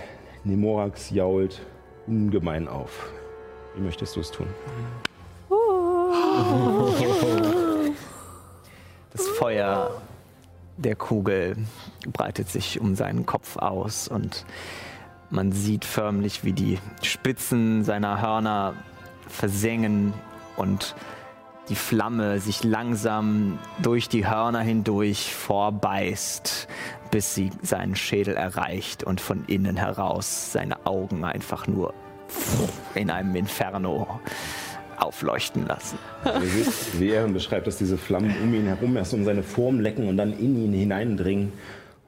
Nemorax 0.44 1.10
jault 1.10 1.60
ungemein 2.06 2.68
auf. 2.68 3.10
Wie 3.74 3.82
möchtest 3.82 4.16
du 4.16 4.20
es 4.20 4.30
tun? 4.30 4.46
Das 9.12 9.26
Feuer 9.28 10.00
der 10.80 10.96
Kugel 10.96 11.56
breitet 12.12 12.48
sich 12.48 12.80
um 12.80 12.94
seinen 12.94 13.26
Kopf 13.26 13.56
aus 13.56 14.08
und 14.08 14.44
man 15.28 15.52
sieht 15.52 15.84
förmlich, 15.84 16.42
wie 16.42 16.52
die 16.52 16.78
Spitzen 17.02 17.84
seiner 17.84 18.20
Hörner 18.20 18.74
versengen 19.28 20.12
und 20.56 20.96
die 21.68 21.76
Flamme 21.76 22.40
sich 22.40 22.64
langsam 22.64 23.58
durch 23.80 24.08
die 24.08 24.26
Hörner 24.26 24.60
hindurch 24.60 25.32
vorbeißt, 25.34 26.66
bis 27.12 27.34
sie 27.34 27.50
seinen 27.62 27.94
Schädel 27.94 28.34
erreicht 28.34 29.04
und 29.04 29.20
von 29.20 29.44
innen 29.46 29.76
heraus 29.76 30.50
seine 30.52 30.84
Augen 30.84 31.24
einfach 31.24 31.68
nur 31.68 31.94
in 32.94 33.10
einem 33.10 33.36
Inferno 33.36 34.20
aufleuchten 35.00 35.66
lassen. 35.66 35.98
Wie, 36.24 37.00
wie 37.00 37.10
er 37.10 37.26
beschreibt, 37.28 37.66
dass 37.66 37.78
diese 37.78 37.98
Flammen 37.98 38.34
um 38.42 38.54
ihn 38.54 38.66
herum 38.66 38.96
erst 38.96 39.14
um 39.14 39.24
seine 39.24 39.42
Form 39.42 39.80
lecken 39.80 40.08
und 40.08 40.16
dann 40.16 40.32
in 40.32 40.62
ihn 40.62 40.72
hineindringen. 40.72 41.52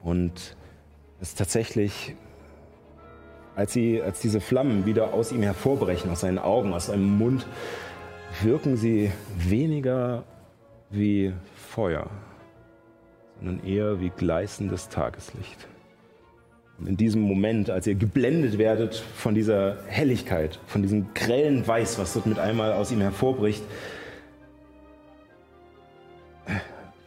Und 0.03 0.55
es 1.21 1.35
tatsächlich, 1.35 2.15
als, 3.55 3.73
sie, 3.73 4.01
als 4.01 4.19
diese 4.19 4.41
Flammen 4.41 4.85
wieder 4.85 5.13
aus 5.13 5.31
ihm 5.31 5.41
hervorbrechen, 5.41 6.11
aus 6.11 6.21
seinen 6.21 6.39
Augen, 6.39 6.73
aus 6.73 6.87
seinem 6.87 7.17
Mund, 7.17 7.45
wirken 8.41 8.77
sie 8.77 9.11
weniger 9.37 10.23
wie 10.89 11.33
Feuer, 11.55 12.09
sondern 13.39 13.65
eher 13.65 13.99
wie 13.99 14.09
gleißendes 14.09 14.89
Tageslicht. 14.89 15.67
In 16.85 16.97
diesem 16.97 17.21
Moment, 17.21 17.69
als 17.69 17.87
ihr 17.87 17.95
geblendet 17.95 18.57
werdet 18.57 18.95
von 18.95 19.33
dieser 19.35 19.77
Helligkeit, 19.87 20.59
von 20.67 20.81
diesem 20.81 21.13
grellen 21.13 21.65
Weiß, 21.65 21.97
was 21.97 22.13
dort 22.13 22.25
mit 22.25 22.39
einmal 22.39 22.73
aus 22.73 22.91
ihm 22.91 22.99
hervorbricht, 22.99 23.63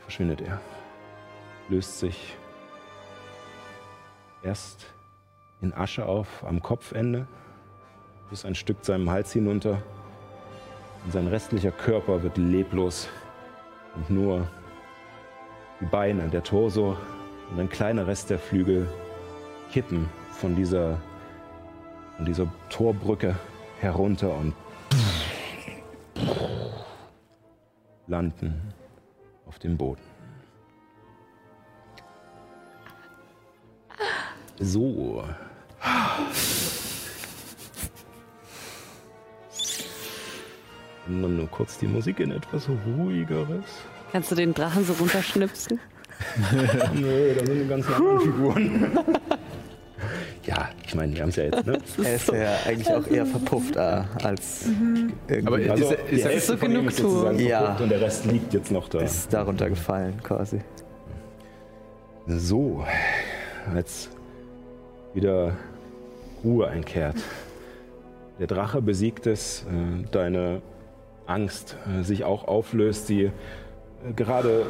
verschwindet 0.01 0.41
er, 0.41 0.61
löst 1.69 1.99
sich 1.99 2.37
erst 4.43 4.87
in 5.61 5.75
Asche 5.75 6.07
auf 6.07 6.45
am 6.47 6.63
Kopfende, 6.63 7.27
bis 8.31 8.45
ein 8.45 8.55
Stück 8.55 8.79
seinem 8.83 9.11
Hals 9.11 9.33
hinunter. 9.33 9.83
Und 11.05 11.13
sein 11.13 11.27
restlicher 11.27 11.71
Körper 11.71 12.23
wird 12.23 12.39
leblos 12.39 13.09
und 13.95 14.09
nur 14.11 14.49
die 15.81 15.87
Beine, 15.87 16.29
der 16.29 16.43
Torso 16.43 16.97
und 17.51 17.61
ein 17.61 17.69
kleiner 17.69 18.07
Rest 18.07 18.31
der 18.31 18.39
Flügel 18.39 18.89
kippen 19.73 20.09
von 20.33 20.55
dieser, 20.55 21.01
von 22.17 22.25
dieser 22.25 22.47
Torbrücke 22.71 23.37
herunter 23.81 24.35
und 24.35 24.55
landen 28.07 28.73
auf 29.47 29.59
dem 29.59 29.77
Boden. 29.77 30.03
So. 34.59 35.23
Dann 41.07 41.37
nur 41.37 41.47
kurz 41.49 41.79
die 41.79 41.87
Musik 41.87 42.21
in 42.21 42.33
etwas 42.33 42.69
ruhigeres. 42.69 43.65
Kannst 44.13 44.31
du 44.31 44.35
den 44.35 44.55
Drachen 44.55 44.85
so 44.85 44.95
runterschnipsen? 44.95 45.79
Nö, 46.95 47.35
da 47.35 47.47
sind 47.47 47.61
die 47.63 47.69
ganzen 47.69 47.95
anderen 47.95 48.21
Figuren. 48.21 48.99
ja, 50.47 50.69
ich 50.87 50.95
meine, 50.95 51.15
wir 51.15 51.23
haben 51.23 51.31
es 51.31 51.37
ja 51.37 51.45
jetzt, 51.45 51.67
ne? 51.67 51.79
Er 52.05 52.15
ist 52.15 52.29
ja 52.29 52.57
eigentlich 52.67 52.89
auch 52.93 53.07
eher 53.07 53.27
verpufft 53.27 53.77
äh, 53.77 54.03
als 54.23 54.67
irgendwie 55.29 55.69
Aber 55.69 55.73
Also, 55.73 55.91
ist, 55.91 55.99
die 56.11 56.15
ist, 56.17 56.25
Hälfte 56.25 56.59
so 56.59 56.67
ihm 56.67 56.89
ist 56.89 56.97
sozusagen 56.99 57.39
Ja. 57.39 57.77
Und 57.77 57.89
der 57.89 58.01
Rest 58.01 58.27
liegt 58.27 58.55
jetzt 58.55 58.71
noch 58.71 58.89
da. 58.89 59.01
ist 59.01 59.33
darunter 59.33 59.69
gefallen 59.69 60.15
quasi. 60.23 60.61
So, 62.27 62.85
als 63.75 64.09
wieder 65.15 65.57
Ruhe 66.45 66.69
einkehrt. 66.69 67.17
Der 68.39 68.47
Drache 68.47 68.83
besiegt 68.83 69.27
es, 69.27 69.63
äh, 69.63 70.05
deine 70.11 70.61
Angst 71.27 71.77
äh, 71.89 72.03
sich 72.03 72.25
auch 72.25 72.47
auflöst, 72.47 73.09
die 73.09 73.25
äh, 73.25 73.33
gerade 74.15 74.67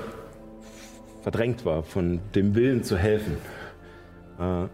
verdrängt 1.22 1.64
war 1.64 1.82
von 1.82 2.20
dem 2.34 2.54
Willen 2.54 2.84
zu 2.84 2.96
helfen. 2.96 3.36
Äh, 4.38 4.66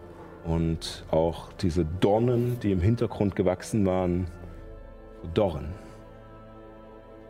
Und 0.45 1.05
auch 1.11 1.53
diese 1.53 1.85
Dornen, 1.85 2.59
die 2.61 2.73
im 2.73 2.81
Hintergrund 2.81 3.37
gewachsen 3.37 3.87
waren, 3.87 4.27
verdorren, 5.21 5.69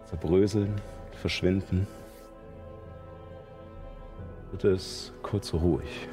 zerbröseln, 0.07 0.81
verschwinden 1.21 1.87
wird 4.53 4.65
es 4.65 5.13
kurz 5.23 5.53
ruhig. 5.55 6.09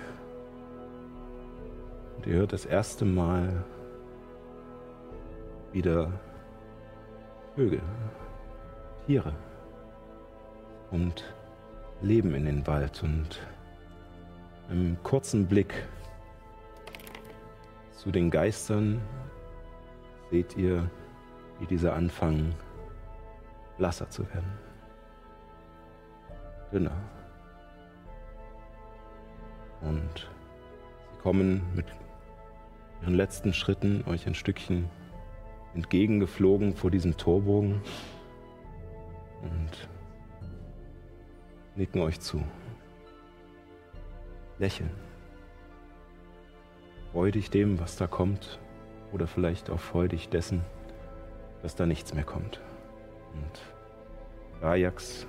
Und 2.17 2.25
ihr 2.25 2.35
hört 2.35 2.53
das 2.53 2.65
erste 2.65 3.05
Mal 3.05 3.63
wieder 5.73 6.11
Vögel, 7.55 7.81
Tiere 9.05 9.33
und 10.91 11.23
Leben 12.01 12.33
in 12.33 12.45
den 12.45 12.65
Wald 12.65 13.03
und 13.03 13.41
einem 14.69 14.97
kurzen 15.03 15.45
Blick 15.45 15.73
zu 17.99 18.11
den 18.11 18.31
Geistern 18.31 19.01
seht 20.31 20.55
ihr, 20.55 20.89
wie 21.59 21.65
diese 21.65 21.91
anfangen, 21.91 22.55
blasser 23.77 24.09
zu 24.09 24.25
werden. 24.29 24.49
Dünner. 26.71 26.95
Und 29.81 30.29
sie 31.11 31.21
kommen 31.21 31.61
mit 31.75 31.87
ihren 33.01 33.15
letzten 33.15 33.51
Schritten 33.51 34.05
euch 34.07 34.25
ein 34.27 34.35
Stückchen 34.35 34.89
entgegengeflogen 35.73 36.75
vor 36.75 36.91
diesem 36.91 37.17
Torbogen 37.17 37.81
und 39.41 39.89
nicken 41.75 41.99
euch 41.99 42.21
zu. 42.21 42.41
Lächeln. 44.57 45.08
Freudig 47.11 47.49
dem, 47.49 47.79
was 47.79 47.95
da 47.97 48.07
kommt, 48.07 48.59
oder 49.11 49.27
vielleicht 49.27 49.69
auch 49.69 49.79
freudig 49.79 50.29
dessen, 50.29 50.61
dass 51.61 51.75
da 51.75 51.85
nichts 51.85 52.13
mehr 52.13 52.23
kommt. 52.23 52.61
Und 53.33 54.63
Ajax 54.63 55.25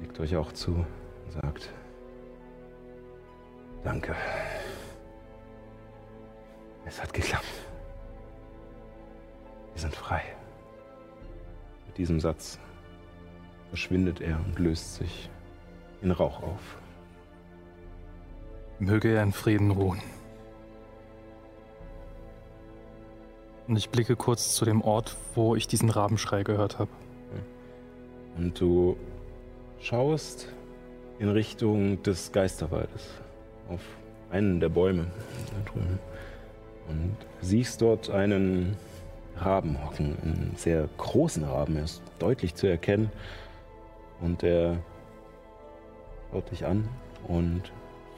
nickt 0.00 0.20
euch 0.20 0.36
auch 0.36 0.52
zu 0.52 0.72
und 0.72 1.32
sagt, 1.32 1.72
Danke. 3.84 4.16
Es 6.86 7.02
hat 7.02 7.12
geklappt. 7.12 7.44
Wir 9.74 9.80
sind 9.80 9.94
frei. 9.94 10.22
Mit 11.86 11.98
diesem 11.98 12.18
Satz 12.18 12.58
verschwindet 13.68 14.22
er 14.22 14.38
und 14.38 14.58
löst 14.58 14.94
sich 14.94 15.28
in 16.00 16.10
Rauch 16.10 16.42
auf. 16.42 16.78
Möge 18.84 19.14
er 19.14 19.22
in 19.22 19.32
Frieden 19.32 19.70
ruhen. 19.70 20.00
Und 23.66 23.76
ich 23.76 23.88
blicke 23.88 24.14
kurz 24.14 24.54
zu 24.54 24.64
dem 24.64 24.82
Ort, 24.82 25.16
wo 25.34 25.56
ich 25.56 25.66
diesen 25.66 25.88
Rabenschrei 25.88 26.42
gehört 26.42 26.78
habe. 26.78 26.90
Und 28.36 28.60
du 28.60 28.96
schaust 29.80 30.48
in 31.18 31.28
Richtung 31.28 32.02
des 32.02 32.32
Geisterwaldes 32.32 33.08
auf 33.70 33.80
einen 34.30 34.60
der 34.60 34.68
Bäume 34.68 35.06
da 35.46 35.70
drüben 35.70 35.98
und 36.88 37.16
siehst 37.40 37.80
dort 37.80 38.10
einen 38.10 38.76
Raben 39.36 39.82
hocken, 39.84 40.16
einen 40.22 40.52
sehr 40.56 40.88
großen 40.98 41.44
Raben, 41.44 41.76
er 41.76 41.84
ist 41.84 42.02
deutlich 42.18 42.54
zu 42.54 42.66
erkennen 42.66 43.10
und 44.20 44.42
er 44.42 44.78
schaut 46.30 46.50
dich 46.50 46.66
an 46.66 46.88
und 47.28 47.72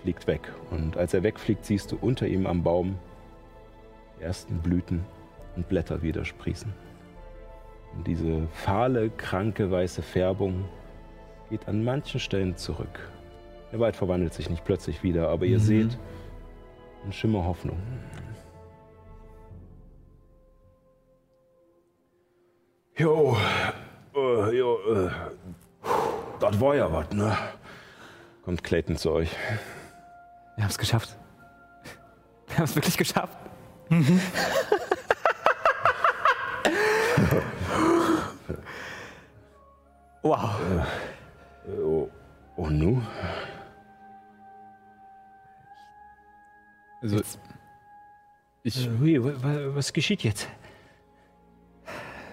fliegt 0.07 0.29
weg. 0.29 0.53
Und 0.71 0.97
als 0.97 1.15
er 1.15 1.25
wegfliegt, 1.25 1.65
siehst 1.65 1.91
du 1.91 1.99
unter 2.01 2.29
ihm 2.29 2.47
am 2.47 2.63
Baum 2.63 2.97
die 4.17 4.23
ersten 4.23 4.59
Blüten 4.59 5.05
und 5.57 5.69
Blätter 5.69 6.01
wieder 6.01 6.25
sprießen. 6.25 6.73
Und 7.97 8.07
diese 8.07 8.47
fahle, 8.53 9.11
kranke, 9.11 9.69
weiße 9.69 10.03
Färbung 10.03 10.67
geht 11.51 11.67
an 11.67 11.83
manchen 11.83 12.21
Stellen 12.21 12.57
zurück. 12.57 13.11
Der 13.73 13.81
Wald 13.81 13.97
verwandelt 13.97 14.33
sich 14.33 14.49
nicht 14.49 14.65
plötzlich 14.65 15.03
wieder, 15.03 15.29
aber 15.29 15.45
ihr 15.45 15.59
seht 15.59 15.99
einen 17.03 17.13
Schimmer 17.13 17.45
Hoffnung. 17.45 17.79
Jo, 22.97 23.37
äh, 24.15 24.57
jo, 24.57 24.79
äh, 24.89 25.11
das 26.39 26.61
war 26.61 26.77
ja 26.77 26.93
was, 26.93 27.11
ne? 27.11 27.37
Kommt 28.45 28.63
Clayton 28.63 28.97
zu 28.97 29.11
euch. 29.11 29.31
Wir 30.57 30.65
haben 30.65 30.71
es 30.71 30.79
geschafft. 30.79 31.17
Wir 32.49 32.57
haben 32.57 32.65
es 32.65 32.75
wirklich 32.75 32.97
geschafft. 32.97 33.37
wow. 40.23 40.51
Äh, 41.67 41.71
oh, 41.81 42.11
oh 42.57 42.69
nu? 42.69 43.03
also 47.03 47.21
ich, 48.63 48.89
Hui, 48.99 49.23
wa- 49.23 49.43
wa- 49.43 49.75
was 49.77 49.93
geschieht 49.93 50.23
jetzt? 50.25 50.49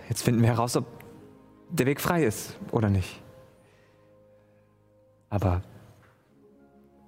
Jetzt 0.09 0.23
finden 0.23 0.41
wir 0.41 0.49
heraus, 0.49 0.75
ob 0.75 0.85
der 1.69 1.85
Weg 1.85 2.01
frei 2.01 2.23
ist, 2.23 2.57
oder 2.71 2.89
nicht? 2.89 3.21
Aber 5.29 5.61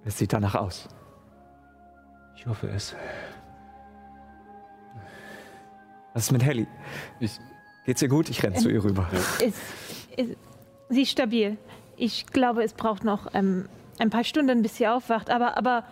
es 0.04 0.18
sieht 0.18 0.34
danach 0.34 0.56
aus. 0.56 0.88
Ich 2.46 2.50
hoffe 2.50 2.68
es. 2.68 2.96
Was 6.14 6.26
ist 6.26 6.32
mit 6.32 6.44
Helly? 6.44 6.68
Ich, 7.20 7.40
Geht's 7.88 8.04
ihr 8.04 8.08
gut? 8.08 8.30
Ich 8.30 8.44
renn 8.44 8.56
zu 8.56 8.70
ihr 8.70 8.84
rüber. 8.84 9.10
Ist, 9.40 9.42
ist, 10.16 10.38
sie 10.90 11.02
ist 11.02 11.10
stabil. 11.10 11.58
Ich 11.98 12.28
glaube, 12.28 12.64
es 12.64 12.74
braucht 12.74 13.04
noch 13.04 13.34
ähm, 13.34 13.66
ein 13.98 14.12
paar 14.12 14.24
Stunden, 14.24 14.62
bis 14.62 14.78
sie 14.78 14.88
aufwacht, 14.88 15.32
aber, 15.32 15.58
aber 15.58 15.86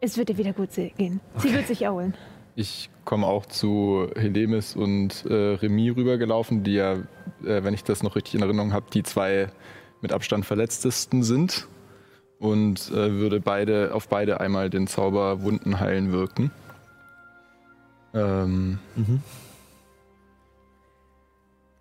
es 0.00 0.16
wird 0.16 0.30
ihr 0.30 0.38
wieder 0.38 0.52
gut 0.52 0.70
gehen. 0.74 1.20
Sie 1.38 1.52
wird 1.52 1.66
sich 1.66 1.82
erholen. 1.82 2.14
ich 2.54 2.88
komme 3.04 3.26
auch 3.26 3.46
zu 3.46 4.08
Helemis 4.14 4.76
und 4.76 5.24
äh, 5.26 5.34
Remy 5.34 5.90
rübergelaufen, 5.90 6.62
die 6.62 6.74
ja, 6.74 6.92
äh, 6.94 7.02
wenn 7.64 7.74
ich 7.74 7.82
das 7.82 8.04
noch 8.04 8.14
richtig 8.14 8.36
in 8.36 8.42
Erinnerung 8.42 8.72
habe, 8.72 8.86
die 8.92 9.02
zwei 9.02 9.50
mit 10.02 10.12
Abstand 10.12 10.46
verletztesten 10.46 11.24
sind. 11.24 11.66
Und 12.40 12.90
äh, 12.90 13.12
würde 13.12 13.38
beide 13.38 13.94
auf 13.94 14.08
beide 14.08 14.40
einmal 14.40 14.70
den 14.70 14.86
Zauber 14.86 15.42
Wunden 15.42 15.78
heilen 15.78 16.10
wirken. 16.10 16.50
Ähm, 18.14 18.78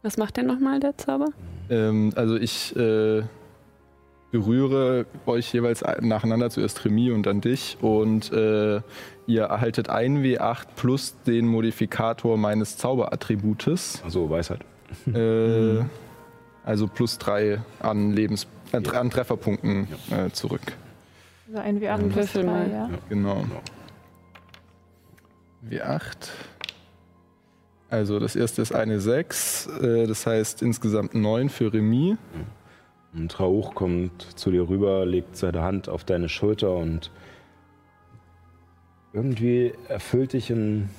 Was 0.03 0.17
macht 0.17 0.38
denn 0.38 0.45
nochmal 0.45 0.79
der 0.79 0.97
Zauber? 0.97 1.29
Ähm, 1.69 2.11
also 2.15 2.35
ich 2.35 2.75
äh, 2.75 3.23
berühre 4.31 5.05
euch 5.25 5.51
jeweils 5.53 5.83
nacheinander, 6.01 6.49
zuerst 6.49 6.83
Remy 6.85 7.11
und 7.11 7.25
dann 7.25 7.39
dich. 7.41 7.77
Und 7.81 8.31
äh, 8.33 8.81
ihr 9.27 9.43
erhaltet 9.43 9.89
ein 9.89 10.21
W8 10.23 10.65
plus 10.75 11.15
den 11.25 11.47
Modifikator 11.47 12.38
meines 12.38 12.77
Zauberattributes. 12.77 14.01
Also 14.03 14.29
Weisheit. 14.29 14.59
Äh, 15.13 15.83
also 16.65 16.88
plus 16.88 17.17
drei 17.17 17.61
an, 17.79 18.11
Lebens 18.13 18.47
äh, 18.72 18.95
an 18.95 19.09
Trefferpunkten 19.09 19.88
äh, 20.11 20.30
zurück. 20.31 20.61
Also 21.48 21.61
ein 21.61 21.80
W8 21.81 21.98
plus 21.98 22.15
Würfel 22.15 22.43
drei, 22.43 22.51
mal. 22.51 22.72
ja. 22.72 22.89
Genau. 23.09 23.45
W8. 25.69 26.30
Also 27.89 28.19
das 28.19 28.35
erste 28.35 28.61
ist 28.61 28.73
eine 28.73 28.99
6, 28.99 29.67
äh, 29.81 30.07
das 30.07 30.27
heißt 30.27 30.61
insgesamt 30.61 31.15
9 31.15 31.49
für 31.49 31.73
Remy. 31.73 32.17
Und 33.14 33.39
Rauch 33.39 33.73
kommt 33.73 34.22
zu 34.38 34.51
dir 34.51 34.69
rüber, 34.69 35.06
legt 35.06 35.35
seine 35.35 35.61
Hand 35.61 35.89
auf 35.89 36.03
deine 36.03 36.30
Schulter 36.30 36.75
und 36.75 37.09
irgendwie 39.14 39.73
erfüllt 39.88 40.33
dich 40.33 40.51
ein 40.51 40.91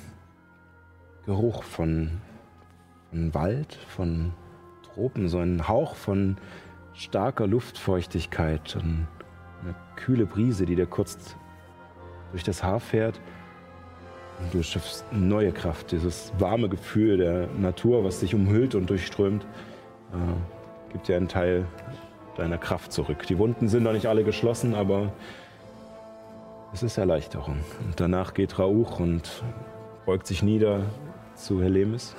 Geruch 1.26 1.62
von, 1.62 2.20
von 3.10 3.32
Wald, 3.34 3.74
von 3.88 4.32
Tropen, 4.82 5.28
so 5.28 5.38
ein 5.38 5.68
Hauch 5.68 5.94
von 5.94 6.36
starker 7.00 7.46
Luftfeuchtigkeit 7.46 8.76
und 8.76 9.08
eine 9.62 9.74
kühle 9.96 10.26
Brise, 10.26 10.66
die 10.66 10.76
dir 10.76 10.86
kurz 10.86 11.34
durch 12.30 12.44
das 12.44 12.62
Haar 12.62 12.78
fährt. 12.78 13.20
Und 14.38 14.54
du 14.54 14.62
schaffst 14.62 15.04
neue 15.10 15.52
Kraft, 15.52 15.92
dieses 15.92 16.32
warme 16.38 16.68
Gefühl 16.68 17.16
der 17.16 17.46
Natur, 17.58 18.04
was 18.04 18.20
dich 18.20 18.34
umhüllt 18.34 18.74
und 18.74 18.88
durchströmt, 18.88 19.44
äh, 20.12 20.92
gibt 20.92 21.08
dir 21.08 21.16
einen 21.16 21.28
Teil 21.28 21.66
deiner 22.36 22.58
Kraft 22.58 22.92
zurück. 22.92 23.26
Die 23.26 23.38
Wunden 23.38 23.68
sind 23.68 23.82
noch 23.82 23.92
nicht 23.92 24.06
alle 24.06 24.24
geschlossen, 24.24 24.74
aber 24.74 25.12
es 26.72 26.82
ist 26.82 26.98
Erleichterung. 26.98 27.60
Und 27.84 27.98
danach 27.98 28.34
geht 28.34 28.58
Rauch 28.58 29.00
und 29.00 29.42
beugt 30.04 30.26
sich 30.26 30.42
nieder 30.42 30.82
zu 31.34 31.62
Helemis. 31.62 32.14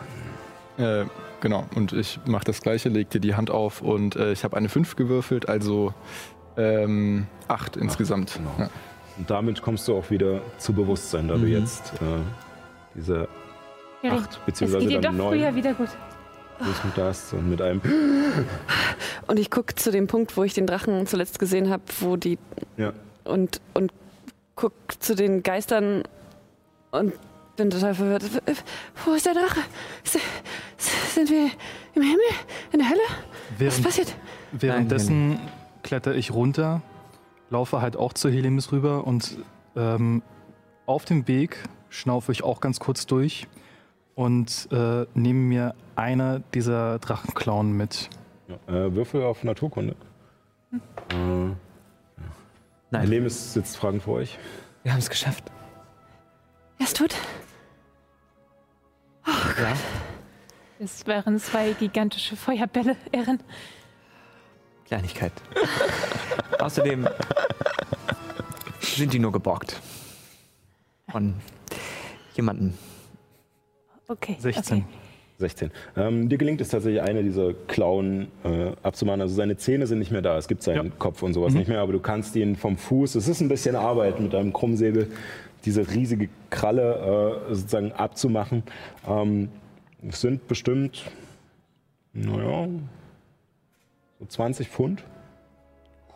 Äh, 0.77 1.05
genau, 1.41 1.65
und 1.75 1.93
ich 1.93 2.19
mache 2.25 2.45
das 2.45 2.61
gleiche, 2.61 2.89
leg 2.89 3.09
dir 3.09 3.19
die 3.19 3.35
Hand 3.35 3.51
auf 3.51 3.81
und 3.81 4.15
äh, 4.15 4.31
ich 4.31 4.43
habe 4.43 4.55
eine 4.55 4.69
5 4.69 4.95
gewürfelt, 4.95 5.49
also 5.49 5.93
ähm, 6.57 7.27
8 7.47 7.75
insgesamt. 7.77 8.35
genau. 8.35 8.55
Ja. 8.57 8.69
Und 9.17 9.29
damit 9.29 9.61
kommst 9.61 9.87
du 9.87 9.95
auch 9.95 10.09
wieder 10.09 10.41
zu 10.57 10.73
Bewusstsein, 10.73 11.27
da 11.27 11.35
du 11.35 11.45
jetzt 11.45 11.93
äh, 11.95 12.05
diese 12.95 13.27
Ja, 14.01 14.13
acht 14.13 14.31
es 14.31 14.37
beziehungsweise 14.45 14.87
geht 14.87 15.03
dann 15.03 15.17
doch 15.17 15.25
neun 15.25 15.37
früher 15.37 15.55
wieder 15.55 15.73
gut. 15.73 15.89
Fuß 16.59 16.91
da 16.95 17.05
hast 17.05 17.33
und 17.33 17.49
mit 17.49 17.61
einem 17.61 17.81
Und 19.27 19.39
ich 19.39 19.49
gucke 19.49 19.73
zu 19.75 19.91
dem 19.91 20.07
Punkt, 20.07 20.37
wo 20.37 20.43
ich 20.43 20.53
den 20.53 20.67
Drachen 20.67 21.07
zuletzt 21.07 21.39
gesehen 21.39 21.69
habe, 21.69 21.83
wo 21.99 22.17
die 22.17 22.37
ja, 22.77 22.93
und, 23.23 23.61
und 23.73 23.91
guck 24.55 24.73
zu 24.99 25.15
den 25.15 25.43
Geistern 25.43 26.03
und 26.91 27.13
bin 27.61 27.69
total 27.69 27.93
verwirrt. 27.95 28.23
Wo 29.05 29.13
ist 29.13 29.25
der 29.25 29.33
Drache? 29.33 29.59
Sind 31.13 31.29
wir 31.29 31.45
im 31.95 32.01
Himmel? 32.01 32.19
In 32.71 32.79
der 32.79 32.89
Hölle? 32.89 33.01
Was 33.51 33.59
Während, 33.59 33.83
passiert? 33.83 34.15
währenddessen 34.51 35.39
kletter 35.83 36.15
ich 36.15 36.31
runter, 36.31 36.81
laufe 37.49 37.81
halt 37.81 37.97
auch 37.97 38.13
zu 38.13 38.29
Helemis 38.29 38.71
rüber 38.71 39.05
und 39.05 39.37
ähm, 39.75 40.21
auf 40.85 41.05
dem 41.05 41.27
Weg 41.27 41.57
schnaufe 41.89 42.31
ich 42.31 42.43
auch 42.43 42.61
ganz 42.61 42.79
kurz 42.79 43.05
durch 43.05 43.47
und 44.15 44.67
äh, 44.71 45.05
nehme 45.13 45.39
mir 45.39 45.75
einer 45.95 46.39
dieser 46.39 46.99
Drachenklauen 46.99 47.71
mit. 47.73 48.09
ja. 48.47 48.55
Äh, 48.85 48.95
Würfel 48.95 49.23
auf 49.23 49.43
Naturkunde. 49.43 49.95
Äh, 50.71 50.75
Nein. 51.13 51.55
Helemis 53.01 53.53
sitzt 53.53 53.77
fragend 53.77 54.03
vor 54.03 54.15
euch. 54.15 54.37
Wir 54.83 54.93
haben 54.93 54.99
es 54.99 55.09
geschafft. 55.09 55.43
Es 56.79 56.93
tut. 56.93 57.13
Ja. 59.27 59.73
Es 60.79 61.05
wären 61.05 61.39
zwei 61.39 61.73
gigantische 61.73 62.35
Feuerbälle, 62.35 62.95
Erin. 63.11 63.39
Kleinigkeit. 64.85 65.31
Außerdem 66.59 67.07
sind 68.81 69.13
die 69.13 69.19
nur 69.19 69.31
geborgt. 69.31 69.79
Von 71.11 71.35
jemandem. 72.33 72.73
Okay. 74.07 74.35
16. 74.39 74.77
Okay. 74.79 74.85
16. 75.37 75.71
Ähm, 75.97 76.29
dir 76.29 76.37
gelingt 76.37 76.61
es 76.61 76.69
tatsächlich, 76.69 77.01
eine 77.01 77.23
dieser 77.23 77.53
Klauen 77.53 78.27
äh, 78.43 78.71
abzumachen. 78.83 79.21
Also 79.21 79.33
seine 79.33 79.57
Zähne 79.57 79.87
sind 79.87 79.99
nicht 79.99 80.11
mehr 80.11 80.21
da. 80.21 80.37
Es 80.37 80.47
gibt 80.47 80.61
seinen 80.61 80.87
Ja. 80.87 80.91
Kopf 80.99 81.23
und 81.23 81.33
sowas 81.33 81.53
nicht 81.53 81.67
mehr, 81.67 81.79
aber 81.81 81.93
du 81.93 81.99
kannst 81.99 82.35
ihn 82.35 82.55
vom 82.55 82.77
Fuß, 82.77 83.15
es 83.15 83.27
ist 83.27 83.41
ein 83.41 83.49
bisschen 83.49 83.75
Arbeit 83.75 84.19
mit 84.19 84.35
einem 84.35 84.53
Krummsäbel, 84.53 85.11
diese 85.65 85.89
riesige 85.89 86.29
Kralle 86.49 87.41
äh, 87.49 87.53
sozusagen 87.55 87.91
abzumachen. 87.93 88.63
Ähm, 89.07 89.49
es 90.07 90.21
sind 90.21 90.47
bestimmt, 90.47 91.03
naja, 92.13 92.67
so 94.19 94.25
20 94.25 94.67
Pfund. 94.69 95.03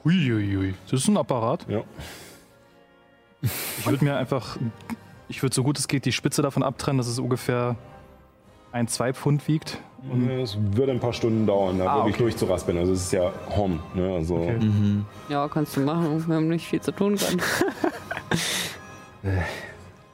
Huiuiui, 0.03 0.73
das 0.89 1.01
ist 1.01 1.07
ein 1.07 1.17
Apparat. 1.17 1.65
Ja. 1.69 1.81
Ich 3.41 3.85
würde 3.87 4.03
mir 4.03 4.15
einfach, 4.17 4.57
ich 5.27 5.41
würde 5.43 5.53
so 5.55 5.63
gut 5.63 5.77
es 5.79 5.87
geht 5.87 6.05
die 6.05 6.11
Spitze 6.11 6.41
davon 6.41 6.63
abtrennen, 6.63 6.97
dass 6.97 7.07
es 7.07 7.19
ungefähr 7.19 7.75
ein, 8.71 8.87
zwei 8.87 9.13
Pfund 9.13 9.47
wiegt. 9.47 9.77
Es 10.41 10.57
würde 10.59 10.91
ein 10.91 10.99
paar 10.99 11.13
Stunden 11.13 11.47
dauern, 11.47 11.79
da 11.79 11.85
Ah, 11.87 11.95
wirklich 11.97 12.15
okay. 12.15 12.23
durchzuraspeln. 12.23 12.77
Also 12.77 12.93
es 12.93 13.03
ist 13.05 13.13
ja 13.13 13.31
Horn. 13.55 13.79
Ne? 13.95 14.13
Also, 14.13 14.35
Okay. 14.35 14.59
Ja, 15.29 15.47
kannst 15.47 15.75
du 15.77 15.81
machen. 15.81 16.27
Wir 16.27 16.35
haben 16.35 16.47
nicht 16.47 16.67
viel 16.67 16.81
zu 16.81 16.91
tun 16.91 17.15
gerade. 17.15 17.37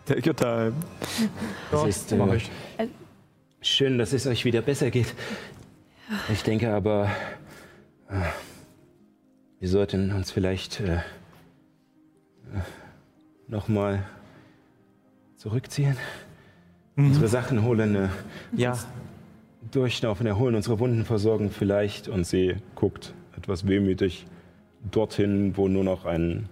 Take 0.05 0.27
your 0.27 0.35
time. 0.35 0.73
Das 1.69 1.87
ist, 1.87 2.11
äh. 2.11 2.39
Schön, 3.61 3.97
dass 3.97 4.13
es 4.13 4.25
euch 4.25 4.45
wieder 4.45 4.61
besser 4.61 4.89
geht. 4.89 5.13
Ich 6.31 6.43
denke 6.43 6.73
aber, 6.73 7.09
äh, 8.09 8.21
wir 9.59 9.69
sollten 9.69 10.11
uns 10.11 10.31
vielleicht 10.31 10.79
äh, 10.79 10.99
nochmal 13.47 14.03
zurückziehen, 15.35 15.97
unsere 16.95 17.27
Sachen 17.27 17.63
holen, 17.63 17.95
äh, 17.95 18.09
Ja, 18.55 18.77
durchschnaufen, 19.71 20.25
erholen, 20.25 20.55
unsere 20.55 20.79
Wunden 20.79 21.05
versorgen 21.05 21.51
vielleicht. 21.51 22.07
Und 22.07 22.25
sie 22.25 22.55
guckt 22.75 23.13
etwas 23.37 23.67
wehmütig 23.67 24.25
dorthin, 24.89 25.55
wo 25.55 25.67
nur 25.67 25.83
noch 25.83 26.05
ein 26.05 26.49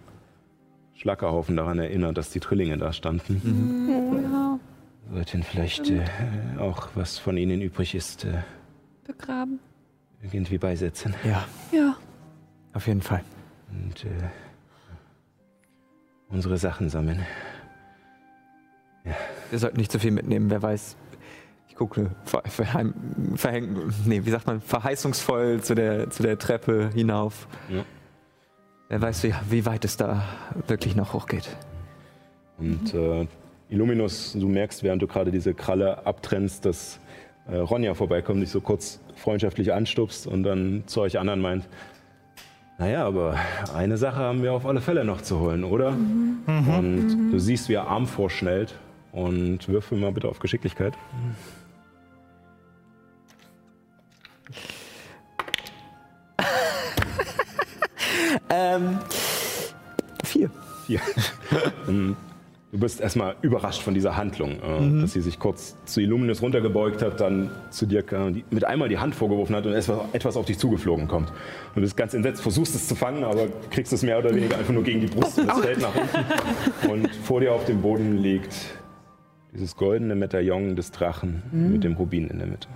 Schlackerhaufen 1.00 1.56
daran 1.56 1.80
erinnert, 1.80 2.18
dass 2.18 2.30
die 2.30 2.40
Trillinge 2.42 2.78
da 2.78 2.92
standen. 2.92 3.88
Ja, 4.22 4.60
Wir 5.08 5.16
sollten 5.16 5.44
vielleicht 5.44 5.90
äh, 5.90 6.04
auch, 6.60 6.90
was 6.96 7.18
von 7.18 7.38
ihnen 7.38 7.62
übrig 7.62 7.96
ist, 7.96 8.26
äh, 8.26 8.42
begraben. 9.08 9.60
irgendwie 10.22 10.58
beisetzen. 10.58 11.16
ja, 11.24 11.46
Ja. 11.72 11.96
auf 12.74 12.86
jeden 12.88 13.02
Fall. 13.02 13.24
und 13.72 14.04
äh, 14.04 14.10
unsere 16.30 16.58
Sachen 16.58 16.90
sammeln. 16.90 17.26
Wir 19.50 19.58
sollten 19.58 19.78
nicht 19.78 19.92
zu 19.92 20.00
viel 20.00 20.12
mitnehmen, 20.12 20.50
wer 20.52 20.62
weiß. 20.62 20.96
Ich 21.70 21.76
gucke 21.76 22.12
ver 22.26 22.44
verheim 22.46 22.94
verhäng 23.36 23.92
nee, 24.06 24.22
wie 24.26 24.30
sagt 24.30 24.46
man, 24.46 24.60
verheißungsvoll 24.62 25.62
zu 25.62 25.74
der, 25.76 26.10
zu 26.12 26.22
der 26.24 26.38
Treppe 26.38 26.90
hinauf. 26.94 27.48
Ja. 27.70 27.84
Wer 28.90 29.02
weiß, 29.04 29.24
wie, 29.24 29.34
wie 29.52 29.66
weit 29.68 29.86
es 29.86 29.98
da 29.98 30.24
wirklich 30.68 30.96
noch 30.96 31.14
hochgeht. 31.14 31.48
Und 32.58 32.92
äh, 32.96 33.28
Illuminus, 33.70 34.34
du 34.34 34.48
merkst, 34.48 34.82
während 34.82 35.00
du 35.00 35.06
gerade 35.06 35.30
diese 35.30 35.54
Kralle 35.54 36.08
abtrennst, 36.08 36.66
dass 36.66 37.00
äh, 37.48 37.58
Ronja 37.58 37.94
vorbeikommt, 37.94 38.42
dich 38.42 38.50
so 38.50 38.62
kurz 38.62 39.00
freundschaftlich 39.16 39.72
anstupst 39.74 40.26
und 40.26 40.42
dann 40.42 40.84
zu 40.88 41.02
euch 41.02 41.20
anderen 41.20 41.40
meint, 41.40 41.70
naja, 42.80 43.06
aber 43.06 43.36
eine 43.76 43.98
Sache 43.98 44.18
haben 44.18 44.42
wir 44.42 44.54
auf 44.54 44.66
alle 44.66 44.82
Fälle 44.82 45.06
noch 45.06 45.22
zu 45.22 45.40
holen, 45.40 45.64
oder? 45.64 45.90
Und 46.48 47.30
du 47.32 47.38
siehst, 47.38 47.70
wie 47.70 47.74
er 47.74 47.88
Arm 47.88 48.08
vorschnellt 48.08 48.74
und 49.12 49.68
würfel 49.68 50.00
mal 50.00 50.14
bitte 50.14 50.30
auf 50.30 50.40
Geschicklichkeit. 50.40 50.96
Ähm, 58.50 59.00
vier. 60.24 60.50
Vier. 60.86 61.02
Ähm, 61.88 62.16
Du 62.72 62.78
bist 62.78 63.02
erstmal 63.02 63.36
überrascht 63.42 63.82
von 63.82 63.96
dieser 63.96 64.16
Handlung, 64.16 64.60
äh, 64.62 65.02
dass 65.02 65.14
sie 65.14 65.22
sich 65.22 65.40
kurz 65.40 65.76
zu 65.86 66.02
Illuminus 66.02 66.44
runtergebeugt 66.44 67.02
hat, 67.02 67.20
dann 67.20 67.50
zu 67.72 67.88
dir 67.88 68.04
äh, 68.14 68.44
mit 68.52 68.64
einmal 68.64 68.90
die 68.90 69.00
Hand 69.00 69.16
vorgeworfen 69.16 69.56
hat 69.56 69.66
und 69.66 69.74
etwas, 69.74 70.00
etwas 70.14 70.38
auf 70.38 70.46
dich 70.46 70.60
zugeflogen 70.60 71.08
kommt. 71.08 71.34
Du 71.74 71.82
bist 71.82 71.98
ganz 71.98 72.14
entsetzt, 72.14 72.44
versuchst 72.44 72.76
es 72.76 72.88
zu 72.88 72.94
fangen, 72.94 73.24
aber 73.24 73.48
kriegst 73.72 73.92
es 73.92 74.04
mehr 74.04 74.20
oder 74.20 74.36
weniger 74.36 74.56
einfach 74.56 74.74
nur 74.74 74.84
gegen 74.84 75.02
die 75.02 75.08
Brust 75.08 75.40
und 75.40 75.50
es 75.50 75.60
fällt 75.60 75.82
nach 75.82 75.96
unten. 75.96 76.90
Und 76.90 77.16
vor 77.16 77.40
dir 77.40 77.54
auf 77.54 77.66
dem 77.66 77.82
Boden 77.82 78.18
liegt 78.18 78.54
dieses 79.54 79.76
goldene 79.76 80.16
Medaillon 80.16 80.76
des 80.76 80.92
Drachen 80.92 81.42
mit 81.52 81.84
dem 81.84 81.94
Rubin 81.94 82.30
in 82.30 82.38
der 82.38 82.48
Mitte. 82.48 82.68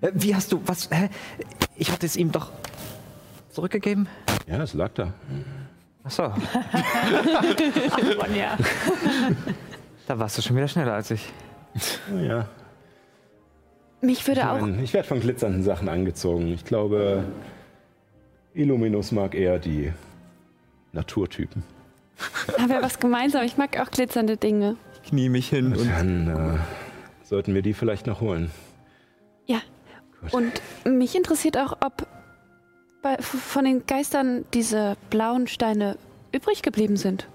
Äh, 0.00 0.10
wie 0.14 0.34
hast 0.34 0.50
du, 0.50 0.60
was, 0.66 0.90
hä? 0.90 1.10
Ich 1.76 1.92
hatte 1.92 2.06
es 2.06 2.16
ihm 2.16 2.32
doch 2.32 2.50
zurückgegeben. 3.50 4.08
Ja, 4.46 4.62
es 4.62 4.74
lag 4.74 4.90
da. 4.94 5.12
Achso, 6.02 6.24
Ja. 8.34 8.56
da 10.06 10.18
warst 10.18 10.36
du 10.38 10.42
schon 10.42 10.56
wieder 10.56 10.68
schneller 10.68 10.92
als 10.94 11.10
ich. 11.10 11.32
Ja, 12.22 12.46
Mich 14.02 14.26
würde 14.26 14.40
ich, 14.42 14.46
auch. 14.46 14.60
mein, 14.60 14.82
ich 14.84 14.92
werde 14.92 15.08
von 15.08 15.20
glitzernden 15.20 15.62
Sachen 15.62 15.88
angezogen. 15.88 16.48
Ich 16.48 16.64
glaube, 16.64 17.24
Illuminus 18.52 19.12
mag 19.12 19.34
eher 19.34 19.58
die 19.58 19.92
Naturtypen. 20.92 21.62
Haben 22.58 22.68
wir 22.68 22.82
was 22.82 22.98
gemeinsam? 23.00 23.42
Ich 23.44 23.56
mag 23.56 23.78
auch 23.80 23.90
glitzernde 23.90 24.36
Dinge. 24.36 24.76
Knie 25.08 25.28
mich 25.30 25.48
hin 25.48 25.74
und 25.74 25.88
Dann 25.90 26.28
äh, 26.28 26.58
sollten 27.24 27.54
wir 27.54 27.62
die 27.62 27.72
vielleicht 27.74 28.06
noch 28.06 28.20
holen. 28.20 28.50
Ja. 29.46 29.58
Und 30.32 30.52
mich 30.84 31.16
interessiert 31.16 31.56
auch, 31.58 31.72
ob 31.84 32.06
bei, 33.04 33.18
von 33.18 33.64
den 33.64 33.86
Geistern 33.86 34.44
diese 34.54 34.96
blauen 35.10 35.46
Steine 35.46 35.96
übrig 36.32 36.62
geblieben 36.62 36.96
sind. 36.96 37.28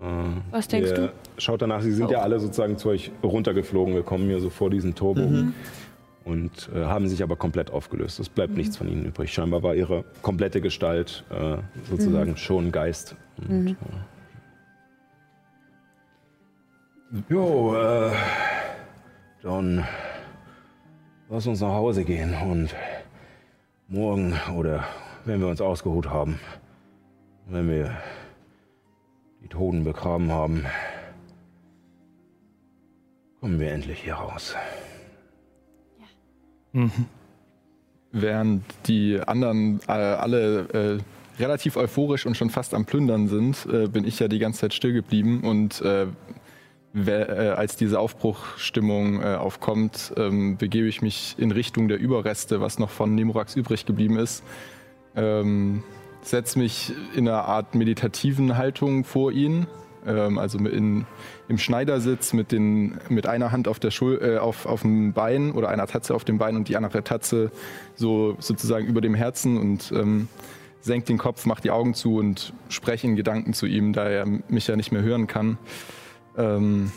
Äh, 0.00 0.04
Was 0.50 0.68
denkst 0.68 0.90
ihr 0.90 1.12
Schaut 1.38 1.62
danach, 1.62 1.80
sie 1.80 1.92
sind 1.92 2.10
ja 2.10 2.20
alle 2.20 2.40
sozusagen 2.40 2.76
zu 2.76 2.90
euch 2.90 3.10
runtergeflogen. 3.22 3.94
Wir 3.94 4.02
kommen 4.02 4.26
hier 4.26 4.40
so 4.40 4.50
vor 4.50 4.68
diesen 4.70 4.94
Turbo 4.94 5.22
und 6.24 6.68
äh, 6.74 6.84
haben 6.84 7.08
sich 7.08 7.22
aber 7.22 7.36
komplett 7.36 7.70
aufgelöst. 7.70 8.18
Es 8.18 8.28
bleibt 8.28 8.56
nichts 8.56 8.76
von 8.76 8.88
ihnen 8.88 9.06
übrig. 9.06 9.32
Scheinbar 9.32 9.62
war 9.62 9.74
ihre 9.74 10.04
komplette 10.22 10.60
Gestalt 10.60 11.24
äh, 11.30 11.58
sozusagen 11.88 12.36
schon 12.36 12.72
Geist. 12.72 13.14
Und, 13.48 13.68
äh, 13.68 13.74
jo, 17.28 17.76
äh, 17.76 18.10
John, 19.42 19.84
lass 21.30 21.46
uns 21.46 21.60
nach 21.60 21.74
Hause 21.74 22.04
gehen 22.04 22.34
und 22.50 22.74
morgen 23.88 24.34
oder 24.56 24.84
wenn 25.24 25.40
wir 25.40 25.46
uns 25.48 25.60
ausgeruht 25.60 26.08
haben, 26.08 26.40
wenn 27.46 27.68
wir 27.68 27.96
die 29.42 29.48
Toten 29.48 29.84
begraben 29.84 30.32
haben, 30.32 30.66
kommen 33.40 33.60
wir 33.60 33.70
endlich 33.70 34.02
hier 34.02 34.14
raus. 34.14 34.56
Während 38.12 38.64
die 38.86 39.20
anderen 39.20 39.80
äh, 39.86 39.92
alle 39.92 40.98
äh, 41.38 41.42
relativ 41.42 41.76
euphorisch 41.76 42.26
und 42.26 42.36
schon 42.36 42.50
fast 42.50 42.74
am 42.74 42.86
Plündern 42.86 43.28
sind, 43.28 43.66
äh, 43.66 43.86
bin 43.86 44.04
ich 44.04 44.18
ja 44.18 44.26
die 44.26 44.38
ganze 44.38 44.60
Zeit 44.60 44.74
still 44.74 44.92
geblieben 44.92 45.42
und 45.42 45.80
äh, 45.82 46.06
als 47.04 47.76
diese 47.76 48.00
Aufbruchstimmung 48.00 49.22
äh, 49.22 49.34
aufkommt, 49.34 50.14
ähm, 50.16 50.56
begebe 50.56 50.88
ich 50.88 51.02
mich 51.02 51.34
in 51.38 51.50
Richtung 51.52 51.88
der 51.88 51.98
Überreste, 51.98 52.60
was 52.60 52.78
noch 52.78 52.90
von 52.90 53.14
Nemorax 53.14 53.54
übrig 53.54 53.84
geblieben 53.84 54.18
ist. 54.18 54.42
Ähm, 55.14 55.82
setze 56.22 56.58
mich 56.58 56.92
in 57.14 57.28
einer 57.28 57.44
Art 57.44 57.74
meditativen 57.74 58.56
Haltung 58.56 59.04
vor 59.04 59.30
ihn, 59.30 59.66
ähm, 60.06 60.38
also 60.38 60.58
in, 60.58 61.04
im 61.48 61.58
Schneidersitz 61.58 62.32
mit, 62.32 62.50
den, 62.50 62.98
mit 63.10 63.26
einer 63.26 63.52
Hand 63.52 63.68
auf, 63.68 63.78
der 63.78 63.90
Schul 63.90 64.18
äh, 64.22 64.38
auf, 64.38 64.64
auf 64.64 64.82
dem 64.82 65.12
Bein 65.12 65.52
oder 65.52 65.68
einer 65.68 65.86
Tatze 65.86 66.14
auf 66.14 66.24
dem 66.24 66.38
Bein 66.38 66.56
und 66.56 66.68
die 66.68 66.76
andere 66.76 67.04
Tatze 67.04 67.50
so 67.94 68.36
sozusagen 68.38 68.86
über 68.86 69.02
dem 69.02 69.14
Herzen 69.14 69.58
und 69.58 69.92
ähm, 69.92 70.28
senkt 70.80 71.08
den 71.08 71.18
Kopf, 71.18 71.44
macht 71.44 71.64
die 71.64 71.70
Augen 71.70 71.94
zu 71.94 72.16
und 72.16 72.54
spreche 72.68 73.06
in 73.06 73.16
Gedanken 73.16 73.52
zu 73.52 73.66
ihm, 73.66 73.92
da 73.92 74.08
er 74.08 74.26
mich 74.48 74.66
ja 74.66 74.76
nicht 74.76 74.92
mehr 74.92 75.02
hören 75.02 75.26
kann. 75.26 75.58
Ähm, 76.36 76.92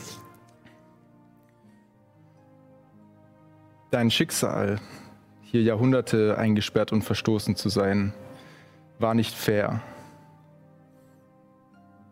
dein 3.92 4.11
Schicksal, 4.11 4.80
hier 5.42 5.64
Jahrhunderte 5.64 6.38
eingesperrt 6.38 6.92
und 6.92 7.03
verstoßen 7.03 7.56
zu 7.56 7.69
sein, 7.69 8.14
war 9.00 9.14
nicht 9.14 9.34
fair. 9.34 9.82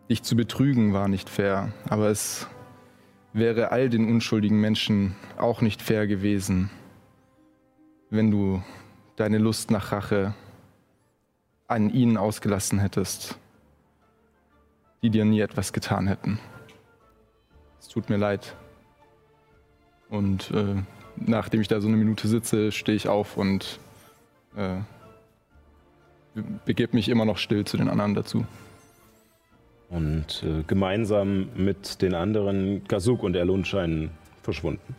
Dich 0.08 0.22
zu 0.22 0.36
betrügen 0.36 0.94
war 0.94 1.08
nicht 1.08 1.28
fair, 1.28 1.72
aber 1.88 2.08
es 2.08 2.46
wäre 3.34 3.72
all 3.72 3.90
den 3.90 4.08
unschuldigen 4.10 4.60
Menschen 4.60 5.14
auch 5.36 5.60
nicht 5.60 5.82
fair 5.82 6.06
gewesen, 6.06 6.70
wenn 8.08 8.30
du 8.30 8.62
deine 9.16 9.38
Lust 9.38 9.70
nach 9.70 9.92
Rache 9.92 10.34
an 11.66 11.90
ihnen 11.90 12.16
ausgelassen 12.16 12.78
hättest, 12.78 13.38
die 15.02 15.10
dir 15.10 15.26
nie 15.26 15.40
etwas 15.40 15.74
getan 15.74 16.06
hätten. 16.06 16.40
Tut 17.98 18.10
mir 18.10 18.16
leid. 18.16 18.54
Und 20.08 20.52
äh, 20.52 20.76
nachdem 21.16 21.60
ich 21.60 21.66
da 21.66 21.80
so 21.80 21.88
eine 21.88 21.96
Minute 21.96 22.28
sitze, 22.28 22.70
stehe 22.70 22.94
ich 22.94 23.08
auf 23.08 23.36
und 23.36 23.80
äh, 24.54 24.76
be- 26.32 26.44
begebe 26.64 26.94
mich 26.94 27.08
immer 27.08 27.24
noch 27.24 27.38
still 27.38 27.64
zu 27.64 27.76
den 27.76 27.88
anderen 27.88 28.14
dazu. 28.14 28.46
Und 29.88 30.44
äh, 30.44 30.62
gemeinsam 30.68 31.48
mit 31.56 32.00
den 32.00 32.14
anderen, 32.14 32.84
Gazuk 32.86 33.24
und 33.24 33.34
Erlund 33.34 33.66
scheinen 33.66 34.10
verschwunden. 34.44 34.94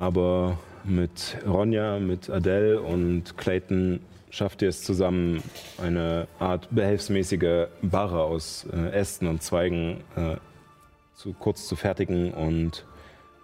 Aber 0.00 0.58
mit 0.82 1.38
Ronja, 1.46 2.00
mit 2.00 2.28
Adele 2.28 2.80
und 2.80 3.38
Clayton 3.38 4.00
schafft 4.30 4.62
ihr 4.62 4.68
es 4.68 4.82
zusammen, 4.82 5.44
eine 5.80 6.26
Art 6.40 6.66
behelfsmäßige 6.72 7.68
Barre 7.82 8.24
aus 8.24 8.66
äh, 8.72 8.90
Ästen 8.90 9.28
und 9.28 9.44
Zweigen 9.44 10.02
äh, 10.16 10.36
zu, 11.20 11.34
kurz 11.34 11.68
zu 11.68 11.76
fertigen 11.76 12.32
und 12.32 12.86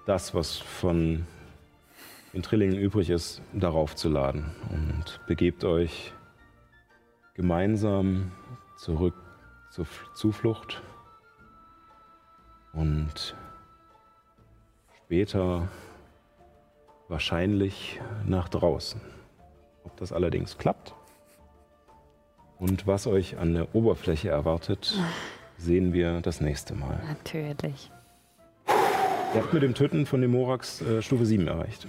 das, 0.06 0.34
was 0.34 0.56
von 0.56 1.26
den 2.32 2.42
Trillingen 2.42 2.78
übrig 2.78 3.10
ist, 3.10 3.42
darauf 3.52 3.94
zu 3.94 4.08
laden. 4.08 4.46
Und 4.70 5.20
begebt 5.26 5.62
euch 5.62 6.14
gemeinsam 7.34 8.32
zurück 8.78 9.14
zur 9.70 9.86
Zuflucht 10.14 10.82
und 12.72 13.36
später 15.04 15.68
wahrscheinlich 17.08 18.00
nach 18.24 18.48
draußen. 18.48 19.02
Ob 19.84 19.94
das 19.98 20.12
allerdings 20.12 20.56
klappt 20.56 20.94
und 22.58 22.86
was 22.86 23.06
euch 23.06 23.36
an 23.36 23.52
der 23.52 23.74
Oberfläche 23.74 24.30
erwartet, 24.30 24.98
sehen 25.58 25.92
wir 25.92 26.20
das 26.20 26.40
nächste 26.40 26.74
Mal. 26.74 27.00
Natürlich. 27.08 27.90
Ihr 29.34 29.42
habt 29.42 29.52
mit 29.52 29.62
dem 29.62 29.74
Töten 29.74 30.06
von 30.06 30.20
dem 30.22 30.30
Morax 30.30 30.80
äh, 30.82 31.02
Stufe 31.02 31.26
7 31.26 31.46
erreicht. 31.46 31.86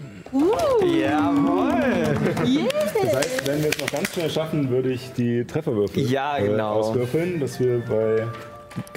Jawohl! 0.81 1.71
Das 3.03 3.15
heißt, 3.15 3.47
wenn 3.47 3.61
wir 3.63 3.69
es 3.69 3.79
noch 3.79 3.91
ganz 3.91 4.13
schnell 4.13 4.29
schaffen, 4.29 4.69
würde 4.69 4.91
ich 4.91 5.13
die 5.13 5.45
Trefferwürfel 5.45 6.03
Ja, 6.09 6.37
äh, 6.37 6.47
genau. 6.47 6.73
auswürfeln, 6.73 7.39
dass 7.39 7.59
wir 7.59 7.79
bei 7.87 8.27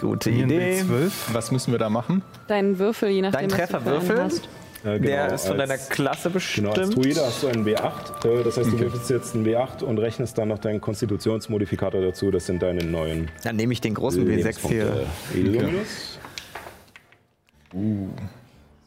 Gute 0.00 0.30
Idee. 0.30 0.80
B12. 0.82 1.10
Was 1.32 1.50
müssen 1.52 1.72
wir 1.72 1.78
da 1.78 1.88
machen? 1.90 2.22
Deinen 2.48 2.78
Würfel, 2.78 3.10
je 3.10 3.22
nachdem, 3.22 3.48
Dein 3.48 3.50
was 3.50 3.56
du 3.56 3.56
Trefferwürfel? 3.56 4.22
hast. 4.22 4.48
Äh, 4.84 4.98
Der 4.98 5.22
genau, 5.24 5.34
ist 5.34 5.46
von 5.46 5.58
deiner 5.58 5.72
als- 5.72 5.88
Klasse 5.88 6.30
bestimmt. 6.30 6.74
Genau, 6.74 6.80
als 6.86 6.90
Druide 6.94 7.20
hast 7.26 7.42
du 7.42 7.48
einen 7.48 7.64
W8. 7.66 8.24
Äh, 8.26 8.44
Das 8.44 8.56
heißt, 8.56 8.72
du 8.72 8.78
würfelst 8.78 9.10
jetzt 9.10 9.34
einen 9.34 9.44
W8 9.46 9.82
und 9.82 9.98
rechnest 9.98 10.38
dann 10.38 10.48
noch 10.48 10.58
deinen 10.58 10.80
Konstitutionsmodifikator 10.80 12.00
dazu. 12.00 12.30
Das 12.30 12.46
sind 12.46 12.62
deine 12.62 12.82
neuen 12.84 13.28
Dann 13.44 13.56
nehme 13.56 13.72
ich 13.72 13.80
den 13.80 13.94
großen 13.94 14.26
W6 14.26 14.68
hier. 14.68 15.06
Illuminus. 15.34 16.18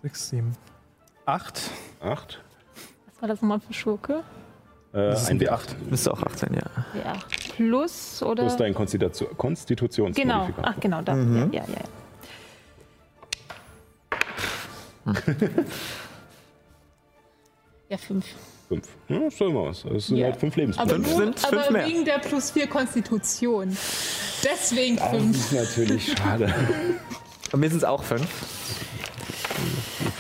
6, 0.02 0.30
7, 0.30 0.56
8. 1.26 1.62
8. 2.02 2.40
Was 3.06 3.22
war 3.22 3.28
das 3.30 3.42
nochmal 3.42 3.60
für 3.62 3.74
Schurke? 3.74 4.24
Äh, 4.94 4.98
Das 4.98 5.24
ist 5.24 5.30
ein 5.30 5.38
ein 5.40 5.48
W8. 5.48 5.76
Müsste 5.90 6.12
auch 6.12 6.22
18, 6.22 6.54
ja. 6.54 6.62
Ja. 7.04 7.14
Plus 7.56 8.22
oder? 8.22 8.44
Plus 8.44 8.58
dein 8.58 8.74
Konstitu 8.74 9.08
genau. 9.10 9.34
Konstitutionsmodifikator. 9.38 10.64
Ach, 10.66 10.80
genau, 10.80 11.02
da. 11.02 11.16
Mhm. 11.16 11.54
Ja, 11.54 11.62
ja, 11.62 11.68
ja. 11.70 11.76
Ja, 17.90 17.98
fünf. 17.98 18.26
Fünf. 18.70 18.88
Ja, 19.08 19.18
ist 19.28 19.40
doch 19.40 19.48
immer 19.50 19.66
was. 19.66 19.84
Das 19.84 20.08
sind 20.08 20.18
Ja. 20.18 20.26
halt 20.28 20.38
fünf 20.38 20.54
Aber, 20.54 20.62
Lebenspunkte. 20.62 20.96
Fünf 20.96 21.08
nur, 21.10 21.18
sind 21.18 21.40
fünf 21.40 21.62
aber 21.64 21.72
mehr. 21.72 21.86
wegen 21.86 22.06
der 22.06 22.18
plus 22.20 22.50
vier 22.52 22.68
Konstitution. 22.68 23.70
Deswegen 24.44 24.96
Das 24.96 25.10
fünf. 25.10 25.38
ist 25.38 25.52
natürlich 25.54 26.14
schade. 26.18 26.54
Und 27.52 27.60
mir 27.60 27.70
sind 27.70 27.78
es 27.80 27.84
auch 27.84 28.02
fünf. 28.04 28.26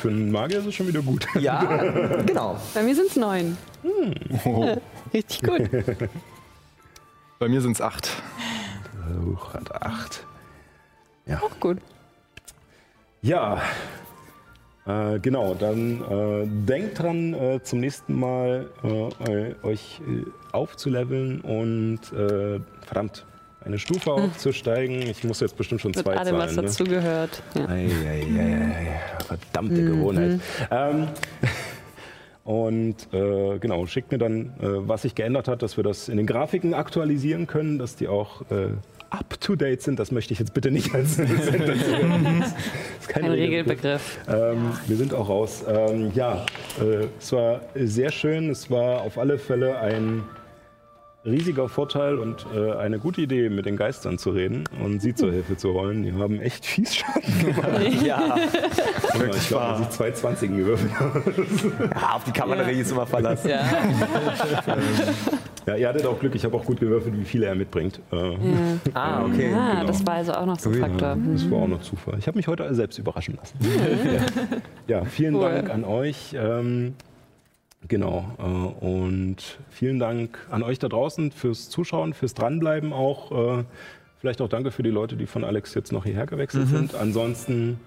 Für 0.02 0.10
einen 0.10 0.32
Magier 0.32 0.60
ist 0.60 0.66
es 0.68 0.76
schon 0.76 0.88
wieder 0.88 1.02
gut. 1.02 1.26
Ja, 1.40 1.64
genau. 2.22 2.58
Bei 2.74 2.84
mir 2.84 2.94
sind 2.94 3.08
es 3.10 3.16
neun. 3.16 3.58
Oh. 4.46 4.76
Richtig 5.14 5.42
gut. 5.42 5.70
Bei 7.40 7.48
mir 7.50 7.62
sind 7.62 7.72
es 7.72 7.82
acht. 7.82 8.10
Hoch 9.26 9.54
hat 9.54 9.74
acht. 9.82 10.26
Auch 11.42 11.60
gut. 11.60 11.78
Ja, 13.22 13.62
äh, 14.86 15.20
genau, 15.20 15.54
dann 15.54 16.02
äh, 16.02 16.48
denkt 16.68 17.00
dran, 17.00 17.34
äh, 17.34 17.62
zum 17.64 17.80
nächsten 17.80 18.20
Mal 18.20 18.70
äh, 18.84 19.66
euch 19.66 20.02
äh, 20.08 20.26
aufzuleveln 20.52 21.42
und 21.42 22.00
äh, 22.12 22.60
verdammt, 22.86 23.26
eine 23.66 23.80
Stufe 23.80 24.12
aufzusteigen. 24.12 25.02
Ich 25.04 25.24
muss 25.24 25.40
jetzt 25.40 25.56
bestimmt 25.56 25.82
schon 25.82 25.92
Mit 25.92 26.00
zwei 26.04 26.18
allem, 26.18 26.36
was 26.36 26.48
zahlen. 26.48 26.56
Ne? 26.56 26.62
dazugehört. 26.64 27.44
Ja. 27.56 27.68
Ei, 27.70 27.90
ei, 28.10 29.02
verdammte 29.26 29.86
Gewohnheit. 29.86 30.40
Ähm, 30.70 31.08
und 32.44 33.14
äh, 33.14 33.60
genau, 33.60 33.86
schickt 33.86 34.12
mir 34.12 34.18
dann, 34.18 34.48
äh, 34.60 34.88
was 34.88 35.04
sich 35.04 35.16
geändert 35.16 35.48
hat, 35.48 35.62
dass 35.62 35.78
wir 35.78 35.84
das 35.86 36.10
in 36.10 36.18
den 36.18 36.28
Grafiken 36.28 36.74
aktualisieren 36.74 37.48
können, 37.48 37.80
dass 37.80 37.96
die 37.96 38.10
auch 38.10 38.42
äh, 38.52 38.68
up 39.14 39.40
to 39.40 39.56
date 39.56 39.82
sind. 39.82 40.00
Das 40.00 40.12
möchte 40.12 40.34
ich 40.34 40.40
jetzt 40.40 40.54
bitte 40.54 40.72
nicht 40.72 40.94
als 40.94 41.18
das 41.18 41.28
ist 41.30 43.10
kein 43.10 43.26
Ein 43.26 43.32
Regelbegriff. 43.32 44.18
ähm, 44.28 44.72
Wir 44.88 44.98
sind 44.98 45.14
auch 45.14 45.30
raus. 45.30 45.64
Ähm, 45.68 46.12
ja, 46.16 46.46
äh, 46.82 47.08
es 47.20 47.32
war 47.32 47.62
sehr 47.76 48.12
schön. 48.12 48.50
Es 48.50 48.70
war 48.72 49.02
auf 49.02 49.18
alle 49.18 49.38
Fälle 49.38 49.78
ein 49.80 50.24
riesiger 51.26 51.70
Vorteil 51.70 52.18
und 52.18 52.46
äh, 52.56 52.74
eine 52.74 53.00
gute 53.00 53.22
Idee, 53.22 53.50
mit 53.50 53.66
den 53.66 53.78
Geistern 53.78 54.18
zu 54.18 54.32
reden 54.32 54.66
und 54.84 55.02
sie 55.02 55.16
zur 55.16 55.32
Hilfe 55.32 55.56
zu 55.58 55.74
holen. 55.74 56.04
Die 56.04 56.12
haben 56.14 56.42
echt 56.42 56.66
fies 56.66 56.96
Schaden 56.96 57.40
gemacht. 57.40 58.04
Ja, 58.04 58.36
ich 59.36 59.48
glaube, 59.48 59.64
dass 59.78 59.80
ich 59.82 59.90
zwei 59.90 60.12
20 60.12 60.50
gewürfelt 60.52 61.00
habe. 61.00 61.24
ja 61.96 62.16
auf 62.16 62.24
die 62.26 62.32
Kavallerie 62.32 62.80
ist 62.82 62.92
immer 62.92 63.06
verlassen. 63.08 63.50
Ja. 63.50 63.64
Ja, 65.66 65.78
ihr 65.78 65.88
hattet 65.88 66.06
auch 66.06 66.20
Glück. 66.20 66.36
Ich 66.36 66.44
habe 66.44 66.58
auch 66.58 66.66
gut 66.66 66.82
gewürfelt, 66.82 67.18
wie 67.18 67.24
viele 67.24 67.46
er 67.46 67.56
mitbringt. 67.56 68.02
Äh, 68.12 68.16
Ah, 68.94 69.24
okay. 69.24 69.54
Ah, 69.56 69.76
Genau. 69.76 69.86
das 69.88 70.06
war 70.06 70.16
also 70.16 70.34
auch 70.34 70.46
noch 70.46 70.60
so 70.60 70.70
ein 70.70 70.76
Faktor. 70.76 71.16
Das 71.34 71.50
war 71.50 71.60
auch 71.60 71.68
noch 71.70 71.82
Zufall. 71.82 72.16
Ich 72.20 72.28
habe 72.28 72.36
mich 72.38 72.48
heute 72.50 72.76
selbst 72.76 73.00
überraschen 73.00 73.38
lassen. 73.38 73.58
Ja, 74.90 74.98
ja 75.00 75.06
vielen 75.06 75.36
Cool. 75.36 75.44
Dank 75.50 75.70
an 75.70 75.86
euch. 75.86 76.36
Ähm, 76.38 76.96
genau. 77.88 78.36
Äh, 78.38 78.86
und 78.86 79.58
vielen 79.70 80.00
Dank 80.00 80.40
an 80.50 80.64
euch 80.64 80.80
da 80.80 80.90
draußen 80.90 81.32
fürs 81.32 81.70
Zuschauen, 81.70 82.14
fürs 82.14 82.34
Dranbleiben 82.34 82.94
auch. 82.94 83.60
Äh, 83.60 83.64
vielleicht 84.20 84.42
auch 84.42 84.50
danke 84.50 84.72
für 84.72 84.84
die 84.84 84.90
Leute, 84.90 85.16
die 85.16 85.26
von 85.26 85.44
Alex 85.44 85.74
jetzt 85.74 85.92
noch 85.92 86.06
hierher 86.06 86.26
gewechselt 86.26 86.68
sind. 86.68 86.96
Ansonsten, 86.96 87.80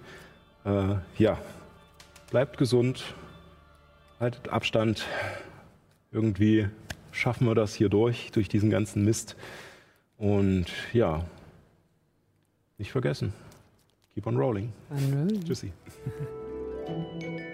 äh, 0.65 0.97
ja, 1.18 1.39
bleibt 2.31 2.58
gesund, 2.58 3.15
haltet 4.20 4.49
Abstand. 4.49 5.07
Irgendwie 6.12 6.68
schaffen 7.12 7.47
wir 7.47 7.55
das 7.55 7.75
hier 7.75 7.89
durch, 7.89 8.31
durch 8.33 8.49
diesen 8.49 8.70
ganzen 8.70 9.05
Mist. 9.05 9.36
Und 10.18 10.66
ja, 10.92 11.25
nicht 12.78 12.92
vergessen. 12.92 13.33
Keep 14.15 14.26
on 14.26 14.36
rolling. 14.36 14.73
Tschüssi. 15.44 15.73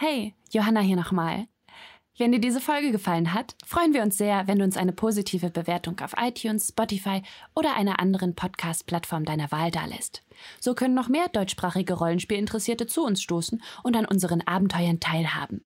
Hey, 0.00 0.36
Johanna 0.52 0.78
hier 0.78 0.94
nochmal. 0.94 1.48
Wenn 2.18 2.30
dir 2.30 2.38
diese 2.38 2.60
Folge 2.60 2.92
gefallen 2.92 3.34
hat, 3.34 3.56
freuen 3.66 3.94
wir 3.94 4.04
uns 4.04 4.16
sehr, 4.16 4.46
wenn 4.46 4.60
du 4.60 4.64
uns 4.64 4.76
eine 4.76 4.92
positive 4.92 5.50
Bewertung 5.50 5.98
auf 5.98 6.14
iTunes, 6.16 6.68
Spotify 6.68 7.22
oder 7.56 7.74
einer 7.74 7.98
anderen 7.98 8.36
Podcast-Plattform 8.36 9.24
deiner 9.24 9.50
Wahl 9.50 9.72
dalässt. 9.72 10.22
So 10.60 10.76
können 10.76 10.94
noch 10.94 11.08
mehr 11.08 11.26
deutschsprachige 11.32 11.94
Rollenspielinteressierte 11.94 12.86
zu 12.86 13.02
uns 13.04 13.20
stoßen 13.20 13.60
und 13.82 13.96
an 13.96 14.04
unseren 14.04 14.42
Abenteuern 14.42 15.00
teilhaben. 15.00 15.62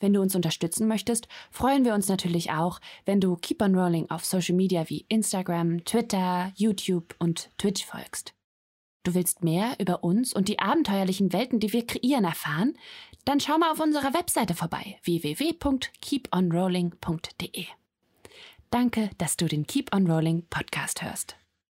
Wenn 0.00 0.12
du 0.12 0.22
uns 0.22 0.34
unterstützen 0.34 0.88
möchtest, 0.88 1.28
freuen 1.52 1.84
wir 1.84 1.94
uns 1.94 2.08
natürlich 2.08 2.50
auch, 2.50 2.80
wenn 3.04 3.20
du 3.20 3.36
Keep 3.36 3.62
on 3.62 3.76
Rolling 3.76 4.10
auf 4.10 4.24
Social 4.24 4.56
Media 4.56 4.88
wie 4.88 5.06
Instagram, 5.08 5.84
Twitter, 5.84 6.50
YouTube 6.56 7.14
und 7.20 7.56
Twitch 7.58 7.86
folgst. 7.86 8.34
Du 9.08 9.14
willst 9.14 9.42
mehr 9.42 9.74
über 9.78 10.04
uns 10.04 10.34
und 10.34 10.48
die 10.48 10.58
abenteuerlichen 10.58 11.32
Welten, 11.32 11.60
die 11.60 11.72
wir 11.72 11.86
kreieren, 11.86 12.24
erfahren? 12.24 12.74
Dann 13.28 13.40
schau 13.40 13.58
mal 13.58 13.70
auf 13.70 13.78
unserer 13.78 14.14
Webseite 14.14 14.54
vorbei 14.54 14.98
www.keeponrolling.de. 15.04 17.66
Danke, 18.70 19.10
dass 19.18 19.36
du 19.36 19.44
den 19.44 19.66
Keep 19.66 19.94
on 19.94 20.10
Rolling 20.10 20.46
Podcast 20.48 21.02
hörst. 21.02 21.36